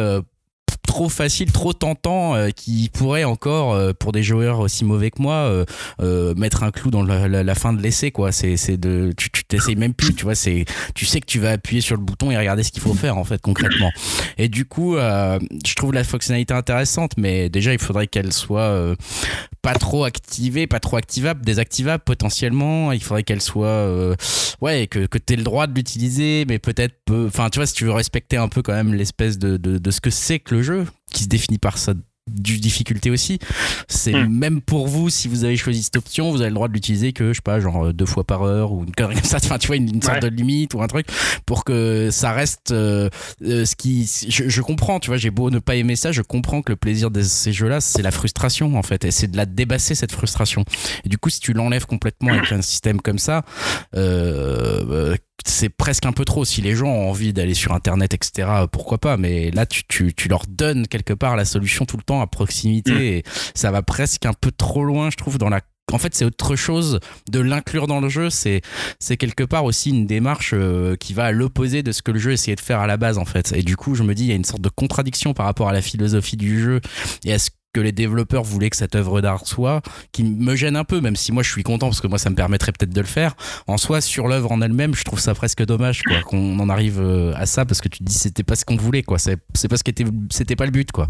trop 0.86 1.08
facile, 1.08 1.50
trop 1.50 1.72
tentant, 1.72 2.34
euh, 2.34 2.50
qui 2.50 2.90
pourrait 2.92 3.24
encore, 3.24 3.74
euh, 3.74 3.92
pour 3.92 4.12
des 4.12 4.22
joueurs 4.22 4.60
aussi 4.60 4.84
mauvais 4.84 5.10
que 5.10 5.20
moi, 5.20 5.64
euh, 6.00 6.34
mettre 6.36 6.62
un 6.62 6.70
clou 6.70 6.90
dans 6.90 7.02
la, 7.02 7.54
fin 7.54 7.72
de 7.72 7.82
l'essai, 7.82 8.10
quoi. 8.10 8.32
C'est, 8.32 8.76
de, 8.76 9.12
tu, 9.16 9.30
t'essayes 9.44 9.76
même 9.76 9.94
plus, 9.94 10.14
tu 10.14 10.24
vois. 10.24 10.34
C'est, 10.34 10.64
tu 10.94 11.06
sais 11.06 11.20
que 11.20 11.26
tu 11.26 11.40
vas 11.40 11.50
appuyer 11.50 11.80
sur 11.80 11.96
le 11.96 12.02
bouton 12.02 12.30
et 12.30 12.38
regarder 12.38 12.62
ce 12.62 12.70
qu'il 12.70 12.82
faut 12.82 12.94
faire 12.94 13.16
en 13.16 13.24
fait 13.24 13.40
concrètement. 13.40 13.90
Et 14.38 14.48
du 14.48 14.64
coup, 14.64 14.96
je 14.96 15.74
trouve 15.74 15.92
la 15.92 16.04
fonctionnalité 16.04 16.54
intéressante, 16.54 17.12
mais 17.16 17.48
déjà 17.48 17.72
il 17.72 17.78
faudrait 17.78 18.06
qu'elle 18.06 18.32
soit 18.32 18.94
pas 19.62 19.74
trop 19.74 20.04
activée, 20.04 20.66
pas 20.66 20.80
trop 20.80 20.96
activable, 20.96 21.44
désactivable 21.44 22.02
potentiellement. 22.04 22.92
Il 22.92 23.02
faudrait 23.02 23.22
qu'elle 23.22 23.42
soit, 23.42 23.88
ouais, 24.60 24.86
que 24.86 25.06
que 25.06 25.18
t'aies 25.18 25.36
le 25.36 25.44
droit 25.44 25.66
de 25.66 25.74
l'utiliser, 25.74 26.44
mais 26.48 26.58
peut-être, 26.58 26.96
enfin, 27.10 27.48
tu 27.50 27.58
vois, 27.58 27.66
si 27.66 27.74
tu 27.74 27.84
veux 27.84 27.92
respecter 27.92 28.36
un 28.36 28.48
peu 28.48 28.62
quand 28.62 28.74
même 28.74 28.94
l'espèce 28.94 29.38
de, 29.38 29.56
de 29.56 29.90
ce 29.90 30.00
que 30.00 30.10
c'est 30.10 30.38
que 30.38 30.54
le 30.56 30.62
jeu 30.62 30.73
qui 31.10 31.24
se 31.24 31.28
définit 31.28 31.58
par 31.58 31.78
ça 31.78 31.94
du 32.26 32.58
difficulté 32.58 33.10
aussi. 33.10 33.38
C'est 33.88 34.14
hmm. 34.14 34.28
même 34.28 34.60
pour 34.62 34.88
vous, 34.88 35.10
si 35.10 35.28
vous 35.28 35.44
avez 35.44 35.56
choisi 35.56 35.82
cette 35.82 35.96
option, 35.96 36.30
vous 36.30 36.40
avez 36.40 36.50
le 36.50 36.54
droit 36.54 36.68
de 36.68 36.72
l'utiliser 36.72 37.12
que, 37.12 37.28
je 37.28 37.34
sais 37.34 37.42
pas, 37.42 37.60
genre 37.60 37.92
deux 37.92 38.06
fois 38.06 38.24
par 38.24 38.42
heure 38.42 38.72
ou 38.72 38.84
une 38.84 38.92
connerie 38.92 39.16
comme 39.16 39.24
ça, 39.24 39.36
enfin, 39.42 39.58
tu 39.58 39.66
vois, 39.66 39.76
une, 39.76 40.00
sorte 40.00 40.22
de 40.22 40.28
limite 40.28 40.74
ou 40.74 40.82
un 40.82 40.86
truc 40.86 41.06
pour 41.44 41.64
que 41.64 42.08
ça 42.10 42.32
reste 42.32 42.72
euh, 42.72 43.10
euh, 43.44 43.64
ce 43.64 43.76
qui. 43.76 44.10
Je, 44.28 44.60
comprends, 44.62 45.00
tu 45.00 45.08
vois, 45.08 45.16
j'ai 45.16 45.30
beau 45.30 45.50
ne 45.50 45.58
pas 45.58 45.76
aimer 45.76 45.96
ça, 45.96 46.12
je 46.12 46.22
comprends 46.22 46.62
que 46.62 46.72
le 46.72 46.76
plaisir 46.76 47.10
de 47.10 47.22
ces 47.22 47.52
jeux-là, 47.52 47.80
c'est 47.80 48.02
la 48.02 48.10
frustration 48.10 48.76
en 48.78 48.82
fait, 48.82 49.04
et 49.04 49.10
c'est 49.10 49.30
de 49.30 49.36
la 49.36 49.46
débasser 49.46 49.94
cette 49.94 50.12
frustration. 50.12 50.64
Et 51.04 51.08
du 51.08 51.18
coup, 51.18 51.28
si 51.28 51.40
tu 51.40 51.52
l'enlèves 51.52 51.86
complètement 51.86 52.32
avec 52.32 52.50
un 52.52 52.62
système 52.62 53.00
comme 53.00 53.18
ça, 53.18 53.44
euh, 53.94 55.14
c'est 55.46 55.68
presque 55.68 56.06
un 56.06 56.12
peu 56.12 56.24
trop. 56.24 56.44
Si 56.44 56.62
les 56.62 56.74
gens 56.74 56.88
ont 56.88 57.10
envie 57.10 57.32
d'aller 57.32 57.54
sur 57.54 57.72
Internet, 57.72 58.14
etc., 58.14 58.48
pourquoi 58.70 58.98
pas. 58.98 59.16
Mais 59.16 59.50
là, 59.50 59.66
tu, 59.66 59.82
tu, 59.86 60.14
tu, 60.14 60.28
leur 60.28 60.44
donnes 60.48 60.86
quelque 60.86 61.12
part 61.12 61.36
la 61.36 61.44
solution 61.44 61.84
tout 61.84 61.96
le 61.96 62.02
temps 62.02 62.20
à 62.20 62.26
proximité. 62.26 62.92
Mm. 62.92 63.02
Et 63.02 63.22
ça 63.54 63.70
va 63.70 63.82
presque 63.82 64.26
un 64.26 64.32
peu 64.32 64.50
trop 64.50 64.84
loin, 64.84 65.10
je 65.10 65.16
trouve, 65.16 65.38
dans 65.38 65.48
la 65.48 65.60
en 65.92 65.98
fait, 65.98 66.14
c'est 66.14 66.24
autre 66.24 66.56
chose 66.56 66.98
de 67.28 67.40
l'inclure 67.40 67.86
dans 67.86 68.00
le 68.00 68.08
jeu. 68.08 68.30
C'est, 68.30 68.62
c'est 68.98 69.16
quelque 69.18 69.44
part 69.44 69.64
aussi 69.64 69.90
une 69.90 70.06
démarche 70.06 70.52
euh, 70.54 70.96
qui 70.96 71.12
va 71.12 71.26
à 71.26 71.32
l'opposé 71.32 71.82
de 71.82 71.92
ce 71.92 72.00
que 72.00 72.10
le 72.10 72.18
jeu 72.18 72.32
essayait 72.32 72.56
de 72.56 72.60
faire 72.60 72.80
à 72.80 72.86
la 72.86 72.96
base, 72.96 73.18
en 73.18 73.26
fait. 73.26 73.52
Et 73.52 73.62
du 73.62 73.76
coup, 73.76 73.94
je 73.94 74.02
me 74.02 74.14
dis, 74.14 74.24
il 74.24 74.28
y 74.28 74.32
a 74.32 74.34
une 74.34 74.44
sorte 74.44 74.62
de 74.62 74.70
contradiction 74.70 75.34
par 75.34 75.44
rapport 75.44 75.68
à 75.68 75.72
la 75.72 75.82
philosophie 75.82 76.38
du 76.38 76.60
jeu 76.60 76.80
et 77.24 77.34
à 77.34 77.38
ce 77.38 77.50
que 77.74 77.80
les 77.80 77.92
développeurs 77.92 78.42
voulaient 78.42 78.70
que 78.70 78.76
cette 78.76 78.94
œuvre 78.94 79.20
d'art 79.20 79.46
soit, 79.46 79.82
qui 80.12 80.24
me 80.24 80.56
gêne 80.56 80.76
un 80.76 80.84
peu, 80.84 81.00
même 81.00 81.16
si 81.16 81.32
moi 81.32 81.42
je 81.42 81.50
suis 81.50 81.62
content 81.62 81.88
parce 81.88 82.00
que 82.00 82.06
moi 82.06 82.18
ça 82.18 82.30
me 82.30 82.34
permettrait 82.36 82.72
peut-être 82.72 82.94
de 82.94 83.00
le 83.00 83.06
faire. 83.06 83.36
En 83.66 83.76
soi, 83.76 84.00
sur 84.00 84.28
l'œuvre 84.28 84.52
en 84.52 84.62
elle-même, 84.62 84.94
je 84.94 85.04
trouve 85.04 85.20
ça 85.20 85.34
presque 85.34 85.64
dommage 85.66 86.02
quoi, 86.02 86.22
qu'on 86.22 86.58
en 86.58 86.68
arrive 86.70 87.00
euh, 87.00 87.34
à 87.36 87.44
ça 87.44 87.66
parce 87.66 87.80
que 87.80 87.88
tu 87.88 87.98
te 87.98 88.04
dis 88.04 88.14
c'était 88.14 88.44
pas 88.44 88.54
ce 88.54 88.64
qu'on 88.64 88.76
voulait 88.76 89.02
quoi, 89.02 89.18
c'est 89.18 89.36
pas 89.68 89.76
ce 89.76 89.84
qui 89.84 89.90
était, 89.90 90.04
c'était 90.30 90.56
pas 90.56 90.64
le 90.64 90.70
but 90.70 90.90
quoi. 90.92 91.08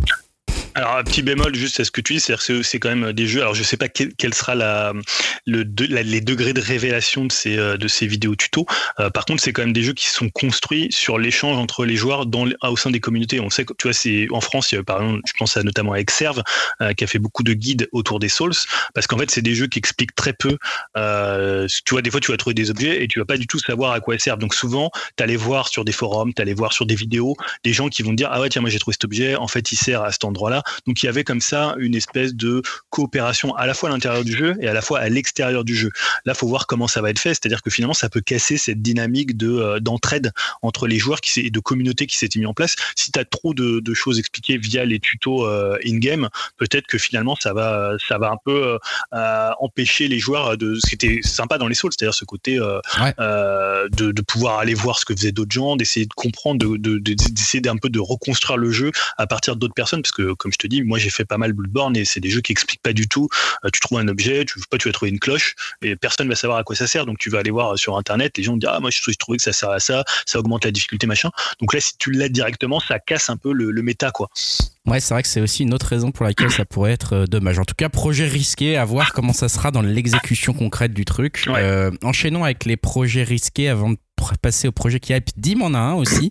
Alors, 0.77 0.97
un 0.97 1.05
petit 1.05 1.23
bémol 1.23 1.55
juste 1.55 1.79
à 1.79 1.85
ce 1.85 1.93
que 1.93 2.01
tu 2.01 2.15
dis, 2.15 2.21
c'est 2.21 2.37
que 2.37 2.63
c'est 2.63 2.79
quand 2.81 2.89
même 2.89 3.13
des 3.13 3.29
jeux. 3.29 3.41
Alors, 3.41 3.55
je 3.55 3.63
sais 3.63 3.77
pas 3.77 3.89
quel, 3.89 4.35
sera 4.35 4.57
la, 4.57 4.93
le, 5.47 5.65
les 5.79 6.21
degrés 6.21 6.53
de 6.53 6.61
révélation 6.61 7.25
de 7.27 7.33
ces, 7.33 7.57
euh, 7.57 7.77
de 7.77 7.87
ces 7.87 8.09
vidéos 8.09 8.35
tutos. 8.35 8.67
Euh, 8.99 9.09
par 9.09 9.25
contre, 9.25 9.41
c'est 9.41 9.53
quand 9.53 9.63
même 9.63 9.73
des 9.73 9.85
jeux 9.85 9.93
qui 9.93 10.09
sont 10.09 10.29
construits 10.31 10.89
sur 10.91 11.19
l'échange 11.19 11.57
entre 11.59 11.85
les 11.85 11.95
joueurs 11.95 12.27
dans, 12.27 12.49
au 12.63 12.77
sein 12.77 12.91
des 12.91 12.99
communautés. 12.99 13.39
On 13.39 13.51
sait 13.51 13.65
que, 13.65 13.73
tu 13.79 13.87
vois, 13.87 13.95
c'est 13.95 14.27
en 14.33 14.41
France, 14.41 14.75
par 14.85 15.01
exemple, 15.01 15.21
je 15.27 15.33
pense 15.39 15.57
à, 15.57 15.63
notamment 15.63 15.93
à 15.93 15.99
Exerve, 15.99 16.43
euh, 16.81 16.93
qui 16.93 17.05
a 17.05 17.07
fait 17.07 17.21
beaucoup 17.21 17.45
de 17.45 17.53
guides 17.53 17.89
autour 17.93 18.19
des 18.19 18.29
Souls, 18.29 18.55
parce 18.95 19.07
qu'en 19.07 19.19
fait, 19.19 19.31
c'est 19.31 19.43
des 19.43 19.55
jeux 19.55 19.69
qui 19.69 19.79
expliquent 19.79 20.17
très 20.17 20.33
peu. 20.33 20.57
tu 20.57 21.91
vois, 21.95 22.03
des 22.03 22.11
fois, 22.11 22.21
tu 22.21 22.33
vas 22.33 22.37
trouver 22.37 22.55
des 22.55 22.71
objets 22.71 23.05
et 23.05 23.07
tu 23.07 23.21
vas 23.21 23.25
pas 23.25 23.37
du 23.37 23.47
tout 23.47 23.61
savoir 23.61 23.93
à 23.93 24.01
quoi 24.01 24.17
ils 24.17 24.21
servent. 24.21 24.41
Donc, 24.41 24.55
souvent, 24.55 24.91
tu 25.17 25.23
allais 25.23 25.37
voir 25.37 25.69
sur 25.69 25.85
des 25.85 25.93
forums, 25.93 26.35
tu 26.35 26.43
allais 26.43 26.55
voir 26.55 26.73
sur 26.73 26.85
des 26.85 26.97
vidéos 26.97 27.37
des 27.63 27.73
gens 27.73 27.89
qui 27.89 28.03
vont 28.03 28.13
dire, 28.13 28.29
ah 28.33 28.41
ouais, 28.41 28.49
tiens, 28.49 28.61
moi 28.61 28.71
j'ai 28.71 28.81
trouvé 28.81 28.95
cet 28.95 29.05
objet, 29.05 29.37
en 29.37 29.47
fait, 29.47 29.71
il 29.71 29.77
sert 29.77 30.03
à 30.03 30.11
cet 30.11 30.25
endroit-là 30.25 30.64
Donc 30.87 31.03
il 31.03 31.07
y 31.07 31.09
avait 31.09 31.25
comme 31.25 31.41
ça 31.41 31.75
une 31.79 31.95
espèce 31.95 32.35
de 32.35 32.63
coopération 32.91 33.55
à 33.57 33.67
la 33.67 33.75
fois 33.75 33.89
à 33.89 33.93
l'intérieur 33.93 34.25
du 34.25 34.33
jeu 34.33 34.57
et 34.61 34.69
à 34.69 34.73
la 34.73 34.83
fois 34.83 35.01
à 35.01 35.09
l'extérieur 35.09 35.65
du 35.65 35.75
jeu. 35.75 35.91
Là, 36.25 36.35
faut 36.35 36.49
voir 36.49 36.67
comment 36.67 36.89
ça 36.89 37.01
va 37.01 37.11
être 37.11 37.19
fait, 37.19 37.31
c'est-à-dire 37.31 37.63
que 37.63 37.71
finalement, 37.71 37.95
ça 37.95 38.09
peut 38.09 38.21
casser 38.21 38.57
cette 38.57 38.83
dynamique 38.83 39.37
de 39.37 39.51
euh, 39.51 39.81
d'entraide 39.81 40.33
entre 40.63 40.87
les 40.87 40.99
joueurs 40.99 41.21
qui 41.21 41.41
et 41.41 41.51
de 41.51 41.61
communauté 41.61 42.07
qui 42.07 42.17
s'était 42.17 42.39
mis 42.39 42.47
en 42.47 42.55
place. 42.55 42.77
Si 42.97 43.11
tu 43.13 43.19
as 43.19 43.25
trop 43.25 43.55
de, 43.55 43.83
choses 43.95 44.19
expliquées 44.19 44.59
via 44.59 44.85
les 44.85 44.99
tutos 44.99 45.47
euh, 45.47 45.79
in-game, 45.87 46.29
peut-être 46.57 46.87
que 46.87 46.99
finalement 46.99 47.37
ça 47.37 47.53
va 47.53 47.93
ça 48.09 48.19
va 48.19 48.31
un 48.31 48.37
peu 48.45 48.79
euh, 49.13 49.51
empêcher 49.61 50.09
les 50.09 50.19
joueurs 50.19 50.57
de 50.57 50.75
ce 50.77 50.87
qui 50.89 50.95
était 50.95 51.21
sympa 51.23 51.59
dans 51.59 51.69
les 51.69 51.75
Souls, 51.75 51.93
c'est-à-dire 51.97 52.15
ce 52.15 52.25
côté 52.25 52.57
de, 52.57 54.13
de, 54.13 54.23
pouvoir 54.23 54.59
aller 54.59 54.75
voir 54.75 54.99
ce 54.99 55.05
que 55.05 55.15
faisaient 55.15 55.33
d'autres 55.33 55.53
gens, 55.53 55.77
d'essayer 55.77 56.07
de 56.07 56.15
comprendre, 56.15 56.59
de, 56.77 56.99
d'essayer 56.99 57.61
d'un 57.61 57.77
peu 57.77 57.89
de 57.89 58.01
reconstruire 58.01 58.57
le 58.57 58.71
jeu 58.71 58.91
à 59.17 59.27
partir 59.27 59.57
d'autres 59.57 59.75
personnes, 59.75 60.03
parce 60.03 60.13
que 60.13 60.33
comme 60.35 60.53
je 60.55 60.59
te 60.59 60.67
dis, 60.67 60.83
moi 60.83 60.99
j'ai 60.99 61.11
fait 61.11 61.25
pas 61.25 61.39
mal 61.39 61.53
Bloodborne 61.53 61.97
et 61.97 62.05
c'est 62.05 62.21
des 62.21 62.31
jeux 62.31 62.41
qui 62.41 62.53
expliquent 62.53 62.83
pas 62.83 62.93
du 62.93 63.09
tout. 63.09 63.29
tu 63.73 63.81
trouves 63.81 63.99
un 63.99 64.09
objet, 64.09 64.45
tu 64.45 64.59
pas 64.71 64.79
tu 64.79 64.89
vas 64.89 64.93
trouver 64.93 65.11
une 65.11 65.21
cloche 65.21 65.55
et 65.83 65.97
personne 65.97 66.29
va 66.29 66.35
savoir 66.35 66.59
à 66.59 66.65
quoi 66.65 66.77
ça 66.77 66.87
sert, 66.87 67.07
donc 67.07 67.19
tu 67.19 67.31
vas 67.31 67.41
aller 67.41 67.51
voir 67.51 67.79
sur 67.79 67.97
internet, 67.97 68.37
les 68.39 68.45
gens 68.45 68.57
disent 68.57 68.71
ah 68.73 68.81
moi 68.81 68.91
je 68.91 69.01
trouvais 69.19 69.37
que 69.37 69.43
ça 69.43 69.53
sert 69.53 69.71
à 69.71 69.81
ça, 69.81 70.05
ça 70.27 70.39
augmente 70.39 70.65
la 70.65 70.71
difficulté 70.71 71.07
machin. 71.07 71.31
Donc 71.61 71.75
là, 71.75 71.81
si 71.81 71.97
tu 71.99 72.11
l'aides 72.11 72.33
directement, 72.33 72.81
ça 72.81 72.99
casse 72.99 73.31
un 73.31 73.37
peu 73.37 73.53
le, 73.53 73.83
méta, 73.83 74.11
quoi. 74.11 74.29
Ouais, 74.87 75.01
c'est 75.01 75.15
vrai 75.15 75.23
que 75.23 75.29
c'est 75.29 75.41
aussi 75.41 75.63
une 75.63 75.73
autre 75.73 75.87
raison 75.87 76.11
pour 76.11 76.25
laquelle 76.25 76.51
ça 76.51 76.65
pourrait 76.65 76.93
être 76.93 77.15
euh, 77.15 77.27
dommage. 77.27 77.59
En 77.59 77.65
tout 77.65 77.75
cas, 77.75 77.89
projet 77.89 78.27
risqué, 78.27 78.77
à 78.77 78.85
voir 78.85 79.13
comment 79.13 79.33
ça 79.33 79.49
sera 79.49 79.71
dans 79.71 79.83
l'exécution 79.83 80.53
concrète 80.53 80.93
du 80.93 81.05
truc. 81.05 81.45
Euh, 81.49 81.91
enchaînons 82.03 82.45
avec 82.45 82.65
les 82.65 82.77
projets 82.77 83.23
risqués 83.23 83.69
avant 83.69 83.91
de 83.91 83.99
passer 84.41 84.69
au 84.69 84.73
projet 84.73 85.01
qui 85.01 85.13
hype. 85.13 85.31
Dim 85.37 85.61
en 85.63 85.75
a 85.75 85.79
un 85.79 85.95
aussi. 85.95 86.31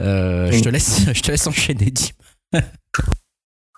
Euh, 0.00 0.50
je, 0.50 0.60
te 0.60 0.68
laisse, 0.68 1.02
je 1.14 1.20
te 1.20 1.30
laisse 1.30 1.46
enchaîner, 1.46 1.90
Dim. 1.90 2.60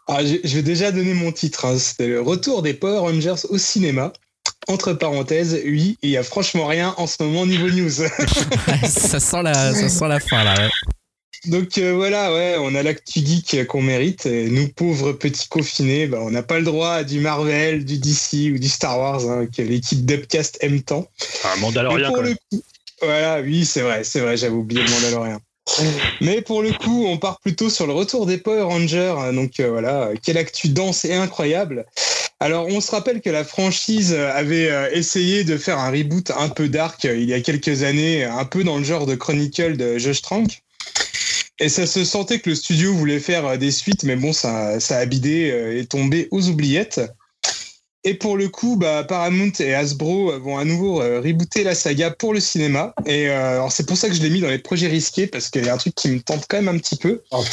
Ah, 0.08 0.24
je 0.24 0.54
vais 0.54 0.62
déjà 0.62 0.92
donner 0.92 1.14
mon 1.14 1.32
titre. 1.32 1.64
Hein. 1.64 1.78
C'était 1.78 2.06
le 2.06 2.20
retour 2.20 2.62
des 2.62 2.74
Power 2.74 2.98
Rangers 2.98 3.46
au 3.48 3.58
cinéma. 3.58 4.12
Entre 4.68 4.92
parenthèses, 4.94 5.60
oui, 5.64 5.96
il 6.02 6.10
y 6.10 6.16
a 6.16 6.24
franchement 6.24 6.66
rien 6.66 6.94
en 6.96 7.06
ce 7.06 7.22
moment 7.22 7.46
niveau 7.46 7.68
news. 7.68 7.90
ça, 8.82 9.20
sent 9.20 9.42
la, 9.42 9.74
ça 9.74 9.88
sent 9.88 10.08
la 10.08 10.20
fin 10.20 10.42
là. 10.42 10.68
Donc 11.46 11.78
euh, 11.78 11.92
voilà, 11.92 12.32
ouais, 12.32 12.56
on 12.58 12.74
a 12.74 12.82
l'actu 12.82 13.20
geek 13.20 13.66
qu'on 13.66 13.82
mérite. 13.82 14.26
Et 14.26 14.48
nous, 14.48 14.68
pauvres 14.68 15.12
petits 15.12 15.48
confinés, 15.48 16.06
bah, 16.06 16.18
on 16.20 16.30
n'a 16.30 16.42
pas 16.42 16.58
le 16.58 16.64
droit 16.64 16.90
à 16.90 17.04
du 17.04 17.20
Marvel, 17.20 17.84
du 17.84 17.98
DC 17.98 18.54
ou 18.54 18.58
du 18.58 18.68
Star 18.68 18.98
Wars 18.98 19.30
hein, 19.30 19.46
que 19.46 19.62
l'équipe 19.62 20.04
d'Upcast 20.04 20.58
aime 20.60 20.82
tant. 20.82 21.08
Un 21.44 21.56
Mandalorian 21.60 22.12
quand 22.12 22.22
même. 22.22 22.36
voilà, 23.00 23.40
oui, 23.40 23.64
c'est 23.64 23.82
vrai, 23.82 24.02
c'est 24.02 24.20
vrai, 24.20 24.36
j'avais 24.36 24.54
oublié 24.54 24.82
le 24.82 24.90
Mandalorian. 24.90 25.40
Mais 26.20 26.42
pour 26.42 26.62
le 26.62 26.72
coup, 26.72 27.06
on 27.06 27.18
part 27.18 27.40
plutôt 27.40 27.70
sur 27.70 27.86
le 27.86 27.92
retour 27.92 28.26
des 28.26 28.38
Power 28.38 28.62
Rangers. 28.62 29.14
Donc 29.32 29.60
euh, 29.60 29.70
voilà, 29.70 30.10
quelle 30.22 30.38
actu 30.38 30.68
dense 30.68 31.04
et 31.04 31.14
incroyable. 31.14 31.86
Alors 32.38 32.66
on 32.66 32.80
se 32.80 32.90
rappelle 32.90 33.20
que 33.20 33.30
la 33.30 33.44
franchise 33.44 34.12
avait 34.12 34.70
euh, 34.70 34.90
essayé 34.92 35.44
de 35.44 35.56
faire 35.56 35.78
un 35.78 35.90
reboot 35.90 36.30
un 36.30 36.48
peu 36.48 36.68
dark 36.68 37.04
euh, 37.04 37.16
il 37.16 37.28
y 37.28 37.34
a 37.34 37.40
quelques 37.40 37.82
années, 37.82 38.24
un 38.24 38.44
peu 38.44 38.62
dans 38.62 38.78
le 38.78 38.84
genre 38.84 39.06
de 39.06 39.14
Chronicle 39.14 39.76
de 39.76 39.98
Josh 39.98 40.22
Trank. 40.22 40.62
Et 41.58 41.70
ça 41.70 41.86
se 41.86 42.04
sentait 42.04 42.38
que 42.38 42.50
le 42.50 42.56
studio 42.56 42.92
voulait 42.92 43.18
faire 43.18 43.56
des 43.56 43.70
suites, 43.70 44.02
mais 44.02 44.16
bon, 44.16 44.34
ça, 44.34 44.78
ça 44.78 44.98
a 44.98 45.06
bidé 45.06 45.78
et 45.78 45.86
tombé 45.86 46.28
aux 46.30 46.48
oubliettes. 46.48 47.00
Et 48.08 48.14
pour 48.14 48.36
le 48.36 48.48
coup, 48.48 48.76
bah, 48.76 49.02
Paramount 49.02 49.50
et 49.58 49.74
Hasbro 49.74 50.38
vont 50.38 50.58
à 50.58 50.64
nouveau 50.64 51.02
euh, 51.02 51.20
rebooter 51.20 51.64
la 51.64 51.74
saga 51.74 52.12
pour 52.12 52.32
le 52.32 52.38
cinéma. 52.38 52.94
Et 53.04 53.28
euh, 53.28 53.68
c'est 53.68 53.84
pour 53.84 53.96
ça 53.96 54.08
que 54.08 54.14
je 54.14 54.22
l'ai 54.22 54.30
mis 54.30 54.40
dans 54.40 54.48
les 54.48 54.60
projets 54.60 54.86
risqués, 54.86 55.26
parce 55.26 55.50
qu'il 55.50 55.64
y 55.64 55.68
a 55.68 55.74
un 55.74 55.76
truc 55.76 55.96
qui 55.96 56.08
me 56.10 56.20
tente 56.20 56.46
quand 56.48 56.62
même 56.62 56.68
un 56.68 56.78
petit 56.78 56.94
peu. 56.94 57.22
Oh, 57.32 57.44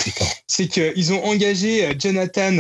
c'est 0.46 0.68
qu'ils 0.68 1.12
ont 1.12 1.26
engagé 1.26 1.88
euh, 1.88 1.94
Jonathan 1.98 2.56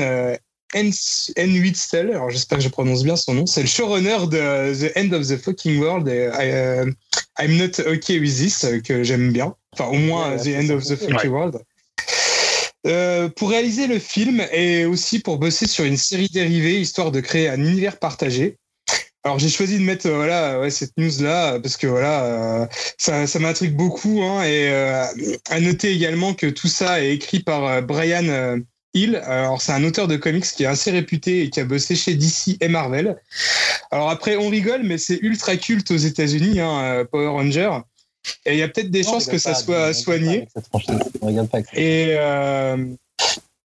N. 0.73 0.91
Whitstell, 1.37 2.09
alors 2.09 2.31
j'espère 2.31 2.57
que 2.57 2.63
je 2.63 2.69
prononce 2.69 3.03
bien 3.03 3.15
son 3.15 3.35
nom, 3.35 3.45
c'est 3.45 3.61
le 3.61 3.67
showrunner 3.67 4.25
de 4.25 4.73
The 4.73 4.97
End 4.97 5.13
of 5.13 5.27
the 5.27 5.37
Fucking 5.37 5.79
World 5.79 6.07
et 6.07 6.31
I'm 7.39 7.57
Not 7.57 7.79
Okay 7.79 8.17
With 8.17 8.37
This, 8.37 8.65
que 8.83 9.03
j'aime 9.03 9.31
bien. 9.31 9.53
Enfin, 9.73 9.91
au 9.91 9.99
moins 9.99 10.35
The 10.37 10.47
End 10.47 10.71
of 10.71 10.83
the 10.83 10.95
Fucking 10.95 11.29
World. 11.29 11.59
Euh, 12.85 13.29
pour 13.29 13.49
réaliser 13.49 13.87
le 13.87 13.97
film 13.97 14.45
et 14.51 14.85
aussi 14.85 15.19
pour 15.19 15.37
bosser 15.37 15.67
sur 15.67 15.85
une 15.85 15.95
série 15.95 16.27
dérivée, 16.27 16.81
histoire 16.81 17.11
de 17.11 17.21
créer 17.21 17.47
un 17.47 17.59
univers 17.59 17.97
partagé. 17.97 18.57
Alors 19.23 19.39
j'ai 19.39 19.47
choisi 19.47 19.79
de 19.79 19.83
mettre 19.83 20.07
euh, 20.07 20.15
voilà 20.15 20.59
ouais, 20.59 20.69
cette 20.69 20.91
news 20.97 21.21
là 21.21 21.57
parce 21.61 21.77
que 21.77 21.87
voilà 21.87 22.25
euh, 22.25 22.65
ça, 22.97 23.25
ça 23.25 23.39
m'intrigue 23.39 23.73
beaucoup 23.73 24.21
hein, 24.21 24.43
et 24.43 24.69
à 25.49 25.59
noter 25.61 25.93
également 25.93 26.33
que 26.33 26.47
tout 26.47 26.67
ça 26.67 27.01
est 27.01 27.13
écrit 27.13 27.39
par 27.39 27.81
Brian 27.83 28.59
Hill. 28.93 29.15
Alors 29.25 29.61
c'est 29.61 29.71
un 29.71 29.85
auteur 29.85 30.09
de 30.09 30.17
comics 30.17 30.43
qui 30.43 30.63
est 30.63 30.67
assez 30.67 30.91
réputé 30.91 31.43
et 31.43 31.49
qui 31.49 31.61
a 31.61 31.63
bossé 31.63 31.95
chez 31.95 32.15
DC 32.15 32.57
et 32.59 32.67
Marvel. 32.67 33.15
Alors 33.91 34.09
après 34.09 34.35
on 34.35 34.49
rigole 34.49 34.83
mais 34.83 34.97
c'est 34.97 35.19
ultra 35.21 35.55
culte 35.55 35.89
aux 35.91 35.97
États-Unis 35.97 36.59
hein, 36.59 37.05
Power 37.09 37.29
Ranger. 37.29 37.79
Et 38.45 38.53
il 38.53 38.59
y 38.59 38.63
a 38.63 38.67
peut-être 38.67 38.91
des 38.91 39.03
chances 39.03 39.25
que 39.25 39.37
ça 39.37 39.55
soit 39.55 39.93
soigné. 39.93 40.47
Et 41.73 42.15
euh, 42.17 42.77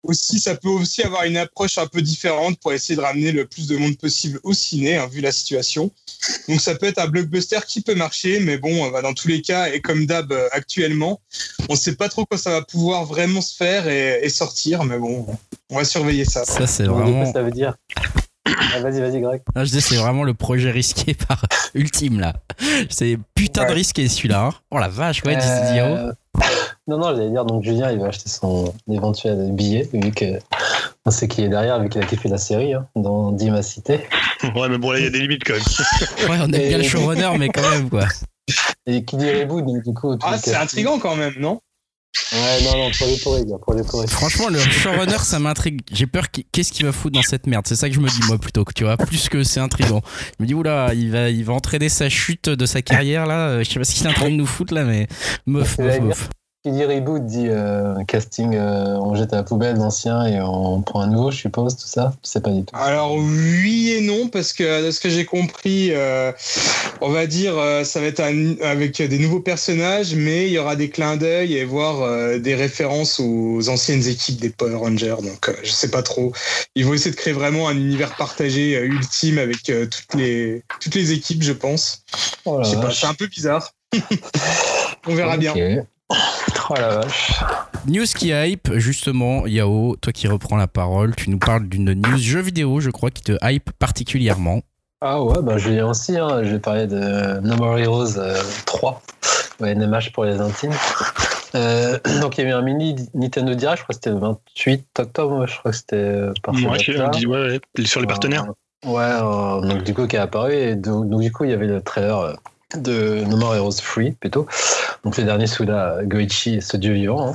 aussi, 0.04 0.40
ça 0.40 0.56
peut 0.56 0.70
aussi 0.70 1.02
avoir 1.02 1.24
une 1.24 1.38
approche 1.38 1.78
un 1.78 1.88
peu 1.88 2.02
différente 2.02 2.60
pour 2.60 2.74
essayer 2.74 2.96
de 2.96 3.02
ramener 3.02 3.32
le 3.32 3.46
plus 3.46 3.68
de 3.68 3.78
monde 3.78 3.98
possible 3.98 4.40
au 4.44 4.54
ciné, 4.54 4.98
hein, 4.98 5.08
vu 5.08 5.22
la 5.22 5.32
situation. 5.32 5.92
Donc 6.48 6.62
ça 6.62 6.76
peut 6.76 6.88
être 6.88 7.00
un 7.00 7.08
blockbuster 7.08 7.60
qui 7.68 7.82
peut 7.82 7.96
marcher, 7.96 8.40
mais 8.40 8.58
bon, 8.58 8.92
bah, 8.92 9.02
dans 9.02 9.14
tous 9.14 9.28
les 9.28 9.42
cas, 9.42 9.72
et 9.72 9.82
comme 9.82 10.06
d'hab 10.06 10.32
euh, 10.32 10.50
actuellement, 10.52 11.22
on 11.70 11.74
ne 11.74 11.78
sait 11.78 11.96
pas 11.96 12.10
trop 12.10 12.26
quand 12.26 12.38
ça 12.38 12.52
va 12.52 12.62
pouvoir 12.62 13.06
vraiment 13.06 13.42
se 13.42 13.56
faire 13.56 13.88
et, 13.88 14.30
sortir, 14.30 14.84
mais 14.84 14.98
bon, 14.98 15.26
on 15.70 15.76
va 15.76 15.86
surveiller 15.86 16.26
ça. 16.26 16.44
Ça, 16.46 16.68
c'est 16.68 16.86
vraiment... 16.86 17.32
Ça 17.32 17.42
veut 17.42 17.52
dire 17.52 17.76
ah, 18.46 18.80
vas-y, 18.82 19.00
vas-y, 19.00 19.22
Greg. 19.22 19.42
je 19.56 19.64
dis, 19.64 19.82
c'est 19.82 19.96
vraiment 19.96 20.24
le 20.24 20.34
projet 20.34 20.72
risqué 20.72 21.14
par 21.28 21.44
Ultime, 21.74 22.20
là. 22.20 22.34
C'est 22.90 23.18
putain 23.36 23.66
de 23.66 23.74
risqué, 23.74 24.08
celui-là. 24.08 24.46
Hein. 24.46 24.54
Oh 24.72 24.78
la 24.78 24.90
vache, 24.90 25.24
ouais, 25.24 25.38
euh... 25.38 26.12
Non, 26.88 26.98
non, 26.98 27.16
j'allais 27.16 27.30
dire, 27.30 27.46
donc 27.46 27.64
Julien, 27.64 27.92
il 27.92 28.00
va 28.00 28.08
acheter 28.08 28.28
son 28.28 28.74
éventuel 28.92 29.52
billet, 29.54 29.88
vu 29.94 30.12
que 30.12 30.40
on 31.06 31.12
sait 31.12 31.28
qui 31.28 31.44
est 31.44 31.50
derrière, 31.50 31.82
vu 31.82 31.88
qu'il 31.88 32.02
a 32.02 32.06
kiffé 32.06 32.28
la 32.28 32.38
série, 32.38 32.74
hein, 32.74 32.88
dans 32.96 33.32
Dima 33.32 33.62
Cité. 33.62 34.02
Ouais, 34.56 34.68
mais 34.68 34.78
bon, 34.78 34.92
là, 34.92 35.00
il 35.00 35.06
y 35.06 35.08
a 35.08 35.10
des 35.10 35.22
limites 35.22 35.46
quand 35.46 35.54
même. 35.54 35.64
ouais, 36.30 36.38
on 36.42 36.52
aime 36.52 36.68
bien 36.68 36.78
le 36.78 36.84
showrunner, 36.84 37.30
mais 37.40 37.48
quand 37.48 37.62
même, 37.62 37.90
quoi. 37.90 38.04
Et 38.86 39.06
qui 39.06 39.16
dit 39.16 39.32
reboot, 39.32 39.66
donc 39.66 39.82
du 39.84 39.94
coup. 39.94 40.18
Ah, 40.22 40.38
c'est 40.38 40.54
intriguant 40.54 41.00
quand 41.00 41.16
même, 41.16 41.36
non? 41.40 41.62
Ouais, 42.32 42.64
non, 42.64 42.78
non, 42.78 42.92
pour 42.92 43.08
les 43.08 43.18
pourris, 43.18 43.46
pour 43.60 43.74
les. 44.02 44.08
Franchement, 44.08 44.50
le 44.50 44.60
showrunner, 44.60 45.18
ça 45.20 45.40
m'intrigue. 45.40 45.82
J'ai 45.92 46.06
peur 46.06 46.26
qu'est-ce 46.52 46.72
qu'il 46.72 46.86
va 46.86 46.92
foutre 46.92 47.16
dans 47.16 47.24
cette 47.24 47.48
merde? 47.48 47.66
C'est 47.68 47.76
ça 47.76 47.90
que 47.90 47.96
je 47.96 48.00
me 48.00 48.08
dis, 48.08 48.20
moi, 48.28 48.38
plutôt 48.38 48.64
que 48.66 48.74
tu 48.74 48.84
vois, 48.84 48.98
plus 48.98 49.30
que 49.30 49.44
c'est 49.44 49.60
intriguant. 49.60 50.02
Je 50.38 50.44
me 50.44 50.48
dis, 50.48 50.54
oula, 50.54 50.94
il 50.94 51.12
va, 51.12 51.30
il 51.30 51.44
va 51.44 51.54
entraîner 51.54 51.90
sa 51.90 52.10
chute 52.10 52.50
de 52.50 52.66
sa 52.66 52.82
carrière, 52.82 53.26
là. 53.26 53.64
Je 53.64 53.70
sais 53.70 53.80
pas 53.80 53.86
ce 53.86 53.96
qu'il 53.96 54.06
est 54.06 54.10
en 54.10 54.14
train 54.14 54.30
de 54.30 54.36
nous 54.36 54.46
foutre, 54.46 54.74
là, 54.74 54.84
mais 54.84 55.08
meuf, 55.46 55.78
meuf, 55.80 56.00
meuf. 56.02 56.30
Qui 56.66 56.72
dit 56.72 56.86
reboot 56.86 57.26
dit 57.26 57.50
euh, 57.50 58.02
casting, 58.06 58.56
euh, 58.56 58.96
on 58.98 59.16
jette 59.16 59.34
à 59.34 59.36
la 59.36 59.44
poubelle 59.44 59.76
l'ancien 59.76 60.26
et 60.26 60.40
on 60.40 60.82
prend 60.82 61.02
un 61.02 61.08
nouveau, 61.08 61.30
je 61.30 61.36
suppose, 61.36 61.76
tout 61.76 61.88
ça 61.88 62.14
Je 62.24 62.30
sais 62.30 62.40
pas 62.40 62.52
du 62.52 62.64
tout. 62.64 62.74
Alors 62.74 63.16
oui 63.16 63.92
et 63.92 64.00
non, 64.00 64.30
parce 64.30 64.54
que 64.54 64.86
de 64.86 64.90
ce 64.92 65.02
que 65.02 65.10
j'ai 65.10 65.26
compris, 65.26 65.90
euh, 65.92 66.32
on 67.02 67.10
va 67.10 67.28
dire, 67.28 67.56
ça 67.84 68.00
va 68.00 68.06
être 68.06 68.22
avec 68.22 69.02
des 69.02 69.20
nouveaux 69.20 69.42
personnages, 69.42 70.16
mais 70.16 70.48
il 70.48 70.54
y 70.54 70.58
aura 70.58 70.78
des 70.78 70.90
clins 70.90 71.18
d'œil 71.18 71.58
et 71.58 71.66
voir 71.66 72.40
des 72.40 72.56
références 72.56 73.20
aux 73.20 73.68
anciennes 73.68 74.08
équipes 74.08 74.40
des 74.40 74.50
Power 74.50 74.76
Rangers. 74.76 75.18
Donc 75.22 75.54
je 75.64 75.70
sais 75.70 75.92
pas 75.92 76.02
trop. 76.02 76.32
Ils 76.76 76.86
vont 76.86 76.94
essayer 76.94 77.12
de 77.12 77.18
créer 77.18 77.34
vraiment 77.34 77.68
un 77.68 77.76
univers 77.76 78.16
partagé 78.16 78.80
ultime 78.80 79.38
avec 79.38 79.64
toutes 79.64 80.14
les 80.14 80.64
toutes 80.80 80.96
les 80.96 81.12
équipes, 81.12 81.44
je 81.44 81.52
pense. 81.52 82.06
Oh 82.46 82.62
je 82.64 82.70
sais 82.70 82.80
pas, 82.80 82.92
c'est 82.92 83.08
un 83.08 83.16
peu 83.16 83.28
bizarre. 83.28 83.74
on 85.08 85.14
verra 85.14 85.36
bien. 85.36 85.54
Oh 86.70 86.76
la 86.76 87.00
vache. 87.00 87.42
News 87.88 88.06
qui 88.06 88.30
hype, 88.30 88.74
justement, 88.76 89.46
Yao, 89.46 89.98
toi 89.98 90.14
qui 90.14 90.28
reprends 90.28 90.56
la 90.56 90.68
parole, 90.68 91.16
tu 91.16 91.30
nous 91.30 91.38
parles 91.38 91.68
d'une 91.68 91.94
news 91.94 92.18
jeu 92.18 92.40
vidéo, 92.40 92.80
je 92.80 92.90
crois, 92.90 93.12
qui 93.12 93.22
te 93.22 93.34
hype 93.44 93.72
particulièrement. 93.78 94.62
Ah 95.02 95.22
ouais, 95.22 95.42
bah 95.44 95.58
je 95.58 95.70
vais 95.70 95.82
aussi, 95.82 96.18
hein, 96.18 96.44
je 96.44 96.52
vais 96.52 96.60
parler 96.60 96.88
de 96.88 97.42
No 97.42 97.58
More 97.58 97.78
Heroes 97.78 98.14
3, 98.66 99.02
euh, 99.60 99.64
ouais, 99.64 99.76
NMH 99.76 100.14
pour 100.14 100.24
les 100.24 100.40
intimes. 100.40 100.72
Euh, 101.56 102.00
donc 102.22 102.38
il 102.38 102.46
y 102.46 102.48
a 102.48 102.52
eu 102.52 102.54
un 102.54 102.62
mini 102.62 102.96
Nintendo 103.14 103.54
Direct, 103.54 103.80
je 103.80 103.84
crois 103.84 103.94
que 103.94 103.96
c'était 103.96 104.12
le 104.12 104.20
28 104.20 104.88
octobre, 105.00 105.46
je 105.46 105.58
crois 105.60 105.72
que 105.72 105.78
c'était 105.78 105.96
euh, 105.98 106.34
par 106.42 106.56
ouais, 106.56 106.66
ouais, 106.66 107.28
ouais, 107.28 107.86
sur 107.86 108.00
les 108.00 108.08
partenaires. 108.08 108.46
ouais, 108.86 109.20
donc 109.68 109.84
du 109.84 109.94
coup 109.94 110.08
qui 110.08 110.16
est 110.16 110.20
apparu, 110.20 110.54
et 110.54 110.76
donc, 110.76 111.10
donc, 111.10 111.20
du 111.20 111.34
coup 111.34 111.44
il 111.44 111.50
y 111.50 111.54
avait 111.54 111.68
le 111.68 111.82
trailer 111.82 112.38
de 112.78 113.24
No 113.26 113.38
More 113.38 113.56
Heroes 113.56 113.82
Free 113.82 114.12
plutôt. 114.12 114.46
Donc 115.04 115.18
les 115.18 115.24
derniers 115.24 115.48
Suda, 115.48 115.98
Goichi 116.04 116.62
ce 116.62 116.78
dieu 116.78 116.94
vivant. 116.94 117.30
Hein. 117.30 117.34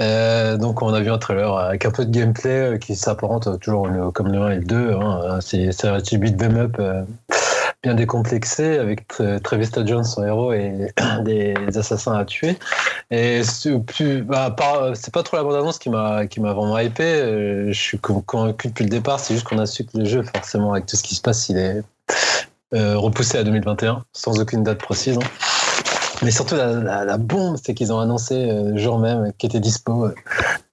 Euh, 0.00 0.56
donc 0.56 0.82
on 0.82 0.92
a 0.92 1.00
vu 1.00 1.10
un 1.10 1.18
trailer 1.18 1.56
avec 1.56 1.86
un 1.86 1.90
peu 1.90 2.04
de 2.04 2.10
gameplay 2.10 2.74
euh, 2.74 2.78
qui 2.78 2.96
s'apparente 2.96 3.60
toujours 3.60 3.88
comme 4.12 4.32
le 4.32 4.40
1 4.40 4.50
et 4.50 4.56
le 4.56 4.64
2. 4.64 4.92
Hein. 4.92 5.38
C'est 5.40 5.84
un 5.84 5.96
petit 6.00 6.18
beat 6.18 6.36
them 6.36 6.56
up 6.56 6.80
bien 7.82 7.94
décomplexé 7.94 8.78
avec 8.78 9.06
Travis 9.42 9.68
Jones 9.84 10.04
son 10.04 10.24
héros 10.24 10.52
et 10.52 10.92
des 11.24 11.54
assassins 11.76 12.14
à 12.14 12.24
tuer. 12.24 12.56
Et 13.10 13.42
c'est 13.44 13.70
bah, 14.22 14.50
pas 14.50 15.22
trop 15.22 15.36
la 15.36 15.42
bande 15.42 15.54
annonce 15.54 15.78
qui 15.78 15.90
m'a 15.90 16.26
qui 16.26 16.40
m'a 16.40 16.52
vraiment 16.52 16.78
hypé. 16.78 17.04
Euh, 17.04 17.72
je 17.72 17.80
suis 17.80 17.98
convaincu 17.98 18.68
depuis 18.68 18.84
le 18.84 18.90
départ. 18.90 19.20
C'est 19.20 19.34
juste 19.34 19.46
qu'on 19.46 19.58
a 19.58 19.66
su 19.66 19.84
que 19.84 19.98
le 19.98 20.04
jeu, 20.04 20.22
forcément, 20.22 20.72
avec 20.72 20.86
tout 20.86 20.96
ce 20.96 21.02
qui 21.02 21.14
se 21.14 21.20
passe, 21.20 21.48
il 21.48 21.58
est 21.58 21.78
euh, 21.78 21.82
repoussé 22.74 23.38
à 23.38 23.44
2021 23.44 24.04
sans 24.12 24.40
aucune 24.40 24.62
date 24.62 24.78
précise. 24.78 25.16
Hein. 25.16 25.26
Mais 26.22 26.30
surtout 26.30 26.56
la, 26.56 27.18
bombe, 27.18 27.56
c'est 27.62 27.74
qu'ils 27.74 27.92
ont 27.92 28.00
annoncé 28.00 28.34
euh, 28.34 28.70
le 28.70 28.78
jour 28.78 28.98
même 28.98 29.32
qui 29.38 29.46
était 29.46 29.60
dispo 29.60 30.08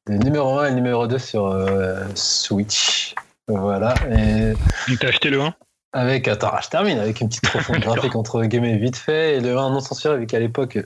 le 0.07 0.17
numéro 0.17 0.59
1 0.59 0.65
et 0.65 0.69
le 0.69 0.75
numéro 0.75 1.07
2 1.07 1.17
sur 1.17 1.67
Switch. 2.15 3.15
Voilà. 3.47 3.93
Et... 4.11 4.53
T'as 4.99 5.09
acheté 5.09 5.29
le 5.29 5.41
1 5.41 5.53
avec, 5.93 6.29
attends, 6.29 6.53
je 6.63 6.69
termine 6.69 6.99
avec 6.99 7.19
une 7.19 7.27
petite 7.27 7.49
profonde 7.49 7.79
graphique 7.81 8.15
entre 8.15 8.41
guillemets 8.45 8.77
vite 8.77 8.95
fait 8.95 9.35
et 9.35 9.39
le 9.41 9.57
1 9.57 9.71
non 9.71 9.81
censuré, 9.81 10.17
vu 10.17 10.25
qu'à 10.25 10.39
l'époque, 10.39 10.79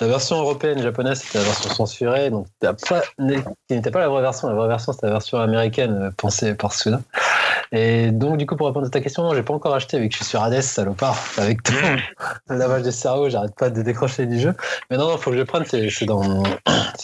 la 0.00 0.06
version 0.06 0.36
européenne 0.36 0.80
japonaise 0.80 1.20
c'était 1.20 1.38
la 1.38 1.44
version 1.44 1.70
censurée, 1.70 2.30
donc 2.30 2.46
pas, 2.88 3.02
n'était 3.18 3.90
pas 3.90 4.00
la 4.00 4.08
vraie 4.08 4.22
version. 4.22 4.48
La 4.48 4.54
vraie 4.54 4.68
version 4.68 4.92
c'était 4.92 5.08
la 5.08 5.12
version 5.12 5.38
américaine 5.38 6.04
euh, 6.04 6.10
pensée 6.16 6.54
par 6.54 6.72
Suda. 6.72 7.02
Et 7.72 8.10
donc, 8.10 8.36
du 8.36 8.46
coup, 8.46 8.56
pour 8.56 8.66
répondre 8.66 8.86
à 8.86 8.90
ta 8.90 9.00
question, 9.00 9.22
non, 9.22 9.34
j'ai 9.34 9.42
pas 9.42 9.54
encore 9.54 9.74
acheté, 9.74 9.98
vu 9.98 10.08
que 10.08 10.12
je 10.12 10.18
suis 10.18 10.26
sur 10.26 10.42
Hades, 10.42 10.60
salopard, 10.60 11.16
avec 11.38 11.62
tout 11.62 11.72
le 12.48 12.56
lavage 12.58 12.82
de 12.82 12.90
cerveau, 12.90 13.28
j'arrête 13.28 13.54
pas 13.54 13.70
de 13.70 13.82
décrocher 13.82 14.26
du 14.26 14.40
jeu. 14.40 14.54
Mais 14.90 14.96
non, 14.96 15.08
non, 15.08 15.18
faut 15.18 15.30
que 15.30 15.36
je 15.36 15.40
le 15.42 15.46
prenne, 15.46 15.64
c'est 15.64 16.04
dans, 16.04 16.22
mon, 16.24 16.42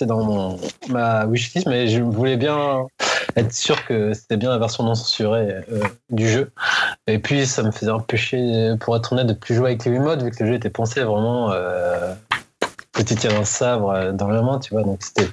dans 0.01 0.25
mon, 0.25 0.61
ma 0.89 1.25
wishlist, 1.27 1.69
mais 1.69 1.87
je 1.87 2.03
voulais 2.03 2.37
bien 2.37 2.87
être 3.37 3.53
sûr 3.53 3.85
que 3.87 4.13
c'était 4.13 4.37
bien 4.37 4.51
la 4.51 4.59
version 4.59 4.83
non 4.83 4.95
censurée 4.95 5.57
euh, 5.71 5.83
du 6.11 6.29
jeu. 6.29 6.51
Et 7.07 7.19
puis, 7.19 7.47
ça 7.47 7.63
me 7.63 7.71
faisait 7.71 7.93
un 7.93 8.01
peu 8.01 8.17
chier, 8.17 8.75
pour 8.81 8.97
être 8.97 9.13
honnête, 9.13 9.27
de 9.27 9.35
plus 9.35 9.55
jouer 9.55 9.71
avec 9.71 9.85
les 9.85 9.99
modes, 9.99 10.23
vu 10.25 10.31
que 10.31 10.43
le 10.43 10.51
jeu 10.51 10.55
était 10.57 10.71
pensé 10.71 11.03
vraiment 11.03 11.53
euh, 11.53 12.13
que 12.97 13.03
tu 13.03 13.15
tiens 13.15 13.39
un 13.39 13.45
sabre 13.45 13.91
euh, 13.91 14.13
dans 14.13 14.29
la 14.29 14.43
main, 14.43 14.59
tu 14.59 14.75
vois. 14.75 14.83
Donc, 14.83 15.03
c'était 15.03 15.29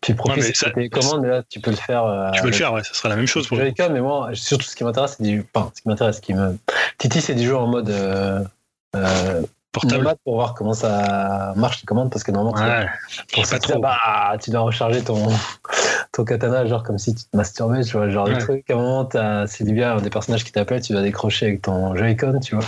puis 0.00 0.14
propice 0.14 0.62
ouais, 0.62 0.72
tes 0.72 0.88
commandes, 0.88 1.22
mais 1.22 1.28
là, 1.28 1.42
tu 1.48 1.60
peux 1.60 1.70
le 1.70 1.76
faire. 1.76 2.04
Euh, 2.04 2.30
tu 2.32 2.42
peux 2.42 2.48
le 2.48 2.54
faire, 2.54 2.72
ouais, 2.72 2.82
ça 2.82 2.94
sera 2.94 3.08
la 3.08 3.16
même 3.16 3.26
chose 3.26 3.46
pour 3.46 3.58
Joy-Con, 3.58 3.90
mais 3.92 4.00
moi, 4.00 4.30
surtout, 4.34 4.64
ce 4.64 4.76
qui 4.76 4.84
m'intéresse, 4.84 5.16
c'est 5.18 5.24
du. 5.24 5.44
Enfin, 5.54 5.70
ce 5.74 5.82
qui 5.82 5.88
m'intéresse, 5.88 6.20
qui 6.20 6.34
me. 6.34 6.56
Titi, 6.98 7.20
c'est 7.20 7.34
du 7.34 7.44
jeu 7.44 7.56
en 7.56 7.66
mode. 7.66 7.90
Euh, 7.90 9.42
portable 9.72 10.14
pour 10.22 10.34
voir 10.34 10.54
comment 10.54 10.74
ça 10.74 11.54
marche 11.56 11.80
les 11.80 11.86
commandes 11.86 12.10
parce 12.10 12.24
que 12.24 12.30
normalement 12.30 12.60
ouais, 12.60 12.86
tu, 13.26 13.36
pour 13.36 13.46
ça, 13.46 13.58
bah, 13.78 14.36
tu 14.38 14.50
dois 14.50 14.60
recharger 14.60 15.02
ton 15.02 15.28
ton 16.12 16.24
katana 16.24 16.66
genre 16.66 16.82
comme 16.82 16.98
si 16.98 17.14
tu 17.14 17.24
te 17.24 17.34
masturbais 17.34 17.82
tu 17.82 17.96
vois 17.96 18.10
genre 18.10 18.28
ouais. 18.28 18.34
des 18.34 18.40
trucs 18.40 18.70
à 18.70 18.74
un 18.74 18.76
moment 18.76 19.08
c'est 19.46 19.64
bien 19.64 19.96
des 19.96 20.10
personnages 20.10 20.44
qui 20.44 20.52
t'appellent 20.52 20.82
tu 20.82 20.92
dois 20.92 21.00
décrocher 21.00 21.46
avec 21.46 21.62
ton 21.62 21.96
Joy-Con 21.96 22.40
tu 22.40 22.54
vois 22.54 22.64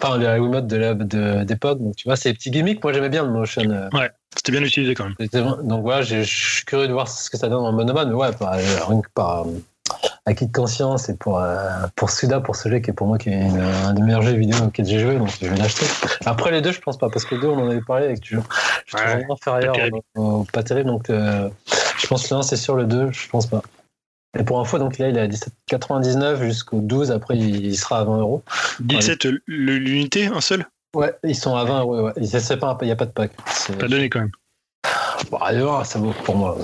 enfin 0.00 0.16
le 0.18 0.40
Wiimote 0.40 0.66
de 0.66 1.44
d'époque 1.44 1.80
donc 1.80 1.96
tu 1.96 2.08
vois 2.08 2.16
c'est 2.16 2.30
des 2.30 2.34
petits 2.34 2.50
gimmicks 2.50 2.82
moi 2.82 2.92
j'aimais 2.92 3.08
bien 3.08 3.24
le 3.24 3.30
motion 3.30 3.62
euh. 3.62 3.88
ouais 3.92 4.10
c'était 4.36 4.52
bien 4.52 4.62
utilisé 4.62 4.94
quand 4.94 5.04
même 5.04 5.66
donc 5.66 5.82
voilà 5.82 6.02
je 6.02 6.22
suis 6.22 6.64
curieux 6.64 6.88
de 6.88 6.92
voir 6.92 7.08
ce 7.08 7.28
que 7.30 7.36
ça 7.36 7.48
donne 7.48 7.64
en 7.64 7.72
monomane 7.72 8.08
mais 8.08 8.14
ouais 8.14 8.32
par, 8.32 8.52
rien 8.52 9.00
que 9.00 9.08
par 9.14 9.46
acquis 10.26 10.46
de 10.46 10.52
conscience 10.52 11.08
et 11.08 11.16
pour, 11.16 11.38
euh, 11.38 11.58
pour 11.96 12.10
Suda, 12.10 12.40
pour 12.40 12.56
ce 12.56 12.68
jeu 12.68 12.78
qui 12.78 12.90
est 12.90 12.92
pour 12.92 13.06
moi 13.06 13.16
qui 13.16 13.30
est 13.30 13.42
un 13.42 13.94
des 13.94 14.02
meilleurs 14.02 14.22
jeux 14.22 14.34
vidéo 14.34 14.58
auxquels 14.66 14.84
j'ai 14.84 14.98
joué, 14.98 15.16
donc 15.16 15.30
je 15.40 15.48
vais 15.48 15.56
l'acheter. 15.56 15.86
Après 16.26 16.50
les 16.50 16.60
deux, 16.60 16.72
je 16.72 16.80
pense 16.80 16.98
pas, 16.98 17.08
parce 17.08 17.24
que 17.24 17.34
les 17.34 17.40
deux, 17.40 17.48
on 17.48 17.58
en 17.58 17.70
avait 17.70 17.80
parlé 17.80 18.04
avec 18.04 18.22
jeu. 18.24 18.42
Je 18.86 18.96
trouve 18.96 19.08
vraiment 19.08 19.34
inférieur, 19.34 19.72
pas 19.72 19.78
terrible, 19.78 20.46
pas 20.52 20.62
terrible 20.62 20.90
donc 20.90 21.10
euh, 21.10 21.48
je 21.98 22.06
pense 22.06 22.28
que 22.28 22.34
l'un 22.34 22.42
c'est 22.42 22.56
sûr, 22.56 22.76
le 22.76 22.84
2, 22.84 23.10
je 23.10 23.28
pense 23.28 23.46
pas. 23.46 23.62
Et 24.38 24.44
pour 24.44 24.60
info, 24.60 24.78
donc 24.78 24.98
là, 24.98 25.08
il 25.08 25.16
est 25.16 25.20
à 25.20 25.26
17,99 25.26 26.42
jusqu'au 26.42 26.80
12, 26.80 27.10
après 27.12 27.36
il 27.36 27.76
sera 27.76 28.00
à 28.00 28.04
20 28.04 28.18
euros. 28.18 28.42
17 28.80 29.26
l'unité, 29.46 30.26
un 30.26 30.40
seul? 30.40 30.66
Ouais, 30.94 31.14
ils 31.24 31.34
sont 31.34 31.56
à 31.56 31.64
20 31.64 31.80
euros, 31.80 32.02
ouais. 32.02 32.12
Il 32.16 32.22
n'y 32.22 32.90
a 32.90 32.96
pas 32.96 33.06
de 33.06 33.10
pack. 33.10 33.32
Pas 33.78 33.88
donné 33.88 34.10
quand 34.10 34.20
même. 34.20 34.30
Bon, 35.30 35.38
allez 35.38 35.62
voir, 35.62 35.84
ça 35.84 35.98
vaut 35.98 36.14
pour 36.24 36.36
moi. 36.36 36.56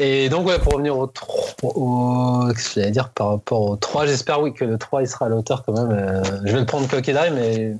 Et 0.00 0.28
donc, 0.28 0.46
ouais, 0.46 0.58
pour 0.58 0.74
revenir 0.74 0.96
au 0.96 1.06
3, 1.06 1.54
au, 1.64 2.44
qu'est-ce 2.48 2.68
que 2.68 2.80
j'allais 2.80 2.92
dire 2.92 3.10
par 3.10 3.30
rapport 3.30 3.62
au 3.62 3.76
3, 3.76 4.06
j'espère 4.06 4.40
oui 4.40 4.54
que 4.54 4.64
le 4.64 4.78
3 4.78 5.02
il 5.02 5.08
sera 5.08 5.26
à 5.26 5.28
l'auteur 5.28 5.64
quand 5.64 5.72
même. 5.72 5.90
Euh, 5.90 6.22
je 6.44 6.52
vais 6.52 6.60
le 6.60 6.66
prendre 6.66 6.88
quoi 6.88 7.02
qu'il 7.02 7.16
arrive, 7.16 7.34
mais 7.34 7.74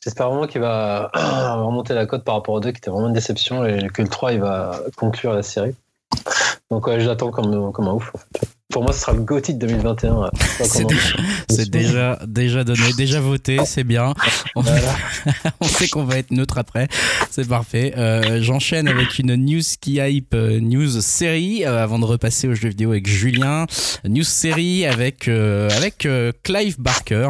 j'espère 0.00 0.30
vraiment 0.30 0.46
qu'il 0.46 0.60
va 0.60 1.10
remonter 1.14 1.94
la 1.94 2.06
cote 2.06 2.24
par 2.24 2.36
rapport 2.36 2.54
au 2.54 2.60
2 2.60 2.70
qui 2.70 2.78
était 2.78 2.90
vraiment 2.90 3.08
une 3.08 3.14
déception 3.14 3.64
et 3.66 3.88
que 3.88 4.02
le 4.02 4.08
3 4.08 4.32
il 4.34 4.40
va 4.40 4.80
conclure 4.96 5.32
la 5.32 5.42
série. 5.42 5.74
Donc, 6.72 6.86
ouais, 6.86 6.98
je 7.00 7.06
l'attends 7.06 7.30
comme, 7.30 7.52
un 7.52 7.92
ouf 7.92 8.14
pour 8.72 8.82
moi, 8.82 8.92
ce 8.92 9.00
sera 9.00 9.12
le 9.12 9.20
GOTY 9.20 9.54
de 9.54 9.66
2021. 9.66 10.30
C'est 11.48 11.68
déjà, 11.68 12.18
déjà, 12.26 12.64
donné, 12.64 12.92
déjà 12.96 13.20
voté, 13.20 13.60
c'est 13.66 13.84
bien. 13.84 14.14
On, 14.56 15.66
sait 15.66 15.88
qu'on 15.88 16.04
va 16.04 16.16
être 16.16 16.30
neutre 16.30 16.58
après, 16.58 16.88
c'est 17.30 17.46
parfait. 17.46 17.92
Euh, 17.96 18.42
j'enchaîne 18.42 18.88
avec 18.88 19.18
une 19.18 19.36
news 19.36 19.62
qui 19.80 19.98
hype, 19.98 20.34
euh, 20.34 20.58
news 20.60 21.00
série, 21.02 21.64
euh, 21.66 21.82
avant 21.82 21.98
de 21.98 22.06
repasser 22.06 22.48
aux 22.48 22.54
jeux 22.54 22.70
vidéo 22.70 22.90
avec 22.90 23.06
Julien. 23.06 23.66
News 24.08 24.24
série 24.24 24.86
avec, 24.86 25.28
avec 25.28 26.08
Clive 26.42 26.80
Barker, 26.80 27.28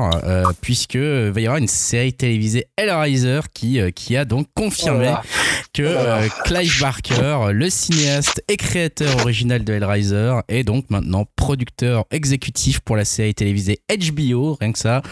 puisque 0.60 0.96
va 0.96 1.40
y 1.40 1.46
avoir 1.46 1.58
une 1.58 1.68
série 1.68 2.12
télévisée 2.12 2.66
Hellraiser 2.76 3.40
qui, 3.52 3.80
qui 3.94 4.16
a 4.16 4.24
donc 4.24 4.46
confirmé 4.54 5.12
oh 5.12 5.26
que 5.74 6.28
Clive 6.44 6.80
Barker, 6.80 7.52
le 7.52 7.68
cinéaste 7.68 8.42
et 8.48 8.56
créateur 8.56 9.16
original 9.20 9.64
de 9.64 9.72
Hellraiser, 9.72 10.34
est 10.48 10.64
donc 10.64 10.88
maintenant 10.90 11.26
producteur 11.36 12.04
exécutif 12.10 12.80
pour 12.80 12.96
la 12.96 13.04
série 13.04 13.34
télévisée 13.34 13.80
HBO, 13.88 14.56
rien 14.60 14.72
que 14.72 14.78
ça. 14.78 15.02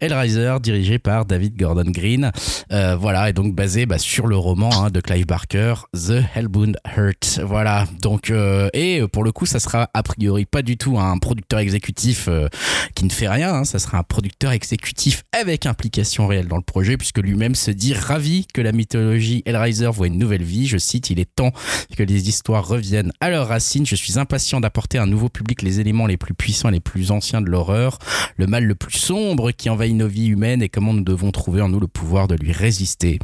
Hellraiser, 0.00 0.56
dirigé 0.62 0.98
par 0.98 1.24
David 1.24 1.56
Gordon 1.56 1.90
Green. 1.90 2.30
Euh, 2.72 2.96
voilà, 2.96 3.30
et 3.30 3.32
donc 3.32 3.54
basé 3.54 3.86
bah, 3.86 3.98
sur 3.98 4.26
le 4.26 4.36
roman 4.36 4.70
hein, 4.84 4.90
de 4.90 5.00
Clive 5.00 5.26
Barker, 5.26 5.74
The 5.92 6.24
Hellbound 6.34 6.78
Heart. 6.84 7.40
Voilà, 7.44 7.86
donc, 8.00 8.30
euh, 8.30 8.68
et 8.72 9.02
pour 9.12 9.24
le 9.24 9.32
coup, 9.32 9.46
ça 9.46 9.60
sera 9.60 9.90
a 9.94 10.02
priori 10.02 10.46
pas 10.46 10.62
du 10.62 10.76
tout 10.76 10.98
un 10.98 11.18
producteur 11.18 11.58
exécutif 11.60 12.26
euh, 12.28 12.48
qui 12.94 13.04
ne 13.04 13.10
fait 13.10 13.28
rien, 13.28 13.54
hein. 13.54 13.64
ça 13.64 13.78
sera 13.78 13.98
un 13.98 14.02
producteur 14.02 14.52
exécutif 14.52 15.22
avec 15.32 15.66
implication 15.66 16.26
réelle 16.26 16.48
dans 16.48 16.56
le 16.56 16.62
projet, 16.62 16.96
puisque 16.96 17.18
lui-même 17.18 17.54
se 17.54 17.70
dit 17.70 17.94
ravi 17.94 18.46
que 18.52 18.60
la 18.60 18.72
mythologie 18.72 19.42
Hellraiser 19.46 19.90
voit 19.92 20.06
une 20.06 20.18
nouvelle 20.18 20.42
vie. 20.42 20.66
Je 20.66 20.78
cite, 20.78 21.10
il 21.10 21.20
est 21.20 21.32
temps 21.34 21.52
que 21.96 22.02
les 22.02 22.28
histoires 22.28 22.66
reviennent 22.66 23.12
à 23.20 23.30
leurs 23.30 23.48
racines. 23.48 23.86
Je 23.86 23.96
suis 23.96 24.18
impatient 24.18 24.60
d'apporter 24.60 24.98
un 24.98 25.06
nouveau 25.06 25.28
public 25.28 25.53
les 25.62 25.80
éléments 25.80 26.06
les 26.06 26.16
plus 26.16 26.34
puissants 26.34 26.68
et 26.68 26.72
les 26.72 26.80
plus 26.80 27.10
anciens 27.10 27.40
de 27.40 27.50
l'horreur, 27.50 27.98
le 28.36 28.46
mal 28.46 28.64
le 28.64 28.74
plus 28.74 28.98
sombre 28.98 29.50
qui 29.50 29.70
envahit 29.70 29.94
nos 29.94 30.08
vies 30.08 30.26
humaines 30.26 30.62
et 30.62 30.68
comment 30.68 30.92
nous 30.92 31.04
devons 31.04 31.30
trouver 31.30 31.60
en 31.60 31.68
nous 31.68 31.80
le 31.80 31.86
pouvoir 31.86 32.28
de 32.28 32.34
lui 32.36 32.52
résister. 32.52 33.18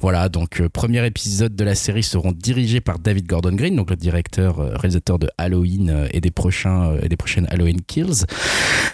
Voilà, 0.00 0.28
donc 0.28 0.60
euh, 0.60 0.68
premier 0.68 1.04
épisode 1.06 1.54
de 1.54 1.64
la 1.64 1.74
série 1.74 2.02
seront 2.02 2.32
dirigés 2.32 2.80
par 2.80 2.98
David 2.98 3.26
Gordon 3.26 3.54
Green, 3.54 3.76
donc 3.76 3.90
le 3.90 3.96
directeur 3.96 4.58
euh, 4.58 4.74
réalisateur 4.74 5.18
de 5.18 5.28
Halloween 5.38 5.90
euh, 5.90 6.08
et 6.12 6.20
des 6.20 6.30
prochains 6.30 6.96
et 7.02 7.08
des 7.08 7.16
prochaines 7.16 7.46
Halloween 7.50 7.80
Kills. 7.82 8.24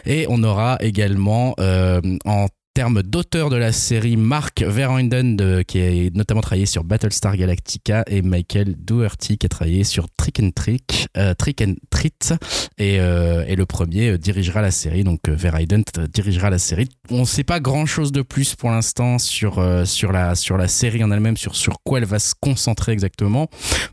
Et 0.07 0.27
on 0.29 0.43
aura 0.43 0.77
également 0.81 1.55
en 1.59 2.47
termes 2.79 3.03
d'auteur 3.03 3.51
de 3.51 3.57
la 3.57 3.73
série, 3.73 4.17
Mark 4.17 4.63
Verhoeven, 4.63 5.65
qui 5.65 5.81
a 5.81 6.11
notamment 6.15 6.43
travaillé 6.43 6.65
sur 6.65 6.85
Battlestar 6.85 7.37
Galactica, 7.37 8.05
et 8.07 8.23
Michael 8.23 8.77
Dougherty, 8.79 9.37
qui 9.37 9.47
a 9.47 9.49
travaillé 9.49 9.83
sur 9.83 10.07
Trick 10.17 10.39
and 10.39 10.51
Trick, 10.55 11.09
euh, 11.17 11.35
Trick 11.35 11.61
and 11.61 11.75
Treat, 11.91 12.35
et, 12.79 13.01
euh, 13.01 13.45
et 13.49 13.57
le 13.57 13.67
premier 13.67 14.11
euh, 14.11 14.17
dirigera 14.17 14.63
la 14.63 14.71
série, 14.71 15.03
donc 15.03 15.29
Verhoeven 15.29 15.83
dirigera 16.13 16.51
la 16.51 16.59
série. 16.59 16.89
On 17.11 17.23
ne 17.23 17.25
sait 17.25 17.43
pas 17.43 17.59
grand-chose 17.59 18.13
de 18.13 18.23
plus 18.23 18.55
pour 18.55 18.71
l'instant 18.71 19.19
sur, 19.19 19.61
sur, 19.85 20.13
la, 20.13 20.37
sur 20.37 20.57
la 20.57 20.69
série 20.69 21.03
en 21.03 21.11
elle-même, 21.11 21.37
sur, 21.37 21.57
sur 21.57 21.83
quoi 21.83 21.99
elle 21.99 22.05
va 22.05 22.21
se 22.21 22.35
concentrer 22.41 22.93
exactement, 22.93 23.49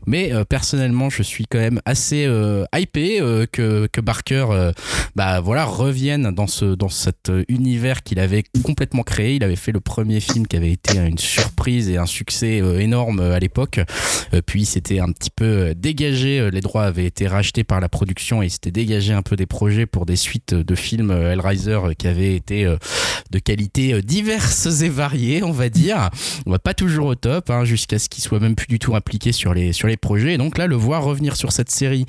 mais 0.06 0.30
personnellement, 0.48 1.10
je 1.10 1.24
suis 1.24 1.46
quand 1.50 1.58
même 1.58 1.80
assez 1.86 2.30
hypé 2.72 3.18
que, 3.50 3.88
que 3.90 4.00
Barker 4.00 4.46
bah, 5.16 5.40
voilà, 5.40 5.64
revienne 5.64 6.30
dans, 6.30 6.46
ce, 6.46 6.76
dans 6.76 6.88
cet 6.88 7.32
univers 7.48 8.04
qu'il 8.04 8.20
avait 8.20 8.44
complètement 8.62 8.75
complètement 8.76 9.04
créé. 9.04 9.36
Il 9.36 9.42
avait 9.42 9.56
fait 9.56 9.72
le 9.72 9.80
premier 9.80 10.20
film 10.20 10.46
qui 10.46 10.54
avait 10.54 10.70
été 10.70 10.98
une 10.98 11.16
surprise 11.16 11.88
et 11.88 11.96
un 11.96 12.04
succès 12.04 12.60
euh, 12.60 12.78
énorme 12.78 13.20
euh, 13.20 13.34
à 13.34 13.38
l'époque. 13.38 13.80
Euh, 14.34 14.42
puis 14.44 14.66
c'était 14.66 14.98
un 15.00 15.10
petit 15.12 15.30
peu 15.30 15.74
dégagé. 15.74 16.50
Les 16.52 16.60
droits 16.60 16.84
avaient 16.84 17.06
été 17.06 17.26
rachetés 17.26 17.64
par 17.64 17.80
la 17.80 17.88
production 17.88 18.42
et 18.42 18.46
il 18.46 18.50
s'était 18.50 18.70
dégagé 18.70 19.14
un 19.14 19.22
peu 19.22 19.34
des 19.34 19.46
projets 19.46 19.86
pour 19.86 20.04
des 20.04 20.16
suites 20.16 20.52
de 20.52 20.74
films 20.74 21.10
Hellraiser 21.10 21.78
qui 21.96 22.06
avaient 22.06 22.36
été 22.36 22.66
de 23.30 23.38
qualité 23.38 24.02
diverses 24.02 24.82
et 24.82 24.90
variées, 24.90 25.42
on 25.42 25.52
va 25.52 25.70
dire. 25.70 26.10
On 26.44 26.50
va 26.50 26.58
pas 26.58 26.74
toujours 26.74 27.06
au 27.06 27.14
top, 27.14 27.48
hein, 27.48 27.64
jusqu'à 27.64 27.98
ce 27.98 28.10
qu'il 28.10 28.22
soit 28.22 28.40
même 28.40 28.56
plus 28.56 28.66
du 28.66 28.78
tout 28.78 28.94
impliqué 28.94 29.32
sur 29.32 29.54
les, 29.54 29.72
sur 29.72 29.88
les 29.88 29.96
projets. 29.96 30.34
Et 30.34 30.38
donc 30.38 30.58
là, 30.58 30.66
le 30.66 30.76
voir 30.76 31.02
revenir 31.02 31.36
sur 31.36 31.52
cette 31.52 31.70
série, 31.70 32.04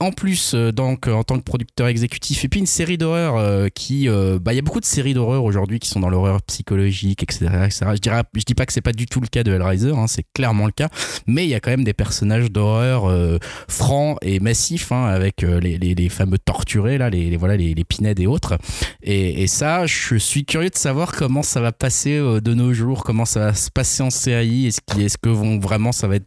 en 0.00 0.12
plus, 0.12 0.54
donc 0.54 1.08
en 1.08 1.24
tant 1.24 1.38
que 1.38 1.44
producteur 1.44 1.86
exécutif, 1.86 2.44
et 2.44 2.48
puis 2.48 2.60
une 2.60 2.66
série 2.66 2.98
d'horreur 2.98 3.70
qui, 3.72 4.08
bah, 4.08 4.52
il 4.52 4.56
y 4.56 4.58
a 4.58 4.62
beaucoup 4.62 4.80
de 4.80 4.84
séries 4.84 5.14
d'horreur 5.14 5.44
aujourd'hui 5.44 5.78
qui 5.78 5.88
sont 5.88 6.00
dans 6.00 6.09
l'horreur 6.10 6.42
psychologique, 6.42 7.22
etc., 7.22 7.46
etc. 7.64 7.86
Je 7.94 8.00
dirais, 8.00 8.22
je 8.34 8.42
dis 8.42 8.54
pas 8.54 8.66
que 8.66 8.72
c'est 8.72 8.80
pas 8.80 8.92
du 8.92 9.06
tout 9.06 9.20
le 9.20 9.26
cas 9.26 9.42
de 9.42 9.52
Hellraiser, 9.52 9.92
hein, 9.92 10.06
c'est 10.06 10.24
clairement 10.34 10.66
le 10.66 10.72
cas, 10.72 10.88
mais 11.26 11.44
il 11.44 11.48
y 11.48 11.54
a 11.54 11.60
quand 11.60 11.70
même 11.70 11.84
des 11.84 11.92
personnages 11.92 12.50
d'horreur 12.50 13.06
euh, 13.06 13.38
francs 13.68 14.18
et 14.22 14.40
massifs, 14.40 14.92
hein, 14.92 15.06
avec 15.06 15.44
euh, 15.44 15.60
les, 15.60 15.78
les, 15.78 15.94
les, 15.94 16.08
fameux 16.08 16.38
torturés 16.38 16.98
là, 16.98 17.10
les, 17.10 17.36
voilà 17.36 17.56
les, 17.56 17.74
les 17.74 17.84
et 18.18 18.26
autres. 18.26 18.58
Et, 19.02 19.46
ça, 19.46 19.86
je 19.86 20.16
suis 20.16 20.44
curieux 20.44 20.70
de 20.70 20.76
savoir 20.76 21.12
comment 21.12 21.42
ça 21.42 21.60
va 21.60 21.72
passer 21.72 22.18
de 22.18 22.54
nos 22.54 22.72
jours, 22.72 23.04
comment 23.04 23.24
ça 23.24 23.40
va 23.40 23.54
se 23.54 23.70
passer 23.70 24.02
en 24.02 24.10
série, 24.10 24.66
est-ce 24.66 24.80
est 24.98 25.08
-ce 25.08 25.18
que 25.20 25.28
vont 25.28 25.58
vraiment 25.58 25.92
ça 25.92 26.08
va 26.08 26.16
être 26.16 26.26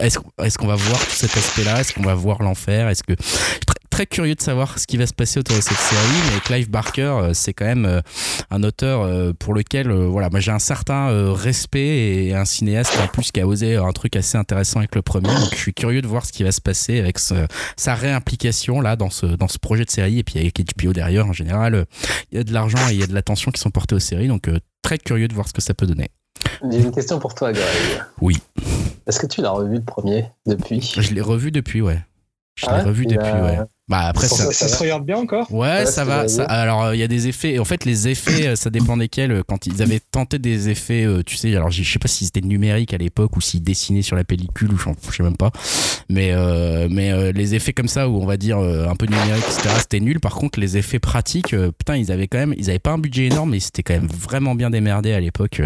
est-ce 0.00 0.58
qu'on 0.58 0.66
va 0.66 0.76
voir 0.76 0.98
tout 0.98 1.10
cet 1.10 1.36
aspect-là 1.36 1.80
Est-ce 1.80 1.92
qu'on 1.92 2.02
va 2.02 2.14
voir 2.14 2.42
l'enfer 2.42 2.88
Est-ce 2.88 3.02
que 3.02 3.14
très, 3.94 4.06
curieux 4.06 4.34
de 4.34 4.40
savoir 4.40 4.76
ce 4.80 4.88
qui 4.88 4.96
va 4.96 5.06
se 5.06 5.14
passer 5.14 5.38
autour 5.38 5.56
de 5.56 5.60
cette 5.60 5.76
série. 5.76 6.32
Mais 6.32 6.40
Clive 6.40 6.68
Barker, 6.68 7.02
euh, 7.02 7.30
c'est 7.32 7.52
quand 7.52 7.64
même 7.64 7.86
euh, 7.86 8.00
un 8.50 8.64
auteur 8.64 9.02
euh, 9.02 9.32
pour 9.38 9.54
lequel, 9.54 9.92
voilà, 9.92 10.30
moi 10.30 10.40
j'ai 10.40 10.50
un 10.50 10.58
certain 10.58 11.32
respect 11.32 12.26
et 12.26 12.34
un 12.34 12.44
cinéaste 12.44 12.98
en 13.00 13.06
plus 13.06 13.30
qui 13.30 13.40
a 13.40 13.46
osé 13.46 13.76
un 13.76 13.92
truc 13.92 14.16
assez 14.16 14.36
intéressant 14.36 14.80
avec 14.80 14.96
le 14.96 15.02
premier. 15.02 15.28
Donc 15.28 15.50
je 15.52 15.58
suis 15.58 15.74
curieux 15.74 16.02
de 16.02 16.08
voir 16.08 16.26
ce 16.26 16.32
qui 16.32 16.42
va 16.42 16.50
se 16.50 16.60
passer 16.60 16.98
avec 16.98 17.18
sa 17.18 17.94
réimplication 17.94 18.80
là 18.80 18.96
dans 18.96 19.10
ce 19.10 19.26
dans 19.26 19.48
ce 19.48 19.58
projet 19.58 19.84
de 19.84 19.90
série. 19.90 20.18
Et 20.18 20.24
puis 20.24 20.40
avec 20.40 20.60
HBO 20.76 20.92
derrière, 20.92 21.26
en 21.26 21.32
général, 21.32 21.86
il 22.32 22.38
y 22.38 22.40
a 22.40 22.44
de 22.44 22.52
l'argent 22.52 22.88
et 22.90 22.94
il 22.94 23.00
y 23.00 23.04
a 23.04 23.06
de 23.06 23.14
l'attention 23.14 23.52
qui 23.52 23.60
sont 23.60 23.70
portées 23.70 23.94
aux 23.94 24.00
séries. 24.00 24.28
Donc 24.28 24.50
très 24.82 24.98
curieux 24.98 25.28
de 25.28 25.34
voir 25.34 25.46
ce 25.46 25.52
que 25.52 25.62
ça 25.62 25.72
peut 25.72 25.86
donner. 25.86 26.10
J'ai 26.68 26.80
une 26.80 26.92
question 26.92 27.20
pour 27.20 27.34
toi, 27.34 27.52
Greg. 27.52 27.64
Oui. 28.20 28.42
Est-ce 29.06 29.20
que 29.20 29.26
tu 29.26 29.40
l'as 29.40 29.50
revu 29.50 29.76
le 29.76 29.84
premier 29.84 30.26
depuis? 30.46 30.80
Je 30.98 31.14
l'ai 31.14 31.20
revu 31.20 31.52
depuis, 31.52 31.80
ouais. 31.80 32.00
Je 32.56 32.66
l'ai 32.66 32.72
ah 32.72 32.84
revu 32.84 33.06
depuis, 33.06 33.32
ouais. 33.32 33.58
Bah 33.86 34.06
après 34.06 34.28
ça, 34.28 34.50
ça, 34.50 34.66
se 34.66 34.82
regarde 34.82 35.04
bien 35.04 35.18
encore? 35.18 35.52
Ouais, 35.52 35.84
ça 35.84 36.06
va. 36.06 36.24
alors 36.48 36.94
il 36.94 37.00
y 37.00 37.02
a 37.02 37.08
des 37.08 37.28
effets. 37.28 37.58
En 37.58 37.66
fait, 37.66 37.84
les 37.84 38.08
effets, 38.08 38.46
euh, 38.46 38.56
ça 38.56 38.70
dépend 38.70 38.96
desquels. 38.96 39.30
Euh, 39.30 39.42
quand 39.46 39.66
ils 39.66 39.82
avaient 39.82 40.00
tenté 40.00 40.38
des 40.38 40.70
effets, 40.70 41.04
euh, 41.04 41.22
tu 41.22 41.36
sais, 41.36 41.54
alors 41.54 41.70
je 41.70 41.82
sais 41.82 41.98
pas 41.98 42.08
si 42.08 42.24
c'était 42.24 42.40
numérique 42.40 42.94
à 42.94 42.96
l'époque 42.96 43.36
ou 43.36 43.42
s'ils 43.42 43.62
dessinaient 43.62 44.00
sur 44.00 44.16
la 44.16 44.24
pellicule 44.24 44.72
ou 44.72 44.78
je 44.78 45.14
sais 45.14 45.22
même 45.22 45.36
pas. 45.36 45.50
Mais 46.08 46.32
mais 46.88 47.32
les 47.32 47.54
effets 47.54 47.74
comme 47.74 47.88
ça 47.88 48.08
où 48.08 48.22
on 48.22 48.26
va 48.26 48.38
dire 48.38 48.58
un 48.58 48.96
peu 48.96 49.04
numérique, 49.04 49.44
etc. 49.44 49.74
C'était 49.78 50.00
nul. 50.00 50.18
Par 50.18 50.34
contre, 50.34 50.58
les 50.60 50.78
effets 50.78 50.98
pratiques, 50.98 51.54
putain, 51.78 51.96
ils 51.96 52.10
avaient 52.10 52.28
quand 52.28 52.38
même, 52.38 52.54
ils 52.56 52.70
avaient 52.70 52.78
pas 52.78 52.92
un 52.92 52.98
budget 52.98 53.26
énorme, 53.26 53.50
mais 53.50 53.60
c'était 53.60 53.82
quand 53.82 53.94
même 53.94 54.08
vraiment 54.08 54.54
bien 54.54 54.70
démerdé 54.70 55.12
à 55.12 55.20
l'époque. 55.20 55.60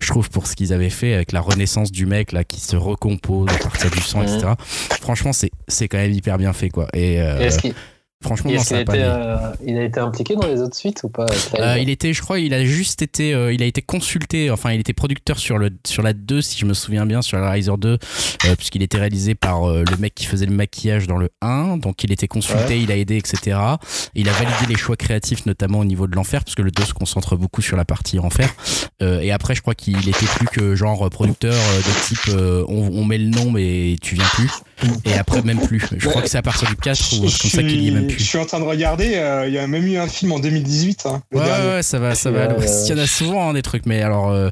je 0.00 0.06
trouve 0.06 0.28
pour 0.28 0.46
ce 0.46 0.56
qu'ils 0.56 0.74
avaient 0.74 0.90
fait 0.90 1.14
avec 1.14 1.32
la 1.32 1.40
renaissance 1.40 1.90
du 1.90 2.04
mec 2.04 2.32
là 2.32 2.44
qui 2.44 2.60
se 2.60 2.76
recompose 2.76 3.48
à 3.48 3.58
partir 3.58 3.90
du 3.90 4.00
sang, 4.00 4.22
etc. 4.22 4.52
Franchement, 5.00 5.32
c'est 5.32 5.50
c'est 5.68 5.88
quand 5.88 5.98
même 5.98 6.12
hyper 6.12 6.36
bien 6.36 6.52
fait 6.52 6.68
quoi. 6.68 6.88
Et 6.92 7.18
Franchement, 8.22 8.52
non, 8.52 8.62
ça 8.62 8.78
a 8.78 8.80
été, 8.82 8.92
euh, 8.94 9.50
il 9.66 9.76
a 9.76 9.84
été 9.84 9.98
impliqué 9.98 10.36
dans 10.36 10.46
les 10.46 10.60
autres 10.60 10.76
suites 10.76 11.02
ou 11.02 11.08
pas 11.08 11.26
euh, 11.58 11.78
Il 11.80 11.90
était, 11.90 12.12
je 12.12 12.22
crois, 12.22 12.38
il 12.38 12.54
a 12.54 12.64
juste 12.64 13.02
été, 13.02 13.34
euh, 13.34 13.52
il 13.52 13.62
a 13.62 13.66
été 13.66 13.82
consulté. 13.82 14.50
Enfin, 14.50 14.72
il 14.72 14.80
était 14.80 14.92
producteur 14.92 15.38
sur 15.38 15.58
le 15.58 15.70
sur 15.84 16.02
la 16.02 16.12
2, 16.12 16.40
si 16.40 16.58
je 16.58 16.64
me 16.64 16.72
souviens 16.72 17.04
bien, 17.04 17.20
sur 17.20 17.38
la 17.38 17.50
Riser 17.50 17.72
2, 17.76 17.98
puisqu'il 18.56 18.82
était 18.82 18.98
réalisé 18.98 19.34
par 19.34 19.66
le 19.66 19.96
mec 19.98 20.14
qui 20.14 20.26
faisait 20.26 20.46
le 20.46 20.54
maquillage 20.54 21.08
dans 21.08 21.18
le 21.18 21.30
1. 21.40 21.78
Donc, 21.78 22.04
il 22.04 22.12
était 22.12 22.28
consulté, 22.28 22.80
il 22.80 22.92
a 22.92 22.96
aidé, 22.96 23.16
etc. 23.16 23.58
Il 24.14 24.28
a 24.28 24.32
validé 24.32 24.66
les 24.68 24.76
choix 24.76 24.96
créatifs, 24.96 25.44
notamment 25.46 25.80
au 25.80 25.84
niveau 25.84 26.06
de 26.06 26.14
l'enfer, 26.14 26.44
puisque 26.44 26.60
le 26.60 26.70
2 26.70 26.84
se 26.84 26.94
concentre 26.94 27.36
beaucoup 27.36 27.62
sur 27.62 27.76
la 27.76 27.84
partie 27.84 28.20
enfer. 28.20 28.48
et 29.00 29.32
après, 29.32 29.56
je 29.56 29.62
crois 29.62 29.74
qu'il 29.74 30.08
était 30.08 30.26
plus 30.26 30.46
que 30.46 30.76
genre 30.76 31.10
producteur 31.10 31.54
de 31.54 32.06
type, 32.06 32.34
on, 32.68 33.00
on, 33.00 33.04
met 33.04 33.18
le 33.18 33.28
nom 33.28 33.50
mais 33.50 33.96
tu 34.00 34.14
viens 34.14 34.24
plus. 34.34 34.50
Et 35.04 35.14
après, 35.14 35.42
même 35.42 35.60
plus. 35.60 35.82
Je 35.96 36.08
crois 36.08 36.22
que 36.22 36.28
c'est 36.28 36.38
à 36.38 36.42
partir 36.42 36.68
du 36.68 36.76
4 36.76 37.16
ou 37.16 37.20
comme 37.20 37.28
ça 37.28 37.62
qu'il 37.62 37.82
y 37.82 37.88
est 37.88 37.90
même 37.90 38.06
plus. 38.06 38.18
Je 38.18 38.24
suis 38.24 38.38
en 38.38 38.46
train 38.46 38.60
de 38.60 38.64
regarder, 38.64 39.14
euh, 39.14 39.46
il 39.46 39.54
y 39.54 39.58
a 39.58 39.66
même 39.66 39.86
eu 39.86 39.96
un 39.96 40.06
film 40.06 40.32
en 40.32 40.38
2018. 40.38 41.06
Hein, 41.06 41.22
ouais, 41.32 41.40
ouais, 41.40 41.82
ça 41.82 41.98
va, 41.98 42.14
ça 42.14 42.30
va. 42.30 42.52
Euh, 42.52 42.66
il 42.84 42.90
y 42.90 42.92
en 42.92 43.02
a 43.02 43.06
souvent 43.06 43.50
hein, 43.50 43.54
des 43.54 43.62
trucs, 43.62 43.86
mais 43.86 44.02
alors, 44.02 44.30
euh, 44.30 44.50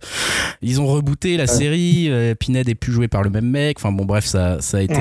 ils 0.62 0.81
ont 0.81 0.86
rebooté 0.86 1.36
la 1.36 1.47
série, 1.47 2.11
Pinhead 2.39 2.69
est 2.69 2.74
plus 2.74 2.93
joué 2.93 3.09
par 3.09 3.23
le 3.23 3.31
même 3.31 3.47
mec. 3.47 3.78
Enfin 3.78 3.93
bon, 3.93 4.05
bref, 4.05 4.24
ça, 4.24 4.59
ça 4.61 4.78
a 4.78 4.81
été. 4.81 5.01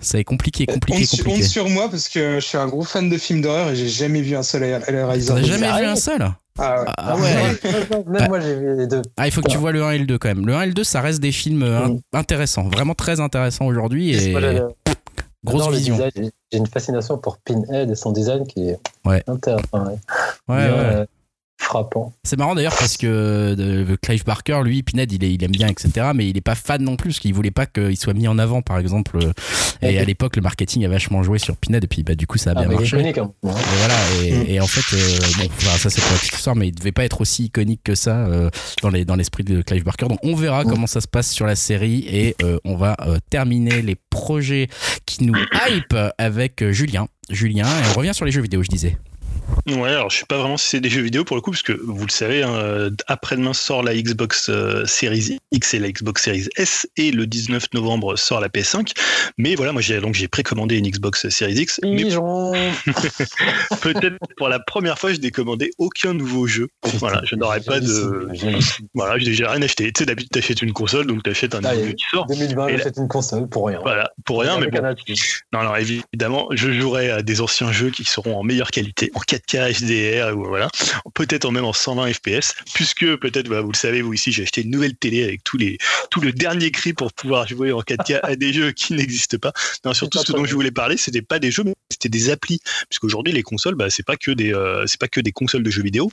ça 0.00 0.18
est 0.18 0.24
compliqué, 0.24 0.66
compliqué, 0.66 1.06
on, 1.12 1.16
compliqué. 1.16 1.44
On 1.44 1.48
sur 1.48 1.68
moi 1.68 1.90
parce 1.90 2.08
que 2.08 2.36
je 2.36 2.44
suis 2.44 2.58
un 2.58 2.66
gros 2.66 2.84
fan 2.84 3.08
de 3.08 3.18
films 3.18 3.42
d'horreur 3.42 3.70
et 3.70 3.76
j'ai 3.76 3.88
jamais 3.88 4.20
vu 4.20 4.36
un 4.36 4.42
seul. 4.42 4.62
T'as 4.84 5.42
jamais 5.42 5.80
vu 5.80 5.86
un 5.86 5.96
seul? 5.96 6.28
Ah, 6.58 6.80
ouais. 6.80 6.86
Ah 6.96 7.16
ouais. 7.16 8.04
Même 8.06 8.28
moi 8.28 8.40
j'ai 8.40 8.54
vu 8.54 8.76
les 8.76 8.86
deux. 8.86 9.02
Ah, 9.16 9.26
il 9.26 9.32
faut 9.32 9.40
que 9.40 9.50
tu 9.50 9.58
vois 9.58 9.72
le 9.72 9.82
1 9.82 9.92
et 9.92 9.98
le 9.98 10.06
2 10.06 10.18
quand 10.18 10.28
même. 10.28 10.46
Le 10.46 10.54
1 10.54 10.62
et 10.62 10.66
le 10.66 10.74
2, 10.74 10.84
ça 10.84 11.00
reste 11.00 11.20
des 11.20 11.32
films 11.32 11.64
mm. 11.64 12.00
intéressants, 12.12 12.68
vraiment 12.68 12.94
très 12.94 13.20
intéressants 13.20 13.66
aujourd'hui. 13.66 14.10
Et... 14.14 14.34
Grosse 15.44 15.70
vision. 15.70 15.98
J'ai 16.14 16.58
une 16.58 16.66
fascination 16.66 17.18
pour 17.18 17.38
Pinhead 17.38 17.90
et 17.90 17.94
son 17.94 18.12
design 18.12 18.46
qui 18.46 18.70
est 18.70 18.78
ouais. 19.04 19.22
intéressant. 19.26 19.66
Ouais, 19.72 19.98
ouais. 20.48 20.56
Euh, 20.58 21.06
frappant. 21.58 22.12
C'est 22.22 22.38
marrant 22.38 22.54
d'ailleurs 22.54 22.76
parce 22.78 22.96
que 22.96 23.54
de, 23.54 23.96
Clive 23.96 24.24
Barker, 24.24 24.60
lui, 24.64 24.82
Pinhead, 24.82 25.12
il, 25.12 25.22
il, 25.22 25.42
aime 25.44 25.50
bien, 25.50 25.68
etc. 25.68 26.12
Mais 26.14 26.28
il 26.28 26.36
est 26.36 26.42
pas 26.42 26.54
fan 26.54 26.82
non 26.82 26.96
plus, 26.96 27.10
parce 27.10 27.20
qu'il 27.20 27.34
voulait 27.34 27.50
pas 27.50 27.66
qu'il 27.66 27.96
soit 27.96 28.14
mis 28.14 28.28
en 28.28 28.38
avant, 28.38 28.62
par 28.62 28.78
exemple. 28.78 29.18
Et 29.82 29.98
à 29.98 30.04
l'époque, 30.04 30.36
le 30.36 30.42
marketing 30.42 30.84
a 30.84 30.88
vachement 30.88 31.22
joué 31.22 31.38
sur 31.38 31.56
Pinhead, 31.56 31.84
et 31.84 31.86
puis 31.86 32.02
bah, 32.02 32.14
du 32.14 32.26
coup, 32.26 32.38
ça 32.38 32.50
a 32.50 32.54
ah, 32.56 32.60
bien 32.60 32.68
marché. 32.68 32.96
Iconique, 32.96 33.18
hein. 33.18 33.30
et 33.44 33.48
voilà, 33.48 33.94
et, 34.24 34.58
mm. 34.58 34.62
en 34.62 34.66
fait, 34.66 34.96
euh, 34.96 35.18
bon, 35.38 35.70
ça 35.76 35.90
c'est 35.90 36.00
pour 36.00 36.12
la 36.12 36.18
petite 36.18 36.34
histoire, 36.34 36.56
mais 36.56 36.68
il 36.68 36.74
devait 36.74 36.92
pas 36.92 37.04
être 37.04 37.20
aussi 37.20 37.44
iconique 37.44 37.80
que 37.84 37.94
ça 37.94 38.26
euh, 38.26 38.50
dans 38.82 38.90
les 38.90 39.04
dans 39.04 39.16
l'esprit 39.16 39.44
de 39.44 39.62
Clive 39.62 39.84
Barker. 39.84 40.06
Donc 40.06 40.20
on 40.22 40.34
verra 40.34 40.64
mm. 40.64 40.68
comment 40.68 40.86
ça 40.86 41.00
se 41.00 41.08
passe 41.08 41.30
sur 41.30 41.46
la 41.46 41.56
série, 41.56 42.04
et 42.08 42.34
euh, 42.42 42.58
on 42.64 42.76
va 42.76 42.96
terminer 43.30 43.82
les 43.82 43.96
projets 43.96 44.68
qui 45.06 45.24
nous 45.24 45.36
hype 45.36 45.96
avec 46.18 46.64
Julien. 46.70 47.08
Julien, 47.30 47.66
et 47.66 47.90
on 47.94 47.98
revient 47.98 48.14
sur 48.14 48.24
les 48.24 48.30
jeux 48.30 48.40
vidéo, 48.40 48.62
je 48.62 48.68
disais. 48.68 48.96
Ouais, 49.66 49.90
alors 49.90 50.10
je 50.10 50.18
sais 50.18 50.26
pas 50.26 50.38
vraiment 50.38 50.56
si 50.56 50.68
c'est 50.68 50.80
des 50.80 50.88
jeux 50.88 51.02
vidéo 51.02 51.24
pour 51.24 51.36
le 51.36 51.42
coup, 51.42 51.50
parce 51.50 51.62
que 51.62 51.72
vous 51.72 52.06
le 52.06 52.10
savez, 52.10 52.42
hein, 52.42 52.90
après-demain 53.06 53.52
sort 53.52 53.82
la 53.82 53.94
Xbox 53.94 54.48
euh, 54.48 54.84
Series 54.86 55.38
X 55.52 55.74
et 55.74 55.78
la 55.78 55.90
Xbox 55.90 56.24
Series 56.24 56.48
S, 56.56 56.88
et 56.96 57.10
le 57.10 57.26
19 57.26 57.66
novembre 57.74 58.16
sort 58.16 58.40
la 58.40 58.48
PS5. 58.48 58.92
Mais 59.36 59.54
voilà, 59.54 59.72
moi 59.72 59.82
j'ai 59.82 60.00
donc 60.00 60.14
j'ai 60.14 60.28
précommandé 60.28 60.78
une 60.78 60.88
Xbox 60.88 61.28
Series 61.28 61.54
X. 61.54 61.80
Mais 61.82 62.04
peut-être 63.82 64.16
pour 64.36 64.48
la 64.48 64.58
première 64.58 64.98
fois, 64.98 65.12
je 65.12 65.18
n'ai 65.18 65.30
commandé 65.30 65.70
aucun 65.78 66.14
nouveau 66.14 66.46
jeu. 66.46 66.68
Voilà, 66.94 67.20
je 67.24 67.34
n'aurais 67.36 67.60
pas 67.60 67.80
de. 67.80 68.28
Voilà, 68.94 69.18
j'ai 69.18 69.44
rien 69.44 69.62
acheté. 69.62 69.92
Tu 69.92 70.00
sais, 70.00 70.06
d'habitude 70.06 70.30
t'achètes 70.30 70.62
une 70.62 70.72
console, 70.72 71.06
donc 71.06 71.22
t'achètes 71.22 71.54
un 71.54 71.60
nouveau 71.60 71.84
jeu 71.84 71.92
qui 71.92 72.04
sort. 72.10 72.26
2020, 72.26 72.68
j'achète 72.70 72.96
une 72.96 73.08
console 73.08 73.48
pour 73.48 73.66
rien. 73.66 73.80
Voilà, 73.82 74.10
pour 74.24 74.40
rien, 74.40 74.58
mais 74.58 74.68
bon. 74.68 74.82
Non, 75.52 75.64
non, 75.64 75.76
évidemment, 75.76 76.48
je 76.52 76.72
jouerai 76.72 77.10
à 77.10 77.22
des 77.22 77.40
anciens 77.40 77.72
jeux 77.72 77.90
qui 77.90 78.04
seront 78.04 78.38
en 78.38 78.42
meilleure 78.42 78.70
qualité, 78.70 79.10
en 79.14 79.20
4K 79.38 79.80
HDR, 79.80 80.36
ou 80.36 80.44
voilà, 80.44 80.68
peut-être 81.14 81.50
même 81.50 81.64
en 81.64 81.72
120 81.72 82.12
FPS, 82.12 82.54
puisque 82.74 83.16
peut-être, 83.16 83.48
bah, 83.48 83.60
vous 83.60 83.72
le 83.72 83.76
savez, 83.76 84.02
vous 84.02 84.12
ici, 84.12 84.32
j'ai 84.32 84.42
acheté 84.42 84.62
une 84.62 84.70
nouvelle 84.70 84.96
télé 84.96 85.24
avec 85.24 85.44
tous 85.44 85.56
les, 85.56 85.78
tout 86.10 86.20
le 86.20 86.32
dernier 86.32 86.70
cri 86.70 86.92
pour 86.92 87.12
pouvoir 87.12 87.46
jouer 87.46 87.72
en 87.72 87.80
4K 87.80 88.20
à 88.22 88.36
des 88.36 88.52
jeux 88.52 88.72
qui 88.72 88.94
n'existent 88.94 89.38
pas. 89.38 89.52
Non, 89.84 89.94
surtout 89.94 90.18
ce 90.24 90.32
dont 90.32 90.44
je 90.44 90.54
voulais 90.54 90.70
parler, 90.70 90.96
c'était 90.96 91.22
pas 91.22 91.38
des 91.38 91.50
jeux, 91.50 91.64
mais 91.64 91.74
c'était 91.90 92.08
des 92.08 92.30
applis, 92.30 92.60
puisqu'aujourd'hui 92.88 93.32
les 93.32 93.42
consoles, 93.42 93.74
bah, 93.74 93.90
c'est 93.90 94.04
pas 94.04 94.16
que 94.16 94.30
des, 94.30 94.52
euh, 94.54 94.86
c'est 94.86 95.00
pas 95.00 95.08
que 95.08 95.20
des 95.20 95.32
consoles 95.32 95.62
de 95.62 95.70
jeux 95.70 95.82
vidéo. 95.82 96.10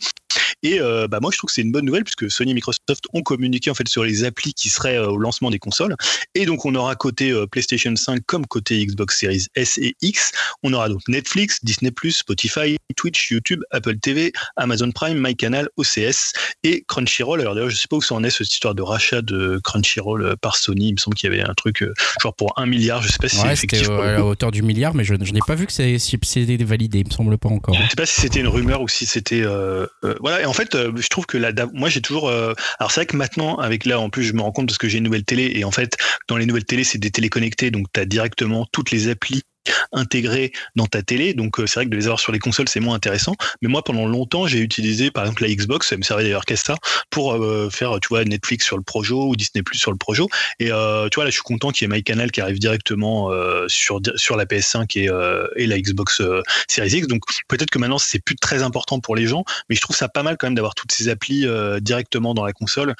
Et 0.64 0.80
euh, 0.80 1.08
bah, 1.08 1.20
moi, 1.22 1.32
je 1.32 1.38
trouve 1.38 1.50
que 1.50 1.54
c'est 1.54 1.62
une 1.62 1.72
bonne 1.72 1.86
nouvelle 1.86 2.04
puisque 2.04 2.30
Sony 2.32 2.52
et 2.52 2.54
Microsoft 2.54 3.06
ont 3.14 3.22
communiqué 3.22 3.70
en 3.70 3.76
fait 3.76 3.88
sur 3.88 4.04
les 4.04 4.24
applis 4.24 4.54
qui 4.54 4.70
seraient 4.70 4.98
euh, 4.98 5.10
au 5.10 5.18
lancement 5.18 5.52
des 5.52 5.60
consoles. 5.60 5.96
Et 6.34 6.46
donc, 6.46 6.66
on 6.66 6.74
aura 6.76 6.96
côté 6.96 7.34
PlayStation 7.52 7.96
5 7.96 8.22
comme 8.26 8.46
côté 8.46 8.84
Xbox 8.86 9.20
Series 9.20 9.48
S 9.56 9.78
et 9.78 9.96
X. 10.02 10.32
On 10.64 10.74
aura 10.74 10.90
donc 10.90 11.02
Netflix, 11.08 11.60
Disney+, 11.64 11.92
Spotify, 12.10 12.78
Twitch, 12.96 13.15
YouTube, 13.30 13.62
Apple 13.72 13.98
TV, 13.98 14.32
Amazon 14.56 14.92
Prime, 14.92 15.20
MyCanal, 15.20 15.70
OCS 15.78 16.34
et 16.64 16.84
Crunchyroll. 16.88 17.42
Alors 17.42 17.56
d'ailleurs, 17.56 17.70
je 17.70 17.76
sais 17.76 17.88
pas 17.88 17.98
où 17.98 18.02
ça 18.02 18.16
en 18.16 18.24
est 18.24 18.30
cette 18.30 18.52
histoire 18.52 18.76
de 18.76 18.82
rachat 18.82 19.22
de 19.22 19.60
Crunchyroll 19.64 20.36
par 20.38 20.58
Sony. 20.58 20.90
Il 20.90 20.94
me 20.94 20.98
semble 20.98 21.16
qu'il 21.16 21.32
y 21.32 21.34
avait 21.34 21.48
un 21.48 21.54
truc 21.54 21.84
genre 22.22 22.36
pour 22.36 22.54
un 22.58 22.66
milliard. 22.66 23.02
Je 23.02 23.10
sais 23.10 23.18
pas 23.20 23.30
si 23.30 23.38
c'est 23.38 23.52
effectif. 23.52 23.90
à 23.90 24.14
la 24.14 24.26
hauteur 24.26 24.52
du 24.52 24.62
milliard, 24.62 24.94
mais 24.94 25.04
je, 25.04 25.14
n'ai 25.14 25.40
pas 25.46 25.56
vu 25.56 25.66
que 25.66 25.74
c'était 25.74 26.64
validé. 26.64 27.00
Il 27.00 27.08
me 27.08 27.12
semble 27.12 27.38
pas 27.38 27.50
encore. 27.50 27.76
Je 27.76 27.90
sais 27.90 27.96
pas 27.96 28.06
si 28.06 28.22
c'était 28.22 28.40
une 28.40 28.48
rumeur 28.48 28.82
ou 28.82 28.88
si 28.88 29.06
c'était 29.06 29.42
euh, 29.44 29.86
euh, 30.04 30.16
voilà. 30.20 30.42
Et 30.42 30.46
en 30.46 30.54
fait, 30.54 30.76
euh, 30.76 30.92
je 30.96 31.08
trouve 31.08 31.26
que 31.26 31.38
la 31.38 31.52
moi 31.74 31.90
j'ai 31.90 32.02
toujours. 32.02 32.30
alors 32.30 32.92
c'est 32.92 33.02
vrai 33.02 33.06
que 33.06 33.16
maintenant 33.16 33.58
avec 33.58 33.86
là 33.86 34.00
en 34.00 34.10
plus 34.10 34.24
je 34.24 34.34
me 34.34 34.42
rends 34.42 34.52
compte 34.52 34.68
parce 34.68 34.78
que 34.78 34.88
j'ai 34.88 34.98
une 34.98 35.04
nouvelle 35.04 35.24
télé 35.24 35.52
et 35.56 35.64
en 35.64 35.72
fait 35.72 35.98
dans 36.28 36.38
les 36.38 36.46
nouvelles 36.46 36.66
télé 36.66 36.84
c'est 36.84 36.98
des 36.98 37.12
télé 37.12 37.30
connectées 37.30 37.72
donc 37.72 37.88
tu 37.94 38.00
as 38.00 38.06
directement 38.06 38.68
toutes 38.72 38.92
les 38.92 39.10
applis 39.10 39.44
intégrés 39.92 40.52
dans 40.76 40.86
ta 40.86 41.02
télé. 41.02 41.34
Donc 41.34 41.60
euh, 41.60 41.68
c'est 41.68 41.76
vrai 41.76 41.86
que 41.86 41.90
de 41.90 41.96
les 41.96 42.06
avoir 42.06 42.20
sur 42.20 42.32
les 42.32 42.40
consoles, 42.40 42.70
c'est 42.70 42.80
moins 42.80 42.96
intéressant. 42.96 43.36
Mais 43.62 43.68
moi, 43.68 43.84
pendant 43.84 44.06
longtemps, 44.06 44.48
j'ai 44.48 44.60
utilisé 44.60 45.12
par 45.12 45.24
exemple 45.24 45.44
la 45.44 45.54
Xbox, 45.54 45.90
ça 45.90 45.98
me 45.98 46.04
servait 46.04 46.24
d'ailleurs 46.24 46.46
qu'à 46.46 46.56
ça, 46.56 46.76
pour 47.10 47.34
euh, 47.34 47.70
faire 47.70 48.00
tu 48.02 48.10
vois 48.10 48.24
Netflix 48.24 48.66
sur 48.66 48.78
le 48.78 48.84
Projo 48.84 49.28
ou 49.28 49.36
Disney 49.36 49.64
Plus 49.64 49.78
sur 49.78 49.92
le 49.92 49.98
Projo. 49.98 50.30
Et 50.60 50.72
euh, 50.72 51.10
tu 51.10 51.16
vois 51.16 51.26
là, 51.26 51.30
je 51.30 51.36
suis 51.36 51.44
content 51.44 51.72
qu'il 51.72 51.90
y 51.90 51.92
ait 51.92 51.96
MyCanal 51.96 52.32
qui 52.32 52.42
arrive 52.42 52.60
directement 52.60 53.30
sur 53.68 54.00
sur 54.16 54.36
la 54.36 54.46
PS5 54.46 55.00
et, 55.56 55.68
la 55.68 55.80
Xbox 55.80 56.22
Series 56.68 56.98
X. 56.98 57.08
Donc 57.08 57.24
peut-être 57.48 57.70
que 57.70 57.80
maintenant 57.80 57.98
c'est 57.98 58.20
plus 58.20 58.36
très 58.36 58.62
important 58.64 59.00
pour 59.00 59.16
les 59.16 59.28
gens, 59.28 59.44
mais 59.70 59.76
je 59.76 59.82
trouve 59.82 59.96
ça 59.96 60.08
pas 60.08 60.24
mal 60.24 60.38
quand 60.38 60.48
même 60.48 60.56
d'avoir 60.56 60.76
toutes 60.76 60.92
ces 60.92 61.10
applis 61.10 61.46
directement 61.82 62.34
dans 62.34 62.46
la 62.46 62.54
console 62.54 62.96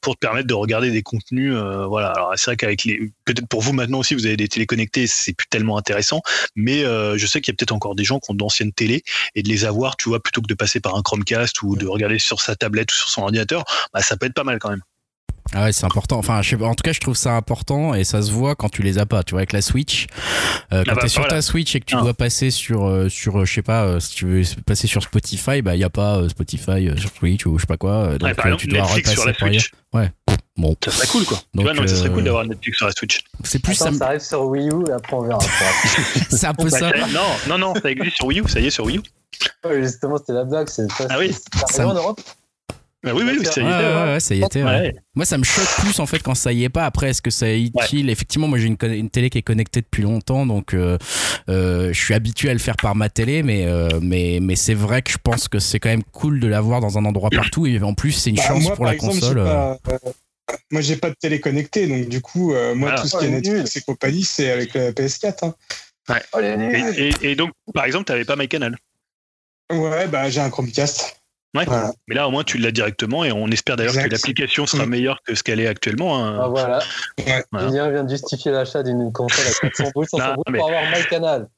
pour 0.00 0.14
te 0.14 0.20
permettre 0.20 0.46
de 0.46 0.54
regarder 0.54 0.90
des 0.90 1.02
contenus. 1.02 1.54
voilà. 1.88 2.08
Alors 2.08 2.32
c'est 2.36 2.46
vrai 2.46 2.56
qu'avec 2.56 2.84
les 2.84 3.10
peut-être 3.24 3.48
pour 3.48 3.62
vous 3.62 3.72
maintenant 3.72 4.00
aussi, 4.00 4.14
vous 4.14 4.26
avez 4.26 4.36
des 4.36 4.48
téléconnectés, 4.48 5.06
c'est 5.06 5.32
plus 5.32 5.46
tellement 5.48 5.76
intéressant 5.78 5.93
intéressant. 5.94 6.22
Mais 6.56 6.82
je 6.82 7.26
sais 7.26 7.40
qu'il 7.40 7.52
y 7.52 7.54
a 7.54 7.56
peut-être 7.56 7.72
encore 7.72 7.94
des 7.94 8.04
gens 8.04 8.18
qui 8.18 8.30
ont 8.30 8.34
d'anciennes 8.34 8.72
télé 8.72 9.02
et 9.34 9.42
de 9.42 9.48
les 9.48 9.64
avoir, 9.64 9.96
tu 9.96 10.08
vois, 10.08 10.20
plutôt 10.20 10.42
que 10.42 10.46
de 10.46 10.54
passer 10.54 10.80
par 10.80 10.96
un 10.96 11.02
Chromecast 11.02 11.62
ou 11.62 11.76
de 11.76 11.86
regarder 11.86 12.18
sur 12.18 12.40
sa 12.40 12.56
tablette 12.56 12.92
ou 12.92 12.94
sur 12.94 13.08
son 13.08 13.22
ordinateur, 13.22 13.64
bah, 13.92 14.02
ça 14.02 14.16
peut 14.16 14.26
être 14.26 14.34
pas 14.34 14.44
mal 14.44 14.58
quand 14.58 14.70
même. 14.70 14.82
Ah 15.52 15.64
ouais, 15.64 15.72
c'est 15.72 15.84
important. 15.84 16.18
Enfin, 16.18 16.40
je 16.42 16.56
sais, 16.56 16.62
en 16.62 16.74
tout 16.74 16.82
cas, 16.82 16.92
je 16.92 17.00
trouve 17.00 17.16
ça 17.16 17.36
important 17.36 17.94
et 17.94 18.04
ça 18.04 18.22
se 18.22 18.32
voit 18.32 18.54
quand 18.54 18.70
tu 18.70 18.82
les 18.82 18.98
as 18.98 19.06
pas. 19.06 19.22
Tu 19.22 19.32
vois, 19.32 19.40
avec 19.40 19.52
la 19.52 19.60
Switch, 19.60 20.06
euh, 20.72 20.82
quand 20.84 20.92
ah 20.92 20.94
bah, 20.94 21.00
tu 21.00 21.06
es 21.06 21.08
sur 21.10 21.28
ta 21.28 21.42
Switch 21.42 21.74
et 21.76 21.80
que 21.80 21.84
tu 21.84 21.96
ah. 21.96 22.00
dois 22.00 22.14
passer 22.14 22.50
sur, 22.50 22.86
euh, 22.86 23.08
sur, 23.08 23.40
euh, 23.40 23.44
je 23.44 23.52
sais 23.52 23.62
pas, 23.62 24.00
si 24.00 24.14
tu 24.14 24.26
veux 24.26 24.42
passer 24.66 24.86
sur 24.86 25.02
Spotify, 25.02 25.60
bah 25.60 25.74
il 25.74 25.80
y 25.80 25.84
a 25.84 25.90
pas 25.90 26.26
Spotify 26.28 26.88
sur 26.96 27.10
Switch 27.10 27.44
ou 27.46 27.58
je 27.58 27.62
sais 27.62 27.66
pas 27.66 27.76
quoi. 27.76 28.16
Donc 28.18 28.56
tu 28.56 28.68
dois 28.68 28.84
repasser 28.84 29.14
sur 29.14 29.26
la 29.26 29.34
Switch. 29.34 29.70
Ouais. 29.92 30.10
Bon. 30.56 30.76
Ça 30.84 30.90
serait 30.92 31.06
cool 31.08 31.24
quoi. 31.24 31.38
Donc, 31.54 31.66
tu 31.66 31.72
vois, 31.72 31.74
non, 31.74 31.88
ça 31.88 31.96
serait 31.96 32.10
cool 32.10 32.24
d'avoir 32.24 32.44
Netflix 32.44 32.78
sur 32.78 32.86
la 32.86 32.92
Switch. 32.92 33.24
C'est 33.42 33.58
plus 33.58 33.74
ça, 33.74 33.92
ça 33.92 34.06
arrive 34.06 34.20
sur 34.20 34.42
Wii 34.44 34.68
U 34.68 34.84
et 34.88 34.92
après 34.92 35.14
on 35.14 35.22
verra. 35.22 35.38
c'est 36.30 36.46
un 36.46 36.54
peu 36.54 36.70
bah, 36.70 36.78
ça. 36.78 36.92
Non, 37.08 37.20
non, 37.48 37.58
non, 37.58 37.74
ça 37.74 37.90
existe 37.90 38.16
sur 38.16 38.26
Wii 38.26 38.40
U. 38.40 38.48
Ça 38.48 38.60
y 38.60 38.66
est 38.66 38.70
sur 38.70 38.84
Wii 38.84 38.98
U. 38.98 39.02
Ouais, 39.64 39.82
justement, 39.82 40.16
c'était 40.18 40.32
la 40.32 40.44
blague. 40.44 40.68
Ah 41.08 41.18
oui. 41.18 41.34
Ça 41.68 41.86
en 41.88 41.94
Europe. 41.94 42.20
Bah 43.04 43.10
oui, 43.14 43.22
oui, 43.26 43.44
ça 43.44 43.60
y 43.60 43.64
était. 43.64 43.84
Ouais, 43.84 44.20
ça 44.20 44.34
y 44.34 44.42
était. 44.42 44.94
Moi, 45.14 45.26
ça 45.26 45.36
me 45.36 45.44
choque 45.44 45.68
plus 45.80 46.00
en 46.00 46.06
fait 46.06 46.20
quand 46.20 46.34
ça 46.34 46.52
y 46.52 46.64
est 46.64 46.70
pas. 46.70 46.86
Après, 46.86 47.10
est-ce 47.10 47.20
que 47.20 47.30
ça 47.30 47.48
est 47.48 47.60
utile? 47.60 48.08
Effectivement, 48.08 48.48
moi 48.48 48.58
j'ai 48.58 48.66
une, 48.66 48.78
une, 48.80 49.10
télé 49.10 49.28
qui 49.28 49.36
est 49.36 49.42
connectée 49.42 49.82
depuis 49.82 50.02
longtemps, 50.02 50.46
donc 50.46 50.72
euh, 50.72 50.96
euh, 51.50 51.92
je 51.92 52.00
suis 52.02 52.14
habitué 52.14 52.48
à 52.48 52.54
le 52.54 52.58
faire 52.58 52.76
par 52.76 52.96
ma 52.96 53.10
télé, 53.10 53.42
mais 53.42 53.66
euh, 53.66 54.00
mais 54.00 54.38
mais 54.40 54.56
c'est 54.56 54.74
vrai 54.74 55.02
que 55.02 55.12
je 55.12 55.18
pense 55.22 55.48
que 55.48 55.58
c'est 55.58 55.80
quand 55.80 55.90
même 55.90 56.02
cool 56.02 56.40
de 56.40 56.46
l'avoir 56.46 56.80
dans 56.80 56.96
un 56.96 57.04
endroit 57.04 57.28
partout. 57.34 57.66
Et 57.66 57.82
en 57.82 57.92
plus, 57.92 58.12
c'est 58.12 58.30
une 58.30 58.36
bah, 58.36 58.42
chance 58.48 58.70
pour 58.70 58.86
la 58.86 58.96
console. 58.96 59.44
Moi, 60.70 60.80
j'ai 60.80 60.96
pas 60.96 61.10
de 61.10 61.14
télé 61.14 61.40
connectée, 61.40 61.86
donc 61.86 62.08
du 62.08 62.20
coup, 62.20 62.54
moi, 62.74 62.92
tout 62.92 63.06
ce 63.06 63.18
qui 63.18 63.26
est 63.26 63.30
Netflix 63.30 63.76
et 63.76 63.80
compagnie, 63.82 64.24
c'est 64.24 64.50
avec 64.50 64.74
la 64.74 64.92
PS4. 64.92 65.46
Hein. 65.46 65.54
Ouais. 66.08 66.22
Oh, 66.34 66.40
et, 66.40 67.12
et, 67.22 67.34
donc, 67.34 67.52
par 67.72 67.84
exemple, 67.84 68.04
t'avais 68.04 68.24
pas 68.24 68.36
MyCanal 68.36 68.76
Ouais, 69.72 70.06
bah 70.08 70.28
j'ai 70.28 70.40
un 70.40 70.50
Chromecast. 70.50 71.16
Ouais. 71.54 71.64
Mais 72.08 72.16
là, 72.16 72.26
au 72.26 72.30
moins, 72.30 72.42
tu 72.42 72.58
l'as 72.58 72.72
directement 72.72 73.24
et 73.24 73.30
on 73.30 73.46
espère 73.48 73.76
d'ailleurs 73.76 73.94
que 73.94 74.08
l'application 74.08 74.66
sera 74.66 74.86
mm. 74.86 74.90
meilleure 74.90 75.22
que 75.22 75.34
ce 75.34 75.42
qu'elle 75.42 75.60
est 75.60 75.68
actuellement. 75.68 76.18
Hein. 76.18 76.40
Ah, 76.42 76.48
voilà. 76.48 76.80
Julien 77.60 77.90
vient 77.90 78.04
de 78.04 78.10
justifier 78.10 78.50
l'achat 78.50 78.82
d'une 78.82 79.12
console 79.12 79.46
à 79.46 79.68
400 79.68 79.90
bouts 79.94 80.04
pour 80.10 80.20
avoir 80.20 80.82
MyCanal. 80.90 81.48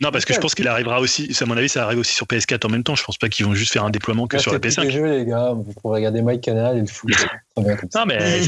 Non, 0.00 0.12
parce 0.12 0.24
que 0.24 0.32
je 0.32 0.38
pense 0.38 0.54
qu'il 0.54 0.68
arrivera 0.68 1.00
aussi, 1.00 1.36
à 1.40 1.46
mon 1.46 1.56
avis, 1.56 1.68
ça 1.68 1.82
arrive 1.84 1.98
aussi 1.98 2.14
sur 2.14 2.26
PS4 2.26 2.66
en 2.66 2.70
même 2.70 2.84
temps. 2.84 2.94
Je 2.94 3.02
pense 3.02 3.18
pas 3.18 3.28
qu'ils 3.28 3.46
vont 3.46 3.54
juste 3.54 3.72
faire 3.72 3.84
un 3.84 3.90
déploiement 3.90 4.28
que 4.28 4.38
sur 4.38 4.52
la 4.52 4.60
PS5. 4.60 4.82
les 4.82 4.90
jeux, 4.92 5.06
les 5.06 5.24
gars. 5.24 5.52
Vous 5.52 5.72
pourrez 5.82 5.98
regarder 5.98 6.22
MyCanal 6.22 6.78
et 6.78 6.80
le 6.82 6.86
foot. 6.86 7.10
non, 7.56 8.06
mais 8.06 8.40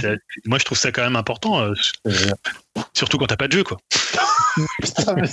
moi, 0.44 0.58
je 0.58 0.64
trouve 0.64 0.78
ça 0.78 0.92
quand 0.92 1.02
même 1.02 1.16
important. 1.16 1.60
Euh, 1.60 1.74
surtout 2.92 3.18
quand 3.18 3.26
t'as 3.26 3.36
pas 3.36 3.48
de 3.48 3.52
jeu, 3.52 3.64
quoi. 3.64 3.78
Putain, 4.82 5.14
mais 5.14 5.28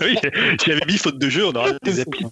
oui, 0.00 0.16
j'avais 0.64 0.86
mis 0.86 0.98
faute 0.98 1.18
de 1.18 1.28
jeu, 1.28 1.46
on 1.46 1.52
aura 1.52 1.70
des 1.82 2.00
applis. 2.00 2.26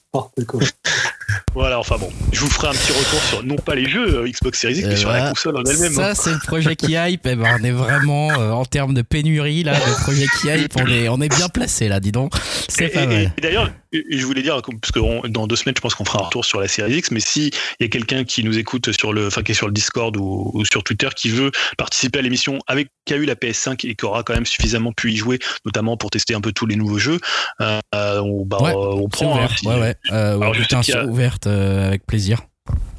Voilà, 1.55 1.79
enfin 1.79 1.97
bon, 1.99 2.11
je 2.33 2.41
vous 2.41 2.51
ferai 2.51 2.69
un 2.69 2.73
petit 2.73 2.93
retour 2.93 3.21
sur 3.21 3.45
non 3.45 3.57
pas 3.57 3.75
les 3.75 3.89
jeux 3.89 4.23
euh, 4.23 4.29
Xbox 4.29 4.61
Series 4.61 4.79
X, 4.79 4.87
mais 4.89 4.97
sur 4.97 5.11
la 5.11 5.29
console 5.31 5.57
en 5.57 5.65
elle-même. 5.65 5.93
Ça, 5.93 6.11
hein. 6.11 6.15
c'est 6.15 6.33
le 6.33 6.39
projet 6.39 6.77
qui 6.77 6.93
hype. 6.93 7.27
Eh 7.27 7.35
ben, 7.35 7.59
on 7.61 7.65
est 7.65 7.71
vraiment 7.71 8.31
euh, 8.33 8.51
en 8.51 8.65
termes 8.65 8.95
de 8.95 9.03
pénurie 9.03 9.63
là, 9.63 9.75
le 9.75 10.03
projet 10.03 10.27
qui 10.41 10.49
hype, 10.49 10.75
on 10.77 10.87
est, 10.87 11.09
on 11.09 11.21
est 11.21 11.35
bien 11.35 11.49
placé 11.49 11.89
là, 11.89 12.01
dis 12.01 12.13
donc. 12.13 12.33
C'est 12.69 12.89
pas 12.89 13.07
mal. 13.07 13.33
Et, 13.37 13.41
d'ailleurs, 13.41 13.71
je 13.93 14.25
voulais 14.25 14.43
dire, 14.43 14.61
parce 14.61 14.93
que 14.93 15.29
dans 15.29 15.47
deux 15.47 15.57
semaines, 15.57 15.75
je 15.77 15.81
pense 15.81 15.95
qu'on 15.95 16.05
fera 16.05 16.21
un 16.21 16.25
retour 16.27 16.45
sur 16.45 16.61
la 16.61 16.69
Series 16.69 16.99
X, 16.99 17.11
mais 17.11 17.21
s'il 17.21 17.53
y 17.81 17.85
a 17.85 17.89
quelqu'un 17.89 18.25
qui 18.25 18.45
nous 18.45 18.59
écoute 18.59 18.93
sur 18.93 19.13
le, 19.13 19.27
enfin 19.27 19.43
qui 19.43 19.53
est 19.53 19.55
sur 19.55 19.67
le 19.67 19.73
Discord 19.73 20.17
ou, 20.17 20.63
sur 20.71 20.83
Twitter, 20.83 21.09
qui 21.15 21.31
veut 21.31 21.51
participer 21.77 22.19
à 22.19 22.23
l'émission 22.23 22.59
avec 22.67 22.89
qui 23.05 23.15
a 23.15 23.17
eu 23.17 23.25
la 23.25 23.35
PS5 23.35 23.87
et 23.87 23.95
qui 23.95 24.05
aura 24.05 24.23
quand 24.23 24.35
même 24.35 24.47
suffisamment 24.47 24.93
pu 24.93 25.13
y 25.13 25.17
jouer, 25.17 25.39
notamment 25.65 25.97
pour 25.97 26.11
tester 26.11 26.35
un 26.35 26.41
peu 26.41 26.53
tous 26.53 26.67
les 26.67 26.77
nouveaux 26.77 26.99
jeux, 26.99 27.19
euh, 27.61 27.81
on, 27.93 28.45
bah, 28.45 28.59
on 28.61 29.09
prend. 29.09 29.35
Ouvert, 29.35 29.51
hein, 29.67 29.69
ouais, 29.69 29.81
ouais. 29.81 29.97
Alors, 30.11 30.55
juste 30.55 30.75
un 30.75 31.07
ouverte 31.07 31.47
euh, 31.47 31.87
avec 31.87 32.07
plaisir. 32.07 32.43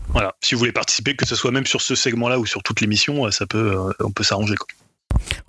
Voilà, 0.10 0.34
si 0.42 0.56
vous 0.56 0.60
voulez 0.60 0.72
participer, 0.72 1.16
que 1.16 1.28
ce 1.28 1.36
soit 1.36 1.52
même 1.52 1.68
sur 1.68 1.82
ce 1.82 1.94
segment-là 1.94 2.40
ou 2.40 2.46
sur 2.46 2.64
toute 2.64 2.82
l'émission, 2.82 3.28
euh, 3.28 3.32
ça 3.32 3.46
peut, 3.46 3.78
on 4.00 4.12
peut 4.12 4.24
s'arranger. 4.24 4.56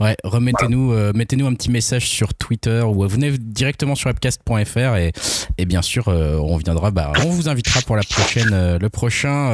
Ouais, 0.00 0.16
remettez-nous 0.24 0.92
euh, 0.92 1.12
mettez-nous 1.14 1.46
un 1.46 1.54
petit 1.54 1.70
message 1.70 2.08
sur 2.08 2.32
Twitter 2.34 2.80
ou 2.82 3.06
venez 3.06 3.32
directement 3.36 3.94
sur 3.94 4.08
webcast.fr 4.08 4.96
et, 4.96 5.12
et 5.58 5.64
bien 5.66 5.82
sûr 5.82 6.08
euh, 6.08 6.38
on 6.38 6.56
viendra 6.56 6.90
bah, 6.90 7.12
on 7.24 7.30
vous 7.30 7.48
invitera 7.48 7.80
pour 7.82 7.96
la 7.96 8.02
prochaine 8.02 8.50
euh, 8.52 8.78
le 8.78 8.88
prochain 8.88 9.50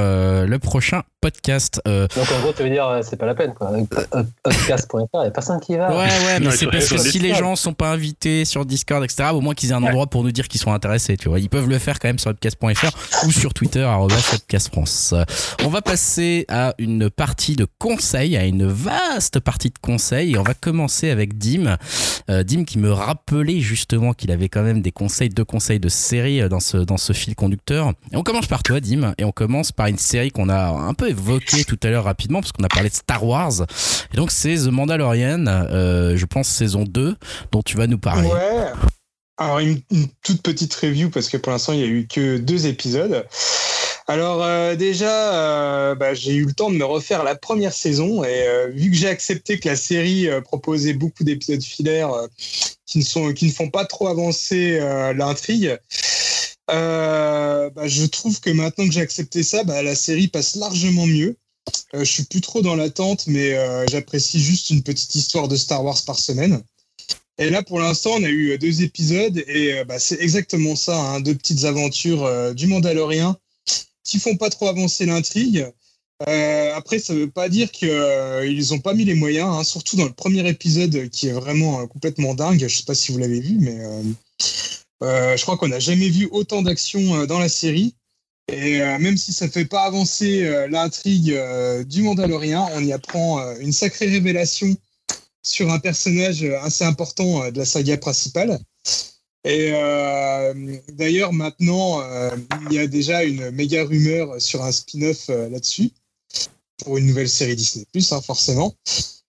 le 0.47 0.59
prochain 0.59 1.03
podcast. 1.21 1.81
Donc 1.85 2.33
en 2.33 2.41
gros 2.41 2.53
tu 2.53 2.63
veux 2.63 2.71
dire 2.71 3.01
c'est 3.03 3.17
pas 3.17 3.27
la 3.27 3.35
peine 3.35 3.55
quoi. 3.55 3.73
Podcast.fr, 4.43 5.07
il 5.15 5.21
n'y 5.21 5.27
a 5.27 5.31
personne 5.31 5.61
qui 5.61 5.77
va. 5.77 5.91
Ouais 5.91 6.05
ouais, 6.05 6.41
mais 6.41 6.51
c'est 6.53 6.67
parce 6.67 6.89
que 6.89 6.99
si 6.99 7.19
les 7.19 7.35
gens 7.35 7.57
sont 7.57 7.75
pas 7.75 7.91
invités 7.91 8.45
sur 8.45 8.65
Discord 8.65 9.03
etc, 9.03 9.31
au 9.33 9.41
moins 9.41 9.55
qu'ils 9.55 9.71
aient 9.71 9.75
un 9.75 9.83
endroit 9.83 10.07
pour 10.07 10.23
nous 10.23 10.33
dire 10.33 10.49
qu'ils 10.49 10.61
sont 10.61 10.73
intéressés, 10.73 11.17
tu 11.17 11.29
vois. 11.29 11.41
Ils 11.41 11.49
peuvent 11.49 11.69
le 11.69 11.79
faire 11.79 11.99
quand 11.99 12.09
même 12.09 12.19
sur 12.19 12.31
webcast.fr 12.31 13.27
ou 13.27 13.33
sur 13.33 13.53
Twitter 13.53 13.85
@webcastfrance. 13.85 15.15
On 15.65 15.69
va 15.69 15.83
passer 15.83 16.45
à 16.49 16.75
une 16.79 17.11
partie 17.11 17.57
de 17.57 17.67
conseils, 17.79 18.37
à 18.37 18.45
une 18.45 18.67
vaste 18.67 19.41
partie 19.41 19.71
de 19.71 19.79
conseils 19.81 20.16
et 20.23 20.39
on 20.39 20.43
va 20.43 20.55
commencer 20.55 21.11
avec 21.11 21.39
Dim. 21.39 21.77
Euh, 22.29 22.43
Dim 22.43 22.65
qui 22.65 22.79
me 22.79 22.93
rappelait 22.93 23.61
justement 23.61 24.13
qu'il 24.13 24.31
avait 24.31 24.49
quand 24.49 24.63
même 24.63 24.83
des 24.83 24.93
conseils, 24.93 25.29
deux 25.29 25.45
conseils 25.45 25.81
de 25.81 25.89
série 25.89 26.41
euh, 26.41 26.49
dans 26.49 26.61
ce, 26.61 26.79
dans 26.79 26.97
ce 26.97 27.13
fil 27.13 27.35
conducteur. 27.35 27.93
Et 28.13 28.17
on 28.17 28.23
commence 28.23 28.47
par 28.47 28.63
toi, 28.63 28.81
Dim, 28.81 29.15
et 29.19 29.25
on 29.25 29.33
commence 29.33 29.73
par 29.73 29.87
une 29.87 29.99
série 29.99 30.31
qu'on 30.31 30.49
a 30.49 30.69
un 30.69 30.95
peu 30.95 31.09
évoquée 31.09 31.65
tout 31.65 31.79
à 31.83 31.89
l'heure 31.89 32.05
rapidement, 32.05 32.41
parce 32.41 32.53
qu'on 32.53 32.65
a 32.65 32.69
parlé 32.69 32.89
de 32.89 32.95
Star 32.95 33.25
Wars. 33.25 33.67
Et 34.13 34.17
donc 34.17 34.31
c'est 34.31 34.57
The 34.57 34.69
Mandalorian, 34.69 35.45
euh, 35.47 36.17
je 36.17 36.27
pense 36.27 36.49
saison 36.49 36.85
2, 36.85 37.17
dont 37.53 37.63
tu 37.63 37.77
vas 37.77 37.87
nous 37.87 37.99
parler. 37.99 38.29
Ouais. 38.29 38.73
Alors 39.39 39.59
une, 39.59 39.81
une 39.91 40.09
toute 40.23 40.43
petite 40.43 40.75
review, 40.75 41.11
parce 41.11 41.29
que 41.29 41.37
pour 41.37 41.53
l'instant 41.53 41.73
il 41.75 41.79
n'y 41.79 41.85
a 41.85 41.89
eu 41.89 42.07
que 42.07 42.39
deux 42.39 42.67
épisodes. 42.67 43.27
Alors 44.09 44.45
euh, 44.45 44.77
déjà, 44.77 45.35
euh, 45.35 45.95
bah, 45.97 46.15
j'ai 46.15 46.35
eu 46.35 46.45
le 46.45 46.53
temps 46.53 46.71
de 46.71 46.77
me 46.77 46.85
refaire 46.85 47.25
la 47.25 47.35
première 47.35 47.73
saison 47.73 48.23
et 48.23 48.47
euh, 48.47 48.69
vu 48.69 48.91
que 48.91 48.97
j'ai 48.97 49.09
accepté 49.09 49.59
que 49.59 49.69
la 49.69 49.75
série 49.75 50.29
proposait 50.45 50.93
beaucoup 50.93 51.25
d'épisodes 51.25 51.63
filaires 51.63 52.13
qui 52.87 52.99
ne 52.99 53.05
sont 53.05 53.33
qui 53.33 53.47
ne 53.47 53.51
font 53.51 53.69
pas 53.69 53.85
trop 53.85 54.07
avancer 54.07 54.79
l'intrigue, 55.17 55.77
bah, 56.69 57.71
je 57.85 58.07
trouve 58.07 58.41
que 58.41 58.51
maintenant 58.51 58.87
que 58.87 58.93
j'ai 58.93 59.01
accepté 59.01 59.43
ça, 59.43 59.65
bah, 59.65 59.83
la 59.83 59.97
série 59.97 60.29
passe 60.29 60.55
largement 60.55 61.07
mieux. 61.07 61.37
je 61.93 62.05
suis 62.05 62.25
plus 62.25 62.41
trop 62.41 62.63
dans 62.63 62.77
l'attente, 62.77 63.27
mais 63.27 63.57
j'apprécie 63.89 64.41
juste 64.41 64.71
une 64.71 64.85
petite 64.85 65.15
histoire 65.17 65.49
de 65.49 65.57
Star 65.57 65.85
Wars 65.85 65.99
par 66.07 66.19
semaine. 66.19 66.63
Et 67.39 67.51
là, 67.51 67.63
pour 67.63 67.81
l'instant, 67.81 68.13
on 68.15 68.25
a 68.25 68.29
eu 68.29 68.57
deux 68.59 68.83
épisodes 68.83 69.37
et 69.49 69.83
c'est 69.99 70.21
exactement 70.21 70.77
ça, 70.77 70.97
hein, 70.97 71.21
deux 71.21 71.35
petites 71.35 71.65
aventures 71.65 72.55
du 72.55 72.69
Mandalorien 72.69 73.37
qui 74.07 74.19
font 74.19 74.37
pas 74.37 74.51
trop 74.51 74.69
avancer 74.69 75.07
l'intrigue. 75.07 75.71
Euh, 76.27 76.75
après, 76.75 76.99
ça 76.99 77.15
veut 77.15 77.31
pas 77.31 77.49
dire 77.49 77.71
qu'ils 77.71 77.91
euh, 77.91 78.73
ont 78.73 78.79
pas 78.79 78.95
mis 78.95 79.05
les 79.05 79.15
moyens, 79.15 79.49
hein, 79.55 79.65
surtout 79.65 79.97
dans 79.97 80.07
le 80.07 80.13
premier 80.13 80.49
épisode 80.49 81.11
qui 81.11 81.29
est 81.29 81.33
vraiment 81.33 81.81
euh, 81.81 81.87
complètement 81.87 82.35
dingue. 82.35 82.67
Je 82.67 82.75
sais 82.75 82.85
pas 82.85 82.95
si 82.95 83.13
vous 83.13 83.19
l'avez 83.19 83.41
vu, 83.41 83.59
mais 83.61 83.79
je 85.03 85.43
crois 85.43 85.59
qu'on 85.59 85.69
n'a 85.69 85.81
jamais 85.81 86.09
vu 86.09 86.29
autant 86.31 86.63
d'action 86.63 87.27
dans 87.27 87.39
la 87.39 87.49
série. 87.49 87.95
Et 88.49 88.79
même 88.79 89.17
si 89.17 89.33
ça 89.33 89.47
ne 89.47 89.51
fait 89.51 89.65
pas 89.65 89.83
avancer 89.83 90.69
l'intrigue 90.71 91.37
du 91.85 92.03
Mandalorien, 92.03 92.65
on 92.75 92.85
y 92.85 92.93
apprend 92.93 93.57
une 93.57 93.73
sacrée 93.73 94.07
révélation 94.07 94.75
sur 95.43 95.73
un 95.73 95.81
personnage 95.81 96.45
assez 96.63 96.85
important 96.85 97.51
de 97.51 97.59
la 97.59 97.65
saga 97.65 97.97
principale. 97.97 98.61
Et 99.47 99.71
euh, 99.73 100.53
d'ailleurs, 100.89 101.33
maintenant, 101.33 102.03
euh, 102.03 102.31
il 102.69 102.75
y 102.75 102.81
a 102.81 102.89
déjà 102.89 103.23
une 103.23 103.53
méga 103.53 103.85
rumeur 103.85 104.43
sur 104.43 104.65
un 104.65 104.73
spin-off 104.73 105.31
euh, 105.31 105.49
là-dessus, 105.49 105.91
pour 106.79 106.99
une 106.99 107.07
nouvelle 107.07 107.29
série 107.29 107.55
Disney, 107.55 107.87
hein, 108.11 108.21
forcément. 108.21 108.75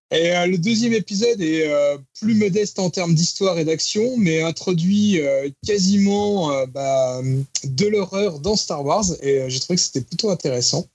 Et 0.09 0.31
le 0.47 0.57
deuxième 0.57 0.93
épisode 0.93 1.41
est 1.41 1.69
plus 2.21 2.33
modeste 2.33 2.79
en 2.79 2.89
termes 2.89 3.13
d'histoire 3.13 3.59
et 3.59 3.65
d'action, 3.65 4.15
mais 4.15 4.41
introduit 4.41 5.19
quasiment 5.65 6.65
bah, 6.67 7.21
de 7.65 7.87
l'horreur 7.87 8.39
dans 8.39 8.55
Star 8.55 8.85
Wars, 8.85 9.03
et 9.21 9.49
j'ai 9.49 9.59
trouvé 9.59 9.75
que 9.75 9.81
c'était 9.81 9.99
plutôt 9.99 10.29
intéressant. 10.29 10.87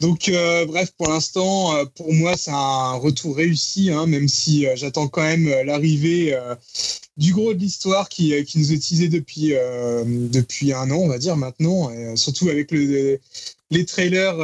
Donc, 0.00 0.30
bref, 0.66 0.92
pour 0.98 1.08
l'instant, 1.08 1.72
pour 1.94 2.12
moi, 2.12 2.36
c'est 2.36 2.50
un 2.50 2.96
retour 2.96 3.34
réussi, 3.34 3.90
hein, 3.90 4.04
même 4.04 4.28
si 4.28 4.66
j'attends 4.74 5.08
quand 5.08 5.22
même 5.22 5.48
l'arrivée 5.64 6.38
du 7.18 7.32
gros 7.32 7.52
de 7.52 7.58
l'histoire 7.58 8.08
qui, 8.08 8.32
euh, 8.32 8.44
qui, 8.44 8.58
nous 8.58 8.72
est 8.72 8.78
teasé 8.78 9.08
depuis, 9.08 9.52
euh, 9.52 10.04
depuis 10.06 10.72
un 10.72 10.90
an, 10.90 10.98
on 10.98 11.08
va 11.08 11.18
dire 11.18 11.36
maintenant, 11.36 11.90
et 11.90 12.06
euh, 12.06 12.16
surtout 12.16 12.48
avec 12.48 12.70
le, 12.70 13.18
les 13.70 13.84
trailers 13.84 14.34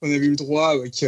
qu'on 0.00 0.08
avait 0.08 0.26
eu 0.26 0.30
le 0.30 0.36
droit 0.36 0.70
avec 0.70 1.04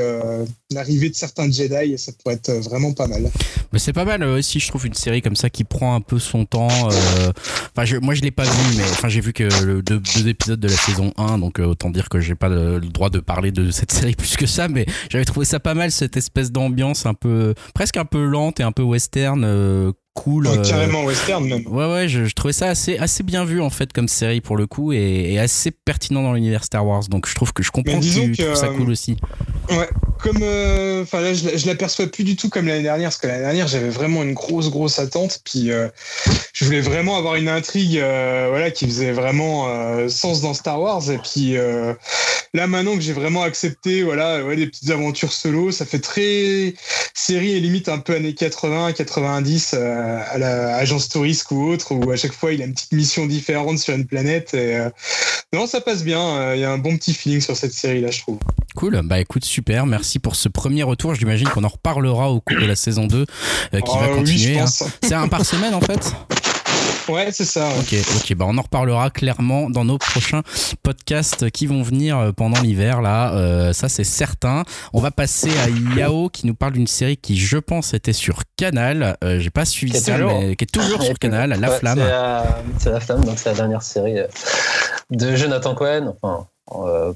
l'arrivée 0.71 1.11
de 1.11 1.15
certains 1.17 1.51
Jedi, 1.51 1.99
ça 1.99 2.13
pourrait 2.13 2.37
être 2.37 2.53
vraiment 2.53 2.93
pas 2.93 3.09
mal. 3.09 3.29
Mais 3.73 3.81
c'est 3.81 3.93
pas 3.93 4.05
mal 4.05 4.23
aussi, 4.23 4.61
je 4.61 4.69
trouve, 4.69 4.87
une 4.87 4.95
série 4.95 5.23
comme 5.23 5.35
ça 5.35 5.51
qui 5.51 5.65
prend 5.65 5.97
un 5.97 6.01
peu 6.01 6.21
son 6.21 6.45
temps. 6.45 6.69
Enfin, 6.69 7.85
je, 7.85 7.97
moi, 7.97 8.15
je 8.15 8.23
l'ai 8.23 8.31
pas 8.31 8.45
vu, 8.45 8.77
mais 8.77 8.85
enfin, 8.85 9.09
j'ai 9.09 9.21
vu 9.21 9.33
que 9.33 9.43
le, 9.65 9.83
deux, 9.83 10.29
épisodes 10.29 10.61
de 10.61 10.69
la 10.69 10.77
saison 10.77 11.13
1, 11.17 11.39
donc 11.39 11.59
autant 11.59 11.91
dire 11.91 12.09
que 12.09 12.21
j'ai 12.21 12.37
pas 12.37 12.49
le, 12.49 12.79
droit 12.79 13.11
de 13.11 13.19
parler 13.19 13.51
de 13.51 13.73
cette 13.73 13.91
série 13.93 14.15
plus 14.15 14.37
que 14.37 14.47
ça, 14.47 14.69
mais 14.69 14.87
j'avais 15.11 15.25
trouvé 15.25 15.45
ça 15.45 15.59
pas 15.59 15.75
mal, 15.75 15.91
cette 15.91 16.17
espèce 16.17 16.53
d'ambiance 16.53 17.07
un 17.07 17.15
peu, 17.15 17.55
presque 17.75 17.97
un 17.97 18.05
peu 18.05 18.25
lente 18.25 18.61
et 18.61 18.63
un 18.63 18.71
peu 18.71 18.85
western 18.85 19.93
cool. 20.15 20.49
carrément 20.63 21.05
western 21.05 21.45
même. 21.47 21.67
Ouais, 21.67 21.91
ouais, 21.91 22.09
je, 22.09 22.33
trouvais 22.33 22.53
ça 22.53 22.69
assez, 22.69 22.97
assez 22.99 23.23
bien 23.23 23.45
vu 23.45 23.61
en 23.61 23.71
fait 23.71 23.93
comme 23.93 24.09
série 24.09 24.41
pour 24.41 24.57
le 24.57 24.67
coup 24.67 24.93
et, 24.93 25.39
assez 25.39 25.71
pertinent 25.71 26.23
dans 26.23 26.33
l'univers 26.33 26.65
Star 26.65 26.87
Wars. 26.87 27.05
Donc 27.09 27.29
je 27.29 27.35
trouve 27.35 27.53
que 27.53 27.63
je 27.63 27.71
comprends 27.71 28.01
que 28.01 28.33
tu 28.33 28.37
trouves 28.37 28.55
ça 28.55 28.69
cool 28.69 28.91
aussi. 28.91 29.17
Ouais, 29.71 29.89
comme. 30.19 30.37
Enfin 31.03 31.21
là, 31.21 31.35
je, 31.35 31.57
je 31.57 31.67
l'aperçois 31.67 32.07
plus 32.07 32.25
du 32.25 32.37
tout 32.37 32.49
comme 32.49 32.67
l'année 32.67 32.83
dernière 32.83 33.09
parce 33.09 33.19
que 33.19 33.27
l'année 33.27 33.43
dernière 33.43 33.67
j'avais 33.67 33.91
vraiment 33.91 34.23
une 34.23 34.35
grosse, 34.35 34.71
grosse 34.71 34.99
attente. 34.99 35.41
Puis 35.45 35.71
je 36.53 36.65
voulais 36.65 36.81
vraiment 36.81 37.17
avoir 37.17 37.35
une 37.35 37.49
intrigue 37.49 37.99
voilà, 37.99 38.71
qui 38.71 38.87
faisait 38.87 39.13
vraiment 39.13 39.69
sens 40.09 40.41
dans 40.41 40.55
Star 40.55 40.81
Wars. 40.81 41.11
Et 41.11 41.19
puis 41.19 41.57
là, 42.55 42.67
maintenant 42.67 42.95
que 42.95 43.01
j'ai 43.01 43.13
vraiment 43.13 43.43
accepté 43.43 44.03
voilà, 44.03 44.43
ouais, 44.45 44.57
des 44.57 44.67
petites 44.67 44.91
aventures 44.91 45.33
solo, 45.33 45.73
ça 45.73 45.85
fait 45.85 45.99
très 45.99 46.75
série 47.15 47.53
et 47.53 47.61
limite 47.61 47.89
un 47.89 47.99
peu 47.99 48.15
années 48.15 48.35
80, 48.35 48.93
90 48.93 49.75
euh, 50.05 50.21
à 50.31 50.39
la 50.39 50.77
Agence 50.77 51.09
Touriste 51.09 51.47
ou 51.51 51.63
autre, 51.65 51.93
où 51.95 52.11
à 52.11 52.17
chaque 52.17 52.33
fois 52.33 52.53
il 52.53 52.61
a 52.61 52.65
une 52.65 52.75
petite 52.75 52.93
mission 52.93 53.27
différente 53.27 53.79
sur 53.79 53.95
une 53.95 54.07
planète. 54.07 54.53
Et, 54.55 54.77
euh, 54.77 54.91
non, 55.53 55.67
ça 55.67 55.81
passe 55.81 56.05
bien. 56.05 56.21
Euh, 56.21 56.57
il 56.57 56.61
y 56.61 56.65
a 56.65 56.71
un 56.71 56.79
bon 56.79 56.97
petit 56.97 57.15
feeling 57.15 57.41
sur 57.41 57.57
cette 57.57 57.73
série-là, 57.73 58.11
je 58.11 58.21
trouve. 58.21 58.39
Cool, 58.77 59.01
bah 59.05 59.21
écoute, 59.21 59.45
super, 59.45 59.87
merci 59.87 60.19
pour 60.19 60.37
ce 60.37 60.49
premier 60.49 60.83
retour. 60.83 61.15
J'imagine 61.15 61.49
qu'on 61.49 61.65
en 61.65 61.69
reparlera 61.69 62.31
au 62.31 62.41
cours 62.41 62.61
de 62.61 62.67
la 62.67 62.77
saison 62.77 63.07
2 63.07 63.25
qui 63.73 63.99
va 63.99 64.09
continuer. 64.09 64.59
Hein. 64.59 64.67
C'est 64.67 65.15
un 65.15 65.29
par 65.29 65.47
semaine 65.47 65.75
en 65.75 65.81
fait? 65.81 66.13
Ouais, 67.09 67.29
c'est 67.33 67.45
ça. 67.45 67.69
Ok, 67.79 67.95
ok, 68.17 68.35
bah 68.35 68.47
on 68.49 68.57
en 68.57 68.63
reparlera 68.63 69.11
clairement 69.11 69.69
dans 69.69 69.85
nos 69.85 69.99
prochains 69.99 70.43
podcasts 70.83 71.51
qui 71.51 71.67
vont 71.67 71.83
venir 71.83 72.19
euh, 72.19 72.33
pendant 72.33 72.61
l'hiver 72.61 73.03
là. 73.03 73.35
Euh, 73.35 73.73
ça 73.73 73.89
c'est 73.89 74.05
certain. 74.05 74.65
On 74.95 75.01
va 75.01 75.11
passer 75.11 75.51
à 75.59 75.69
Yao 75.97 76.31
qui 76.31 76.47
nous 76.47 76.55
parle 76.55 76.73
d'une 76.73 76.87
série 76.87 77.17
qui 77.17 77.37
je 77.37 77.59
pense 77.59 77.93
était 77.93 78.15
sur 78.15 78.43
Canal. 78.57 79.19
Euh, 79.23 79.39
j'ai 79.39 79.51
pas 79.51 79.67
suivi 79.67 79.99
ça, 79.99 80.17
mais 80.17 80.57
qui 80.57 80.65
est 80.65 80.73
toujours 80.73 81.03
sur 81.03 81.19
Canal. 81.19 81.51
La 81.61 81.71
Flamme. 81.71 82.03
C'est 82.79 82.91
la 82.91 83.01
Flamme, 83.01 83.25
donc 83.25 83.39
c'est 83.39 83.51
la 83.51 83.57
dernière 83.57 83.83
série 83.83 84.17
de 85.11 85.37
Jonathan 85.37 85.75
Cohen. 85.75 86.15
Enfin. 86.23 87.15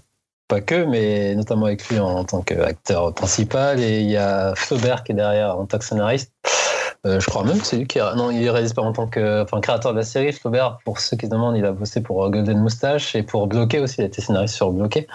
pas 0.49 0.61
que, 0.61 0.85
mais 0.85 1.35
notamment 1.35 1.67
avec 1.67 1.89
lui 1.89 1.99
en, 1.99 2.25
tant 2.25 2.43
qu'acteur 2.43 3.15
principal. 3.15 3.81
Et 3.81 4.01
il 4.01 4.11
y 4.11 4.19
a 4.19 4.55
Flaubert 4.55 5.03
qui 5.03 5.13
est 5.13 5.15
derrière 5.17 5.59
en 5.59 5.65
tant 5.65 5.79
que 5.79 5.85
scénariste. 5.85 6.31
Euh, 7.09 7.21
je 7.21 7.27
crois 7.27 7.43
même 7.45 7.59
que 7.59 7.67
c'est 7.67 7.77
lui 7.77 7.87
qui 7.87 7.99
non 7.99 8.31
il 8.31 8.49
réalise 8.51 8.73
pas 8.73 8.83
en 8.83 8.93
tant 8.93 9.07
que 9.07 9.43
enfin 9.43 9.61
créateur 9.61 9.93
de 9.93 9.99
la 9.99 10.05
série 10.05 10.33
Flaubert. 10.33 10.79
Pour 10.85 11.01
ceux 11.01 11.17
qui 11.17 11.27
se 11.27 11.31
demandent 11.31 11.57
il 11.57 11.65
a 11.65 11.73
bossé 11.73 12.01
pour 12.03 12.25
euh, 12.25 12.29
Golden 12.29 12.59
Moustache 12.59 13.15
et 13.15 13.23
pour 13.23 13.47
Bloqué 13.47 13.81
aussi. 13.81 13.97
Il 13.99 14.03
a 14.03 14.07
été 14.07 14.21
scénariste 14.21 14.55
sur 14.55 14.71
Bloqué 14.71 15.07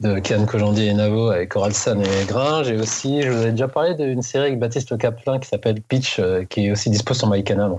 de 0.00 0.18
Kian 0.20 0.46
Kojandi 0.46 0.86
et 0.86 0.94
Navo 0.94 1.30
avec 1.30 1.54
Oralsan 1.54 2.00
et 2.00 2.24
Gringe. 2.26 2.70
Et 2.70 2.78
aussi 2.78 3.22
je 3.22 3.30
vous 3.30 3.42
avais 3.42 3.52
déjà 3.52 3.68
parlé 3.68 3.94
d'une 3.94 4.22
série 4.22 4.46
avec 4.46 4.58
Baptiste 4.58 4.96
Caplin 4.96 5.38
qui 5.38 5.48
s'appelle 5.48 5.80
Pitch 5.82 6.18
euh, 6.18 6.44
qui 6.44 6.66
est 6.66 6.72
aussi 6.72 6.90
dispo 6.90 7.14
sur 7.14 7.28
MyCanal. 7.28 7.72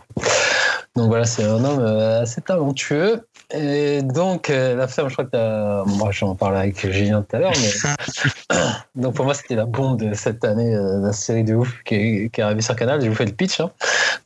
Donc 0.96 1.08
voilà 1.08 1.26
c'est 1.26 1.44
un 1.44 1.64
homme 1.64 1.80
assez 1.80 2.42
talentueux 2.42 3.24
et 3.52 4.04
donc, 4.04 4.52
euh, 4.52 4.76
la 4.76 4.88
femme, 4.88 5.10
je 5.10 5.14
crois 5.14 5.26
que 5.26 5.36
as... 5.36 5.84
moi 5.86 6.12
j'en 6.12 6.36
parlais 6.36 6.60
avec 6.60 6.92
Julien 6.92 7.26
tout 7.28 7.36
à 7.36 7.40
l'heure, 7.40 7.54
mais 7.60 8.58
donc 9.02 9.16
pour 9.16 9.26
moi 9.26 9.34
c'était 9.34 9.56
la 9.56 9.66
bombe 9.66 10.00
de 10.00 10.14
cette 10.14 10.46
année, 10.46 10.76
euh, 10.76 11.00
la 11.02 11.14
série 11.14 11.44
de 11.44 11.56
ouf 11.56 11.82
qui 11.84 11.96
est, 11.96 12.30
qui 12.30 12.42
est 12.42 12.44
arrivée 12.44 12.62
sur 12.62 12.76
Canal. 12.76 13.02
Je 13.02 13.10
vous 13.10 13.16
fais 13.16 13.26
le 13.26 13.32
pitch. 13.32 13.60
Hein. 13.60 13.72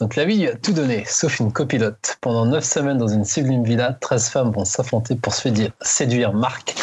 Donc 0.01 0.17
la 0.17 0.25
vie 0.25 0.47
a 0.47 0.55
tout 0.55 0.73
donné, 0.73 1.05
sauf 1.07 1.39
une 1.39 1.53
copilote. 1.53 2.17
Pendant 2.19 2.45
neuf 2.45 2.65
semaines 2.65 2.97
dans 2.97 3.07
une 3.07 3.23
sublime 3.23 3.63
villa, 3.63 3.95
13 4.01 4.29
femmes 4.29 4.51
vont 4.51 4.65
s'affronter 4.65 5.15
pour 5.15 5.33
séduire 5.33 6.33
Marc, 6.33 6.75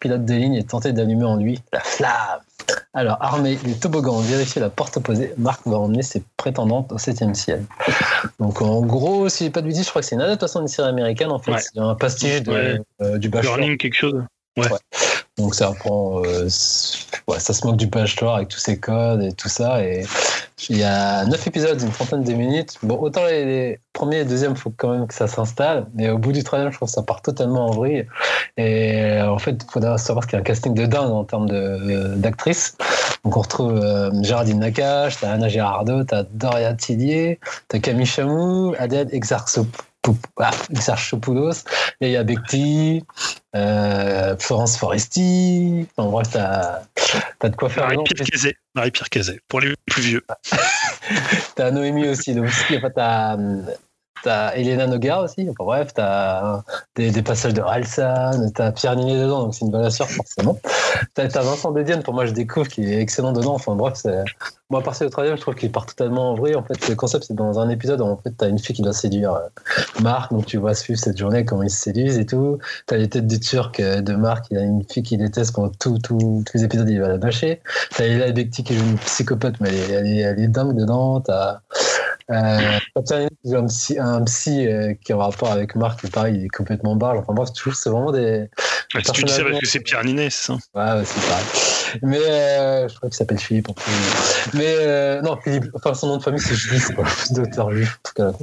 pilote 0.00 0.24
de 0.24 0.34
ligne, 0.34 0.54
et 0.54 0.64
tenter 0.64 0.92
d'allumer 0.92 1.24
en 1.24 1.36
lui 1.36 1.60
la 1.72 1.80
flamme. 1.80 2.40
Alors, 2.94 3.16
armé 3.20 3.56
du 3.56 3.74
toboggan, 3.78 4.20
vérifier 4.20 4.60
la 4.60 4.70
porte 4.70 4.96
opposée, 4.96 5.32
Marc 5.38 5.66
va 5.66 5.78
emmener 5.78 6.02
ses 6.02 6.22
prétendantes 6.36 6.92
au 6.92 6.98
7 6.98 7.34
ciel. 7.34 7.64
Donc, 8.40 8.60
en 8.60 8.82
gros, 8.82 9.28
si 9.28 9.44
j'ai 9.44 9.50
pas 9.50 9.62
de 9.62 9.66
bêtises, 9.66 9.84
je 9.84 9.90
crois 9.90 10.02
que 10.02 10.08
c'est 10.08 10.16
une 10.16 10.20
adaptation 10.22 10.60
d'une 10.60 10.68
série 10.68 10.88
américaine, 10.88 11.30
en 11.30 11.38
fait. 11.38 11.52
C'est 11.58 11.78
un 11.78 11.94
pastiche 11.94 12.42
de, 12.42 12.82
euh, 13.00 13.18
du 13.18 13.28
Bachelor. 13.28 13.56
Burning, 13.56 13.78
quelque 13.78 13.94
chose. 13.94 14.22
Ouais. 14.56 14.66
Donc 15.38 15.54
ça 15.54 15.68
reprend, 15.68 16.22
euh, 16.24 16.48
ça 16.48 17.52
se 17.52 17.66
moque 17.66 17.76
du 17.76 17.86
Bachelor 17.86 18.34
avec 18.34 18.48
tous 18.48 18.58
ses 18.58 18.78
codes 18.78 19.22
et 19.22 19.32
tout 19.32 19.48
ça. 19.48 19.84
Et 19.84 20.04
il 20.68 20.76
y 20.76 20.82
a 20.82 21.24
neuf 21.26 21.46
épisodes, 21.46 21.80
une 21.80 21.90
trentaine 21.90 22.24
de 22.24 22.32
minutes. 22.32 22.74
Bon, 22.82 22.98
autant 23.00 23.24
les, 23.24 23.78
premiers 23.92 24.20
et 24.20 24.24
deuxièmes, 24.24 24.52
il 24.52 24.58
faut 24.58 24.72
quand 24.76 24.90
même 24.90 25.06
que 25.06 25.14
ça 25.14 25.28
s'installe. 25.28 25.86
Mais 25.94 26.10
au 26.10 26.18
bout 26.18 26.32
du 26.32 26.42
troisième, 26.42 26.70
je 26.72 26.76
trouve 26.76 26.88
que 26.88 26.94
ça 26.94 27.02
part 27.02 27.22
totalement 27.22 27.66
en 27.66 27.70
vrille. 27.70 28.06
Et 28.56 29.00
euh, 29.00 29.30
en 29.30 29.38
fait, 29.38 29.52
il 29.52 29.70
faudra 29.70 29.96
savoir 29.96 30.26
qu'il 30.26 30.34
y 30.34 30.36
a 30.36 30.40
un 30.40 30.44
casting 30.44 30.74
de 30.74 30.86
dingue 30.86 31.10
en 31.10 31.24
termes 31.24 31.48
d'actrices. 32.16 32.76
Donc 33.24 33.36
on 33.36 33.40
retrouve 33.40 33.76
euh, 33.76 34.10
Géraldine 34.22 34.60
Nakache, 34.60 35.18
t'as 35.20 35.32
Anna 35.32 35.48
Girardot, 35.48 36.04
t'as 36.04 36.24
Doria 36.32 36.74
Tillier, 36.74 37.38
t'as 37.68 37.78
Camille 37.78 38.06
Chamou, 38.06 38.74
Adèle 38.78 39.08
Exarchopoulos, 39.12 39.87
ah, 40.38 40.50
Exarchopoulos, 40.70 41.64
Léa 42.00 42.24
Bekti, 42.24 43.04
euh, 43.54 44.36
Florence 44.38 44.76
Foresti. 44.76 45.86
En 45.96 46.10
bref, 46.10 46.28
t'as 46.32 46.82
as 47.40 47.48
de 47.48 47.56
quoi 47.56 47.68
faire. 47.68 47.84
Marie-Pierre. 47.84 48.52
Marie-Pierre 48.74 49.10
Cazet, 49.10 49.40
pour 49.48 49.60
les 49.60 49.74
plus 49.86 50.02
vieux. 50.02 50.22
t'as 51.54 51.70
Noémie 51.70 52.08
aussi. 52.08 52.34
Donc, 52.34 52.48
t'as 52.94 53.36
T'as 54.22 54.54
Elena 54.54 54.86
Nogar 54.86 55.22
aussi, 55.22 55.46
enfin 55.48 55.64
bref, 55.64 55.94
t'as 55.94 56.62
des, 56.96 57.10
des, 57.10 57.22
passages 57.22 57.54
de 57.54 57.60
Ralsan, 57.60 58.50
t'as 58.54 58.72
Pierre 58.72 58.96
Ninet 58.96 59.16
dedans, 59.16 59.44
donc 59.44 59.54
c'est 59.54 59.64
une 59.64 59.70
bonne 59.70 59.90
sœur 59.90 60.08
forcément. 60.10 60.58
T'as 61.14 61.24
as 61.24 61.42
Vincent 61.42 61.72
Dedienne, 61.72 62.02
pour 62.02 62.14
moi 62.14 62.26
je 62.26 62.32
découvre, 62.32 62.68
qui 62.68 62.84
est 62.84 63.00
excellent 63.00 63.32
dedans, 63.32 63.54
enfin 63.54 63.74
bref, 63.74 63.94
c'est... 63.96 64.24
moi 64.70 64.80
à 64.80 64.82
partir 64.82 65.06
du 65.06 65.10
troisième, 65.10 65.36
je 65.36 65.42
trouve 65.42 65.54
qu'il 65.54 65.70
part 65.70 65.86
totalement 65.86 66.32
en 66.32 66.34
vrai. 66.34 66.54
En 66.54 66.62
fait, 66.62 66.88
le 66.88 66.94
concept 66.94 67.24
c'est 67.28 67.34
dans 67.34 67.58
un 67.58 67.68
épisode 67.68 68.00
où 68.00 68.04
en 68.04 68.16
fait 68.16 68.32
t'as 68.36 68.48
une 68.48 68.58
fille 68.58 68.74
qui 68.74 68.82
doit 68.82 68.92
séduire 68.92 69.34
euh, 69.34 70.00
Marc, 70.00 70.32
donc 70.32 70.46
tu 70.46 70.56
vois 70.56 70.74
suivre 70.74 70.98
cette 70.98 71.18
journée, 71.18 71.44
comment 71.44 71.62
ils 71.62 71.70
se 71.70 71.80
séduisent 71.80 72.18
et 72.18 72.26
tout. 72.26 72.58
T'as 72.86 72.96
les 72.96 73.08
têtes 73.08 73.26
du 73.26 73.40
Turc 73.40 73.80
euh, 73.80 74.00
de 74.00 74.14
Marc, 74.14 74.46
il 74.50 74.58
a 74.58 74.62
une 74.62 74.84
fille 74.84 75.02
qui 75.02 75.16
déteste 75.16 75.54
pendant 75.54 75.70
tout, 75.70 75.98
tout, 75.98 76.42
tous 76.44 76.56
les 76.56 76.64
épisodes, 76.64 76.88
il 76.88 77.00
va 77.00 77.08
la 77.08 77.18
bâcher. 77.18 77.60
T'as 77.96 78.04
Ella 78.04 78.32
Bekti 78.32 78.64
qui 78.64 78.76
joue 78.76 78.84
une 78.84 78.98
psychopathe, 78.98 79.60
mais 79.60 79.70
elle 79.90 80.06
est, 80.06 80.18
elle 80.18 80.40
est, 80.40 80.48
dingue 80.48 80.76
dedans. 80.76 81.20
T'as 81.20 81.60
euh, 82.30 82.78
un 82.94 83.66
psy, 83.66 83.98
un 83.98 84.24
psy 84.24 84.66
euh, 84.66 84.92
qui 85.02 85.12
a 85.12 85.16
un 85.16 85.18
rapport 85.18 85.50
avec 85.50 85.74
Marc, 85.74 86.06
pareil, 86.10 86.36
il 86.36 86.44
est 86.44 86.48
complètement 86.48 86.94
barge. 86.94 87.18
Enfin 87.20 87.32
bref, 87.32 87.52
toujours, 87.52 87.74
c'est 87.74 87.88
vraiment 87.88 88.12
des. 88.12 88.48
Ouais, 88.94 89.02
tu 89.02 89.24
dis 89.24 89.32
ça 89.32 89.44
parce 89.44 89.58
que 89.58 89.66
c'est 89.66 89.80
Pierre 89.80 90.04
Ninet, 90.04 90.28
c'est 90.30 90.46
ça? 90.46 90.52
Ouais, 90.74 91.04
c'est 91.04 91.26
pareil. 91.26 91.44
Mais 92.02 92.18
euh, 92.18 92.88
je 92.88 92.94
crois 92.96 93.08
qu'il 93.08 93.16
s'appelle 93.16 93.38
Philippe 93.38 93.70
en 93.70 93.72
plus. 93.72 93.92
Mais 94.54 94.74
euh, 94.78 95.22
non, 95.22 95.38
Philippe, 95.42 95.66
enfin 95.74 95.94
son 95.94 96.08
nom 96.08 96.16
de 96.18 96.22
famille 96.22 96.40
c'est 96.40 96.54
c'est 96.54 96.94
pas 96.94 97.02
d'auteur 97.30 97.72
juif. 97.72 97.98
En 97.98 98.08
tout 98.08 98.14
cas. 98.14 98.38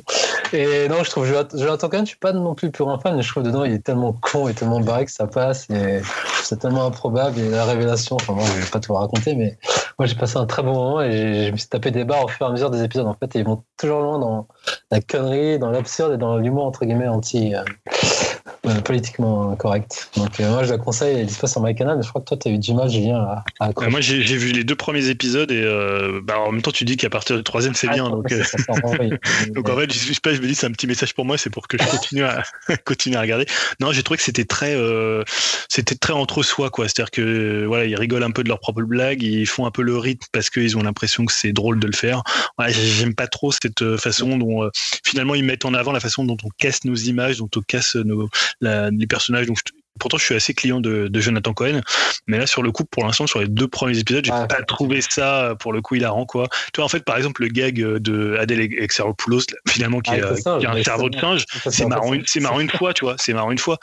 Et 0.53 0.87
non, 0.87 1.03
je 1.03 1.09
trouve, 1.09 1.25
Jonathan 1.25 1.89
Cohen, 1.89 2.01
je 2.01 2.09
suis 2.09 2.17
pas 2.17 2.33
non 2.33 2.55
plus 2.55 2.71
plus 2.71 2.83
grand 2.83 2.99
fan, 2.99 3.15
mais 3.15 3.21
je 3.21 3.29
trouve 3.29 3.43
dedans 3.43 3.63
il 3.63 3.73
est 3.73 3.83
tellement 3.83 4.13
con 4.13 4.47
et 4.47 4.53
tellement 4.53 4.79
barré 4.79 5.05
que 5.05 5.11
ça 5.11 5.27
passe. 5.27 5.69
Et 5.69 6.01
c'est 6.43 6.59
tellement 6.59 6.85
improbable. 6.85 7.39
Et 7.39 7.49
la 7.49 7.65
révélation, 7.65 8.15
enfin, 8.15 8.33
moi, 8.33 8.43
je 8.45 8.61
vais 8.61 8.69
pas 8.69 8.79
tout 8.79 8.93
raconter, 8.93 9.35
mais 9.35 9.57
moi, 9.97 10.05
j'ai 10.05 10.15
passé 10.15 10.37
un 10.37 10.45
très 10.45 10.63
bon 10.63 10.73
moment 10.73 11.01
et 11.01 11.47
je 11.47 11.51
me 11.51 11.57
suis 11.57 11.69
tapé 11.69 11.91
des 11.91 12.03
barres 12.03 12.25
au 12.25 12.27
fur 12.27 12.45
et 12.45 12.49
à 12.49 12.51
mesure 12.51 12.69
des 12.69 12.83
épisodes. 12.83 13.07
En 13.07 13.15
fait, 13.15 13.35
et 13.35 13.39
ils 13.39 13.45
vont 13.45 13.63
toujours 13.77 14.01
loin 14.01 14.19
dans 14.19 14.47
la 14.91 15.01
connerie, 15.01 15.59
dans 15.59 15.71
l'absurde 15.71 16.13
et 16.13 16.17
dans 16.17 16.37
l'humour, 16.37 16.65
entre 16.65 16.85
guillemets, 16.85 17.07
anti. 17.07 17.55
Euh, 17.55 17.63
euh, 18.67 18.81
politiquement 18.81 19.55
correct. 19.55 20.09
Donc 20.17 20.39
euh, 20.39 20.49
moi 20.49 20.63
je 20.63 20.71
la 20.71 20.77
conseille, 20.77 21.15
elle 21.15 21.21
est 21.21 21.25
disponible 21.25 21.51
sur 21.51 21.61
MyCanal, 21.61 21.97
mais 21.97 22.03
je 22.03 22.09
crois 22.09 22.21
que 22.21 22.27
toi 22.27 22.37
tu 22.37 22.47
as 22.47 22.51
eu 22.51 22.57
du 22.57 22.73
mal, 22.73 22.89
Julien, 22.89 23.17
à, 23.17 23.43
à 23.59 23.71
bah, 23.71 23.89
Moi 23.89 24.01
j'ai 24.01 24.21
vu 24.21 24.51
les 24.51 24.63
deux 24.63 24.75
premiers 24.75 25.09
épisodes 25.09 25.51
et 25.51 25.61
euh, 25.61 26.21
bah, 26.23 26.39
en 26.39 26.51
même 26.51 26.61
temps 26.61 26.71
tu 26.71 26.85
dis 26.85 26.97
qu'à 26.97 27.09
partir 27.09 27.37
du 27.37 27.43
troisième 27.43 27.75
c'est 27.75 27.87
ah, 27.89 27.93
bien. 27.93 28.09
Donc, 28.09 28.27
donc 29.53 29.69
en 29.69 29.75
fait 29.77 29.93
je, 29.93 30.13
sais 30.13 30.19
pas, 30.21 30.33
je 30.33 30.41
me 30.41 30.47
dis 30.47 30.55
c'est 30.55 30.67
un 30.67 30.71
petit 30.71 30.87
message 30.87 31.13
pour 31.13 31.25
moi, 31.25 31.37
c'est 31.37 31.49
pour 31.49 31.67
que 31.67 31.77
je 31.77 31.87
continue 31.87 32.23
à 32.23 32.43
continuer 32.85 33.17
à 33.17 33.21
regarder. 33.21 33.45
Non 33.79 33.91
j'ai 33.91 34.03
trouvé 34.03 34.17
que 34.17 34.23
c'était 34.23 34.45
très 34.45 34.75
c'était 35.69 35.95
très 35.95 36.13
entre 36.13 36.43
soi 36.43 36.69
quoi, 36.69 36.85
c'est-à-dire 36.85 37.11
que 37.11 37.65
voilà 37.65 37.85
ils 37.85 37.95
rigolent 37.95 38.23
un 38.23 38.31
peu 38.31 38.43
de 38.43 38.49
leurs 38.49 38.59
propres 38.59 38.83
blagues, 38.83 39.21
ils 39.23 39.47
font 39.47 39.65
un 39.65 39.71
peu 39.71 39.81
le 39.81 39.97
rythme 39.97 40.27
parce 40.31 40.49
qu'ils 40.49 40.77
ont 40.77 40.83
l'impression 40.83 41.25
que 41.25 41.33
c'est 41.33 41.53
drôle 41.53 41.79
de 41.79 41.87
le 41.87 41.93
faire. 41.93 42.23
Ouais, 42.59 42.71
J'aime 42.71 43.15
pas 43.15 43.27
trop 43.27 43.51
cette 43.51 43.97
façon 43.97 44.37
dont 44.37 44.69
finalement 45.03 45.35
ils 45.35 45.43
mettent 45.43 45.65
en 45.65 45.73
avant 45.73 45.91
la 45.91 45.99
façon 45.99 46.23
dont 46.23 46.37
on 46.43 46.49
casse 46.57 46.83
nos 46.85 46.95
images, 46.95 47.37
dont 47.37 47.49
on 47.55 47.61
casse 47.61 47.95
nos 47.95 48.29
les 48.61 49.07
personnages. 49.07 49.47
Donc, 49.47 49.59
pourtant, 49.99 50.17
je 50.17 50.23
suis 50.23 50.35
assez 50.35 50.53
client 50.53 50.79
de, 50.79 51.09
Jonathan 51.13 51.53
Cohen, 51.53 51.81
mais 52.27 52.37
là, 52.37 52.47
sur 52.47 52.63
le 52.63 52.71
coup, 52.71 52.85
pour 52.85 53.05
l'instant, 53.05 53.27
sur 53.27 53.39
les 53.39 53.47
deux 53.47 53.67
premiers 53.67 53.97
épisodes, 53.97 54.25
j'ai 54.25 54.31
ah, 54.31 54.47
pas 54.47 54.61
trouvé 54.63 55.01
ça, 55.01 55.55
pour 55.59 55.73
le 55.73 55.81
coup, 55.81 55.95
hilarant, 55.95 56.25
quoi. 56.25 56.47
Toi, 56.73 56.83
en 56.83 56.89
fait, 56.89 57.03
par 57.03 57.17
exemple, 57.17 57.41
le 57.41 57.49
gag 57.49 57.75
de 57.75 58.35
Adèle 58.39 58.61
Exarchopoulos, 58.61 59.45
finalement, 59.67 59.99
qui, 60.01 60.11
ah, 60.11 60.33
a, 60.45 60.71
un 60.71 60.83
cerveau 60.83 61.09
de 61.09 61.19
singe, 61.19 61.45
c'est 61.69 61.85
marrant, 61.85 62.13
c'est 62.25 62.39
marrant 62.39 62.59
une 62.59 62.69
fois, 62.69 62.93
tu 62.93 63.05
vois, 63.05 63.15
c'est 63.17 63.33
marrant 63.33 63.51
une 63.51 63.57
fois. 63.57 63.77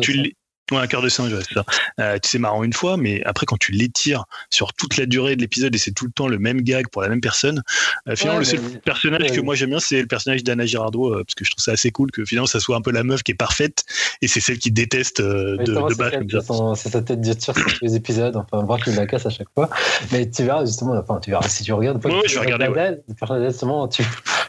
tu, 0.00 0.34
Ouais, 0.72 0.78
un 0.78 0.86
cœur 0.88 1.00
de 1.00 1.08
singe, 1.08 1.32
c'est 1.46 1.54
ça. 1.54 1.64
Euh, 2.00 2.18
c'est 2.24 2.38
marrant 2.38 2.64
une 2.64 2.72
fois, 2.72 2.96
mais 2.96 3.22
après, 3.24 3.46
quand 3.46 3.56
tu 3.56 3.70
l'étires 3.70 4.24
sur 4.50 4.72
toute 4.72 4.96
la 4.96 5.06
durée 5.06 5.36
de 5.36 5.40
l'épisode 5.40 5.74
et 5.74 5.78
c'est 5.78 5.92
tout 5.92 6.06
le 6.06 6.10
temps 6.10 6.26
le 6.26 6.38
même 6.38 6.62
gag 6.62 6.88
pour 6.88 7.02
la 7.02 7.08
même 7.08 7.20
personne, 7.20 7.62
euh, 8.08 8.16
finalement, 8.16 8.40
le 8.40 8.44
seul 8.44 8.60
personnage 8.84 9.30
que 9.30 9.40
moi 9.40 9.54
j'aime 9.54 9.70
bien, 9.70 9.78
c'est 9.78 10.00
le 10.00 10.08
personnage 10.08 10.42
d'Anna 10.42 10.66
Girardot, 10.66 11.14
euh, 11.14 11.24
parce 11.24 11.34
que 11.36 11.44
je 11.44 11.50
trouve 11.50 11.62
ça 11.62 11.72
assez 11.72 11.90
cool 11.92 12.10
que 12.10 12.24
finalement, 12.24 12.48
ça 12.48 12.58
soit 12.58 12.76
un 12.76 12.80
peu 12.80 12.90
la 12.90 13.04
meuf 13.04 13.22
qui 13.22 13.32
est 13.32 13.36
parfaite 13.36 13.84
et 14.22 14.28
c'est 14.28 14.40
celle 14.40 14.58
qui 14.58 14.72
déteste 14.72 15.20
de, 15.20 15.56
de 15.64 15.94
base. 15.94 16.76
C'est 16.76 16.90
sa 16.90 17.02
tête 17.02 17.20
d'étire 17.20 17.54
sur 17.54 17.64
tous 17.64 17.82
les 17.82 17.94
épisodes, 17.94 18.36
enfin, 18.36 18.64
voir 18.64 18.82
qu'il 18.82 18.94
la 18.96 19.06
casse 19.06 19.26
à 19.26 19.30
chaque 19.30 19.48
fois. 19.54 19.70
Mais 20.10 20.28
tu 20.28 20.42
verras, 20.42 20.64
justement, 20.64 20.94
enfin, 20.96 21.20
tu 21.20 21.30
verras 21.30 21.48
si 21.48 21.62
tu 21.62 21.72
regardes. 21.72 22.04
Ouais, 22.04 22.22
je 22.26 22.34
vais 22.34 22.52
regarder. 22.52 22.96
Personnage, 23.18 23.52
justement, 23.52 23.86
tu 23.86 24.02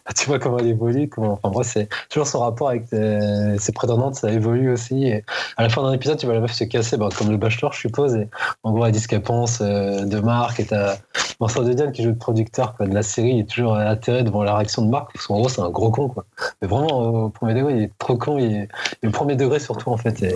tu 0.15 0.27
vois 0.27 0.39
comment 0.39 0.57
elle 0.59 0.67
évolue, 0.67 1.09
comment, 1.09 1.33
enfin 1.33 1.49
bref, 1.49 1.67
c'est 1.67 1.89
toujours 2.09 2.27
son 2.27 2.39
rapport 2.39 2.69
avec 2.69 2.85
ses 2.87 3.71
prétendantes, 3.73 4.15
ça 4.15 4.31
évolue 4.31 4.71
aussi. 4.71 5.05
Et 5.05 5.23
à 5.57 5.63
la 5.63 5.69
fin 5.69 5.83
d'un 5.83 5.93
épisode, 5.93 6.17
tu 6.17 6.25
vois 6.25 6.35
la 6.35 6.41
meuf 6.41 6.53
se 6.53 6.63
casser, 6.63 6.97
bah, 6.97 7.09
comme 7.17 7.29
le 7.29 7.37
bachelor, 7.37 7.73
je 7.73 7.79
suppose. 7.79 8.15
Et 8.15 8.29
en 8.63 8.71
gros, 8.71 8.85
elle 8.85 8.91
dit 8.91 8.99
ce 8.99 9.07
qu'elle 9.07 9.21
pense 9.21 9.59
euh, 9.61 10.05
de 10.05 10.19
Marc. 10.19 10.59
Et 10.59 10.65
t'as 10.65 10.97
Vincent 11.39 11.63
de 11.63 11.73
Diane 11.73 11.91
qui 11.91 12.03
joue 12.03 12.09
le 12.09 12.15
producteur 12.15 12.75
de 12.79 12.93
la 12.93 13.03
série, 13.03 13.31
il 13.31 13.39
est 13.41 13.49
toujours 13.49 13.75
atterré 13.75 14.23
devant 14.23 14.43
la 14.43 14.55
réaction 14.55 14.81
de 14.83 14.89
Marc, 14.89 15.11
parce 15.13 15.27
qu'en 15.27 15.39
gros, 15.39 15.49
c'est 15.49 15.61
un 15.61 15.69
gros 15.69 15.91
con, 15.91 16.09
quoi. 16.09 16.25
Mais 16.61 16.67
vraiment, 16.67 17.25
au 17.25 17.29
premier 17.29 17.53
degré, 17.53 17.73
il 17.77 17.83
est 17.83 17.97
trop 17.99 18.17
con, 18.17 18.37
il 18.37 18.55
est, 18.55 18.69
est 19.03 19.07
au 19.07 19.11
premier 19.11 19.35
degré 19.35 19.59
surtout, 19.59 19.91
en 19.91 19.97
fait. 19.97 20.21
Et, 20.23 20.35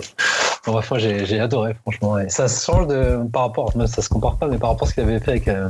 bref, 0.70 0.90
moi, 0.90 0.98
j'ai 0.98 1.40
adoré, 1.40 1.74
franchement. 1.82 2.18
Et 2.18 2.28
ça 2.28 2.46
change 2.46 2.86
de, 2.86 3.18
par 3.32 3.42
rapport, 3.42 3.72
ça 3.86 4.02
se 4.02 4.08
compare 4.08 4.38
pas, 4.38 4.46
mais 4.46 4.58
par 4.58 4.70
rapport 4.70 4.86
à 4.86 4.90
ce 4.90 4.94
qu'il 4.94 5.02
avait 5.02 5.18
fait 5.18 5.32
avec 5.32 5.48
euh, 5.48 5.68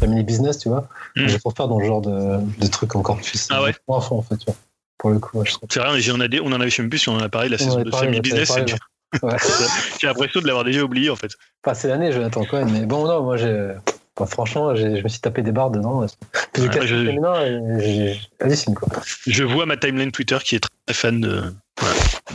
Family 0.00 0.24
Business, 0.24 0.58
tu 0.58 0.68
vois. 0.68 0.88
Mm. 1.16 1.28
Je 1.28 1.38
faire 1.38 1.68
dans 1.68 1.78
le 1.78 1.86
genre 1.86 2.00
de, 2.00 2.38
de 2.58 2.66
trucs 2.66 2.96
encore 2.96 3.18
plus. 3.18 3.46
Ah 3.50 3.62
ouais? 3.62 3.74
en 3.86 4.00
fait, 4.22 4.36
tu 4.36 4.46
vois. 4.46 4.56
Pour 4.98 5.10
le 5.10 5.18
coup, 5.18 5.44
je 5.44 5.52
trouve. 5.52 5.68
C'est 5.70 5.80
vrai, 5.80 5.90
mais 5.94 6.10
on, 6.10 6.20
a 6.20 6.28
des, 6.28 6.40
on 6.40 6.46
en 6.46 6.60
avait, 6.60 6.70
je 6.70 6.76
sais 6.76 6.82
même 6.82 6.90
plus 6.90 6.98
si 6.98 7.08
on 7.08 7.14
en 7.16 7.20
a 7.22 7.28
parlé, 7.28 7.48
la 7.48 7.58
saison 7.58 7.82
de 7.82 7.90
Family 7.90 8.20
Business, 8.20 8.52
c'est 8.52 8.74
J'ai 10.00 10.06
l'impression 10.06 10.40
de 10.40 10.46
l'avoir 10.46 10.64
déjà 10.64 10.82
oublié, 10.82 11.10
en 11.10 11.16
fait. 11.16 11.32
Passé 11.62 11.86
l'année, 11.88 12.12
Jonathan 12.12 12.44
Cohen, 12.44 12.66
mais 12.72 12.86
bon, 12.86 13.06
non, 13.06 13.22
moi, 13.22 13.36
j'ai. 13.36 13.74
franchement, 14.26 14.74
je 14.74 15.02
me 15.02 15.08
suis 15.08 15.20
tapé 15.20 15.42
des 15.42 15.52
barres 15.52 15.70
dedans. 15.70 16.06
Puis 16.54 16.62
ouais, 16.62 16.86
je... 16.86 18.16
hallucine, 18.40 18.74
quoi. 18.74 18.88
Je 19.26 19.44
vois 19.44 19.66
ma 19.66 19.76
timeline 19.76 20.10
Twitter 20.10 20.38
qui 20.42 20.56
est 20.56 20.60
très 20.60 20.94
fan 20.94 21.20
de, 21.20 21.52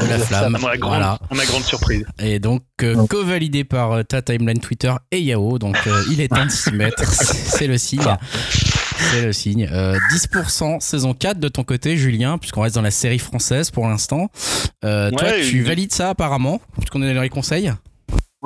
de 0.03 0.10
la 0.10 0.19
flamme. 0.19 0.56
À 0.56 0.60
ma, 0.60 0.78
grande, 0.78 0.91
voilà. 0.91 1.19
ma 1.32 1.45
grande 1.45 1.64
surprise. 1.64 2.06
Et 2.19 2.40
donc, 2.40 2.64
euh, 2.82 3.06
co-validé 3.07 3.64
par 3.64 3.91
euh, 3.91 4.03
ta 4.03 4.22
timeline 4.22 4.60
Twitter 4.60 4.94
et 5.11 5.22
Yao. 5.22 5.60
Donc, 5.60 5.78
euh, 5.88 6.03
il 6.11 6.22
est 6.22 6.28
temps 6.28 6.45
de 6.45 6.52
s'y 6.52 6.72
mettre. 6.72 7.03
C'est 7.06 7.68
le 7.68 7.78
signe. 7.78 8.02
C'est 9.11 9.26
le 9.26 9.34
signe. 9.34 9.65
10% 9.65 10.80
saison 10.80 11.14
4 11.14 11.40
de 11.40 11.48
ton 11.48 11.64
côté, 11.64 11.98
Julien, 11.98 12.38
puisqu'on 12.38 12.61
reste 12.61 12.76
dans 12.76 12.82
la 12.82 12.91
série 12.91 13.19
française 13.19 13.72
pour 13.72 13.88
l'instant. 13.88 14.30
toi, 14.82 15.32
tu 15.49 15.64
valides 15.64 15.94
ça 15.94 16.10
apparemment, 16.10 16.61
puisqu'on 16.78 17.02
est 17.03 17.14
dans 17.14 17.22
les 17.22 17.30
conseils? 17.30 17.72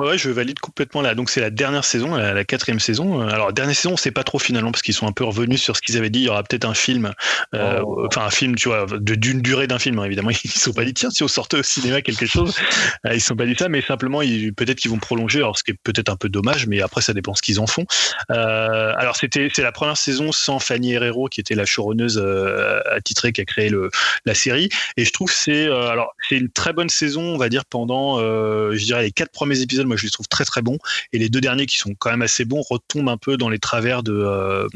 Ouais, 0.02 0.18
je 0.18 0.30
valide 0.30 0.58
complètement 0.58 1.00
là. 1.00 1.14
Donc 1.14 1.30
c'est 1.30 1.40
la 1.40 1.50
dernière 1.50 1.84
saison, 1.84 2.16
la, 2.16 2.44
quatrième 2.44 2.80
saison. 2.80 3.20
Alors 3.20 3.52
dernière 3.52 3.76
saison, 3.76 3.94
on 3.94 3.96
sait 3.96 4.10
pas 4.10 4.24
trop 4.24 4.40
finalement 4.40 4.72
parce 4.72 4.82
qu'ils 4.82 4.94
sont 4.94 5.06
un 5.06 5.12
peu 5.12 5.22
revenus 5.22 5.62
sur 5.62 5.76
ce 5.76 5.82
qu'ils 5.82 5.96
avaient 5.96 6.10
dit. 6.10 6.20
Il 6.20 6.24
y 6.24 6.28
aura 6.28 6.42
peut-être 6.42 6.64
un 6.64 6.74
film, 6.74 7.12
euh, 7.54 7.80
oh. 7.84 8.06
enfin 8.06 8.26
un 8.26 8.30
film, 8.30 8.56
tu 8.56 8.68
vois, 8.68 8.86
d'une 8.98 9.40
durée 9.42 9.68
d'un 9.68 9.78
film. 9.78 10.00
Hein, 10.00 10.04
évidemment, 10.04 10.30
ils 10.44 10.50
se 10.50 10.58
sont 10.58 10.72
pas 10.72 10.84
dit 10.84 10.92
tiens 10.92 11.10
si 11.10 11.22
on 11.22 11.28
sortait 11.28 11.58
au 11.58 11.62
cinéma 11.62 12.02
quelque 12.02 12.26
chose. 12.26 12.56
Euh, 13.06 13.14
ils 13.14 13.20
se 13.20 13.28
sont 13.28 13.36
pas 13.36 13.46
dit 13.46 13.54
ça, 13.58 13.68
mais 13.68 13.80
simplement 13.80 14.20
peut-être 14.20 14.78
qu'ils 14.78 14.90
vont 14.90 14.98
prolonger. 14.98 15.38
Alors 15.38 15.58
ce 15.58 15.64
qui 15.64 15.72
est 15.72 15.78
peut-être 15.82 16.08
un 16.08 16.16
peu 16.16 16.28
dommage, 16.28 16.66
mais 16.66 16.80
après 16.80 17.00
ça 17.00 17.12
dépend 17.12 17.34
ce 17.34 17.42
qu'ils 17.42 17.58
en 17.58 17.66
font. 17.66 17.84
Euh, 18.30 18.92
alors 18.96 19.16
c'était 19.16 19.48
c'est 19.52 19.62
la 19.62 19.72
première 19.72 19.96
saison 19.96 20.30
sans 20.30 20.58
Fanny 20.58 20.92
Herrero 20.92 21.28
qui 21.28 21.40
était 21.40 21.54
la 21.54 21.64
showrunneuse 21.64 22.22
attitrée 22.90 23.32
qui 23.32 23.40
a 23.40 23.44
créé 23.44 23.70
le 23.70 23.90
la 24.24 24.34
série. 24.34 24.68
Et 24.96 25.04
je 25.04 25.12
trouve 25.12 25.32
c'est 25.32 25.66
alors 25.66 26.14
c'est 26.28 26.36
une 26.36 26.50
très 26.50 26.72
bonne 26.72 26.88
saison, 26.88 27.22
on 27.22 27.38
va 27.38 27.48
dire 27.48 27.64
pendant, 27.64 28.18
je 28.18 28.84
dirais 28.84 29.02
les 29.02 29.12
quatre 29.12 29.32
premiers 29.32 29.60
épisodes 29.60 29.86
moi 29.92 29.98
je 29.98 30.04
les 30.04 30.10
trouve 30.10 30.28
très 30.28 30.44
très 30.44 30.62
bons. 30.62 30.78
Et 31.12 31.18
les 31.18 31.28
deux 31.28 31.40
derniers 31.40 31.66
qui 31.66 31.76
sont 31.76 31.94
quand 31.98 32.10
même 32.10 32.22
assez 32.22 32.44
bons 32.44 32.62
retombent 32.62 33.10
un 33.10 33.18
peu 33.18 33.36
dans 33.36 33.50
les 33.50 33.58
travers 33.58 34.02
de, 34.02 34.12
euh, 34.12 34.66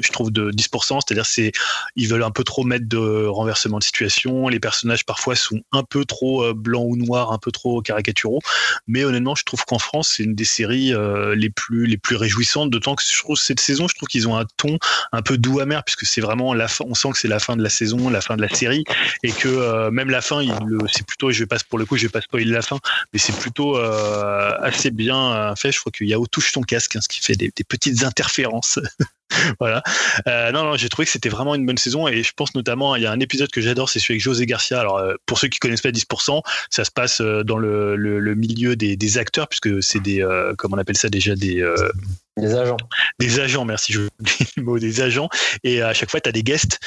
je 0.00 0.10
trouve, 0.10 0.30
de 0.30 0.50
10%. 0.50 1.00
C'est-à-dire 1.06 1.26
c'est, 1.26 1.52
ils 1.96 2.08
veulent 2.08 2.22
un 2.22 2.30
peu 2.30 2.44
trop 2.44 2.64
mettre 2.64 2.88
de 2.88 3.26
renversement 3.26 3.78
de 3.78 3.84
situation. 3.84 4.48
Les 4.48 4.60
personnages 4.60 5.04
parfois 5.04 5.36
sont 5.36 5.60
un 5.72 5.84
peu 5.84 6.04
trop 6.04 6.44
euh, 6.44 6.54
blancs 6.54 6.86
ou 6.88 6.96
noirs, 6.96 7.32
un 7.32 7.38
peu 7.38 7.52
trop 7.52 7.82
caricaturaux. 7.82 8.40
Mais 8.86 9.04
honnêtement, 9.04 9.34
je 9.34 9.44
trouve 9.44 9.64
qu'en 9.64 9.78
France, 9.78 10.14
c'est 10.16 10.22
une 10.22 10.34
des 10.34 10.44
séries 10.44 10.94
euh, 10.94 11.34
les 11.34 11.50
plus 11.50 11.86
les 11.86 11.98
plus 11.98 12.16
réjouissantes. 12.16 12.70
D'autant 12.70 12.94
que 12.94 13.02
je 13.02 13.18
trouve 13.18 13.36
cette 13.36 13.60
saison, 13.60 13.88
je 13.88 13.94
trouve 13.94 14.08
qu'ils 14.08 14.28
ont 14.28 14.36
un 14.36 14.46
ton 14.56 14.78
un 15.12 15.20
peu 15.20 15.36
doux 15.36 15.60
amer 15.60 15.84
puisque 15.84 16.06
c'est 16.06 16.22
vraiment 16.22 16.54
la 16.54 16.68
fin. 16.68 16.84
On 16.88 16.94
sent 16.94 17.10
que 17.10 17.18
c'est 17.18 17.28
la 17.28 17.38
fin 17.38 17.56
de 17.56 17.62
la 17.62 17.68
saison, 17.70 18.08
la 18.08 18.22
fin 18.22 18.36
de 18.36 18.42
la 18.42 18.48
série, 18.48 18.84
et 19.22 19.32
que 19.32 19.90
même 19.90 20.08
la 20.08 20.22
fin, 20.22 20.42
c'est 20.90 21.06
plutôt. 21.06 21.30
Je 21.30 21.44
vais 21.44 21.48
pour 21.68 21.78
le 21.78 21.84
coup, 21.84 21.96
je 21.96 22.04
vais 22.04 22.08
pas 22.08 22.20
spoiler 22.20 22.50
la 22.50 22.62
fin, 22.62 22.78
mais 23.12 23.18
c'est 23.18 23.36
plutôt 23.36 23.78
assez 24.60 24.90
bien 24.90 25.32
euh, 25.32 25.54
fait. 25.56 25.72
Je 25.72 25.80
crois 25.80 25.92
que 25.92 26.04
Yao 26.04 26.26
touche 26.26 26.52
son 26.52 26.62
casque, 26.62 26.96
hein, 26.96 27.00
ce 27.00 27.08
qui 27.08 27.20
fait 27.20 27.36
des, 27.36 27.50
petites 27.50 28.04
interférences. 28.04 28.78
voilà. 29.60 29.82
Euh, 30.26 30.52
non, 30.52 30.64
non, 30.64 30.76
j'ai 30.76 30.88
trouvé 30.88 31.06
que 31.06 31.12
c'était 31.12 31.28
vraiment 31.28 31.54
une 31.54 31.66
bonne 31.66 31.78
saison 31.78 32.08
et 32.08 32.22
je 32.22 32.32
pense 32.34 32.54
notamment, 32.54 32.96
il 32.96 33.02
y 33.02 33.06
a 33.06 33.10
un 33.10 33.20
épisode 33.20 33.50
que 33.50 33.60
j'adore, 33.60 33.88
c'est 33.88 33.98
celui 33.98 34.14
avec 34.14 34.22
José 34.22 34.46
Garcia. 34.46 34.80
Alors, 34.80 34.98
euh, 34.98 35.14
pour 35.26 35.38
ceux 35.38 35.48
qui 35.48 35.58
connaissent 35.58 35.82
pas 35.82 35.90
10%, 35.90 36.42
ça 36.70 36.84
se 36.84 36.90
passe 36.90 37.20
dans 37.20 37.58
le, 37.58 37.96
le, 37.96 38.34
milieu 38.34 38.76
des, 38.76 38.96
des, 38.96 39.18
acteurs, 39.18 39.48
puisque 39.48 39.82
c'est 39.82 40.00
des, 40.00 40.26
comment 40.58 40.76
on 40.76 40.80
appelle 40.80 40.96
ça 40.96 41.08
déjà, 41.08 41.34
des, 41.34 41.64
des 42.36 42.54
agents. 42.54 42.76
Des 43.18 43.40
agents, 43.40 43.64
merci, 43.64 43.92
je 43.92 44.00
le 44.56 44.62
mot 44.62 44.78
des 44.78 45.00
agents. 45.00 45.28
Et 45.64 45.82
à 45.82 45.92
chaque 45.92 46.10
fois, 46.10 46.20
tu 46.20 46.28
as 46.28 46.32
des 46.32 46.42
guests 46.42 46.80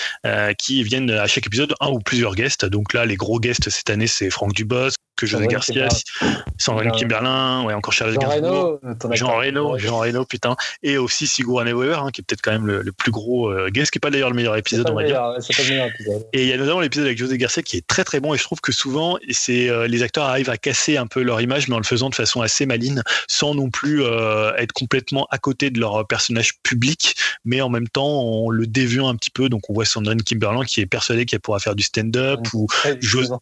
qui 0.58 0.84
viennent 0.84 1.12
à 1.12 1.28
chaque 1.28 1.46
épisode, 1.46 1.74
un 1.80 1.90
ou 1.90 2.00
plusieurs 2.00 2.36
guests. 2.36 2.66
Donc 2.66 2.94
là, 2.94 3.06
les 3.06 3.16
gros 3.16 3.40
guests 3.40 3.70
cette 3.70 3.90
année, 3.90 4.08
c'est 4.08 4.30
Franck 4.30 4.54
Dubos, 4.54 4.90
que 5.16 5.26
José 5.26 5.48
Garcia, 5.48 5.88
Sandrine 6.58 6.92
Kimberlin, 6.92 7.64
ouais, 7.64 7.74
encore 7.74 7.94
Charles 7.94 8.14
Jean 8.14 8.30
Reno, 8.30 8.80
Jean 9.12 9.38
Reno, 9.38 9.78
Jean 9.78 9.98
Reno, 9.98 10.26
putain, 10.26 10.56
et 10.84 10.98
aussi 10.98 11.28
Sigourney 11.28 11.74
Weaver, 11.74 12.00
hein, 12.00 12.10
qui 12.12 12.22
est 12.22 12.24
peut-être 12.24 12.35
quand 12.41 12.52
même 12.52 12.68
le, 12.68 12.91
plus 12.91 13.12
gros 13.12 13.49
euh, 13.49 13.70
guest, 13.70 13.91
qui 13.91 13.98
est 13.98 13.99
pas 13.99 14.10
d'ailleurs 14.10 14.30
le 14.30 14.36
meilleur 14.36 14.56
épisode, 14.56 14.90
on 14.90 14.95
va 14.95 15.03
dire. 15.03 15.16
Pas 15.16 15.38
le 15.38 15.70
meilleur 15.70 15.88
épisode. 15.88 16.26
Et 16.34 16.44
il 16.44 16.48
y 16.48 16.53
a 16.53 16.57
notamment 16.57 16.80
l'épisode 16.80 17.06
avec 17.06 17.18
José 17.18 17.38
Garcia 17.38 17.64
qui 17.64 17.78
est 17.78 17.86
très 17.86 18.03
très 18.03 18.20
bon, 18.20 18.34
et 18.34 18.38
je 18.38 18.44
trouve 18.44 18.62
que 18.62 18.72
souvent, 18.72 19.18
c'est 19.30 19.70
euh, 19.70 19.88
les 19.88 20.03
acteurs 20.03 20.26
arrivent 20.26 20.49
à 20.49 20.57
casser 20.57 20.98
un 20.98 21.07
peu 21.07 21.22
leur 21.22 21.41
image, 21.41 21.68
mais 21.68 21.76
en 21.76 21.80
le 21.80 21.84
faisant 21.84 22.10
de 22.10 22.16
façon 22.16 22.41
assez 22.41 22.66
maline, 22.66 23.03
sans 23.28 23.56
non 23.56 23.70
plus 23.70 24.03
euh, 24.03 24.53
être 24.57 24.74
complètement 24.74 25.28
à 25.32 25.38
côté 25.38 25.70
de 25.70 25.80
leur 25.80 26.06
personnage 26.07 26.60
public, 26.64 27.16
mais 27.44 27.62
en 27.62 27.70
même 27.70 27.88
temps, 27.88 28.22
on 28.22 28.49
le 28.49 28.68
déviant 28.68 29.07
un 29.07 29.16
petit 29.16 29.32
peu. 29.32 29.49
Donc 29.49 29.70
on 29.70 29.74
voit 29.74 29.86
Sandrine 29.86 30.22
Kimberlin 30.22 30.64
qui 30.66 30.82
est 30.82 30.86
persuadée 30.86 31.26
qu'elle 31.26 31.40
pourra 31.40 31.60
faire 31.60 31.76
du 31.76 31.84
stand-up, 31.84 32.40
ou 32.53 32.68
José, 32.99 33.34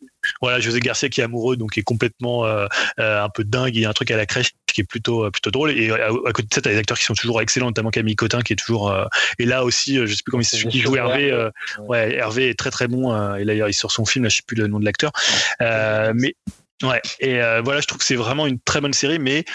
voilà, 0.42 0.60
José 0.60 0.80
Garcia 0.80 1.10
qui 1.10 1.22
est 1.22 1.24
amoureux, 1.24 1.58
donc 1.58 1.74
qui 1.74 1.80
est 1.80 1.84
complètement 1.84 2.46
euh, 2.46 2.68
euh, 3.00 3.24
un 3.24 3.30
peu 3.30 3.44
dingue. 3.44 3.76
Il 3.76 3.82
y 3.82 3.86
a 3.86 3.90
un 3.90 3.94
truc 3.94 4.12
à 4.12 4.18
la 4.18 4.26
crèche 4.26 4.52
qui 4.68 4.82
est 4.82 4.86
plutôt 4.86 5.26
euh, 5.26 5.32
plutôt 5.32 5.52
drôle. 5.52 5.72
Et 5.72 5.92
à, 5.92 6.10
côté 6.34 6.48
de 6.50 6.54
ça, 6.54 6.62
t'as 6.62 6.72
des 6.72 6.78
acteurs 6.78 6.98
qui 6.98 7.06
sont 7.06 7.14
toujours 7.14 7.42
excellents, 7.42 7.68
notamment 7.68 7.92
Camille 7.92 8.16
Cotin 8.16 8.42
qui 8.42 8.54
est 8.54 8.58
toujours. 8.58 8.94
et 9.40 9.46
là 9.46 9.64
aussi, 9.64 9.96
je 9.96 10.06
sais 10.08 10.24
plus 10.24 10.32
comment 10.32 10.42
il 10.42 10.46
celui 10.46 10.68
qui 10.68 10.80
joue 10.80 10.96
Hervé. 10.96 11.50
ouais, 11.88 12.16
Hervé 12.16 12.50
est 12.50 12.60
très 12.60 12.72
très 12.72 12.88
bon. 12.88 13.14
et 13.36 13.46
d'ailleurs, 13.46 13.70
il 13.70 13.74
sort 13.74 13.92
son 13.92 14.06
film. 14.06 14.24
Là, 14.24 14.30
je 14.30 14.38
sais 14.38 14.44
plus 14.46 14.56
le 14.56 14.68
nom 14.68 14.80
de 14.80 14.86
l'acteur. 14.86 15.12
mais 15.60 16.36
Ouais, 16.82 17.02
et 17.20 17.40
voilà, 17.64 17.80
je 17.80 17.88
trouve 17.88 18.00
que 18.00 18.06
c'est 18.06 18.16
vraiment 18.16 18.46
une 18.46 18.60
très 18.60 18.82
bonne 18.82 18.94
série, 18.94 19.20
mais 19.20 19.46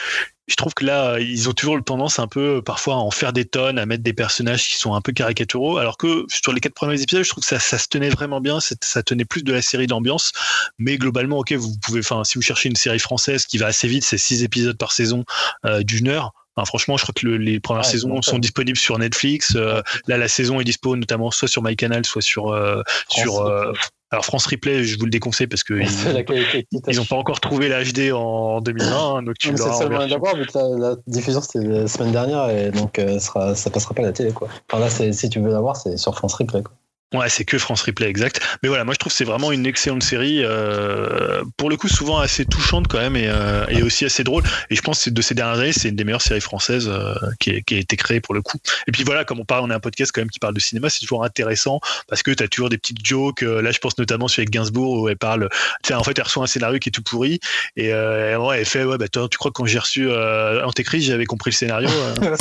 je 0.49 0.57
trouve 0.57 0.73
que 0.75 0.85
là, 0.85 1.19
ils 1.21 1.49
ont 1.49 1.53
toujours 1.53 1.77
le 1.77 1.83
tendance 1.83 2.19
un 2.19 2.27
peu 2.27 2.63
parfois 2.63 2.95
à 2.95 2.99
en 2.99 3.11
faire 3.11 3.33
des 3.33 3.45
tonnes, 3.45 3.79
à 3.79 3.87
mettre 3.87 4.03
des 4.03 4.15
personnages 4.15 4.67
qui 4.67 4.75
sont 4.75 4.95
un 4.95 5.01
peu 5.01 5.13
caricaturaux, 5.13 5.77
alors 5.77 5.99
que 5.99 6.25
sur 6.29 6.53
les 6.53 6.61
quatre 6.61 6.75
premiers 6.75 7.01
épisodes, 7.01 7.23
je 7.23 7.29
trouve 7.29 7.43
que 7.43 7.49
ça, 7.49 7.59
ça 7.59 7.79
se 7.79 7.89
tenait 7.89 8.09
vraiment 8.09 8.41
bien, 8.41 8.59
ça 8.61 9.03
tenait 9.03 9.27
plus 9.27 9.45
de 9.45 9.53
la 9.53 9.63
série 9.63 9.87
d'ambiance, 9.87 10.33
mais 10.79 10.97
globalement, 10.97 11.39
ok, 11.39 11.53
vous 11.53 11.77
pouvez, 11.83 12.01
enfin, 12.01 12.25
si 12.25 12.37
vous 12.37 12.43
cherchez 12.43 12.69
une 12.69 12.77
série 12.77 12.99
française 12.99 13.45
qui 13.45 13.59
va 13.59 13.67
assez 13.67 13.89
vite, 13.89 14.05
c'est 14.05 14.19
six 14.19 14.43
épisodes 14.43 14.79
par 14.79 14.93
saison 14.93 15.25
euh, 15.67 15.83
d'une 15.83 16.09
heure. 16.09 16.33
Enfin, 16.57 16.65
franchement, 16.65 16.97
je 16.97 17.03
crois 17.03 17.15
que 17.15 17.29
les 17.29 17.61
premières 17.61 17.85
saisons 17.85 18.21
sont 18.21 18.41
disponibles 18.41 18.79
sur 18.79 18.99
Netflix. 18.99 19.55
Euh, 19.55 19.81
là, 20.09 20.17
la 20.17 20.27
saison 20.27 20.61
est 20.61 20.65
dispo 20.65 20.97
notamment 20.97 21.31
soit 21.31 21.47
sur 21.47 21.63
MyCanal, 21.63 22.05
soit 22.05 22.23
sur 22.23 22.49
euh, 22.49 22.83
sur 23.09 23.47
alors 24.11 24.25
France 24.25 24.47
Replay, 24.47 24.85
je 24.85 24.99
vous 24.99 25.05
le 25.05 25.11
déconseille 25.11 25.47
parce 25.47 25.63
que 25.63 25.75
ils 26.89 26.97
n'ont 26.97 27.05
pas 27.05 27.17
encore 27.17 27.41
trouvé 27.41 27.69
l'HD 27.69 28.13
en 28.13 28.61
2020. 28.61 29.17
Hein, 29.17 29.23
donc 29.23 29.37
tu 29.39 29.49
c'est 29.55 29.73
seulement 29.75 30.07
d'abord 30.07 30.35
vu 30.35 30.47
que 30.47 30.81
la, 30.81 30.97
diffusion 31.07 31.43
c'était 31.43 31.67
la 31.67 31.89
semaine 31.89 32.13
dernière 32.13 32.49
et 32.49 32.71
donc 32.71 32.99
euh, 32.99 33.19
sera, 33.19 33.55
ça 33.55 33.69
passera 33.69 33.95
pas 33.95 34.03
à 34.03 34.07
la 34.07 34.13
télé 34.13 34.33
quoi. 34.33 34.49
Enfin 34.71 34.81
là, 34.81 35.13
si 35.13 35.29
tu 35.29 35.41
veux 35.41 35.51
l'avoir, 35.51 35.77
c'est 35.77 35.99
sur 35.99 36.15
France 36.17 36.35
Replay 36.35 36.63
quoi. 36.63 36.75
Ouais, 37.15 37.31
c'est 37.31 37.45
que 37.45 37.57
France 37.57 37.81
Replay, 37.83 38.07
exact. 38.07 38.39
Mais 38.63 38.69
voilà, 38.69 38.85
moi 38.85 38.93
je 38.93 38.99
trouve 38.99 39.11
que 39.11 39.17
c'est 39.17 39.25
vraiment 39.25 39.51
une 39.51 39.65
excellente 39.65 40.03
série. 40.03 40.45
Euh, 40.45 41.43
pour 41.57 41.71
le 41.71 41.79
coup, 41.79 41.89
souvent 41.89 42.19
assez 42.19 42.45
touchante 42.45 42.87
quand 42.87 42.99
même 42.99 43.17
et, 43.17 43.29
euh, 43.29 43.65
et, 43.69 43.83
aussi 43.83 44.05
assez 44.05 44.25
drôle. 44.25 44.43
Et 44.69 44.77
je 44.77 44.83
pense 44.83 45.05
que 45.05 45.11
de 45.11 45.23
ces 45.23 45.35
dernières 45.35 45.59
années, 45.59 45.73
c'est 45.73 45.89
une 45.89 45.97
des 45.97 46.05
meilleures 46.05 46.21
séries 46.21 46.43
françaises 46.43 46.87
euh, 46.87 47.15
qui, 47.41 47.63
qui, 47.63 47.77
a 47.77 47.79
été 47.79 47.97
créée 47.97 48.21
pour 48.21 48.35
le 48.35 48.43
coup. 48.43 48.59
Et 48.87 48.93
puis 48.93 49.05
voilà, 49.05 49.25
comme 49.25 49.41
on 49.41 49.47
parle, 49.47 49.65
on 49.65 49.71
a 49.71 49.77
un 49.77 49.81
podcast 49.81 50.13
quand 50.13 50.21
même 50.21 50.29
qui 50.29 50.39
parle 50.39 50.55
de 50.55 50.61
cinéma, 50.61 50.91
c'est 50.91 51.01
toujours 51.01 51.25
intéressant 51.25 51.81
parce 52.09 52.23
que 52.23 52.31
tu 52.31 52.43
as 52.43 52.49
toujours 52.49 52.69
des 52.69 52.79
petites 52.79 53.05
jokes. 53.05 53.43
Euh, 53.43 53.63
là, 53.63 53.71
je 53.71 53.79
pense 53.79 53.97
notamment 53.97 54.29
sur 54.29 54.41
avec 54.41 54.51
Gainsbourg 54.51 55.03
où 55.03 55.09
elle 55.09 55.17
parle. 55.17 55.49
Tu 55.83 55.89
sais, 55.89 55.95
en 55.95 56.05
fait, 56.05 56.19
elle 56.19 56.25
reçoit 56.25 56.45
un 56.45 56.47
scénario 56.47 56.79
qui 56.79 56.91
est 56.91 56.93
tout 56.93 57.03
pourri 57.03 57.41
et 57.77 57.93
euh, 57.93 58.39
ouais, 58.39 58.61
elle 58.61 58.67
fait 58.67 58.85
ouais, 58.85 58.99
bah 58.99 59.09
toi, 59.09 59.29
tu 59.31 59.39
crois 59.39 59.51
que 59.51 59.55
quand 59.55 59.67
j'ai 59.67 59.79
reçu 59.79 60.09
euh, 60.09 60.65
Antéchrist, 60.65 61.07
j'avais 61.07 61.27
compris 61.27 61.51
le 61.51 61.57
scénario. 61.57 61.89
Donc 62.21 62.39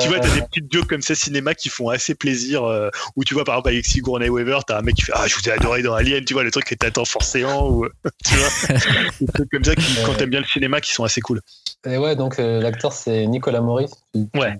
tu 0.00 0.08
vois, 0.08 0.20
t'as 0.20 0.34
des 0.34 0.42
petites 0.42 0.72
jokes 0.72 0.88
comme 0.88 1.02
ça 1.02 1.14
cinéma 1.14 1.54
qui 1.54 1.68
font 1.68 1.90
assez 1.90 2.14
plaisir 2.14 2.64
euh, 2.70 2.90
où 3.16 3.24
tu 3.24 3.34
vois 3.34 3.44
par 3.44 3.56
exemple 3.56 3.68
avec 3.70 3.86
Sigourney 3.86 4.28
Weaver, 4.28 4.60
t'as 4.66 4.78
un 4.78 4.82
mec 4.82 4.96
qui 4.96 5.02
fait 5.02 5.12
ah 5.14 5.26
je 5.26 5.36
vous 5.36 5.48
ai 5.48 5.52
adoré 5.52 5.82
dans 5.82 5.94
Alien, 5.94 6.24
tu 6.24 6.34
vois 6.34 6.44
le 6.44 6.50
truc 6.50 6.64
que 6.64 6.74
t'attends 6.74 7.04
forcément 7.04 7.68
ou 7.68 7.86
tu 8.24 8.34
vois 8.34 8.78
des 9.20 9.26
trucs 9.26 9.50
comme 9.50 9.64
ça 9.64 9.74
qui, 9.74 9.96
quand 10.04 10.14
t'aimes 10.14 10.30
bien 10.30 10.40
le 10.40 10.46
cinéma 10.46 10.80
qui 10.80 10.92
sont 10.92 11.04
assez 11.04 11.20
cool. 11.20 11.40
Et 11.86 11.96
ouais 11.96 12.14
donc 12.14 12.38
euh, 12.38 12.60
l'acteur 12.60 12.92
c'est 12.92 13.26
Nicolas 13.26 13.60
Maurice. 13.60 13.92
Ouais. 14.14 14.56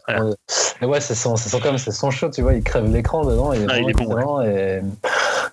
Et 0.80 0.86
ouais 0.86 1.00
c'est 1.00 1.14
son, 1.14 1.36
c'est 1.36 1.50
son 1.50 1.60
comme 1.60 1.76
c'est 1.76 1.90
son 1.90 2.10
show 2.10 2.30
tu 2.30 2.40
vois 2.40 2.54
il 2.54 2.62
crève 2.62 2.90
l'écran 2.90 3.24
dedans 3.24 3.52
et, 3.52 3.58
ah, 3.68 3.78
il 3.78 3.90
est 3.90 3.92
bon, 3.92 4.40
et 4.40 4.80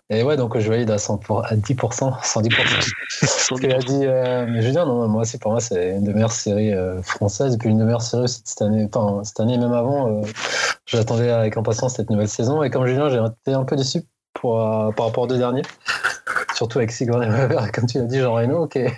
Et 0.09 0.23
ouais, 0.23 0.37
donc 0.37 0.57
je 0.57 0.69
valide 0.69 0.89
à, 0.89 0.97
100 0.97 1.19
à 1.43 1.55
10%, 1.55 2.21
110%. 2.23 2.93
Ce 3.09 3.53
qu'il 3.55 3.73
a 3.73 3.79
dit 3.79 4.05
mais 4.51 4.61
Julien, 4.61 4.85
non, 4.85 5.05
moi 5.09 5.23
aussi, 5.23 5.37
pour 5.37 5.51
moi, 5.51 5.59
c'est 5.59 5.89
une 5.89 6.05
des 6.05 6.13
meilleures 6.13 6.31
séries 6.31 6.71
françaises, 7.03 7.55
et 7.55 7.57
puis 7.57 7.69
une 7.69 7.79
des 7.79 7.83
meilleures 7.83 8.01
séries 8.01 8.23
aussi 8.23 8.41
de 8.41 8.47
cette 8.47 8.61
année, 8.61 8.87
enfin, 8.93 9.21
cette 9.25 9.41
année, 9.41 9.57
même 9.57 9.73
avant, 9.73 10.21
j'attendais 10.85 11.29
avec 11.29 11.57
impatience 11.57 11.95
cette 11.95 12.09
nouvelle 12.09 12.29
saison, 12.29 12.63
et 12.63 12.69
comme 12.69 12.85
Julien, 12.85 13.09
j'ai 13.09 13.17
été 13.17 13.53
un 13.53 13.65
peu 13.65 13.75
déçu 13.75 14.03
pour, 14.39 14.57
par 14.95 15.05
rapport 15.05 15.23
aux 15.23 15.27
deux 15.27 15.37
derniers 15.37 15.63
surtout 16.57 16.79
avec 16.79 16.91
Sigourney 16.91 17.27
Weaver, 17.27 17.71
comme 17.73 17.85
tu 17.85 17.99
l'as 17.99 18.05
dit, 18.05 18.19
Jean 18.19 18.33
Reno, 18.33 18.67
qui 18.67 18.79
est, 18.79 18.93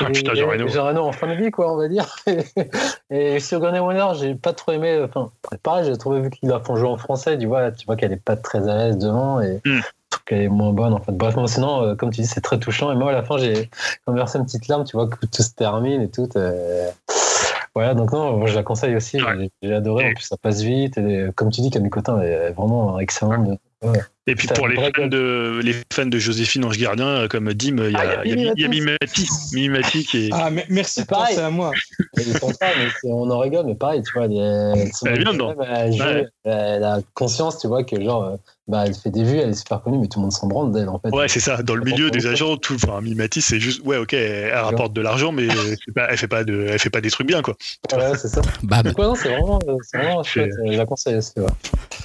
ah, 0.00 0.06
putain, 0.06 0.34
Jean 0.34 0.48
Reno. 0.48 0.68
Jean 0.68 0.86
Reno 0.86 1.02
en 1.02 1.12
fin 1.12 1.26
de 1.26 1.34
vie, 1.34 1.50
quoi, 1.50 1.72
on 1.72 1.76
va 1.76 1.88
dire. 1.88 2.16
Et, 3.10 3.40
Sigourney 3.40 3.80
Weaver, 3.80 4.14
j'ai 4.14 4.34
pas 4.34 4.52
trop 4.52 4.72
aimé. 4.72 5.04
Enfin, 5.04 5.30
pareil, 5.62 5.84
j'ai 5.84 5.96
trouvé 5.98 6.20
vu 6.20 6.30
qu'il 6.30 6.50
a 6.52 6.60
fait 6.60 6.76
jouer 6.76 6.88
en 6.88 6.96
français, 6.96 7.36
tu 7.36 7.46
vois, 7.46 7.72
tu 7.72 7.86
vois 7.86 7.96
qu'elle 7.96 8.12
est 8.12 8.24
pas 8.24 8.36
très 8.36 8.68
à 8.68 8.76
l'aise 8.76 8.98
devant 8.98 9.40
et 9.40 9.60
mm. 9.64 9.80
qu'elle 10.26 10.42
est 10.42 10.48
moins 10.48 10.72
bonne 10.72 10.92
en 10.92 11.00
fait. 11.00 11.12
Bref, 11.12 11.34
sinon, 11.46 11.82
euh, 11.82 11.94
comme 11.96 12.10
tu 12.10 12.20
dis, 12.20 12.26
c'est 12.26 12.40
très 12.40 12.58
touchant. 12.58 12.92
Et 12.92 12.94
moi, 12.94 13.10
à 13.10 13.14
la 13.14 13.24
fin, 13.24 13.36
j'ai 13.36 13.68
versé 14.06 14.38
une 14.38 14.44
petite 14.44 14.68
larme, 14.68 14.84
tu 14.84 14.96
vois, 14.96 15.08
que 15.08 15.26
tout 15.26 15.42
se 15.42 15.54
termine 15.54 16.02
et 16.02 16.08
tout. 16.08 16.28
Euh, 16.36 16.88
voilà, 17.74 17.94
donc 17.94 18.12
non, 18.12 18.36
moi, 18.36 18.46
je 18.46 18.54
la 18.54 18.62
conseille 18.62 18.94
aussi. 18.94 19.18
J'ai 19.62 19.74
adoré. 19.74 20.10
En 20.10 20.14
plus, 20.14 20.24
ça 20.24 20.36
passe 20.36 20.60
vite. 20.60 20.98
Et 20.98 21.28
comme 21.34 21.50
tu 21.50 21.62
dis, 21.62 21.70
Camille 21.70 21.90
Cotin 21.90 22.20
est 22.20 22.52
vraiment 22.52 22.98
excellente. 23.00 23.58
Et 24.28 24.36
puis 24.36 24.46
pour 24.46 24.68
les 24.68 24.76
fans, 24.76 25.08
de, 25.08 25.60
les 25.64 25.74
fans 25.92 26.06
de 26.06 26.18
Joséphine 26.18 26.64
Ange 26.64 26.78
Gardien, 26.78 27.08
euh, 27.08 27.28
comme 27.28 27.52
Dim, 27.54 27.78
il 27.78 27.90
y 27.90 27.96
a, 27.96 28.20
ah, 28.20 28.24
y 28.24 28.64
a, 28.64 28.68
Mimati, 28.68 29.28
Mimati 29.52 30.04
qui 30.04 30.26
est. 30.26 30.30
Ah, 30.32 30.48
merci 30.68 31.04
penser 31.04 31.40
à 31.40 31.50
moi. 31.50 31.72
on 33.04 33.28
en 33.30 33.38
rigole, 33.40 33.66
mais 33.66 33.74
pareil, 33.74 34.02
tu 34.04 34.12
vois, 34.12 34.26
elle, 34.26 35.12
est 35.12 35.18
bien 35.18 35.32
dedans. 35.32 35.54
Elle, 36.44 36.84
a 36.84 37.00
conscience, 37.14 37.58
tu 37.58 37.66
vois, 37.66 37.82
que 37.82 38.00
genre, 38.00 38.24
euh, 38.24 38.36
bah, 38.68 38.84
elle 38.86 38.94
fait 38.94 39.10
des 39.10 39.24
vues, 39.24 39.38
elle 39.38 39.50
est 39.50 39.54
super 39.54 39.82
connue, 39.82 39.98
mais 39.98 40.06
tout 40.06 40.20
le 40.20 40.22
monde 40.22 40.32
s'en 40.32 40.46
branle 40.46 40.70
d'elle, 40.70 40.88
en 40.88 41.00
fait. 41.00 41.10
Ouais, 41.10 41.26
c'est 41.26 41.40
ça. 41.40 41.60
Dans 41.64 41.74
le 41.74 41.82
milieu 41.82 42.12
des 42.12 42.28
agents, 42.28 42.56
tout, 42.56 42.76
enfin, 42.76 43.00
Mimati, 43.00 43.42
c'est 43.42 43.58
juste, 43.58 43.82
ouais, 43.84 43.96
ok, 43.96 44.12
elle, 44.12 44.54
rapporte 44.54 44.92
de 44.92 45.00
l'argent, 45.00 45.32
mais 45.32 45.48
elle 45.48 46.16
fait 46.16 46.28
pas 46.28 46.44
de, 46.44 46.66
elle 46.68 46.78
fait 46.78 46.90
pas 46.90 47.00
des 47.00 47.10
trucs 47.10 47.26
bien, 47.26 47.42
quoi. 47.42 47.56
Ouais, 47.92 48.16
c'est 48.16 48.28
ça. 48.28 48.40
Bah, 48.62 48.82
c'est 48.84 48.92
vraiment, 48.92 49.58
vraiment 49.92 50.22
chouette. 50.22 50.52
Je 50.64 50.76
la 50.76 50.86
conseille. 50.86 51.18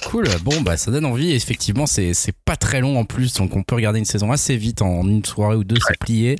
Cool. 0.04 0.24
Bon, 0.42 0.60
bah, 0.62 0.76
ça 0.76 0.90
donne 0.90 1.04
envie. 1.04 1.32
Effectivement, 1.32 1.86
c'est 1.86 2.07
c'est 2.14 2.34
pas 2.44 2.56
très 2.56 2.80
long 2.80 2.98
en 2.98 3.04
plus, 3.04 3.34
donc 3.34 3.56
on 3.56 3.62
peut 3.62 3.74
regarder 3.74 3.98
une 3.98 4.04
saison 4.04 4.32
assez 4.32 4.56
vite 4.56 4.82
en 4.82 5.06
une 5.06 5.24
soirée 5.24 5.56
ou 5.56 5.64
deux, 5.64 5.76
c'est 5.86 5.98
plié. 5.98 6.36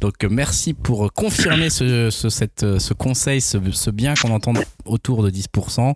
Donc 0.00 0.24
euh, 0.24 0.28
merci 0.30 0.74
pour 0.74 1.12
confirmer 1.12 1.70
ce, 1.70 2.10
ce, 2.10 2.28
cette, 2.28 2.78
ce 2.78 2.94
conseil, 2.94 3.40
ce, 3.40 3.90
bien 3.90 4.14
qu'on 4.14 4.30
entend 4.30 4.52
autour 4.84 5.22
de 5.22 5.30
10%. 5.30 5.94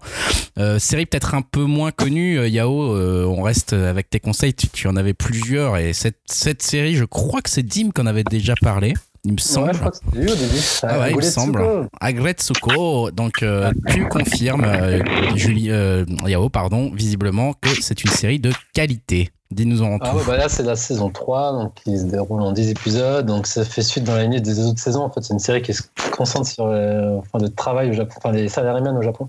Euh, 0.58 0.78
série 0.78 1.06
peut-être 1.06 1.34
un 1.34 1.42
peu 1.42 1.64
moins 1.64 1.90
connue, 1.90 2.38
euh, 2.38 2.48
Yao, 2.48 2.96
on 2.96 3.42
reste 3.42 3.72
avec 3.72 4.10
tes 4.10 4.20
conseils, 4.20 4.54
tu, 4.54 4.86
en 4.88 4.96
avais 4.96 5.14
plusieurs 5.14 5.76
et 5.76 5.92
cette, 5.92 6.18
cette 6.26 6.62
série, 6.62 6.94
je 6.94 7.04
crois 7.04 7.42
que 7.42 7.50
c'est 7.50 7.62
Dim 7.62 7.90
qu'on 7.94 8.06
avait 8.06 8.24
déjà 8.24 8.54
parlé 8.60 8.94
il 9.26 9.32
me 9.32 9.38
semble. 9.38 9.72
je 9.74 9.78
crois 9.78 9.90
que 9.90 9.96
c'était 9.96 10.18
lui 10.18 10.30
au 10.30 10.36
début. 10.36 10.60
Ah 10.84 11.00
ouais, 11.00 11.10
il 11.10 11.16
me 11.16 11.22
semble. 11.22 11.88
Agretsuko. 12.00 13.10
Donc, 13.10 13.42
euh, 13.42 13.72
tu 13.88 14.06
confirmes, 14.08 14.64
euh, 14.64 15.02
Julie, 15.34 15.70
euh, 15.70 16.04
Yao, 16.26 16.48
pardon, 16.48 16.92
visiblement, 16.94 17.52
que 17.54 17.68
c'est 17.82 18.04
une 18.04 18.10
série 18.10 18.38
de 18.38 18.52
qualité. 18.72 19.30
Dis-nous 19.50 19.82
en 19.82 19.98
ah 20.00 20.14
ouais, 20.14 20.22
bah 20.26 20.36
là, 20.36 20.48
c'est 20.48 20.62
la 20.62 20.76
saison 20.76 21.08
3, 21.10 21.52
donc 21.52 21.74
qui 21.74 21.98
se 21.98 22.04
déroule 22.04 22.42
en 22.42 22.52
10 22.52 22.70
épisodes. 22.70 23.26
Donc, 23.26 23.46
ça 23.46 23.64
fait 23.64 23.82
suite 23.82 24.04
dans 24.04 24.14
la 24.14 24.22
lignée 24.22 24.40
des 24.40 24.60
autres 24.60 24.80
saisons. 24.80 25.02
En 25.02 25.10
fait, 25.10 25.22
c'est 25.22 25.34
une 25.34 25.40
série 25.40 25.62
qui 25.62 25.74
se 25.74 25.82
concentre 26.12 26.48
sur 26.48 26.64
enfin, 26.64 27.38
le 27.40 27.48
travail 27.48 27.90
au 27.90 27.92
Japon, 27.92 28.14
enfin, 28.18 28.32
les 28.32 28.48
salariés 28.48 28.88
au 28.88 29.02
Japon. 29.02 29.28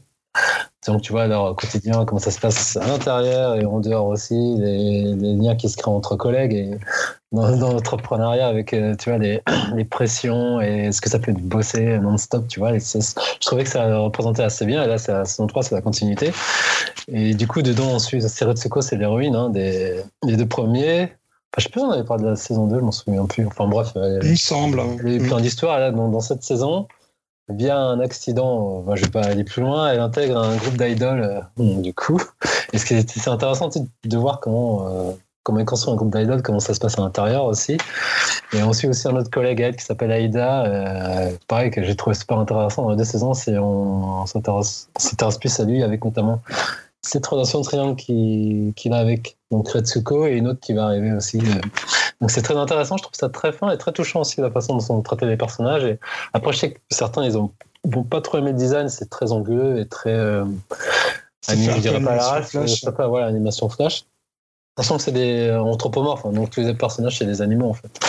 Donc, 0.88 1.02
tu 1.02 1.12
vois, 1.12 1.28
leur 1.28 1.56
quotidien, 1.56 2.06
comment 2.06 2.20
ça 2.20 2.32
se 2.32 2.40
passe 2.40 2.78
à 2.78 2.88
l'intérieur 2.88 3.56
et 3.56 3.66
en 3.66 3.80
dehors 3.80 4.08
aussi, 4.08 4.56
les, 4.58 5.16
liens 5.16 5.56
qui 5.56 5.70
se 5.70 5.76
créent 5.76 5.92
entre 5.92 6.16
collègues 6.16 6.54
et 6.54 6.72
dans, 7.32 7.74
l'entrepreneuriat 7.74 8.48
avec, 8.48 8.74
euh, 8.74 8.96
tu 8.96 9.10
vois, 9.10 9.18
les, 9.18 9.42
les, 9.76 9.86
pressions 9.86 10.62
et 10.62 10.92
ce 10.92 11.02
que 11.02 11.10
ça 11.10 11.20
peut 11.20 11.32
être 11.32 11.42
bosser 11.42 12.00
non-stop, 12.00 12.48
tu 12.48 12.60
vois. 12.60 12.78
je 12.78 13.40
trouvais 13.42 13.64
que 13.64 13.70
ça 13.70 13.98
représentait 14.00 14.44
assez 14.44 14.66
bien. 14.66 14.84
Et 14.84 14.88
là, 14.88 14.98
c'est 14.98 15.12
la 15.12 15.26
saison 15.26 15.48
3, 15.48 15.64
c'est 15.64 15.76
la 15.76 15.82
continuité. 15.82 16.32
Et 17.08 17.34
du 17.34 17.48
coup, 17.48 17.62
dedans, 17.62 17.88
on 17.92 18.00
suit 18.00 18.22
Seretsuko, 18.22 18.82
c'est 18.82 18.96
l'héroïne 18.96 19.36
hein, 19.36 19.50
des, 19.50 20.02
des, 20.24 20.38
deux 20.38 20.48
premiers. 20.48 21.04
Enfin, 21.04 21.60
je 21.60 21.64
sais 21.64 21.70
pas 21.70 21.80
si 21.80 21.86
on 21.86 21.92
avait 21.92 22.04
parlé 22.04 22.24
de 22.24 22.30
la 22.30 22.36
saison 22.36 22.68
2, 22.68 22.80
je 22.80 22.82
m'en 22.82 22.92
souviens 22.92 23.26
plus. 23.26 23.46
Enfin 23.46 23.68
bref, 23.68 23.92
il 23.96 24.30
me 24.30 24.36
semble. 24.36 24.82
Il 25.04 25.10
y 25.10 25.14
a 25.14 25.18
eu 25.18 25.28
plein 25.28 25.42
d'histoires 25.42 25.80
là 25.80 25.92
dans, 25.92 26.10
dans 26.10 26.22
cette 26.22 26.44
saison 26.44 26.88
via 27.50 27.78
un 27.78 28.00
accident, 28.00 28.84
je 28.96 29.06
vais 29.06 29.12
pas 29.12 29.24
aller 29.24 29.44
plus 29.44 29.62
loin, 29.62 29.90
elle 29.90 30.00
intègre 30.00 30.38
un 30.38 30.56
groupe 30.58 30.78
d'idoles, 30.78 31.44
euh, 31.60 31.82
du 31.82 31.94
coup. 31.94 32.22
Et 32.74 32.78
c'est 32.78 33.28
intéressant 33.28 33.70
de 34.04 34.18
voir 34.18 34.40
comment, 34.40 34.88
euh, 34.88 35.12
comment 35.48 35.60
elle 35.60 35.66
construit 35.66 35.94
un 35.94 35.96
groupe 35.96 36.14
d'idoles, 36.14 36.42
comment 36.42 36.60
ça 36.60 36.74
se 36.74 36.80
passe 36.82 37.00
à 37.00 37.02
l'intérieur 37.02 37.46
aussi. 37.46 37.78
Et 38.52 38.62
on 38.64 38.74
suit 38.74 38.90
aussi 38.90 39.08
un 39.08 39.16
autre 39.16 39.30
collègue 39.30 39.62
elle 39.62 39.78
qui 39.78 39.86
s'appelle 39.86 40.12
Aïda, 40.12 40.66
euh, 40.66 41.32
pareil, 41.48 41.72
que 41.72 41.82
j'ai 41.84 41.96
trouvé 41.96 42.16
super 42.16 42.38
intéressant 42.38 42.84
dans 42.84 42.90
les 42.92 42.98
deux 42.98 43.06
saisons, 43.06 43.34
c'est 43.34 43.58
on, 43.58 44.24
on 44.24 44.26
s'intéresse 44.26 45.38
plus 45.40 45.58
à 45.62 45.64
lui 45.64 45.84
avec 45.84 46.04
notamment 46.04 46.42
cette 47.02 47.26
relation 47.26 47.62
de 47.62 47.64
triangle 47.64 47.96
qu'il 47.96 48.94
a 48.94 48.98
avec 48.98 49.38
donc 49.50 49.70
Retsuko 49.70 50.26
et 50.26 50.34
une 50.34 50.50
autre 50.50 50.60
qui 50.60 50.74
va 50.74 50.84
arriver 50.88 51.14
aussi. 51.14 51.38
Euh. 51.40 51.62
Donc 52.20 52.30
c'est 52.30 52.42
très 52.42 52.58
intéressant, 52.58 52.98
je 52.98 53.04
trouve 53.04 53.16
ça 53.16 53.30
très 53.30 53.54
fin 53.54 53.72
et 53.72 53.78
très 53.78 53.94
touchant 53.94 54.22
aussi 54.22 54.42
la 54.42 54.52
façon 54.52 54.74
dont 54.74 54.82
sont 54.82 55.02
traités 55.02 55.28
les 55.28 55.38
personnages. 55.38 55.86
Et 55.86 55.98
après, 56.34 56.52
je 56.52 56.58
sais 56.58 56.72
que 56.74 56.80
certains, 56.90 57.24
ils 57.24 57.38
ont 57.38 57.54
vont 57.86 58.04
pas 58.04 58.20
trop 58.20 58.40
aimer 58.40 58.52
le 58.52 58.58
design, 58.58 58.90
c'est 58.90 59.10
très 59.10 59.32
anguleux 59.32 59.80
et 59.80 59.88
très. 59.88 60.12
Euh, 60.12 60.44
je 61.48 61.80
dirais 61.80 62.02
pas 62.02 62.16
l'arrache, 62.16 62.52
pas, 62.98 63.08
voilà, 63.08 63.28
animation 63.28 63.70
flash. 63.70 64.04
Sachant 64.78 64.98
que 64.98 65.04
c'est 65.04 65.12
des 65.12 65.52
anthropomorphes, 65.52 66.26
hein, 66.26 66.32
donc 66.32 66.52
tous 66.52 66.62
les 66.62 66.74
personnages, 66.74 67.18
c'est 67.18 67.26
des 67.26 67.42
animaux 67.42 67.70
en 67.70 67.74
fait. 67.74 68.00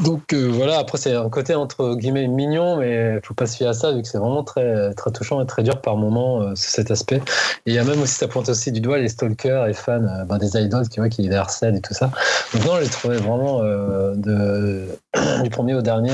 Donc 0.00 0.32
euh, 0.32 0.48
voilà, 0.50 0.78
après 0.78 0.96
c'est 0.96 1.14
un 1.14 1.28
côté 1.28 1.54
entre 1.54 1.94
guillemets 1.96 2.26
mignon, 2.26 2.76
mais 2.78 3.20
faut 3.22 3.34
pas 3.34 3.46
se 3.46 3.58
fier 3.58 3.68
à 3.68 3.74
ça 3.74 3.92
vu 3.92 4.00
que 4.00 4.08
c'est 4.08 4.18
vraiment 4.18 4.42
très 4.42 4.94
très 4.94 5.12
touchant 5.12 5.42
et 5.42 5.46
très 5.46 5.62
dur 5.62 5.80
par 5.82 5.96
moment 5.96 6.40
euh, 6.42 6.52
cet 6.54 6.90
aspect. 6.90 7.20
Et 7.66 7.72
il 7.72 7.74
y 7.74 7.78
a 7.78 7.84
même 7.84 8.00
aussi 8.00 8.14
ça 8.14 8.26
pointe 8.26 8.48
aussi 8.48 8.72
du 8.72 8.80
doigt 8.80 8.98
les 8.98 9.08
stalkers 9.08 9.66
et 9.66 9.74
fans 9.74 10.02
euh, 10.02 10.24
ben, 10.24 10.38
des 10.38 10.56
idols, 10.56 10.88
tu 10.88 11.00
vois, 11.00 11.10
qui 11.10 11.22
les 11.22 11.34
harcèlent 11.34 11.76
et 11.76 11.80
tout 11.82 11.92
ça. 11.92 12.10
Donc 12.54 12.64
non, 12.64 12.72
j'ai 12.80 12.88
trouvé 12.88 13.18
vraiment 13.18 13.60
du 15.42 15.50
premier 15.50 15.74
au 15.74 15.82
dernier 15.82 16.12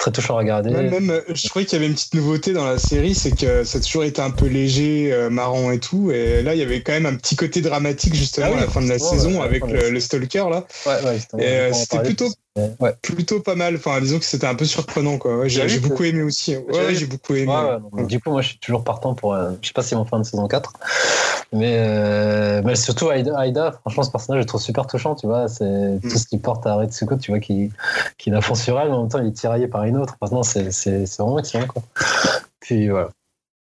très 0.00 0.10
touchant 0.10 0.34
à 0.34 0.38
regarder. 0.38 0.70
Même, 0.70 1.10
euh, 1.10 1.20
je 1.32 1.46
trouvais 1.48 1.64
qu'il 1.64 1.74
y 1.74 1.76
avait 1.76 1.86
une 1.86 1.94
petite 1.94 2.14
nouveauté 2.14 2.52
dans 2.52 2.64
la 2.64 2.78
série, 2.78 3.14
c'est 3.14 3.30
que 3.30 3.64
ça 3.64 3.78
a 3.78 3.80
toujours 3.80 4.02
été 4.02 4.20
un 4.20 4.30
peu 4.30 4.46
léger, 4.46 5.12
euh, 5.12 5.30
marrant 5.30 5.70
et 5.70 5.78
tout. 5.78 6.10
Et 6.10 6.42
là, 6.42 6.54
il 6.54 6.58
y 6.58 6.62
avait 6.62 6.80
quand 6.82 6.92
même 6.92 7.06
un 7.06 7.14
petit 7.14 7.36
côté 7.36 7.60
dramatique 7.60 8.14
justement 8.14 8.48
ah 8.54 8.56
à 8.58 8.60
la 8.62 8.66
fin 8.66 8.80
de 8.80 8.88
la 8.88 8.98
saison 8.98 9.42
avec 9.42 9.62
le, 9.66 10.00
Stalker 10.00 10.46
là. 10.50 10.66
Ouais, 10.86 11.04
ouais, 11.04 11.18
et 11.38 11.46
euh, 11.46 11.72
c'était 11.74 12.02
plutôt 12.02 12.28
Ouais. 12.56 12.94
Plutôt 13.02 13.40
pas 13.40 13.54
mal. 13.54 13.76
Enfin, 13.76 14.00
disons 14.00 14.18
que 14.18 14.24
c'était 14.24 14.46
un 14.46 14.54
peu 14.54 14.64
surprenant, 14.64 15.18
quoi. 15.18 15.46
j'ai 15.48 15.78
beaucoup 15.78 16.04
aimé 16.04 16.22
aussi. 16.22 16.56
Ouais, 16.56 16.94
j'ai 16.94 17.06
beaucoup 17.06 17.34
aimé. 17.34 17.52
du 18.06 18.20
coup, 18.20 18.30
moi, 18.30 18.42
je 18.42 18.48
suis 18.48 18.58
toujours 18.58 18.84
partant 18.84 19.14
pour. 19.14 19.34
je 19.34 19.66
sais 19.66 19.72
pas 19.72 19.82
si 19.82 19.94
on 19.94 20.04
fin 20.04 20.18
de 20.18 20.24
saison 20.24 20.46
4. 20.48 20.72
Mais, 21.52 21.74
euh, 21.78 22.62
mais 22.64 22.76
surtout, 22.76 23.10
Aida, 23.10 23.72
franchement, 23.80 24.02
ce 24.04 24.10
personnage, 24.10 24.38
je 24.38 24.42
le 24.42 24.46
trouve 24.46 24.60
super 24.60 24.86
touchant, 24.86 25.14
tu 25.14 25.26
vois. 25.26 25.48
C'est 25.48 25.64
mm. 25.64 26.00
tout 26.00 26.18
ce 26.18 26.26
qui 26.26 26.38
porte 26.38 26.66
à 26.66 26.76
Retsuko, 26.76 27.16
tu 27.16 27.32
vois, 27.32 27.40
qui, 27.40 27.70
qui 28.18 28.30
la 28.30 28.40
fonce 28.40 28.62
sur 28.62 28.78
elle, 28.78 28.88
mais 28.88 28.94
en 28.94 29.00
même 29.02 29.10
temps, 29.10 29.20
il 29.20 29.28
est 29.28 29.32
tiraillé 29.32 29.66
par 29.66 29.84
une 29.84 29.96
autre. 29.96 30.16
Maintenant, 30.22 30.42
c'est 30.42 30.70
vraiment 31.18 31.38
excellent, 31.38 31.66
quoi. 31.66 31.82
Puis 32.60 32.88
voilà. 32.88 33.10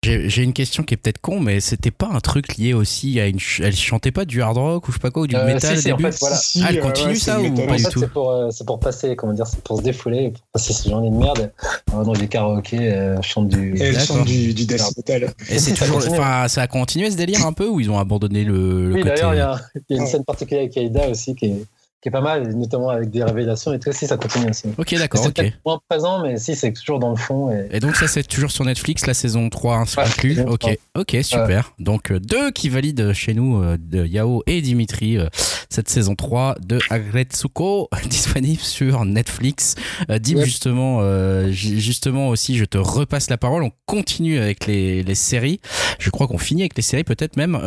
J'ai 0.02 0.43
une 0.43 0.55
question 0.55 0.82
qui 0.82 0.94
est 0.94 0.97
peut-être 0.97 1.20
con, 1.20 1.40
mais 1.40 1.60
c'était 1.60 1.90
pas 1.90 2.09
un 2.10 2.20
truc 2.20 2.56
lié 2.56 2.72
aussi 2.72 3.20
à 3.20 3.27
une. 3.27 3.39
Elle 3.62 3.77
chantait 3.77 4.12
pas 4.12 4.24
du 4.24 4.40
hard 4.40 4.56
rock 4.56 4.89
ou 4.89 4.93
je 4.93 4.97
sais 4.97 5.01
pas 5.01 5.10
quoi, 5.10 5.22
ou 5.22 5.27
du 5.27 5.36
euh, 5.36 5.44
métal 5.44 5.77
au 5.77 5.82
début 5.82 6.09
voilà. 6.18 6.40
Ah, 6.62 6.66
elle 6.70 6.81
continue 6.81 7.16
ça 7.16 7.39
ou 7.39 7.55
pas 7.55 7.77
du 7.77 7.85
tout 7.85 8.01
C'est 8.01 8.10
pour, 8.10 8.31
euh, 8.31 8.48
pour, 8.66 8.81
passer, 8.81 9.14
comment 9.14 9.35
dire, 9.35 9.47
c'est 9.47 9.60
pour 9.60 9.77
se 9.77 9.82
défouler, 9.82 10.31
pour 10.31 10.40
passer 10.55 10.72
ces 10.72 10.89
journées 10.89 11.10
de 11.10 11.16
merde 11.16 11.52
dans 11.93 12.12
des 12.14 12.28
karaokés, 12.28 12.77
elle 12.77 13.22
chante 13.22 13.48
du. 13.48 13.77
elle 13.78 14.01
chante 14.01 14.24
du, 14.24 14.55
du 14.55 14.64
death 14.64 14.97
metal. 14.97 15.35
Et 15.51 15.59
c'est 15.59 15.74
toujours. 15.74 15.98
Enfin, 16.09 16.48
ça 16.48 16.62
a 16.62 16.66
continué 16.66 17.10
ce 17.10 17.16
délire 17.16 17.44
un 17.44 17.52
peu 17.52 17.68
ou 17.68 17.78
ils 17.78 17.90
ont 17.90 17.98
abandonné 17.98 18.43
le, 18.43 18.89
le 18.89 18.94
oui, 18.94 19.05
d'ailleurs, 19.05 19.35
il 19.35 19.97
y, 19.97 19.98
a 19.98 20.02
une 20.02 20.06
scène 20.06 20.24
particulière 20.24 20.62
avec 20.62 20.78
Aida 20.78 21.10
aussi 21.10 21.35
qui 21.35 21.44
est 21.44 21.64
qui 22.01 22.09
est 22.09 22.12
pas 22.12 22.22
mal, 22.22 22.55
notamment 22.56 22.89
avec 22.89 23.10
des 23.10 23.22
révélations 23.22 23.74
et 23.74 23.78
tout. 23.78 23.93
Si, 23.93 24.06
ça 24.06 24.16
continue 24.16 24.48
aussi. 24.48 24.68
Ok, 24.78 24.94
d'accord. 24.94 25.22
C'est 25.22 25.28
okay. 25.28 25.52
moins 25.66 25.78
présent, 25.86 26.22
mais 26.22 26.39
si, 26.39 26.56
c'est 26.56 26.72
toujours 26.72 26.98
dans 26.98 27.10
le 27.10 27.16
fond. 27.16 27.51
Et, 27.51 27.68
et 27.77 27.81
donc, 27.81 27.94
ça, 27.94 28.09
c'est 28.09 28.22
toujours 28.22 28.51
sur 28.51 28.64
Netflix, 28.64 29.06
la 29.06 29.12
saison 29.12 29.51
3 29.51 29.85
inclus. 29.98 30.40
ok, 30.40 30.78
ok, 30.97 31.16
super. 31.22 31.74
Donc, 31.78 32.10
euh, 32.10 32.18
deux 32.18 32.52
qui 32.52 32.70
valident 32.70 33.12
chez 33.12 33.35
nous, 33.35 33.62
euh, 33.62 33.77
de 33.78 34.06
Yao 34.06 34.43
et 34.47 34.62
Dimitri, 34.62 35.18
euh, 35.18 35.28
cette 35.68 35.90
saison 35.90 36.14
3 36.14 36.56
de 36.66 36.78
Agretsuko, 36.89 37.90
disponible 38.09 38.62
sur 38.62 39.05
Netflix. 39.05 39.74
Dim, 40.09 40.43
justement, 40.43 41.02
justement 41.51 42.28
aussi, 42.28 42.56
je 42.56 42.64
te 42.64 42.78
repasse 42.78 43.28
la 43.28 43.36
parole. 43.36 43.62
On 43.62 43.72
continue 43.85 44.39
avec 44.39 44.66
les, 44.66 45.02
les 45.02 45.14
séries. 45.14 45.60
Je 45.98 46.09
crois 46.09 46.27
qu'on 46.27 46.39
finit 46.39 46.62
avec 46.62 46.77
les 46.77 46.82
séries, 46.82 47.05
peut-être 47.05 47.36
même. 47.36 47.59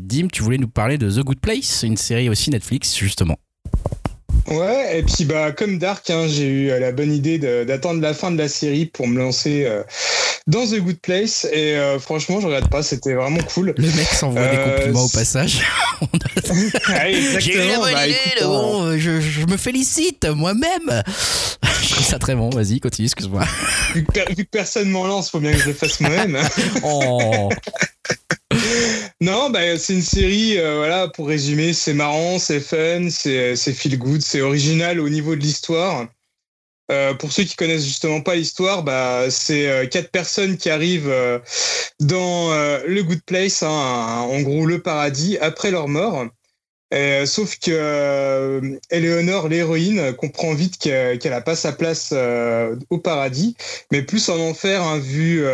Dim, 0.00 0.26
tu 0.32 0.42
voulais 0.42 0.58
nous 0.58 0.68
parler 0.68 0.98
de 0.98 1.08
The 1.08 1.24
Good 1.24 1.40
Place, 1.40 1.84
une 1.84 1.96
série 1.96 2.28
aussi 2.28 2.50
Netflix, 2.50 2.96
justement. 2.96 3.36
Ouais, 4.48 4.98
et 4.98 5.02
puis 5.02 5.24
bah 5.24 5.52
comme 5.52 5.78
Dark, 5.78 6.08
hein, 6.10 6.26
j'ai 6.28 6.46
eu 6.46 6.70
euh, 6.70 6.80
la 6.80 6.92
bonne 6.92 7.12
idée 7.12 7.38
d'attendre 7.38 8.00
la 8.00 8.14
fin 8.14 8.30
de 8.30 8.38
la 8.38 8.48
série 8.48 8.86
pour 8.86 9.06
me 9.06 9.18
lancer 9.18 9.64
euh, 9.64 9.82
dans 10.46 10.66
The 10.66 10.80
Good 10.80 11.00
Place 11.00 11.46
et 11.52 11.76
franchement, 12.00 12.40
je 12.40 12.46
regrette 12.46 12.68
pas, 12.68 12.82
c'était 12.82 13.14
vraiment 13.14 13.42
cool. 13.54 13.74
Le 13.76 13.86
mec 13.96 14.06
s'envoie 14.06 14.48
des 14.48 14.56
compliments 14.56 15.04
au 15.04 15.08
passage. 15.08 15.62
J'ai 17.38 17.54
eu 17.54 17.68
la 17.68 17.76
bonne 17.76 17.92
bah, 17.92 18.06
idée, 18.06 18.16
bon, 18.42 18.98
je, 18.98 19.20
je, 19.20 19.46
me 19.46 19.56
félicite 19.56 20.26
moi-même. 20.26 21.02
je 21.82 21.90
trouve 21.90 22.06
ça 22.06 22.18
très 22.18 22.34
bon, 22.34 22.50
vas-y, 22.50 22.80
continue, 22.80 23.06
excuse-moi. 23.06 23.44
Vu, 23.94 24.04
que 24.04 24.42
personne 24.50 24.88
m'en 24.88 25.06
lance, 25.06 25.30
faut 25.30 25.40
bien 25.40 25.52
que 25.52 25.58
je 25.58 25.66
le 25.66 25.74
fasse 25.74 26.00
moi-même. 26.00 26.38
oh. 26.82 27.50
Non, 29.20 29.50
bah, 29.50 29.78
c'est 29.78 29.94
une 29.94 30.02
série, 30.02 30.58
euh, 30.58 30.78
voilà, 30.78 31.08
pour 31.08 31.28
résumer, 31.28 31.72
c'est 31.72 31.94
marrant, 31.94 32.38
c'est 32.38 32.60
fun, 32.60 33.10
c'est 33.10 33.56
feel 33.74 33.98
good, 33.98 34.22
c'est 34.22 34.40
original 34.40 35.00
au 35.00 35.08
niveau 35.08 35.36
de 35.36 35.40
l'histoire. 35.40 36.08
Euh, 36.90 37.14
pour 37.14 37.30
ceux 37.30 37.44
qui 37.44 37.54
connaissent 37.54 37.84
justement 37.84 38.20
pas 38.20 38.34
l'histoire, 38.34 38.82
bah, 38.82 39.30
c'est 39.30 39.68
euh, 39.68 39.86
quatre 39.86 40.10
personnes 40.10 40.56
qui 40.56 40.70
arrivent 40.70 41.12
dans 42.00 42.50
le 42.86 43.02
Good 43.02 43.22
Place, 43.24 43.62
hein, 43.62 43.68
en 43.68 44.40
gros 44.40 44.66
le 44.66 44.82
paradis, 44.82 45.38
après 45.38 45.70
leur 45.70 45.88
mort. 45.88 46.26
sauf 47.26 47.58
que 47.58 48.78
Eleanor, 48.90 49.48
l'héroïne, 49.48 50.14
comprend 50.14 50.54
vite 50.54 50.78
qu'elle 50.78 51.20
n'a 51.24 51.40
pas 51.42 51.56
sa 51.56 51.72
place 51.72 52.12
au 52.90 52.98
paradis, 52.98 53.54
mais 53.92 54.02
plus 54.02 54.28
en 54.30 54.38
enfer, 54.40 54.82
hein, 54.82 54.98
vu 54.98 55.44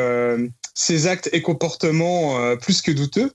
ses 0.76 1.08
actes 1.08 1.28
et 1.32 1.42
comportements 1.42 2.56
plus 2.58 2.82
que 2.82 2.92
douteux. 2.92 3.32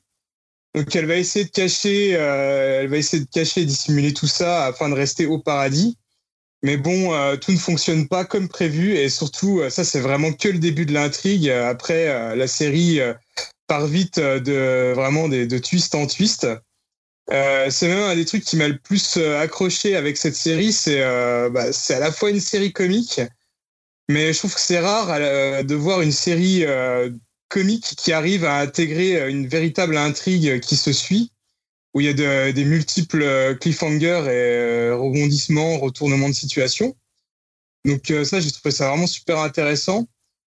Donc 0.73 0.95
elle 0.95 1.05
va 1.05 1.15
essayer 1.15 1.45
de 1.45 1.49
cacher, 1.49 2.15
euh, 2.15 2.81
elle 2.81 2.87
va 2.87 2.97
essayer 2.97 3.23
de 3.23 3.29
cacher 3.29 3.65
dissimuler 3.65 4.13
tout 4.13 4.27
ça 4.27 4.65
afin 4.65 4.87
de 4.89 4.93
rester 4.93 5.25
au 5.25 5.37
paradis. 5.37 5.97
Mais 6.63 6.77
bon, 6.77 7.13
euh, 7.13 7.35
tout 7.37 7.51
ne 7.51 7.57
fonctionne 7.57 8.07
pas 8.07 8.23
comme 8.23 8.47
prévu 8.47 8.95
et 8.95 9.09
surtout, 9.09 9.59
euh, 9.59 9.69
ça 9.69 9.83
c'est 9.83 9.99
vraiment 9.99 10.31
que 10.31 10.47
le 10.47 10.59
début 10.59 10.85
de 10.85 10.93
l'intrigue. 10.93 11.49
Après, 11.49 12.35
la 12.35 12.47
série 12.47 12.99
part 13.67 13.87
vite 13.87 14.19
de 14.19 14.93
vraiment 14.95 15.27
des, 15.27 15.45
de 15.47 15.57
twist 15.57 15.95
en 15.95 16.07
twist. 16.07 16.47
c'est 17.29 17.87
même 17.87 18.03
un 18.03 18.15
des 18.15 18.25
trucs 18.25 18.43
qui 18.45 18.55
m'a 18.55 18.67
le 18.67 18.77
plus 18.77 19.17
accroché 19.17 19.95
avec 19.95 20.17
cette 20.17 20.35
série. 20.35 20.71
C'est 20.71 21.01
bah, 21.49 21.73
c'est 21.73 21.95
à 21.95 21.99
la 21.99 22.11
fois 22.11 22.29
une 22.29 22.39
série 22.39 22.71
comique, 22.71 23.21
mais 24.07 24.31
je 24.31 24.39
trouve 24.39 24.53
que 24.53 24.61
c'est 24.61 24.79
rare 24.79 25.19
de 25.63 25.75
voir 25.75 26.01
une 26.01 26.11
série 26.11 26.65
comique 27.51 27.93
qui 27.97 28.13
arrive 28.13 28.45
à 28.45 28.59
intégrer 28.59 29.21
euh, 29.21 29.29
une 29.29 29.47
véritable 29.47 29.97
intrigue 29.97 30.59
qui 30.61 30.75
se 30.75 30.91
suit, 30.91 31.31
où 31.93 31.99
il 31.99 32.07
y 32.07 32.25
a 32.25 32.51
des 32.51 32.65
multiples 32.65 33.21
euh, 33.21 33.53
cliffhangers 33.53 34.23
et 34.25 34.29
euh, 34.29 34.95
rebondissements, 34.95 35.77
retournements 35.77 36.29
de 36.29 36.33
situation. 36.33 36.95
Donc 37.85 38.13
ça, 38.25 38.39
j'ai 38.39 38.51
trouvé 38.51 38.71
ça 38.71 38.89
vraiment 38.89 39.07
super 39.07 39.39
intéressant. 39.39 40.07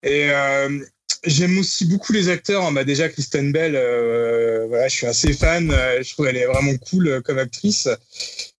Et 0.06 0.28
j'aime 1.24 1.58
aussi 1.58 1.86
beaucoup 1.86 2.12
les 2.12 2.28
acteurs. 2.28 2.70
Bah, 2.74 2.84
déjà, 2.84 3.08
Kristen 3.08 3.54
Bell, 3.54 3.76
je 3.76 4.88
suis 4.90 5.08
assez 5.08 5.32
fan. 5.32 5.72
je 5.72 6.12
trouve 6.12 6.26
qu'elle 6.26 6.36
est 6.36 6.46
vraiment 6.46 6.76
cool 6.80 7.22
comme 7.24 7.40
actrice. 7.40 7.88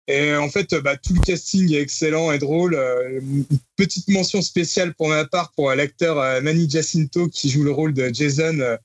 Et 0.08 0.36
en 0.36 0.50
fait, 0.50 0.76
bah, 0.76 0.98
tout 0.98 1.14
le 1.14 1.22
casting 1.22 1.74
est 1.74 1.82
excellent 1.82 2.32
et 2.32 2.40
drôle. 2.40 2.76
Euh, 2.76 3.22
une 3.22 3.46
petite 3.78 4.10
mention 4.10 4.42
spéciale 4.42 4.94
pour 4.96 5.08
ma 5.08 5.26
part 5.26 5.52
pour 5.54 5.74
l'acteur 5.74 6.20
euh, 6.20 6.42
Manny 6.42 6.70
Jacinto 6.70 7.30
qui 7.30 7.50
joue 7.50 7.64
le 7.64 7.72
rôle 7.72 7.94
de 7.94 8.14
Jason, 8.14 8.60
euh, 8.60 8.76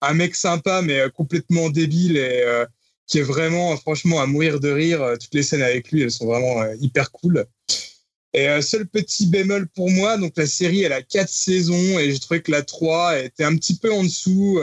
un 0.00 0.14
mec 0.14 0.34
sympa 0.34 0.82
mais 0.82 1.00
complètement 1.14 1.70
débile 1.70 2.16
et 2.18 2.44
qui 3.06 3.18
est 3.18 3.22
vraiment, 3.22 3.76
franchement, 3.76 4.20
à 4.20 4.26
mourir 4.26 4.60
de 4.60 4.70
rire. 4.70 5.16
Toutes 5.20 5.32
les 5.32 5.42
scènes 5.42 5.62
avec 5.62 5.90
lui, 5.92 6.02
elles 6.02 6.10
sont 6.10 6.26
vraiment 6.26 6.62
hyper 6.80 7.10
cool. 7.10 7.46
Et 8.34 8.48
seul 8.60 8.86
petit 8.86 9.26
bémol 9.26 9.66
pour 9.68 9.90
moi, 9.90 10.18
donc 10.18 10.34
la 10.36 10.46
série, 10.46 10.82
elle 10.82 10.92
a 10.92 11.00
quatre 11.00 11.30
saisons 11.30 11.98
et 11.98 12.12
j'ai 12.12 12.18
trouvé 12.18 12.42
que 12.42 12.50
la 12.50 12.62
3 12.62 13.20
était 13.20 13.44
un 13.44 13.56
petit 13.56 13.76
peu 13.76 13.90
en 13.90 14.04
dessous. 14.04 14.60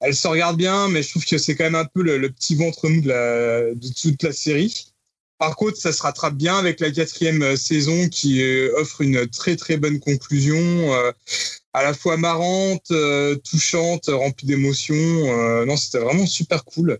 elle 0.00 0.14
se 0.14 0.28
regarde 0.28 0.56
bien, 0.56 0.88
mais 0.90 1.02
je 1.02 1.10
trouve 1.10 1.24
que 1.24 1.38
c'est 1.38 1.56
quand 1.56 1.64
même 1.64 1.74
un 1.74 1.86
peu 1.86 2.02
le, 2.02 2.30
petit 2.30 2.54
ventre 2.54 2.88
mou 2.88 3.00
de, 3.00 3.74
de 3.74 3.88
toute 4.00 4.22
la 4.22 4.32
série. 4.32 4.92
Par 5.38 5.54
contre, 5.56 5.76
ça 5.76 5.92
se 5.92 6.02
rattrape 6.02 6.34
bien 6.34 6.56
avec 6.56 6.80
la 6.80 6.90
quatrième 6.90 7.42
euh, 7.42 7.56
saison 7.56 8.08
qui 8.08 8.42
euh, 8.42 8.72
offre 8.78 9.02
une 9.02 9.26
très 9.26 9.56
très 9.56 9.76
bonne 9.76 10.00
conclusion, 10.00 10.56
euh, 10.56 11.12
à 11.74 11.82
la 11.82 11.92
fois 11.92 12.16
marrante, 12.16 12.90
touchante, 13.44 14.06
remplie 14.08 14.46
d'émotions. 14.46 15.66
non, 15.66 15.76
c'était 15.76 15.98
vraiment 15.98 16.24
super 16.24 16.64
cool. 16.64 16.98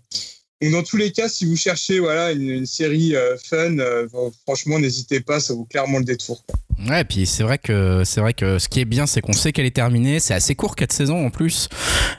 Donc, 0.61 0.73
dans 0.73 0.83
tous 0.83 0.99
les 0.99 1.13
cas, 1.13 1.31
si 1.31 1.47
vous 1.47 1.57
cherchez 1.57 1.99
voilà 1.99 2.33
une, 2.33 2.67
série 2.67 3.15
fun, 3.43 3.77
franchement, 4.43 4.79
n'hésitez 4.79 5.21
pas, 5.21 5.41
ça 5.41 5.55
vaut 5.55 5.65
clairement 5.65 5.97
le 5.99 6.05
détour. 6.05 6.45
Ouais, 6.91 7.01
et 7.01 7.05
puis 7.05 7.25
c'est 7.25 7.43
vrai 7.43 7.57
que 7.57 8.05
c'est 8.05 8.21
vrai 8.21 8.35
que 8.35 8.59
ce 8.59 8.69
qui 8.69 8.81
est 8.81 8.85
bien, 8.85 9.07
c'est 9.07 9.23
qu'on 9.23 9.33
sait 9.33 9.51
qu'elle 9.51 9.65
est 9.65 9.75
terminée. 9.75 10.21
C'est 10.21 10.35
assez 10.35 10.55
court, 10.55 10.77
quatre 10.77 10.93
saisons 10.93 11.25
en 11.25 11.31
plus, 11.31 11.71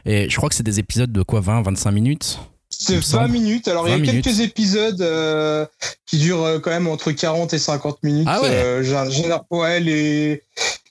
et 0.07 0.27
je 0.27 0.35
crois 0.35 0.49
que 0.49 0.55
c'est 0.55 0.63
des 0.63 0.79
épisodes 0.79 1.11
de 1.11 1.21
quoi, 1.21 1.41
20, 1.41 1.61
25 1.61 1.91
minutes? 1.91 2.39
C'est 2.69 2.99
20 2.99 3.27
minutes. 3.27 3.67
Alors, 3.67 3.87
il 3.87 3.97
y 3.97 4.09
a 4.09 4.11
quelques 4.11 4.39
épisodes 4.39 5.01
euh, 5.01 5.65
qui 6.05 6.17
durent 6.17 6.43
euh, 6.43 6.59
quand 6.59 6.69
même 6.69 6.87
entre 6.87 7.11
40 7.11 7.53
et 7.53 7.59
50 7.59 8.03
minutes. 8.03 8.27
Ah 8.29 8.41
ouais. 8.41 8.49
Euh, 8.51 9.37
ouais, 9.51 9.79
les, 9.79 10.43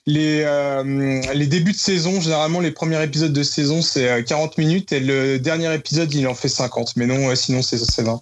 les, 0.05 0.45
les 1.33 1.47
débuts 1.47 1.73
de 1.73 1.77
saison, 1.77 2.19
généralement, 2.19 2.59
les 2.59 2.71
premiers 2.71 3.01
épisodes 3.03 3.33
de 3.33 3.43
saison, 3.43 3.81
c'est 3.81 4.23
40 4.25 4.57
minutes 4.57 4.91
et 4.91 4.99
le 4.99 5.37
dernier 5.39 5.73
épisode, 5.73 6.13
il 6.13 6.27
en 6.27 6.35
fait 6.35 6.49
50. 6.49 6.95
Mais 6.95 7.05
non, 7.05 7.35
sinon, 7.35 7.61
c'est 7.61 7.77
20. 8.01 8.21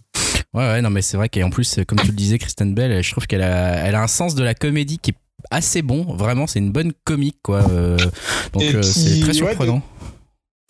Ouais, 0.54 0.62
ouais, 0.62 0.82
non, 0.82 0.90
mais 0.90 1.02
c'est 1.02 1.18
vrai 1.18 1.30
qu'en 1.30 1.50
plus, 1.50 1.80
comme 1.88 2.00
tu 2.00 2.08
le 2.08 2.14
disais, 2.14 2.38
Kristen 2.38 2.74
Bell, 2.74 3.04
je 3.04 3.12
trouve 3.12 3.28
qu'elle 3.28 3.42
a, 3.42 3.86
elle 3.86 3.96
a 3.96 4.02
un 4.02 4.08
sens 4.08 4.36
de 4.36 4.44
la 4.44 4.54
comédie 4.54 5.00
qui 5.00 5.12
est 5.12 5.16
assez 5.52 5.82
bon. 5.82 6.16
Vraiment, 6.16 6.48
c'est 6.48 6.60
une 6.60 6.72
bonne 6.72 6.94
comique, 7.04 7.38
quoi. 7.42 7.62
donc, 7.62 8.64
c'est 8.84 9.22
très 9.22 9.34
surprenant. 9.34 9.82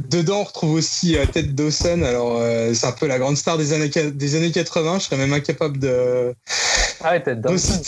Dedans, 0.09 0.41
on 0.41 0.43
retrouve 0.43 0.73
aussi 0.73 1.17
euh, 1.17 1.25
Ted 1.25 1.53
Dawson. 1.53 2.03
Alors, 2.03 2.37
euh, 2.39 2.73
c'est 2.73 2.87
un 2.87 2.91
peu 2.91 3.07
la 3.07 3.17
grande 3.17 3.37
star 3.37 3.57
des 3.57 3.73
années, 3.73 3.89
des 3.89 4.35
années 4.35 4.51
80. 4.51 4.99
Je 4.99 5.05
serais 5.05 5.17
même 5.17 5.33
incapable 5.33 5.79
de. 5.79 6.33
Ah 7.03 7.11
ouais, 7.11 7.23
Ted 7.23 7.41
Dawson. 7.41 7.81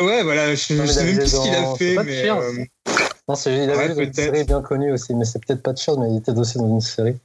Ouais, 0.00 0.22
voilà, 0.22 0.54
je, 0.54 0.74
ne 0.74 0.86
sais 0.86 1.04
même 1.04 1.16
plus 1.16 1.26
ce 1.26 1.42
qu'il 1.42 1.54
a 1.54 1.74
fait. 1.74 1.96
Mais, 2.04 2.30
euh, 2.30 2.64
Non, 3.28 3.34
c'est 3.34 3.54
il 3.54 3.70
avait 3.70 4.04
une 4.04 4.12
série 4.12 4.44
bien 4.44 4.62
connue 4.62 4.92
aussi, 4.92 5.14
mais 5.14 5.24
c'est 5.24 5.44
peut-être 5.44 5.62
pas 5.62 5.72
de 5.72 5.78
chose, 5.78 5.98
mais 5.98 6.10
il 6.10 6.18
était 6.18 6.32
aussi 6.32 6.58
dans 6.58 6.68
une 6.68 6.80
série. 6.80 7.16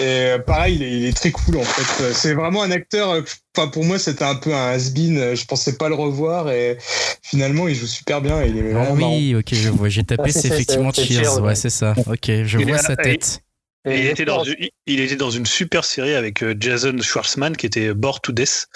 Et 0.00 0.36
pareil, 0.46 0.76
il 0.76 1.06
est, 1.06 1.16
très 1.16 1.32
cool 1.32 1.58
en 1.58 1.64
fait. 1.64 2.12
C'est 2.12 2.34
vraiment 2.34 2.62
un 2.62 2.70
acteur. 2.70 3.22
Enfin, 3.56 3.68
pour 3.68 3.84
moi, 3.84 3.98
c'était 3.98 4.24
un 4.24 4.36
peu 4.36 4.54
un 4.54 4.68
has-been. 4.70 5.34
Je 5.34 5.44
pensais 5.46 5.76
pas 5.76 5.88
le 5.88 5.96
revoir 5.96 6.50
et 6.50 6.78
finalement, 7.22 7.66
il 7.66 7.74
joue 7.74 7.86
super 7.86 8.20
bien. 8.20 8.42
il 8.44 8.56
est 8.56 8.72
ah 8.74 8.92
oui, 8.92 9.34
ok, 9.34 9.52
je 9.52 9.68
vois. 9.70 9.88
J'ai 9.88 10.04
tapé, 10.04 10.24
ah, 10.26 10.32
c'est 10.32 10.48
effectivement 10.48 10.92
Cheers. 10.92 11.40
Ouais, 11.40 11.56
c'est 11.56 11.70
ça. 11.70 11.94
Ok, 12.06 12.30
je 12.44 12.58
vois 12.58 12.78
sa 12.78 12.94
tête 12.94 13.42
il, 13.86 14.06
était 14.06 14.24
dans, 14.24 14.44
il 14.86 15.00
était 15.00 15.16
dans 15.16 15.30
une 15.30 15.46
super 15.46 15.84
série 15.84 16.14
avec 16.14 16.42
euh, 16.42 16.54
Jason 16.58 16.98
Schwartzman 17.00 17.56
qui 17.56 17.66
était 17.66 17.94
Bored 17.94 18.20
to 18.22 18.32
Death. 18.32 18.66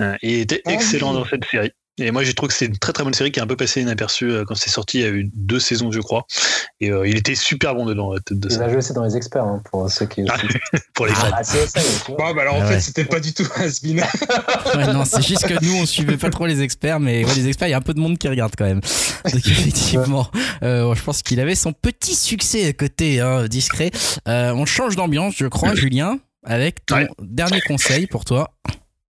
Euh, 0.00 0.16
il 0.22 0.40
était 0.40 0.62
ah 0.64 0.72
excellent 0.72 1.12
dans 1.12 1.24
cette 1.24 1.44
série. 1.44 1.72
Et 1.98 2.10
moi, 2.10 2.24
j'ai 2.24 2.34
trouvé 2.34 2.48
que 2.48 2.54
c'est 2.54 2.66
une 2.66 2.76
très 2.76 2.92
très 2.92 3.04
bonne 3.04 3.14
série 3.14 3.30
qui 3.30 3.38
est 3.38 3.42
un 3.42 3.46
peu 3.46 3.54
passée 3.54 3.80
inaperçue 3.80 4.32
euh, 4.32 4.44
quand 4.44 4.56
c'est 4.56 4.70
sorti. 4.70 4.98
Il 4.98 5.02
y 5.02 5.06
a 5.06 5.10
eu 5.10 5.30
deux 5.32 5.60
saisons, 5.60 5.92
je 5.92 6.00
crois. 6.00 6.26
Et 6.80 6.90
euh, 6.90 7.06
il 7.06 7.16
était 7.16 7.36
super 7.36 7.76
bon 7.76 7.86
dedans. 7.86 8.14
De 8.14 8.48
il 8.50 8.62
a 8.62 8.68
joué 8.68 8.78
aussi 8.78 8.92
dans 8.92 9.04
les 9.04 9.16
experts, 9.16 9.44
hein, 9.44 9.62
pour 9.70 9.88
ceux 9.88 10.06
qui. 10.06 10.24
Ah, 10.28 10.36
pour 10.94 11.06
les 11.06 11.12
fans. 11.12 11.30
Ah, 11.32 11.44
c'est 11.44 11.68
ça. 11.68 11.80
bah 12.16 12.32
alors 12.40 12.56
en 12.56 12.62
ah 12.62 12.66
fait, 12.66 12.80
c'était 12.80 13.04
pas 13.04 13.20
du 13.20 13.32
tout 13.32 13.46
Asbin. 13.54 13.98
ouais, 14.74 14.92
non, 14.92 15.04
c'est 15.04 15.22
juste 15.22 15.46
que 15.46 15.64
nous, 15.64 15.76
on 15.76 15.86
suivait 15.86 16.16
pas 16.16 16.30
trop 16.30 16.46
les 16.46 16.62
experts, 16.62 16.98
mais 16.98 17.24
ouais, 17.24 17.34
les 17.36 17.46
experts, 17.46 17.68
il 17.68 17.72
y 17.72 17.74
a 17.74 17.78
un 17.78 17.82
peu 17.82 17.94
de 17.94 18.00
monde 18.00 18.18
qui 18.18 18.26
regarde 18.26 18.54
quand 18.58 18.64
même. 18.64 18.80
Donc 19.32 19.46
effectivement, 19.46 20.28
euh, 20.64 20.92
je 20.96 21.02
pense 21.02 21.22
qu'il 21.22 21.38
avait 21.38 21.54
son 21.54 21.72
petit 21.72 22.16
succès 22.16 22.66
à 22.66 22.72
côté, 22.72 23.20
hein, 23.20 23.46
discret. 23.46 23.92
on 24.26 24.66
change 24.66 24.96
d'ambiance, 24.96 25.34
je 25.36 25.46
crois, 25.46 25.76
Julien, 25.76 26.18
avec 26.44 26.84
ton 26.86 27.06
dernier 27.20 27.60
conseil 27.60 28.08
pour 28.08 28.24
toi. 28.24 28.50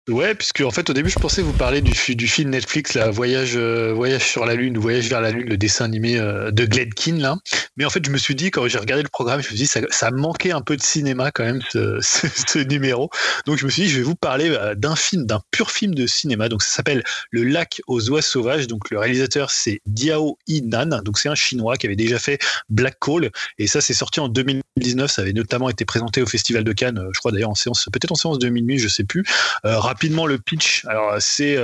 Ouais, 0.07 0.35
puisque 0.35 0.61
en 0.61 0.69
fait 0.69 0.87
au 0.87 0.93
début 0.93 1.09
je 1.09 1.17
pensais 1.17 1.41
vous 1.41 1.51
parler 1.51 1.81
du, 1.81 2.15
du 2.15 2.27
film 2.27 2.51
Netflix, 2.51 2.93
là, 2.93 3.09
Voyage, 3.09 3.53
euh, 3.55 3.91
Voyage 3.91 4.21
sur 4.21 4.45
la 4.45 4.53
Lune, 4.53 4.77
Voyage 4.77 5.09
vers 5.09 5.19
la 5.19 5.31
Lune, 5.31 5.49
le 5.49 5.57
dessin 5.57 5.85
animé 5.85 6.19
euh, 6.19 6.51
de 6.51 6.65
Gledkin 6.65 7.15
là. 7.17 7.37
Mais 7.75 7.85
en 7.85 7.89
fait 7.89 8.05
je 8.05 8.11
me 8.11 8.19
suis 8.19 8.35
dit 8.35 8.51
quand 8.51 8.67
j'ai 8.67 8.77
regardé 8.77 9.01
le 9.01 9.09
programme, 9.09 9.41
je 9.41 9.47
me 9.47 9.55
suis 9.55 9.55
dit 9.55 9.65
ça, 9.65 9.79
ça 9.89 10.11
manquait 10.11 10.51
un 10.51 10.61
peu 10.61 10.77
de 10.77 10.83
cinéma 10.83 11.31
quand 11.31 11.43
même 11.43 11.59
ce, 11.71 12.59
numéro. 12.69 13.09
Donc 13.47 13.57
je 13.57 13.65
me 13.65 13.71
suis 13.71 13.83
dit 13.83 13.89
je 13.89 13.97
vais 13.97 14.03
vous 14.03 14.13
parler 14.13 14.51
euh, 14.51 14.75
d'un 14.75 14.95
film, 14.95 15.25
d'un 15.25 15.41
pur 15.49 15.71
film 15.71 15.95
de 15.95 16.05
cinéma. 16.05 16.49
Donc 16.49 16.61
ça 16.61 16.69
s'appelle 16.69 17.03
Le 17.31 17.43
Lac 17.43 17.81
aux 17.87 18.07
oies 18.11 18.21
sauvages. 18.21 18.67
Donc 18.67 18.91
le 18.91 18.99
réalisateur 18.99 19.49
c'est 19.49 19.81
Diao 19.87 20.37
Nan. 20.47 21.01
Donc 21.03 21.17
c'est 21.17 21.29
un 21.29 21.35
chinois 21.35 21.77
qui 21.77 21.87
avait 21.87 21.95
déjà 21.95 22.19
fait 22.19 22.37
Black 22.69 22.99
Call 22.99 23.31
et 23.57 23.65
ça 23.65 23.81
c'est 23.81 23.95
sorti 23.95 24.19
en 24.19 24.29
2019. 24.77 25.09
Ça 25.09 25.21
avait 25.21 25.31
notamment 25.31 25.69
été 25.69 25.85
présenté 25.85 26.21
au 26.21 26.25
Festival 26.25 26.65
de 26.65 26.73
Cannes, 26.73 27.01
je 27.13 27.19
crois 27.19 27.31
d'ailleurs 27.31 27.51
en 27.51 27.55
séance, 27.55 27.87
peut-être 27.93 28.11
en 28.11 28.15
séance 28.15 28.39
de 28.39 28.49
minuit, 28.49 28.77
je 28.77 28.89
sais 28.89 29.05
plus 29.05 29.23
rapidement 29.63 30.25
le 30.25 30.37
pitch. 30.37 30.83
Alors 30.85 31.15
c'est 31.19 31.55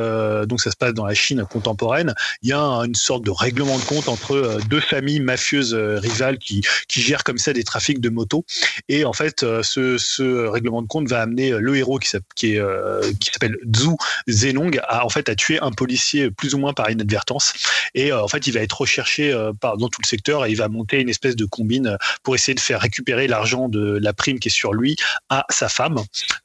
donc 0.47 0.61
ça 0.61 0.71
se 0.71 0.77
passe 0.77 0.93
dans 0.93 1.05
la 1.05 1.13
Chine 1.13 1.43
contemporaine. 1.43 2.15
Il 2.41 2.47
y 2.47 2.53
a 2.53 2.61
une 2.61 2.95
sorte 2.95 3.25
de 3.25 3.31
règlement 3.31 3.77
de 3.77 3.83
compte 3.83 4.07
entre 4.07 4.59
deux 4.69 4.79
familles 4.79 5.19
mafieuses 5.19 5.73
rivales 5.73 6.37
qui 6.37 6.61
qui 6.87 7.01
gèrent 7.01 7.25
comme 7.25 7.37
ça 7.37 7.51
des 7.51 7.65
trafics 7.65 7.99
de 7.99 8.07
motos. 8.07 8.45
Et 8.87 9.03
en 9.03 9.11
fait, 9.11 9.41
ce, 9.61 10.47
règlement 10.47 10.81
de 10.81 10.87
compte 10.87 11.09
va 11.09 11.21
amener 11.21 11.51
le 11.51 11.75
héros 11.75 11.99
qui 11.99 12.07
s'appelle 12.07 13.57
Zhu 13.75 13.97
Zenong 14.29 14.79
à 14.87 15.05
en 15.05 15.09
fait 15.09 15.27
à 15.27 15.35
tuer 15.35 15.59
un 15.59 15.71
policier 15.71 16.31
plus 16.31 16.55
ou 16.55 16.59
moins 16.59 16.71
par 16.71 16.89
inadvertance. 16.89 17.51
Et 17.93 18.13
en 18.13 18.29
fait, 18.29 18.47
il 18.47 18.53
va 18.53 18.61
être 18.61 18.79
recherché 18.79 19.37
par 19.59 19.75
dans 19.75 19.89
tout 19.89 19.99
le 20.01 20.07
secteur 20.07 20.45
et 20.45 20.51
il 20.51 20.55
va 20.55 20.69
monter 20.69 21.01
une 21.01 21.09
espèce 21.09 21.35
de 21.35 21.43
combine 21.43 21.97
pour 22.23 22.35
essayer 22.35 22.55
de 22.55 22.61
faire 22.61 22.79
récupérer 22.79 23.00
l'argent 23.07 23.69
de 23.69 23.99
la 24.01 24.13
prime 24.13 24.39
qui 24.39 24.47
est 24.47 24.51
sur 24.51 24.73
lui 24.73 24.95
à 25.29 25.45
sa 25.49 25.69
femme. 25.69 25.97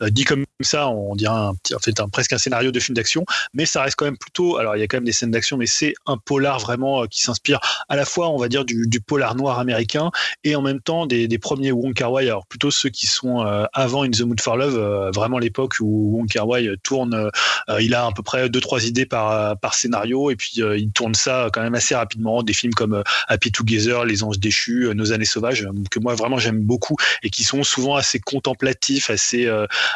Euh, 0.02 0.10
dit 0.10 0.24
comme 0.24 0.44
ça, 0.60 0.88
on 0.88 1.14
dirait 1.14 1.34
un, 1.34 1.50
en 1.50 1.78
fait 1.82 2.00
un, 2.00 2.08
presque 2.08 2.32
un 2.32 2.38
scénario 2.38 2.70
de 2.70 2.80
film 2.80 2.94
d'action, 2.94 3.24
mais 3.54 3.66
ça 3.66 3.82
reste 3.82 3.96
quand 3.96 4.04
même 4.04 4.18
plutôt. 4.18 4.56
Alors 4.58 4.76
il 4.76 4.80
y 4.80 4.82
a 4.82 4.86
quand 4.86 4.96
même 4.98 5.04
des 5.04 5.12
scènes 5.12 5.30
d'action, 5.30 5.56
mais 5.56 5.66
c'est 5.66 5.94
un 6.06 6.16
polar 6.16 6.58
vraiment 6.58 7.02
euh, 7.02 7.06
qui 7.06 7.22
s'inspire 7.22 7.60
à 7.88 7.96
la 7.96 8.04
fois, 8.04 8.28
on 8.30 8.38
va 8.38 8.48
dire, 8.48 8.64
du, 8.64 9.00
polar 9.06 9.34
noir 9.34 9.58
américain 9.58 10.10
et 10.42 10.56
en 10.56 10.62
même 10.62 10.80
temps 10.80 11.06
des, 11.06 11.38
premiers 11.38 11.70
Wong 11.70 11.94
Kar 11.94 12.12
Wai. 12.12 12.26
Alors 12.26 12.46
plutôt 12.46 12.70
ceux 12.70 12.88
qui 12.88 13.06
sont 13.06 13.44
euh, 13.44 13.64
avant 13.72 14.04
In 14.04 14.10
the 14.10 14.22
Mood 14.22 14.40
for 14.40 14.56
Love, 14.56 15.10
vraiment 15.14 15.38
l'époque 15.38 15.74
où 15.80 16.16
Wong 16.16 16.28
Kar 16.28 16.48
Wai 16.48 16.68
tourne. 16.82 17.30
il 17.78 17.94
a 17.94 18.06
à 18.06 18.12
peu 18.12 18.22
près 18.22 18.48
deux 18.48 18.60
trois 18.60 18.86
idées 18.86 19.06
par 19.06 19.58
par 19.58 19.74
scénario 19.74 20.30
et 20.30 20.36
puis 20.36 20.52
il 20.56 20.90
tourne 20.92 21.14
ça 21.14 21.48
quand 21.52 21.62
même 21.62 21.74
assez 21.74 21.94
rapidement. 21.94 22.42
Des 22.42 22.52
films 22.52 22.72
comme 22.72 23.02
Happy 23.28 23.52
Together, 23.52 24.04
Les 24.04 24.24
Anges 24.24 24.38
déchus, 24.38 24.88
Nos 24.94 25.12
années 25.12 25.24
sauvages, 25.24 25.68
que 25.90 25.98
moi 25.98 26.14
vraiment 26.14 26.38
j'aime 26.46 26.64
beaucoup 26.64 26.96
et 27.22 27.30
qui 27.30 27.44
sont 27.44 27.62
souvent 27.62 27.96
assez 27.96 28.18
contemplatifs, 28.20 29.10
assez 29.10 29.48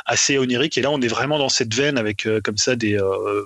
assez 0.07 0.39
oniriques. 0.39 0.79
Et 0.79 0.83
là, 0.83 0.91
on 0.91 1.01
est 1.01 1.09
vraiment 1.09 1.39
dans 1.39 1.49
cette 1.49 1.75
veine 1.75 1.99
avec 1.99 2.29
comme 2.45 2.57
ça 2.57 2.77
des 2.77 2.99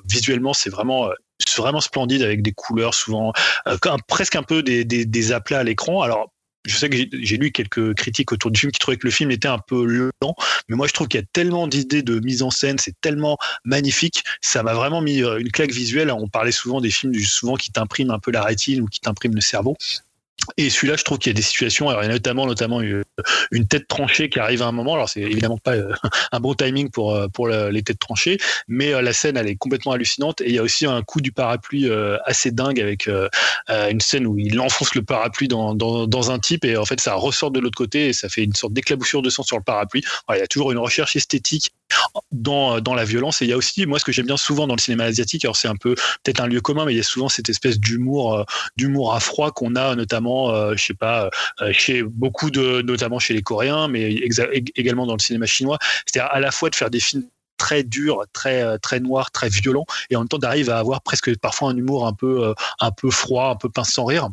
visuellement, 0.08 0.52
c'est 0.54 0.70
vraiment 0.70 1.10
vraiment 1.56 1.80
splendide 1.80 2.22
avec 2.22 2.42
des 2.42 2.52
couleurs 2.52 2.94
souvent 2.94 3.32
presque 4.08 4.36
un 4.36 4.42
peu 4.42 4.62
des, 4.62 4.84
des, 4.84 5.32
aplats 5.32 5.60
à 5.60 5.64
l'écran. 5.64 6.02
Alors 6.02 6.32
je 6.64 6.76
sais 6.76 6.88
que 6.88 6.96
j'ai 6.96 7.36
lu 7.36 7.52
quelques 7.52 7.94
critiques 7.94 8.32
autour 8.32 8.50
du 8.50 8.58
film 8.58 8.72
qui 8.72 8.78
trouvaient 8.78 8.96
que 8.96 9.06
le 9.06 9.10
film 9.10 9.30
était 9.30 9.48
un 9.48 9.58
peu 9.58 9.84
lent, 9.84 10.34
mais 10.68 10.76
moi 10.76 10.86
je 10.86 10.92
trouve 10.92 11.08
qu'il 11.08 11.20
y 11.20 11.22
a 11.22 11.26
tellement 11.32 11.66
d'idées 11.66 12.02
de 12.02 12.20
mise 12.20 12.42
en 12.42 12.50
scène, 12.50 12.78
c'est 12.78 12.98
tellement 13.00 13.36
magnifique, 13.64 14.24
ça 14.40 14.62
m'a 14.62 14.72
vraiment 14.72 15.02
mis 15.02 15.18
une 15.18 15.50
claque 15.50 15.72
visuelle. 15.72 16.10
On 16.10 16.28
parlait 16.28 16.52
souvent 16.52 16.80
des 16.80 16.90
films 16.90 17.14
souvent 17.14 17.56
qui 17.56 17.70
t'impriment 17.70 18.12
un 18.12 18.18
peu 18.18 18.30
la 18.30 18.42
rétine 18.42 18.80
ou 18.80 18.86
qui 18.86 19.00
t'impriment 19.00 19.34
le 19.34 19.42
cerveau. 19.42 19.76
Et 20.56 20.70
celui-là, 20.70 20.96
je 20.96 21.04
trouve 21.04 21.18
qu'il 21.18 21.30
y 21.30 21.34
a 21.34 21.36
des 21.36 21.42
situations, 21.42 21.88
alors 21.88 22.02
il 22.02 22.06
y 22.06 22.10
a 22.10 22.12
notamment, 22.12 22.46
notamment 22.46 22.80
une 23.50 23.66
tête 23.66 23.88
tranchée 23.88 24.28
qui 24.28 24.38
arrive 24.38 24.62
à 24.62 24.66
un 24.66 24.72
moment. 24.72 24.94
Alors 24.94 25.08
c'est 25.08 25.20
évidemment 25.20 25.58
pas 25.58 25.74
euh, 25.74 25.92
un 26.32 26.40
bon 26.40 26.54
timing 26.54 26.90
pour 26.90 27.14
euh, 27.14 27.28
pour 27.28 27.48
les 27.48 27.82
têtes 27.82 27.98
tranchées, 27.98 28.38
mais 28.68 28.92
euh, 28.92 29.02
la 29.02 29.12
scène 29.12 29.36
elle 29.36 29.48
est 29.48 29.56
complètement 29.56 29.92
hallucinante. 29.92 30.40
Et 30.40 30.48
il 30.48 30.54
y 30.54 30.58
a 30.58 30.62
aussi 30.62 30.86
un 30.86 31.02
coup 31.02 31.20
du 31.20 31.32
parapluie 31.32 31.88
assez 32.24 32.50
dingue 32.50 32.80
avec 32.80 33.08
une 33.68 34.00
scène 34.00 34.26
où 34.26 34.38
il 34.38 34.58
enfonce 34.60 34.94
le 34.94 35.02
parapluie 35.02 35.48
dans, 35.48 35.74
dans, 35.74 36.06
dans 36.06 36.30
un 36.30 36.38
type 36.38 36.64
et 36.64 36.76
en 36.76 36.84
fait 36.84 37.00
ça 37.00 37.14
ressort 37.14 37.50
de 37.50 37.60
l'autre 37.60 37.76
côté 37.76 38.08
et 38.08 38.12
ça 38.12 38.28
fait 38.28 38.44
une 38.44 38.54
sorte 38.54 38.72
d'éclaboussure 38.72 39.22
de 39.22 39.30
sang 39.30 39.42
sur 39.42 39.56
le 39.56 39.62
parapluie. 39.62 40.04
il 40.30 40.38
y 40.38 40.42
a 40.42 40.46
toujours 40.46 40.72
une 40.72 40.78
recherche 40.78 41.16
esthétique 41.16 41.72
dans, 42.32 42.80
dans 42.80 42.94
la 42.94 43.04
violence. 43.04 43.42
Et 43.42 43.46
il 43.46 43.48
y 43.48 43.52
a 43.52 43.56
aussi, 43.56 43.86
moi, 43.86 43.98
ce 43.98 44.04
que 44.04 44.12
j'aime 44.12 44.26
bien 44.26 44.36
souvent 44.36 44.66
dans 44.66 44.74
le 44.74 44.80
cinéma 44.80 45.04
asiatique, 45.04 45.44
alors 45.44 45.56
c'est 45.56 45.68
un 45.68 45.76
peu 45.76 45.94
peut-être 46.22 46.40
un 46.40 46.46
lieu 46.46 46.60
commun, 46.60 46.84
mais 46.84 46.92
il 46.92 46.96
y 46.96 47.00
a 47.00 47.04
souvent 47.04 47.28
cette 47.28 47.48
espèce 47.48 47.78
d'humour, 47.78 48.34
euh, 48.34 48.44
d'humour 48.76 49.14
à 49.14 49.20
froid 49.20 49.50
qu'on 49.50 49.76
a 49.76 49.94
notamment, 49.94 50.50
euh, 50.50 50.74
je 50.76 50.84
sais 50.84 50.94
pas, 50.94 51.30
euh, 51.60 51.72
chez 51.72 52.02
beaucoup 52.02 52.50
de, 52.50 52.82
notamment 52.82 53.18
chez 53.18 53.34
les 53.34 53.42
Coréens, 53.42 53.88
mais 53.88 54.12
également 54.76 55.06
dans 55.06 55.14
le 55.14 55.20
cinéma 55.20 55.46
chinois. 55.46 55.78
C'est-à-dire 56.06 56.30
à 56.32 56.40
la 56.40 56.50
fois 56.50 56.70
de 56.70 56.74
faire 56.74 56.90
des 56.90 57.00
films 57.00 57.24
très 57.56 57.84
durs, 57.84 58.24
très 58.32 58.78
très 58.80 58.98
noirs, 59.00 59.30
très 59.30 59.48
violents, 59.48 59.86
et 60.10 60.16
en 60.16 60.20
même 60.20 60.28
temps 60.28 60.38
d'arriver 60.38 60.72
à 60.72 60.78
avoir 60.78 61.02
presque 61.02 61.36
parfois 61.38 61.70
un 61.70 61.76
humour 61.76 62.06
un 62.06 62.12
peu 62.12 62.52
un 62.80 62.90
peu 62.90 63.10
froid, 63.10 63.50
un 63.50 63.56
peu 63.56 63.68
pince 63.68 63.92
sans 63.92 64.04
rire. 64.04 64.28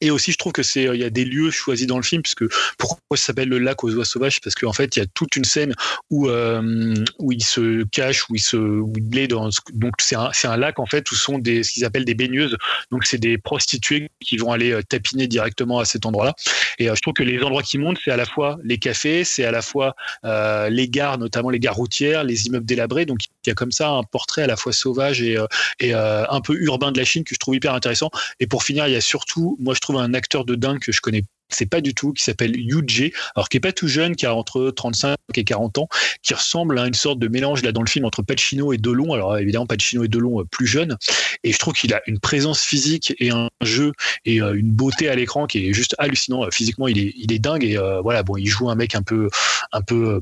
Et 0.00 0.10
aussi, 0.10 0.32
je 0.32 0.38
trouve 0.38 0.52
que 0.52 0.62
c'est, 0.62 0.84
il 0.84 1.00
y 1.00 1.04
a 1.04 1.10
des 1.10 1.24
lieux 1.24 1.50
choisis 1.50 1.86
dans 1.86 1.96
le 1.96 2.02
film, 2.02 2.22
puisque 2.22 2.44
pourquoi 2.78 3.16
ça 3.16 3.26
s'appelle 3.26 3.48
le 3.48 3.58
lac 3.58 3.82
aux 3.84 3.94
oies 3.94 4.04
sauvages? 4.04 4.40
Parce 4.40 4.54
qu'en 4.54 4.72
fait, 4.72 4.96
il 4.96 5.00
y 5.00 5.02
a 5.02 5.06
toute 5.14 5.36
une 5.36 5.44
scène 5.44 5.74
où 6.10 6.28
euh, 6.28 6.94
où 7.18 7.32
il 7.32 7.42
se 7.42 7.84
cache, 7.84 8.28
où 8.28 8.34
il 8.34 8.40
se, 8.40 8.56
où 8.56 8.92
il 8.96 9.18
est 9.18 9.28
dans. 9.28 9.48
Donc 9.72 9.94
c'est 9.98 10.16
un, 10.16 10.30
c'est 10.32 10.48
un 10.48 10.56
lac 10.56 10.78
en 10.78 10.86
fait 10.86 11.10
où 11.10 11.14
sont 11.14 11.38
des 11.38 11.62
ce 11.62 11.72
qu'ils 11.72 11.84
appellent 11.84 12.04
des 12.04 12.14
baigneuses. 12.14 12.56
Donc 12.90 13.06
c'est 13.06 13.18
des 13.18 13.38
prostituées 13.38 14.10
qui 14.20 14.36
vont 14.36 14.52
aller 14.52 14.72
euh, 14.72 14.82
tapiner 14.82 15.26
directement 15.26 15.78
à 15.78 15.84
cet 15.84 16.06
endroit-là. 16.06 16.34
Et 16.78 16.90
euh, 16.90 16.94
je 16.94 17.00
trouve 17.00 17.14
que 17.14 17.22
les 17.22 17.42
endroits 17.42 17.62
qui 17.62 17.78
montent, 17.78 17.98
c'est 18.04 18.10
à 18.10 18.16
la 18.16 18.26
fois 18.26 18.58
les 18.64 18.78
cafés, 18.78 19.24
c'est 19.24 19.44
à 19.44 19.50
la 19.50 19.62
fois 19.62 19.94
euh, 20.24 20.68
les 20.68 20.88
gares, 20.88 21.18
notamment 21.18 21.50
les 21.50 21.60
gares 21.60 21.76
routières, 21.76 22.24
les 22.24 22.46
immeubles 22.46 22.66
délabrés. 22.66 23.06
Donc 23.06 23.20
il 23.46 23.50
y 23.50 23.52
a 23.52 23.54
comme 23.54 23.72
ça 23.72 23.90
un 23.90 24.02
portrait 24.02 24.42
à 24.42 24.46
la 24.46 24.56
fois 24.56 24.72
sauvage 24.72 25.22
et 25.22 25.36
et 25.80 25.94
un 25.94 26.40
peu 26.40 26.54
urbain 26.54 26.92
de 26.92 26.98
la 26.98 27.04
Chine 27.04 27.24
que 27.24 27.34
je 27.34 27.38
trouve 27.38 27.54
hyper 27.54 27.74
intéressant. 27.74 28.10
Et 28.40 28.46
pour 28.46 28.62
finir, 28.64 28.86
il 28.86 28.92
y 28.92 28.96
a 28.96 29.00
surtout, 29.00 29.56
moi 29.60 29.74
je 29.74 29.80
trouve 29.80 29.96
un 29.98 30.14
acteur 30.14 30.44
de 30.44 30.54
dingue 30.54 30.80
que 30.80 30.92
je 30.92 31.00
connais 31.00 31.24
c'est 31.48 31.66
pas 31.66 31.80
du 31.80 31.94
tout, 31.94 32.12
qui 32.12 32.22
s'appelle 32.22 32.56
Yu 32.56 32.82
Jae, 32.86 33.12
alors 33.34 33.48
qui 33.48 33.58
est 33.58 33.60
pas 33.60 33.72
tout 33.72 33.88
jeune, 33.88 34.16
qui 34.16 34.26
a 34.26 34.34
entre 34.34 34.70
35 34.70 35.16
et 35.34 35.44
40 35.44 35.78
ans, 35.78 35.88
qui 36.22 36.34
ressemble 36.34 36.78
à 36.78 36.86
une 36.86 36.94
sorte 36.94 37.18
de 37.18 37.28
mélange 37.28 37.62
là 37.62 37.72
dans 37.72 37.82
le 37.82 37.88
film 37.88 38.04
entre 38.04 38.22
Pacino 38.22 38.72
et 38.72 38.78
Delon. 38.78 39.12
Alors 39.12 39.38
évidemment 39.38 39.66
Pacino 39.66 40.04
et 40.04 40.08
Delon 40.08 40.40
euh, 40.40 40.44
plus 40.44 40.66
jeunes, 40.66 40.96
et 41.44 41.52
je 41.52 41.58
trouve 41.58 41.74
qu'il 41.74 41.94
a 41.94 42.02
une 42.06 42.18
présence 42.18 42.62
physique 42.62 43.14
et 43.18 43.30
un 43.30 43.48
jeu 43.62 43.92
et 44.24 44.40
euh, 44.42 44.54
une 44.54 44.72
beauté 44.72 45.08
à 45.08 45.14
l'écran 45.14 45.46
qui 45.46 45.68
est 45.68 45.72
juste 45.72 45.94
hallucinant. 45.98 46.42
Physiquement, 46.50 46.88
il 46.88 46.98
est, 46.98 47.14
il 47.16 47.32
est 47.32 47.38
dingue 47.38 47.64
et 47.64 47.78
euh, 47.78 48.00
voilà, 48.00 48.22
bon, 48.22 48.36
il 48.36 48.46
joue 48.46 48.68
un 48.68 48.74
mec 48.74 48.94
un 48.94 49.02
peu, 49.02 49.28
un 49.72 49.82
peu 49.82 50.20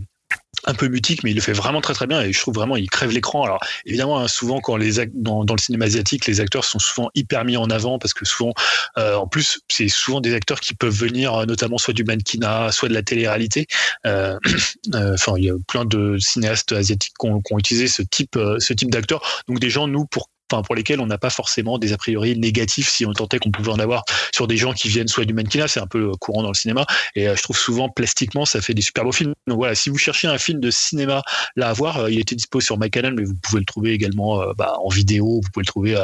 un 0.66 0.74
peu 0.74 0.88
mutique, 0.88 1.22
mais 1.24 1.30
il 1.30 1.34
le 1.34 1.40
fait 1.40 1.52
vraiment 1.52 1.80
très 1.80 1.94
très 1.94 2.06
bien 2.06 2.22
et 2.22 2.32
je 2.32 2.40
trouve 2.40 2.54
vraiment 2.54 2.76
il 2.76 2.88
crève 2.88 3.10
l'écran. 3.10 3.44
Alors 3.44 3.60
évidemment, 3.84 4.18
hein, 4.18 4.28
souvent 4.28 4.60
quand 4.60 4.76
les 4.76 5.06
dans, 5.14 5.44
le 5.44 5.58
cinéma 5.58 5.84
asiatique, 5.86 6.26
les 6.26 6.40
acteurs 6.40 6.64
sont 6.64 6.78
souvent 6.78 7.10
hyper 7.14 7.44
mis 7.44 7.56
en 7.56 7.68
avant 7.70 7.98
parce 7.98 8.14
que 8.14 8.24
souvent, 8.24 8.54
euh, 8.98 9.14
en 9.16 9.26
plus, 9.26 9.60
c'est 9.70 9.88
souvent 9.88 10.20
des 10.20 10.34
acteurs 10.34 10.60
qui 10.60 10.74
peuvent 10.74 10.94
venir 10.94 11.34
euh, 11.34 11.46
notamment 11.46 11.78
soit 11.78 11.94
du 11.94 12.04
mannequinat, 12.04 12.72
soit 12.72 12.88
de 12.88 12.94
la 12.94 13.02
télé-réalité. 13.02 13.66
Euh, 14.06 14.38
enfin, 14.94 15.34
il 15.36 15.44
y 15.44 15.50
a 15.50 15.54
plein 15.68 15.84
de 15.84 16.16
cinéastes 16.18 16.72
asiatiques 16.72 17.14
qui 17.18 17.26
ont, 17.26 17.40
qui 17.40 17.52
ont 17.52 17.58
utilisé 17.58 17.88
ce 17.88 18.02
type 18.02 18.38
ce 18.58 18.72
type 18.72 18.90
d'acteurs. 18.90 19.44
Donc 19.48 19.58
des 19.60 19.70
gens, 19.70 19.86
nous, 19.86 20.06
pour 20.06 20.28
enfin 20.50 20.62
pour 20.62 20.74
lesquels 20.74 21.00
on 21.00 21.06
n'a 21.06 21.18
pas 21.18 21.30
forcément 21.30 21.78
des 21.78 21.92
a 21.92 21.96
priori 21.96 22.36
négatifs 22.38 22.88
si 22.88 23.06
on 23.06 23.12
tentait 23.12 23.38
qu'on 23.38 23.50
pouvait 23.50 23.72
en 23.72 23.78
avoir 23.78 24.04
sur 24.32 24.46
des 24.46 24.56
gens 24.56 24.72
qui 24.72 24.88
viennent 24.88 25.08
soit 25.08 25.24
du 25.24 25.34
mannequinat, 25.34 25.68
c'est 25.68 25.80
un 25.80 25.86
peu 25.86 26.10
euh, 26.10 26.12
courant 26.20 26.42
dans 26.42 26.48
le 26.48 26.54
cinéma 26.54 26.86
et 27.14 27.28
euh, 27.28 27.36
je 27.36 27.42
trouve 27.42 27.56
souvent 27.56 27.88
plastiquement 27.88 28.44
ça 28.44 28.60
fait 28.60 28.74
des 28.74 28.82
super 28.82 29.04
beaux 29.04 29.12
films. 29.12 29.34
Donc 29.46 29.56
voilà, 29.56 29.74
si 29.74 29.90
vous 29.90 29.98
cherchez 29.98 30.28
un 30.28 30.38
film 30.38 30.60
de 30.60 30.70
cinéma 30.70 31.22
là 31.56 31.68
à 31.68 31.72
voir, 31.72 31.98
euh, 31.98 32.10
il 32.10 32.18
était 32.20 32.34
dispo 32.34 32.60
sur 32.60 32.78
MyCanal 32.78 33.14
mais 33.14 33.24
vous 33.24 33.34
pouvez 33.42 33.60
le 33.60 33.66
trouver 33.66 33.92
également 33.92 34.42
bah, 34.56 34.76
en 34.82 34.88
vidéo, 34.88 35.40
vous 35.42 35.50
pouvez 35.52 35.62
le 35.62 35.66
trouver 35.66 35.94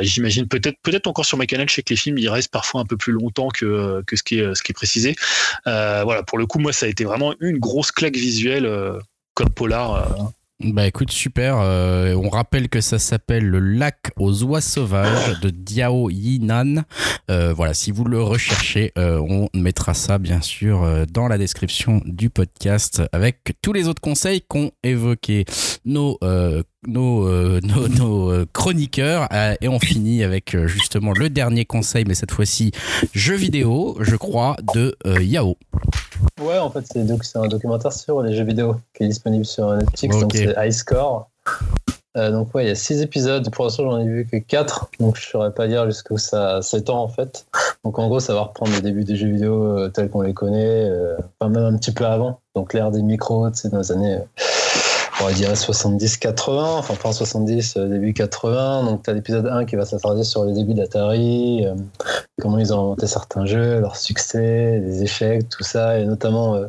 j'imagine 0.00 0.48
peut-être 0.48 0.76
peut-être 0.82 1.06
encore 1.06 1.24
sur 1.24 1.38
MyCanal, 1.38 1.68
je 1.68 1.74
sais 1.74 1.82
que 1.82 1.90
les 1.90 1.96
films 1.96 2.18
ils 2.18 2.28
restent 2.28 2.50
parfois 2.50 2.80
un 2.80 2.84
peu 2.84 2.96
plus 2.96 3.12
longtemps 3.12 3.48
que 3.48 4.02
que 4.06 4.16
ce 4.16 4.22
qui 4.22 4.38
est 4.38 4.54
ce 4.54 4.62
qui 4.62 4.72
est 4.72 4.74
précisé. 4.74 5.14
voilà, 5.64 6.22
pour 6.22 6.38
le 6.38 6.46
coup 6.46 6.58
moi 6.58 6.72
ça 6.72 6.86
a 6.86 6.88
été 6.88 7.04
vraiment 7.04 7.34
une 7.40 7.58
grosse 7.58 7.92
claque 7.92 8.16
visuelle 8.16 8.68
comme 9.34 9.50
polar 9.50 10.32
bah 10.60 10.86
écoute, 10.86 11.10
super. 11.10 11.58
Euh, 11.58 12.14
on 12.14 12.28
rappelle 12.28 12.68
que 12.68 12.80
ça 12.80 13.00
s'appelle 13.00 13.44
Le 13.44 13.58
lac 13.58 14.12
aux 14.16 14.44
oies 14.44 14.60
sauvages 14.60 15.40
de 15.40 15.50
Diao 15.50 16.10
Yinan. 16.10 16.84
Euh, 17.28 17.52
voilà, 17.52 17.74
si 17.74 17.90
vous 17.90 18.04
le 18.04 18.22
recherchez, 18.22 18.92
euh, 18.96 19.18
on 19.18 19.48
mettra 19.52 19.94
ça 19.94 20.18
bien 20.18 20.40
sûr 20.40 21.06
dans 21.12 21.26
la 21.26 21.38
description 21.38 22.00
du 22.04 22.30
podcast 22.30 23.02
avec 23.10 23.56
tous 23.62 23.72
les 23.72 23.88
autres 23.88 24.00
conseils 24.00 24.42
qu'ont 24.42 24.70
évoqués 24.84 25.44
nos 25.84 26.18
nos, 26.86 27.26
euh, 27.26 27.60
nos, 27.64 27.88
nos, 27.88 28.30
euh, 28.30 28.46
chroniqueurs. 28.52 29.28
Euh, 29.32 29.54
et 29.60 29.68
on 29.68 29.78
finit 29.78 30.22
avec 30.22 30.56
justement 30.66 31.12
le 31.12 31.28
dernier 31.30 31.64
conseil 31.64 32.04
mais 32.06 32.14
cette 32.14 32.30
fois-ci 32.30 32.72
jeu 33.12 33.34
vidéo 33.34 33.96
je 34.00 34.16
crois 34.16 34.56
de 34.74 34.96
Yao. 35.20 35.56
Ouais 36.40 36.58
en 36.58 36.70
fait 36.70 36.84
c'est 36.86 37.36
un 37.38 37.48
documentaire 37.48 37.92
sur 37.92 38.22
les 38.22 38.34
jeux 38.34 38.44
vidéo 38.44 38.76
qui 38.94 39.04
est 39.04 39.08
disponible 39.08 39.44
sur 39.44 39.72
Netflix 39.74 40.18
donc 40.18 40.32
c'est 40.34 40.54
High 40.56 40.72
Score. 40.72 41.28
Donc 42.16 42.54
ouais 42.54 42.64
il 42.64 42.68
y 42.68 42.70
a 42.70 42.74
six 42.74 43.02
épisodes. 43.02 43.50
Pour 43.50 43.64
l'instant 43.64 43.90
j'en 43.90 43.98
ai 43.98 44.06
vu 44.06 44.26
que 44.30 44.36
quatre 44.36 44.88
donc 45.00 45.16
je 45.16 45.28
saurais 45.28 45.52
pas 45.52 45.66
dire 45.66 45.86
jusqu'où 45.86 46.16
ça 46.18 46.62
s'étend 46.62 47.02
en 47.02 47.08
fait. 47.08 47.46
Donc 47.84 47.98
en 47.98 48.08
gros 48.08 48.20
ça 48.20 48.34
va 48.34 48.42
reprendre 48.42 48.72
le 48.72 48.80
début 48.80 49.04
des 49.04 49.16
jeux 49.16 49.28
vidéo 49.28 49.88
tels 49.90 50.08
qu'on 50.08 50.22
les 50.22 50.34
connaît 50.34 50.90
enfin 51.40 51.50
même 51.50 51.74
un 51.74 51.76
petit 51.76 51.92
peu 51.92 52.04
avant. 52.04 52.40
Donc 52.54 52.72
l'ère 52.72 52.90
des 52.90 53.02
micros 53.02 53.50
tu 53.50 53.56
sais 53.56 53.68
dans 53.68 53.78
les 53.78 53.92
années 53.92 54.18
on 55.20 55.24
va 55.24 55.32
dire 55.32 55.52
70-80, 55.52 56.78
enfin 56.78 56.94
fin 56.94 57.12
70, 57.12 57.76
euh, 57.76 57.88
début 57.88 58.12
80. 58.12 58.84
Donc 58.84 59.02
tu 59.02 59.10
as 59.10 59.12
l'épisode 59.12 59.46
1 59.46 59.64
qui 59.64 59.76
va 59.76 59.84
s'attarder 59.84 60.24
sur 60.24 60.44
les 60.44 60.52
débuts 60.52 60.74
d'Atari, 60.74 61.66
euh, 61.66 61.74
comment 62.40 62.58
ils 62.58 62.72
ont 62.72 62.80
inventé 62.80 63.06
certains 63.06 63.46
jeux, 63.46 63.80
leurs 63.80 63.96
succès, 63.96 64.80
les 64.80 65.02
échecs, 65.02 65.48
tout 65.48 65.62
ça, 65.62 65.98
et 65.98 66.04
notamment... 66.04 66.56
Euh, 66.56 66.66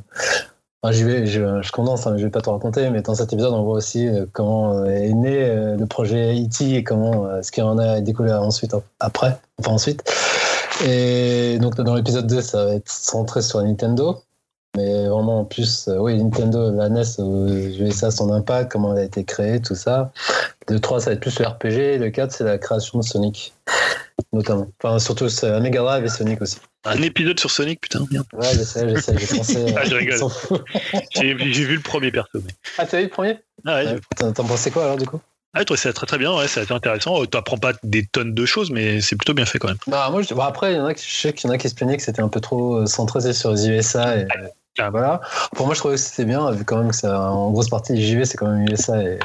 je, 0.91 1.71
condense, 1.71 2.05
hein, 2.05 2.13
je 2.15 2.25
vais 2.25 2.29
pas 2.29 2.41
te 2.41 2.49
raconter, 2.51 2.91
mais 2.91 3.01
dans 3.01 3.15
cet 3.15 3.33
épisode, 3.33 3.53
on 3.53 3.63
voit 3.63 3.77
aussi 3.77 4.07
comment 4.33 4.85
est 4.85 5.13
né 5.13 5.75
le 5.75 5.85
projet 5.87 6.35
E.T. 6.35 6.75
et 6.75 6.83
comment 6.83 7.27
ce 7.41 7.51
qui 7.51 7.59
en 7.63 7.79
a 7.79 8.01
décollé 8.01 8.31
ensuite, 8.31 8.75
après, 8.99 9.35
enfin 9.59 9.71
ensuite. 9.71 10.03
Et 10.85 11.57
donc 11.59 11.75
dans 11.81 11.95
l'épisode 11.95 12.27
2, 12.27 12.39
ça 12.39 12.65
va 12.65 12.75
être 12.75 12.87
centré 12.87 13.41
sur 13.41 13.63
Nintendo. 13.63 14.21
Mais 14.75 15.07
vraiment, 15.07 15.41
en 15.41 15.45
plus, 15.45 15.87
euh, 15.87 15.97
oui, 15.97 16.17
Nintendo, 16.21 16.71
la 16.71 16.89
NES, 16.89 17.03
euh, 17.19 17.91
ça 17.91 18.11
son 18.11 18.31
impact, 18.31 18.71
comment 18.71 18.93
elle 18.93 18.99
a 18.99 19.03
été 19.03 19.23
créée, 19.23 19.61
tout 19.61 19.75
ça. 19.75 20.11
Le 20.69 20.79
3, 20.79 21.01
ça 21.01 21.09
va 21.09 21.13
être 21.13 21.21
plus 21.21 21.39
le 21.39 21.47
RPG. 21.47 21.99
Le 21.99 22.09
4, 22.09 22.31
c'est 22.31 22.43
la 22.43 22.57
création 22.57 22.99
de 22.99 23.03
Sonic, 23.03 23.53
notamment. 24.33 24.67
Enfin, 24.83 24.99
surtout 24.99 25.29
c'est 25.29 25.59
Mega 25.59 25.81
Drive 25.81 26.03
et 26.03 26.09
Sonic 26.09 26.41
aussi. 26.41 26.57
Un 26.83 27.01
épisode 27.01 27.39
sur 27.39 27.49
Sonic, 27.49 27.81
putain, 27.81 28.05
merde. 28.11 28.27
Ouais, 28.33 28.53
je 28.53 28.63
sais, 28.63 28.87
je 28.87 28.99
sais, 28.99 29.17
j'ai 29.17 29.37
pensé. 29.37 29.73
ah, 29.77 29.85
je 29.85 29.95
rigole. 29.95 30.19
j'ai 31.15 31.33
vu 31.33 31.75
le 31.75 31.81
premier 31.81 32.11
perso. 32.11 32.29
Mais... 32.35 32.53
Ah, 32.77 32.85
t'as 32.85 32.97
vu 32.97 33.03
le 33.05 33.09
premier? 33.09 33.39
Ah, 33.65 33.83
ouais. 33.83 33.99
T'en 34.33 34.43
pensais 34.43 34.71
quoi 34.71 34.83
alors, 34.83 34.97
du 34.97 35.05
coup? 35.05 35.19
Ah, 35.55 35.59
je 35.59 35.63
trouve 35.63 35.77
ça 35.77 35.93
très 35.93 36.05
très 36.05 36.17
bien, 36.17 36.35
ouais, 36.35 36.49
ça 36.49 36.59
a 36.59 36.63
été 36.63 36.73
intéressant. 36.73 37.21
Euh, 37.21 37.25
tu 37.25 37.37
n'apprends 37.37 37.57
pas 37.57 37.71
des 37.81 38.05
tonnes 38.05 38.33
de 38.33 38.45
choses, 38.45 38.71
mais 38.71 38.99
c'est 38.99 39.15
plutôt 39.15 39.33
bien 39.33 39.45
fait 39.45 39.57
quand 39.57 39.69
même. 39.69 39.77
Bah, 39.87 40.09
moi, 40.11 40.21
je... 40.21 40.33
après, 40.33 40.73
il 40.73 40.75
y 40.75 40.79
en 40.79 40.85
a 40.85 40.93
qui, 40.93 41.09
je 41.09 41.15
sais 41.15 41.31
qu'il 41.31 41.47
y 41.47 41.51
en 41.51 41.53
a 41.53 41.57
qui 41.57 41.69
se 41.69 41.75
plaignaient 41.75 41.95
que 41.95 42.03
c'était 42.03 42.21
un 42.21 42.27
peu 42.27 42.41
trop 42.41 42.75
euh, 42.75 42.85
centré 42.85 43.31
sur 43.31 43.53
les 43.53 43.69
USA. 43.69 44.17
Et, 44.17 44.27
voilà. 44.77 45.21
Pour 45.55 45.65
moi, 45.65 45.75
je 45.75 45.79
trouvais 45.79 45.95
que 45.95 46.01
c'était 46.01 46.25
bien, 46.25 46.51
vu 46.51 46.65
quand 46.65 46.77
même 46.77 46.89
que 46.89 46.95
ça, 46.95 47.29
en 47.31 47.51
grosse 47.51 47.69
partie 47.69 47.93
du 47.93 48.01
JV, 48.01 48.25
c'est 48.25 48.37
quand 48.37 48.47
même 48.47 48.65
USA 48.69 49.01
et, 49.01 49.19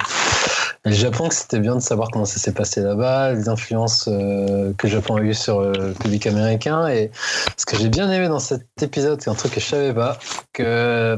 le 0.87 0.93
Japon, 0.93 1.29
que 1.29 1.35
c'était 1.35 1.59
bien 1.59 1.75
de 1.75 1.81
savoir 1.81 2.09
comment 2.11 2.25
ça 2.25 2.39
s'est 2.39 2.55
passé 2.55 2.81
là-bas, 2.81 3.33
les 3.35 3.51
influences 3.51 4.09
euh, 4.11 4.73
que 4.79 4.87
le 4.87 4.95
Japon 4.95 5.17
a 5.17 5.21
eues 5.21 5.35
sur 5.35 5.61
le 5.61 5.93
public 5.93 6.27
américain. 6.27 6.89
Et 6.89 7.11
ce 7.59 7.67
que 7.67 7.77
j'ai 7.77 7.91
bien 7.91 8.11
aimé 8.11 8.29
dans 8.29 8.39
cet 8.39 8.65
épisode, 8.81 9.21
c'est 9.21 9.29
un 9.29 9.35
truc 9.35 9.53
que 9.53 9.61
je 9.61 9.67
savais 9.67 9.93
pas, 9.93 10.19
que 10.55 11.17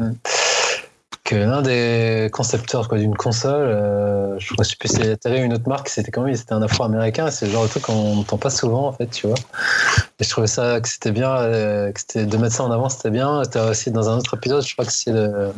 l'un 1.36 1.62
des 1.62 2.28
concepteurs 2.32 2.88
d'une 2.88 3.16
console, 3.16 3.68
euh, 3.68 4.38
je 4.38 4.52
crois 4.52 4.64
que 4.64 4.88
c'était 4.88 5.42
une 5.42 5.52
autre 5.52 5.68
marque, 5.68 5.88
c'était 5.88 6.10
quand 6.10 6.22
même 6.22 6.34
c'était 6.34 6.52
un 6.52 6.62
Afro-américain, 6.62 7.30
c'est 7.30 7.46
le 7.46 7.52
genre 7.52 7.64
de 7.64 7.68
truc 7.68 7.84
qu'on 7.84 8.16
n'entend 8.16 8.38
pas 8.38 8.50
souvent 8.50 8.88
en 8.88 8.92
fait, 8.92 9.06
tu 9.08 9.26
vois. 9.26 9.36
Et 10.18 10.24
je 10.24 10.30
trouvais 10.30 10.46
ça 10.46 10.80
que 10.80 10.88
c'était 10.88 11.12
bien, 11.12 11.30
euh, 11.30 11.92
que 11.92 12.00
c'était 12.00 12.26
de 12.26 12.36
mettre 12.36 12.54
ça 12.54 12.64
en 12.64 12.70
avant, 12.70 12.88
c'était 12.88 13.10
bien. 13.10 13.44
C'était 13.44 13.60
aussi 13.60 13.90
dans 13.90 14.08
un 14.08 14.18
autre 14.18 14.36
épisode, 14.36 14.64
je 14.64 14.72
crois 14.72 14.84
que 14.84 14.92
c'est 14.92 15.12
le 15.12 15.52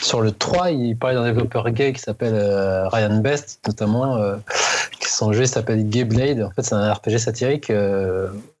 sur 0.00 0.20
le 0.20 0.30
3, 0.30 0.70
il 0.70 0.96
parlait 0.96 1.16
d'un 1.16 1.24
développeur 1.24 1.68
gay 1.70 1.92
qui 1.92 2.00
s'appelle 2.00 2.34
euh, 2.34 2.88
Ryan 2.88 3.18
Best, 3.18 3.60
notamment, 3.66 4.18
qui 5.00 5.10
son 5.10 5.32
jeu 5.32 5.44
s'appelle 5.44 5.88
Gay 5.88 6.04
Blade. 6.04 6.42
En 6.42 6.50
fait, 6.50 6.62
c'est 6.62 6.74
un 6.74 6.92
RPG 6.92 7.18
satirique. 7.18 7.72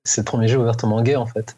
Euh, 0.08 0.14
c'est 0.14 0.20
le 0.22 0.24
premier 0.24 0.48
jeu 0.48 0.58
ouvertement 0.58 1.02
gay, 1.02 1.16
en 1.16 1.26
fait. 1.26 1.56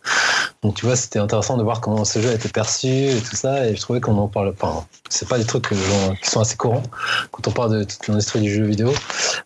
Donc, 0.63 0.75
tu 0.75 0.87
vois, 0.87 0.97
c'était 0.97 1.19
intéressant 1.19 1.57
de 1.57 1.63
voir 1.63 1.81
comment 1.81 2.05
ce 2.05 2.21
jeu 2.21 2.31
a 2.31 2.35
été 2.35 2.49
perçu 2.49 2.89
et 2.89 3.21
tout 3.21 3.37
ça. 3.37 3.67
Et 3.67 3.77
je 3.77 3.81
trouvais 3.81 4.01
qu'on 4.01 4.19
en 4.19 4.29
parle 4.29 4.55
pas. 4.55 4.87
c'est 5.09 5.29
pas 5.29 5.39
des 5.39 5.45
trucs 5.45 5.69
qui 5.69 6.31
sont 6.31 6.41
assez 6.41 6.57
courants 6.57 6.83
quand 7.31 7.49
on 7.49 7.53
parle 7.53 7.79
de 7.79 7.85
toute 7.85 8.07
l'industrie 8.09 8.41
du 8.41 8.53
jeu 8.53 8.65
vidéo. 8.65 8.93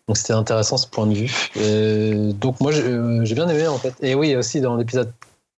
Donc, 0.08 0.16
c'était 0.16 0.32
intéressant 0.32 0.76
ce 0.76 0.86
point 0.86 1.06
de 1.06 1.14
vue. 1.14 2.32
Donc, 2.34 2.60
moi, 2.60 2.72
j'ai 2.72 3.34
bien 3.34 3.48
aimé, 3.48 3.66
en 3.68 3.78
fait. 3.78 3.94
Et 4.00 4.14
oui, 4.14 4.34
aussi 4.36 4.60
dans 4.60 4.76
l'épisode 4.76 5.12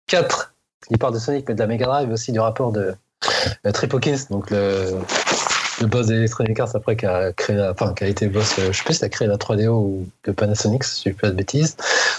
4, 0.09 0.55
il 0.91 0.99
parle 0.99 1.15
de 1.15 1.19
Sonic, 1.19 1.49
mais 1.49 1.55
de 1.55 1.61
la 1.61 1.67
Mega 1.67 1.87
Drive, 1.87 2.11
aussi 2.11 2.33
du 2.33 2.41
rapport 2.41 2.73
de 2.73 2.95
euh, 3.67 3.73
Trip 3.73 3.93
Hawkins, 3.95 4.27
donc 4.31 4.51
le, 4.51 4.99
le 5.85 5.91
boss 5.91 6.07
d'Electronic 6.07 6.59
Arts 6.59 6.75
après 6.75 6.97
qui 6.97 7.07
a 7.07 7.33
créé 7.33 7.61
enfin 7.71 7.93
qui 7.95 8.05
a 8.05 8.09
été 8.09 8.27
boss, 8.27 8.59
euh, 8.59 8.73
je 8.73 8.79
sais 8.79 8.85
plus 8.85 8.95
s'il 8.95 9.05
a 9.05 9.09
créé 9.09 9.29
la 9.29 9.37
3DO 9.37 9.69
ou 9.69 10.07
de 10.25 10.33
Panasonic, 10.33 10.83
si 10.83 11.03
je 11.05 11.11
ne 11.11 11.15
pas 11.15 11.29
de 11.29 11.35
bêtises. 11.35 11.77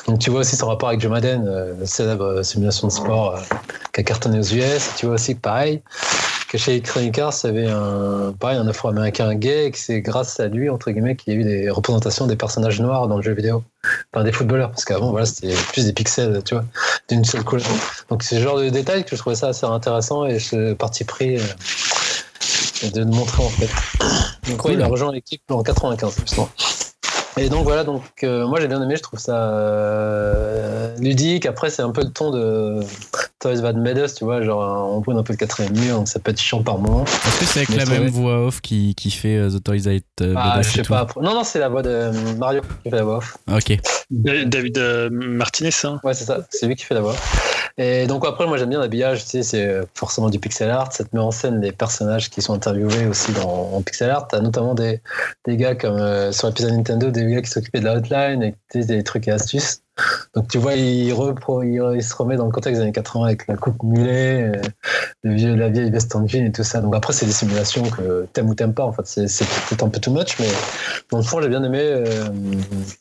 Donc 0.08 0.20
tu 0.20 0.30
vois 0.30 0.42
aussi 0.42 0.56
son 0.56 0.68
rapport 0.68 0.90
avec 0.90 1.02
Joe 1.02 1.12
Madden, 1.12 1.46
euh, 1.48 1.74
la 1.80 1.86
célèbre 1.86 2.44
simulation 2.44 2.88
de 2.88 2.94
sport 2.94 3.40
qui 3.94 4.02
a 4.02 4.04
cartonné 4.04 4.40
aux 4.40 4.54
US. 4.54 4.92
Tu 4.98 5.08
vois 5.08 5.16
aussi 5.16 5.36
pareil 5.36 5.82
que 6.50 6.58
chez 6.58 6.74
Electronic 6.74 7.18
Arts, 7.18 7.34
il 7.44 7.48
y 7.48 7.50
avait 7.50 7.68
un 7.68 8.34
pareil 8.40 8.58
un 8.58 8.68
Afro-américain 8.68 9.34
gay 9.34 9.66
et 9.66 9.72
que 9.72 9.80
c'est 9.80 10.02
grâce 10.02 10.40
à 10.40 10.48
lui 10.48 10.70
entre 10.70 10.92
guillemets 10.92 11.16
qu'il 11.16 11.34
y 11.34 11.36
a 11.36 11.40
eu 11.40 11.44
des 11.44 11.70
représentations 11.70 12.28
des 12.28 12.36
personnages 12.36 12.80
noirs 12.80 13.08
dans 13.08 13.18
le 13.18 13.24
jeu 13.24 13.34
vidéo, 13.34 13.64
enfin 14.14 14.24
des 14.24 14.32
footballeurs 14.32 14.70
parce 14.70 14.86
qu'avant 14.86 15.10
voilà 15.10 15.26
c'était 15.26 15.56
plus 15.72 15.86
des 15.86 15.94
pixels, 15.94 16.42
tu 16.46 16.54
vois, 16.54 16.66
d'une 17.10 17.26
seule 17.26 17.44
couleur. 17.44 17.66
Donc 18.10 18.22
c'est 18.22 18.36
ce 18.36 18.42
genre 18.42 18.60
de 18.60 18.70
détails 18.70 19.04
que 19.06 19.16
je 19.16 19.22
trouvais 19.22 19.36
ça 19.36 19.48
assez 19.48 19.66
intéressant 19.66 20.26
et 20.26 20.38
ce 20.40 20.74
parti 20.74 21.04
pris 21.04 21.40
de 22.84 23.00
le 23.00 23.06
montrer 23.06 23.44
en 23.44 23.50
fait. 23.50 23.70
Donc 24.50 24.62
il 24.70 24.82
a 24.82 24.88
rejoint 24.88 25.12
l'équipe 25.12 25.42
en 25.50 25.64
95 25.64 26.16
justement. 26.20 26.50
Et 27.38 27.50
donc 27.50 27.66
voilà, 27.66 27.84
donc 27.84 28.02
euh, 28.24 28.48
moi 28.48 28.62
j'ai 28.62 28.70
bien 28.70 28.82
aimé, 28.82 28.96
je 28.96 29.02
trouve 29.02 29.20
ça 29.20 29.36
euh, 29.36 30.96
ludique. 31.00 31.46
Après 31.46 31.70
c'est 31.70 31.82
un 31.82 31.92
peu 31.92 32.02
le 32.02 32.12
ton 32.12 32.32
de 32.32 32.80
Toys 33.40 33.62
That 33.62 33.74
Made 33.74 33.98
Us, 33.98 34.16
tu 34.16 34.24
vois, 34.24 34.42
genre 34.42 34.90
on 34.94 35.02
brûle 35.02 35.18
un 35.18 35.24
peu 35.24 35.34
le 35.34 35.38
quatrième 35.38 35.78
mur, 35.78 35.98
donc 35.98 36.08
ça 36.08 36.20
peut 36.20 36.32
être 36.32 36.40
chiant 36.40 36.64
par 36.64 36.78
moment. 36.78 37.04
Est-ce 37.04 37.40
que 37.40 37.46
c'est 37.46 37.60
avec 37.60 37.76
la 37.76 37.86
même 37.86 38.08
voix 38.08 38.46
off 38.46 38.62
qui, 38.62 38.96
qui 38.96 39.12
fait 39.12 39.36
euh, 39.36 39.50
The 39.50 39.62
Toys 39.62 39.82
That 39.82 40.26
Made 40.26 40.36
ah, 40.38 40.62
Je 40.62 40.70
sais 40.70 40.84
pas. 40.84 41.08
Non 41.22 41.34
non, 41.34 41.44
c'est 41.44 41.60
la 41.60 41.68
voix 41.68 41.82
de 41.82 42.10
Mario 42.38 42.62
qui 42.62 42.90
fait 42.90 42.96
la 42.96 43.04
voix 43.04 43.18
off. 43.18 43.38
Ok. 43.54 43.78
David 44.10 44.80
Martinez, 45.12 45.72
hein. 45.84 46.00
Ouais 46.06 46.14
c'est 46.14 46.26
ça, 46.26 46.40
c'est 46.50 46.68
lui 46.68 46.76
qui 46.78 46.86
fait 46.86 46.96
la 46.96 47.02
voix. 47.02 47.16
Et 47.78 48.08
donc 48.08 48.26
après, 48.26 48.48
moi 48.48 48.58
j'aime 48.58 48.70
bien 48.70 48.80
l'habillage, 48.80 49.24
tu 49.24 49.32
sais, 49.32 49.44
c'est 49.44 49.82
forcément 49.96 50.30
du 50.30 50.40
pixel 50.40 50.70
art, 50.70 50.94
ça 50.94 51.04
te 51.04 51.14
met 51.14 51.22
en 51.22 51.32
scène 51.32 51.60
les 51.60 51.74
personnages 51.74 52.30
qui 52.30 52.42
sont 52.42 52.54
interviewés 52.54 53.06
aussi 53.08 53.34
dans, 53.34 53.74
en 53.74 53.82
pixel 53.82 54.10
art. 54.10 54.30
T'as 54.30 54.40
notamment 54.40 54.76
des, 54.76 55.02
des 55.46 55.58
gars 55.58 55.76
comme 55.76 55.98
euh, 55.98 56.32
sur 56.32 56.48
l'épisode 56.48 56.72
Nintendo, 56.72 57.12
des 57.12 57.26
gars 57.26 57.42
qui 57.42 57.50
s'occupaient 57.50 57.82
de 57.82 57.86
la 57.86 57.96
hotline 57.96 58.44
et 58.44 58.56
qui 58.72 58.86
des 58.86 59.04
trucs 59.04 59.28
et 59.28 59.32
astuces. 59.32 59.82
Donc 60.34 60.48
tu 60.48 60.58
vois, 60.58 60.76
il, 60.76 61.12
repro, 61.14 61.64
il, 61.64 62.04
se 62.04 62.16
remet 62.16 62.38
dans 62.38 62.46
le 62.46 62.52
contexte 62.52 62.80
des 62.80 62.84
années 62.84 62.92
80 62.94 63.26
avec 63.26 63.48
la 63.48 63.56
coupe 63.56 63.82
mulet, 63.84 64.44
euh, 64.44 64.62
le 65.24 65.34
vieux, 65.34 65.56
la 65.56 65.70
vieille 65.70 65.90
veste 65.90 66.16
en 66.16 66.26
jean 66.28 66.46
et 66.46 66.52
tout 66.52 66.64
ça. 66.64 66.80
Donc 66.82 66.96
après, 66.96 67.12
c'est 67.12 67.26
des 67.26 67.32
simulations 67.32 67.84
que 67.90 68.26
t'aimes 68.34 68.50
ou 68.50 68.56
t'aimes 68.56 68.74
pas. 68.74 68.84
En 68.84 68.94
fait, 68.94 69.06
c'est 69.06 69.46
peut-être 69.46 69.84
un 69.84 69.90
peu 69.90 70.00
too 70.00 70.12
much, 70.12 70.38
mais 70.40 70.48
dans 71.12 71.18
le 71.18 71.24
fond, 71.24 71.42
j'ai 71.42 71.50
bien 71.50 71.64
aimé 71.64 71.80
euh, 71.82 72.30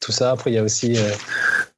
tout 0.01 0.13
ça. 0.13 0.33
Après, 0.33 0.51
il 0.51 0.55
y 0.55 0.59
a 0.59 0.63
aussi 0.63 0.97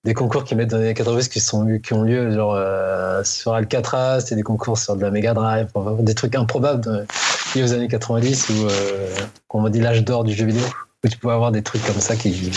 des 0.04 0.14
concours 0.14 0.44
qui 0.44 0.54
mettent 0.54 0.70
dans 0.70 0.78
les 0.78 0.84
années 0.84 0.94
80 0.94 1.20
qui, 1.28 1.40
sont, 1.40 1.78
qui 1.82 1.92
ont 1.92 2.02
lieu 2.02 2.32
genre 2.32 2.54
euh, 2.54 3.24
sur 3.24 3.54
Alcatraz, 3.54 4.24
et 4.30 4.36
des 4.36 4.42
concours 4.42 4.78
sur 4.78 4.96
de 4.96 5.02
la 5.02 5.10
Mega 5.10 5.34
Drive, 5.34 5.68
des 6.00 6.14
trucs 6.14 6.36
improbables 6.36 7.06
liés 7.54 7.62
aux 7.64 7.72
années 7.72 7.88
90 7.88 8.48
où 8.50 8.52
euh, 8.52 9.08
on 9.50 9.60
m'a 9.60 9.70
dit 9.70 9.80
l'âge 9.80 10.04
d'or 10.04 10.22
du 10.22 10.32
jeu 10.32 10.46
vidéo, 10.46 10.62
où 11.04 11.08
tu 11.08 11.18
pouvais 11.18 11.34
avoir 11.34 11.50
des 11.50 11.62
trucs 11.62 11.84
comme 11.84 12.00
ça 12.00 12.14
qui, 12.14 12.52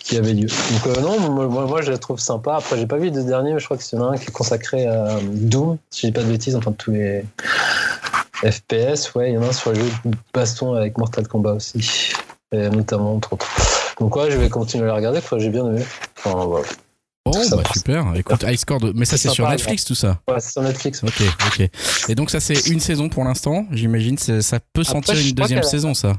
qui 0.00 0.16
avaient 0.16 0.34
lieu. 0.34 0.48
Donc 0.48 0.96
euh, 0.96 1.00
non, 1.00 1.30
moi, 1.30 1.46
moi, 1.46 1.80
je 1.80 1.92
la 1.92 1.98
trouve 1.98 2.18
sympa. 2.18 2.56
Après 2.56 2.76
j'ai 2.76 2.86
pas 2.86 2.98
vu 2.98 3.12
de 3.12 3.22
dernier, 3.22 3.52
mais 3.54 3.60
je 3.60 3.64
crois 3.66 3.76
que 3.76 3.84
c'est 3.84 3.96
un 3.96 4.16
qui 4.16 4.24
est 4.24 4.32
consacré 4.32 4.86
à 4.86 5.18
Doom, 5.22 5.78
si 5.90 6.02
je 6.02 6.06
dis 6.08 6.12
pas 6.12 6.22
de 6.22 6.30
bêtises, 6.30 6.56
enfin 6.56 6.72
tous 6.72 6.90
les 6.90 7.24
FPS, 8.44 9.14
ouais, 9.14 9.30
il 9.30 9.34
y 9.34 9.38
en 9.38 9.42
a 9.42 9.46
un 9.46 9.52
sur 9.52 9.70
le 9.70 9.76
jeu 9.76 9.90
de 10.04 10.16
baston 10.34 10.74
avec 10.74 10.98
Mortal 10.98 11.28
Kombat 11.28 11.52
aussi, 11.52 12.12
notamment 12.52 13.14
entre 13.14 13.34
autres. 13.34 13.71
Donc 14.02 14.16
ouais, 14.16 14.32
je 14.32 14.36
vais 14.36 14.48
continuer 14.48 14.82
à 14.82 14.88
la 14.88 14.94
regarder, 14.94 15.20
j'ai 15.38 15.48
bien 15.48 15.64
aimé. 15.64 15.84
Enfin, 16.18 16.44
voilà. 16.44 16.66
Oh, 17.24 17.30
bah 17.52 17.62
super. 17.72 18.16
Écoute, 18.16 18.44
Ice 18.48 18.64
mais 18.96 19.04
ça 19.04 19.16
c'est 19.16 19.28
sur 19.28 19.48
Netflix 19.48 19.84
tout 19.84 19.94
ça 19.94 20.18
Ouais, 20.28 20.40
c'est 20.40 20.50
sur 20.50 20.62
Netflix. 20.62 21.04
Ok, 21.04 21.22
ok. 21.46 21.70
Et 22.08 22.14
donc 22.16 22.30
ça 22.30 22.40
c'est 22.40 22.66
une 22.66 22.80
saison 22.80 23.08
pour 23.08 23.22
l'instant, 23.22 23.64
j'imagine. 23.70 24.18
Ça 24.18 24.58
peut 24.72 24.82
sentir 24.82 25.14
une 25.16 25.30
deuxième 25.30 25.62
saison 25.62 25.94
ça. 25.94 26.14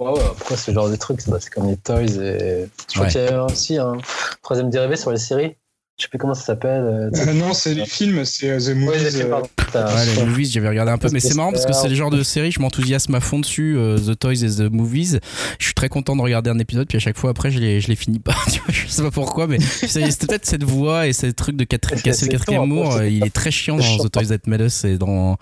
Ouais, 0.00 0.10
ouais, 0.10 0.24
après 0.32 0.56
ce 0.56 0.72
genre 0.72 0.90
de 0.90 0.96
trucs, 0.96 1.20
c'est 1.20 1.50
comme 1.50 1.68
les 1.68 1.76
Toys 1.76 2.20
et. 2.20 2.68
Je 2.88 2.94
crois 2.94 3.06
qu'il 3.06 3.20
y 3.20 3.28
a 3.28 3.44
aussi 3.44 3.78
un 3.78 3.98
troisième 4.42 4.70
dérivé 4.70 4.96
sur 4.96 5.12
les 5.12 5.18
séries. 5.18 5.54
Je 5.98 6.04
sais 6.04 6.10
plus 6.10 6.18
comment 6.18 6.34
ça 6.34 6.44
s'appelle. 6.44 6.84
Euh, 6.84 7.10
euh, 7.12 7.32
non, 7.32 7.52
c'est 7.52 7.74
les 7.74 7.84
films, 7.84 8.24
c'est 8.24 8.50
euh, 8.50 8.60
The 8.60 8.76
Movies. 8.76 9.16
Ouais, 9.16 10.14
les 10.14 10.24
Movies, 10.24 10.48
j'avais 10.52 10.68
regardé 10.68 10.92
un 10.92 10.98
peu, 10.98 11.08
mais 11.12 11.18
c'est 11.18 11.34
marrant 11.34 11.50
parce 11.50 11.66
que 11.66 11.72
c'est 11.72 11.88
le 11.88 11.96
genre 11.96 12.10
de 12.10 12.22
série, 12.22 12.52
je 12.52 12.60
m'enthousiasme 12.60 13.16
à 13.16 13.20
fond 13.20 13.40
dessus, 13.40 13.76
The 14.06 14.16
Toys 14.16 14.44
et 14.44 14.48
The 14.48 14.70
Movies. 14.70 15.18
Je 15.58 15.64
suis 15.64 15.74
très 15.74 15.88
content 15.88 16.14
de 16.14 16.22
regarder 16.22 16.50
un 16.50 16.58
épisode, 16.60 16.86
puis 16.86 16.98
à 16.98 17.00
chaque 17.00 17.18
fois 17.18 17.30
après, 17.30 17.50
je 17.50 17.58
les, 17.58 17.80
je 17.80 17.88
les 17.88 17.96
finis 17.96 18.20
pas. 18.20 18.36
je 18.68 18.86
sais 18.86 19.02
pas 19.02 19.10
pourquoi, 19.10 19.48
mais 19.48 19.58
c'est 19.58 20.00
peut-être 20.20 20.46
cette 20.46 20.62
voix 20.62 21.08
et 21.08 21.12
ce 21.12 21.26
truc 21.26 21.56
de 21.56 21.64
casser 21.64 22.26
le 22.26 22.30
quatrième 22.30 22.66
mur. 22.66 23.02
Il 23.02 23.26
est 23.26 23.34
très 23.34 23.50
chiant 23.50 23.76
dans 23.76 23.98
The 23.98 24.12
Toys 24.12 24.26
That 24.26 24.46
Made 24.46 24.60
Us 24.60 24.84
et 24.84 24.98
dans. 24.98 25.36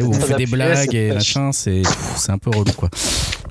Où 0.00 0.08
on 0.08 0.12
fait 0.12 0.34
des 0.34 0.46
blagues 0.46 0.92
et 0.92 1.12
machin, 1.12 1.52
c'est 1.52 1.82
un 2.28 2.38
peu 2.38 2.50
relou 2.50 2.72
quoi. 2.72 2.90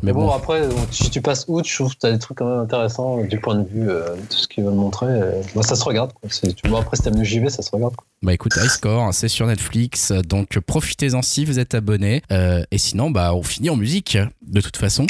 Mais 0.04 0.14
bon, 0.14 0.30
après, 0.32 0.68
si 0.92 1.10
tu 1.10 1.22
passes 1.22 1.46
outre, 1.48 1.68
je 1.68 1.76
trouve 1.76 1.94
que 1.94 2.00
tu 2.00 2.08
as 2.08 2.12
des 2.12 2.20
trucs 2.20 2.38
quand 2.38 2.50
même 2.50 2.60
intéressants 2.60 3.24
du 3.24 3.40
point 3.40 3.56
de 3.56 3.68
vue 3.68 3.86
de 3.86 4.04
tout 4.30 4.38
ce 4.38 4.48
qu'ils 4.48 4.64
veulent 4.64 4.74
montrer. 4.74 5.08
Bah, 5.56 5.64
ça 5.64 5.76
se 5.76 5.84
regarde. 5.84 6.14
Quoi 6.14 6.30
tu 6.30 6.68
vois, 6.68 6.80
après, 6.80 6.98
si 6.98 7.04
t'aimes 7.04 7.18
le 7.18 7.24
JV, 7.24 7.50
ça 7.50 7.62
se 7.62 7.72
regarde. 7.72 7.94
Bah 8.22 8.34
écoute, 8.34 8.54
High 8.58 8.70
Score, 8.70 9.14
c'est 9.14 9.30
sur 9.30 9.48
Netflix, 9.48 10.12
donc 10.12 10.60
profitez-en 10.60 11.22
si 11.22 11.46
vous 11.46 11.60
êtes 11.60 11.74
abonné. 11.74 12.22
Euh, 12.32 12.64
et 12.72 12.78
sinon, 12.78 13.12
bah 13.12 13.34
on 13.34 13.44
finit 13.44 13.70
en 13.70 13.78
musique, 13.78 14.18
de 14.46 14.62
toute 14.62 14.78
façon. 14.78 15.06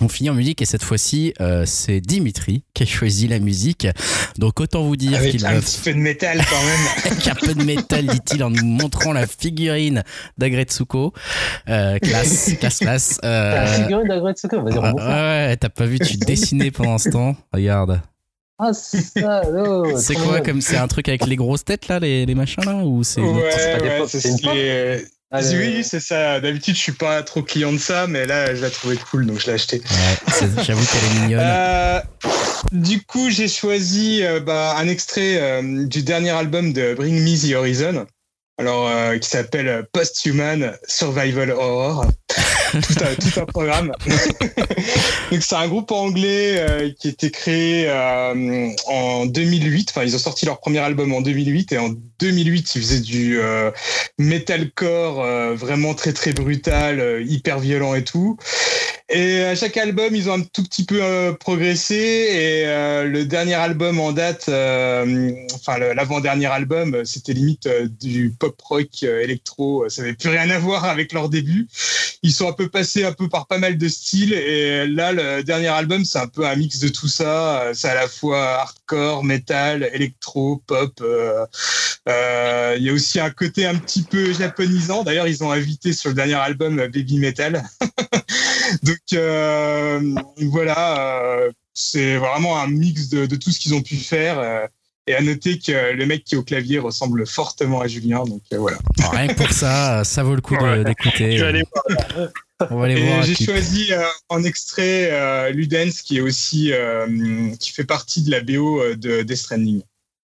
On 0.00 0.08
finit 0.08 0.30
en 0.30 0.34
musique 0.34 0.62
et 0.62 0.64
cette 0.64 0.82
fois-ci, 0.82 1.32
euh, 1.40 1.64
c'est 1.66 2.00
Dimitri 2.00 2.64
qui 2.74 2.82
a 2.82 2.86
choisi 2.86 3.28
la 3.28 3.38
musique. 3.38 3.86
Donc 4.38 4.60
autant 4.60 4.82
vous 4.82 4.96
dire 4.96 5.20
qu'il 5.20 5.44
a 5.46 5.50
un 5.50 5.60
petit 5.60 5.80
peu 5.84 5.92
de 5.92 5.98
métal 5.98 6.38
quand 6.38 6.64
même. 6.64 7.12
Avec 7.12 7.28
un 7.28 7.34
peu 7.34 7.54
de 7.54 7.64
métal, 7.64 8.06
dit-il 8.06 8.42
en 8.42 8.50
nous 8.50 8.64
montrant 8.64 9.12
la 9.12 9.26
figurine 9.26 10.02
d'Agretsuko. 10.38 11.12
Euh, 11.68 11.98
classe, 11.98 12.52
classe, 12.60 12.78
classe. 12.78 13.20
la 13.22 13.66
figurine 13.66 14.08
d'Agretsuko, 14.08 14.62
vas-y, 14.62 14.78
Ouais, 14.78 15.02
ouais 15.02 15.56
t'as 15.56 15.68
pas 15.68 15.86
vu, 15.86 15.98
tu 15.98 16.16
dessinais 16.16 16.70
pendant 16.70 16.98
ce 16.98 17.10
temps. 17.10 17.36
Regarde. 17.52 18.00
Ah, 18.58 18.72
ça, 18.72 19.42
C'est 19.96 20.14
quoi 20.14 20.40
comme 20.40 20.60
c'est 20.60 20.76
un 20.76 20.86
truc 20.86 21.08
avec 21.08 21.26
les 21.26 21.36
grosses 21.36 21.64
têtes 21.64 21.88
là, 21.88 21.98
les, 21.98 22.26
les 22.26 22.34
machins 22.34 22.64
là 22.64 22.76
ou 22.76 23.02
c'est 23.02 23.20
ouais, 23.20 23.32
ouais, 23.32 24.04
c'est 24.06 24.20
ah, 25.34 25.40
oui, 25.54 25.82
c'est 25.82 26.00
ça. 26.00 26.40
D'habitude, 26.40 26.74
je 26.76 26.80
suis 26.80 26.92
pas 26.92 27.22
trop 27.22 27.42
client 27.42 27.72
de 27.72 27.78
ça, 27.78 28.06
mais 28.06 28.26
là, 28.26 28.54
je 28.54 28.62
l'ai 28.62 28.70
trouvé 28.70 28.96
cool, 28.96 29.24
donc 29.24 29.40
je 29.40 29.46
l'ai 29.46 29.54
acheté. 29.54 29.78
Ouais, 29.78 30.48
J'avoue 30.62 30.84
qu'elle 30.84 31.04
est 31.04 31.20
mignonne. 31.22 31.40
Euh, 31.42 32.00
du 32.70 33.02
coup, 33.02 33.30
j'ai 33.30 33.48
choisi 33.48 34.22
euh, 34.22 34.40
bah, 34.40 34.76
un 34.76 34.86
extrait 34.88 35.38
euh, 35.40 35.86
du 35.86 36.02
dernier 36.02 36.30
album 36.30 36.74
de 36.74 36.92
Bring 36.92 37.18
Me 37.18 37.34
the 37.34 37.54
Horizon. 37.54 38.06
alors 38.58 38.90
qui 39.18 39.28
s'appelle 39.28 39.86
Post-Human 39.92 40.76
Survival 40.86 41.50
Horror. 41.50 42.04
tout, 42.80 43.04
un, 43.04 43.14
tout, 43.14 43.40
un, 43.40 43.44
programme. 43.46 43.92
Donc 45.30 45.42
c'est 45.42 45.54
un 45.54 45.68
groupe 45.68 45.90
anglais 45.92 46.94
qui 46.98 47.08
a 47.08 47.10
été 47.10 47.30
créé 47.30 47.90
en 48.86 49.26
2008. 49.26 49.90
Enfin, 49.90 50.04
ils 50.04 50.14
ont 50.14 50.18
sorti 50.18 50.46
leur 50.46 50.58
premier 50.58 50.78
album 50.78 51.12
en 51.12 51.20
2008 51.20 51.72
et 51.72 51.78
en 51.78 51.90
2008 52.18 52.74
ils 52.74 52.80
faisaient 52.80 53.00
du 53.00 53.38
metalcore 54.18 55.24
vraiment 55.54 55.94
très 55.94 56.12
très 56.12 56.32
brutal, 56.32 57.22
hyper 57.26 57.58
violent 57.58 57.94
et 57.94 58.04
tout. 58.04 58.38
Et 59.14 59.44
à 59.44 59.54
chaque 59.54 59.76
album, 59.76 60.16
ils 60.16 60.30
ont 60.30 60.38
un 60.38 60.40
tout 60.40 60.62
petit 60.62 60.84
peu 60.84 61.02
euh, 61.02 61.32
progressé. 61.32 61.94
Et 61.94 62.66
euh, 62.66 63.04
le 63.04 63.26
dernier 63.26 63.54
album 63.54 64.00
en 64.00 64.10
date, 64.12 64.46
euh, 64.48 65.32
enfin 65.54 65.76
l'avant-dernier 65.78 66.46
album, 66.46 67.04
c'était 67.04 67.34
limite 67.34 67.68
du 68.00 68.30
pop 68.30 68.58
rock 68.62 69.02
électro. 69.02 69.86
Ça 69.90 70.00
n'avait 70.00 70.14
plus 70.14 70.30
rien 70.30 70.48
à 70.48 70.58
voir 70.58 70.86
avec 70.86 71.12
leur 71.12 71.28
début. 71.28 71.68
Ils 72.22 72.32
sont 72.32 72.48
un 72.48 72.54
peu 72.54 72.70
passés 72.70 73.04
un 73.04 73.12
peu 73.12 73.28
par 73.28 73.46
pas 73.46 73.58
mal 73.58 73.76
de 73.76 73.86
styles. 73.86 74.32
Et 74.32 74.86
là, 74.86 75.12
le 75.12 75.42
dernier 75.42 75.68
album, 75.68 76.06
c'est 76.06 76.18
un 76.18 76.28
peu 76.28 76.46
un 76.46 76.56
mix 76.56 76.78
de 76.78 76.88
tout 76.88 77.08
ça. 77.08 77.72
C'est 77.74 77.88
à 77.88 77.94
la 77.94 78.08
fois 78.08 78.60
hardcore, 78.60 79.24
metal, 79.24 79.90
électro, 79.92 80.62
pop. 80.66 81.04
Il 82.06 82.82
y 82.82 82.88
a 82.88 82.92
aussi 82.94 83.20
un 83.20 83.30
côté 83.30 83.66
un 83.66 83.74
petit 83.74 84.04
peu 84.04 84.32
japonisant. 84.32 85.02
D'ailleurs, 85.02 85.28
ils 85.28 85.44
ont 85.44 85.50
invité 85.50 85.92
sur 85.92 86.08
le 86.08 86.14
dernier 86.14 86.34
album 86.34 86.76
Baby 86.76 87.18
Metal. 87.18 87.62
Euh, 88.88 88.94
voilà, 89.10 91.20
euh, 91.20 91.50
c'est 91.74 92.16
vraiment 92.16 92.58
un 92.58 92.68
mix 92.68 93.08
de, 93.08 93.26
tout 93.36 93.50
ce 93.50 93.58
qu'ils 93.58 93.74
ont 93.74 93.82
pu 93.82 93.96
faire. 93.96 94.38
Euh, 94.38 94.66
et 95.08 95.16
à 95.16 95.20
noter 95.20 95.58
que 95.58 95.92
le 95.92 96.06
mec 96.06 96.22
qui 96.22 96.36
est 96.36 96.38
au 96.38 96.44
clavier 96.44 96.78
ressemble 96.78 97.26
fortement 97.26 97.80
à 97.80 97.88
Julien. 97.88 98.22
Donc 98.22 98.42
voilà. 98.52 98.78
Rien 99.10 99.26
que 99.26 99.34
pour 99.34 99.50
ça, 99.50 100.04
ça 100.04 100.22
vaut 100.22 100.36
le 100.36 100.40
coup 100.40 100.56
d'écouter. 100.84 101.42
On 102.70 102.78
va 102.78 102.84
aller 102.84 103.04
voir. 103.04 103.24
J'ai 103.24 103.34
choisi 103.34 103.90
en 104.28 104.44
extrait 104.44 105.52
Ludens 105.52 106.02
qui 106.04 106.18
est 106.18 106.20
aussi 106.20 106.72
qui 107.58 107.72
fait 107.72 107.82
partie 107.82 108.22
de 108.22 108.30
la 108.30 108.42
BO 108.42 108.94
de 108.94 109.22
Death 109.22 109.38
Stranding. 109.38 109.82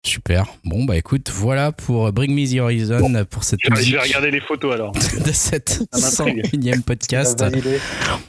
Super. 0.05 0.45
Bon, 0.63 0.85
bah 0.85 0.95
écoute, 0.95 1.29
voilà 1.29 1.71
pour 1.73 2.11
Bring 2.13 2.33
Me 2.33 2.49
the 2.49 2.59
Horizon, 2.59 3.25
pour 3.29 3.43
cette 3.43 3.59
je 3.63 3.69
musique. 3.69 3.87
Je 3.87 3.95
vais 3.95 4.01
regarder 4.01 4.31
les 4.31 4.39
photos 4.39 4.73
alors. 4.73 4.93
de 5.25 5.31
cette 5.33 5.81
101ème 5.93 6.83
podcast. 6.83 7.43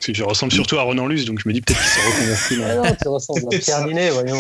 je 0.07 0.25
ressemble 0.25 0.53
surtout 0.53 0.79
à 0.79 0.83
Ronan 0.83 1.07
Luce, 1.07 1.25
donc 1.25 1.41
je 1.43 1.49
me 1.49 1.55
dis 1.55 1.61
peut-être 1.61 1.81
qu'il 1.81 1.89
s'est 1.89 2.07
reconverti. 2.09 2.57
Ah 2.65 2.89
non, 2.89 2.97
tu 3.01 3.09
ressembles 3.09 3.55
à 3.55 3.59
Pierre 3.59 3.87
Ninet, 3.87 4.11
voyons. 4.11 4.39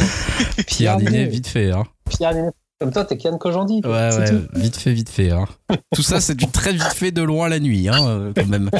Pierre 0.66 0.98
Ninet, 0.98 1.26
vite 1.26 1.46
fait. 1.46 1.70
Hein. 1.70 1.84
Pierre 2.10 2.34
Ninet, 2.34 2.50
comme 2.80 2.92
toi, 2.92 3.04
t'es 3.04 3.18
Kian 3.18 3.36
Kojandi. 3.36 3.82
Ouais, 3.84 3.90
ouais, 3.90 4.24
vite 4.54 4.76
fait, 4.76 4.92
vite 4.94 5.10
fait. 5.10 5.30
Hein. 5.30 5.44
Tout 5.94 6.00
ça, 6.00 6.18
c'est 6.22 6.34
du 6.34 6.46
très 6.46 6.72
vite 6.72 6.94
fait 6.94 7.10
de 7.10 7.20
loin 7.20 7.50
la 7.50 7.60
nuit, 7.60 7.90
hein, 7.90 8.08
euh, 8.08 8.32
quand 8.34 8.46
même. 8.46 8.70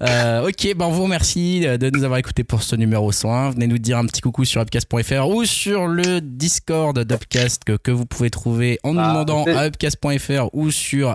Euh, 0.00 0.48
ok, 0.48 0.74
ben 0.74 0.86
on 0.86 0.90
vous 0.90 1.02
remercie 1.02 1.60
de 1.60 1.90
nous 1.90 2.02
avoir 2.02 2.18
écoutés 2.18 2.44
pour 2.44 2.62
ce 2.62 2.76
numéro 2.76 3.12
101. 3.12 3.50
Venez 3.50 3.66
nous 3.66 3.76
dire 3.76 3.98
un 3.98 4.06
petit 4.06 4.22
coucou 4.22 4.46
sur 4.46 4.62
upcast.fr 4.62 5.28
ou 5.28 5.44
sur 5.44 5.86
le 5.86 6.20
Discord 6.22 6.98
d'Upcast 6.98 7.64
que, 7.64 7.76
que 7.76 7.90
vous 7.90 8.06
pouvez 8.06 8.30
trouver 8.30 8.78
en 8.84 8.94
nous 8.94 9.00
ah, 9.00 9.08
demandant 9.08 9.44
à 9.44 9.66
upcast.fr 9.66 10.48
ou 10.54 10.70
sur 10.70 11.14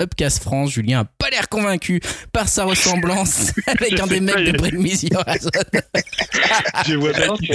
upcastfrance. 0.00 0.70
Julien 0.70 1.00
a 1.00 1.04
pas 1.04 1.28
l'air 1.30 1.50
convaincu 1.50 2.00
par 2.32 2.48
sa 2.48 2.64
ressemblance 2.64 3.52
avec 3.66 4.00
un 4.00 4.06
des 4.06 4.20
mecs 4.20 4.36
de 4.36 4.52
Bring 4.56 4.78
Me 4.78 4.88
Je 6.86 6.94
vois 6.94 7.12
pas 7.12 7.36
qui 7.36 7.52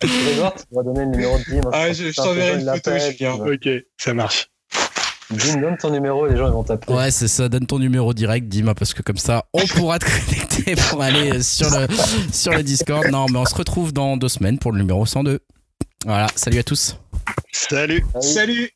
Tu 0.00 0.08
vas 0.72 0.82
donner 0.82 1.00
le 1.00 1.06
numéro 1.06 1.38
de 1.38 1.44
Dim. 1.44 1.70
Ah, 1.72 1.92
je, 1.92 2.10
je 2.10 2.16
t'enverrai 2.16 2.60
une 2.60 2.66
photo, 2.66 2.90
Julien. 2.98 3.34
Ok, 3.34 3.68
ça 3.96 4.14
marche. 4.14 4.48
Dim, 5.30 5.60
donne 5.60 5.76
ton 5.76 5.90
numéro 5.90 6.26
et 6.26 6.30
les 6.30 6.36
gens 6.36 6.46
ils 6.46 6.52
vont 6.52 6.62
t'appeler. 6.62 6.94
Ouais, 6.94 7.10
c'est 7.10 7.28
ça, 7.28 7.48
donne 7.48 7.66
ton 7.66 7.78
numéro 7.78 8.14
direct, 8.14 8.46
Dim, 8.48 8.72
parce 8.74 8.94
que 8.94 9.02
comme 9.02 9.16
ça, 9.16 9.44
on 9.52 9.66
pourra 9.66 9.98
te 9.98 10.04
connecter 10.04 10.76
pour 10.90 11.02
aller 11.02 11.42
sur 11.42 11.68
le, 11.70 11.88
sur 12.32 12.52
le 12.52 12.62
Discord. 12.62 13.06
Non, 13.10 13.26
mais 13.30 13.38
on 13.38 13.46
se 13.46 13.54
retrouve 13.54 13.92
dans 13.92 14.16
deux 14.16 14.28
semaines 14.28 14.58
pour 14.58 14.72
le 14.72 14.78
numéro 14.78 15.04
102. 15.04 15.40
Voilà, 16.04 16.28
salut 16.36 16.58
à 16.58 16.62
tous. 16.62 16.96
Salut. 17.52 18.04
Salut. 18.20 18.70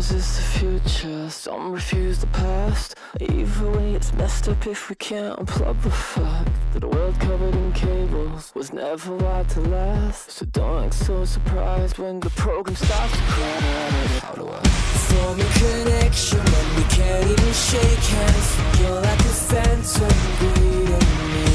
Some 0.00 0.16
resist 0.16 0.36
the 0.36 0.58
future, 0.58 1.28
some 1.28 1.72
refuse 1.72 2.20
the 2.20 2.26
past. 2.28 2.94
Either 3.20 3.70
way 3.70 3.92
it's 3.94 4.14
messed 4.14 4.48
up 4.48 4.66
if 4.66 4.88
we 4.88 4.94
can't 4.94 5.38
unplug 5.38 5.82
the 5.82 5.90
fact 5.90 6.48
That 6.72 6.84
a 6.84 6.88
world 6.88 7.20
covered 7.20 7.54
in 7.54 7.70
cables 7.74 8.50
was 8.54 8.72
never 8.72 9.14
right 9.16 9.46
to 9.50 9.60
last. 9.60 10.30
So 10.30 10.46
don't 10.46 10.84
act 10.84 10.94
so 10.94 11.26
surprised 11.26 11.98
when 11.98 12.18
the 12.18 12.30
program 12.30 12.76
starts 12.76 13.12
to 13.12 13.22
crash 13.24 14.20
How 14.20 14.32
do 14.32 14.48
I? 14.48 14.62
Form 15.10 15.38
a 15.38 15.48
connection 15.60 16.38
when 16.38 16.76
we 16.76 16.84
can't 16.84 17.26
even 17.32 17.52
shake 17.52 18.04
hands? 18.16 18.80
You're 18.80 19.02
like 19.02 19.20
a 19.20 19.34
phantom 19.50 20.16
greeting 20.38 20.86
me. 21.34 21.48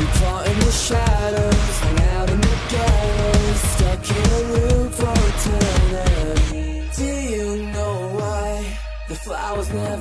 We 0.00 0.06
in 0.50 0.58
the 0.66 0.72
shadows, 0.72 1.78
hang 1.78 2.00
out 2.16 2.28
in 2.28 2.40
the 2.40 2.58
gallows 2.70 2.77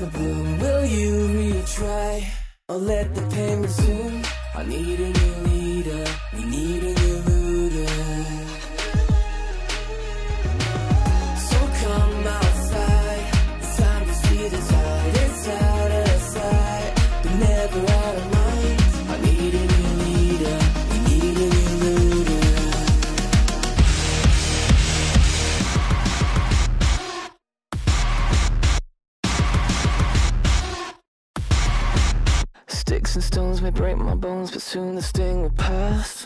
bloom 0.10 0.60
Will 0.60 0.86
you 0.86 1.14
retry 1.38 2.24
or 2.70 2.78
let 2.78 3.14
the 3.16 3.22
pain 3.34 3.62
resume? 3.62 4.24
I 4.56 4.64
need 4.66 5.00
a 5.00 5.10
new 5.20 5.36
leader, 5.50 6.06
we 6.34 6.46
need 6.46 6.84
a 6.84 6.97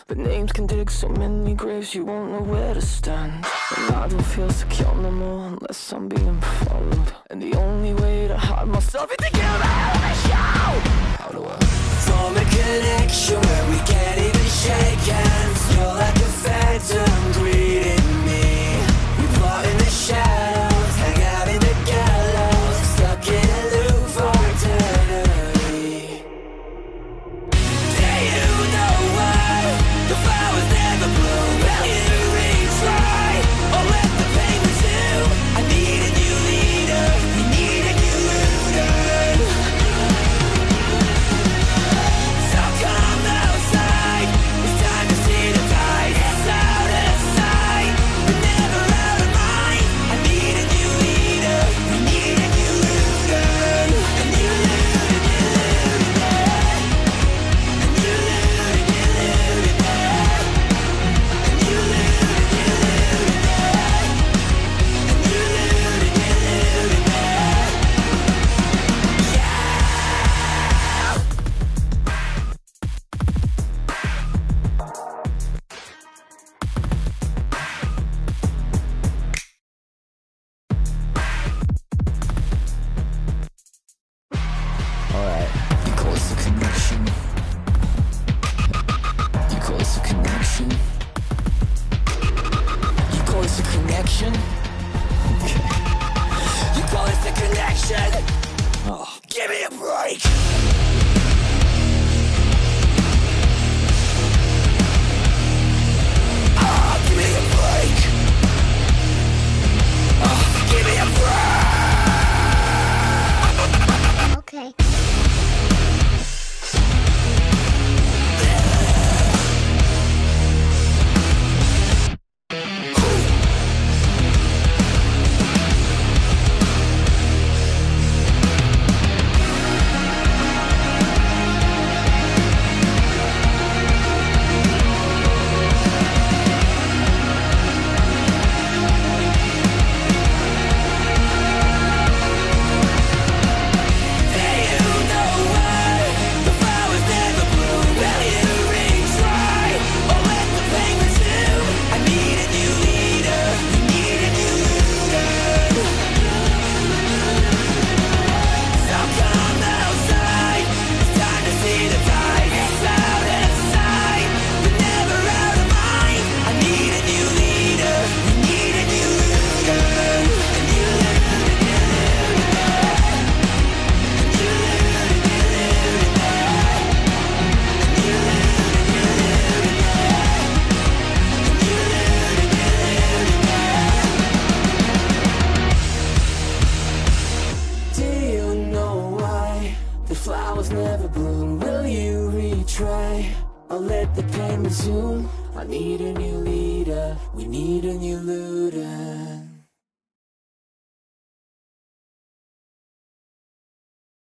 But 0.08 0.18
names 0.18 0.52
can 0.52 0.68
dig 0.68 0.92
so 0.92 1.08
many 1.08 1.54
graves, 1.54 1.96
you 1.96 2.04
won't 2.04 2.32
know 2.32 2.42
where 2.42 2.74
to 2.74 2.82
stand. 2.82 3.46
And 3.78 3.96
I 3.96 4.08
don't 4.08 4.22
feel 4.24 4.50
secure 4.50 4.94
no 4.96 5.12
more 5.12 5.48
unless 5.48 5.94
I'm 5.94 6.10
being 6.10 6.42
followed. 6.42 7.14
And 7.30 7.42
the 7.42 7.54
only 7.56 7.94
way 7.94 8.28
to 8.28 8.38
hide 8.38 8.68
myself 8.68 9.10
is 9.12 9.18
to 9.18 9.38
hell 9.38 9.62
of 9.64 10.04
a 10.12 10.16
show! 10.28 10.72
How 11.22 11.30
do 11.32 11.46
I? 11.46 11.58
Form 12.06 12.36
a 12.36 12.46
connection 12.58 13.40
where 13.40 13.70
we 13.70 13.78
can't 13.92 14.20
even 14.20 14.48
shake 14.62 15.06
hands. 15.08 15.76
You're 15.76 15.96
like 15.96 16.21